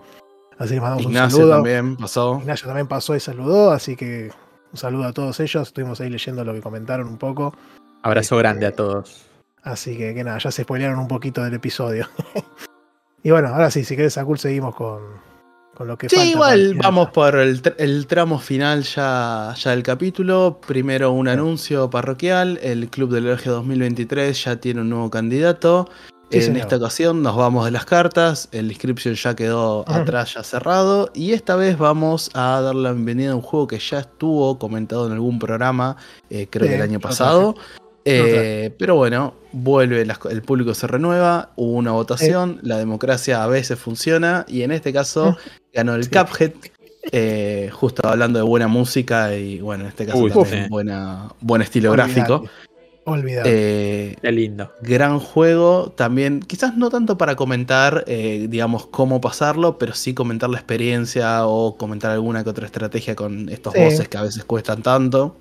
Así 0.57 0.69
que 0.69 0.73
les 0.75 0.81
mandamos 0.81 1.05
un 1.05 1.11
Ignacio 1.11 1.37
saludo. 1.37 1.53
también 1.55 1.95
pasó. 1.97 2.37
Ignacio 2.41 2.67
también 2.67 2.87
pasó 2.87 3.15
y 3.15 3.19
saludó, 3.19 3.71
así 3.71 3.95
que 3.95 4.31
un 4.71 4.77
saludo 4.77 5.05
a 5.05 5.13
todos 5.13 5.39
ellos. 5.39 5.67
Estuvimos 5.67 5.99
ahí 6.01 6.09
leyendo 6.09 6.43
lo 6.43 6.53
que 6.53 6.61
comentaron 6.61 7.07
un 7.07 7.17
poco. 7.17 7.53
Abrazo 8.01 8.35
Este, 8.35 8.37
grande 8.37 8.65
a 8.67 8.71
todos. 8.75 9.25
Así 9.63 9.97
que, 9.97 10.13
que 10.13 10.23
nada, 10.23 10.37
ya 10.37 10.51
se 10.51 10.63
spoilearon 10.63 10.99
un 10.99 11.07
poquito 11.07 11.43
del 11.43 11.55
episodio. 11.55 12.07
y 13.23 13.31
bueno, 13.31 13.49
ahora 13.49 13.71
sí, 13.71 13.83
si 13.83 13.95
querés, 13.95 14.17
Akul, 14.17 14.37
seguimos 14.37 14.75
con, 14.75 14.99
con 15.73 15.87
lo 15.87 15.97
que 15.97 16.07
Sí, 16.07 16.15
falta 16.15 16.29
igual 16.31 16.75
vamos 16.75 17.09
por 17.09 17.35
el, 17.35 17.61
tr- 17.63 17.73
el 17.79 18.05
tramo 18.07 18.37
final 18.39 18.83
ya, 18.83 19.53
ya 19.57 19.71
del 19.71 19.81
capítulo. 19.83 20.59
Primero 20.65 21.11
un 21.11 21.27
anuncio 21.27 21.89
parroquial. 21.89 22.59
El 22.61 22.89
Club 22.89 23.11
del 23.11 23.27
Eje 23.27 23.49
2023 23.49 24.43
ya 24.43 24.55
tiene 24.57 24.81
un 24.81 24.89
nuevo 24.89 25.09
candidato. 25.09 25.89
Sí, 26.31 26.37
en 26.37 26.43
señor. 26.43 26.61
esta 26.61 26.75
ocasión 26.77 27.21
nos 27.21 27.35
vamos 27.35 27.65
de 27.65 27.71
las 27.71 27.85
cartas. 27.85 28.49
El 28.51 28.71
inscription 28.71 29.13
ya 29.15 29.35
quedó 29.35 29.85
atrás, 29.87 30.33
ya 30.33 30.43
cerrado. 30.43 31.11
Y 31.13 31.33
esta 31.33 31.55
vez 31.55 31.77
vamos 31.77 32.31
a 32.33 32.61
dar 32.61 32.75
la 32.75 32.91
bienvenida 32.91 33.31
a 33.31 33.35
un 33.35 33.41
juego 33.41 33.67
que 33.67 33.79
ya 33.79 33.99
estuvo 33.99 34.57
comentado 34.57 35.05
en 35.07 35.13
algún 35.13 35.37
programa, 35.39 35.97
eh, 36.29 36.47
creo 36.49 36.65
Sí, 36.65 36.69
que 36.69 36.75
el 36.75 36.81
año 36.81 36.99
pasado. 36.99 37.55
Eh, 38.07 38.71
pero 38.77 38.95
bueno, 38.95 39.33
vuelve, 39.51 40.05
las 40.05 40.19
el 40.29 40.43
público 40.43 40.73
se 40.75 40.85
renueva, 40.85 41.49
hubo 41.55 41.73
una 41.73 41.91
votación, 41.91 42.59
la 42.61 42.77
democracia 42.77 43.43
a 43.43 43.47
veces 43.47 43.79
funciona 43.79 44.45
y 44.47 44.61
en 44.61 44.71
este 44.71 44.93
caso 44.93 45.37
ganó 45.73 45.95
el 45.95 46.03
Sí. 46.03 46.11
Cuphead, 46.11 46.51
eh, 47.11 47.69
justo 47.73 48.07
hablando 48.07 48.37
de 48.37 48.45
buena 48.45 48.67
música 48.67 49.33
y 49.35 49.59
bueno, 49.59 49.85
en 49.85 49.89
este 49.89 50.05
caso 50.05 50.19
Uy, 50.19 50.31
también 50.31 50.69
buena, 50.69 51.29
buen 51.41 51.63
estilo 51.63 51.91
gráfico. 51.93 52.45
Olvidate. 53.07 53.49
Eh, 54.11 54.15
Qué 54.19 54.31
lindo. 54.31 54.71
gran 54.81 55.19
juego, 55.19 55.91
también 55.95 56.39
quizás 56.39 56.75
no 56.75 56.89
tanto 56.89 57.17
para 57.19 57.35
comentar, 57.35 58.03
eh, 58.07 58.47
digamos, 58.49 58.87
cómo 58.87 59.21
pasarlo, 59.21 59.77
pero 59.77 59.93
sí 59.93 60.13
comentar 60.15 60.49
la 60.49 60.57
experiencia 60.57 61.45
o 61.45 61.77
comentar 61.77 62.11
alguna 62.11 62.43
que 62.43 62.49
otra 62.49 62.65
estrategia 62.65 63.15
con 63.15 63.47
estos 63.49 63.73
Sí. 63.73 63.79
bosses 63.79 64.07
que 64.09 64.17
a 64.17 64.23
veces 64.23 64.43
cuestan 64.43 64.81
tanto. 64.81 65.37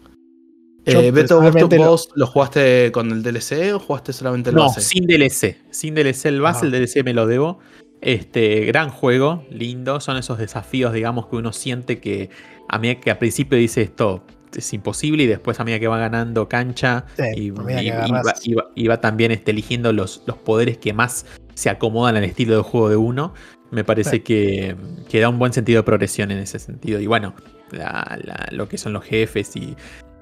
Eh, 0.85 1.11
Beto, 1.11 1.41
¿vos, 1.41 1.55
lo- 1.55 1.97
lo 2.15 2.27
jugaste 2.27 2.93
con 2.93 3.11
el 3.11 3.23
DLC 3.23 3.73
o 3.73 3.79
jugaste 3.79 4.13
solamente 4.13 4.51
el 4.51 4.57
No, 4.57 4.65
base? 4.65 4.83
sin 4.83 5.07
DLC. 5.07 5.57
Sin 5.71 5.95
DLC 5.95 6.27
el 6.29 6.43
base, 6.43 6.61
Ah. 6.63 6.67
el 6.67 6.73
DLC 6.73 7.03
me 7.03 7.15
lo 7.15 7.27
debo. 7.27 7.59
Este, 8.03 8.67
gran 8.67 8.91
juego, 8.91 9.47
lindo. 9.51 9.99
Son 10.01 10.19
esos 10.19 10.37
desafíos, 10.37 10.93
digamos, 10.93 11.29
que 11.29 11.37
uno 11.37 11.55
siente 11.55 11.99
que 12.01 12.29
a 12.69 12.79
mí 12.79 12.95
que 12.97 13.11
al 13.11 13.17
principio 13.17 13.57
dice 13.57 13.81
esto 13.81 14.23
es 14.57 14.73
imposible 14.73 15.25
y 15.25 15.27
después 15.27 15.59
a 15.61 15.65
medida 15.65 15.81
que 15.81 15.89
va 15.89 15.99
ganando 15.99 16.49
cancha 16.49 17.05
Sí, 17.17 17.25
y, 17.37 17.51
va, 17.51 18.67
y 18.75 18.89
también 19.01 19.33
este, 19.33 19.51
eligiendo 19.51 19.93
los, 19.93 20.23
los 20.27 20.37
poderes 20.39 20.79
que 20.79 20.93
más 20.93 21.27
se 21.55 21.71
acomodan 21.71 22.17
al 22.17 22.25
estilo 22.25 22.57
de 22.57 22.63
juego 22.63 22.89
de 22.89 22.97
uno. 22.97 23.35
Me 23.71 23.85
parece 23.85 24.11
Sí. 24.17 24.21
que, 24.21 24.77
que 25.09 25.21
da 25.21 25.29
un 25.29 25.39
buen 25.39 25.53
sentido 25.53 25.81
de 25.81 25.85
progresión 25.85 26.31
en 26.31 26.39
ese 26.39 26.59
sentido. 26.59 27.01
Y 27.01 27.07
bueno, 27.07 27.35
la- 27.71 28.19
la- 28.23 28.49
lo 28.53 28.69
que 28.69 28.79
son 28.79 28.93
los 28.93 29.05
jefes 29.05 29.57
y, 29.57 29.77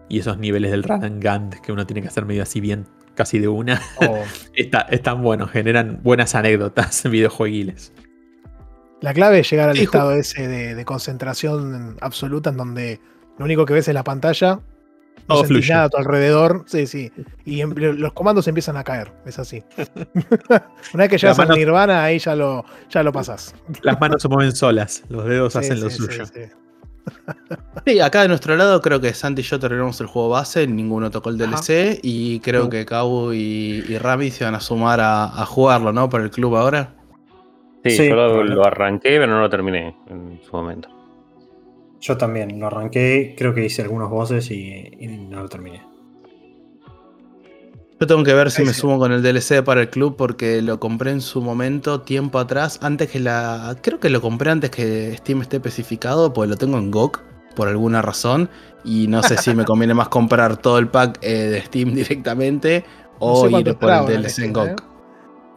y 0.08 0.18
esos 0.20 0.38
niveles 0.38 0.70
del 0.70 0.82
run 0.82 1.04
and 1.04 1.22
gun 1.22 1.50
que 1.62 1.72
uno 1.72 1.86
tiene 1.86 2.00
que 2.02 2.08
hacer 2.08 2.24
medio 2.24 2.42
así 2.42 2.60
bien, 2.60 2.86
casi 3.14 3.38
de 3.38 3.48
una. 3.48 3.80
O 3.96 4.18
Está, 4.56 4.82
están 4.90 5.22
buenos, 5.22 5.50
generan 5.50 6.00
buenas 6.02 6.34
anécdotas 6.34 7.02
videojueguiles. 7.10 7.92
la 9.00 9.12
clave 9.12 9.40
es 9.40 9.50
llegar 9.50 9.68
al 9.70 9.76
Sí, 9.76 9.84
estado 9.84 10.12
ese 10.12 10.46
de, 10.48 10.74
de 10.74 10.84
concentración 10.84 11.96
absoluta 12.00 12.50
en 12.50 12.56
donde 12.56 13.00
lo 13.38 13.44
único 13.44 13.64
que 13.66 13.74
ves 13.74 13.88
es 13.88 13.94
la 13.94 14.04
pantalla. 14.04 14.60
No 15.28 15.36
Todo 15.36 15.44
sentís 15.44 15.70
nada 15.70 15.84
a 15.84 15.88
tu 15.88 15.96
alrededor. 15.98 16.64
Sí, 16.66 16.86
sí. 16.86 17.12
Y 17.44 17.60
em- 17.60 17.74
los 17.76 18.12
comandos 18.12 18.48
empiezan 18.48 18.76
a 18.76 18.82
caer. 18.82 19.12
Es 19.24 19.38
así. 19.38 19.62
Una 20.94 21.04
vez 21.04 21.08
que 21.10 21.18
llegas 21.18 21.38
mano- 21.38 21.54
Nirvana, 21.54 22.02
ahí 22.02 22.18
ya 22.18 22.34
lo, 22.34 22.64
ya 22.90 23.02
lo 23.02 23.12
pasás. 23.12 23.54
Las 23.82 24.00
manos 24.00 24.20
se 24.22 24.28
mueven 24.28 24.52
solas, 24.54 25.04
los 25.08 25.24
dedos 25.24 25.52
Sí, 25.52 25.58
hacen 25.60 25.80
lo 25.80 25.90
sí, 25.90 25.96
suyo. 25.98 26.26
sí, 26.26 26.32
sí. 26.34 26.40
Sí, 27.86 28.00
acá 28.00 28.22
de 28.22 28.28
nuestro 28.28 28.56
lado 28.56 28.80
creo 28.80 29.00
que 29.00 29.12
Santi 29.12 29.42
y 29.42 29.44
yo 29.44 29.58
terminamos 29.58 30.00
el 30.00 30.06
juego 30.06 30.28
base, 30.28 30.66
ninguno 30.68 31.10
tocó 31.10 31.30
el 31.30 31.42
Ajá. 31.42 31.56
DLC 31.60 31.98
y 32.02 32.38
creo 32.40 32.64
No. 32.64 32.70
que 32.70 32.84
Cabo 32.86 33.32
y, 33.32 33.84
y 33.88 33.98
Rami 33.98 34.30
se 34.30 34.44
van 34.44 34.54
a 34.54 34.60
sumar 34.60 35.00
a, 35.00 35.24
a 35.24 35.44
jugarlo, 35.46 35.92
¿no? 35.92 36.08
Para 36.08 36.24
el 36.24 36.30
club 36.30 36.56
ahora. 36.56 36.94
Sí, 37.84 37.90
Sí, 37.90 38.08
yo 38.08 38.14
lo 38.44 38.64
arranqué, 38.64 39.18
pero 39.18 39.26
no 39.26 39.40
lo 39.40 39.50
terminé 39.50 39.96
en 40.08 40.40
su 40.44 40.52
momento. 40.52 40.88
Yo 42.02 42.16
también 42.16 42.58
lo 42.58 42.66
arranqué, 42.66 43.34
creo 43.38 43.54
que 43.54 43.64
hice 43.64 43.82
algunos 43.82 44.10
voces 44.10 44.50
y, 44.50 44.90
y 44.98 45.06
no 45.06 45.40
lo 45.40 45.48
terminé. 45.48 45.82
Yo 48.00 48.08
tengo 48.08 48.24
que 48.24 48.34
ver 48.34 48.50
si 48.50 48.64
me 48.64 48.74
sumo 48.74 48.98
con 48.98 49.12
el 49.12 49.22
DLC 49.22 49.62
para 49.62 49.82
el 49.82 49.88
club 49.88 50.16
porque 50.16 50.60
lo 50.60 50.80
compré 50.80 51.12
en 51.12 51.20
su 51.20 51.40
momento, 51.40 52.00
tiempo 52.00 52.40
atrás, 52.40 52.80
antes 52.82 53.08
que 53.08 53.20
la... 53.20 53.76
Creo 53.80 54.00
que 54.00 54.10
lo 54.10 54.20
compré 54.20 54.50
antes 54.50 54.70
que 54.70 55.16
Steam 55.18 55.42
esté 55.42 55.58
especificado, 55.58 56.32
porque 56.32 56.48
lo 56.48 56.56
tengo 56.56 56.78
en 56.78 56.90
GOG 56.90 57.20
por 57.54 57.68
alguna 57.68 58.02
razón 58.02 58.50
y 58.84 59.06
no 59.06 59.22
sé 59.22 59.36
si 59.36 59.54
me 59.54 59.64
conviene 59.64 59.94
más 59.94 60.08
comprar 60.08 60.56
todo 60.56 60.78
el 60.78 60.88
pack 60.88 61.20
eh, 61.22 61.32
de 61.32 61.62
Steam 61.62 61.94
directamente 61.94 62.84
No 63.20 63.26
o 63.26 63.48
sé 63.48 63.60
ir 63.60 63.76
por 63.76 63.90
el 63.92 64.06
DLC 64.06 64.38
en 64.40 64.52
GOG. 64.52 64.66
¿eh? 64.66 64.76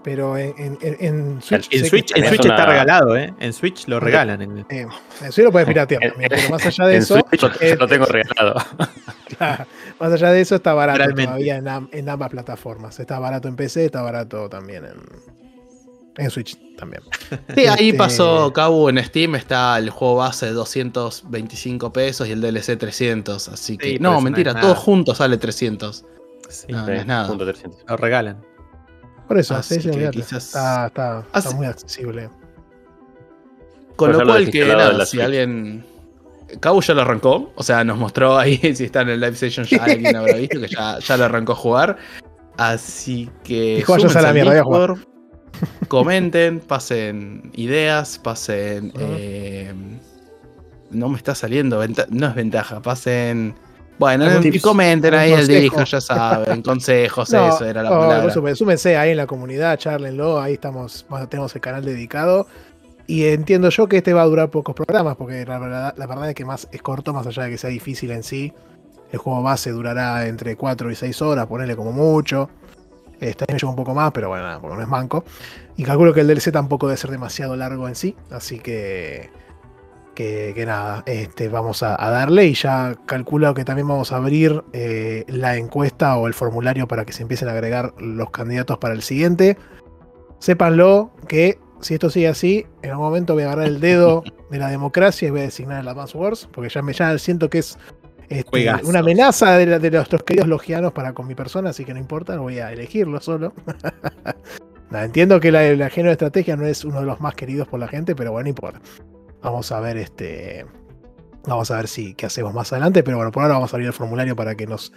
Pero 0.06 0.38
en, 0.38 0.54
en- 0.82 1.42
Switch. 1.42 1.68
En 1.74 1.86
Switch, 1.90 2.14
que 2.14 2.20
en 2.20 2.26
es 2.26 2.30
Switch 2.30 2.46
una- 2.46 2.54
está 2.54 2.66
regalado, 2.68 3.18
¿eh? 3.18 3.34
En 3.40 3.52
Switch 3.54 3.88
lo 3.88 4.00
regalan. 4.00 4.40
en- 4.44 4.60
Eh, 4.70 4.86
en 5.24 5.32
Switch 5.32 5.44
lo 5.44 5.52
puedes 5.52 5.68
piratear 5.68 6.00
también, 6.12 6.30
pero 6.30 6.50
más 6.52 6.64
allá 6.66 6.86
de 6.86 6.96
en 6.98 7.02
eso. 7.02 7.16
Switch 7.28 7.42
yo 7.42 7.50
eh, 7.60 7.76
lo 7.76 7.88
tengo 7.88 8.06
regalado. 8.06 8.56
Claro, 9.38 9.66
Más 10.00 10.14
allá 10.14 10.32
de 10.32 10.40
eso, 10.42 10.56
está 10.56 10.74
barato 10.76 11.00
Realmente. 11.00 11.26
todavía 11.26 11.58
en, 11.58 11.68
am- 11.68 11.90
en 11.92 12.08
ambas 12.08 12.30
plataformas. 12.30 13.00
Está 13.00 13.18
barato 13.20 13.48
en 13.50 13.56
PC, 13.58 13.86
está 13.86 14.02
barato 14.04 14.48
también 14.48 14.86
en, 14.86 14.94
en 16.24 16.30
Switch 16.30 16.56
también. 16.78 17.02
Sí, 17.56 17.66
ahí 17.66 17.88
Este- 17.90 17.98
pasó 17.98 18.54
Cabo 18.54 18.88
en 18.90 19.04
Steam, 19.04 19.36
está 19.36 19.78
el 19.80 19.90
juego 19.90 20.18
base 20.18 20.52
225 20.52 21.92
pesos 21.92 22.28
y 22.28 22.32
el 22.32 22.40
DLC 22.42 22.78
300, 22.78 23.50
así 23.50 23.78
que... 23.78 23.90
Sí, 23.94 23.98
no, 24.00 24.14
no 24.14 24.22
mentira, 24.22 24.52
es 24.52 24.62
todo 24.62 24.76
junto 24.76 25.16
sale 25.16 25.38
300. 25.38 26.06
Sí, 26.48 26.68
No, 26.72 26.86
Sí, 26.86 26.92
es 26.94 27.06
nada. 27.08 27.28
punto 27.28 27.44
300. 27.46 27.84
lo 27.88 27.98
regalan. 27.98 28.38
Por 29.28 29.38
eso, 29.40 29.56
Así 29.56 29.82
sí, 29.82 29.90
que 29.90 30.10
quizás- 30.12 30.46
está, 30.48 30.88
está, 30.88 31.20
está 31.20 31.40
Así- 31.40 31.56
muy 31.56 31.66
accesible. 31.66 32.30
Con 33.96 34.12
lo 34.12 34.24
cual 34.26 34.50
que 34.50 34.66
nada, 34.66 35.06
si 35.06 35.22
alguien... 35.22 35.86
Cabo 36.60 36.80
ya 36.82 36.94
lo 36.94 37.02
arrancó, 37.02 37.52
o 37.56 37.64
sea, 37.64 37.84
nos 37.84 37.98
mostró 37.98 38.38
ahí, 38.38 38.58
si 38.76 38.84
está 38.86 39.02
en 39.02 39.10
el 39.10 39.20
live 39.20 39.36
session 39.36 39.66
ya 39.66 39.84
alguien 39.84 40.16
habrá 40.16 40.34
visto 40.38 40.60
que 40.60 40.68
ya, 40.68 41.00
ya 41.00 41.18
lo 41.18 41.26
arrancó 41.26 41.54
a 41.54 41.56
jugar. 41.56 41.98
Así 42.58 43.30
que... 43.44 43.78
Dijo, 43.78 43.94
"Váyanse 43.94 44.20
a 44.20 44.22
la 44.22 44.34
mierda, 44.34 44.52
voy 44.52 44.60
a 44.60 44.64
jugar". 44.64 44.90
Discord, 44.94 45.08
comenten, 45.88 46.60
pasen 46.60 47.52
ideas, 47.56 48.20
pasen... 48.20 48.94
Eh, 49.00 49.74
no 50.92 51.10
me 51.10 51.18
está 51.18 51.34
saliendo, 51.34 51.84
no 52.10 52.28
es 52.28 52.36
ventaja, 52.36 52.82
pasen... 52.82 53.56
Bueno, 53.98 54.26
y 54.44 54.60
comenten 54.60 55.14
ahí 55.14 55.32
el 55.32 55.48
disco, 55.48 55.84
ya 55.84 56.02
saben, 56.02 56.62
consejos, 56.62 57.30
No, 57.32 57.48
eso 57.50 57.66
era 57.66 57.82
la 57.82 57.90
no, 57.90 58.00
palabra. 58.00 58.34
supuesto, 58.34 58.58
súmense 58.58 58.98
ahí 58.98 59.12
en 59.12 59.18
la 59.18 59.28
comunidad, 59.28 59.78
charlenlo, 59.78 60.42
ahí 60.42 60.54
estamos, 60.54 61.06
tenemos 61.30 61.56
el 61.56 61.62
canal 61.62 61.86
dedicado. 61.86 62.48
Y 63.08 63.26
entiendo 63.26 63.70
yo 63.70 63.88
que 63.88 63.98
este 63.98 64.14
va 64.14 64.24
a 64.24 64.26
durar 64.26 64.50
pocos 64.50 64.76
programas, 64.76 65.16
porque 65.16 65.46
la 65.46 65.60
verdad, 65.60 65.94
la 65.96 66.08
verdad 66.08 66.30
es 66.30 66.36
que 66.36 66.44
más 66.44 66.68
es 66.72 66.82
corto, 66.82 67.14
más 67.14 67.28
allá 67.28 67.44
de 67.44 67.52
que 67.52 67.58
sea 67.58 67.70
difícil 67.70 68.12
en 68.12 68.24
sí. 68.24 68.52
El 69.12 69.20
juego 69.20 69.44
base 69.44 69.70
durará 69.72 70.28
entre 70.28 70.56
4 70.56 70.92
y 70.92 70.96
6 70.96 71.22
horas, 71.22 71.46
ponerle 71.46 71.76
como 71.76 71.92
mucho. 71.92 72.50
Este 73.20 73.46
año 73.48 73.58
lleva 73.58 73.70
un 73.70 73.76
poco 73.76 73.94
más, 73.94 74.12
pero 74.12 74.30
bueno, 74.30 74.44
nada, 74.44 74.60
porque 74.60 74.76
no 74.76 74.82
es 74.82 74.88
manco. 74.88 75.24
Y 75.78 75.84
calculo 75.84 76.14
que 76.14 76.22
el 76.22 76.28
DLC 76.28 76.52
tampoco 76.52 76.88
debe 76.88 76.98
ser 76.98 77.12
demasiado 77.12 77.56
largo 77.56 77.88
en 77.88 77.96
sí, 77.96 78.16
así 78.32 78.60
que. 78.60 79.30
Que, 80.16 80.54
que 80.56 80.66
nada, 80.66 81.04
este, 81.06 81.50
vamos 81.50 81.84
a, 81.84 82.02
a 82.02 82.10
darle 82.10 82.46
y 82.46 82.54
ya 82.54 82.96
calculo 83.06 83.54
que 83.54 83.66
también 83.66 83.88
vamos 83.88 84.14
a 84.14 84.16
abrir 84.16 84.64
eh, 84.74 85.26
la 85.28 85.58
encuesta 85.58 86.16
o 86.18 86.28
el 86.28 86.34
formulario 86.34 86.88
para 86.88 87.04
que 87.06 87.12
se 87.14 87.22
empiecen 87.24 87.50
a 87.50 87.52
agregar 87.52 87.94
los 88.00 88.32
candidatos 88.32 88.78
para 88.78 88.94
el 88.94 89.02
siguiente. 89.02 89.58
Sépanlo 90.40 91.12
que 91.28 91.60
si 91.82 91.96
esto 91.96 92.10
sigue 92.10 92.30
así, 92.30 92.66
en 92.82 92.92
algún 92.92 93.06
momento 93.08 93.34
voy 93.34 93.44
a 93.44 93.48
agarrar 93.48 93.68
el 93.68 93.80
dedo 93.82 94.24
de 94.50 94.58
la 94.58 94.70
democracia 94.70 95.28
y 95.28 95.32
voy 95.32 95.42
a 95.42 95.44
designar 95.44 95.82
el 95.82 95.88
Advance 95.90 96.18
Wars, 96.18 96.48
porque 96.52 96.70
ya 96.70 96.82
me 96.82 96.94
ya 96.94 97.18
siento 97.20 97.50
que 97.50 97.58
es 97.60 97.78
este, 98.30 98.50
una 98.86 99.00
amenaza 99.00 99.58
de, 99.58 99.66
la- 99.66 99.80
de 99.80 99.92
nuestros 99.92 100.24
queridos 100.24 100.48
logianos 100.48 100.94
para 100.94 101.14
con 101.14 101.28
mi 101.28 101.36
persona, 101.36 101.72
así 101.72 101.84
que 101.86 101.94
no 101.94 102.00
importa, 102.00 102.38
voy 102.38 102.60
a 102.60 102.72
elegirlo 102.72 103.20
solo. 103.20 103.54
Entiendo 104.92 105.40
que 105.42 105.52
la, 105.52 105.64
el 105.66 105.82
ajeno 105.82 106.08
de 106.08 106.14
estrategia 106.14 106.56
no 106.56 106.66
es 106.66 106.86
uno 106.86 107.02
de 107.02 107.06
los 107.06 107.20
más 107.20 107.36
queridos 107.36 107.68
por 107.68 107.80
la 107.82 107.88
gente, 107.88 108.16
pero 108.16 108.32
bueno, 108.32 108.44
no 108.46 108.50
importa. 108.50 108.80
Vamos 109.46 109.72
a 109.72 109.80
ver 109.80 109.96
este. 109.98 110.66
Vamos 111.46 111.70
a 111.70 111.76
ver 111.78 111.88
si 111.88 112.16
qué 112.16 112.26
hacemos 112.26 112.52
más 112.52 112.74
adelante. 112.74 113.04
Pero 113.04 113.18
bueno, 113.18 113.32
por 113.32 113.44
ahora 113.44 113.54
vamos 113.54 113.72
a 113.72 113.76
abrir 113.76 113.86
el 113.86 113.94
formulario 113.94 114.36
para 114.36 114.56
que 114.56 114.66
nos 114.66 114.92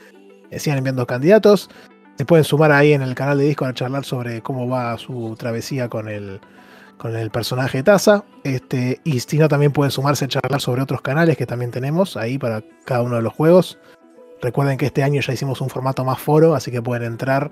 eh, 0.50 0.58
sigan 0.58 0.78
enviando 0.78 1.06
candidatos. 1.06 1.68
Se 2.16 2.24
pueden 2.24 2.44
sumar 2.44 2.72
ahí 2.72 2.94
en 2.94 3.02
el 3.02 3.14
canal 3.14 3.36
de 3.36 3.44
Discord 3.44 3.68
a 3.68 3.74
charlar 3.74 4.04
sobre 4.06 4.40
cómo 4.40 4.66
va 4.66 4.96
su 4.96 5.36
travesía 5.38 5.90
con 5.90 6.08
el, 6.08 6.40
con 6.96 7.14
el 7.14 7.30
personaje 7.30 7.82
Taza. 7.82 8.24
Este, 8.42 9.02
y 9.04 9.20
si 9.20 9.38
no, 9.38 9.48
también 9.48 9.70
pueden 9.70 9.90
sumarse 9.90 10.24
a 10.24 10.28
charlar 10.28 10.62
sobre 10.62 10.80
otros 10.80 11.02
canales 11.02 11.36
que 11.36 11.44
también 11.44 11.70
tenemos 11.70 12.16
ahí 12.16 12.38
para 12.38 12.64
cada 12.86 13.02
uno 13.02 13.16
de 13.16 13.22
los 13.22 13.34
juegos. 13.34 13.78
Recuerden 14.40 14.78
que 14.78 14.86
este 14.86 15.02
año 15.02 15.20
ya 15.20 15.34
hicimos 15.34 15.60
un 15.60 15.68
formato 15.68 16.06
más 16.06 16.18
foro, 16.20 16.54
así 16.54 16.70
que 16.70 16.80
pueden 16.80 17.02
entrar 17.02 17.50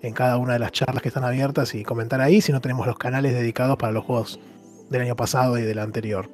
en 0.00 0.14
cada 0.14 0.38
una 0.38 0.54
de 0.54 0.60
las 0.60 0.72
charlas 0.72 1.02
que 1.02 1.08
están 1.08 1.24
abiertas 1.24 1.74
y 1.74 1.84
comentar 1.84 2.22
ahí. 2.22 2.40
Si 2.40 2.52
no, 2.52 2.62
tenemos 2.62 2.86
los 2.86 2.96
canales 2.96 3.34
dedicados 3.34 3.76
para 3.76 3.92
los 3.92 4.04
juegos 4.04 4.40
del 4.90 5.02
año 5.02 5.16
pasado 5.16 5.58
y 5.58 5.62
del 5.62 5.78
anterior. 5.78 6.28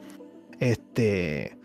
Este. 0.60 1.56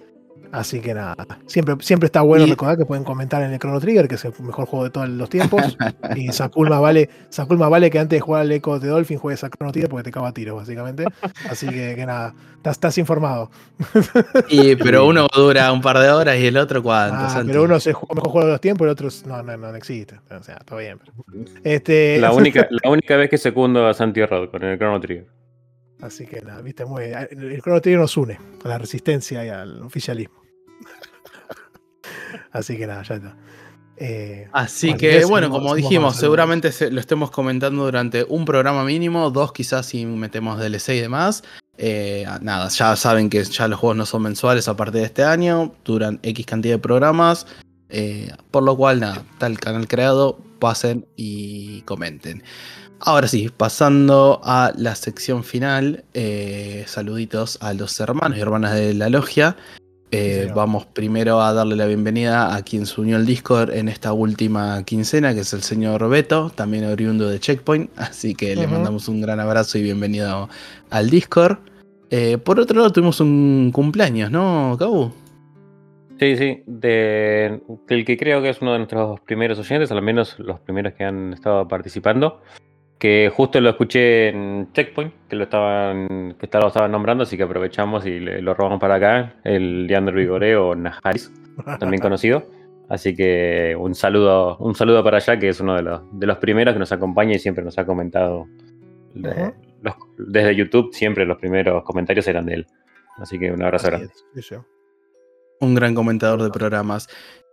Así 0.51 0.79
que 0.79 0.95
nada, 0.95 1.15
siempre, 1.45 1.75
siempre 1.79 2.07
está 2.07 2.21
bueno 2.23 2.47
Y- 2.47 2.49
recordar 2.49 2.75
que 2.75 2.83
pueden 2.83 3.03
comentar 3.03 3.43
en 3.43 3.53
el 3.53 3.59
Chrono 3.59 3.79
Trigger, 3.79 4.07
que 4.07 4.15
es 4.15 4.25
el 4.25 4.33
mejor 4.39 4.65
juego 4.65 4.83
de 4.85 4.89
todos 4.89 5.07
los 5.07 5.29
tiempos. 5.29 5.77
y 6.15 6.29
Sakul 6.31 6.67
más 6.71 6.81
vale, 6.81 7.07
Sakul 7.29 7.59
más 7.59 7.69
vale 7.69 7.91
que 7.91 7.99
antes 7.99 8.17
de 8.17 8.21
jugar 8.21 8.41
al 8.41 8.51
Echo 8.51 8.79
de 8.79 8.87
Dolphin 8.87 9.19
juegues 9.19 9.43
a 9.43 9.49
Chrono 9.51 9.71
Trigger 9.71 9.91
porque 9.91 10.05
te 10.05 10.11
caga 10.11 10.29
a 10.29 10.33
tiro, 10.33 10.55
básicamente. 10.55 11.05
Así 11.47 11.67
que, 11.67 11.93
que 11.95 12.03
nada, 12.03 12.33
estás, 12.57 12.77
estás 12.77 12.97
informado. 12.97 13.51
Y, 14.49 14.75
pero 14.75 15.05
uno 15.05 15.27
dura 15.35 15.71
un 15.71 15.81
par 15.81 15.99
de 15.99 16.09
horas 16.09 16.35
y 16.39 16.47
el 16.47 16.57
otro 16.57 16.81
cuánto. 16.81 17.15
Ah, 17.19 17.43
pero 17.45 17.61
uno 17.65 17.75
es 17.75 17.85
el 17.85 17.93
mejor 17.93 18.31
juego 18.31 18.45
de 18.47 18.51
los 18.53 18.61
tiempos 18.61 18.85
y 18.85 18.87
el 18.87 18.91
otro 18.93 19.07
es- 19.09 19.27
no, 19.27 19.43
no, 19.43 19.55
no, 19.55 19.69
no 19.69 19.75
existe. 19.77 20.15
O 20.35 20.41
sea, 20.41 20.57
todo 20.65 20.79
bien. 20.79 20.97
pero- 20.97 21.45
Este, 21.63 22.17
La 22.19 22.31
única, 22.33 22.67
la 22.71 22.89
única 22.89 23.17
vez 23.17 23.29
que 23.29 23.37
secundo 23.37 23.85
a 23.87 23.93
Santi 23.93 24.25
Rod 24.25 24.49
con 24.49 24.63
el 24.63 24.79
Chrono 24.79 24.99
Trigger. 24.99 25.27
Así 26.01 26.25
que 26.25 26.41
nada, 26.41 26.61
viste, 26.61 26.85
muy, 26.85 27.03
el 27.05 27.51
el 27.51 27.61
Chrono 27.61 27.81
Trigger 27.81 27.99
nos 27.99 28.15
une 28.17 28.39
a 28.63 28.67
la 28.67 28.77
resistencia 28.77 29.45
y 29.45 29.49
al 29.49 29.81
oficialismo. 29.83 30.41
Así 32.51 32.77
que 32.77 32.87
nada, 32.87 33.03
ya 33.03 33.15
está. 33.15 33.35
Eh, 33.97 34.47
Así 34.53 34.93
que, 34.93 35.25
bueno, 35.25 35.49
como 35.49 35.75
dijimos, 35.75 36.15
seguramente 36.15 36.71
se- 36.71 36.89
lo 36.89 37.01
estemos 37.01 37.31
comentando 37.31 37.83
durante 37.83 38.23
un 38.23 38.45
programa 38.45 38.85
mínimo, 38.85 39.29
dos 39.29 39.51
quizás 39.51 39.85
si 39.87 40.05
metemos 40.05 40.57
DLC 40.57 40.95
y 40.95 41.01
demás. 41.01 41.43
Eh, 41.77 42.25
nada, 42.41 42.69
ya 42.69 42.95
saben 42.95 43.29
que 43.29 43.43
ya 43.43 43.67
los 43.67 43.79
juegos 43.79 43.97
no 43.97 44.05
son 44.05 44.23
mensuales 44.23 44.67
a 44.69 44.75
partir 44.77 45.01
de 45.01 45.05
este 45.05 45.23
año, 45.23 45.73
duran 45.83 46.19
X 46.23 46.45
cantidad 46.45 46.75
de 46.75 46.79
programas, 46.79 47.45
eh, 47.89 48.31
por 48.51 48.63
lo 48.63 48.75
cual, 48.77 48.99
nada, 49.01 49.23
está 49.33 49.47
el 49.47 49.59
canal 49.59 49.87
creado, 49.87 50.37
pasen 50.59 51.05
y 51.17 51.81
comenten. 51.81 52.43
Ahora 53.01 53.27
sí, 53.27 53.49
pasando 53.55 54.41
a 54.43 54.73
la 54.75 54.93
sección 54.95 55.45
final, 55.45 56.03
eh, 56.13 56.83
saluditos 56.85 57.57
a 57.61 57.73
los 57.73 57.97
hermanos 57.99 58.37
y 58.37 58.41
hermanas 58.41 58.75
de 58.75 58.93
la 58.93 59.09
logia. 59.09 59.55
Eh, 60.11 60.51
vamos 60.53 60.85
primero 60.85 61.39
a 61.39 61.53
darle 61.53 61.77
la 61.77 61.85
bienvenida 61.85 62.53
a 62.53 62.61
quien 62.63 62.85
se 62.85 62.99
unió 62.99 63.15
al 63.15 63.25
Discord 63.25 63.71
en 63.71 63.87
esta 63.87 64.11
última 64.11 64.83
quincena, 64.83 65.33
que 65.33 65.41
es 65.41 65.53
el 65.53 65.61
señor 65.61 66.09
Beto, 66.09 66.49
también 66.49 66.83
oriundo 66.85 67.29
de 67.29 67.39
Checkpoint. 67.39 67.89
Así 67.95 68.35
que 68.35 68.55
le 68.55 68.67
mandamos 68.67 69.07
un 69.07 69.21
gran 69.21 69.39
abrazo 69.39 69.77
y 69.77 69.83
bienvenido 69.83 70.49
al 70.89 71.09
Discord. 71.09 71.59
Eh, 72.09 72.37
por 72.37 72.59
otro 72.59 72.79
lado, 72.79 72.91
tuvimos 72.91 73.21
un 73.21 73.71
cumpleaños, 73.73 74.29
¿no, 74.29 74.75
Cabu? 74.77 75.13
Sí, 76.19 76.35
sí, 76.35 76.63
de, 76.65 77.61
del 77.87 78.03
que 78.03 78.17
creo 78.17 78.41
que 78.41 78.49
es 78.49 78.61
uno 78.61 78.73
de 78.73 78.79
nuestros 78.79 79.21
primeros 79.21 79.57
oyentes, 79.57 79.89
al 79.89 80.01
menos 80.01 80.37
los 80.37 80.59
primeros 80.59 80.93
que 80.95 81.05
han 81.05 81.31
estado 81.31 81.65
participando, 81.65 82.41
que 82.99 83.31
justo 83.33 83.59
lo 83.61 83.69
escuché 83.69 84.27
en 84.29 84.71
Checkpoint, 84.73 85.13
que 85.29 85.35
lo 85.37 85.45
estaban, 85.45 86.35
que 86.37 86.47
lo 86.51 86.67
estaban 86.67 86.91
nombrando, 86.91 87.23
así 87.23 87.37
que 87.37 87.43
aprovechamos 87.43 88.05
y 88.05 88.19
le- 88.19 88.41
lo 88.41 88.53
robamos 88.53 88.79
para 88.79 88.95
acá, 88.95 89.35
el 89.45 89.87
Leander 89.87 90.13
Vigoré 90.13 90.55
o 90.57 90.75
Najaris, 90.75 91.31
también 91.79 92.01
conocido. 92.01 92.43
Así 92.89 93.15
que 93.15 93.75
un 93.79 93.95
saludo, 93.95 94.57
un 94.57 94.75
saludo 94.75 95.03
para 95.03 95.17
allá, 95.17 95.37
que 95.39 95.47
es 95.49 95.59
uno 95.61 95.75
de 95.75 95.83
los, 95.83 96.01
de 96.11 96.25
los 96.27 96.37
primeros 96.39 96.73
que 96.73 96.79
nos 96.79 96.91
acompaña 96.91 97.35
y 97.35 97.39
siempre 97.39 97.63
nos 97.63 97.77
ha 97.77 97.85
comentado. 97.85 98.47
los- 99.13 99.95
desde 100.17 100.55
YouTube 100.55 100.93
siempre 100.93 101.25
los 101.25 101.37
primeros 101.37 101.83
comentarios 101.83 102.27
eran 102.27 102.45
de 102.45 102.53
él. 102.55 102.67
Así 103.17 103.39
que 103.39 103.51
un 103.51 103.61
abrazo 103.63 103.87
así 103.87 103.91
grande. 103.95 104.13
es. 104.13 104.25
Un 105.61 105.75
gran 105.75 105.93
comentador 105.95 106.41
de 106.43 106.49
programas. 106.49 107.07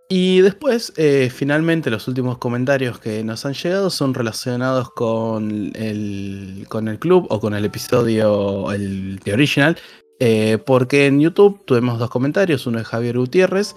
Y 0.08 0.40
después, 0.40 0.92
eh, 0.96 1.30
finalmente, 1.34 1.90
los 1.90 2.06
últimos 2.06 2.38
comentarios 2.38 3.00
que 3.00 3.24
nos 3.24 3.44
han 3.44 3.54
llegado 3.54 3.90
son 3.90 4.14
relacionados 4.14 4.90
con 4.90 5.72
el, 5.74 6.64
con 6.68 6.86
el 6.86 7.00
club 7.00 7.26
o 7.28 7.40
con 7.40 7.54
el 7.54 7.64
episodio, 7.64 8.70
el 8.70 9.18
The 9.24 9.32
Original. 9.32 9.76
eh, 10.18 10.58
porque 10.64 11.06
en 11.06 11.20
YouTube 11.20 11.60
tuvimos 11.66 11.98
dos 11.98 12.08
comentarios. 12.10 12.66
Uno 12.66 12.78
de 12.78 12.84
Javier 12.84 13.18
Gutiérrez, 13.18 13.74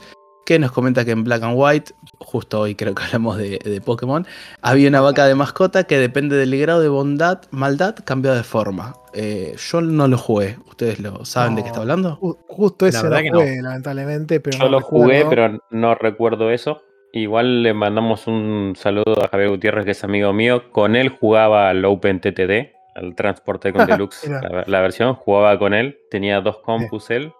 que 0.49 0.57
nos 0.57 0.71
comenta 0.71 1.05
que 1.05 1.11
en 1.11 1.23
Black 1.23 1.43
and 1.43 1.53
White, 1.55 1.91
justo 2.17 2.61
hoy 2.61 2.73
creo 2.73 2.95
que 2.95 3.03
hablamos 3.03 3.37
de, 3.37 3.59
de 3.63 3.81
Pokémon, 3.81 4.25
había 4.63 4.89
una 4.89 4.99
vaca 4.99 5.27
de 5.27 5.35
mascota 5.35 5.83
que 5.83 5.99
depende 5.99 6.35
del 6.37 6.59
grado 6.59 6.81
de 6.81 6.87
bondad, 6.87 7.41
maldad, 7.51 7.95
cambia 8.03 8.33
de 8.33 8.41
forma. 8.41 8.95
Eh, 9.13 9.55
yo 9.69 9.81
no 9.81 10.07
lo 10.07 10.17
jugué. 10.17 10.57
¿Ustedes 10.67 10.99
lo 11.01 11.23
saben 11.23 11.53
de 11.53 11.61
qué 11.61 11.67
está 11.67 11.81
hablando? 11.81 12.17
Ju- 12.19 12.39
Justo 12.47 12.87
ese 12.87 13.03
verdad 13.03 13.17
no 13.17 13.23
que 13.23 13.29
no. 13.29 13.39
jugué, 13.41 13.61
lamentablemente, 13.61 14.39
pero 14.39 14.57
Yo 14.57 14.63
no 14.63 14.69
lo 14.71 14.81
jugué, 14.81 15.19
recuerdo. 15.23 15.29
pero 15.29 15.63
no 15.69 15.93
recuerdo 15.93 16.49
eso. 16.49 16.81
Igual 17.13 17.61
le 17.61 17.75
mandamos 17.75 18.25
un 18.25 18.73
saludo 18.75 19.23
a 19.23 19.27
Javier 19.27 19.49
Gutiérrez, 19.51 19.85
que 19.85 19.91
es 19.91 20.03
amigo 20.03 20.33
mío. 20.33 20.71
Con 20.71 20.95
él 20.95 21.09
jugaba 21.09 21.69
al 21.69 21.85
Open 21.85 22.21
TTD, 22.21 22.71
al 22.95 23.13
Transporte 23.13 23.71
con 23.71 23.85
Deluxe, 23.87 24.27
la, 24.29 24.63
la 24.65 24.81
versión. 24.81 25.13
Jugaba 25.13 25.59
con 25.59 25.75
él. 25.75 25.99
Tenía 26.09 26.41
dos 26.41 26.57
compus 26.57 27.11
él, 27.11 27.33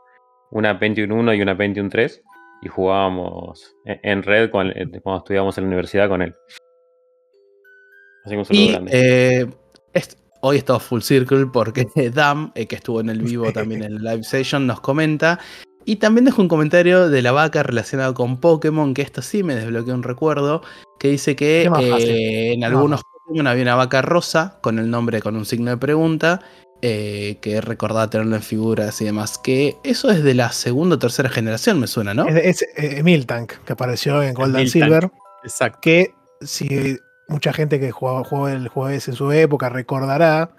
una 0.52 0.78
Pentium 0.78 1.12
1 1.12 1.34
y 1.34 1.42
una 1.42 1.58
Pentium 1.58 1.90
3. 1.90 2.22
Y 2.62 2.68
jugábamos 2.68 3.76
en, 3.86 4.00
en 4.04 4.24
red 4.24 4.50
con- 4.50 4.70
eh, 4.72 5.00
cuando 5.02 5.20
estudiábamos 5.20 5.58
en 5.58 5.64
la 5.64 5.68
universidad 5.68 6.10
con 6.10 6.22
él. 6.22 6.36
Así 8.26 8.32
que 8.34 8.38
un 8.38 8.46
saludo 8.46 8.64
Y 8.64 8.72
grande. 8.72 8.92
eh, 8.94 9.48
hoy 10.42 10.58
estamos 10.58 10.84
full 10.84 11.02
circle 11.02 11.46
porque 11.48 11.86
Dam, 12.14 12.52
eh, 12.56 12.66
que 12.68 12.76
estuvo 12.76 13.00
en 13.02 13.10
el 13.10 13.22
vivo 13.22 13.52
también 13.54 13.84
en 13.84 13.94
el 13.94 14.04
live 14.04 14.24
session, 14.24 14.68
nos 14.68 14.82
comenta. 14.82 15.40
Y 15.86 15.96
también 15.96 16.26
dejó 16.26 16.42
un 16.42 16.50
comentario 16.50 17.10
de 17.10 17.22
la 17.22 17.32
vaca 17.32 17.64
relacionado 17.64 18.14
con 18.14 18.40
Pokémon, 18.40 18.94
que 18.94 19.02
esto 19.02 19.22
sí 19.22 19.42
me 19.44 19.56
desbloqueó 19.56 19.94
un 19.96 20.04
recuerdo, 20.04 20.62
que 21.00 21.08
dice 21.10 21.36
que 21.36 21.64
eh, 21.64 22.54
en 22.54 22.64
algunos 22.64 23.02
Pokémon 23.26 23.48
había 23.48 23.64
una 23.64 23.76
vaca 23.76 24.02
rosa 24.02 24.60
con 24.62 24.78
el 24.78 24.90
nombre 24.92 25.22
con 25.22 25.36
un 25.36 25.46
signo 25.46 25.72
de 25.72 25.78
pregunta, 25.78 26.42
eh, 26.82 27.38
que 27.41 27.61
recordaba 27.61 28.09
tenerlo 28.09 28.35
en 28.35 28.41
figuras 28.41 29.01
y 29.01 29.06
demás. 29.06 29.38
Que 29.38 29.75
eso 29.83 30.09
es 30.09 30.24
de 30.24 30.33
la 30.33 30.51
segunda 30.51 30.95
o 30.95 30.99
tercera 30.99 31.30
generación, 31.30 31.80
me 31.80 31.88
suena, 31.88 32.14
¿no? 32.14 32.27
Es, 32.27 32.61
es 32.61 32.67
eh, 32.75 33.03
Miltank, 33.03 33.53
que 33.66 33.74
apareció 33.74 34.22
en 34.24 34.33
Gold 34.33 34.56
and. 34.56 34.67
Silver. 34.67 35.11
Exacto. 35.43 35.80
que 35.82 36.14
si 36.41 36.98
mucha 37.27 37.53
gente 37.53 37.80
que 37.80 37.91
jugó, 37.91 38.24
jugó 38.24 38.48
el 38.48 38.67
juego 38.67 38.90
ese 38.90 39.11
en 39.11 39.17
su 39.17 39.32
época 39.32 39.69
recordará 39.69 40.49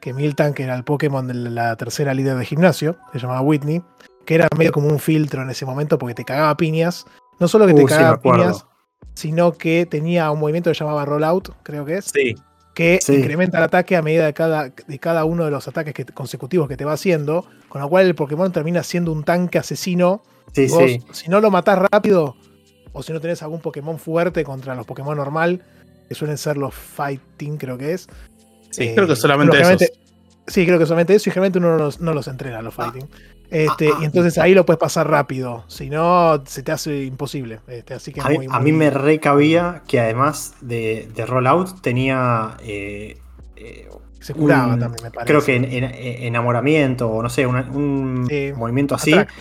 que 0.00 0.12
Miltank 0.12 0.58
era 0.60 0.74
el 0.74 0.84
Pokémon 0.84 1.26
de 1.26 1.34
la 1.34 1.76
tercera 1.76 2.12
líder 2.12 2.36
de 2.36 2.44
gimnasio, 2.44 2.96
se 3.12 3.20
llamaba 3.20 3.40
Whitney, 3.40 3.82
que 4.26 4.34
era 4.34 4.48
medio 4.56 4.72
como 4.72 4.88
un 4.88 4.98
filtro 4.98 5.42
en 5.42 5.50
ese 5.50 5.64
momento 5.64 5.98
porque 5.98 6.14
te 6.14 6.24
cagaba 6.24 6.56
piñas. 6.56 7.04
No 7.38 7.48
solo 7.48 7.66
que 7.66 7.74
te 7.74 7.84
Uh, 7.84 7.86
cagaba 7.86 8.20
piñas, 8.20 8.66
sino 9.14 9.52
que 9.52 9.86
tenía 9.86 10.30
un 10.30 10.40
movimiento 10.40 10.70
que 10.70 10.74
se 10.74 10.84
llamaba 10.84 11.04
Rollout, 11.04 11.50
creo 11.62 11.84
que 11.84 11.98
es, 11.98 12.06
Sí. 12.06 12.34
Que 12.74 12.98
Sí. 13.02 13.14
incrementa 13.16 13.58
el 13.58 13.64
ataque 13.64 13.96
a 13.96 14.02
medida 14.02 14.24
de 14.26 14.32
cada, 14.32 14.70
de 14.70 14.98
cada 14.98 15.24
uno 15.24 15.44
de 15.44 15.50
los 15.50 15.68
ataques 15.68 15.92
que- 15.94 16.04
consecutivos 16.06 16.68
que 16.68 16.76
te 16.76 16.84
va 16.84 16.92
haciendo, 16.94 17.44
con 17.68 17.80
lo 17.82 17.88
cual 17.88 18.06
el 18.06 18.14
Pokémon 18.14 18.50
termina 18.52 18.82
siendo 18.82 19.12
un 19.12 19.24
tanque 19.24 19.58
asesino 19.58 20.22
Sí, 20.54 20.66
Vos, 20.66 20.82
sí. 20.84 21.00
Si 21.12 21.28
no 21.30 21.40
lo 21.40 21.50
matás 21.50 21.78
rápido, 21.90 22.36
o 22.92 23.02
si 23.02 23.12
no 23.14 23.20
tenés 23.20 23.42
algún 23.42 23.60
Pokémon 23.60 23.98
fuerte 23.98 24.44
contra 24.44 24.74
los 24.74 24.84
Pokémon 24.84 25.16
normal, 25.16 25.62
que 26.08 26.14
suelen 26.14 26.36
ser 26.36 26.58
los 26.58 26.74
Fighting, 26.74 27.56
creo 27.56 27.78
que 27.78 27.94
es. 27.94 28.06
Sí, 28.70 28.84
eh, 28.84 28.92
creo 28.94 29.06
que 29.06 29.16
solamente 29.16 29.56
pero 29.56 29.70
esos. 29.70 29.88
Sí, 30.52 30.66
creo 30.66 30.78
que 30.78 30.84
solamente 30.86 31.14
eso, 31.14 31.30
y 31.30 31.32
generalmente 31.32 31.58
uno 31.58 31.70
no 31.70 31.78
los, 31.78 32.00
no 32.00 32.12
los 32.12 32.28
entrena, 32.28 32.60
los 32.60 32.74
Fighting. 32.74 33.08
Este, 33.50 33.88
ah, 33.88 33.98
y 34.00 34.04
entonces 34.04 34.36
ahí 34.38 34.54
lo 34.54 34.64
puedes 34.66 34.78
pasar 34.78 35.08
rápido, 35.10 35.64
si 35.66 35.88
no, 35.90 36.42
se 36.46 36.62
te 36.62 36.72
hace 36.72 37.04
imposible. 37.04 37.60
Este, 37.68 37.94
así 37.94 38.12
que 38.12 38.20
A 38.20 38.28
mí, 38.28 38.36
muy- 38.38 38.46
a 38.50 38.60
muy- 38.60 38.72
mí 38.72 38.78
me 38.78 38.90
recabía 38.90 39.82
que 39.86 39.98
además 40.00 40.54
de, 40.60 41.08
de 41.14 41.26
Rollout 41.26 41.80
tenía. 41.80 42.56
eh, 42.62 43.18
eh, 43.56 43.88
Se 44.20 44.34
curaba 44.34 44.74
un- 44.74 44.80
también, 44.80 45.02
me 45.04 45.10
parece. 45.10 45.32
creo 45.32 45.44
que 45.44 45.56
en- 45.56 45.64
en- 45.64 45.84
en- 45.84 46.22
enamoramiento 46.24 47.08
o 47.10 47.22
no 47.22 47.28
sé, 47.30 47.46
una- 47.46 47.68
un 47.70 48.26
Sí. 48.28 48.52
movimiento 48.56 48.94
así. 48.94 49.12
Atrac. 49.12 49.32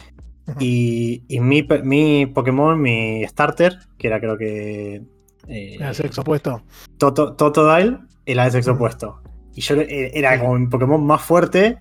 Y, 0.59 1.23
y 1.27 1.39
mi, 1.39 1.65
mi 1.83 2.25
Pokémon, 2.25 2.81
mi 2.81 3.25
starter, 3.27 3.77
que 3.97 4.07
era 4.07 4.19
creo 4.19 4.37
que. 4.37 5.01
eh, 5.47 5.77
el 5.79 5.95
sexo 5.95 6.21
opuesto. 6.21 6.63
Toto- 6.97 7.33
Totodile, 7.33 7.97
era 8.25 8.45
de 8.45 8.51
sexo 8.51 8.73
opuesto. 8.73 9.21
Y 9.53 9.61
yo 9.61 9.75
eh, 9.75 10.11
era 10.13 10.39
como 10.39 10.57
mi 10.57 10.67
Pokémon 10.67 11.05
más 11.05 11.21
fuerte. 11.21 11.77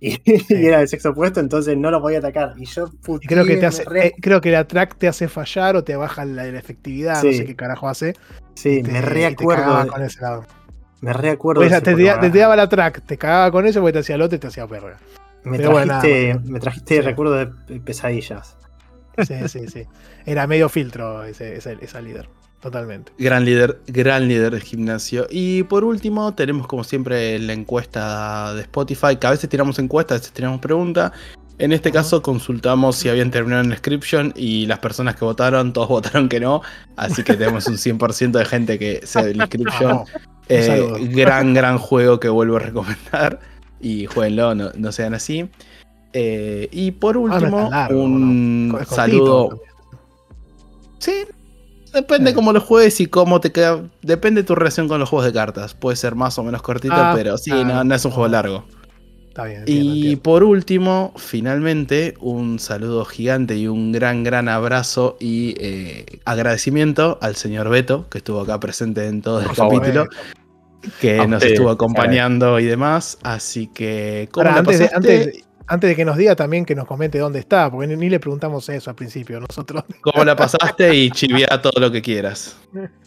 Y, 0.00 0.18
y 0.48 0.66
era 0.66 0.78
de 0.80 0.86
sexo 0.86 1.10
opuesto, 1.10 1.40
entonces 1.40 1.76
no 1.76 1.90
lo 1.90 2.00
podía 2.00 2.18
atacar. 2.18 2.54
Y 2.56 2.64
yo 2.66 2.88
Y 3.20 3.26
creo 3.26 3.44
que, 3.44 3.56
te 3.56 3.66
hace, 3.66 3.84
re- 3.84 4.06
eh, 4.08 4.14
creo 4.20 4.40
que 4.40 4.48
el 4.50 4.54
Atrack 4.56 4.96
te 4.96 5.08
hace 5.08 5.28
fallar 5.28 5.76
o 5.76 5.84
te 5.84 5.94
baja 5.96 6.24
la, 6.24 6.44
la 6.44 6.58
efectividad, 6.58 7.22
no 7.22 7.32
sé 7.32 7.44
qué 7.44 7.54
carajo 7.56 7.88
hace. 7.88 8.14
sí, 8.54 8.82
te- 8.82 8.90
me 8.92 9.00
te 9.00 9.06
reacuerdo. 9.06 9.62
cagaba 9.64 9.84
de- 9.84 9.90
con 9.90 10.02
ese 10.02 10.20
lado. 10.20 10.46
Me 11.02 11.12
reacuerdo. 11.12 11.62
Ya 11.62 11.78
ese 11.78 11.80
te, 11.80 11.94
te- 11.96 12.30
te 12.30 12.38
daba 12.38 12.56
la 12.56 12.68
track, 12.68 13.02
te 13.06 13.18
cagaba 13.18 13.50
con 13.50 13.66
eso 13.66 13.80
porque 13.80 13.94
te 13.94 13.98
hacía 14.00 14.16
lote 14.16 14.36
y 14.36 14.38
te 14.38 14.46
hacía 14.46 14.66
verga. 14.66 14.98
Me 15.44 15.56
Pero 15.56 15.70
bueno, 15.72 15.86
trajiste, 15.86 16.34
nada, 16.34 16.42
me 16.46 16.60
trajiste 16.60 16.94
Sí. 16.96 17.00
recuerdos 17.00 17.38
de 17.38 17.46
pe- 17.46 17.80
pesadillas. 17.80 18.56
Sí, 19.26 19.48
sí, 19.48 19.68
sí. 19.68 19.84
Era 20.24 20.46
medio 20.46 20.68
filtro 20.68 21.24
ese, 21.24 21.56
ese- 21.56 21.76
esa 21.80 22.00
líder. 22.00 22.28
Totalmente. 22.60 23.12
Gran 23.18 23.46
líder, 23.46 23.80
gran 23.86 24.28
líder 24.28 24.54
de 24.54 24.60
gimnasio. 24.60 25.26
Y 25.30 25.62
por 25.62 25.82
último, 25.82 26.34
tenemos 26.34 26.66
como 26.66 26.84
siempre 26.84 27.38
la 27.38 27.54
encuesta 27.54 28.54
de 28.54 28.60
Spotify, 28.62 29.16
que 29.18 29.26
a 29.26 29.30
veces 29.30 29.48
tiramos 29.48 29.78
encuestas, 29.78 30.16
a 30.16 30.18
veces 30.20 30.32
tiramos 30.32 30.60
preguntas. 30.60 31.12
En 31.58 31.72
este 31.72 31.92
caso 31.92 32.22
consultamos 32.22 32.96
si 32.96 33.10
habían 33.10 33.30
terminado 33.30 33.62
en 33.62 33.70
inscription 33.70 34.32
y 34.34 34.66
las 34.66 34.78
personas 34.78 35.14
que 35.16 35.24
votaron, 35.24 35.72
todos 35.72 35.88
votaron 36.00 36.28
que 36.28 36.40
no. 36.40 36.60
Así 36.96 37.22
que 37.22 37.34
tenemos 37.34 37.66
un 37.66 37.74
100% 37.74 38.32
de 38.32 38.44
gente 38.44 38.78
que 38.78 39.00
se 39.04 39.22
del 39.22 39.36
inscription. 39.36 40.04
Eh, 40.48 41.08
gran, 41.12 41.54
gran 41.54 41.78
juego 41.78 42.20
que 42.20 42.28
vuelvo 42.28 42.56
a 42.56 42.60
recomendar. 42.60 43.40
Y 43.80 44.04
jueguenlo, 44.04 44.54
no, 44.54 44.70
no 44.74 44.92
sean 44.92 45.14
así. 45.14 45.48
Eh, 46.12 46.68
y 46.72 46.90
por 46.90 47.16
último, 47.16 47.70
largo, 47.70 48.02
un 48.02 48.78
saludo. 48.86 49.62
Sí, 50.98 51.24
depende 51.92 52.30
Sí. 52.30 52.34
cómo 52.34 52.52
lo 52.52 52.60
juegues 52.60 53.00
y 53.00 53.06
cómo 53.06 53.40
te 53.40 53.52
queda. 53.52 53.82
Depende 54.02 54.42
de 54.42 54.46
tu 54.46 54.54
relación 54.54 54.88
con 54.88 54.98
los 55.00 55.08
juegos 55.08 55.26
de 55.26 55.32
cartas. 55.32 55.74
Puede 55.74 55.96
ser 55.96 56.14
más 56.14 56.38
o 56.38 56.42
menos 56.42 56.62
cortito, 56.62 56.94
Ah, 56.96 57.12
pero 57.14 57.36
sí, 57.38 57.50
ah, 57.52 57.64
no, 57.64 57.84
no 57.84 57.94
es 57.94 58.04
un 58.04 58.10
juego 58.12 58.28
largo. 58.28 58.64
Está 59.28 59.44
bien. 59.44 59.60
entiendo, 59.60 59.82
Y 59.84 59.96
entiendo. 59.98 60.22
por 60.22 60.42
último, 60.44 61.12
finalmente, 61.16 62.14
un 62.20 62.58
saludo 62.58 63.04
gigante 63.04 63.56
y 63.56 63.68
un 63.68 63.92
gran, 63.92 64.24
gran 64.24 64.48
abrazo 64.48 65.16
y 65.20 65.54
eh, 65.60 66.04
agradecimiento 66.24 67.18
al 67.20 67.36
señor 67.36 67.68
Beto, 67.68 68.08
que 68.10 68.18
estuvo 68.18 68.40
acá 68.40 68.58
presente 68.58 69.06
en 69.06 69.22
todo 69.22 69.40
el 69.40 69.46
favor, 69.50 69.80
capítulo, 69.80 70.04
eh, 70.04 70.88
que 71.00 71.20
A 71.20 71.26
nos 71.26 71.42
estuvo 71.44 71.70
acompañando 71.70 72.58
y 72.58 72.64
demás. 72.64 73.18
Así 73.22 73.68
que, 73.68 74.28
¿cómo 74.32 74.48
Ahora, 74.48 74.54
la 74.54 74.58
antes, 74.60 74.78
de, 74.80 74.84
pasaste? 74.86 75.12
antes, 75.22 75.44
antes 75.70 75.88
de 75.90 75.96
que 75.96 76.04
nos 76.04 76.16
diga 76.16 76.36
también 76.36 76.64
que 76.66 76.74
nos 76.74 76.86
comente 76.86 77.18
dónde 77.18 77.38
está, 77.38 77.70
porque 77.70 77.86
ni, 77.86 77.96
ni 77.96 78.10
le 78.10 78.20
preguntamos 78.20 78.68
eso 78.68 78.90
al 78.90 78.96
principio. 78.96 79.40
Nosotros. 79.40 79.84
¿Cómo 80.02 80.24
la 80.24 80.36
pasaste? 80.36 80.94
Y 80.94 81.10
chivia 81.10 81.46
todo 81.62 81.80
lo 81.80 81.90
que 81.90 82.02
quieras. 82.02 82.58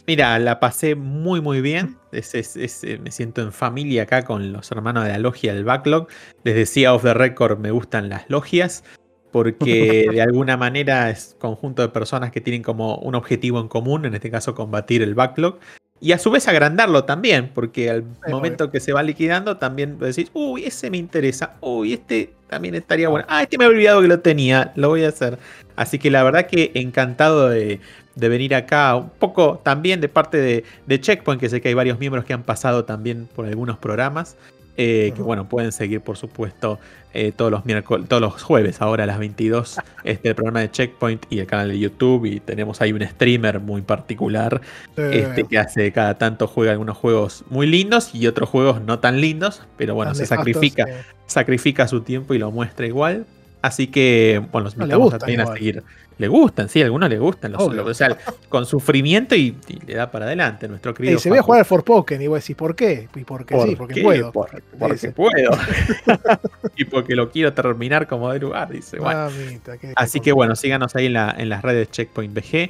Mira, 0.08 0.40
la 0.40 0.59
pasé 0.59 0.95
muy 0.95 1.42
muy 1.42 1.61
bien. 1.61 1.98
Es- 2.11 2.33
es- 2.35 2.56
es, 2.56 2.83
eh, 2.83 2.98
me 3.03 3.11
siento 3.11 3.42
en 3.42 3.51
familia 3.51 4.03
acá 4.03 4.24
con 4.24 4.51
los 4.51 4.72
hermanos 4.72 5.03
de 5.06 5.11
la 5.11 5.19
logia 5.19 5.53
del 5.53 5.66
backlog. 5.66 6.08
Les 6.43 6.56
decía 6.56 6.93
off 6.93 7.03
the 7.03 7.14
record, 7.14 7.59
me 7.59 7.72
gustan 7.72 8.09
las 8.09 8.30
logias. 8.30 8.83
Porque 9.32 10.06
de 10.14 10.22
alguna 10.22 10.58
manera 10.58 11.09
es 11.09 11.35
conjunto 11.40 11.82
de 11.82 11.90
personas 11.90 12.32
que 12.32 12.40
tienen 12.42 12.61
como 12.64 12.98
un 12.98 13.16
objetivo 13.16 13.59
en 13.59 13.67
común, 13.67 14.06
en 14.06 14.14
este 14.14 14.30
caso 14.32 14.53
combatir 14.56 15.01
el 15.01 15.16
backlog. 15.16 15.58
Y 16.04 16.12
a 16.12 16.18
su 16.20 16.32
vez 16.32 16.50
agrandarlo 16.50 17.06
también, 17.06 17.52
porque 17.54 17.90
al 17.90 18.04
Sí, 18.26 18.32
momento 18.32 18.70
que 18.70 18.82
se 18.82 18.92
va 18.92 19.02
liquidando 19.04 19.58
también 19.58 19.98
decís, 20.00 20.30
uy, 20.34 20.66
ese 20.66 20.90
me 20.90 20.98
interesa, 20.98 21.56
uy, 21.62 21.94
este 21.94 22.36
también 22.50 22.76
estaría 22.76 23.08
bueno, 23.08 23.26
ah, 23.30 23.42
este 23.44 23.58
me 23.58 23.64
había 23.64 23.76
olvidado 23.78 24.02
que 24.02 24.08
lo 24.10 24.20
tenía, 24.20 24.74
lo 24.76 24.90
voy 24.90 25.06
a 25.06 25.10
hacer. 25.10 25.40
Así 25.78 26.00
que 26.00 26.12
la 26.12 26.22
verdad 26.24 26.46
que 26.46 26.72
encantado 26.76 27.48
de, 27.48 27.80
de 28.16 28.30
venir 28.30 28.54
acá, 28.54 28.96
un 28.98 29.12
poco 29.12 29.62
también 29.64 30.02
de 30.02 30.10
parte 30.10 30.38
de, 30.38 30.66
de 30.86 31.00
Checkpoint, 31.00 31.40
que 31.40 31.50
sé 31.50 31.62
que 31.62 31.70
hay 31.70 31.74
varios 31.74 31.98
miembros 32.00 32.26
que 32.26 32.34
han 32.34 32.44
pasado 32.44 32.84
también 32.86 33.28
por 33.34 33.46
algunos 33.46 33.78
programas. 33.78 34.38
Eh, 34.77 35.14
que 35.16 35.22
bueno, 35.22 35.48
pueden 35.48 35.72
seguir 35.72 36.02
por 36.02 36.18
supuesto 36.18 36.80
eh, 37.14 37.32
todos 37.32 37.52
los 37.52 37.64
miércoles, 37.66 38.08
todos 38.10 38.22
los 38.22 38.42
jueves 38.42 38.82
ahora 38.82 39.03
a 39.03 39.08
las 39.08 39.19
22 39.19 39.77
este, 40.03 40.30
el 40.30 40.35
programa 40.35 40.61
de 40.61 40.72
Checkpoint 40.72 41.26
y 41.30 41.40
el 41.40 41.45
canal 41.45 41.69
de 41.69 41.77
YouTube 41.77 42.26
y 42.26 42.40
tenemos 42.40 42.82
ahí 42.82 42.92
un 42.92 43.02
streamer 43.08 43.60
muy 43.60 43.84
particular 43.84 44.61
este, 44.98 45.43
que 45.43 45.60
hace 45.60 45.92
cada 45.92 46.18
tanto 46.18 46.48
juega 46.48 46.72
algunos 46.72 46.98
juegos 46.98 47.43
muy 47.50 47.68
lindos 47.68 48.16
y 48.16 48.26
otros 48.26 48.50
juegos 48.50 48.82
no 48.82 48.98
tan 49.00 49.22
lindos, 49.22 49.61
pero 49.77 49.93
bueno, 49.93 50.16
se 50.16 50.26
sacrifica, 50.26 50.85
sacrifica 51.27 51.88
su 51.88 52.02
tiempo 52.02 52.34
y 52.34 52.40
lo 52.40 52.50
muestra 52.52 52.88
igual. 52.88 53.26
Así 53.64 53.88
que, 53.88 54.42
bueno, 54.52 54.66
los 54.66 54.76
invitamos 54.76 55.18
también 55.18 55.40
a 55.40 55.53
seguir. 55.53 55.84
Le 56.17 56.27
gustan, 56.27 56.69
sí, 56.69 56.82
a 56.82 56.85
algunos 56.85 57.09
le 57.09 57.17
gustan. 57.17 57.51
Los, 57.51 57.61
o 57.64 57.93
sea, 57.93 58.17
con 58.50 58.66
sufrimiento 58.66 59.35
y, 59.35 59.56
y 59.67 59.80
le 59.85 59.95
da 59.95 60.11
para 60.11 60.25
adelante 60.25 60.67
nuestro 60.67 60.93
querido. 60.93 61.14
Ey, 61.16 61.19
se 61.19 61.30
ve 61.30 61.40
a 61.40 61.42
jugar 61.42 61.59
al 61.59 61.66
Forspoken 61.66 62.22
y 62.22 62.27
vos 62.27 62.40
decís, 62.42 62.56
¿por 62.56 62.75
qué? 62.75 63.08
Y 63.16 63.24
porque 63.24 63.56
¿Por 63.56 63.67
sí, 63.67 63.75
porque 63.75 63.95
qué? 63.95 64.01
puedo. 64.03 64.32
Por- 64.32 64.61
porque 64.80 65.09
puedo. 65.09 65.51
y 66.77 66.85
porque 66.85 67.16
lo 67.16 67.30
quiero 67.32 67.53
terminar 67.53 68.08
como 68.08 68.32
de 68.32 68.40
lugar, 68.40 68.69
dice. 68.69 69.00
Bueno. 69.00 69.30
Mamita, 69.30 69.77
qué- 69.77 69.93
Así 69.95 70.19
que 70.19 70.32
bueno, 70.32 70.56
síganos 70.56 70.95
ahí 70.95 71.08
en, 71.08 71.14
la- 71.14 71.35
en 71.38 71.50
las 71.50 71.61
redes 71.61 71.90
Checkpoint 71.92 72.33
BG. 72.33 72.69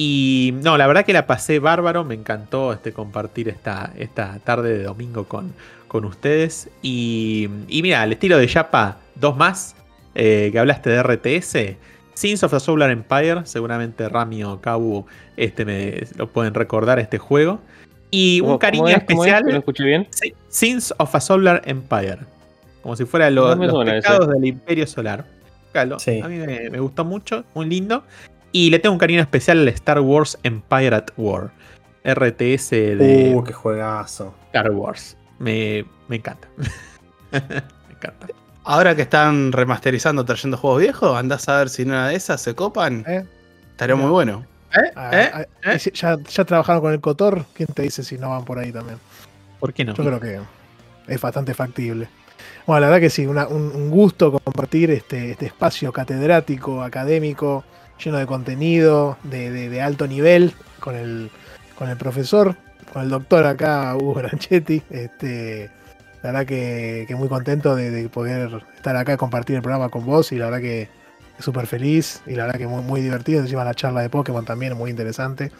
Y 0.00 0.54
no, 0.62 0.78
la 0.78 0.86
verdad 0.86 1.04
que 1.04 1.12
la 1.12 1.26
pasé 1.26 1.58
bárbaro, 1.58 2.04
me 2.04 2.14
encantó 2.14 2.72
este, 2.72 2.92
compartir 2.92 3.48
esta, 3.48 3.92
esta 3.98 4.38
tarde 4.44 4.78
de 4.78 4.84
domingo 4.84 5.24
con, 5.24 5.52
con 5.88 6.04
ustedes. 6.04 6.68
Y, 6.82 7.48
y 7.68 7.82
mira, 7.82 8.02
al 8.02 8.12
estilo 8.12 8.38
de 8.38 8.46
Yapa, 8.46 8.98
dos 9.16 9.36
más, 9.36 9.74
eh, 10.14 10.50
que 10.52 10.58
hablaste 10.58 10.90
de 10.90 11.02
RTS. 11.02 11.76
Sins 12.18 12.42
of 12.42 12.50
the 12.50 12.58
Solar 12.58 12.90
Empire, 12.90 13.42
seguramente 13.44 14.08
Rami 14.08 14.42
o 14.42 14.60
Kabu 14.60 15.06
este 15.36 15.64
me, 15.64 16.02
lo 16.16 16.26
pueden 16.28 16.52
recordar 16.52 16.98
este 16.98 17.18
juego. 17.18 17.60
Y 18.10 18.40
¿Cómo- 18.40 18.54
un 18.54 18.58
cariño 18.58 18.88
es? 18.88 19.04
¿Cómo 19.04 19.24
es? 19.24 19.28
especial. 19.30 19.44
¿Que 19.46 19.52
¿Lo 19.52 19.58
escuché 19.58 19.84
bien? 19.84 20.08
Sí, 20.10 20.34
Sins 20.48 20.92
of 20.98 21.14
a 21.14 21.20
Solar 21.20 21.62
Empire. 21.64 22.18
Como 22.82 22.96
si 22.96 23.04
fuera 23.04 23.30
No 23.30 23.54
los 23.54 23.70
ese. 23.82 23.92
pecados 23.92 24.28
del 24.30 24.44
Imperio 24.46 24.86
Solar. 24.86 25.24
Búscalo. 25.66 25.98
Sí. 26.00 26.20
A 26.20 26.26
mí 26.28 26.38
me, 26.38 26.70
me 26.70 26.80
gustó 26.80 27.04
mucho, 27.04 27.44
muy 27.54 27.66
lindo. 27.66 28.02
Y 28.50 28.70
le 28.70 28.78
tengo 28.80 28.94
un 28.94 28.98
cariño 28.98 29.20
especial 29.20 29.58
al 29.60 29.68
Star 29.68 30.00
Wars 30.00 30.38
Empire 30.42 30.96
at 30.96 31.08
War. 31.16 31.50
RTS 32.04 32.70
de 32.96 33.32
Uh, 33.36 33.44
qué 33.44 33.52
juegazo. 33.52 34.34
Star 34.46 34.70
Wars. 34.72 35.16
Me, 35.38 35.84
me 36.08 36.16
encanta. 36.16 36.48
me 37.30 37.38
encanta. 37.94 38.26
Ahora 38.70 38.94
que 38.94 39.00
están 39.00 39.50
remasterizando, 39.52 40.26
trayendo 40.26 40.58
juegos 40.58 40.82
viejos, 40.82 41.16
andás 41.16 41.48
a 41.48 41.56
ver 41.56 41.70
si 41.70 41.82
en 41.82 41.88
una 41.88 42.08
de 42.08 42.16
esas 42.16 42.38
se 42.42 42.54
copan. 42.54 43.02
¿Eh? 43.08 43.24
Estaría 43.70 43.96
muy 43.96 44.10
bueno. 44.10 44.44
¿Eh? 44.74 44.90
Ah, 44.94 45.10
¿Eh? 45.14 45.30
ah, 45.32 45.72
¿Eh? 45.72 45.78
si- 45.78 45.90
ya, 45.92 46.18
ya 46.22 46.44
trabajaron 46.44 46.82
con 46.82 46.92
el 46.92 47.00
Cotor, 47.00 47.46
¿quién 47.54 47.68
te 47.72 47.80
dice 47.80 48.04
si 48.04 48.18
no 48.18 48.28
van 48.28 48.44
por 48.44 48.58
ahí 48.58 48.70
también? 48.70 48.98
¿Por 49.58 49.72
qué 49.72 49.86
no? 49.86 49.94
Yo 49.94 50.04
creo 50.04 50.20
que 50.20 50.38
es 51.06 51.18
bastante 51.18 51.54
factible. 51.54 52.10
Bueno, 52.66 52.80
la 52.80 52.86
verdad 52.88 53.00
que 53.00 53.08
sí, 53.08 53.26
una- 53.26 53.48
un, 53.48 53.72
un 53.74 53.88
gusto 53.88 54.32
compartir 54.32 54.90
este, 54.90 55.30
este 55.30 55.46
espacio 55.46 55.90
catedrático, 55.90 56.82
académico, 56.82 57.64
lleno 58.04 58.18
de 58.18 58.26
contenido, 58.26 59.16
de, 59.22 59.50
de- 59.50 59.70
de 59.70 59.80
alto 59.80 60.06
nivel, 60.06 60.52
con 60.78 60.94
el, 60.94 61.30
con 61.78 61.88
el 61.88 61.96
profesor, 61.96 62.54
con 62.92 63.00
el 63.00 63.08
doctor 63.08 63.46
acá, 63.46 63.96
Hugo 63.96 64.12
Granchetti. 64.12 64.82
Este, 64.90 65.70
la 66.22 66.32
verdad 66.32 66.46
que, 66.46 67.04
que 67.08 67.14
muy 67.16 67.28
contento 67.28 67.74
de, 67.76 67.90
de 67.90 68.08
poder 68.08 68.50
estar 68.76 68.96
acá 68.96 69.14
y 69.14 69.16
compartir 69.16 69.56
el 69.56 69.62
programa 69.62 69.88
con 69.88 70.04
vos 70.04 70.32
y 70.32 70.36
la 70.36 70.46
verdad 70.46 70.60
que 70.60 70.88
súper 71.38 71.66
feliz 71.68 72.22
y 72.26 72.34
la 72.34 72.46
verdad 72.46 72.58
que 72.58 72.66
muy, 72.66 72.82
muy 72.82 73.00
divertido. 73.00 73.40
Encima 73.40 73.64
la 73.64 73.74
charla 73.74 74.02
de 74.02 74.10
Pokémon 74.10 74.44
también 74.44 74.76
muy 74.76 74.90
interesante. 74.90 75.52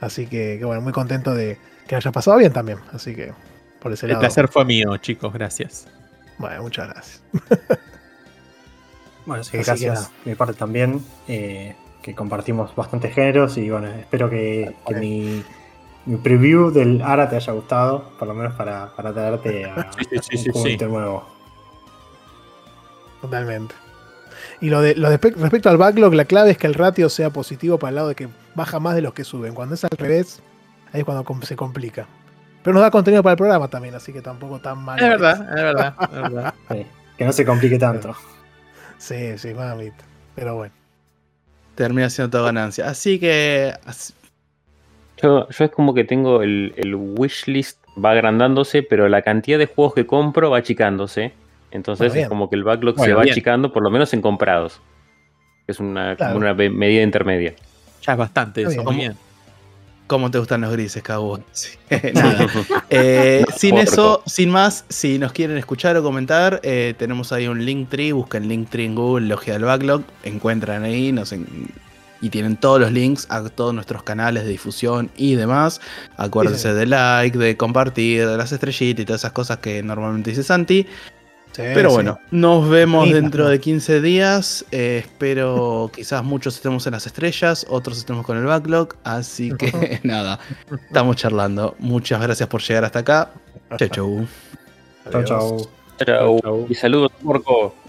Así 0.00 0.26
que, 0.26 0.56
que 0.58 0.64
bueno, 0.64 0.82
muy 0.82 0.92
contento 0.92 1.34
de 1.34 1.58
que 1.86 1.96
haya 1.96 2.12
pasado 2.12 2.36
bien 2.38 2.52
también. 2.52 2.78
Así 2.92 3.14
que 3.14 3.32
por 3.80 3.92
ese 3.92 4.08
El 4.08 4.12
lado. 4.12 4.20
placer 4.20 4.48
fue 4.48 4.64
mío, 4.64 4.96
chicos. 4.98 5.32
Gracias. 5.32 5.88
Bueno, 6.38 6.62
muchas 6.62 6.88
gracias. 6.88 7.22
Bueno, 9.26 9.40
así 9.40 9.52
que 9.52 9.58
Así 9.60 9.78
que 9.78 9.86
gracias 9.86 10.10
de 10.24 10.30
mi 10.32 10.34
parte 10.36 10.54
también. 10.54 11.04
eh, 11.28 11.76
que 12.02 12.14
compartimos 12.14 12.74
bastantes 12.76 13.14
géneros 13.14 13.56
y 13.56 13.70
bueno, 13.70 13.86
espero 13.88 14.28
que, 14.28 14.76
que 14.86 14.94
mi, 14.94 15.42
mi 16.06 16.16
preview 16.16 16.70
del 16.70 17.00
ARA 17.02 17.28
te 17.28 17.36
haya 17.36 17.52
gustado, 17.52 18.10
por 18.18 18.28
lo 18.28 18.34
menos 18.34 18.54
para, 18.54 18.94
para 18.94 19.12
traerte 19.12 19.64
a 19.64 19.90
Sí, 20.22 20.38
sí, 20.38 20.50
un 20.52 20.62
sí, 20.62 20.76
nuevo. 20.76 21.26
Totalmente. 23.20 23.74
Y 24.60 24.68
lo 24.68 24.80
de, 24.80 24.94
lo 24.94 25.10
de 25.10 25.16
respecto 25.16 25.70
al 25.70 25.76
backlog, 25.76 26.14
la 26.14 26.24
clave 26.24 26.50
es 26.50 26.58
que 26.58 26.66
el 26.66 26.74
ratio 26.74 27.08
sea 27.08 27.30
positivo 27.30 27.78
para 27.78 27.88
el 27.90 27.94
lado 27.96 28.08
de 28.08 28.14
que 28.14 28.28
baja 28.54 28.80
más 28.80 28.94
de 28.94 29.02
los 29.02 29.14
que 29.14 29.24
suben. 29.24 29.54
Cuando 29.54 29.74
es 29.74 29.84
al 29.84 29.90
revés, 29.96 30.42
ahí 30.92 31.00
es 31.00 31.04
cuando 31.04 31.46
se 31.46 31.56
complica. 31.56 32.06
Pero 32.62 32.74
nos 32.74 32.82
da 32.82 32.90
contenido 32.90 33.22
para 33.22 33.32
el 33.32 33.38
programa 33.38 33.68
también, 33.68 33.94
así 33.94 34.12
que 34.12 34.22
tampoco 34.22 34.58
tan 34.58 34.82
mal. 34.82 34.98
Es 34.98 35.08
verdad, 35.08 35.48
es 35.50 35.62
verdad, 35.62 35.94
es 36.00 36.10
verdad. 36.10 36.54
Sí, 36.70 36.86
que 37.18 37.24
no 37.24 37.32
se 37.32 37.44
complique 37.44 37.78
tanto. 37.78 38.14
Sí, 38.98 39.36
sí, 39.38 39.52
mamita. 39.52 40.04
Pero 40.34 40.56
bueno. 40.56 40.74
Termina 41.74 42.08
siendo 42.08 42.30
toda 42.30 42.44
ganancia. 42.44 42.88
Así 42.88 43.18
que. 43.18 43.74
Yo, 45.22 45.48
yo 45.48 45.64
es 45.64 45.70
como 45.70 45.94
que 45.94 46.04
tengo 46.04 46.42
el, 46.42 46.74
el 46.76 46.94
wishlist 46.94 47.78
va 48.02 48.10
agrandándose, 48.10 48.82
pero 48.82 49.08
la 49.08 49.22
cantidad 49.22 49.58
de 49.58 49.66
juegos 49.66 49.94
que 49.94 50.06
compro 50.06 50.50
va 50.50 50.58
achicándose. 50.58 51.32
Entonces 51.70 52.08
Bueno, 52.12 52.22
es 52.22 52.28
como 52.28 52.50
que 52.50 52.56
el 52.56 52.64
backlog 52.64 52.98
se 52.98 53.12
va 53.14 53.22
bien. 53.22 53.32
achicando, 53.32 53.72
por 53.72 53.82
lo 53.82 53.90
menos 53.90 54.12
en 54.14 54.20
comprados. 54.22 54.80
Es 55.66 55.80
una, 55.80 56.14
Claro. 56.16 56.34
como 56.34 56.44
una 56.44 56.54
medida 56.54 57.02
intermedia. 57.02 57.54
Ya 58.02 58.12
es 58.12 58.18
bastante 58.18 58.62
Está 58.62 58.80
eso. 58.82 58.90
bien. 58.90 59.14
¿Cómo 60.06 60.30
te 60.30 60.38
gustan 60.38 60.60
los 60.60 60.70
grises, 60.72 61.02
Cabo? 61.02 61.38
Sí. 61.52 61.78
Nada. 62.12 62.46
Eh, 62.90 63.44
No, 63.48 63.56
sin 63.56 63.78
eso, 63.78 64.22
sin 64.26 64.50
más, 64.50 64.84
si 64.90 65.18
nos 65.18 65.32
quieren 65.32 65.56
escuchar 65.56 65.96
o 65.96 66.02
comentar, 66.02 66.60
eh, 66.62 66.94
tenemos 66.98 67.32
ahí 67.32 67.48
un 67.48 67.64
Linktree. 67.64 68.12
Busquen 68.12 68.46
Linktree 68.46 68.84
en 68.84 68.94
Google, 68.96 69.26
Logia 69.28 69.54
del 69.54 69.64
Backlog. 69.64 70.02
Encuentran 70.24 70.82
ahí 70.84 71.10
nos 71.12 71.32
en- 71.32 71.46
y 72.24 72.30
tienen 72.30 72.56
todos 72.56 72.80
los 72.80 72.90
links 72.90 73.26
a 73.28 73.46
todos 73.50 73.74
nuestros 73.74 74.02
canales 74.02 74.44
de 74.44 74.48
difusión 74.48 75.10
y 75.14 75.34
demás. 75.34 75.82
Acuérdense 76.16 76.70
Sí, 76.70 76.74
de 76.74 76.86
like, 76.86 77.36
de 77.36 77.54
compartir, 77.58 78.26
de 78.26 78.38
las 78.38 78.50
estrellitas 78.50 79.02
y 79.02 79.04
todas 79.04 79.20
esas 79.20 79.32
cosas 79.32 79.58
que 79.58 79.82
normalmente 79.82 80.30
dice 80.30 80.42
Santi. 80.42 80.86
Sí, 81.52 81.62
Pero 81.74 81.90
sí. 81.90 81.96
bueno, 81.96 82.18
nos 82.30 82.66
vemos 82.70 83.12
dentro 83.12 83.44
¿no? 83.44 83.50
de 83.50 83.60
15 83.60 84.00
días. 84.00 84.64
Eh, 84.70 85.02
espero 85.04 85.90
quizás 85.94 86.24
muchos 86.24 86.56
estemos 86.56 86.86
en 86.86 86.94
las 86.94 87.06
estrellas, 87.06 87.66
otros 87.68 87.98
estemos 87.98 88.24
con 88.24 88.38
el 88.38 88.44
backlog. 88.44 88.96
Así 89.04 89.52
que 89.58 90.00
nada, 90.02 90.40
estamos 90.88 91.16
charlando. 91.16 91.76
Muchas 91.78 92.22
gracias 92.22 92.48
por 92.48 92.62
llegar 92.62 92.86
hasta 92.86 93.00
acá. 93.00 93.32
Chau, 93.76 93.88
chau. 93.88 94.26
Chau, 95.12 95.24
chau. 95.24 95.70
Chau. 96.06 96.40
Chau. 96.40 96.66
Y 96.70 96.74
saludos, 96.74 97.12
Porco. 97.22 97.83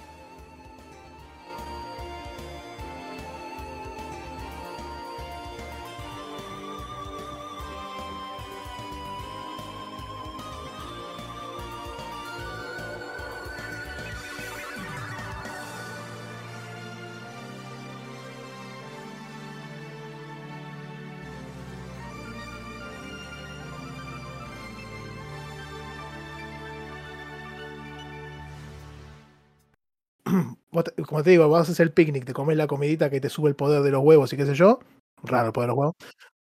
Como 31.07 31.23
te 31.23 31.29
digo, 31.31 31.49
vas 31.49 31.69
a 31.69 31.71
hacer 31.71 31.87
el 31.87 31.93
picnic, 31.93 32.25
te 32.25 32.33
comes 32.33 32.57
la 32.57 32.67
comidita 32.67 33.09
que 33.09 33.21
te 33.21 33.29
sube 33.29 33.49
el 33.49 33.55
poder 33.55 33.81
de 33.83 33.91
los 33.91 34.03
huevos 34.03 34.31
y 34.33 34.37
qué 34.37 34.45
sé 34.45 34.55
yo. 34.55 34.79
Raro 35.23 35.47
el 35.47 35.53
poder 35.53 35.67
de 35.69 35.75
los 35.75 35.77
huevos. 35.79 35.95